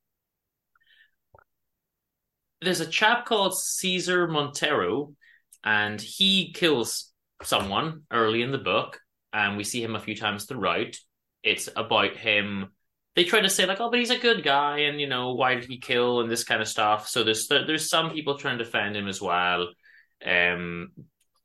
There's 2.60 2.80
a 2.80 2.86
chap 2.86 3.26
called 3.26 3.58
Caesar 3.58 4.26
Montero, 4.26 5.14
and 5.64 6.00
he 6.00 6.52
kills 6.52 7.12
someone 7.42 8.02
early 8.10 8.42
in 8.42 8.52
the 8.52 8.58
book, 8.58 9.00
and 9.32 9.56
we 9.56 9.64
see 9.64 9.82
him 9.82 9.94
a 9.94 10.00
few 10.00 10.16
times 10.16 10.44
throughout. 10.44 10.96
It's 11.42 11.68
about 11.74 12.16
him. 12.16 12.72
They 13.14 13.24
try 13.24 13.40
to 13.40 13.50
say 13.50 13.66
like, 13.66 13.80
oh, 13.80 13.90
but 13.90 13.98
he's 13.98 14.10
a 14.10 14.18
good 14.18 14.42
guy, 14.42 14.80
and 14.80 15.00
you 15.00 15.06
know, 15.06 15.34
why 15.34 15.54
did 15.54 15.66
he 15.66 15.78
kill 15.78 16.20
and 16.20 16.30
this 16.30 16.44
kind 16.44 16.62
of 16.62 16.68
stuff. 16.68 17.08
So 17.08 17.24
there's 17.24 17.46
there's 17.48 17.90
some 17.90 18.10
people 18.10 18.38
trying 18.38 18.58
to 18.58 18.64
defend 18.64 18.96
him 18.96 19.08
as 19.08 19.20
well. 19.20 19.68
Um, 20.24 20.92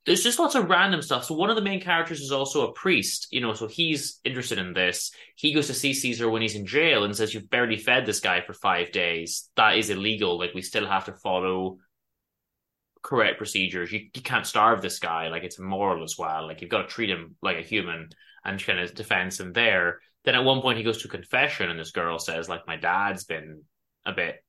there's 0.08 0.22
just 0.22 0.38
lots 0.38 0.54
of 0.54 0.70
random 0.70 1.02
stuff. 1.02 1.24
So 1.26 1.34
one 1.34 1.50
of 1.50 1.56
the 1.56 1.62
main 1.62 1.82
characters 1.82 2.22
is 2.22 2.32
also 2.32 2.66
a 2.66 2.72
priest, 2.72 3.28
you 3.30 3.42
know, 3.42 3.52
so 3.52 3.66
he's 3.66 4.20
interested 4.24 4.56
in 4.58 4.72
this. 4.72 5.12
He 5.36 5.52
goes 5.52 5.66
to 5.66 5.74
see 5.74 5.92
Caesar 5.92 6.30
when 6.30 6.40
he's 6.40 6.54
in 6.54 6.64
jail 6.64 7.04
and 7.04 7.14
says, 7.14 7.34
You've 7.34 7.50
barely 7.50 7.76
fed 7.76 8.06
this 8.06 8.20
guy 8.20 8.40
for 8.40 8.54
five 8.54 8.90
days. 8.90 9.50
That 9.56 9.76
is 9.76 9.90
illegal. 9.90 10.38
Like 10.38 10.54
we 10.54 10.62
still 10.62 10.86
have 10.86 11.04
to 11.04 11.12
follow 11.12 11.76
correct 13.02 13.36
procedures. 13.36 13.92
You 13.92 14.08
you 14.14 14.22
can't 14.22 14.46
starve 14.46 14.80
this 14.80 14.98
guy. 14.98 15.28
Like 15.28 15.44
it's 15.44 15.58
immoral 15.58 16.02
as 16.02 16.16
well. 16.18 16.46
Like 16.46 16.62
you've 16.62 16.70
got 16.70 16.82
to 16.82 16.88
treat 16.88 17.10
him 17.10 17.36
like 17.42 17.58
a 17.58 17.62
human 17.62 18.08
and 18.44 18.64
kind 18.64 18.80
of 18.80 18.94
defense 18.94 19.38
him 19.38 19.52
there. 19.52 20.00
Then 20.24 20.34
at 20.34 20.44
one 20.44 20.60
point 20.60 20.78
he 20.78 20.84
goes 20.84 21.02
to 21.02 21.08
confession, 21.08 21.70
and 21.70 21.78
this 21.78 21.92
girl 21.92 22.18
says, 22.18 22.48
like, 22.48 22.66
my 22.66 22.76
dad's 22.76 23.24
been 23.24 23.62
a 24.04 24.12
bit 24.12 24.44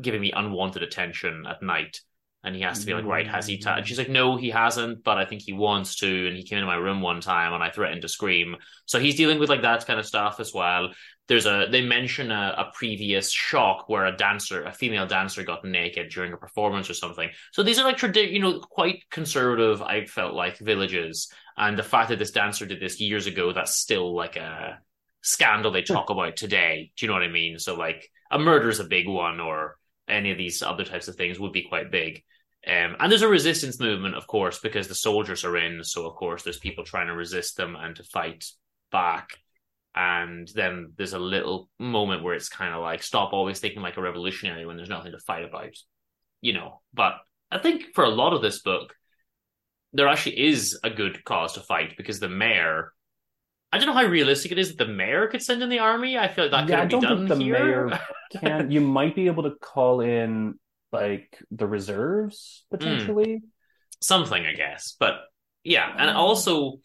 giving 0.00 0.20
me 0.20 0.32
unwanted 0.32 0.82
attention 0.82 1.44
at 1.46 1.62
night. 1.62 2.00
And 2.44 2.56
he 2.56 2.62
has 2.62 2.80
to 2.80 2.86
be 2.86 2.94
like, 2.94 3.04
right, 3.04 3.26
has 3.28 3.46
he? 3.46 3.58
Mm. 3.58 3.62
Ta-? 3.62 3.76
And 3.76 3.86
she's 3.86 3.98
like, 3.98 4.08
no, 4.08 4.36
he 4.36 4.50
hasn't, 4.50 5.04
but 5.04 5.16
I 5.16 5.24
think 5.24 5.42
he 5.42 5.52
wants 5.52 5.96
to. 5.96 6.26
And 6.26 6.36
he 6.36 6.42
came 6.42 6.58
into 6.58 6.66
my 6.66 6.74
room 6.74 7.00
one 7.00 7.20
time 7.20 7.52
and 7.52 7.62
I 7.62 7.70
threatened 7.70 8.02
to 8.02 8.08
scream. 8.08 8.56
So 8.86 8.98
he's 8.98 9.14
dealing 9.14 9.38
with 9.38 9.48
like 9.48 9.62
that 9.62 9.86
kind 9.86 10.00
of 10.00 10.06
stuff 10.06 10.40
as 10.40 10.52
well. 10.52 10.90
There's 11.28 11.46
a, 11.46 11.68
they 11.70 11.82
mention 11.82 12.32
a, 12.32 12.54
a 12.58 12.72
previous 12.74 13.30
shock 13.30 13.88
where 13.88 14.06
a 14.06 14.16
dancer, 14.16 14.64
a 14.64 14.72
female 14.72 15.06
dancer 15.06 15.44
got 15.44 15.64
naked 15.64 16.10
during 16.10 16.32
a 16.32 16.36
performance 16.36 16.90
or 16.90 16.94
something. 16.94 17.30
So 17.52 17.62
these 17.62 17.78
are 17.78 17.84
like, 17.84 17.96
tradi- 17.96 18.32
you 18.32 18.40
know, 18.40 18.58
quite 18.58 19.08
conservative, 19.08 19.80
I 19.80 20.04
felt 20.04 20.34
like 20.34 20.58
villages. 20.58 21.32
And 21.56 21.78
the 21.78 21.84
fact 21.84 22.08
that 22.08 22.18
this 22.18 22.32
dancer 22.32 22.66
did 22.66 22.80
this 22.80 23.00
years 23.00 23.28
ago, 23.28 23.52
that's 23.52 23.76
still 23.76 24.16
like 24.16 24.34
a 24.34 24.80
scandal 25.22 25.70
they 25.70 25.82
talk 25.82 26.10
about 26.10 26.36
today. 26.36 26.90
Do 26.96 27.06
you 27.06 27.08
know 27.08 27.14
what 27.14 27.22
I 27.22 27.28
mean? 27.28 27.60
So 27.60 27.76
like 27.76 28.10
a 28.32 28.38
murder 28.38 28.68
is 28.68 28.80
a 28.80 28.84
big 28.84 29.06
one 29.06 29.38
or 29.38 29.76
any 30.08 30.32
of 30.32 30.38
these 30.38 30.60
other 30.60 30.84
types 30.84 31.06
of 31.06 31.14
things 31.14 31.38
would 31.38 31.52
be 31.52 31.62
quite 31.62 31.92
big. 31.92 32.24
Um, 32.66 32.96
and 33.00 33.10
there's 33.10 33.22
a 33.22 33.28
resistance 33.28 33.80
movement, 33.80 34.14
of 34.14 34.26
course, 34.26 34.60
because 34.60 34.86
the 34.86 34.94
soldiers 34.94 35.44
are 35.44 35.56
in. 35.56 35.82
So, 35.82 36.06
of 36.06 36.14
course, 36.14 36.42
there's 36.42 36.58
people 36.58 36.84
trying 36.84 37.08
to 37.08 37.14
resist 37.14 37.56
them 37.56 37.74
and 37.76 37.96
to 37.96 38.04
fight 38.04 38.44
back. 38.92 39.30
And 39.94 40.48
then 40.54 40.92
there's 40.96 41.12
a 41.12 41.18
little 41.18 41.68
moment 41.78 42.22
where 42.22 42.34
it's 42.34 42.48
kind 42.48 42.72
of 42.72 42.80
like, 42.80 43.02
stop 43.02 43.32
always 43.32 43.58
thinking 43.58 43.82
like 43.82 43.96
a 43.96 44.02
revolutionary 44.02 44.64
when 44.64 44.76
there's 44.76 44.88
nothing 44.88 45.12
to 45.12 45.18
fight 45.18 45.44
about, 45.44 45.74
you 46.40 46.52
know. 46.52 46.80
But 46.94 47.14
I 47.50 47.58
think 47.58 47.94
for 47.94 48.04
a 48.04 48.08
lot 48.10 48.32
of 48.32 48.42
this 48.42 48.62
book, 48.62 48.94
there 49.92 50.08
actually 50.08 50.40
is 50.40 50.78
a 50.82 50.88
good 50.90 51.22
cause 51.24 51.54
to 51.54 51.60
fight 51.60 51.96
because 51.96 52.20
the 52.20 52.28
mayor. 52.28 52.92
I 53.72 53.78
don't 53.78 53.86
know 53.86 53.94
how 53.94 54.04
realistic 54.04 54.52
it 54.52 54.58
is 54.58 54.68
that 54.68 54.78
the 54.84 54.92
mayor 54.92 55.26
could 55.28 55.42
send 55.42 55.62
in 55.62 55.68
the 55.68 55.78
army. 55.78 56.16
I 56.16 56.28
feel 56.28 56.44
like 56.48 56.52
that 56.52 56.68
yeah, 56.68 56.82
I 56.82 56.86
couldn't 56.86 57.00
be 57.00 57.06
don't 57.06 57.16
done 57.16 57.28
think 57.28 57.38
the 57.38 57.44
here. 57.44 57.86
mayor 57.86 58.00
can. 58.40 58.70
You 58.70 58.80
might 58.80 59.14
be 59.14 59.26
able 59.26 59.42
to 59.44 59.54
call 59.60 60.00
in 60.00 60.58
like 60.92 61.38
the 61.50 61.66
reserves 61.66 62.64
hmm. 62.70 62.76
potentially. 62.76 63.42
something, 64.00 64.44
I 64.44 64.52
guess. 64.52 64.96
But 64.98 65.14
yeah, 65.64 65.92
and 65.96 66.10
also 66.10 66.80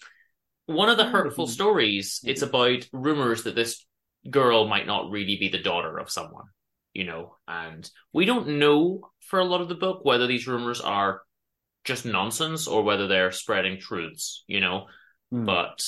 one 0.66 0.90
of 0.90 0.98
the 0.98 1.06
hurtful 1.06 1.48
stories, 1.48 2.20
it's 2.24 2.42
about 2.42 2.88
rumors 2.92 3.44
that 3.44 3.56
this 3.56 3.86
girl 4.30 4.68
might 4.68 4.88
not 4.88 5.10
really 5.10 5.38
be 5.38 5.50
the 5.50 5.62
daughter 5.62 5.98
of 5.98 6.10
someone, 6.10 6.46
you 6.94 7.06
know, 7.06 7.36
and 7.48 7.90
we 8.14 8.26
don't 8.26 8.60
know 8.60 9.10
for 9.22 9.40
a 9.40 9.46
lot 9.46 9.62
of 9.62 9.70
the 9.70 9.76
book 9.76 10.04
whether 10.04 10.28
these 10.28 10.48
rumors 10.48 10.82
are 10.82 11.22
just 11.86 12.06
nonsense 12.06 12.68
or 12.68 12.84
whether 12.84 13.08
they're 13.08 13.32
spreading 13.32 13.80
truths, 13.80 14.44
you 14.48 14.60
know. 14.60 14.88
Hmm. 15.32 15.46
But 15.46 15.84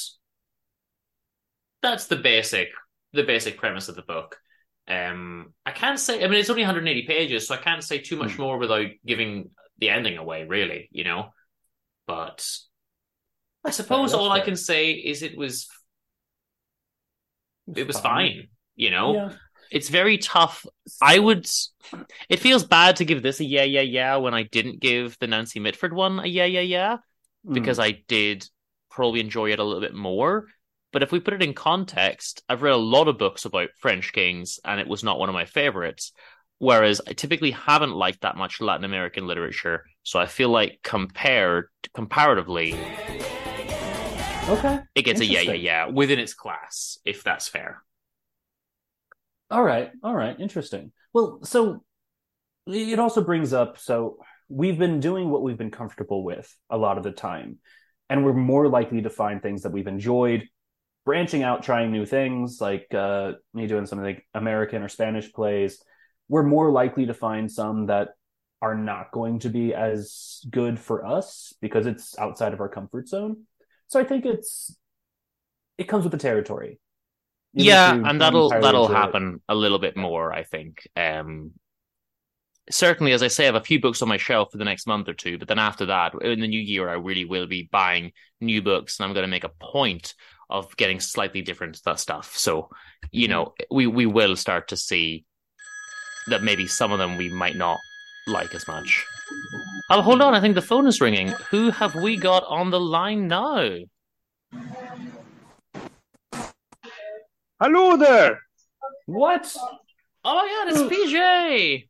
that's 1.81 2.07
the 2.07 2.15
basic 2.15 2.69
the 3.11 3.23
basic 3.23 3.57
premise 3.57 3.89
of 3.89 3.95
the 3.95 4.01
book. 4.01 4.37
Um, 4.89 5.53
I 5.65 5.71
can't 5.71 5.99
say. 5.99 6.23
I 6.23 6.27
mean, 6.27 6.39
it's 6.39 6.49
only 6.49 6.63
180 6.63 7.03
pages, 7.05 7.47
so 7.47 7.55
I 7.55 7.57
can't 7.57 7.83
say 7.83 7.99
too 7.99 8.15
much 8.17 8.37
more 8.37 8.57
without 8.57 8.87
giving 9.05 9.51
the 9.77 9.89
ending 9.89 10.17
away. 10.17 10.45
Really, 10.45 10.89
you 10.91 11.03
know. 11.03 11.29
But 12.07 12.45
I 13.63 13.69
suppose 13.71 14.13
all 14.13 14.31
I 14.31 14.39
can 14.39 14.55
say 14.55 14.91
is 14.91 15.21
it 15.21 15.37
was 15.37 15.67
it 17.75 17.87
was 17.87 17.99
fine. 17.99 18.31
fine. 18.33 18.47
You 18.75 18.91
know, 18.91 19.13
Yeah. 19.13 19.33
it's 19.71 19.89
very 19.89 20.17
tough. 20.17 20.65
I 21.01 21.19
would. 21.19 21.47
It 22.29 22.39
feels 22.39 22.63
bad 22.63 22.95
to 22.97 23.05
give 23.05 23.21
this 23.21 23.39
a 23.39 23.45
yeah, 23.45 23.63
yeah, 23.63 23.81
yeah 23.81 24.15
when 24.17 24.33
I 24.33 24.43
didn't 24.43 24.79
give 24.79 25.17
the 25.19 25.27
Nancy 25.27 25.59
Mitford 25.59 25.93
one 25.93 26.19
a 26.19 26.25
yeah, 26.25 26.45
yeah, 26.45 26.61
yeah 26.61 26.97
because 27.49 27.79
I 27.79 28.03
did 28.07 28.47
probably 28.89 29.19
enjoy 29.19 29.51
it 29.51 29.59
a 29.59 29.63
little 29.63 29.81
bit 29.81 29.93
more. 29.93 30.47
But 30.91 31.03
if 31.03 31.11
we 31.11 31.19
put 31.19 31.35
it 31.35 31.43
in 31.43 31.53
context, 31.53 32.43
I've 32.49 32.63
read 32.63 32.73
a 32.73 32.77
lot 32.77 33.07
of 33.07 33.17
books 33.17 33.45
about 33.45 33.69
French 33.77 34.11
kings, 34.11 34.59
and 34.65 34.79
it 34.79 34.87
was 34.87 35.03
not 35.03 35.19
one 35.19 35.29
of 35.29 35.33
my 35.33 35.45
favorites. 35.45 36.11
Whereas 36.57 36.99
I 37.07 37.13
typically 37.13 37.51
haven't 37.51 37.93
liked 37.93 38.21
that 38.21 38.35
much 38.35 38.59
Latin 38.59 38.83
American 38.83 39.27
literature, 39.27 39.85
so 40.03 40.19
I 40.19 40.25
feel 40.25 40.49
like 40.49 40.79
compared 40.83 41.67
comparatively, 41.93 42.73
Okay. 44.49 44.79
it 44.95 45.03
gets 45.03 45.21
a 45.21 45.25
yeah, 45.25 45.41
yeah, 45.41 45.53
yeah 45.53 45.85
within 45.85 46.19
its 46.19 46.33
class, 46.33 46.97
if 47.05 47.23
that's 47.23 47.47
fair. 47.47 47.83
All 49.51 49.63
right. 49.63 49.91
All 50.03 50.15
right. 50.15 50.37
Interesting. 50.39 50.91
Well, 51.13 51.39
so 51.43 51.83
it 52.67 52.99
also 52.99 53.23
brings 53.23 53.53
up 53.53 53.79
so 53.79 54.19
we've 54.47 54.77
been 54.77 54.99
doing 54.99 55.29
what 55.29 55.43
we've 55.43 55.57
been 55.57 55.71
comfortable 55.71 56.23
with 56.23 56.53
a 56.69 56.77
lot 56.77 56.97
of 56.97 57.03
the 57.03 57.11
time, 57.11 57.59
and 58.09 58.25
we're 58.25 58.33
more 58.33 58.67
likely 58.67 59.03
to 59.03 59.09
find 59.09 59.41
things 59.41 59.61
that 59.61 59.71
we've 59.71 59.87
enjoyed, 59.87 60.47
branching 61.09 61.41
out, 61.41 61.63
trying 61.63 61.91
new 61.91 62.05
things, 62.05 62.61
like 62.61 62.93
uh, 62.93 63.31
me 63.51 63.65
doing 63.65 63.87
something 63.87 64.05
like 64.05 64.27
American 64.35 64.83
or 64.83 64.87
Spanish 64.87 65.33
plays. 65.33 65.83
We're 66.27 66.43
more 66.43 66.69
likely 66.69 67.07
to 67.07 67.15
find 67.15 67.51
some 67.51 67.87
that 67.87 68.09
are 68.61 68.75
not 68.75 69.11
going 69.11 69.39
to 69.39 69.49
be 69.49 69.73
as 69.73 70.45
good 70.51 70.77
for 70.77 71.03
us 71.03 71.51
because 71.61 71.87
it's 71.87 72.15
outside 72.19 72.53
of 72.53 72.61
our 72.61 72.69
comfort 72.69 73.07
zone. 73.07 73.45
So 73.87 73.99
I 73.99 74.03
think 74.03 74.23
it's 74.23 74.75
it 75.79 75.85
comes 75.85 76.03
with 76.03 76.11
the 76.11 76.19
territory. 76.19 76.79
Even 77.55 77.65
yeah, 77.65 77.91
and 77.91 78.21
that'll 78.21 78.49
that'll 78.49 78.85
enjoy 78.85 78.93
it. 78.93 78.97
happen 78.97 79.41
a 79.49 79.55
little 79.55 79.79
bit 79.79 79.97
more, 79.97 80.31
I 80.31 80.43
think. 80.43 80.87
Um, 80.95 81.53
certainly, 82.69 83.13
as 83.13 83.23
I 83.23 83.29
say, 83.29 83.45
I 83.45 83.47
have 83.47 83.55
a 83.55 83.61
few 83.61 83.81
books 83.81 84.03
on 84.03 84.09
my 84.09 84.17
shelf 84.17 84.51
for 84.51 84.59
the 84.59 84.63
next 84.63 84.85
month 84.85 85.09
or 85.09 85.15
two, 85.15 85.39
but 85.39 85.47
then 85.47 85.57
after 85.57 85.87
that, 85.87 86.13
in 86.21 86.39
the 86.39 86.47
new 86.47 86.61
year, 86.61 86.87
I 86.87 86.93
really 86.93 87.25
will 87.25 87.47
be 87.47 87.67
buying 87.71 88.11
new 88.39 88.61
books, 88.61 88.99
and 88.99 89.07
I'm 89.07 89.15
going 89.15 89.23
to 89.23 89.27
make 89.27 89.43
a 89.43 89.49
point 89.59 90.13
of 90.49 90.75
getting 90.77 90.99
slightly 90.99 91.41
different 91.41 91.75
stuff. 91.75 92.37
So, 92.37 92.69
you 93.11 93.27
mm-hmm. 93.27 93.31
know, 93.31 93.53
we 93.71 93.87
we 93.87 94.05
will 94.05 94.35
start 94.35 94.69
to 94.69 94.77
see 94.77 95.25
that 96.27 96.43
maybe 96.43 96.67
some 96.67 96.91
of 96.91 96.99
them 96.99 97.17
we 97.17 97.29
might 97.29 97.55
not 97.55 97.79
like 98.27 98.53
as 98.53 98.67
much. 98.67 99.05
Oh, 99.91 100.01
hold 100.01 100.21
on, 100.21 100.35
I 100.35 100.41
think 100.41 100.55
the 100.55 100.61
phone 100.61 100.87
is 100.87 101.01
ringing. 101.01 101.29
Who 101.49 101.71
have 101.71 101.95
we 101.95 102.15
got 102.15 102.43
on 102.45 102.69
the 102.69 102.79
line 102.79 103.27
now? 103.27 103.75
Hello 107.59 107.97
there. 107.97 108.39
What? 109.05 109.55
Oh 110.23 110.35
my 110.35 110.47
god, 110.47 110.67
it's 110.69 110.81
hmm. 110.81 110.87
PJ. 110.87 111.87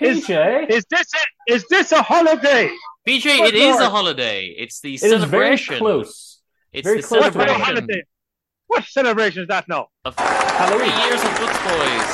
PJ? 0.00 0.70
is 0.70 0.84
this 0.90 1.06
a, 1.14 1.52
is 1.52 1.64
this 1.68 1.92
a 1.92 2.02
holiday? 2.02 2.70
PJ, 3.06 3.22
Good 3.22 3.54
it 3.54 3.54
is 3.54 3.80
a 3.80 3.88
holiday. 3.88 4.46
It's 4.46 4.80
the 4.80 4.96
celebration. 4.96 5.22
It 5.22 5.24
is 5.24 5.30
very 5.30 5.56
celebration. 5.56 5.78
close. 5.78 6.29
It's 6.72 6.86
Very 6.86 7.00
the 7.00 7.06
close 7.06 7.32
to 7.32 7.38
What 7.38 7.48
a 7.48 7.52
celebration? 7.64 8.02
What 8.68 8.84
celebration 8.84 9.42
is 9.42 9.48
that 9.48 9.66
now? 9.68 9.88
of 10.04 10.14
three 10.16 10.86
years 10.86 11.22
of 11.24 11.36
Books 11.38 11.58
Boys. 11.64 12.10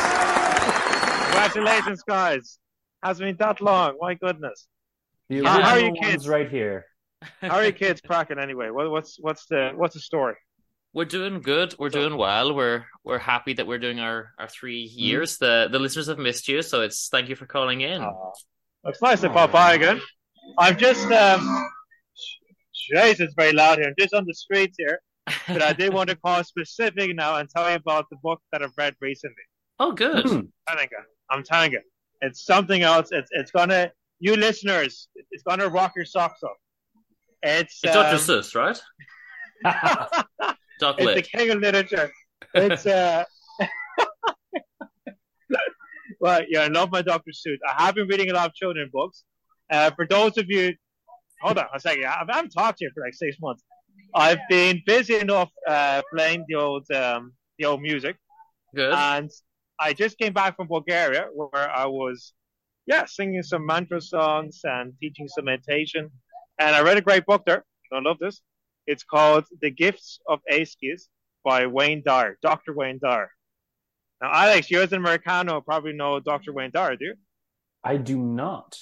Congratulations, 1.24 2.03
guys. 2.03 2.59
Has 3.03 3.19
been 3.19 3.37
that 3.39 3.61
long. 3.61 3.97
My 4.01 4.15
goodness. 4.15 4.66
The 5.28 5.43
How- 5.45 5.61
how 5.61 5.70
are 5.73 5.78
you 5.78 5.87
original 5.87 6.01
one's 6.03 6.12
kids? 6.12 6.28
right 6.28 6.49
here. 6.51 6.87
How 7.41 7.57
are 7.57 7.65
you 7.65 7.73
kids 7.73 8.01
cracking 8.01 8.39
anyway? 8.39 8.70
What, 8.70 8.91
what's 8.91 9.16
what's 9.20 9.47
the 9.47 9.73
what's 9.74 9.95
the 9.95 10.01
story? 10.01 10.35
We're 10.95 11.05
doing 11.05 11.41
good. 11.43 11.74
We're 11.78 11.91
doing 11.91 12.16
well. 12.16 12.55
We're 12.55 12.85
we're 13.05 13.19
happy 13.19 13.53
that 13.55 13.66
we're 13.66 13.78
doing 13.78 14.01
our, 14.01 14.31
our 14.39 14.49
three 14.49 14.81
years. 14.81 15.37
The 15.39 15.69
the 15.70 15.78
listeners 15.78 16.07
have 16.07 16.19
missed 16.19 16.49
you, 16.49 16.62
so 16.62 16.81
it's 16.83 17.09
thank 17.09 17.28
you 17.28 17.37
for 17.37 17.47
calling 17.47 17.83
in. 17.83 18.03
It's 18.85 19.03
nice 19.03 19.20
to 19.20 19.31
pop 19.31 19.53
by 19.53 19.74
again. 19.74 20.01
I'm 20.59 20.77
just 20.78 21.07
um 21.11 21.69
Jeez, 22.93 23.21
it's 23.21 23.35
very 23.37 23.53
loud 23.53 23.79
here. 23.79 23.89
I'm 23.89 23.95
just 23.99 24.15
on 24.15 24.25
the 24.27 24.35
streets 24.35 24.77
here. 24.79 25.01
But 25.49 25.63
I 25.63 25.73
did 25.73 25.93
want 25.93 26.09
to 26.11 26.17
call 26.17 26.43
specific 26.45 27.15
now 27.15 27.37
and 27.37 27.49
tell 27.49 27.69
you 27.69 27.77
about 27.77 28.07
the 28.11 28.17
book 28.23 28.41
that 28.53 28.63
I've 28.63 28.73
read 28.79 28.95
recently. 29.01 29.43
Oh, 29.79 29.93
good. 29.93 30.27
I'm 30.27 30.53
telling 30.69 30.89
you. 30.91 30.99
I'm 31.31 31.43
telling 31.43 31.73
you. 31.73 31.81
It's 32.21 32.45
something 32.45 32.83
else. 32.83 33.09
It's 33.13 33.29
it's 33.33 33.51
gonna 33.51 33.91
you 34.21 34.37
listeners, 34.37 35.09
it's 35.31 35.43
gonna 35.43 35.69
rock 35.69 35.93
your 35.97 36.05
socks 36.05 36.43
off. 36.43 36.57
It's 37.43 37.81
It's 37.83 37.93
Dr. 37.93 38.17
um, 38.17 38.17
Seuss, 38.17 38.55
right? 38.55 38.81
Doc 40.79 40.97
it's 40.99 41.15
the 41.15 41.39
king 41.39 41.51
of 41.51 41.59
literature. 41.59 42.11
It's 42.55 42.87
uh 42.87 43.25
well, 46.21 46.43
yeah, 46.49 46.61
I 46.61 46.69
love 46.69 46.91
my 46.91 47.03
Dr. 47.03 47.33
Seuss. 47.33 47.59
I 47.69 47.85
have 47.85 47.95
been 47.95 48.09
reading 48.09 48.31
a 48.31 48.35
lot 48.35 48.47
of 48.47 48.55
children 48.55 48.89
books. 48.93 49.25
Uh, 49.71 49.91
for 49.91 50.07
those 50.07 50.39
of 50.39 50.47
you, 50.49 50.75
hold 51.41 51.59
on 51.59 51.67
a 51.75 51.81
second. 51.81 52.05
I 52.05 52.25
I 52.29 52.37
haven't 52.37 52.51
talked 52.51 52.79
to 52.79 52.85
you 52.85 52.91
for 52.95 53.03
like 53.05 53.15
six 53.15 53.37
months. 53.41 53.63
I've 54.15 54.41
been 54.49 54.83
busy 54.87 55.17
enough 55.17 55.51
uh, 55.69 56.03
playing 56.13 56.45
the 56.49 56.55
old 56.57 56.91
um, 56.91 57.33
the 57.59 57.67
old 57.67 57.83
music, 57.83 58.17
Good. 58.75 58.93
and 58.93 59.31
I 59.81 59.93
just 59.93 60.19
came 60.19 60.33
back 60.33 60.57
from 60.57 60.69
Bulgaria 60.69 61.27
where 61.35 61.71
I 61.71 61.87
was, 61.87 62.33
yeah, 62.87 63.05
singing 63.05 63.43
some 63.43 63.67
mantra 63.67 64.01
songs 64.01 64.61
and 64.65 64.93
teaching 65.01 65.29
some 65.29 65.45
meditation. 65.45 66.11
And 66.59 66.75
I 66.75 66.81
read 66.81 66.97
a 66.97 67.03
great 67.03 67.27
book 67.27 67.45
there. 67.45 67.65
I 67.93 68.01
love 68.01 68.19
this. 68.19 68.41
It's 68.87 69.05
called 69.05 69.45
The 69.61 69.71
Gifts 69.71 70.21
of 70.29 70.41
Eykis 70.51 71.09
by 71.45 71.67
Wayne 71.67 72.03
Dyer, 72.05 72.39
Dr. 72.43 72.75
Wayne 72.75 72.99
Dyer. 73.03 73.31
Now, 74.23 74.33
Alex, 74.33 74.71
you 74.71 74.81
as 74.81 74.93
an 74.93 74.99
Americano 74.99 75.61
probably 75.61 75.93
know 75.93 76.19
Dr. 76.21 76.53
Wayne 76.53 76.71
Dyer, 76.73 76.97
do 76.97 77.05
you? 77.07 77.15
I 77.85 77.99
do 77.99 78.19
not. 78.19 78.79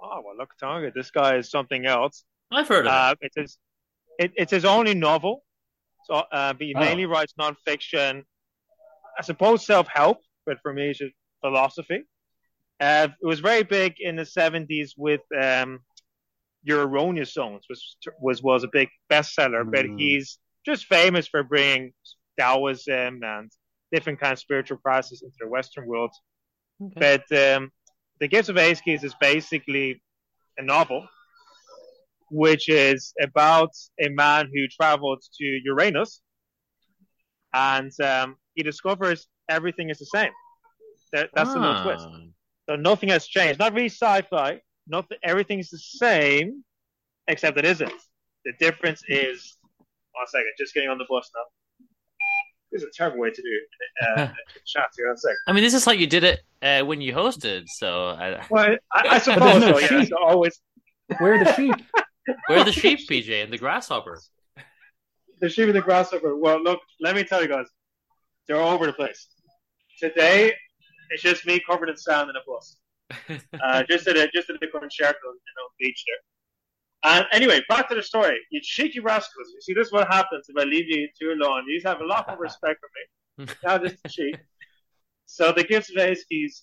Oh 0.00 0.22
well, 0.24 0.36
look, 0.36 0.50
Tonga, 0.58 0.90
this 0.94 1.10
guy 1.10 1.36
is 1.36 1.50
something 1.50 1.86
else. 1.86 2.24
I've 2.50 2.68
heard 2.68 2.86
of 2.86 2.92
Uh, 2.92 3.14
it's 3.20 3.36
his, 3.36 3.58
it, 4.18 4.32
it's 4.36 4.52
his 4.52 4.64
only 4.64 4.94
novel. 4.94 5.44
So, 6.06 6.14
uh, 6.14 6.52
but 6.54 6.62
he 6.62 6.74
Oh. 6.74 6.80
mainly 6.80 7.06
writes 7.06 7.34
nonfiction. 7.38 8.24
I 9.18 9.22
suppose 9.22 9.66
self-help, 9.66 10.18
but 10.46 10.58
for 10.62 10.72
me, 10.72 10.90
it's 10.90 11.00
philosophy. 11.40 12.04
Uh, 12.80 13.08
it 13.20 13.26
was 13.26 13.40
very 13.40 13.64
big 13.64 13.94
in 13.98 14.14
the 14.16 14.24
seventies 14.24 14.94
with 14.96 15.20
um, 15.38 15.80
Your 16.62 16.86
Erroneous 16.86 17.32
Zones, 17.34 17.64
which 17.68 17.80
was 18.20 18.42
was 18.42 18.64
a 18.64 18.68
big 18.68 18.88
bestseller. 19.10 19.68
But 19.70 19.86
Mm. 19.86 19.98
he's 19.98 20.38
just 20.64 20.86
famous 20.86 21.26
for 21.26 21.42
bringing 21.42 21.92
Taoism 22.38 23.22
and 23.24 23.50
different 23.92 24.20
kinds 24.20 24.38
of 24.38 24.40
spiritual 24.40 24.78
practices 24.78 25.22
into 25.22 25.36
the 25.40 25.48
Western 25.48 25.86
world. 25.86 26.12
But 26.78 27.24
um, 27.32 27.72
The 28.20 28.28
Gifts 28.28 28.48
of 28.48 28.56
Eykis 28.56 29.04
is 29.04 29.14
basically 29.20 30.02
a 30.58 30.62
novel, 30.62 31.06
which 32.30 32.68
is 32.68 33.12
about 33.22 33.70
a 34.00 34.08
man 34.08 34.50
who 34.52 34.66
traveled 34.68 35.22
to 35.38 35.44
Uranus, 35.64 36.20
and 37.54 37.92
um, 38.00 38.36
he 38.54 38.62
discovers 38.62 39.28
everything 39.48 39.90
is 39.90 39.98
the 39.98 40.06
same. 40.06 40.32
That, 41.12 41.30
that's 41.34 41.52
the 41.54 41.60
little 41.60 41.76
Ah. 41.76 41.82
twist. 41.84 42.06
So 42.68 42.76
nothing 42.76 43.08
has 43.08 43.26
changed. 43.26 43.58
Not 43.58 43.72
really 43.72 43.88
sci-fi. 43.88 44.60
Nothing. 44.86 45.18
Everything's 45.22 45.70
the 45.70 45.78
same, 45.78 46.64
except 47.28 47.56
it 47.56 47.64
isn't. 47.64 47.92
The 48.44 48.52
difference 48.58 49.02
is. 49.08 49.56
One 50.12 50.26
second, 50.26 50.52
just 50.58 50.74
getting 50.74 50.88
on 50.90 50.98
the 50.98 51.06
bus 51.08 51.30
now. 51.34 51.44
This 52.70 52.82
is 52.82 52.88
a 52.88 52.96
terrible 52.96 53.18
way 53.18 53.30
to 53.30 53.42
do 53.42 53.60
uh, 54.06 54.28
chat 54.66 54.88
here. 54.96 55.08
One 55.08 55.16
second. 55.16 55.16
I'm 55.16 55.16
saying? 55.16 55.36
I 55.46 55.52
mean, 55.52 55.64
this 55.64 55.74
is 55.74 55.86
like 55.86 55.98
you 55.98 56.06
did 56.06 56.24
it 56.24 56.40
uh, 56.62 56.82
when 56.84 57.00
you 57.00 57.12
hosted. 57.12 57.64
So 57.68 58.08
I... 58.08 58.44
Well, 58.50 58.76
I, 58.92 59.08
I 59.08 59.18
suppose 59.18 59.60
no 59.60 59.78
so. 59.78 59.78
Yeah. 59.78 60.04
So 60.04 60.16
always 60.20 60.60
Where 61.18 61.34
are 61.34 61.44
the 61.44 61.54
sheep? 61.54 61.74
Where 62.46 62.58
are 62.58 62.64
the 62.64 62.72
sheep, 62.72 63.00
PJ, 63.08 63.42
and 63.42 63.52
the 63.52 63.58
grasshopper? 63.58 64.20
the 65.40 65.48
sheep 65.48 65.66
and 65.66 65.74
the 65.74 65.80
grasshopper. 65.80 66.36
Well, 66.36 66.62
look, 66.62 66.80
let 67.00 67.14
me 67.14 67.24
tell 67.24 67.42
you 67.42 67.48
guys, 67.48 67.66
they're 68.46 68.60
all 68.60 68.74
over 68.74 68.86
the 68.86 68.92
place. 68.92 69.28
Today, 69.98 70.52
it's 71.10 71.22
just 71.22 71.46
me 71.46 71.60
covered 71.68 71.88
in 71.88 71.96
sand 71.96 72.30
in 72.30 72.36
a 72.36 72.40
bus. 72.46 72.76
Uh, 73.62 73.82
just 73.88 74.06
at 74.06 74.16
a 74.16 74.28
just 74.34 74.50
at 74.50 74.60
the 74.60 74.66
current 74.66 74.92
circle, 74.92 75.30
you 75.32 75.54
know, 75.56 75.68
beach 75.78 76.04
there. 76.06 76.16
And 77.04 77.26
anyway, 77.32 77.62
back 77.68 77.88
to 77.90 77.94
the 77.94 78.02
story. 78.02 78.38
You 78.50 78.60
cheeky 78.62 79.00
rascals. 79.00 79.48
You 79.54 79.60
see, 79.60 79.74
this 79.74 79.86
is 79.86 79.92
what 79.92 80.08
happens 80.08 80.46
if 80.48 80.56
I 80.58 80.64
leave 80.64 80.86
you 80.88 81.08
too 81.18 81.34
long. 81.36 81.64
You 81.68 81.80
have 81.84 82.00
a 82.00 82.04
lot 82.04 82.26
more 82.28 82.38
respect 82.38 82.80
for 82.80 82.88
me. 83.46 83.54
Now 83.64 83.78
this 83.78 83.92
is 83.92 84.12
cheat. 84.12 84.36
So 85.26 85.52
the 85.52 85.62
gifts 85.62 85.90
of 85.90 85.96
Eykis, 85.96 86.62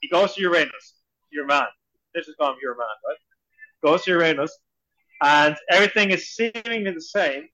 he 0.00 0.08
goes 0.10 0.34
to 0.34 0.40
Uranus, 0.40 0.94
your 1.30 1.44
man. 1.44 1.66
This 2.14 2.28
is 2.28 2.34
called 2.40 2.56
your 2.62 2.76
man, 2.76 2.86
right? 3.06 3.18
Goes 3.84 4.04
to 4.04 4.12
Uranus, 4.12 4.56
and 5.22 5.56
everything 5.70 6.10
is 6.10 6.30
seemingly 6.30 6.90
the 6.92 7.00
same, 7.00 7.46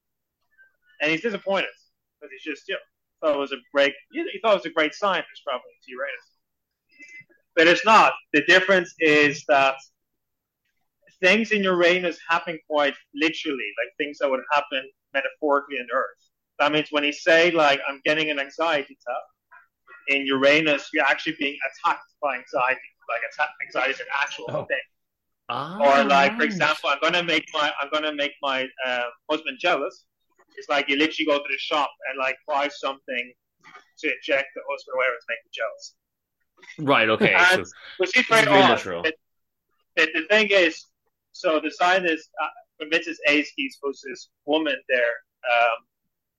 and 1.00 1.10
he's 1.10 1.22
disappointed 1.22 1.70
because 2.20 2.30
he's 2.32 2.42
just, 2.54 2.68
you 2.68 2.74
know, 2.74 2.80
thought 3.20 3.36
it 3.36 3.40
was 3.40 3.52
a 3.52 3.56
great, 3.72 3.94
he 4.12 4.24
thought 4.42 4.52
it 4.52 4.58
was 4.58 4.66
a 4.66 4.70
great 4.70 4.94
scientist 4.94 5.42
traveling 5.42 5.64
to 5.84 5.90
Uranus, 5.90 6.28
but 7.56 7.66
it's 7.66 7.84
not. 7.84 8.12
The 8.32 8.42
difference 8.46 8.94
is 9.00 9.44
that 9.48 9.74
things 11.22 11.52
in 11.52 11.62
Uranus 11.62 12.18
happen 12.28 12.58
quite 12.68 12.94
literally, 13.14 13.68
like 13.80 13.90
things 13.96 14.18
that 14.18 14.28
would 14.28 14.44
happen 14.50 14.82
metaphorically 15.14 15.76
on 15.76 15.86
Earth. 15.94 16.20
That 16.58 16.72
means 16.72 16.88
when 16.90 17.04
he 17.04 17.12
say 17.12 17.50
like 17.50 17.80
I'm 17.88 18.00
getting 18.04 18.28
an 18.30 18.38
anxiety 18.38 18.96
attack 19.00 19.22
in 20.08 20.26
Uranus, 20.26 20.88
you're 20.92 21.04
actually 21.04 21.36
being 21.38 21.56
attacked 21.68 22.10
by 22.20 22.36
anxiety. 22.36 22.88
Like 23.08 23.22
anxiety 23.66 23.92
is 23.92 24.00
an 24.00 24.06
actual 24.22 24.46
Oh. 24.48 24.64
thing. 24.64 24.86
Ah, 25.48 25.78
Or 25.86 26.04
like, 26.04 26.36
for 26.36 26.44
example, 26.44 26.88
I'm 26.90 26.98
gonna 27.02 27.22
make 27.22 27.46
my 27.52 27.72
I'm 27.80 27.90
gonna 27.92 28.14
make 28.14 28.32
my 28.42 28.58
uh, 28.86 29.08
husband 29.30 29.58
jealous. 29.60 30.04
It's 30.56 30.68
like 30.68 30.88
you 30.88 30.96
literally 30.96 31.26
go 31.26 31.38
to 31.38 31.48
the 31.48 31.58
shop 31.58 31.90
and 32.08 32.18
like 32.18 32.36
buy 32.46 32.68
something 32.68 33.32
to 34.00 34.06
inject 34.14 34.48
the 34.54 34.62
husband 34.70 34.94
or 34.94 34.98
whatever 34.98 35.16
to 35.16 35.26
make 35.32 35.40
him 35.44 35.52
jealous. 35.60 35.84
Right. 36.78 37.08
Okay. 37.08 37.34
And, 37.34 37.66
So 37.66 37.72
which 37.98 38.16
is 38.16 38.26
very 38.26 38.42
is 38.42 38.48
very 38.48 38.62
odd. 38.62 39.02
But, 39.02 39.14
but 39.96 40.08
the 40.14 40.24
thing 40.30 40.48
is, 40.50 40.86
so 41.32 41.60
the 41.62 41.70
scientist 41.70 42.30
uh, 42.42 42.48
convinces 42.80 43.18
Eykis 43.28 43.74
was 43.82 44.02
this 44.06 44.28
woman 44.44 44.76
there 44.88 45.14
um, 45.50 45.84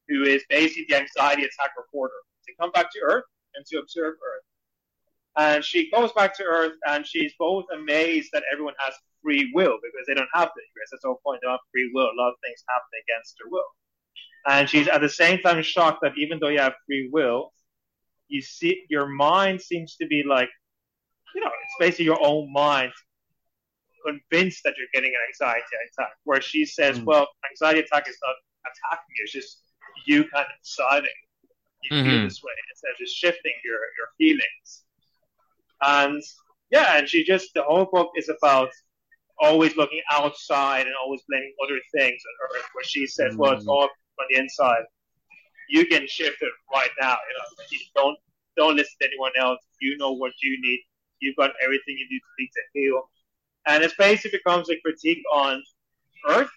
who 0.08 0.24
is 0.24 0.44
basically 0.50 0.86
the 0.90 0.98
anxiety 0.98 1.44
attack 1.44 1.72
reporter 1.78 2.14
to 2.48 2.54
come 2.60 2.72
back 2.72 2.92
to 2.92 3.00
Earth 3.00 3.26
and 3.56 3.66
to 3.68 3.80
observe 3.80 4.14
Earth. 4.14 4.44
And 5.36 5.64
she 5.64 5.90
goes 5.90 6.12
back 6.14 6.38
to 6.38 6.44
Earth 6.44 6.74
and 6.88 7.06
she's 7.06 7.34
both 7.40 7.66
amazed 7.74 8.30
that 8.34 8.44
everyone 8.52 8.76
has 8.86 8.94
free 9.24 9.52
will 9.54 9.78
because 9.82 10.06
they 10.08 10.14
don't 10.14 10.30
have 10.34 10.50
it. 10.50 10.66
Because 10.76 10.90
that's 10.92 11.02
the 11.02 11.08
whole 11.08 11.22
point 11.26 11.42
of 11.44 11.60
free 11.72 11.90
will. 11.94 12.06
A 12.06 12.18
lot 12.18 12.30
of 12.30 12.36
things 12.44 12.64
happen 12.68 12.90
against 13.04 13.36
their 13.40 13.50
will. 13.50 13.66
And 14.46 14.70
she's 14.70 14.88
at 14.88 15.02
the 15.02 15.10
same 15.10 15.40
time 15.40 15.62
shocked 15.64 16.00
that 16.04 16.14
even 16.18 16.38
though 16.40 16.50
you 16.50 16.60
have 16.60 16.74
free 16.86 17.10
will, 17.12 17.52
you 18.28 18.42
see 18.42 18.84
your 18.90 19.08
mind 19.08 19.62
seems 19.62 19.96
to 19.96 20.08
be 20.08 20.24
like, 20.28 20.50
you 21.34 21.42
know, 21.42 21.48
it's 21.48 21.76
basically 21.80 22.06
your 22.06 22.24
own 22.24 22.52
mind 22.52 22.92
convinced 24.06 24.62
that 24.64 24.76
you're 24.78 24.88
getting 24.94 25.14
an 25.14 25.22
anxiety 25.28 25.64
attack. 25.92 26.14
Where 26.24 26.42
she 26.42 26.66
says, 26.66 27.00
Mm. 27.00 27.06
well, 27.06 27.28
anxiety 27.50 27.80
attack 27.82 28.08
is 28.08 28.18
not 28.22 28.36
attacking 28.66 29.16
you, 29.18 29.24
it's 29.24 29.34
just 29.34 29.64
you 30.06 30.24
kind 30.30 30.46
of 30.46 30.58
deciding 30.64 31.10
you 31.84 31.90
feel 32.04 32.20
Mhm. 32.20 32.24
this 32.26 32.42
way 32.44 32.54
instead 32.72 32.92
of 32.92 32.98
just 32.98 33.16
shifting 33.18 33.54
your, 33.64 33.80
your 33.98 34.10
feelings. 34.18 34.86
And 35.82 36.24
yeah, 36.72 36.98
and 36.98 37.08
she 37.10 37.24
just, 37.24 37.54
the 37.54 37.64
whole 37.64 37.86
book 37.86 38.12
is 38.16 38.30
about 38.30 38.72
always 39.40 39.76
looking 39.76 40.02
outside 40.12 40.86
and 40.88 40.96
always 40.96 41.22
blaming 41.28 41.54
other 41.64 41.80
things 41.94 42.22
on 42.26 42.58
Earth, 42.58 42.68
where 42.74 42.84
she 42.86 43.06
says, 43.06 43.36
well, 43.36 43.52
it's 43.54 43.68
all 43.68 43.84
on 44.20 44.26
the 44.30 44.38
inside. 44.38 44.84
You 45.70 45.86
can 45.86 46.08
shift 46.08 46.42
it 46.42 46.52
right 46.74 46.90
now. 47.02 47.18
You 47.28 47.34
know, 47.38 47.66
you 47.72 47.80
don't 47.96 48.18
don't 48.56 48.76
listen 48.76 48.94
to 49.02 49.08
anyone 49.08 49.32
else. 49.38 49.60
You 49.82 49.98
know 49.98 50.12
what 50.12 50.34
you 50.42 50.62
need. 50.62 50.82
You've 51.20 51.36
got 51.36 51.52
everything 51.62 51.98
you 51.98 52.08
need 52.10 52.20
to 52.20 52.32
need 52.40 52.50
to 52.54 52.62
heal. 52.74 53.10
And 53.66 53.84
it 53.84 53.94
basically 53.98 54.40
becomes 54.40 54.70
a 54.70 54.80
critique 54.82 55.24
on 55.32 55.64
Earth, 56.30 56.50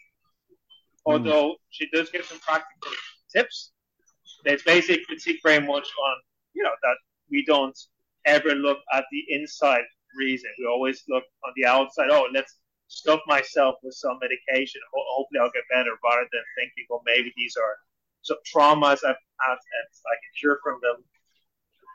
hmm. 1.07 1.13
although 1.13 1.57
she 1.71 1.89
does 1.93 2.11
give 2.11 2.25
some 2.25 2.39
practical 2.41 2.93
tips. 3.33 3.73
It's 4.45 4.63
basically 4.63 5.03
a 5.03 5.07
critique 5.07 5.41
very 5.43 5.61
much 5.61 5.87
on, 5.87 6.17
you 6.55 6.63
know, 6.63 6.75
that 6.83 6.97
we 7.31 7.45
don't 7.45 7.77
ever 8.27 8.55
look 8.55 8.79
at 8.93 9.05
the 9.11 9.25
inside 9.29 9.85
reason. 10.17 10.51
We 10.59 10.67
always 10.67 11.03
look 11.09 11.25
on 11.45 11.53
the 11.57 11.67
outside. 11.67 12.09
Oh, 12.11 12.29
let's 12.33 12.57
stuff 12.89 13.21
myself 13.27 13.77
with 13.83 13.95
some 13.95 14.19
medication. 14.21 14.81
Hopefully, 14.95 15.41
I'll 15.41 15.51
get 15.51 15.65
better, 15.71 15.91
rather 16.05 16.27
than 16.33 16.43
thinking, 16.57 16.87
well, 16.89 17.03
maybe 17.05 17.33
these 17.37 17.57
are 17.57 17.77
some 18.23 18.39
traumas 18.53 19.05
I've 19.05 19.17
had 19.41 19.59
and 19.59 19.89
I 20.07 20.15
can 20.15 20.33
cure 20.39 20.59
from 20.63 20.79
them. 20.83 21.05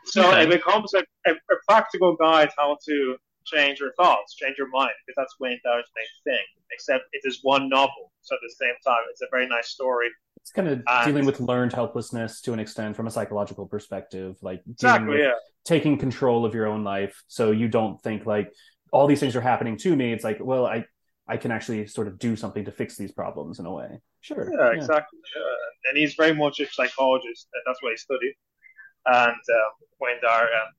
So 0.05 0.29
Okay. 0.29 0.43
it 0.43 0.49
becomes 0.49 0.93
a, 0.93 1.03
a, 1.27 1.31
a 1.33 1.55
practical 1.67 2.15
guide 2.15 2.49
how 2.57 2.77
to 2.87 3.17
change 3.45 3.79
your 3.79 3.93
thoughts, 3.93 4.35
change 4.35 4.55
your 4.57 4.69
mind, 4.69 4.91
because 5.05 5.15
that's 5.17 5.35
Wayne 5.39 5.59
Dyer's 5.63 5.85
main 5.95 6.33
thing. 6.33 6.45
Except 6.71 7.03
it 7.13 7.21
is 7.23 7.39
one 7.41 7.69
novel, 7.69 8.11
so 8.21 8.35
at 8.35 8.39
the 8.41 8.53
same 8.57 8.75
time, 8.85 9.01
it's 9.09 9.21
a 9.21 9.27
very 9.31 9.47
nice 9.47 9.69
story. 9.69 10.07
It's 10.37 10.51
kind 10.51 10.67
of 10.67 10.81
And- 10.87 11.05
dealing 11.05 11.25
with 11.25 11.39
learned 11.39 11.73
helplessness 11.73 12.41
to 12.41 12.53
an 12.53 12.59
extent 12.59 12.95
from 12.95 13.07
a 13.07 13.11
psychological 13.11 13.67
perspective, 13.67 14.37
like 14.41 14.63
dealing 14.63 14.73
Exactly, 14.75 15.09
with 15.09 15.19
yeah. 15.19 15.33
taking 15.65 15.97
control 15.97 16.45
of 16.45 16.53
your 16.53 16.67
own 16.67 16.83
life, 16.83 17.23
so 17.27 17.51
you 17.51 17.67
don't 17.67 18.01
think 18.01 18.25
like 18.25 18.53
all 18.91 19.07
these 19.07 19.19
things 19.19 19.35
are 19.35 19.41
happening 19.41 19.77
to 19.77 19.95
me. 19.95 20.11
It's 20.13 20.23
like, 20.23 20.39
well, 20.41 20.65
I 20.65 20.85
I 21.27 21.37
can 21.37 21.51
actually 21.51 21.87
sort 21.87 22.07
of 22.07 22.19
do 22.19 22.35
something 22.35 22.65
to 22.65 22.71
fix 22.71 22.97
these 22.97 23.11
problems 23.11 23.59
in 23.59 23.65
a 23.65 23.71
way. 23.71 24.01
Sure. 24.21 24.51
Yeah, 24.51 24.71
exactly. 24.73 25.19
Yeah. 25.35 25.89
And 25.89 25.97
he's 25.97 26.15
very 26.15 26.33
much 26.33 26.59
a 26.59 26.67
psychologist, 26.67 27.47
and 27.53 27.61
that's 27.65 27.81
what 27.81 27.91
he 27.91 27.97
studied. 27.97 28.35
And 29.05 29.29
um, 29.31 29.71
Wayne 30.01 30.17
Dyer, 30.21 30.43
um, 30.43 30.73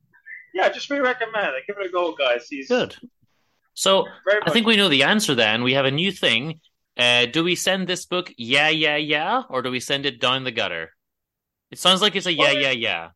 yeah, 0.54 0.68
just 0.68 0.90
really 0.90 1.02
recommend 1.02 1.54
it. 1.56 1.64
Give 1.66 1.76
it 1.78 1.86
a 1.86 1.90
go, 1.90 2.14
guys. 2.14 2.46
He's 2.48 2.68
Good. 2.68 2.96
So 3.74 4.06
I 4.44 4.50
think 4.50 4.66
we 4.66 4.76
know 4.76 4.88
the 4.88 5.04
answer. 5.04 5.34
Then 5.34 5.62
we 5.62 5.74
have 5.74 5.86
a 5.86 5.90
new 5.90 6.12
thing. 6.12 6.60
Uh, 6.96 7.24
do 7.24 7.42
we 7.42 7.54
send 7.54 7.88
this 7.88 8.04
book 8.04 8.30
yeah 8.36 8.68
yeah 8.68 8.96
yeah, 8.96 9.42
or 9.48 9.62
do 9.62 9.70
we 9.70 9.80
send 9.80 10.04
it 10.04 10.20
down 10.20 10.44
the 10.44 10.50
gutter? 10.50 10.90
It 11.70 11.78
sounds 11.78 12.02
like 12.02 12.14
it's 12.14 12.26
a 12.26 12.32
yeah 12.32 12.50
yeah 12.50 12.70
yeah. 12.70 13.08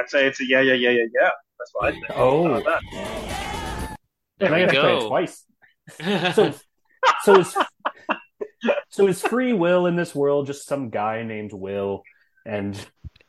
I'd 0.00 0.10
say 0.10 0.26
it's 0.26 0.40
a 0.40 0.44
yeah, 0.44 0.60
yeah, 0.60 0.74
yeah, 0.74 0.90
yeah, 0.90 1.04
yeah. 1.20 1.30
That's 1.58 1.70
what 1.72 1.86
I 1.86 1.92
think. 1.92 2.06
Oh. 2.10 2.46
About 2.46 2.64
that? 2.64 3.96
There 4.38 4.52
And 4.52 4.54
I 4.54 4.66
got 4.66 4.72
to 4.72 4.80
play 4.80 4.96
it 4.96 5.08
twice. 5.08 5.44
So, 6.34 6.54
so 7.22 7.40
is 7.40 7.54
so 8.88 9.06
is 9.06 9.20
free 9.20 9.52
will 9.52 9.86
in 9.86 9.96
this 9.96 10.14
world 10.14 10.46
just 10.46 10.66
some 10.66 10.88
guy 10.88 11.22
named 11.22 11.52
Will, 11.52 12.02
and 12.46 12.74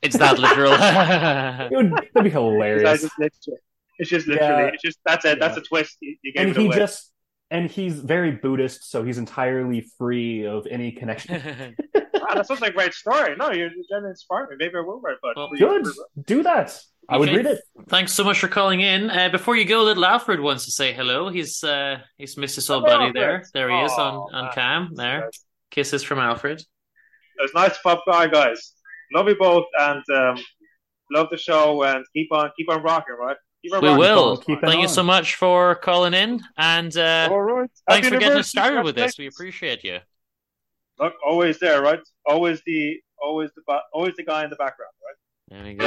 It's 0.06 0.18
that 0.18 0.40
literal. 0.40 0.72
it 1.72 1.76
would 1.76 1.92
that'd 1.92 2.14
be 2.14 2.20
It's 2.28 2.34
hilarious. 2.34 3.02
just 3.02 3.14
literally. 3.20 3.60
It's 3.98 4.10
just 4.10 4.28
literally. 4.28 4.64
Yeah. 4.64 4.70
It's 4.74 4.82
just 4.84 5.00
that's 5.06 5.26
it. 5.26 5.40
That's 5.40 5.58
a 5.58 5.62
twist. 5.62 5.98
You, 6.02 6.16
you 6.22 6.34
gave 6.34 6.48
and 6.48 6.56
it 6.56 6.60
he 6.60 6.68
away. 6.68 6.76
just 6.78 7.12
and 7.52 7.70
he's 7.70 8.00
very 8.00 8.32
Buddhist, 8.32 8.90
so 8.90 9.04
he's 9.04 9.18
entirely 9.18 9.86
free 9.98 10.46
of 10.46 10.68
any 10.70 10.92
connection. 10.92 11.76
Wow, 12.28 12.34
that 12.34 12.48
sounds 12.48 12.60
like 12.62 12.72
a 12.72 12.74
great 12.74 12.94
story. 12.96 13.36
No, 13.38 13.52
you're 13.52 13.68
you're 13.68 13.84
trying 13.88 14.02
to 14.02 14.10
inspire 14.10 14.48
me. 14.50 14.56
Maybe 14.58 14.74
I 14.76 14.80
will 14.80 15.00
write 15.00 15.18
but 15.22 15.36
it. 15.38 15.60
Good, 15.60 15.86
do 16.26 16.42
that. 16.42 16.76
I 17.08 17.18
would 17.20 17.30
Okay. 17.30 17.38
read 17.38 17.46
it. 17.46 17.60
Thanks 17.88 18.14
so 18.14 18.24
much 18.24 18.40
for 18.40 18.48
calling 18.48 18.82
in. 18.82 19.12
Uh, 19.12 19.30
before 19.30 19.56
you 19.56 19.64
go, 19.64 19.84
little 19.84 20.04
Alfred 20.04 20.40
wants 20.40 20.66
to 20.66 20.72
say 20.72 20.92
hello. 20.92 21.30
He's 21.30 21.64
uh, 21.64 22.00
he's 22.18 22.36
missed 22.36 22.56
his 22.56 22.68
old 22.68 22.86
Hello, 22.86 22.98
buddy 22.98 23.12
there. 23.14 23.34
Alfred. 23.36 23.52
There 23.54 23.70
he 23.70 23.78
is 23.84 23.92
on 23.92 24.16
on 24.34 24.44
man. 24.46 24.54
cam. 24.54 24.90
There, 24.96 25.30
kisses 25.70 26.02
from 26.02 26.18
Alfred. 26.18 26.62
It 26.62 27.42
was 27.44 27.52
nice 27.54 27.74
to 27.74 27.80
pop 27.84 28.02
by, 28.08 28.26
guys. 28.28 28.72
Love 29.14 29.28
you 29.28 29.36
both, 29.38 29.66
and 29.80 30.04
um, 30.14 30.38
love 31.12 31.28
the 31.32 31.38
show, 31.38 31.84
and 31.84 32.04
keep 32.14 32.32
on, 32.32 32.50
keep 32.58 32.70
on 32.72 32.82
rocking, 32.84 33.16
right? 33.20 33.38
Keep 33.64 33.74
on 33.76 33.82
We 33.82 33.88
rocking. 33.90 34.00
will. 34.00 34.38
keep 34.38 34.58
it 34.64 34.66
Thank 34.66 34.82
you 34.82 34.88
so 34.88 35.04
much 35.04 35.36
for 35.36 35.76
calling 35.76 36.14
in, 36.14 36.42
and 36.58 36.96
uh, 36.98 37.28
All 37.32 37.42
right. 37.42 37.70
thanks 37.88 38.08
Happy 38.08 38.16
for 38.16 38.20
getting 38.20 38.40
us 38.40 38.50
started 38.50 38.84
with 38.84 38.96
this. 38.96 39.18
We 39.18 39.28
appreciate 39.28 39.84
you. 39.84 40.00
Look, 41.00 41.14
always 41.26 41.60
there, 41.60 41.82
right? 41.82 42.00
Always 42.26 42.62
the, 42.66 42.98
always 43.22 43.52
the, 43.56 43.62
always 43.94 44.16
the 44.16 44.24
guy 44.24 44.44
in 44.44 44.50
the 44.50 44.56
background, 44.56 44.92
right? 45.04 45.16
There 45.50 45.64
we 45.64 45.74
go. 45.76 45.86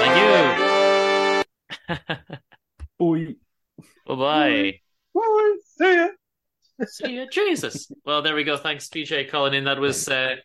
Thank 0.00 0.16
you. 1.98 2.26
Boy. 2.98 3.34
Bye 4.06 4.14
bye. 4.14 4.80
Bye. 5.14 5.56
See 5.64 5.94
ya. 5.94 6.08
See 6.86 7.12
you, 7.12 7.28
Jesus. 7.30 7.90
Well, 8.04 8.22
there 8.22 8.34
we 8.34 8.42
go. 8.44 8.56
Thanks, 8.56 8.88
PJ, 8.88 9.28
calling 9.30 9.54
in. 9.54 9.64
That 9.64 9.78
was 9.78 10.08
uh, 10.08 10.36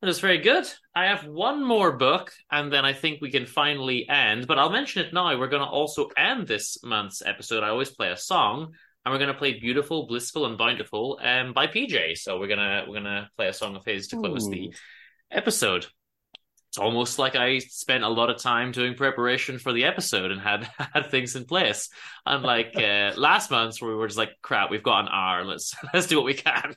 that 0.00 0.06
was 0.06 0.20
very 0.20 0.38
good. 0.38 0.64
I 0.94 1.06
have 1.06 1.26
one 1.26 1.66
more 1.66 1.96
book, 1.96 2.32
and 2.50 2.72
then 2.72 2.84
I 2.84 2.92
think 2.92 3.20
we 3.20 3.30
can 3.30 3.46
finally 3.46 4.08
end. 4.08 4.46
But 4.46 4.58
I'll 4.58 4.70
mention 4.70 5.04
it 5.04 5.12
now. 5.12 5.36
We're 5.36 5.48
going 5.48 5.62
to 5.62 5.68
also 5.68 6.08
end 6.16 6.46
this 6.46 6.82
month's 6.84 7.22
episode. 7.24 7.64
I 7.64 7.70
always 7.70 7.90
play 7.90 8.10
a 8.10 8.16
song, 8.16 8.74
and 9.04 9.12
we're 9.12 9.18
going 9.18 9.32
to 9.32 9.38
play 9.38 9.58
"Beautiful, 9.58 10.06
Blissful, 10.06 10.46
and 10.46 10.56
Bountiful" 10.56 11.18
um, 11.22 11.52
by 11.52 11.66
PJ. 11.66 12.18
So 12.18 12.38
we're 12.38 12.48
gonna 12.48 12.84
we're 12.86 12.94
gonna 12.94 13.28
play 13.36 13.48
a 13.48 13.52
song 13.52 13.74
of 13.74 13.84
his 13.84 14.06
to 14.08 14.16
close 14.16 14.48
the 14.48 14.72
episode. 15.32 15.86
It's 16.68 16.78
almost 16.78 17.18
like 17.18 17.34
I 17.34 17.58
spent 17.58 18.04
a 18.04 18.08
lot 18.08 18.28
of 18.30 18.36
time 18.36 18.72
doing 18.72 18.94
preparation 18.94 19.58
for 19.58 19.72
the 19.72 19.84
episode 19.84 20.30
and 20.30 20.40
had 20.40 20.64
had 20.92 21.10
things 21.10 21.34
in 21.34 21.44
place. 21.44 21.88
Unlike 22.24 22.76
uh, 22.76 23.12
last 23.16 23.50
month, 23.50 23.80
where 23.80 23.90
we 23.90 23.96
were 23.96 24.06
just 24.06 24.18
like, 24.18 24.36
"Crap, 24.42 24.70
we've 24.70 24.82
got 24.82 25.00
an 25.00 25.08
hour. 25.10 25.44
Let's 25.44 25.74
let's 25.92 26.06
do 26.06 26.16
what 26.16 26.24
we 26.26 26.34
can." 26.34 26.76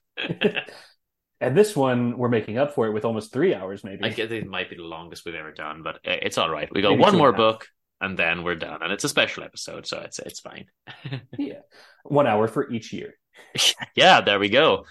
And 1.42 1.58
this 1.58 1.76
one, 1.76 2.18
we're 2.18 2.30
making 2.30 2.60
up 2.60 2.76
for 2.76 2.86
it 2.86 2.92
with 2.92 3.04
almost 3.04 3.34
three 3.34 3.56
hours, 3.56 3.84
maybe. 3.84 4.04
I 4.04 4.10
guess 4.10 4.30
it 4.30 4.46
might 4.46 4.70
be 4.70 4.76
the 4.76 4.84
longest 4.84 5.26
we've 5.26 5.34
ever 5.34 5.52
done, 5.52 5.82
but 5.82 6.00
it's 6.04 6.38
all 6.38 6.52
right. 6.52 6.70
We 6.72 6.84
got 6.84 6.92
Maybe 6.92 7.02
one 7.02 7.18
more 7.18 7.30
and 7.30 7.38
book, 7.38 7.68
and 8.00 8.18
then 8.18 8.44
we're 8.44 8.56
done. 8.56 8.84
And 8.84 8.94
it's 8.94 9.04
a 9.04 9.10
special 9.10 9.44
episode, 9.44 9.88
so 9.88 10.00
it's 10.02 10.20
it's 10.20 10.40
fine. 10.40 10.68
yeah. 11.40 11.62
One 12.04 12.28
hour 12.28 12.48
for 12.48 12.72
each 12.72 12.94
year. 12.94 13.16
yeah, 13.96 14.22
there 14.22 14.38
we 14.38 14.50
go. 14.50 14.86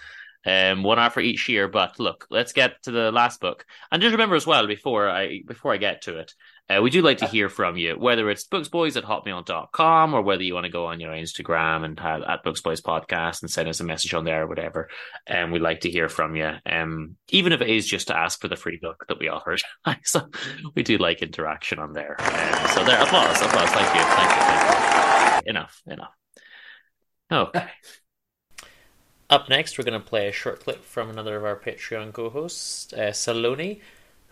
Um, 0.45 0.83
one 0.83 0.99
hour 0.99 1.09
for 1.09 1.21
each 1.21 1.47
year. 1.47 1.69
But 1.69 2.01
look, 2.01 2.27
let's 2.29 2.51
get 2.51 2.83
to 2.83 2.91
the 2.91 3.13
last 3.13 3.39
book. 3.39 3.65
And 3.89 4.01
just 4.01 4.11
remember 4.11 4.35
as 4.35 4.45
well, 4.45 4.67
before 4.67 5.09
I 5.09 5.43
before 5.47 5.73
I 5.73 5.77
get 5.77 6.01
to 6.03 6.17
it, 6.17 6.33
uh, 6.69 6.81
we 6.81 6.89
do 6.89 7.01
like 7.01 7.17
to 7.17 7.27
hear 7.27 7.49
from 7.49 7.77
you, 7.77 7.93
whether 7.93 8.29
it's 8.29 8.47
booksboys 8.47 8.95
at 8.95 9.03
hotmail.com 9.03 10.13
or 10.13 10.21
whether 10.21 10.43
you 10.43 10.53
want 10.53 10.65
to 10.65 10.71
go 10.71 10.85
on 10.85 10.99
your 10.99 11.11
Instagram 11.11 11.83
and 11.83 11.99
have 11.99 12.21
at 12.21 12.43
Booksboys 12.45 12.81
Podcast 12.81 13.41
and 13.41 13.51
send 13.51 13.67
us 13.67 13.79
a 13.79 13.83
message 13.83 14.13
on 14.13 14.23
there 14.23 14.43
or 14.43 14.47
whatever. 14.47 14.89
And 15.27 15.45
um, 15.45 15.51
we'd 15.51 15.61
like 15.61 15.81
to 15.81 15.91
hear 15.91 16.07
from 16.07 16.35
you. 16.35 16.51
Um, 16.65 17.17
even 17.29 17.51
if 17.51 17.61
it 17.61 17.69
is 17.69 17.87
just 17.87 18.07
to 18.07 18.17
ask 18.17 18.39
for 18.39 18.47
the 18.47 18.55
free 18.55 18.79
book 18.81 19.05
that 19.07 19.19
we 19.19 19.27
offered. 19.27 19.61
so 20.03 20.27
we 20.75 20.83
do 20.83 20.97
like 20.97 21.21
interaction 21.21 21.79
on 21.79 21.93
there. 21.93 22.15
Um, 22.19 22.67
so 22.69 22.83
there, 22.85 23.01
applause, 23.01 23.41
applause. 23.41 23.69
Thank 23.69 23.95
you, 23.95 24.01
thank 24.01 24.31
you, 24.31 24.41
thank 24.41 25.45
you. 25.45 25.49
Enough, 25.49 25.81
enough. 25.87 26.13
Okay. 27.31 27.67
Up 29.29 29.47
next, 29.47 29.77
we're 29.77 29.85
going 29.85 29.99
to 29.99 30.05
play 30.05 30.27
a 30.27 30.33
short 30.33 30.61
clip 30.61 30.83
from 30.83 31.09
another 31.09 31.37
of 31.37 31.45
our 31.45 31.55
Patreon 31.55 32.11
co-hosts, 32.11 32.91
uh, 32.91 33.11
Saloni, 33.11 33.79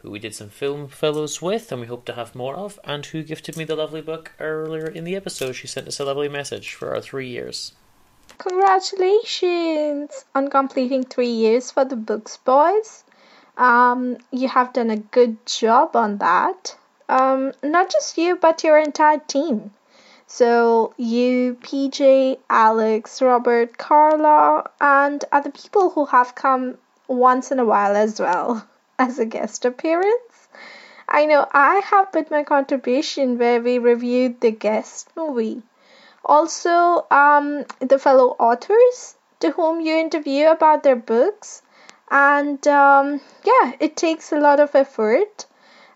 who 0.01 0.11
we 0.11 0.19
did 0.19 0.33
some 0.33 0.49
film 0.49 0.87
fellows 0.87 1.41
with, 1.41 1.71
and 1.71 1.81
we 1.81 1.87
hope 1.87 2.05
to 2.05 2.13
have 2.13 2.33
more 2.33 2.55
of, 2.55 2.79
and 2.83 3.05
who 3.07 3.21
gifted 3.21 3.57
me 3.57 3.65
the 3.65 3.75
lovely 3.75 4.01
book 4.01 4.31
earlier 4.39 4.87
in 4.87 5.03
the 5.03 5.15
episode. 5.15 5.53
She 5.53 5.67
sent 5.67 5.87
us 5.87 5.99
a 5.99 6.05
lovely 6.05 6.29
message 6.29 6.73
for 6.73 6.95
our 6.95 7.01
three 7.01 7.27
years. 7.27 7.73
Congratulations 8.37 10.23
on 10.33 10.49
completing 10.49 11.03
three 11.03 11.31
years 11.31 11.71
for 11.71 11.83
the 11.83 11.97
Books 11.97 12.37
Boys. 12.37 13.03
Um, 13.57 14.17
you 14.31 14.47
have 14.47 14.71
done 14.71 14.89
a 14.89 14.97
good 14.97 15.45
job 15.45 15.95
on 15.95 16.19
that. 16.19 16.77
Um, 17.09 17.51
not 17.61 17.91
just 17.91 18.17
you, 18.17 18.37
but 18.37 18.63
your 18.63 18.77
entire 18.77 19.19
team. 19.19 19.71
So, 20.27 20.93
you, 20.95 21.57
PJ, 21.61 22.37
Alex, 22.49 23.21
Robert, 23.21 23.77
Carla, 23.77 24.69
and 24.79 25.25
other 25.31 25.51
people 25.51 25.89
who 25.89 26.05
have 26.05 26.35
come 26.35 26.77
once 27.07 27.51
in 27.51 27.59
a 27.59 27.65
while 27.65 27.95
as 27.95 28.19
well 28.19 28.65
as 28.99 29.17
a 29.17 29.25
guest 29.25 29.65
appearance. 29.65 30.47
I 31.07 31.25
know 31.25 31.47
I 31.51 31.81
have 31.85 32.11
put 32.11 32.29
my 32.29 32.43
contribution 32.43 33.39
where 33.39 33.59
we 33.59 33.79
reviewed 33.79 34.41
the 34.41 34.51
guest 34.51 35.09
movie. 35.15 35.63
Also, 36.23 37.07
um, 37.09 37.65
the 37.79 37.97
fellow 37.97 38.35
authors 38.37 39.15
to 39.39 39.51
whom 39.51 39.81
you 39.81 39.95
interview 39.95 40.49
about 40.49 40.83
their 40.83 40.97
books. 40.97 41.63
And 42.11 42.67
um, 42.67 43.21
yeah, 43.43 43.73
it 43.79 43.95
takes 43.95 44.31
a 44.31 44.39
lot 44.39 44.59
of 44.59 44.75
effort. 44.75 45.45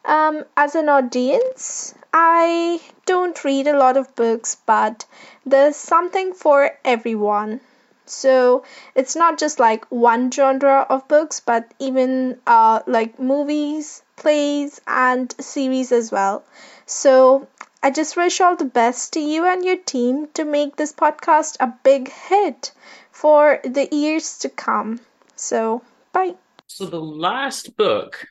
Um, 0.06 0.46
as 0.58 0.76
an 0.76 0.90
audience, 0.90 1.94
I 2.14 2.82
don't 3.06 3.44
read 3.44 3.68
a 3.68 3.78
lot 3.78 3.98
of 3.98 4.16
books, 4.16 4.56
but 4.66 5.06
there's 5.46 5.76
something 5.76 6.34
for 6.34 6.72
everyone. 6.84 7.60
So 8.06 8.64
it's 8.96 9.16
not 9.16 9.40
just 9.40 9.60
like 9.60 9.86
one 9.86 10.32
genre 10.32 10.86
of 10.90 11.08
books, 11.08 11.40
but 11.40 11.72
even 11.80 12.40
uh, 12.46 12.82
like 12.88 13.20
movies, 13.20 14.04
plays, 14.16 14.82
and 14.88 15.34
series 15.40 15.92
as 15.92 16.12
well. 16.12 16.44
So 16.86 17.48
I 17.82 17.92
just 17.92 18.16
wish 18.16 18.40
all 18.40 18.56
the 18.56 18.66
best 18.66 19.14
to 19.14 19.20
you 19.20 19.46
and 19.46 19.64
your 19.66 19.78
team 19.78 20.28
to 20.36 20.46
make 20.46 20.76
this 20.76 20.94
podcast 20.94 21.58
a 21.60 21.74
big 21.84 22.10
hit 22.10 22.72
for 23.12 23.60
the 23.64 23.88
years 23.92 24.38
to 24.40 24.50
come. 24.50 25.00
So, 25.36 25.82
bye. 26.14 26.36
So 26.68 26.86
the 26.86 27.02
last 27.02 27.76
book. 27.76 28.26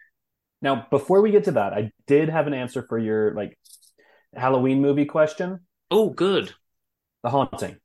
Now, 0.62 0.86
before 0.91 1.20
we 1.20 1.33
get 1.33 1.44
to 1.44 1.52
that, 1.52 1.73
I 1.73 1.91
did 2.07 2.28
have 2.28 2.47
an 2.47 2.55
answer 2.55 2.86
for 2.89 2.99
your 2.99 3.34
like 3.34 3.59
Halloween 4.34 4.81
movie 4.81 5.07
question. 5.07 5.60
Oh, 5.91 6.10
good. 6.10 6.55
The 7.23 7.31
Haunting. 7.31 7.76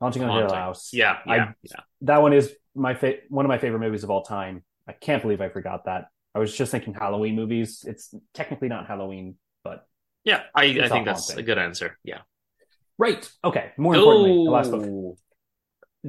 Haunting 0.00 0.22
on 0.24 0.38
Hill 0.38 0.52
House. 0.52 0.90
Yeah, 0.92 1.18
yeah, 1.26 1.32
I, 1.32 1.36
yeah. 1.62 1.80
That 2.02 2.22
one 2.22 2.32
is 2.32 2.54
my 2.74 2.94
fa- 2.94 3.18
one 3.28 3.44
of 3.44 3.48
my 3.48 3.58
favorite 3.58 3.80
movies 3.80 4.04
of 4.04 4.10
all 4.10 4.22
time. 4.22 4.64
I 4.88 4.92
can't 4.92 5.22
believe 5.22 5.40
I 5.40 5.48
forgot 5.48 5.84
that. 5.84 6.06
I 6.34 6.38
was 6.38 6.56
just 6.56 6.70
thinking 6.72 6.94
Halloween 6.94 7.36
movies. 7.36 7.84
It's 7.86 8.14
technically 8.34 8.68
not 8.68 8.86
Halloween, 8.86 9.36
but 9.64 9.86
Yeah, 10.24 10.42
I, 10.54 10.64
I 10.64 10.88
think 10.88 11.04
that's 11.04 11.26
haunting. 11.28 11.38
a 11.44 11.46
good 11.46 11.58
answer. 11.58 11.98
Yeah. 12.04 12.20
right. 12.98 13.28
Okay. 13.44 13.72
More 13.76 13.94
importantly, 13.94 14.44
the 14.44 14.50
last 14.50 14.70
book. 14.70 14.84
Oh, 14.86 15.16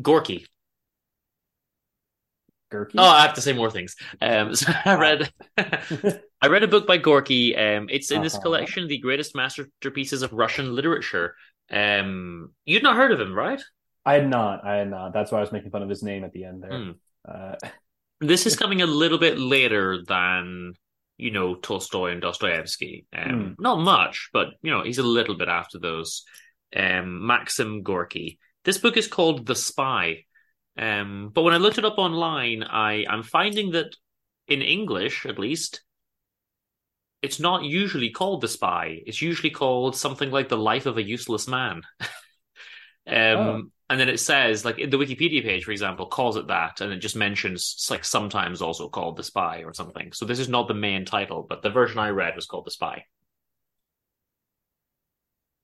Gorky. 0.01 0.47
Oh, 2.97 3.03
I 3.03 3.23
have 3.23 3.33
to 3.33 3.41
say 3.41 3.51
more 3.53 3.69
things. 3.69 3.95
Um, 4.21 4.55
so 4.55 4.71
I 4.85 4.95
read, 4.95 5.31
I 5.57 6.47
read 6.47 6.63
a 6.63 6.67
book 6.67 6.87
by 6.87 6.97
Gorky. 6.97 7.55
Um, 7.55 7.87
it's 7.89 8.11
in 8.11 8.21
this 8.21 8.35
Uh-huh. 8.35 8.43
collection, 8.43 8.87
the 8.87 8.97
greatest 8.99 9.35
masterpieces 9.35 10.21
of 10.21 10.31
Russian 10.31 10.73
literature. 10.73 11.35
Um, 11.69 12.53
you'd 12.65 12.83
not 12.83 12.95
heard 12.95 13.11
of 13.11 13.19
him, 13.19 13.33
right? 13.33 13.61
I 14.05 14.13
had 14.13 14.29
not. 14.29 14.65
I 14.65 14.77
had 14.77 14.89
not. 14.89 15.13
That's 15.13 15.31
why 15.31 15.37
I 15.37 15.41
was 15.41 15.51
making 15.51 15.71
fun 15.71 15.83
of 15.83 15.89
his 15.89 16.03
name 16.03 16.23
at 16.23 16.31
the 16.31 16.45
end 16.45 16.63
there. 16.63 16.77
Hmm. 16.77 16.91
Uh, 17.27 17.55
This 18.23 18.45
is 18.45 18.55
coming 18.55 18.83
a 18.83 18.85
little 18.85 19.17
bit 19.17 19.39
later 19.39 19.97
than 20.07 20.73
you 21.17 21.31
know 21.31 21.55
Tolstoy 21.55 22.11
and 22.11 22.21
Dostoevsky. 22.21 23.07
Um, 23.11 23.55
Not 23.57 23.79
much, 23.79 24.29
but 24.31 24.49
you 24.61 24.69
know 24.69 24.83
he's 24.83 24.99
a 24.99 25.03
little 25.03 25.35
bit 25.35 25.47
after 25.47 25.79
those. 25.79 26.23
Um, 26.75 27.25
Maxim 27.25 27.81
Gorky. 27.81 28.37
This 28.63 28.77
book 28.77 28.95
is 28.95 29.07
called 29.07 29.47
The 29.47 29.55
Spy. 29.55 30.25
Um, 30.77 31.31
but 31.33 31.41
when 31.41 31.55
I 31.55 31.57
looked 31.57 31.79
it 31.79 31.85
up 31.85 31.97
online, 31.97 32.61
I 32.63 33.05
I'm 33.09 33.23
finding 33.23 33.71
that 33.71 33.95
in 34.47 34.61
English, 34.61 35.25
at 35.25 35.39
least, 35.39 35.81
it's 37.23 37.39
not 37.39 37.63
usually 37.63 38.11
called 38.11 38.41
The 38.41 38.47
Spy. 38.47 39.01
It's 39.05 39.21
usually 39.21 39.49
called 39.49 39.95
something 39.95 40.29
like 40.29 40.47
The 40.49 40.57
Life 40.57 40.85
of 40.85 40.97
a 40.97 41.03
Useless 41.03 41.47
Man. 41.47 41.81
um, 42.01 42.11
Oh. 43.07 43.61
And 43.91 43.99
then 43.99 44.07
it 44.07 44.21
says, 44.21 44.63
like, 44.63 44.77
the 44.77 44.97
Wikipedia 44.97 45.43
page, 45.43 45.65
for 45.65 45.71
example, 45.71 46.05
calls 46.05 46.37
it 46.37 46.47
that, 46.47 46.79
and 46.79 46.93
it 46.93 46.99
just 46.99 47.17
mentions, 47.17 47.85
like, 47.91 48.05
sometimes 48.05 48.61
also 48.61 48.87
called 48.87 49.17
The 49.17 49.23
Spy 49.23 49.63
or 49.65 49.73
something. 49.73 50.13
So 50.13 50.23
this 50.23 50.39
is 50.39 50.47
not 50.47 50.69
the 50.69 50.73
main 50.73 51.03
title, 51.03 51.45
but 51.47 51.61
the 51.61 51.71
version 51.71 51.99
I 51.99 52.11
read 52.11 52.37
was 52.37 52.45
called 52.45 52.65
The 52.65 52.71
Spy. 52.71 53.03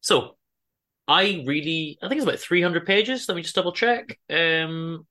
So, 0.01 0.35
I 1.07 1.41
really, 1.47 1.97
I 2.01 2.09
think 2.09 2.19
it's 2.19 2.27
about 2.27 2.39
300 2.39 2.85
pages. 2.85 3.29
Let 3.29 3.35
me 3.35 3.43
just 3.43 3.55
double 3.55 3.71
check. 3.71 4.19
Um, 4.29 5.07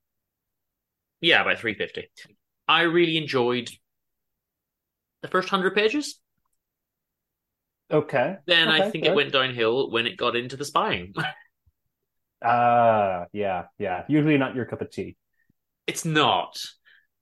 yeah, 1.23 1.41
about 1.41 1.59
350. 1.59 2.11
I 2.69 2.83
really 2.83 3.17
enjoyed 3.17 3.70
the 5.23 5.28
first 5.28 5.51
100 5.51 5.75
pages. 5.75 6.20
okay. 7.91 8.36
Then 8.47 8.69
I 8.69 8.91
think 8.91 9.05
good. 9.05 9.12
it 9.12 9.17
went 9.17 9.33
downhill 9.33 9.91
when 9.91 10.07
it 10.07 10.19
got 10.19 10.36
into 10.36 10.59
the 10.59 10.67
spying. 10.67 11.15
Ah, 12.44 13.26
yeah, 13.32 13.65
yeah. 13.78 14.05
Usually 14.08 14.36
not 14.39 14.55
your 14.55 14.65
cup 14.66 14.82
of 14.82 14.90
tea. 14.90 15.16
It's 15.86 16.05
not. 16.05 16.58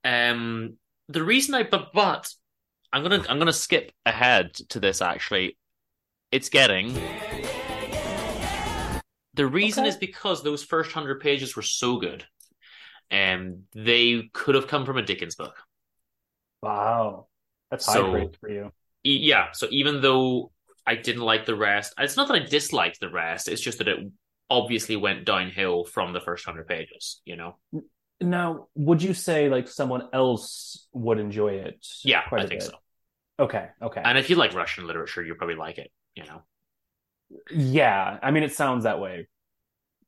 Um, 0.03 0.77
the 1.07 1.23
reason 1.23 1.55
I 1.55 1.63
but 1.63 1.91
but 1.93 2.29
I'm 2.91 3.03
gonna 3.03 3.23
I'm 3.29 3.39
gonna 3.39 3.53
skip 3.53 3.91
ahead 4.05 4.53
to 4.69 4.79
this 4.79 5.01
actually. 5.01 5.57
It's 6.31 6.49
getting 6.49 6.93
the 9.33 9.45
reason 9.45 9.83
Okay. 9.83 9.89
is 9.89 9.97
because 9.97 10.43
those 10.43 10.63
first 10.63 10.91
hundred 10.91 11.19
pages 11.19 11.55
were 11.55 11.61
so 11.61 11.97
good. 11.97 12.25
And 13.11 13.63
they 13.73 14.29
could 14.33 14.55
have 14.55 14.67
come 14.67 14.85
from 14.85 14.97
a 14.97 15.01
Dickens 15.03 15.35
book. 15.35 15.55
Wow. 16.61 17.27
That's 17.69 17.85
high 17.85 17.93
So- 17.93 18.11
praise 18.11 18.29
for 18.39 18.49
you. 18.49 18.71
E- 19.05 19.19
yeah, 19.21 19.51
so 19.51 19.67
even 19.69 20.01
though 20.01 20.51
I 20.87 20.95
didn't 20.95 21.21
like 21.21 21.45
the 21.45 21.55
rest, 21.55 21.93
it's 21.99 22.17
not 22.17 22.27
that 22.29 22.33
I 22.35 22.39
disliked 22.39 22.99
the 22.99 23.09
rest, 23.09 23.47
it's 23.47 23.61
just 23.61 23.77
that 23.77 23.87
it 23.87 23.99
obviously 24.49 24.95
went 24.95 25.25
downhill 25.25 25.85
from 25.85 26.13
the 26.13 26.19
first 26.19 26.45
hundred 26.45 26.67
pages, 26.67 27.21
you 27.25 27.35
know? 27.35 27.57
Now, 28.21 28.67
would 28.75 29.01
you 29.01 29.13
say 29.13 29.49
like 29.49 29.67
someone 29.67 30.09
else 30.13 30.87
would 30.93 31.19
enjoy 31.19 31.53
it? 31.53 31.85
Yeah, 32.03 32.21
I 32.31 32.45
think 32.45 32.61
bit? 32.61 32.63
so. 32.63 32.73
Okay, 33.39 33.67
okay. 33.81 34.01
And 34.03 34.17
if 34.17 34.29
you 34.29 34.35
like 34.35 34.53
Russian 34.53 34.87
literature, 34.87 35.23
you'll 35.23 35.35
probably 35.35 35.55
like 35.55 35.77
it, 35.77 35.91
you 36.15 36.23
know? 36.23 36.43
Yeah, 37.51 38.19
I 38.21 38.31
mean, 38.31 38.43
it 38.43 38.53
sounds 38.53 38.83
that 38.83 38.99
way 38.99 39.27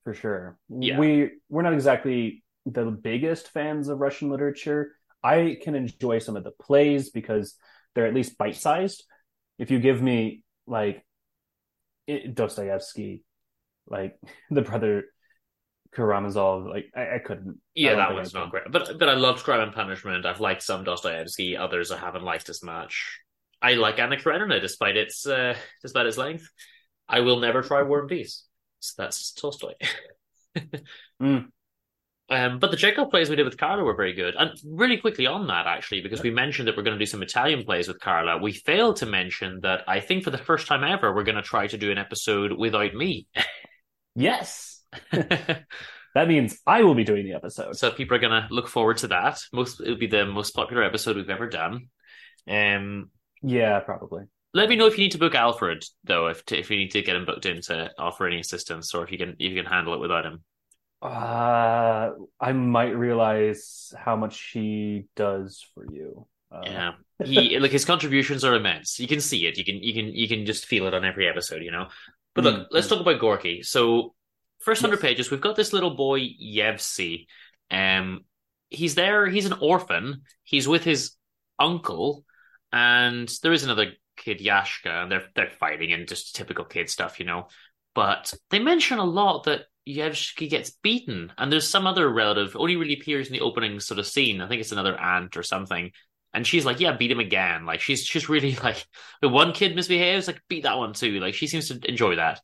for 0.04 0.14
sure. 0.14 0.58
Yeah. 0.70 0.98
We 0.98 1.32
we're 1.50 1.64
not 1.64 1.74
exactly 1.74 2.44
the 2.66 2.86
biggest 2.86 3.50
fans 3.50 3.90
of 3.90 4.00
Russian 4.00 4.30
literature. 4.30 4.94
I 5.22 5.58
can 5.62 5.76
enjoy 5.76 6.20
some 6.20 6.38
of 6.38 6.46
the 6.46 6.52
plays 6.52 7.10
because 7.10 7.56
they're 7.94 8.08
at 8.08 8.14
least 8.14 8.38
bite-sized. 8.38 9.04
If 9.58 9.72
you 9.72 9.80
give 9.80 10.02
me 10.02 10.44
like 10.66 11.04
Dostoevsky, 12.08 13.24
like 13.88 14.18
the 14.52 14.62
brother 14.62 15.06
Karamazov, 15.96 16.68
like 16.68 16.92
I, 16.96 17.16
I 17.16 17.20
couldn't. 17.20 17.60
Yeah, 17.74 17.92
don't 17.92 18.00
that 18.00 18.14
one's 18.14 18.34
not 18.34 18.52
great. 18.52 18.72
But 18.72 19.00
but 19.00 19.10
I 19.10 19.14
loved 19.14 19.44
Crime 19.44 19.62
and 19.62 19.74
Punishment. 19.74 20.26
I've 20.26 20.40
liked 20.40 20.64
some 20.64 20.84
Dostoevsky, 20.84 21.58
others 21.58 21.92
I 21.92 21.98
haven't 21.98 22.24
liked 22.24 22.50
as 22.50 22.64
much. 22.64 23.20
I 23.62 23.74
like 23.74 23.98
Anna 24.00 24.18
Karenina 24.18 24.60
despite 24.60 24.98
its 24.98 25.26
uh, 25.26 25.56
despite 25.82 26.06
its 26.06 26.18
length. 26.18 26.50
I 27.10 27.22
will 27.22 27.40
never 27.40 27.62
try 27.62 27.82
War 27.84 28.02
and 28.02 28.10
Peace. 28.10 28.44
So 28.80 29.02
that's 29.02 29.32
Tolstoy. 29.34 29.74
Mm. 31.22 31.50
Um, 32.30 32.60
but 32.60 32.72
the 32.72 32.78
Chekhov 32.78 33.10
plays 33.10 33.30
we 33.30 33.36
did 33.36 33.46
with 33.46 33.58
Carla 33.58 33.84
were 33.84 33.96
very 33.96 34.14
good. 34.14 34.36
And 34.38 34.52
really 34.66 34.98
quickly 34.98 35.26
on 35.28 35.48
that, 35.48 35.66
actually, 35.66 36.02
because 36.02 36.22
we 36.22 36.32
mentioned 36.32 36.68
that 36.68 36.76
we're 36.76 36.84
going 36.84 36.98
to 36.98 37.04
do 37.04 37.10
some 37.10 37.24
Italian 37.24 37.64
plays 37.64 37.88
with 37.88 38.00
Carla, 38.00 38.38
we 38.38 38.52
failed 38.52 38.98
to 38.98 39.06
mention 39.06 39.62
that 39.62 39.84
I 39.88 40.00
think 40.00 40.24
for 40.24 40.32
the 40.32 40.38
first 40.38 40.68
time 40.68 40.84
ever, 40.84 41.14
we're 41.14 41.24
going 41.24 41.36
to 41.36 41.42
try 41.42 41.68
to 41.68 41.78
do 41.78 41.92
an 41.92 41.98
episode 41.98 42.52
without 42.52 42.94
me. 42.94 43.28
Yes. 44.18 44.82
that 45.12 46.28
means 46.28 46.58
I 46.66 46.82
will 46.84 46.96
be 46.96 47.04
doing 47.04 47.26
the 47.26 47.34
episode. 47.34 47.78
So 47.78 47.92
people 47.92 48.18
are 48.18 48.20
going 48.20 48.32
to 48.42 48.48
look 48.54 48.68
forward 48.68 48.98
to 48.98 49.08
that. 49.10 49.40
Most 49.54 49.80
it'll 49.80 49.98
be 49.98 50.08
the 50.08 50.26
most 50.26 50.56
popular 50.56 50.84
episode 50.84 51.16
we've 51.16 51.30
ever 51.30 51.48
done. 51.48 51.90
Um, 52.50 53.12
Yeah, 53.44 53.80
probably. 53.82 54.24
let 54.54 54.70
me 54.70 54.76
know 54.76 54.88
if 54.88 54.98
you 54.98 55.04
need 55.04 55.12
to 55.12 55.20
book 55.20 55.36
Alfred 55.36 55.84
though, 56.04 56.28
if 56.28 56.44
to, 56.46 56.58
if 56.58 56.72
you 56.72 56.78
need 56.78 56.92
to 56.92 57.02
get 57.04 57.16
him 57.16 57.26
booked 57.26 57.46
in 57.46 57.62
to 57.64 57.92
offer 58.00 58.26
any 58.28 58.40
assistance, 58.40 58.94
or 58.94 59.04
if 59.04 59.12
you 59.12 59.18
can 59.18 59.36
if 59.40 59.52
you 59.52 59.56
can 59.62 59.72
handle 59.72 59.94
it 59.94 60.00
without 60.00 60.26
him. 60.26 60.44
Uh, 61.02 62.12
I 62.40 62.54
might 62.54 62.98
realize 62.98 63.94
how 63.98 64.16
much 64.16 64.50
he 64.54 65.06
does 65.16 65.64
for 65.76 65.86
you. 65.86 66.28
Uh, 66.52 66.62
Yeah, 66.66 66.92
he 67.24 67.60
like 67.60 67.72
his 67.72 67.86
contributions 67.86 68.44
are 68.44 68.56
immense. 68.56 69.00
You 69.00 69.08
can 69.08 69.22
see 69.22 69.46
it. 69.46 69.58
You 69.58 69.66
can 69.66 69.84
you 69.84 69.94
can 69.94 70.14
you 70.16 70.28
can 70.28 70.46
just 70.46 70.66
feel 70.66 70.88
it 70.88 70.94
on 70.94 71.06
every 71.06 71.28
episode, 71.28 71.62
you 71.62 71.72
know. 71.72 71.88
But 72.38 72.46
look, 72.46 72.56
Mm, 72.56 72.68
let's 72.72 72.88
talk 72.88 73.02
about 73.02 73.20
Gorky. 73.20 73.64
So, 73.64 74.14
first 74.60 74.82
hundred 74.82 74.98
Yes. 74.98 75.02
pages, 75.02 75.32
we've 75.32 75.42
got 75.42 75.56
this 75.56 75.74
little 75.74 75.96
boy 75.96 76.22
Yevsy. 76.22 77.26
Um, 77.72 78.26
he's 78.70 78.96
there. 78.96 79.28
He's 79.28 79.46
an 79.48 79.58
orphan. 79.60 80.22
He's 80.44 80.68
with 80.68 80.84
his 80.84 81.16
uncle, 81.60 82.24
and 82.72 83.28
there 83.42 83.54
is 83.54 83.64
another 83.64 83.94
kid, 84.18 84.40
Yashka, 84.40 85.04
and 85.04 85.12
they're 85.12 85.28
they're 85.36 85.50
fighting 85.50 85.92
and 85.94 86.08
just 86.08 86.36
typical 86.36 86.64
kid 86.66 86.90
stuff, 86.90 87.20
you 87.20 87.26
know. 87.26 87.48
But 87.96 88.34
they 88.52 88.60
mention 88.60 89.00
a 89.00 89.04
lot 89.06 89.46
that 89.46 89.66
Yevsky 89.88 90.50
gets 90.50 90.70
beaten, 90.70 91.34
and 91.40 91.52
there's 91.52 91.68
some 91.68 91.88
other 91.88 92.08
relative 92.08 92.56
only 92.56 92.76
really 92.76 92.94
appears 92.94 93.28
in 93.28 93.34
the 93.34 93.42
opening 93.42 93.80
sort 93.80 94.00
of 94.00 94.06
scene. 94.08 94.42
I 94.42 94.48
think 94.48 94.62
it's 94.62 94.72
another 94.72 94.96
aunt 95.00 95.38
or 95.38 95.44
something. 95.44 95.92
And 96.34 96.46
she's 96.46 96.66
like, 96.66 96.80
"Yeah, 96.80 96.96
beat 96.96 97.12
him 97.12 97.20
again." 97.20 97.66
Like 97.66 97.80
she's 97.82 98.06
she's 98.06 98.30
really 98.30 98.56
like, 98.64 98.86
the 99.22 99.30
one 99.30 99.54
kid 99.54 99.76
misbehaves, 99.76 100.28
like 100.28 100.42
beat 100.48 100.64
that 100.64 100.78
one 100.78 100.94
too. 100.94 101.20
Like 101.20 101.34
she 101.34 101.48
seems 101.48 101.70
to 101.70 101.80
enjoy 101.90 102.16
that. 102.18 102.42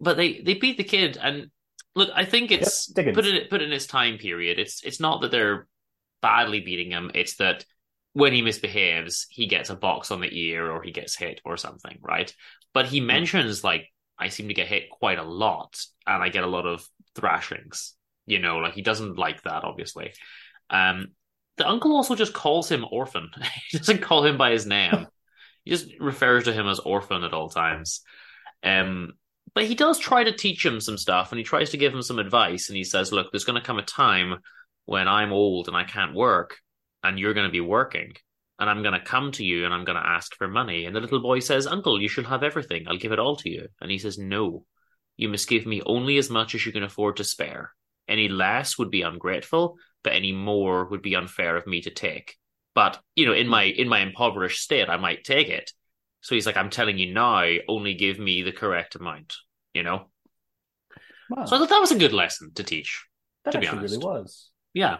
But 0.00 0.16
they 0.16 0.40
they 0.40 0.54
beat 0.54 0.76
the 0.78 0.84
kid, 0.84 1.18
and 1.20 1.50
look, 1.94 2.10
I 2.14 2.24
think 2.24 2.50
it's 2.50 2.92
Yep, 2.96 3.14
put 3.14 3.26
it 3.26 3.50
put 3.50 3.62
in 3.62 3.72
its 3.72 3.86
time 3.86 4.18
period. 4.18 4.58
It's 4.58 4.82
it's 4.84 5.00
not 5.00 5.20
that 5.22 5.30
they're 5.30 5.66
badly 6.22 6.60
beating 6.60 6.90
him. 6.90 7.10
It's 7.14 7.36
that 7.36 7.64
when 8.12 8.32
he 8.32 8.42
misbehaves, 8.42 9.26
he 9.30 9.46
gets 9.46 9.70
a 9.70 9.76
box 9.76 10.10
on 10.10 10.20
the 10.20 10.38
ear 10.38 10.70
or 10.70 10.82
he 10.82 10.90
gets 10.90 11.16
hit 11.16 11.40
or 11.44 11.56
something, 11.56 11.98
right? 12.00 12.34
But 12.74 12.86
he 12.86 13.00
mentions 13.00 13.62
like 13.62 13.88
I 14.18 14.28
seem 14.28 14.48
to 14.48 14.54
get 14.54 14.68
hit 14.68 14.90
quite 14.90 15.18
a 15.18 15.22
lot, 15.22 15.80
and 16.06 16.22
I 16.22 16.28
get 16.28 16.44
a 16.44 16.48
lot 16.48 16.66
of 16.66 16.86
thrashings. 17.14 17.94
You 18.26 18.38
know, 18.38 18.58
like 18.58 18.74
he 18.74 18.82
doesn't 18.82 19.18
like 19.18 19.42
that, 19.42 19.64
obviously. 19.64 20.12
Um, 20.68 21.08
the 21.60 21.68
uncle 21.68 21.94
also 21.94 22.14
just 22.14 22.32
calls 22.32 22.70
him 22.70 22.86
orphan. 22.90 23.30
he 23.70 23.76
doesn't 23.76 24.00
call 24.00 24.24
him 24.24 24.38
by 24.38 24.50
his 24.50 24.66
name. 24.66 25.06
he 25.64 25.70
just 25.70 25.88
refers 26.00 26.44
to 26.44 26.54
him 26.54 26.66
as 26.66 26.78
orphan 26.78 27.22
at 27.22 27.34
all 27.34 27.50
times. 27.50 28.00
Um, 28.62 29.12
but 29.54 29.66
he 29.66 29.74
does 29.74 29.98
try 29.98 30.24
to 30.24 30.32
teach 30.32 30.64
him 30.64 30.80
some 30.80 30.96
stuff, 30.96 31.32
and 31.32 31.38
he 31.38 31.44
tries 31.44 31.70
to 31.70 31.76
give 31.76 31.92
him 31.92 32.00
some 32.00 32.18
advice. 32.18 32.68
And 32.68 32.78
he 32.78 32.84
says, 32.84 33.12
"Look, 33.12 33.30
there's 33.30 33.44
going 33.44 33.60
to 33.60 33.66
come 33.66 33.78
a 33.78 33.82
time 33.82 34.38
when 34.86 35.06
I'm 35.06 35.32
old 35.32 35.68
and 35.68 35.76
I 35.76 35.84
can't 35.84 36.14
work, 36.14 36.56
and 37.02 37.18
you're 37.18 37.34
going 37.34 37.46
to 37.46 37.52
be 37.52 37.60
working, 37.60 38.14
and 38.58 38.70
I'm 38.70 38.82
going 38.82 38.98
to 38.98 39.04
come 39.04 39.30
to 39.32 39.44
you 39.44 39.66
and 39.66 39.74
I'm 39.74 39.84
going 39.84 40.00
to 40.00 40.08
ask 40.08 40.34
for 40.36 40.48
money." 40.48 40.86
And 40.86 40.96
the 40.96 41.00
little 41.00 41.20
boy 41.20 41.40
says, 41.40 41.66
"Uncle, 41.66 42.00
you 42.00 42.08
should 42.08 42.26
have 42.26 42.42
everything. 42.42 42.88
I'll 42.88 42.96
give 42.96 43.12
it 43.12 43.18
all 43.18 43.36
to 43.36 43.50
you." 43.50 43.68
And 43.82 43.90
he 43.90 43.98
says, 43.98 44.16
"No, 44.16 44.64
you 45.18 45.28
must 45.28 45.48
give 45.48 45.66
me 45.66 45.82
only 45.84 46.16
as 46.16 46.30
much 46.30 46.54
as 46.54 46.64
you 46.64 46.72
can 46.72 46.84
afford 46.84 47.18
to 47.18 47.24
spare. 47.24 47.74
Any 48.08 48.28
less 48.28 48.78
would 48.78 48.90
be 48.90 49.02
ungrateful, 49.02 49.76
but 50.02 50.14
any 50.14 50.32
more 50.32 50.86
would 50.86 51.02
be 51.02 51.14
unfair 51.14 51.56
of 51.56 51.66
me 51.66 51.80
to 51.82 51.90
take. 51.90 52.36
But 52.74 53.00
you 53.16 53.26
know, 53.26 53.34
in 53.34 53.48
my 53.48 53.64
in 53.64 53.88
my 53.88 54.00
impoverished 54.00 54.62
state, 54.62 54.88
I 54.88 54.96
might 54.96 55.24
take 55.24 55.48
it." 55.48 55.72
So 56.22 56.34
he's 56.34 56.46
like, 56.46 56.56
I'm 56.56 56.70
telling 56.70 56.98
you 56.98 57.12
now, 57.12 57.44
only 57.68 57.94
give 57.94 58.18
me 58.18 58.42
the 58.42 58.52
correct 58.52 58.94
amount, 58.94 59.36
you 59.72 59.82
know? 59.82 60.10
Wow. 61.30 61.44
So 61.46 61.56
I 61.56 61.58
thought 61.58 61.70
that 61.70 61.80
was 61.80 61.92
a 61.92 61.98
good 61.98 62.12
lesson 62.12 62.52
to 62.54 62.62
teach, 62.62 63.06
that 63.44 63.52
to 63.52 63.58
be 63.58 63.66
honest. 63.66 63.94
really 63.94 64.04
was. 64.04 64.50
Yeah. 64.74 64.98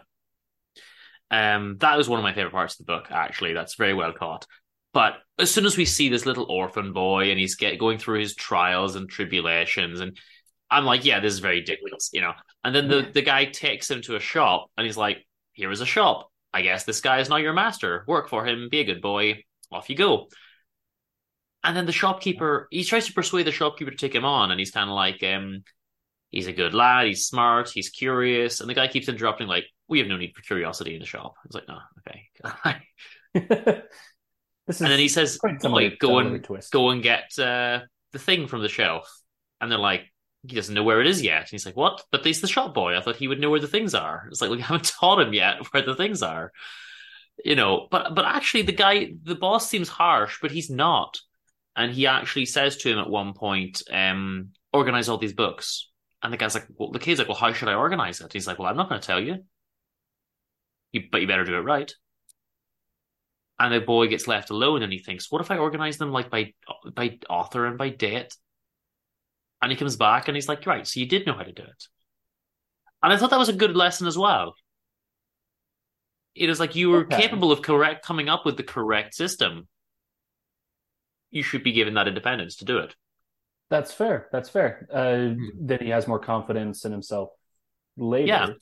Um, 1.31 1.77
that 1.81 1.97
was 1.97 2.09
one 2.09 2.19
of 2.19 2.23
my 2.23 2.33
favorite 2.33 2.53
parts 2.53 2.75
of 2.75 2.87
the 2.87 2.93
book, 2.93 3.09
actually. 3.11 3.53
That's 3.53 3.75
very 3.75 3.95
well 3.95 4.13
caught. 4.13 4.47
But 4.93 5.15
as 5.39 5.51
soon 5.51 5.67
as 5.67 5.77
we 5.77 5.85
see 5.85 6.09
this 6.09 6.27
little 6.27 6.47
orphan 6.51 6.93
boy 6.93 7.31
and 7.31 7.39
he's 7.39 7.55
get 7.55 7.79
going 7.79 7.99
through 7.99 8.21
his 8.21 8.35
trials 8.35 8.97
and 8.97 9.09
tribulations, 9.09 10.01
and 10.01 10.17
I'm 10.71 10.85
like, 10.85 11.05
yeah, 11.05 11.21
this 11.21 11.33
is 11.33 11.41
very 11.41 11.61
ridiculous, 11.61 12.11
you 12.13 12.21
know. 12.21 12.33
And 12.65 12.75
then 12.75 12.89
the, 12.89 13.09
the 13.13 13.23
guy 13.23 13.47
takes 13.47 13.91
him 13.91 14.03
to 14.03 14.17
a 14.17 14.21
shop 14.21 14.71
and 14.77 14.87
he's 14.87 14.97
like, 14.97 15.27
here 15.53 15.71
is 15.71 15.81
a 15.81 15.87
shop. 15.87 16.31
I 16.53 16.63
guess 16.63 16.85
this 16.85 17.01
guy 17.01 17.21
is 17.21 17.29
now 17.29 17.37
your 17.37 17.53
master. 17.53 18.05
Work 18.07 18.29
for 18.29 18.47
him, 18.47 18.69
be 18.71 18.81
a 18.81 18.85
good 18.85 19.03
boy. 19.03 19.45
Off 19.73 19.91
you 19.91 19.97
go. 19.97 20.29
And 21.63 21.77
then 21.77 21.87
the 21.87 21.93
shopkeeper, 21.93 22.69
he 22.71 22.85
tries 22.85 23.07
to 23.07 23.13
persuade 23.13 23.47
the 23.47 23.53
shopkeeper 23.53 23.91
to 23.91 23.97
take 23.97 24.15
him 24.15 24.25
on, 24.25 24.51
and 24.51 24.59
he's 24.59 24.71
kind 24.71 24.89
of 24.89 24.97
like, 24.97 25.23
um, 25.23 25.63
he's 26.31 26.47
a 26.47 26.53
good 26.53 26.73
lad, 26.73 27.07
he's 27.07 27.27
smart, 27.27 27.69
he's 27.69 27.91
curious, 27.91 28.61
and 28.61 28.71
the 28.71 28.75
guy 28.75 28.89
keeps 28.89 29.09
interrupting, 29.09 29.47
like, 29.47 29.65
we 29.87 29.99
have 29.99 30.09
no 30.09 30.17
need 30.17 30.35
for 30.35 30.41
curiosity 30.41 30.95
in 30.95 31.01
the 31.01 31.07
shop. 31.07 31.35
It's 31.45 31.55
like, 31.55 31.69
no, 31.69 31.79
okay. 33.35 33.83
This 34.67 34.77
is 34.77 34.83
and 34.83 34.93
then 34.93 35.01
he 35.01 35.09
says, 35.09 35.37
quite 35.37 35.61
some 35.61 35.73
"Boy, 35.73 35.85
like 35.87 35.99
go 35.99 36.19
and 36.19 36.47
go 36.71 36.91
and 36.91 37.03
get 37.03 37.37
uh, 37.41 37.81
the 38.13 38.21
thing 38.21 38.47
from 38.47 38.63
the 38.63 38.69
shelf." 38.69 39.13
And 39.61 39.69
they're 39.69 39.81
like, 39.81 40.10
"He 40.47 40.55
doesn't 40.57 40.75
know 40.75 40.83
where 40.83 41.01
it 41.01 41.07
is 41.07 41.23
yet." 41.23 41.43
And 41.43 41.51
he's 41.51 41.67
like, 41.67 41.77
"What? 41.77 42.05
But 42.11 42.25
he's 42.25 42.41
the 42.41 42.49
shop 42.49 42.75
boy. 42.75 42.97
I 42.97 43.01
thought 43.01 43.17
he 43.17 43.29
would 43.29 43.41
know 43.41 43.51
where 43.51 43.61
the 43.61 43.67
things 43.67 43.95
are." 43.95 44.27
It's 44.29 44.41
like, 44.41 44.51
we 44.51 44.61
haven't 44.61 44.93
taught 45.01 45.21
him 45.21 45.33
yet 45.33 45.59
where 45.73 45.83
the 45.83 45.95
things 45.95 46.23
are." 46.23 46.53
You 47.45 47.57
know, 47.57 47.89
but 47.91 48.15
but 48.15 48.25
actually, 48.25 48.63
the 48.63 48.73
guy, 48.73 49.13
the 49.23 49.35
boss 49.35 49.69
seems 49.69 49.89
harsh, 49.89 50.39
but 50.43 50.51
he's 50.51 50.71
not. 50.71 51.19
And 51.77 51.93
he 51.93 52.07
actually 52.07 52.47
says 52.47 52.77
to 52.79 52.91
him 52.91 52.99
at 52.99 53.09
one 53.09 53.33
point, 53.35 53.83
um, 53.91 54.51
"Organize 54.73 55.09
all 55.09 55.19
these 55.19 55.33
books." 55.33 55.89
And 56.23 56.33
the 56.33 56.37
guy's 56.37 56.55
like, 56.55 56.67
"Well, 56.77 56.91
the 56.91 56.99
kid's 56.99 57.19
like, 57.19 57.29
well, 57.29 57.37
how 57.37 57.53
should 57.53 57.69
I 57.69 57.75
organize 57.75 58.21
it?" 58.21 58.33
He's 58.33 58.47
like, 58.47 58.59
"Well, 58.59 58.69
I'm 58.69 58.77
not 58.77 58.89
going 58.89 59.01
to 59.01 59.07
tell 59.07 59.21
you. 59.21 59.45
You, 60.93 61.05
but 61.11 61.21
you 61.21 61.27
better 61.27 61.45
do 61.45 61.57
it 61.57 61.61
right." 61.61 61.93
and 63.61 63.75
the 63.75 63.81
boy 63.81 64.09
gets 64.09 64.27
left 64.27 64.51
alone 64.51 64.83
and 64.83 64.93
he 64.93 64.99
thinks 64.99 65.31
what 65.31 65.43
if 65.43 65.51
i 65.51 65.59
organize 65.59 65.99
them 65.99 66.11
like 66.11 66.31
by 66.31 66.53
by 66.95 67.19
author 67.29 67.67
and 67.67 67.79
by 67.79 67.91
date 67.91 68.35
and 69.63 69.71
he 69.73 69.77
comes 69.77 69.97
back 69.97 70.29
and 70.29 70.37
he's 70.37 70.49
like 70.49 70.65
right 70.67 70.87
so 70.87 71.01
you 71.01 71.07
did 71.07 71.27
know 71.27 71.35
how 71.35 71.43
to 71.43 71.53
do 71.53 71.63
it 71.63 71.89
and 73.03 73.13
i 73.13 73.17
thought 73.17 73.31
that 73.31 73.39
was 73.39 73.49
a 73.49 73.53
good 73.55 73.77
lesson 73.77 74.07
as 74.07 74.17
well 74.19 74.55
it 76.35 76.49
is 76.51 76.59
like 76.61 76.75
you 76.75 76.91
were 76.91 77.05
Okay. 77.05 77.17
capable 77.17 77.53
of 77.53 77.63
correct 77.63 78.05
coming 78.05 78.29
up 78.29 78.45
with 78.47 78.57
the 78.57 78.63
correct 78.63 79.15
system 79.15 79.69
you 81.31 81.43
should 81.43 81.63
be 81.65 81.73
given 81.73 81.95
that 81.95 82.07
independence 82.09 82.57
to 82.57 82.65
do 82.65 82.79
it 82.79 82.95
That's 83.69 83.93
fair. 83.93 84.29
That's 84.33 84.49
fair. 84.49 84.87
Uh, 84.93 85.35
Then 85.55 85.79
he 85.81 85.91
has 85.91 86.09
more 86.09 86.19
confidence 86.19 86.85
in 86.85 86.93
himself 86.93 87.31
later. 87.97 88.27
Yeah. 88.27 88.55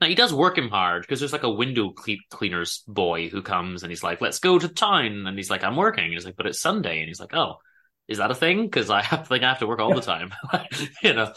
Now 0.00 0.08
he 0.08 0.14
does 0.16 0.34
work 0.34 0.58
him 0.58 0.68
hard 0.70 1.02
because 1.02 1.20
there's 1.20 1.32
like 1.32 1.44
a 1.44 1.50
window 1.50 1.90
cle- 1.92 2.16
cleaner's 2.30 2.84
boy 2.88 3.28
who 3.28 3.42
comes 3.42 3.82
and 3.82 3.90
he's 3.92 4.02
like, 4.02 4.20
"Let's 4.20 4.38
go 4.40 4.58
to 4.58 4.68
town," 4.68 5.26
and 5.26 5.38
he's 5.38 5.50
like, 5.50 5.64
"I'm 5.64 5.76
working." 5.76 6.04
And 6.04 6.12
he's 6.14 6.26
like, 6.26 6.36
"But 6.36 6.46
it's 6.46 6.60
Sunday," 6.60 7.00
and 7.00 7.08
he's 7.08 7.20
like, 7.20 7.34
"Oh, 7.34 7.58
is 8.08 8.18
that 8.18 8.30
a 8.30 8.34
thing? 8.34 8.62
Because 8.62 8.90
I 8.90 9.02
have 9.02 9.28
think 9.28 9.44
I 9.44 9.48
have 9.48 9.60
to 9.60 9.66
work 9.66 9.80
all 9.80 9.94
the 9.94 10.00
time, 10.00 10.32
you 11.02 11.14
know." 11.14 11.32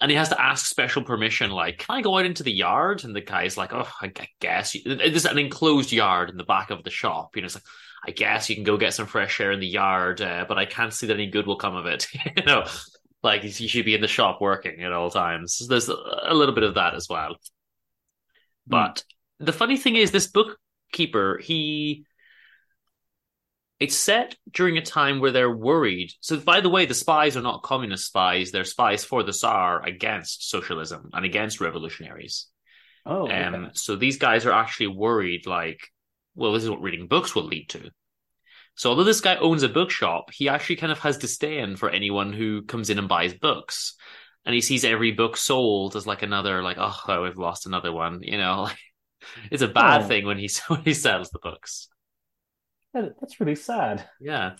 And 0.00 0.12
he 0.12 0.16
has 0.16 0.28
to 0.28 0.40
ask 0.40 0.66
special 0.66 1.02
permission, 1.02 1.50
like, 1.50 1.78
"Can 1.78 1.96
I 1.96 2.02
go 2.02 2.18
out 2.18 2.26
into 2.26 2.42
the 2.42 2.52
yard?" 2.52 3.04
And 3.04 3.14
the 3.14 3.20
guy's 3.20 3.56
like, 3.56 3.72
"Oh, 3.72 3.88
I 4.00 4.12
guess." 4.40 4.76
There's 4.84 5.24
an 5.24 5.38
enclosed 5.38 5.92
yard 5.92 6.30
in 6.30 6.36
the 6.36 6.44
back 6.44 6.70
of 6.70 6.84
the 6.84 6.90
shop. 6.90 7.34
You 7.34 7.42
know, 7.42 7.46
it's 7.46 7.56
like, 7.56 7.64
"I 8.06 8.10
guess 8.12 8.48
you 8.48 8.54
can 8.54 8.64
go 8.64 8.76
get 8.76 8.94
some 8.94 9.06
fresh 9.06 9.40
air 9.40 9.52
in 9.52 9.60
the 9.60 9.66
yard, 9.66 10.20
uh, 10.20 10.44
but 10.48 10.58
I 10.58 10.66
can't 10.66 10.92
see 10.92 11.08
that 11.08 11.14
any 11.14 11.26
good 11.30 11.46
will 11.46 11.56
come 11.56 11.74
of 11.74 11.86
it." 11.86 12.06
you 12.36 12.44
know, 12.44 12.64
like 13.22 13.42
you 13.42 13.68
should 13.68 13.84
be 13.84 13.94
in 13.94 14.00
the 14.00 14.08
shop 14.08 14.40
working 14.40 14.82
at 14.82 14.92
all 14.92 15.10
times. 15.10 15.66
There's 15.68 15.88
a 15.88 15.96
a 16.22 16.34
little 16.34 16.54
bit 16.54 16.64
of 16.64 16.74
that 16.74 16.94
as 16.94 17.08
well. 17.08 17.36
But 18.66 19.02
the 19.40 19.52
funny 19.52 19.76
thing 19.76 19.96
is, 19.96 20.10
this 20.10 20.28
bookkeeper, 20.28 21.38
he. 21.42 22.04
It's 23.80 23.96
set 23.96 24.36
during 24.52 24.76
a 24.76 24.82
time 24.82 25.20
where 25.20 25.30
they're 25.30 25.54
worried. 25.54 26.12
So, 26.20 26.36
by 26.38 26.60
the 26.60 26.68
way, 26.68 26.86
the 26.86 26.94
spies 26.94 27.36
are 27.36 27.42
not 27.42 27.62
communist 27.62 28.06
spies. 28.06 28.50
They're 28.50 28.64
spies 28.64 29.04
for 29.04 29.22
the 29.22 29.32
Tsar 29.32 29.84
against 29.86 30.50
socialism 30.50 31.10
and 31.12 31.24
against 31.24 31.60
revolutionaries. 31.60 32.48
Oh, 33.06 33.24
okay. 33.24 33.42
Um, 33.42 33.70
so 33.74 33.94
these 33.94 34.18
guys 34.18 34.46
are 34.46 34.52
actually 34.52 34.88
worried, 34.88 35.46
like, 35.46 35.80
well, 36.34 36.52
this 36.52 36.64
is 36.64 36.70
what 36.70 36.82
reading 36.82 37.06
books 37.06 37.34
will 37.34 37.44
lead 37.46 37.68
to. 37.70 37.90
So 38.74 38.90
although 38.90 39.04
this 39.04 39.20
guy 39.20 39.36
owns 39.36 39.62
a 39.62 39.68
bookshop, 39.68 40.30
he 40.32 40.48
actually 40.48 40.76
kind 40.76 40.92
of 40.92 40.98
has 41.00 41.16
disdain 41.18 41.76
for 41.76 41.88
anyone 41.90 42.32
who 42.32 42.62
comes 42.62 42.90
in 42.90 42.98
and 42.98 43.08
buys 43.08 43.34
books. 43.34 43.94
And 44.44 44.54
he 44.54 44.60
sees 44.60 44.84
every 44.84 45.12
book 45.12 45.36
sold 45.36 45.94
as 45.96 46.06
like 46.06 46.22
another, 46.22 46.62
like, 46.62 46.78
oh, 46.80 47.22
we've 47.22 47.36
lost 47.38 47.66
another 47.66 47.92
one. 47.92 48.20
You 48.22 48.38
know, 48.38 48.62
like, 48.62 48.78
it's 49.50 49.62
a 49.62 49.68
bad 49.68 50.02
Oh. 50.02 50.04
thing 50.06 50.26
when 50.26 50.38
he 50.38 50.48
when 50.68 50.82
he 50.82 50.94
sells 50.94 51.30
the 51.30 51.38
books. 51.40 51.88
That- 52.94 53.20
That's 53.20 53.40
really 53.40 53.54
sad. 53.54 54.08
Yeah. 54.20 54.56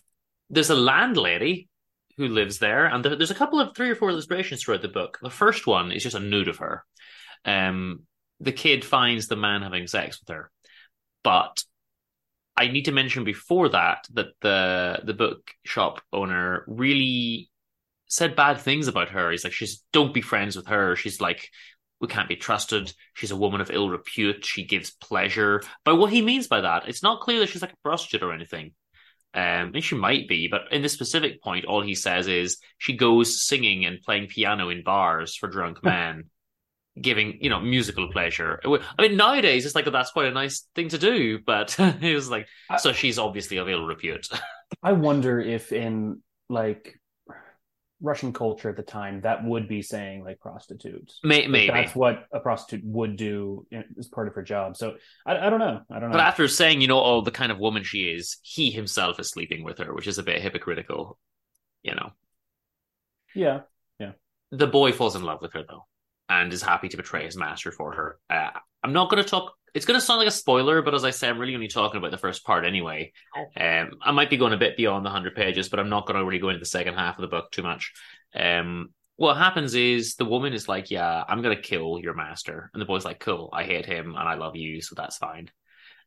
There's 0.50 0.70
a 0.70 0.74
landlady 0.74 1.68
who 2.16 2.28
lives 2.28 2.58
there, 2.58 2.86
and 2.86 3.05
there, 3.05 3.16
there's 3.16 3.31
a 3.31 3.34
couple 3.34 3.60
of 3.60 3.76
three 3.76 3.90
or 3.90 3.94
four 3.94 4.10
illustrations 4.10 4.62
throughout 4.62 4.82
the 4.82 4.89
book. 4.89 5.18
The 5.23 5.31
first 5.31 5.66
one 5.66 5.92
is 5.92 6.02
just 6.02 6.16
a 6.16 6.20
nude 6.20 6.48
of 6.48 6.58
her. 6.58 6.84
Um, 7.44 8.00
the 8.40 8.52
kid 8.52 8.84
finds 8.84 9.28
the 9.28 9.36
man 9.36 9.62
having 9.62 9.86
sex 9.86 10.20
with 10.20 10.34
her, 10.34 10.50
but 11.23 11.62
I 12.57 12.68
need 12.68 12.86
to 12.86 12.92
mention 12.92 13.23
before 13.24 13.68
that 13.68 14.07
that 14.15 14.28
the 14.40 15.00
the 15.05 15.15
bookshop 15.15 16.00
owner 16.12 16.65
really 16.66 17.50
said 18.08 18.34
bad 18.34 18.58
things 18.58 18.89
about 18.89 19.10
her. 19.10 19.31
He's 19.31 19.44
like, 19.44 19.52
she's 19.52 19.84
don't 19.92 20.15
be 20.15 20.23
friends 20.23 20.57
with 20.57 20.66
her. 20.66 20.97
She's 20.97 21.20
like, 21.20 21.48
we 22.01 22.09
can't 22.09 22.28
be 22.28 22.36
trusted. 22.36 22.93
She's 23.15 23.31
a 23.31 23.36
woman 23.36 23.60
of 23.60 23.70
ill 23.70 23.91
repute. 23.91 24.44
She 24.44 24.65
gives 24.65 24.91
pleasure. 24.91 25.62
But 25.85 25.97
what 25.97 26.12
he 26.12 26.23
means 26.23 26.47
by 26.47 26.60
that, 26.60 26.89
it's 26.89 27.02
not 27.02 27.20
clear 27.20 27.41
that 27.41 27.49
she's 27.49 27.62
like 27.62 27.73
a 27.73 27.83
prostitute 27.83 28.23
or 28.23 28.33
anything. 28.33 28.73
Um, 29.35 29.73
and 29.75 29.85
she 29.85 29.94
might 29.94 30.27
be, 30.27 30.49
but 30.49 30.73
in 30.73 30.81
this 30.81 30.94
specific 30.94 31.43
point, 31.43 31.67
all 31.67 31.83
he 31.83 31.94
says 31.94 32.28
is 32.28 32.59
she 32.78 32.97
goes 32.97 33.44
singing 33.47 33.85
and 33.85 34.01
playing 34.01 34.28
piano 34.28 34.70
in 34.70 34.83
bars 34.83 35.36
for 35.36 35.49
drunk 35.49 35.85
men, 35.85 36.25
giving 37.01 37.39
you 37.43 37.51
know 37.51 37.60
musical 37.60 38.10
pleasure. 38.10 38.59
I 38.65 39.02
mean, 39.02 39.17
nowadays 39.17 39.67
it's 39.67 39.75
like 39.75 39.85
that's 39.85 40.12
quite 40.12 40.28
a 40.28 40.33
nice 40.33 40.67
thing 40.75 40.89
to 40.89 40.99
do, 40.99 41.41
but 41.44 41.73
he 42.01 42.15
was 42.15 42.31
like, 42.31 42.49
so 42.78 42.93
she's 42.93 43.18
obviously 43.18 43.59
of 43.59 43.68
ill 43.68 43.85
repute. 43.85 44.28
I 44.83 44.93
wonder 44.93 45.41
if 45.41 45.73
in 45.73 46.23
like 46.49 46.98
Russian 48.01 48.33
culture 48.33 48.68
at 48.68 48.77
the 48.77 48.83
time 48.83 49.23
that 49.23 49.44
would 49.44 49.68
be 49.68 49.83
saying 49.83 50.25
like 50.25 50.39
prostitutes. 50.41 51.18
Maybe. 51.25 51.67
that's 51.67 51.94
what 51.94 52.27
a 52.33 52.41
prostitute 52.41 52.85
would 52.85 53.17
do 53.17 53.67
as 53.99 54.07
part 54.07 54.28
of 54.28 54.35
her 54.35 54.43
job. 54.43 54.77
So 54.77 54.97
I, 55.27 55.36
I 55.36 55.51
don't 55.51 55.59
know. 55.59 55.81
I 55.91 55.99
don't 55.99 56.10
know. 56.10 56.17
But 56.17 56.20
after 56.20 56.47
saying, 56.47 56.81
you 56.81 56.89
know, 56.89 57.02
oh, 57.02 57.20
the 57.23 57.31
kind 57.31 57.51
of 57.51 57.59
woman 57.59 57.83
she 57.83 58.05
is, 58.05 58.39
he 58.43 58.70
himself 58.70 59.18
is 59.18 59.28
sleeping 59.28 59.65
with 59.65 59.78
her, 59.78 59.93
which 59.93 60.07
is 60.07 60.18
a 60.18 60.23
bit 60.23 60.41
hypocritical. 60.41 61.18
You 61.83 61.94
know, 61.94 62.10
yeah, 63.35 63.60
yeah. 63.99 64.12
the 64.51 64.67
boy 64.67 64.93
falls 64.93 65.17
in 65.17 65.23
love 65.23 65.41
with 65.41 65.52
her 65.55 65.62
though, 65.68 65.86
and 66.28 66.52
is 66.52 66.62
happy 66.62 66.89
to 66.89 66.97
betray 66.97 67.24
his 67.24 67.36
master 67.36 67.73
for 67.73 67.92
her. 67.92 68.18
Uh, 68.28 68.50
I'm 68.82 68.92
not 68.92 69.10
going 69.10 69.23
to 69.23 69.28
talk. 69.28 69.52
It's 69.74 69.84
going 69.86 69.98
to 70.00 70.05
sound 70.05 70.18
like 70.18 70.28
a 70.28 70.32
spoiler, 70.32 70.82
but 70.82 70.94
as 70.94 71.05
I 71.05 71.10
say, 71.10 71.28
I'm 71.28 71.39
really 71.39 71.55
only 71.55 71.68
talking 71.68 71.98
about 71.98 72.10
the 72.10 72.18
first 72.18 72.44
part 72.44 72.65
anyway. 72.65 73.12
Um, 73.84 73.98
I 74.02 74.12
might 74.12 74.31
be 74.31 74.36
going 74.36 74.52
a 74.52 74.57
bit 74.58 74.76
beyond 74.76 75.05
the 75.05 75.10
hundred 75.10 75.34
pages, 75.34 75.68
but 75.68 75.78
I'm 75.78 75.90
not 75.90 76.07
going 76.07 76.18
to 76.18 76.24
really 76.24 76.39
go 76.39 76.48
into 76.48 76.58
the 76.60 76.66
second 76.66 76.94
half 76.94 77.18
of 77.18 77.23
the 77.23 77.28
book 77.28 77.50
too 77.52 77.62
much. 77.62 77.92
Um, 78.34 78.89
what 79.16 79.36
happens 79.36 79.74
is 79.74 80.15
the 80.15 80.24
woman 80.24 80.52
is 80.52 80.68
like, 80.68 80.90
"Yeah, 80.90 81.24
I'm 81.28 81.42
going 81.42 81.57
to 81.57 81.62
kill 81.62 81.98
your 82.00 82.15
master," 82.15 82.70
and 82.73 82.81
the 82.81 82.86
boy's 82.86 83.05
like, 83.05 83.20
"Cool, 83.20 83.50
I 83.52 83.65
hate 83.65 83.84
him 83.86 84.15
and 84.16 84.28
I 84.28 84.34
love 84.34 84.57
you, 84.57 84.81
so 84.81 84.94
that's 84.94 85.18
fine." 85.18 85.50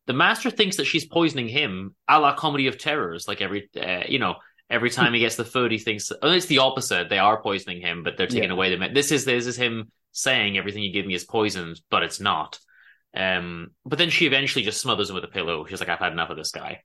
The 0.07 0.13
master 0.13 0.49
thinks 0.49 0.77
that 0.77 0.85
she's 0.85 1.05
poisoning 1.05 1.47
him, 1.47 1.95
a 2.07 2.19
la 2.19 2.33
Comedy 2.35 2.67
of 2.67 2.77
Terrors. 2.79 3.27
Like 3.27 3.41
every, 3.41 3.69
uh, 3.79 4.03
you 4.07 4.17
know, 4.17 4.35
every 4.69 4.89
time 4.89 5.13
he 5.13 5.19
gets 5.19 5.35
the 5.35 5.45
food, 5.45 5.71
he 5.71 5.77
thinks, 5.77 6.11
oh, 6.21 6.31
it's 6.31 6.47
the 6.47 6.57
opposite. 6.59 7.09
They 7.09 7.19
are 7.19 7.41
poisoning 7.41 7.81
him, 7.81 8.01
but 8.03 8.17
they're 8.17 8.27
taking 8.27 8.45
Yeah. 8.49 8.53
away 8.53 8.75
the. 8.75 8.89
This 8.93 9.11
is 9.11 9.25
this 9.25 9.45
is 9.45 9.57
him 9.57 9.91
saying 10.11 10.57
everything 10.57 10.83
you 10.83 10.93
give 10.93 11.05
me 11.05 11.13
is 11.13 11.23
poisoned, 11.23 11.79
but 11.89 12.03
it's 12.03 12.19
not. 12.19 12.59
Um, 13.15 13.71
but 13.85 13.99
then 13.99 14.09
she 14.09 14.25
eventually 14.25 14.63
just 14.63 14.81
smothers 14.81 15.09
him 15.09 15.15
with 15.15 15.23
a 15.23 15.29
pillow. 15.29 15.65
She's 15.65 15.79
like, 15.79 15.89
I've 15.89 15.99
had 15.99 16.13
enough 16.13 16.29
of 16.29 16.37
this 16.37 16.51
guy. 16.51 16.81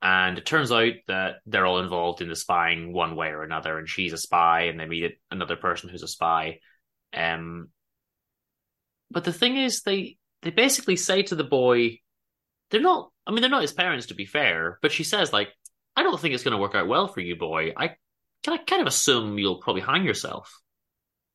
And 0.00 0.38
it 0.38 0.46
turns 0.46 0.70
out 0.70 0.92
that 1.08 1.36
they're 1.46 1.66
all 1.66 1.80
involved 1.80 2.22
in 2.22 2.28
the 2.28 2.36
spying 2.36 2.92
one 2.92 3.16
way 3.16 3.28
or 3.28 3.42
another, 3.42 3.78
and 3.78 3.88
she's 3.88 4.12
a 4.12 4.18
spy, 4.18 4.62
and 4.62 4.78
they 4.78 4.86
meet 4.86 5.18
another 5.30 5.56
person 5.56 5.88
who's 5.88 6.04
a 6.04 6.08
spy. 6.08 6.60
Um, 7.12 7.70
but 9.10 9.24
the 9.24 9.32
thing 9.32 9.56
is, 9.56 9.82
they 9.82 10.18
they 10.42 10.50
basically 10.50 10.94
say 10.96 11.22
to 11.24 11.34
the 11.34 11.42
boy, 11.42 11.98
they're 12.70 12.80
not. 12.80 13.10
I 13.26 13.32
mean, 13.32 13.40
they're 13.40 13.50
not 13.50 13.62
his 13.62 13.72
parents, 13.72 14.06
to 14.06 14.14
be 14.14 14.24
fair. 14.24 14.78
But 14.82 14.92
she 14.92 15.02
says, 15.02 15.32
like, 15.32 15.48
I 15.96 16.04
don't 16.04 16.20
think 16.20 16.32
it's 16.32 16.44
going 16.44 16.56
to 16.56 16.62
work 16.62 16.76
out 16.76 16.86
well 16.86 17.08
for 17.08 17.20
you, 17.20 17.34
boy. 17.34 17.72
I 17.76 17.96
can 18.44 18.52
I 18.52 18.58
kind 18.58 18.80
of 18.80 18.86
assume 18.86 19.36
you'll 19.36 19.60
probably 19.60 19.82
hang 19.82 20.04
yourself. 20.04 20.60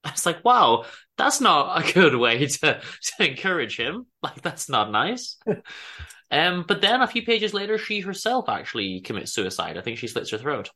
It's 0.05 0.25
like, 0.25 0.43
wow, 0.43 0.85
that's 1.17 1.39
not 1.41 1.81
a 1.89 1.93
good 1.93 2.15
way 2.15 2.45
to, 2.47 2.81
to 2.81 3.29
encourage 3.29 3.77
him. 3.77 4.05
Like, 4.21 4.41
that's 4.41 4.69
not 4.69 4.91
nice. 4.91 5.37
um, 6.31 6.65
but 6.67 6.81
then 6.81 7.01
a 7.01 7.07
few 7.07 7.23
pages 7.23 7.53
later, 7.53 7.77
she 7.77 8.01
herself 8.01 8.49
actually 8.49 9.01
commits 9.01 9.33
suicide. 9.33 9.77
I 9.77 9.81
think 9.81 9.97
she 9.97 10.07
slits 10.07 10.31
her 10.31 10.37
throat. 10.37 10.69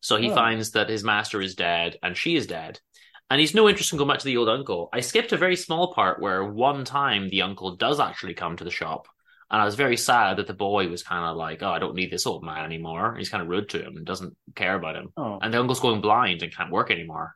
So 0.00 0.16
he 0.16 0.30
Oh. 0.30 0.34
finds 0.34 0.70
that 0.72 0.88
his 0.88 1.04
master 1.04 1.40
is 1.42 1.54
dead 1.54 1.98
and 2.02 2.16
she 2.16 2.36
is 2.36 2.46
dead. 2.46 2.80
And 3.28 3.38
he's 3.38 3.54
no 3.54 3.68
interest 3.68 3.92
in 3.92 3.98
going 3.98 4.08
back 4.08 4.18
to 4.18 4.24
the 4.24 4.38
old 4.38 4.48
uncle. 4.48 4.88
I 4.92 5.00
skipped 5.00 5.32
a 5.32 5.36
very 5.36 5.54
small 5.56 5.92
part 5.92 6.20
where 6.20 6.42
one 6.44 6.84
time 6.84 7.28
the 7.28 7.42
uncle 7.42 7.76
does 7.76 8.00
actually 8.00 8.34
come 8.34 8.56
to 8.56 8.64
the 8.64 8.70
shop. 8.70 9.06
And 9.50 9.60
I 9.60 9.64
was 9.64 9.74
very 9.74 9.96
sad 9.96 10.36
that 10.38 10.46
the 10.46 10.54
boy 10.54 10.88
was 10.88 11.02
kind 11.02 11.24
of 11.24 11.36
like, 11.36 11.62
oh, 11.62 11.70
I 11.70 11.78
don't 11.80 11.94
need 11.94 12.10
this 12.10 12.26
old 12.26 12.42
man 12.44 12.64
anymore. 12.64 13.16
He's 13.16 13.28
kind 13.28 13.42
of 13.42 13.48
rude 13.48 13.68
to 13.70 13.82
him 13.82 13.96
and 13.96 14.06
doesn't 14.06 14.36
care 14.54 14.74
about 14.74 14.96
him. 14.96 15.12
Oh. 15.16 15.38
And 15.42 15.52
the 15.52 15.60
uncle's 15.60 15.80
going 15.80 16.00
blind 16.00 16.42
and 16.42 16.54
can't 16.54 16.70
work 16.72 16.90
anymore. 16.90 17.34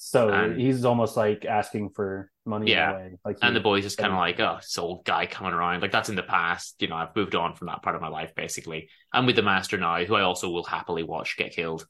So 0.00 0.28
And- 0.30 0.60
he's 0.60 0.84
almost 0.84 1.16
like 1.16 1.44
asking 1.44 1.90
for 1.90 2.30
money 2.46 2.70
Yeah. 2.70 2.92
away. 2.92 3.18
Like 3.24 3.38
And 3.42 3.52
he- 3.52 3.58
the 3.58 3.62
boy's 3.62 3.82
just 3.82 3.98
kind 3.98 4.12
of 4.12 4.18
like, 4.18 4.38
oh, 4.38 4.56
this 4.60 4.78
old 4.78 5.04
guy 5.04 5.26
coming 5.26 5.52
around. 5.52 5.82
Like, 5.82 5.90
that's 5.90 6.08
in 6.08 6.14
the 6.14 6.22
past. 6.22 6.80
You 6.80 6.86
know, 6.86 6.94
I've 6.94 7.14
moved 7.16 7.34
on 7.34 7.54
from 7.56 7.66
that 7.66 7.82
part 7.82 7.96
of 7.96 8.00
my 8.02 8.06
life, 8.08 8.32
basically. 8.36 8.90
I'm 9.12 9.26
with 9.26 9.34
the 9.34 9.42
master 9.42 9.76
now, 9.76 10.02
who 10.04 10.14
I 10.14 10.22
also 10.22 10.48
will 10.50 10.62
happily 10.62 11.02
watch 11.02 11.36
get 11.36 11.52
killed. 11.52 11.84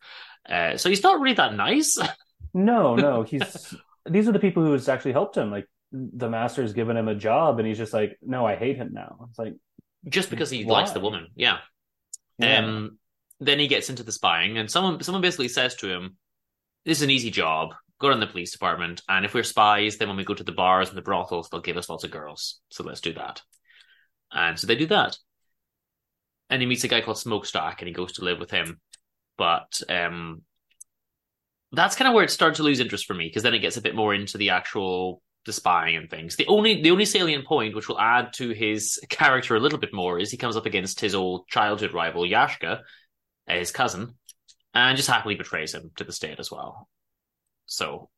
Uh, 0.49 0.79
so 0.79 0.89
he's 0.89 1.03
not 1.03 1.21
really 1.21 1.35
that 1.37 1.55
nice. 1.55 1.99
No, 2.55 2.97
no, 2.97 3.23
he's 3.25 3.75
these 4.07 4.27
are 4.27 4.33
the 4.33 4.39
people 4.39 4.65
who 4.65 4.73
has 4.73 4.89
actually 4.89 5.13
helped 5.13 5.37
him. 5.37 5.51
Like 5.51 5.67
the 5.93 6.31
master's 6.31 6.73
given 6.73 6.97
him 6.97 7.07
a 7.09 7.15
job, 7.15 7.59
and 7.59 7.69
he's 7.69 7.77
just 7.77 7.93
like, 7.93 8.19
no, 8.23 8.47
I 8.47 8.57
hate 8.57 8.77
him 8.77 8.93
now. 8.95 9.27
It's 9.29 9.39
like 9.39 9.53
just 10.09 10.31
because 10.31 10.49
he 10.49 10.65
Why? 10.65 10.81
likes 10.81 10.93
the 10.93 11.01
woman. 11.01 11.29
Yeah. 11.37 11.59
Yeah. 12.39 12.65
Um. 12.65 12.99
Then 13.39 13.59
he 13.59 13.69
gets 13.69 13.91
into 13.91 14.03
the 14.03 14.13
spying, 14.13 14.57
and 14.57 14.71
someone 14.71 15.03
someone 15.03 15.21
basically 15.21 15.49
says 15.49 15.75
to 15.77 15.91
him, 15.93 16.17
"This 16.87 16.99
is 16.99 17.03
an 17.03 17.11
easy 17.11 17.31
job. 17.31 17.75
Go 18.01 18.11
in 18.11 18.21
the 18.21 18.27
police 18.27 18.53
department, 18.53 19.03
and 19.09 19.25
if 19.25 19.35
we're 19.35 19.43
spies, 19.43 19.97
then 19.97 20.09
when 20.09 20.17
we 20.17 20.25
go 20.25 20.35
to 20.35 20.45
the 20.45 20.53
bars 20.53 20.89
and 20.89 20.97
the 20.97 21.03
brothels, 21.03 21.49
they'll 21.49 21.61
give 21.61 21.77
us 21.77 21.89
lots 21.89 22.05
of 22.05 22.11
girls. 22.11 22.61
So 22.71 22.85
let's 22.85 23.01
do 23.01 23.13
that." 23.15 23.43
And 24.33 24.59
so 24.59 24.67
they 24.67 24.77
do 24.77 24.87
that. 24.87 25.17
And 26.51 26.63
he 26.63 26.67
meets 26.69 26.85
a 26.85 26.89
guy 26.89 27.01
called 27.01 27.19
Smokestack, 27.19 27.81
and 27.81 27.89
he 27.89 27.95
goes 27.95 28.13
to 28.13 28.25
live 28.25 28.39
with 28.39 28.51
him. 28.51 28.81
But 29.37 29.83
um, 29.89 30.43
that's 31.73 31.97
kind 31.97 32.09
of 32.09 32.15
where 32.15 32.25
it 32.25 32.31
started 32.31 32.57
to 32.57 32.63
lose 32.63 32.81
interest 32.81 33.07
for 33.07 33.15
me 33.15 33.27
because 33.27 33.43
then 33.43 33.55
it 33.55 33.61
gets 33.61 33.77
a 33.77 33.83
bit 33.83 33.95
more 33.95 34.15
into 34.15 34.39
the 34.39 34.51
actual 34.51 35.23
the 35.45 35.53
spying 35.53 35.97
and 35.97 36.11
things. 36.11 36.37
The 36.37 36.47
only 36.47 36.83
the 36.83 36.91
only 36.91 37.05
salient 37.05 37.47
point 37.47 37.75
which 37.75 37.89
will 37.89 38.01
add 38.01 38.33
to 38.35 38.51
his 38.51 39.01
character 39.09 39.57
a 39.57 39.61
little 39.61 39.79
bit 39.79 39.95
more 39.95 40.19
is 40.19 40.31
he 40.31 40.37
comes 40.37 40.57
up 40.57 40.67
against 40.67 41.01
his 41.01 41.15
old 41.15 41.47
childhood 41.49 41.93
rival 41.93 42.23
Yashka, 42.23 42.81
his 43.47 43.71
cousin, 43.71 44.15
and 44.75 44.97
just 44.97 45.09
happily 45.09 45.35
betrays 45.35 45.75
him 45.75 45.91
to 45.97 46.05
the 46.05 46.13
state 46.13 46.39
as 46.39 46.51
well. 46.51 46.89
So 47.69 48.11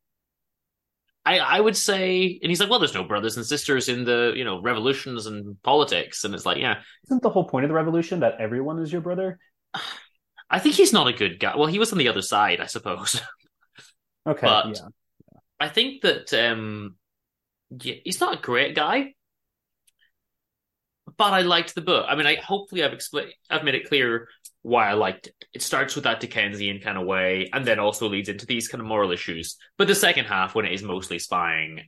I 1.27 1.39
I 1.39 1.61
would 1.61 1.77
say 1.77 2.39
and 2.43 2.51
he's 2.51 2.61
like, 2.61 2.71
well, 2.71 2.79
there's 2.79 2.95
no 2.95 3.05
brothers 3.05 3.37
and 3.37 3.45
sisters 3.45 3.89
in 3.89 4.05
the, 4.05 4.33
you 4.35 4.45
know, 4.45 4.63
revolutions 4.63 5.27
and 5.27 5.63
politics. 5.63 6.25
And 6.25 6.35
it's 6.35 6.47
like, 6.47 6.59
yeah. 6.59 6.81
isn't 7.05 7.23
the 7.23 7.31
whole 7.31 7.45
point 7.45 7.65
of 7.65 7.69
the 7.69 7.75
revolution 7.75 8.21
that 8.21 8.41
everyone 8.41 8.79
is 8.79 8.91
your 8.91 9.03
brother? 9.03 9.39
I 10.53 10.59
think 10.59 10.75
he's 10.75 10.93
not 10.93 11.07
a 11.07 11.13
good 11.13 11.39
guy. 11.39 11.55
Well, 11.57 11.69
he 11.69 11.79
was 11.79 11.93
on 11.93 11.99
the 11.99 12.09
other 12.09 12.23
side, 12.23 12.61
I 12.61 12.67
suppose. 12.67 13.21
Okay, 14.27 14.47
But 14.47 14.77
yeah. 14.77 15.39
I 15.59 15.69
think 15.69 16.03
that 16.03 16.35
um, 16.35 16.97
yeah, 17.83 17.95
he's 18.05 18.21
not 18.21 18.39
a 18.39 18.41
great 18.41 18.75
guy, 18.77 19.15
but 21.21 21.35
I 21.35 21.43
liked 21.43 21.75
the 21.75 21.83
book. 21.83 22.07
I 22.09 22.17
mean, 22.17 22.27
I 22.27 22.37
hopefully 22.37 22.83
I've 22.83 22.95
explained, 22.95 23.35
I've 23.51 23.63
made 23.63 23.75
it 23.75 23.87
clear 23.87 24.27
why 24.63 24.89
I 24.89 24.95
liked 24.95 25.27
it. 25.27 25.35
It 25.53 25.61
starts 25.61 25.95
with 25.95 26.05
that 26.05 26.19
Dickensian 26.19 26.81
kind 26.81 26.97
of 26.97 27.07
way, 27.07 27.51
and 27.53 27.63
then 27.63 27.79
also 27.79 28.09
leads 28.09 28.31
into 28.31 28.47
these 28.47 28.69
kind 28.69 28.81
of 28.81 28.87
moral 28.87 29.13
issues. 29.13 29.59
But 29.77 29.87
the 29.87 29.95
second 29.95 30.25
half, 30.25 30.55
when 30.55 30.65
it 30.65 30.73
is 30.73 30.83
mostly 30.83 31.19
spying, 31.19 31.83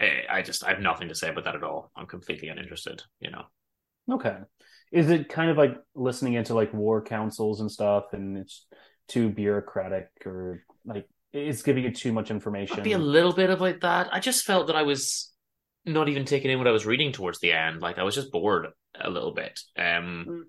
eh, 0.00 0.22
I 0.30 0.40
just 0.40 0.64
I 0.64 0.70
have 0.70 0.80
nothing 0.80 1.08
to 1.08 1.14
say 1.14 1.28
about 1.28 1.44
that 1.44 1.54
at 1.54 1.62
all. 1.62 1.92
I'm 1.94 2.06
completely 2.06 2.48
uninterested. 2.48 3.02
You 3.20 3.30
know. 3.30 3.42
Okay. 4.10 4.38
Is 4.90 5.10
it 5.10 5.28
kind 5.28 5.50
of 5.50 5.58
like 5.58 5.76
listening 5.94 6.32
into 6.32 6.54
like 6.54 6.72
war 6.72 7.02
councils 7.02 7.60
and 7.60 7.70
stuff, 7.70 8.14
and 8.14 8.38
it's 8.38 8.64
too 9.06 9.28
bureaucratic, 9.28 10.08
or 10.24 10.64
like 10.86 11.06
it's 11.34 11.60
giving 11.60 11.84
you 11.84 11.92
too 11.92 12.14
much 12.14 12.30
information? 12.30 12.72
It'd 12.72 12.84
be 12.84 12.92
a 12.92 12.98
little 12.98 13.34
bit 13.34 13.50
of 13.50 13.60
like 13.60 13.82
that. 13.82 14.08
I 14.14 14.20
just 14.20 14.46
felt 14.46 14.68
that 14.68 14.76
I 14.76 14.84
was 14.84 15.30
not 15.84 16.08
even 16.08 16.24
taking 16.24 16.50
in 16.50 16.56
what 16.56 16.68
I 16.68 16.72
was 16.72 16.86
reading 16.86 17.12
towards 17.12 17.38
the 17.40 17.52
end. 17.52 17.82
Like 17.82 17.98
I 17.98 18.02
was 18.02 18.14
just 18.14 18.32
bored 18.32 18.68
a 19.00 19.10
little 19.10 19.32
bit. 19.32 19.60
Um, 19.78 20.46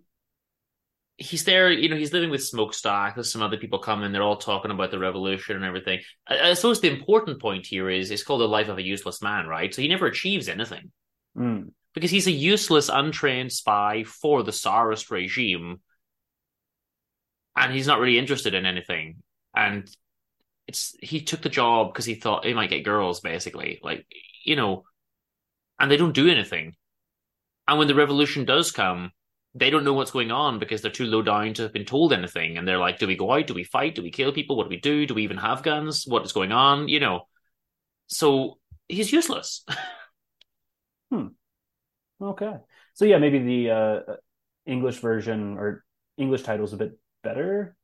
he's 1.18 1.44
there, 1.44 1.72
you 1.72 1.90
know, 1.90 1.98
he's 1.98 2.14
living 2.14 2.30
with 2.30 2.46
Smokestack. 2.46 3.16
There's 3.16 3.32
some 3.32 3.42
other 3.42 3.58
people 3.58 3.80
coming. 3.80 4.12
They're 4.12 4.24
all 4.24 4.38
talking 4.38 4.72
about 4.72 4.92
the 4.92 5.00
revolution 5.00 5.56
and 5.58 5.66
everything. 5.66 6.00
I, 6.28 6.52
I 6.52 6.54
suppose 6.54 6.80
the 6.80 6.92
important 6.92 7.42
point 7.42 7.66
here 7.66 7.90
is 7.90 8.10
it's 8.10 8.24
called 8.24 8.42
the 8.42 8.48
life 8.48 8.70
of 8.70 8.78
a 8.78 8.84
useless 8.84 9.22
man, 9.22 9.46
right? 9.48 9.74
So 9.74 9.82
he 9.82 9.88
never 9.88 10.08
achieves 10.08 10.48
anything 10.48 10.92
Mm. 11.38 11.72
because 11.94 12.10
he's 12.10 12.28
a 12.28 12.32
useless, 12.32 12.90
untrained 12.90 13.52
spy 13.52 14.04
for 14.04 14.42
the 14.44 14.52
Tsarist 14.52 15.12
regime, 15.12 15.80
and 17.56 17.74
he's 17.74 17.88
not 17.88 18.00
really 18.00 18.18
interested 18.18 18.54
in 18.54 18.66
anything. 18.66 19.18
And 19.56 19.90
it's 20.68 20.96
he 21.02 21.22
took 21.22 21.42
the 21.42 21.50
job 21.50 21.94
because 21.94 22.06
he 22.06 22.16
thought 22.16 22.46
he 22.46 22.54
might 22.54 22.70
get 22.70 22.84
girls, 22.84 23.20
basically, 23.20 23.80
like 23.84 24.06
you 24.44 24.56
know, 24.56 24.86
and 25.80 25.92
they 25.92 25.98
don't 25.98 26.14
do 26.14 26.30
anything. 26.30 26.76
And 27.70 27.78
when 27.78 27.88
the 27.88 27.94
revolution 27.94 28.46
does 28.46 28.72
come, 28.72 29.12
they 29.54 29.70
don't 29.70 29.84
know 29.84 29.94
what's 29.94 30.10
going 30.10 30.32
on 30.32 30.58
because 30.58 30.82
they're 30.82 30.90
too 30.90 31.06
low 31.06 31.22
down 31.22 31.54
to 31.54 31.62
have 31.62 31.72
been 31.72 31.86
told 31.86 32.12
anything. 32.12 32.58
And 32.58 32.68
they're 32.68 32.80
like, 32.80 32.98
do 32.98 33.06
we 33.06 33.16
go 33.16 33.32
out? 33.32 33.46
Do 33.46 33.54
we 33.54 33.64
fight? 33.64 33.94
Do 33.94 34.02
we 34.02 34.10
kill 34.10 34.32
people? 34.32 34.58
What 34.58 34.64
do 34.64 34.70
we 34.70 34.80
do? 34.80 35.06
Do 35.06 35.14
we 35.14 35.22
even 35.22 35.38
have 35.38 35.62
guns? 35.62 36.08
What 36.08 36.26
is 36.26 36.32
going 36.32 36.52
on? 36.52 36.88
You 36.88 37.00
know. 37.00 37.28
So 38.08 38.58
he's 38.88 39.14
useless. 39.14 39.64
Hmm. 41.12 41.30
Okay. 42.22 42.54
So 42.94 43.06
yeah, 43.06 43.18
maybe 43.18 43.40
the 43.40 43.72
uh, 43.72 44.00
English 44.68 45.00
version 45.00 45.58
or 45.58 45.84
English 46.20 46.44
title 46.44 46.66
is 46.66 46.74
a 46.74 46.78
bit 46.78 47.00
better. 47.24 47.76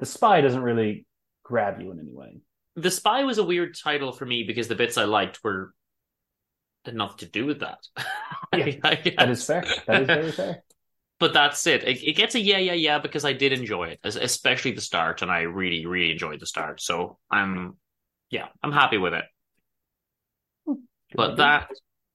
The 0.00 0.06
Spy 0.06 0.40
doesn't 0.40 0.60
really 0.60 1.06
grab 1.44 1.80
you 1.80 1.92
in 1.92 2.00
any 2.00 2.12
way. 2.12 2.40
The 2.74 2.90
Spy 2.90 3.22
was 3.22 3.38
a 3.38 3.44
weird 3.44 3.76
title 3.80 4.10
for 4.10 4.26
me 4.26 4.42
because 4.42 4.66
the 4.66 4.74
bits 4.74 4.98
I 4.98 5.04
liked 5.04 5.38
were 5.44 5.72
had 6.84 6.94
nothing 6.94 7.18
to 7.18 7.26
do 7.26 7.46
with 7.46 7.60
that. 7.60 7.78
That 8.52 9.28
is 9.30 9.44
fair. 9.44 9.64
That 9.86 10.02
is 10.02 10.06
very 10.06 10.32
fair. 10.32 10.62
But 11.20 11.32
that's 11.34 11.66
it. 11.66 11.82
it. 11.84 12.02
It 12.02 12.16
gets 12.16 12.34
a 12.34 12.40
yeah, 12.40 12.58
yeah, 12.58 12.72
yeah 12.74 12.98
because 12.98 13.24
I 13.24 13.32
did 13.32 13.52
enjoy 13.52 13.88
it, 13.88 14.00
especially 14.04 14.72
the 14.72 14.80
start, 14.80 15.20
and 15.22 15.30
I 15.30 15.40
really, 15.42 15.84
really 15.86 16.12
enjoyed 16.12 16.40
the 16.40 16.46
start. 16.46 16.80
So 16.80 17.18
I'm, 17.30 17.76
yeah, 18.30 18.46
I'm 18.62 18.72
happy 18.72 18.98
with 18.98 19.14
it. 19.14 19.24
But 21.14 21.36
that 21.36 21.68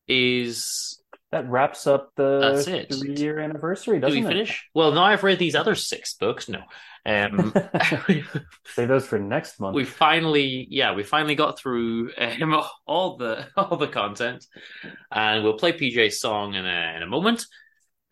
is 0.08 1.00
That 1.32 1.50
wraps 1.50 1.88
up 1.88 2.12
the 2.16 2.40
That's 2.40 2.68
it. 2.68 2.94
three 2.94 3.16
year 3.16 3.40
anniversary, 3.40 4.00
doesn't 4.00 4.20
we 4.20 4.26
it? 4.26 4.28
finish? 4.28 4.70
Well, 4.74 4.92
now 4.92 5.04
I've 5.04 5.24
read 5.24 5.40
these 5.40 5.56
other 5.56 5.76
six 5.76 6.14
books. 6.16 6.48
No, 6.48 6.62
um, 7.06 7.54
Save 8.76 8.88
those 8.88 9.06
for 9.06 9.20
next 9.20 9.60
month. 9.60 9.76
we 9.76 9.84
finally, 9.84 10.68
yeah, 10.70 10.94
we 10.94 11.04
finally 11.04 11.36
got 11.36 11.60
through 11.60 12.12
um, 12.18 12.62
all 12.88 13.18
the 13.18 13.48
all 13.58 13.78
the 13.78 13.88
content, 13.88 14.46
and 15.12 15.44
we'll 15.44 15.58
play 15.58 15.74
PJ's 15.74 16.20
song 16.20 16.54
in 16.56 16.66
a 16.66 16.94
in 16.96 17.04
a 17.04 17.08
moment. 17.08 17.46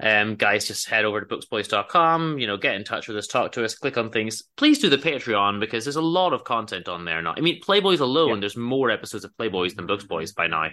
Um, 0.04 0.36
guys, 0.36 0.66
just 0.68 0.90
head 0.90 1.06
over 1.06 1.22
to 1.22 1.28
booksboys.com, 1.28 2.40
you 2.40 2.48
know, 2.48 2.58
get 2.58 2.74
in 2.74 2.84
touch 2.84 3.08
with 3.08 3.18
us, 3.18 3.28
talk 3.28 3.52
to 3.52 3.64
us, 3.64 3.76
click 3.76 3.98
on 3.98 4.10
things. 4.10 4.42
Please 4.58 4.80
do 4.80 4.90
the 4.90 4.98
Patreon 4.98 5.60
because 5.60 5.86
there's 5.86 5.96
a 5.96 6.02
lot 6.02 6.34
of 6.34 6.44
content 6.44 6.90
on 6.90 7.06
there 7.06 7.22
now. 7.22 7.36
I 7.38 7.42
mean, 7.42 7.62
Playboys 7.62 8.00
alone, 8.00 8.40
there's 8.40 8.58
more 8.58 8.90
episodes 8.90 9.26
of 9.26 9.32
Playboys 9.40 9.76
than 9.76 9.86
Books 9.86 10.06
Boys 10.06 10.34
by 10.34 10.48
now. 10.48 10.70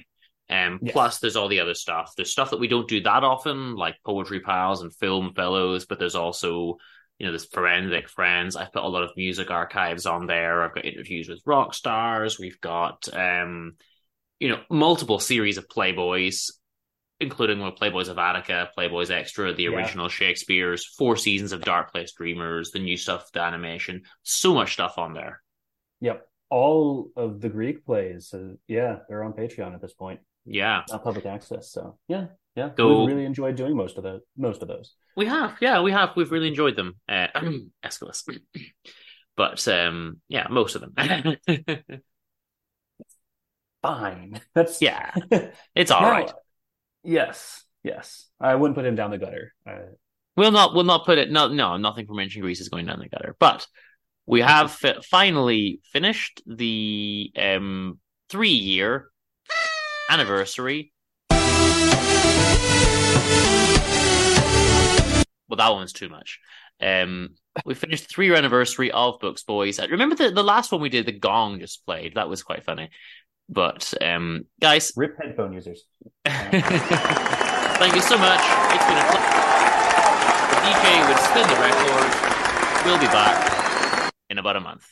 Um, 0.48 0.78
Yes. 0.80 0.92
plus 0.92 1.18
there's 1.18 1.36
all 1.36 1.48
the 1.48 1.60
other 1.60 1.74
stuff. 1.74 2.14
There's 2.16 2.30
stuff 2.32 2.48
that 2.52 2.58
we 2.60 2.68
don't 2.68 2.88
do 2.88 3.02
that 3.02 3.22
often, 3.22 3.76
like 3.76 3.96
Poetry 4.02 4.40
Pals 4.40 4.80
and 4.80 4.94
Film 4.96 5.34
Fellows, 5.34 5.84
but 5.84 5.98
there's 5.98 6.14
also, 6.14 6.78
you 7.18 7.26
know, 7.26 7.32
there's 7.32 7.46
Forensic 7.46 8.08
Friends. 8.08 8.56
I've 8.56 8.72
put 8.72 8.84
a 8.84 8.88
lot 8.88 9.02
of 9.02 9.10
music 9.16 9.50
archives 9.50 10.06
on 10.06 10.26
there. 10.26 10.62
I've 10.62 10.74
got 10.74 10.84
interviews 10.84 11.28
with 11.28 11.42
rock 11.46 11.74
stars. 11.74 12.38
We've 12.38 12.60
got 12.60 13.08
um, 13.12 13.74
you 14.38 14.48
know, 14.50 14.60
multiple 14.70 15.18
series 15.18 15.58
of 15.58 15.68
Playboys, 15.68 16.52
including 17.20 17.58
well, 17.58 17.72
Playboys 17.72 18.08
of 18.08 18.18
Attica, 18.18 18.70
Playboys 18.78 19.10
Extra, 19.10 19.52
the 19.52 19.64
Yeah. 19.64 19.70
original 19.70 20.08
Shakespeare's, 20.08 20.86
four 20.86 21.16
seasons 21.16 21.50
of 21.52 21.62
Dark 21.62 21.90
Place 21.92 22.12
Dreamers, 22.12 22.70
the 22.70 22.78
new 22.78 22.96
stuff, 22.96 23.30
the 23.32 23.40
animation. 23.40 24.02
So 24.22 24.54
much 24.54 24.74
stuff 24.74 24.96
on 24.98 25.14
there. 25.14 25.42
Yep. 26.00 26.24
All 26.50 27.10
of 27.16 27.40
the 27.40 27.48
Greek 27.48 27.84
plays, 27.84 28.32
uh, 28.32 28.54
yeah, 28.68 29.00
they're 29.08 29.24
on 29.24 29.32
Patreon 29.32 29.74
at 29.74 29.82
this 29.82 29.92
point. 29.92 30.20
Yeah. 30.46 30.82
Not 30.88 31.02
public 31.04 31.26
access. 31.26 31.72
So 31.72 31.98
yeah, 32.06 32.26
yeah. 32.54 32.70
Go- 32.76 33.04
We 33.04 33.12
really 33.12 33.26
enjoyed 33.26 33.56
doing 33.56 33.76
most 33.76 33.98
of 33.98 34.04
the 34.04 34.20
most 34.36 34.62
of 34.62 34.68
those. 34.68 34.94
We 35.18 35.26
have, 35.26 35.56
yeah, 35.60 35.82
we 35.82 35.90
have. 35.90 36.10
We've 36.14 36.30
really 36.30 36.46
enjoyed 36.46 36.76
them. 36.76 36.94
Uh, 37.08 37.26
Aeschylus. 37.82 38.24
but 39.36 39.66
um, 39.66 40.20
yeah, 40.28 40.46
most 40.48 40.76
of 40.76 40.82
them. 40.94 41.66
Fine. 43.82 44.40
That's 44.54 44.80
yeah, 44.80 45.12
it's 45.74 45.90
all 45.90 46.08
right. 46.08 46.32
Yes, 47.02 47.64
yes. 47.82 48.28
I 48.40 48.54
wouldn't 48.54 48.76
put 48.76 48.86
him 48.86 48.94
down 48.94 49.10
the 49.10 49.18
gutter. 49.18 49.54
Uh, 49.68 49.90
We'll 50.36 50.52
not 50.52 50.72
we'll 50.72 50.84
not 50.84 51.04
put 51.04 51.18
it 51.18 51.32
no 51.32 51.48
no 51.48 51.76
nothing 51.78 52.06
from 52.06 52.20
ancient 52.20 52.42
Greece 52.42 52.60
is 52.60 52.68
going 52.68 52.86
down 52.86 53.00
the 53.00 53.08
gutter. 53.08 53.34
But 53.40 53.66
we 54.24 54.40
have 54.40 54.70
fi- 54.70 55.00
finally 55.02 55.80
finished 55.92 56.42
the 56.46 57.32
um 57.36 57.98
three 58.28 58.50
year 58.50 59.10
anniversary. 60.08 60.92
Well, 65.48 65.56
that 65.56 65.72
one's 65.72 65.92
too 65.92 66.08
much. 66.08 66.40
Um, 66.80 67.30
we 67.64 67.74
finished 67.74 68.04
the 68.04 68.14
three 68.14 68.26
year 68.26 68.36
anniversary 68.36 68.90
of 68.90 69.18
Books 69.20 69.42
Boys. 69.42 69.80
Remember 69.80 70.14
the, 70.14 70.30
the 70.30 70.44
last 70.44 70.70
one 70.70 70.80
we 70.80 70.88
did, 70.88 71.06
the 71.06 71.12
gong 71.12 71.60
just 71.60 71.84
played. 71.86 72.14
That 72.14 72.28
was 72.28 72.42
quite 72.42 72.64
funny. 72.64 72.90
But 73.48 73.94
um, 74.02 74.44
guys, 74.60 74.92
rip 74.96 75.16
headphone 75.20 75.52
users. 75.54 75.84
Thank 76.26 77.94
you 77.94 78.02
so 78.02 78.18
much. 78.18 78.40
It's 78.74 78.84
been 78.84 78.98
a 78.98 79.06
pleasure. 79.08 79.38
The 80.50 80.58
DJ 80.66 81.08
would 81.08 81.18
spin 81.18 81.48
the 81.48 81.56
record. 81.60 82.84
We'll 82.84 82.98
be 82.98 83.06
back 83.06 84.12
in 84.28 84.38
about 84.38 84.56
a 84.56 84.60
month. 84.60 84.86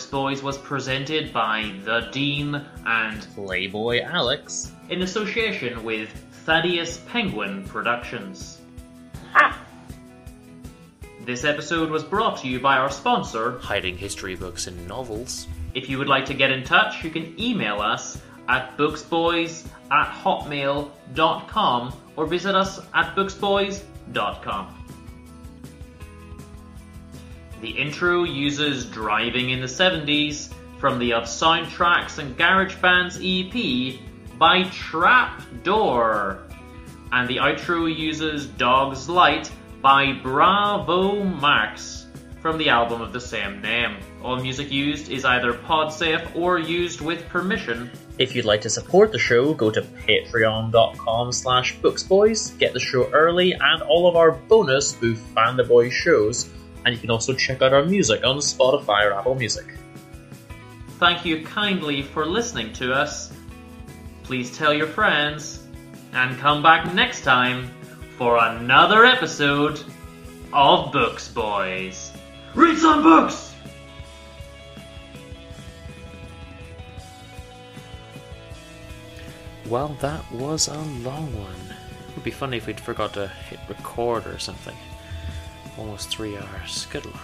Books 0.00 0.10
Boys 0.10 0.42
was 0.42 0.56
presented 0.56 1.30
by 1.30 1.74
The 1.84 2.08
Dean 2.10 2.54
and 2.86 3.20
Playboy 3.34 4.00
Alex 4.00 4.72
in 4.88 5.02
association 5.02 5.84
with 5.84 6.08
Thaddeus 6.46 7.02
Penguin 7.08 7.64
Productions. 7.66 8.62
Ah. 9.34 9.60
This 11.26 11.44
episode 11.44 11.90
was 11.90 12.02
brought 12.02 12.38
to 12.38 12.48
you 12.48 12.60
by 12.60 12.78
our 12.78 12.90
sponsor, 12.90 13.58
Hiding 13.58 13.98
history 13.98 14.36
books 14.36 14.68
and 14.68 14.88
novels. 14.88 15.46
If 15.74 15.90
you 15.90 15.98
would 15.98 16.08
like 16.08 16.24
to 16.26 16.34
get 16.34 16.50
in 16.50 16.64
touch, 16.64 17.04
you 17.04 17.10
can 17.10 17.38
email 17.38 17.78
us 17.82 18.18
at 18.48 18.78
booksboys 18.78 19.66
at 19.90 20.06
hotmail.com 20.06 21.94
or 22.16 22.24
visit 22.24 22.54
us 22.54 22.80
at 22.94 23.14
booksboys.com. 23.14 24.79
The 27.60 27.70
intro 27.70 28.24
uses 28.24 28.86
Driving 28.86 29.50
in 29.50 29.60
the 29.60 29.66
70s 29.66 30.50
from 30.78 30.98
the 30.98 31.12
Of 31.12 31.24
Soundtracks 31.24 32.18
and 32.18 32.34
Garage 32.36 32.76
Bands 32.76 33.18
EP 33.22 34.00
by 34.38 34.62
Trapdoor. 34.70 36.38
And 37.12 37.28
the 37.28 37.36
outro 37.36 37.94
uses 37.94 38.46
Dog's 38.46 39.10
Light 39.10 39.50
by 39.82 40.12
Bravo 40.22 41.22
Max 41.22 42.06
from 42.40 42.56
the 42.56 42.70
album 42.70 43.02
of 43.02 43.12
the 43.12 43.20
same 43.20 43.60
name. 43.60 43.98
All 44.22 44.36
music 44.36 44.72
used 44.72 45.10
is 45.10 45.26
either 45.26 45.52
podsafe 45.52 46.34
or 46.34 46.58
used 46.58 47.02
with 47.02 47.28
permission. 47.28 47.90
If 48.18 48.34
you'd 48.34 48.46
like 48.46 48.62
to 48.62 48.70
support 48.70 49.12
the 49.12 49.18
show, 49.18 49.52
go 49.52 49.70
to 49.70 49.82
patreon.com 49.82 51.32
slash 51.32 51.76
booksboys, 51.78 52.56
get 52.58 52.72
the 52.72 52.80
show 52.80 53.10
early 53.10 53.52
and 53.52 53.82
all 53.82 54.08
of 54.08 54.16
our 54.16 54.32
bonus 54.32 54.92
Spoof 54.92 55.18
Fan 55.34 55.56
the 55.56 55.64
Boys 55.64 55.92
shows, 55.92 56.48
and 56.84 56.94
you 56.94 57.00
can 57.00 57.10
also 57.10 57.34
check 57.34 57.62
out 57.62 57.72
our 57.72 57.84
music 57.84 58.24
on 58.24 58.36
Spotify 58.38 59.06
or 59.06 59.12
Apple 59.12 59.34
Music. 59.34 59.66
Thank 60.98 61.24
you 61.24 61.44
kindly 61.44 62.02
for 62.02 62.26
listening 62.26 62.72
to 62.74 62.92
us. 62.92 63.32
Please 64.22 64.56
tell 64.56 64.72
your 64.72 64.86
friends, 64.86 65.66
and 66.12 66.38
come 66.38 66.62
back 66.62 66.92
next 66.94 67.22
time 67.22 67.70
for 68.16 68.36
another 68.38 69.04
episode 69.04 69.82
of 70.52 70.92
Books 70.92 71.28
Boys. 71.28 72.12
Read 72.54 72.76
some 72.76 73.02
books! 73.02 73.54
Well, 79.66 79.96
that 80.00 80.30
was 80.32 80.66
a 80.66 80.78
long 80.78 81.32
one. 81.38 81.76
It 82.08 82.16
would 82.16 82.24
be 82.24 82.32
funny 82.32 82.56
if 82.56 82.66
we'd 82.66 82.80
forgot 82.80 83.14
to 83.14 83.28
hit 83.28 83.60
record 83.68 84.26
or 84.26 84.38
something. 84.38 84.76
Almost 85.80 86.10
three 86.10 86.36
hours. 86.36 86.86
Good 86.92 87.06
lord. 87.06 87.16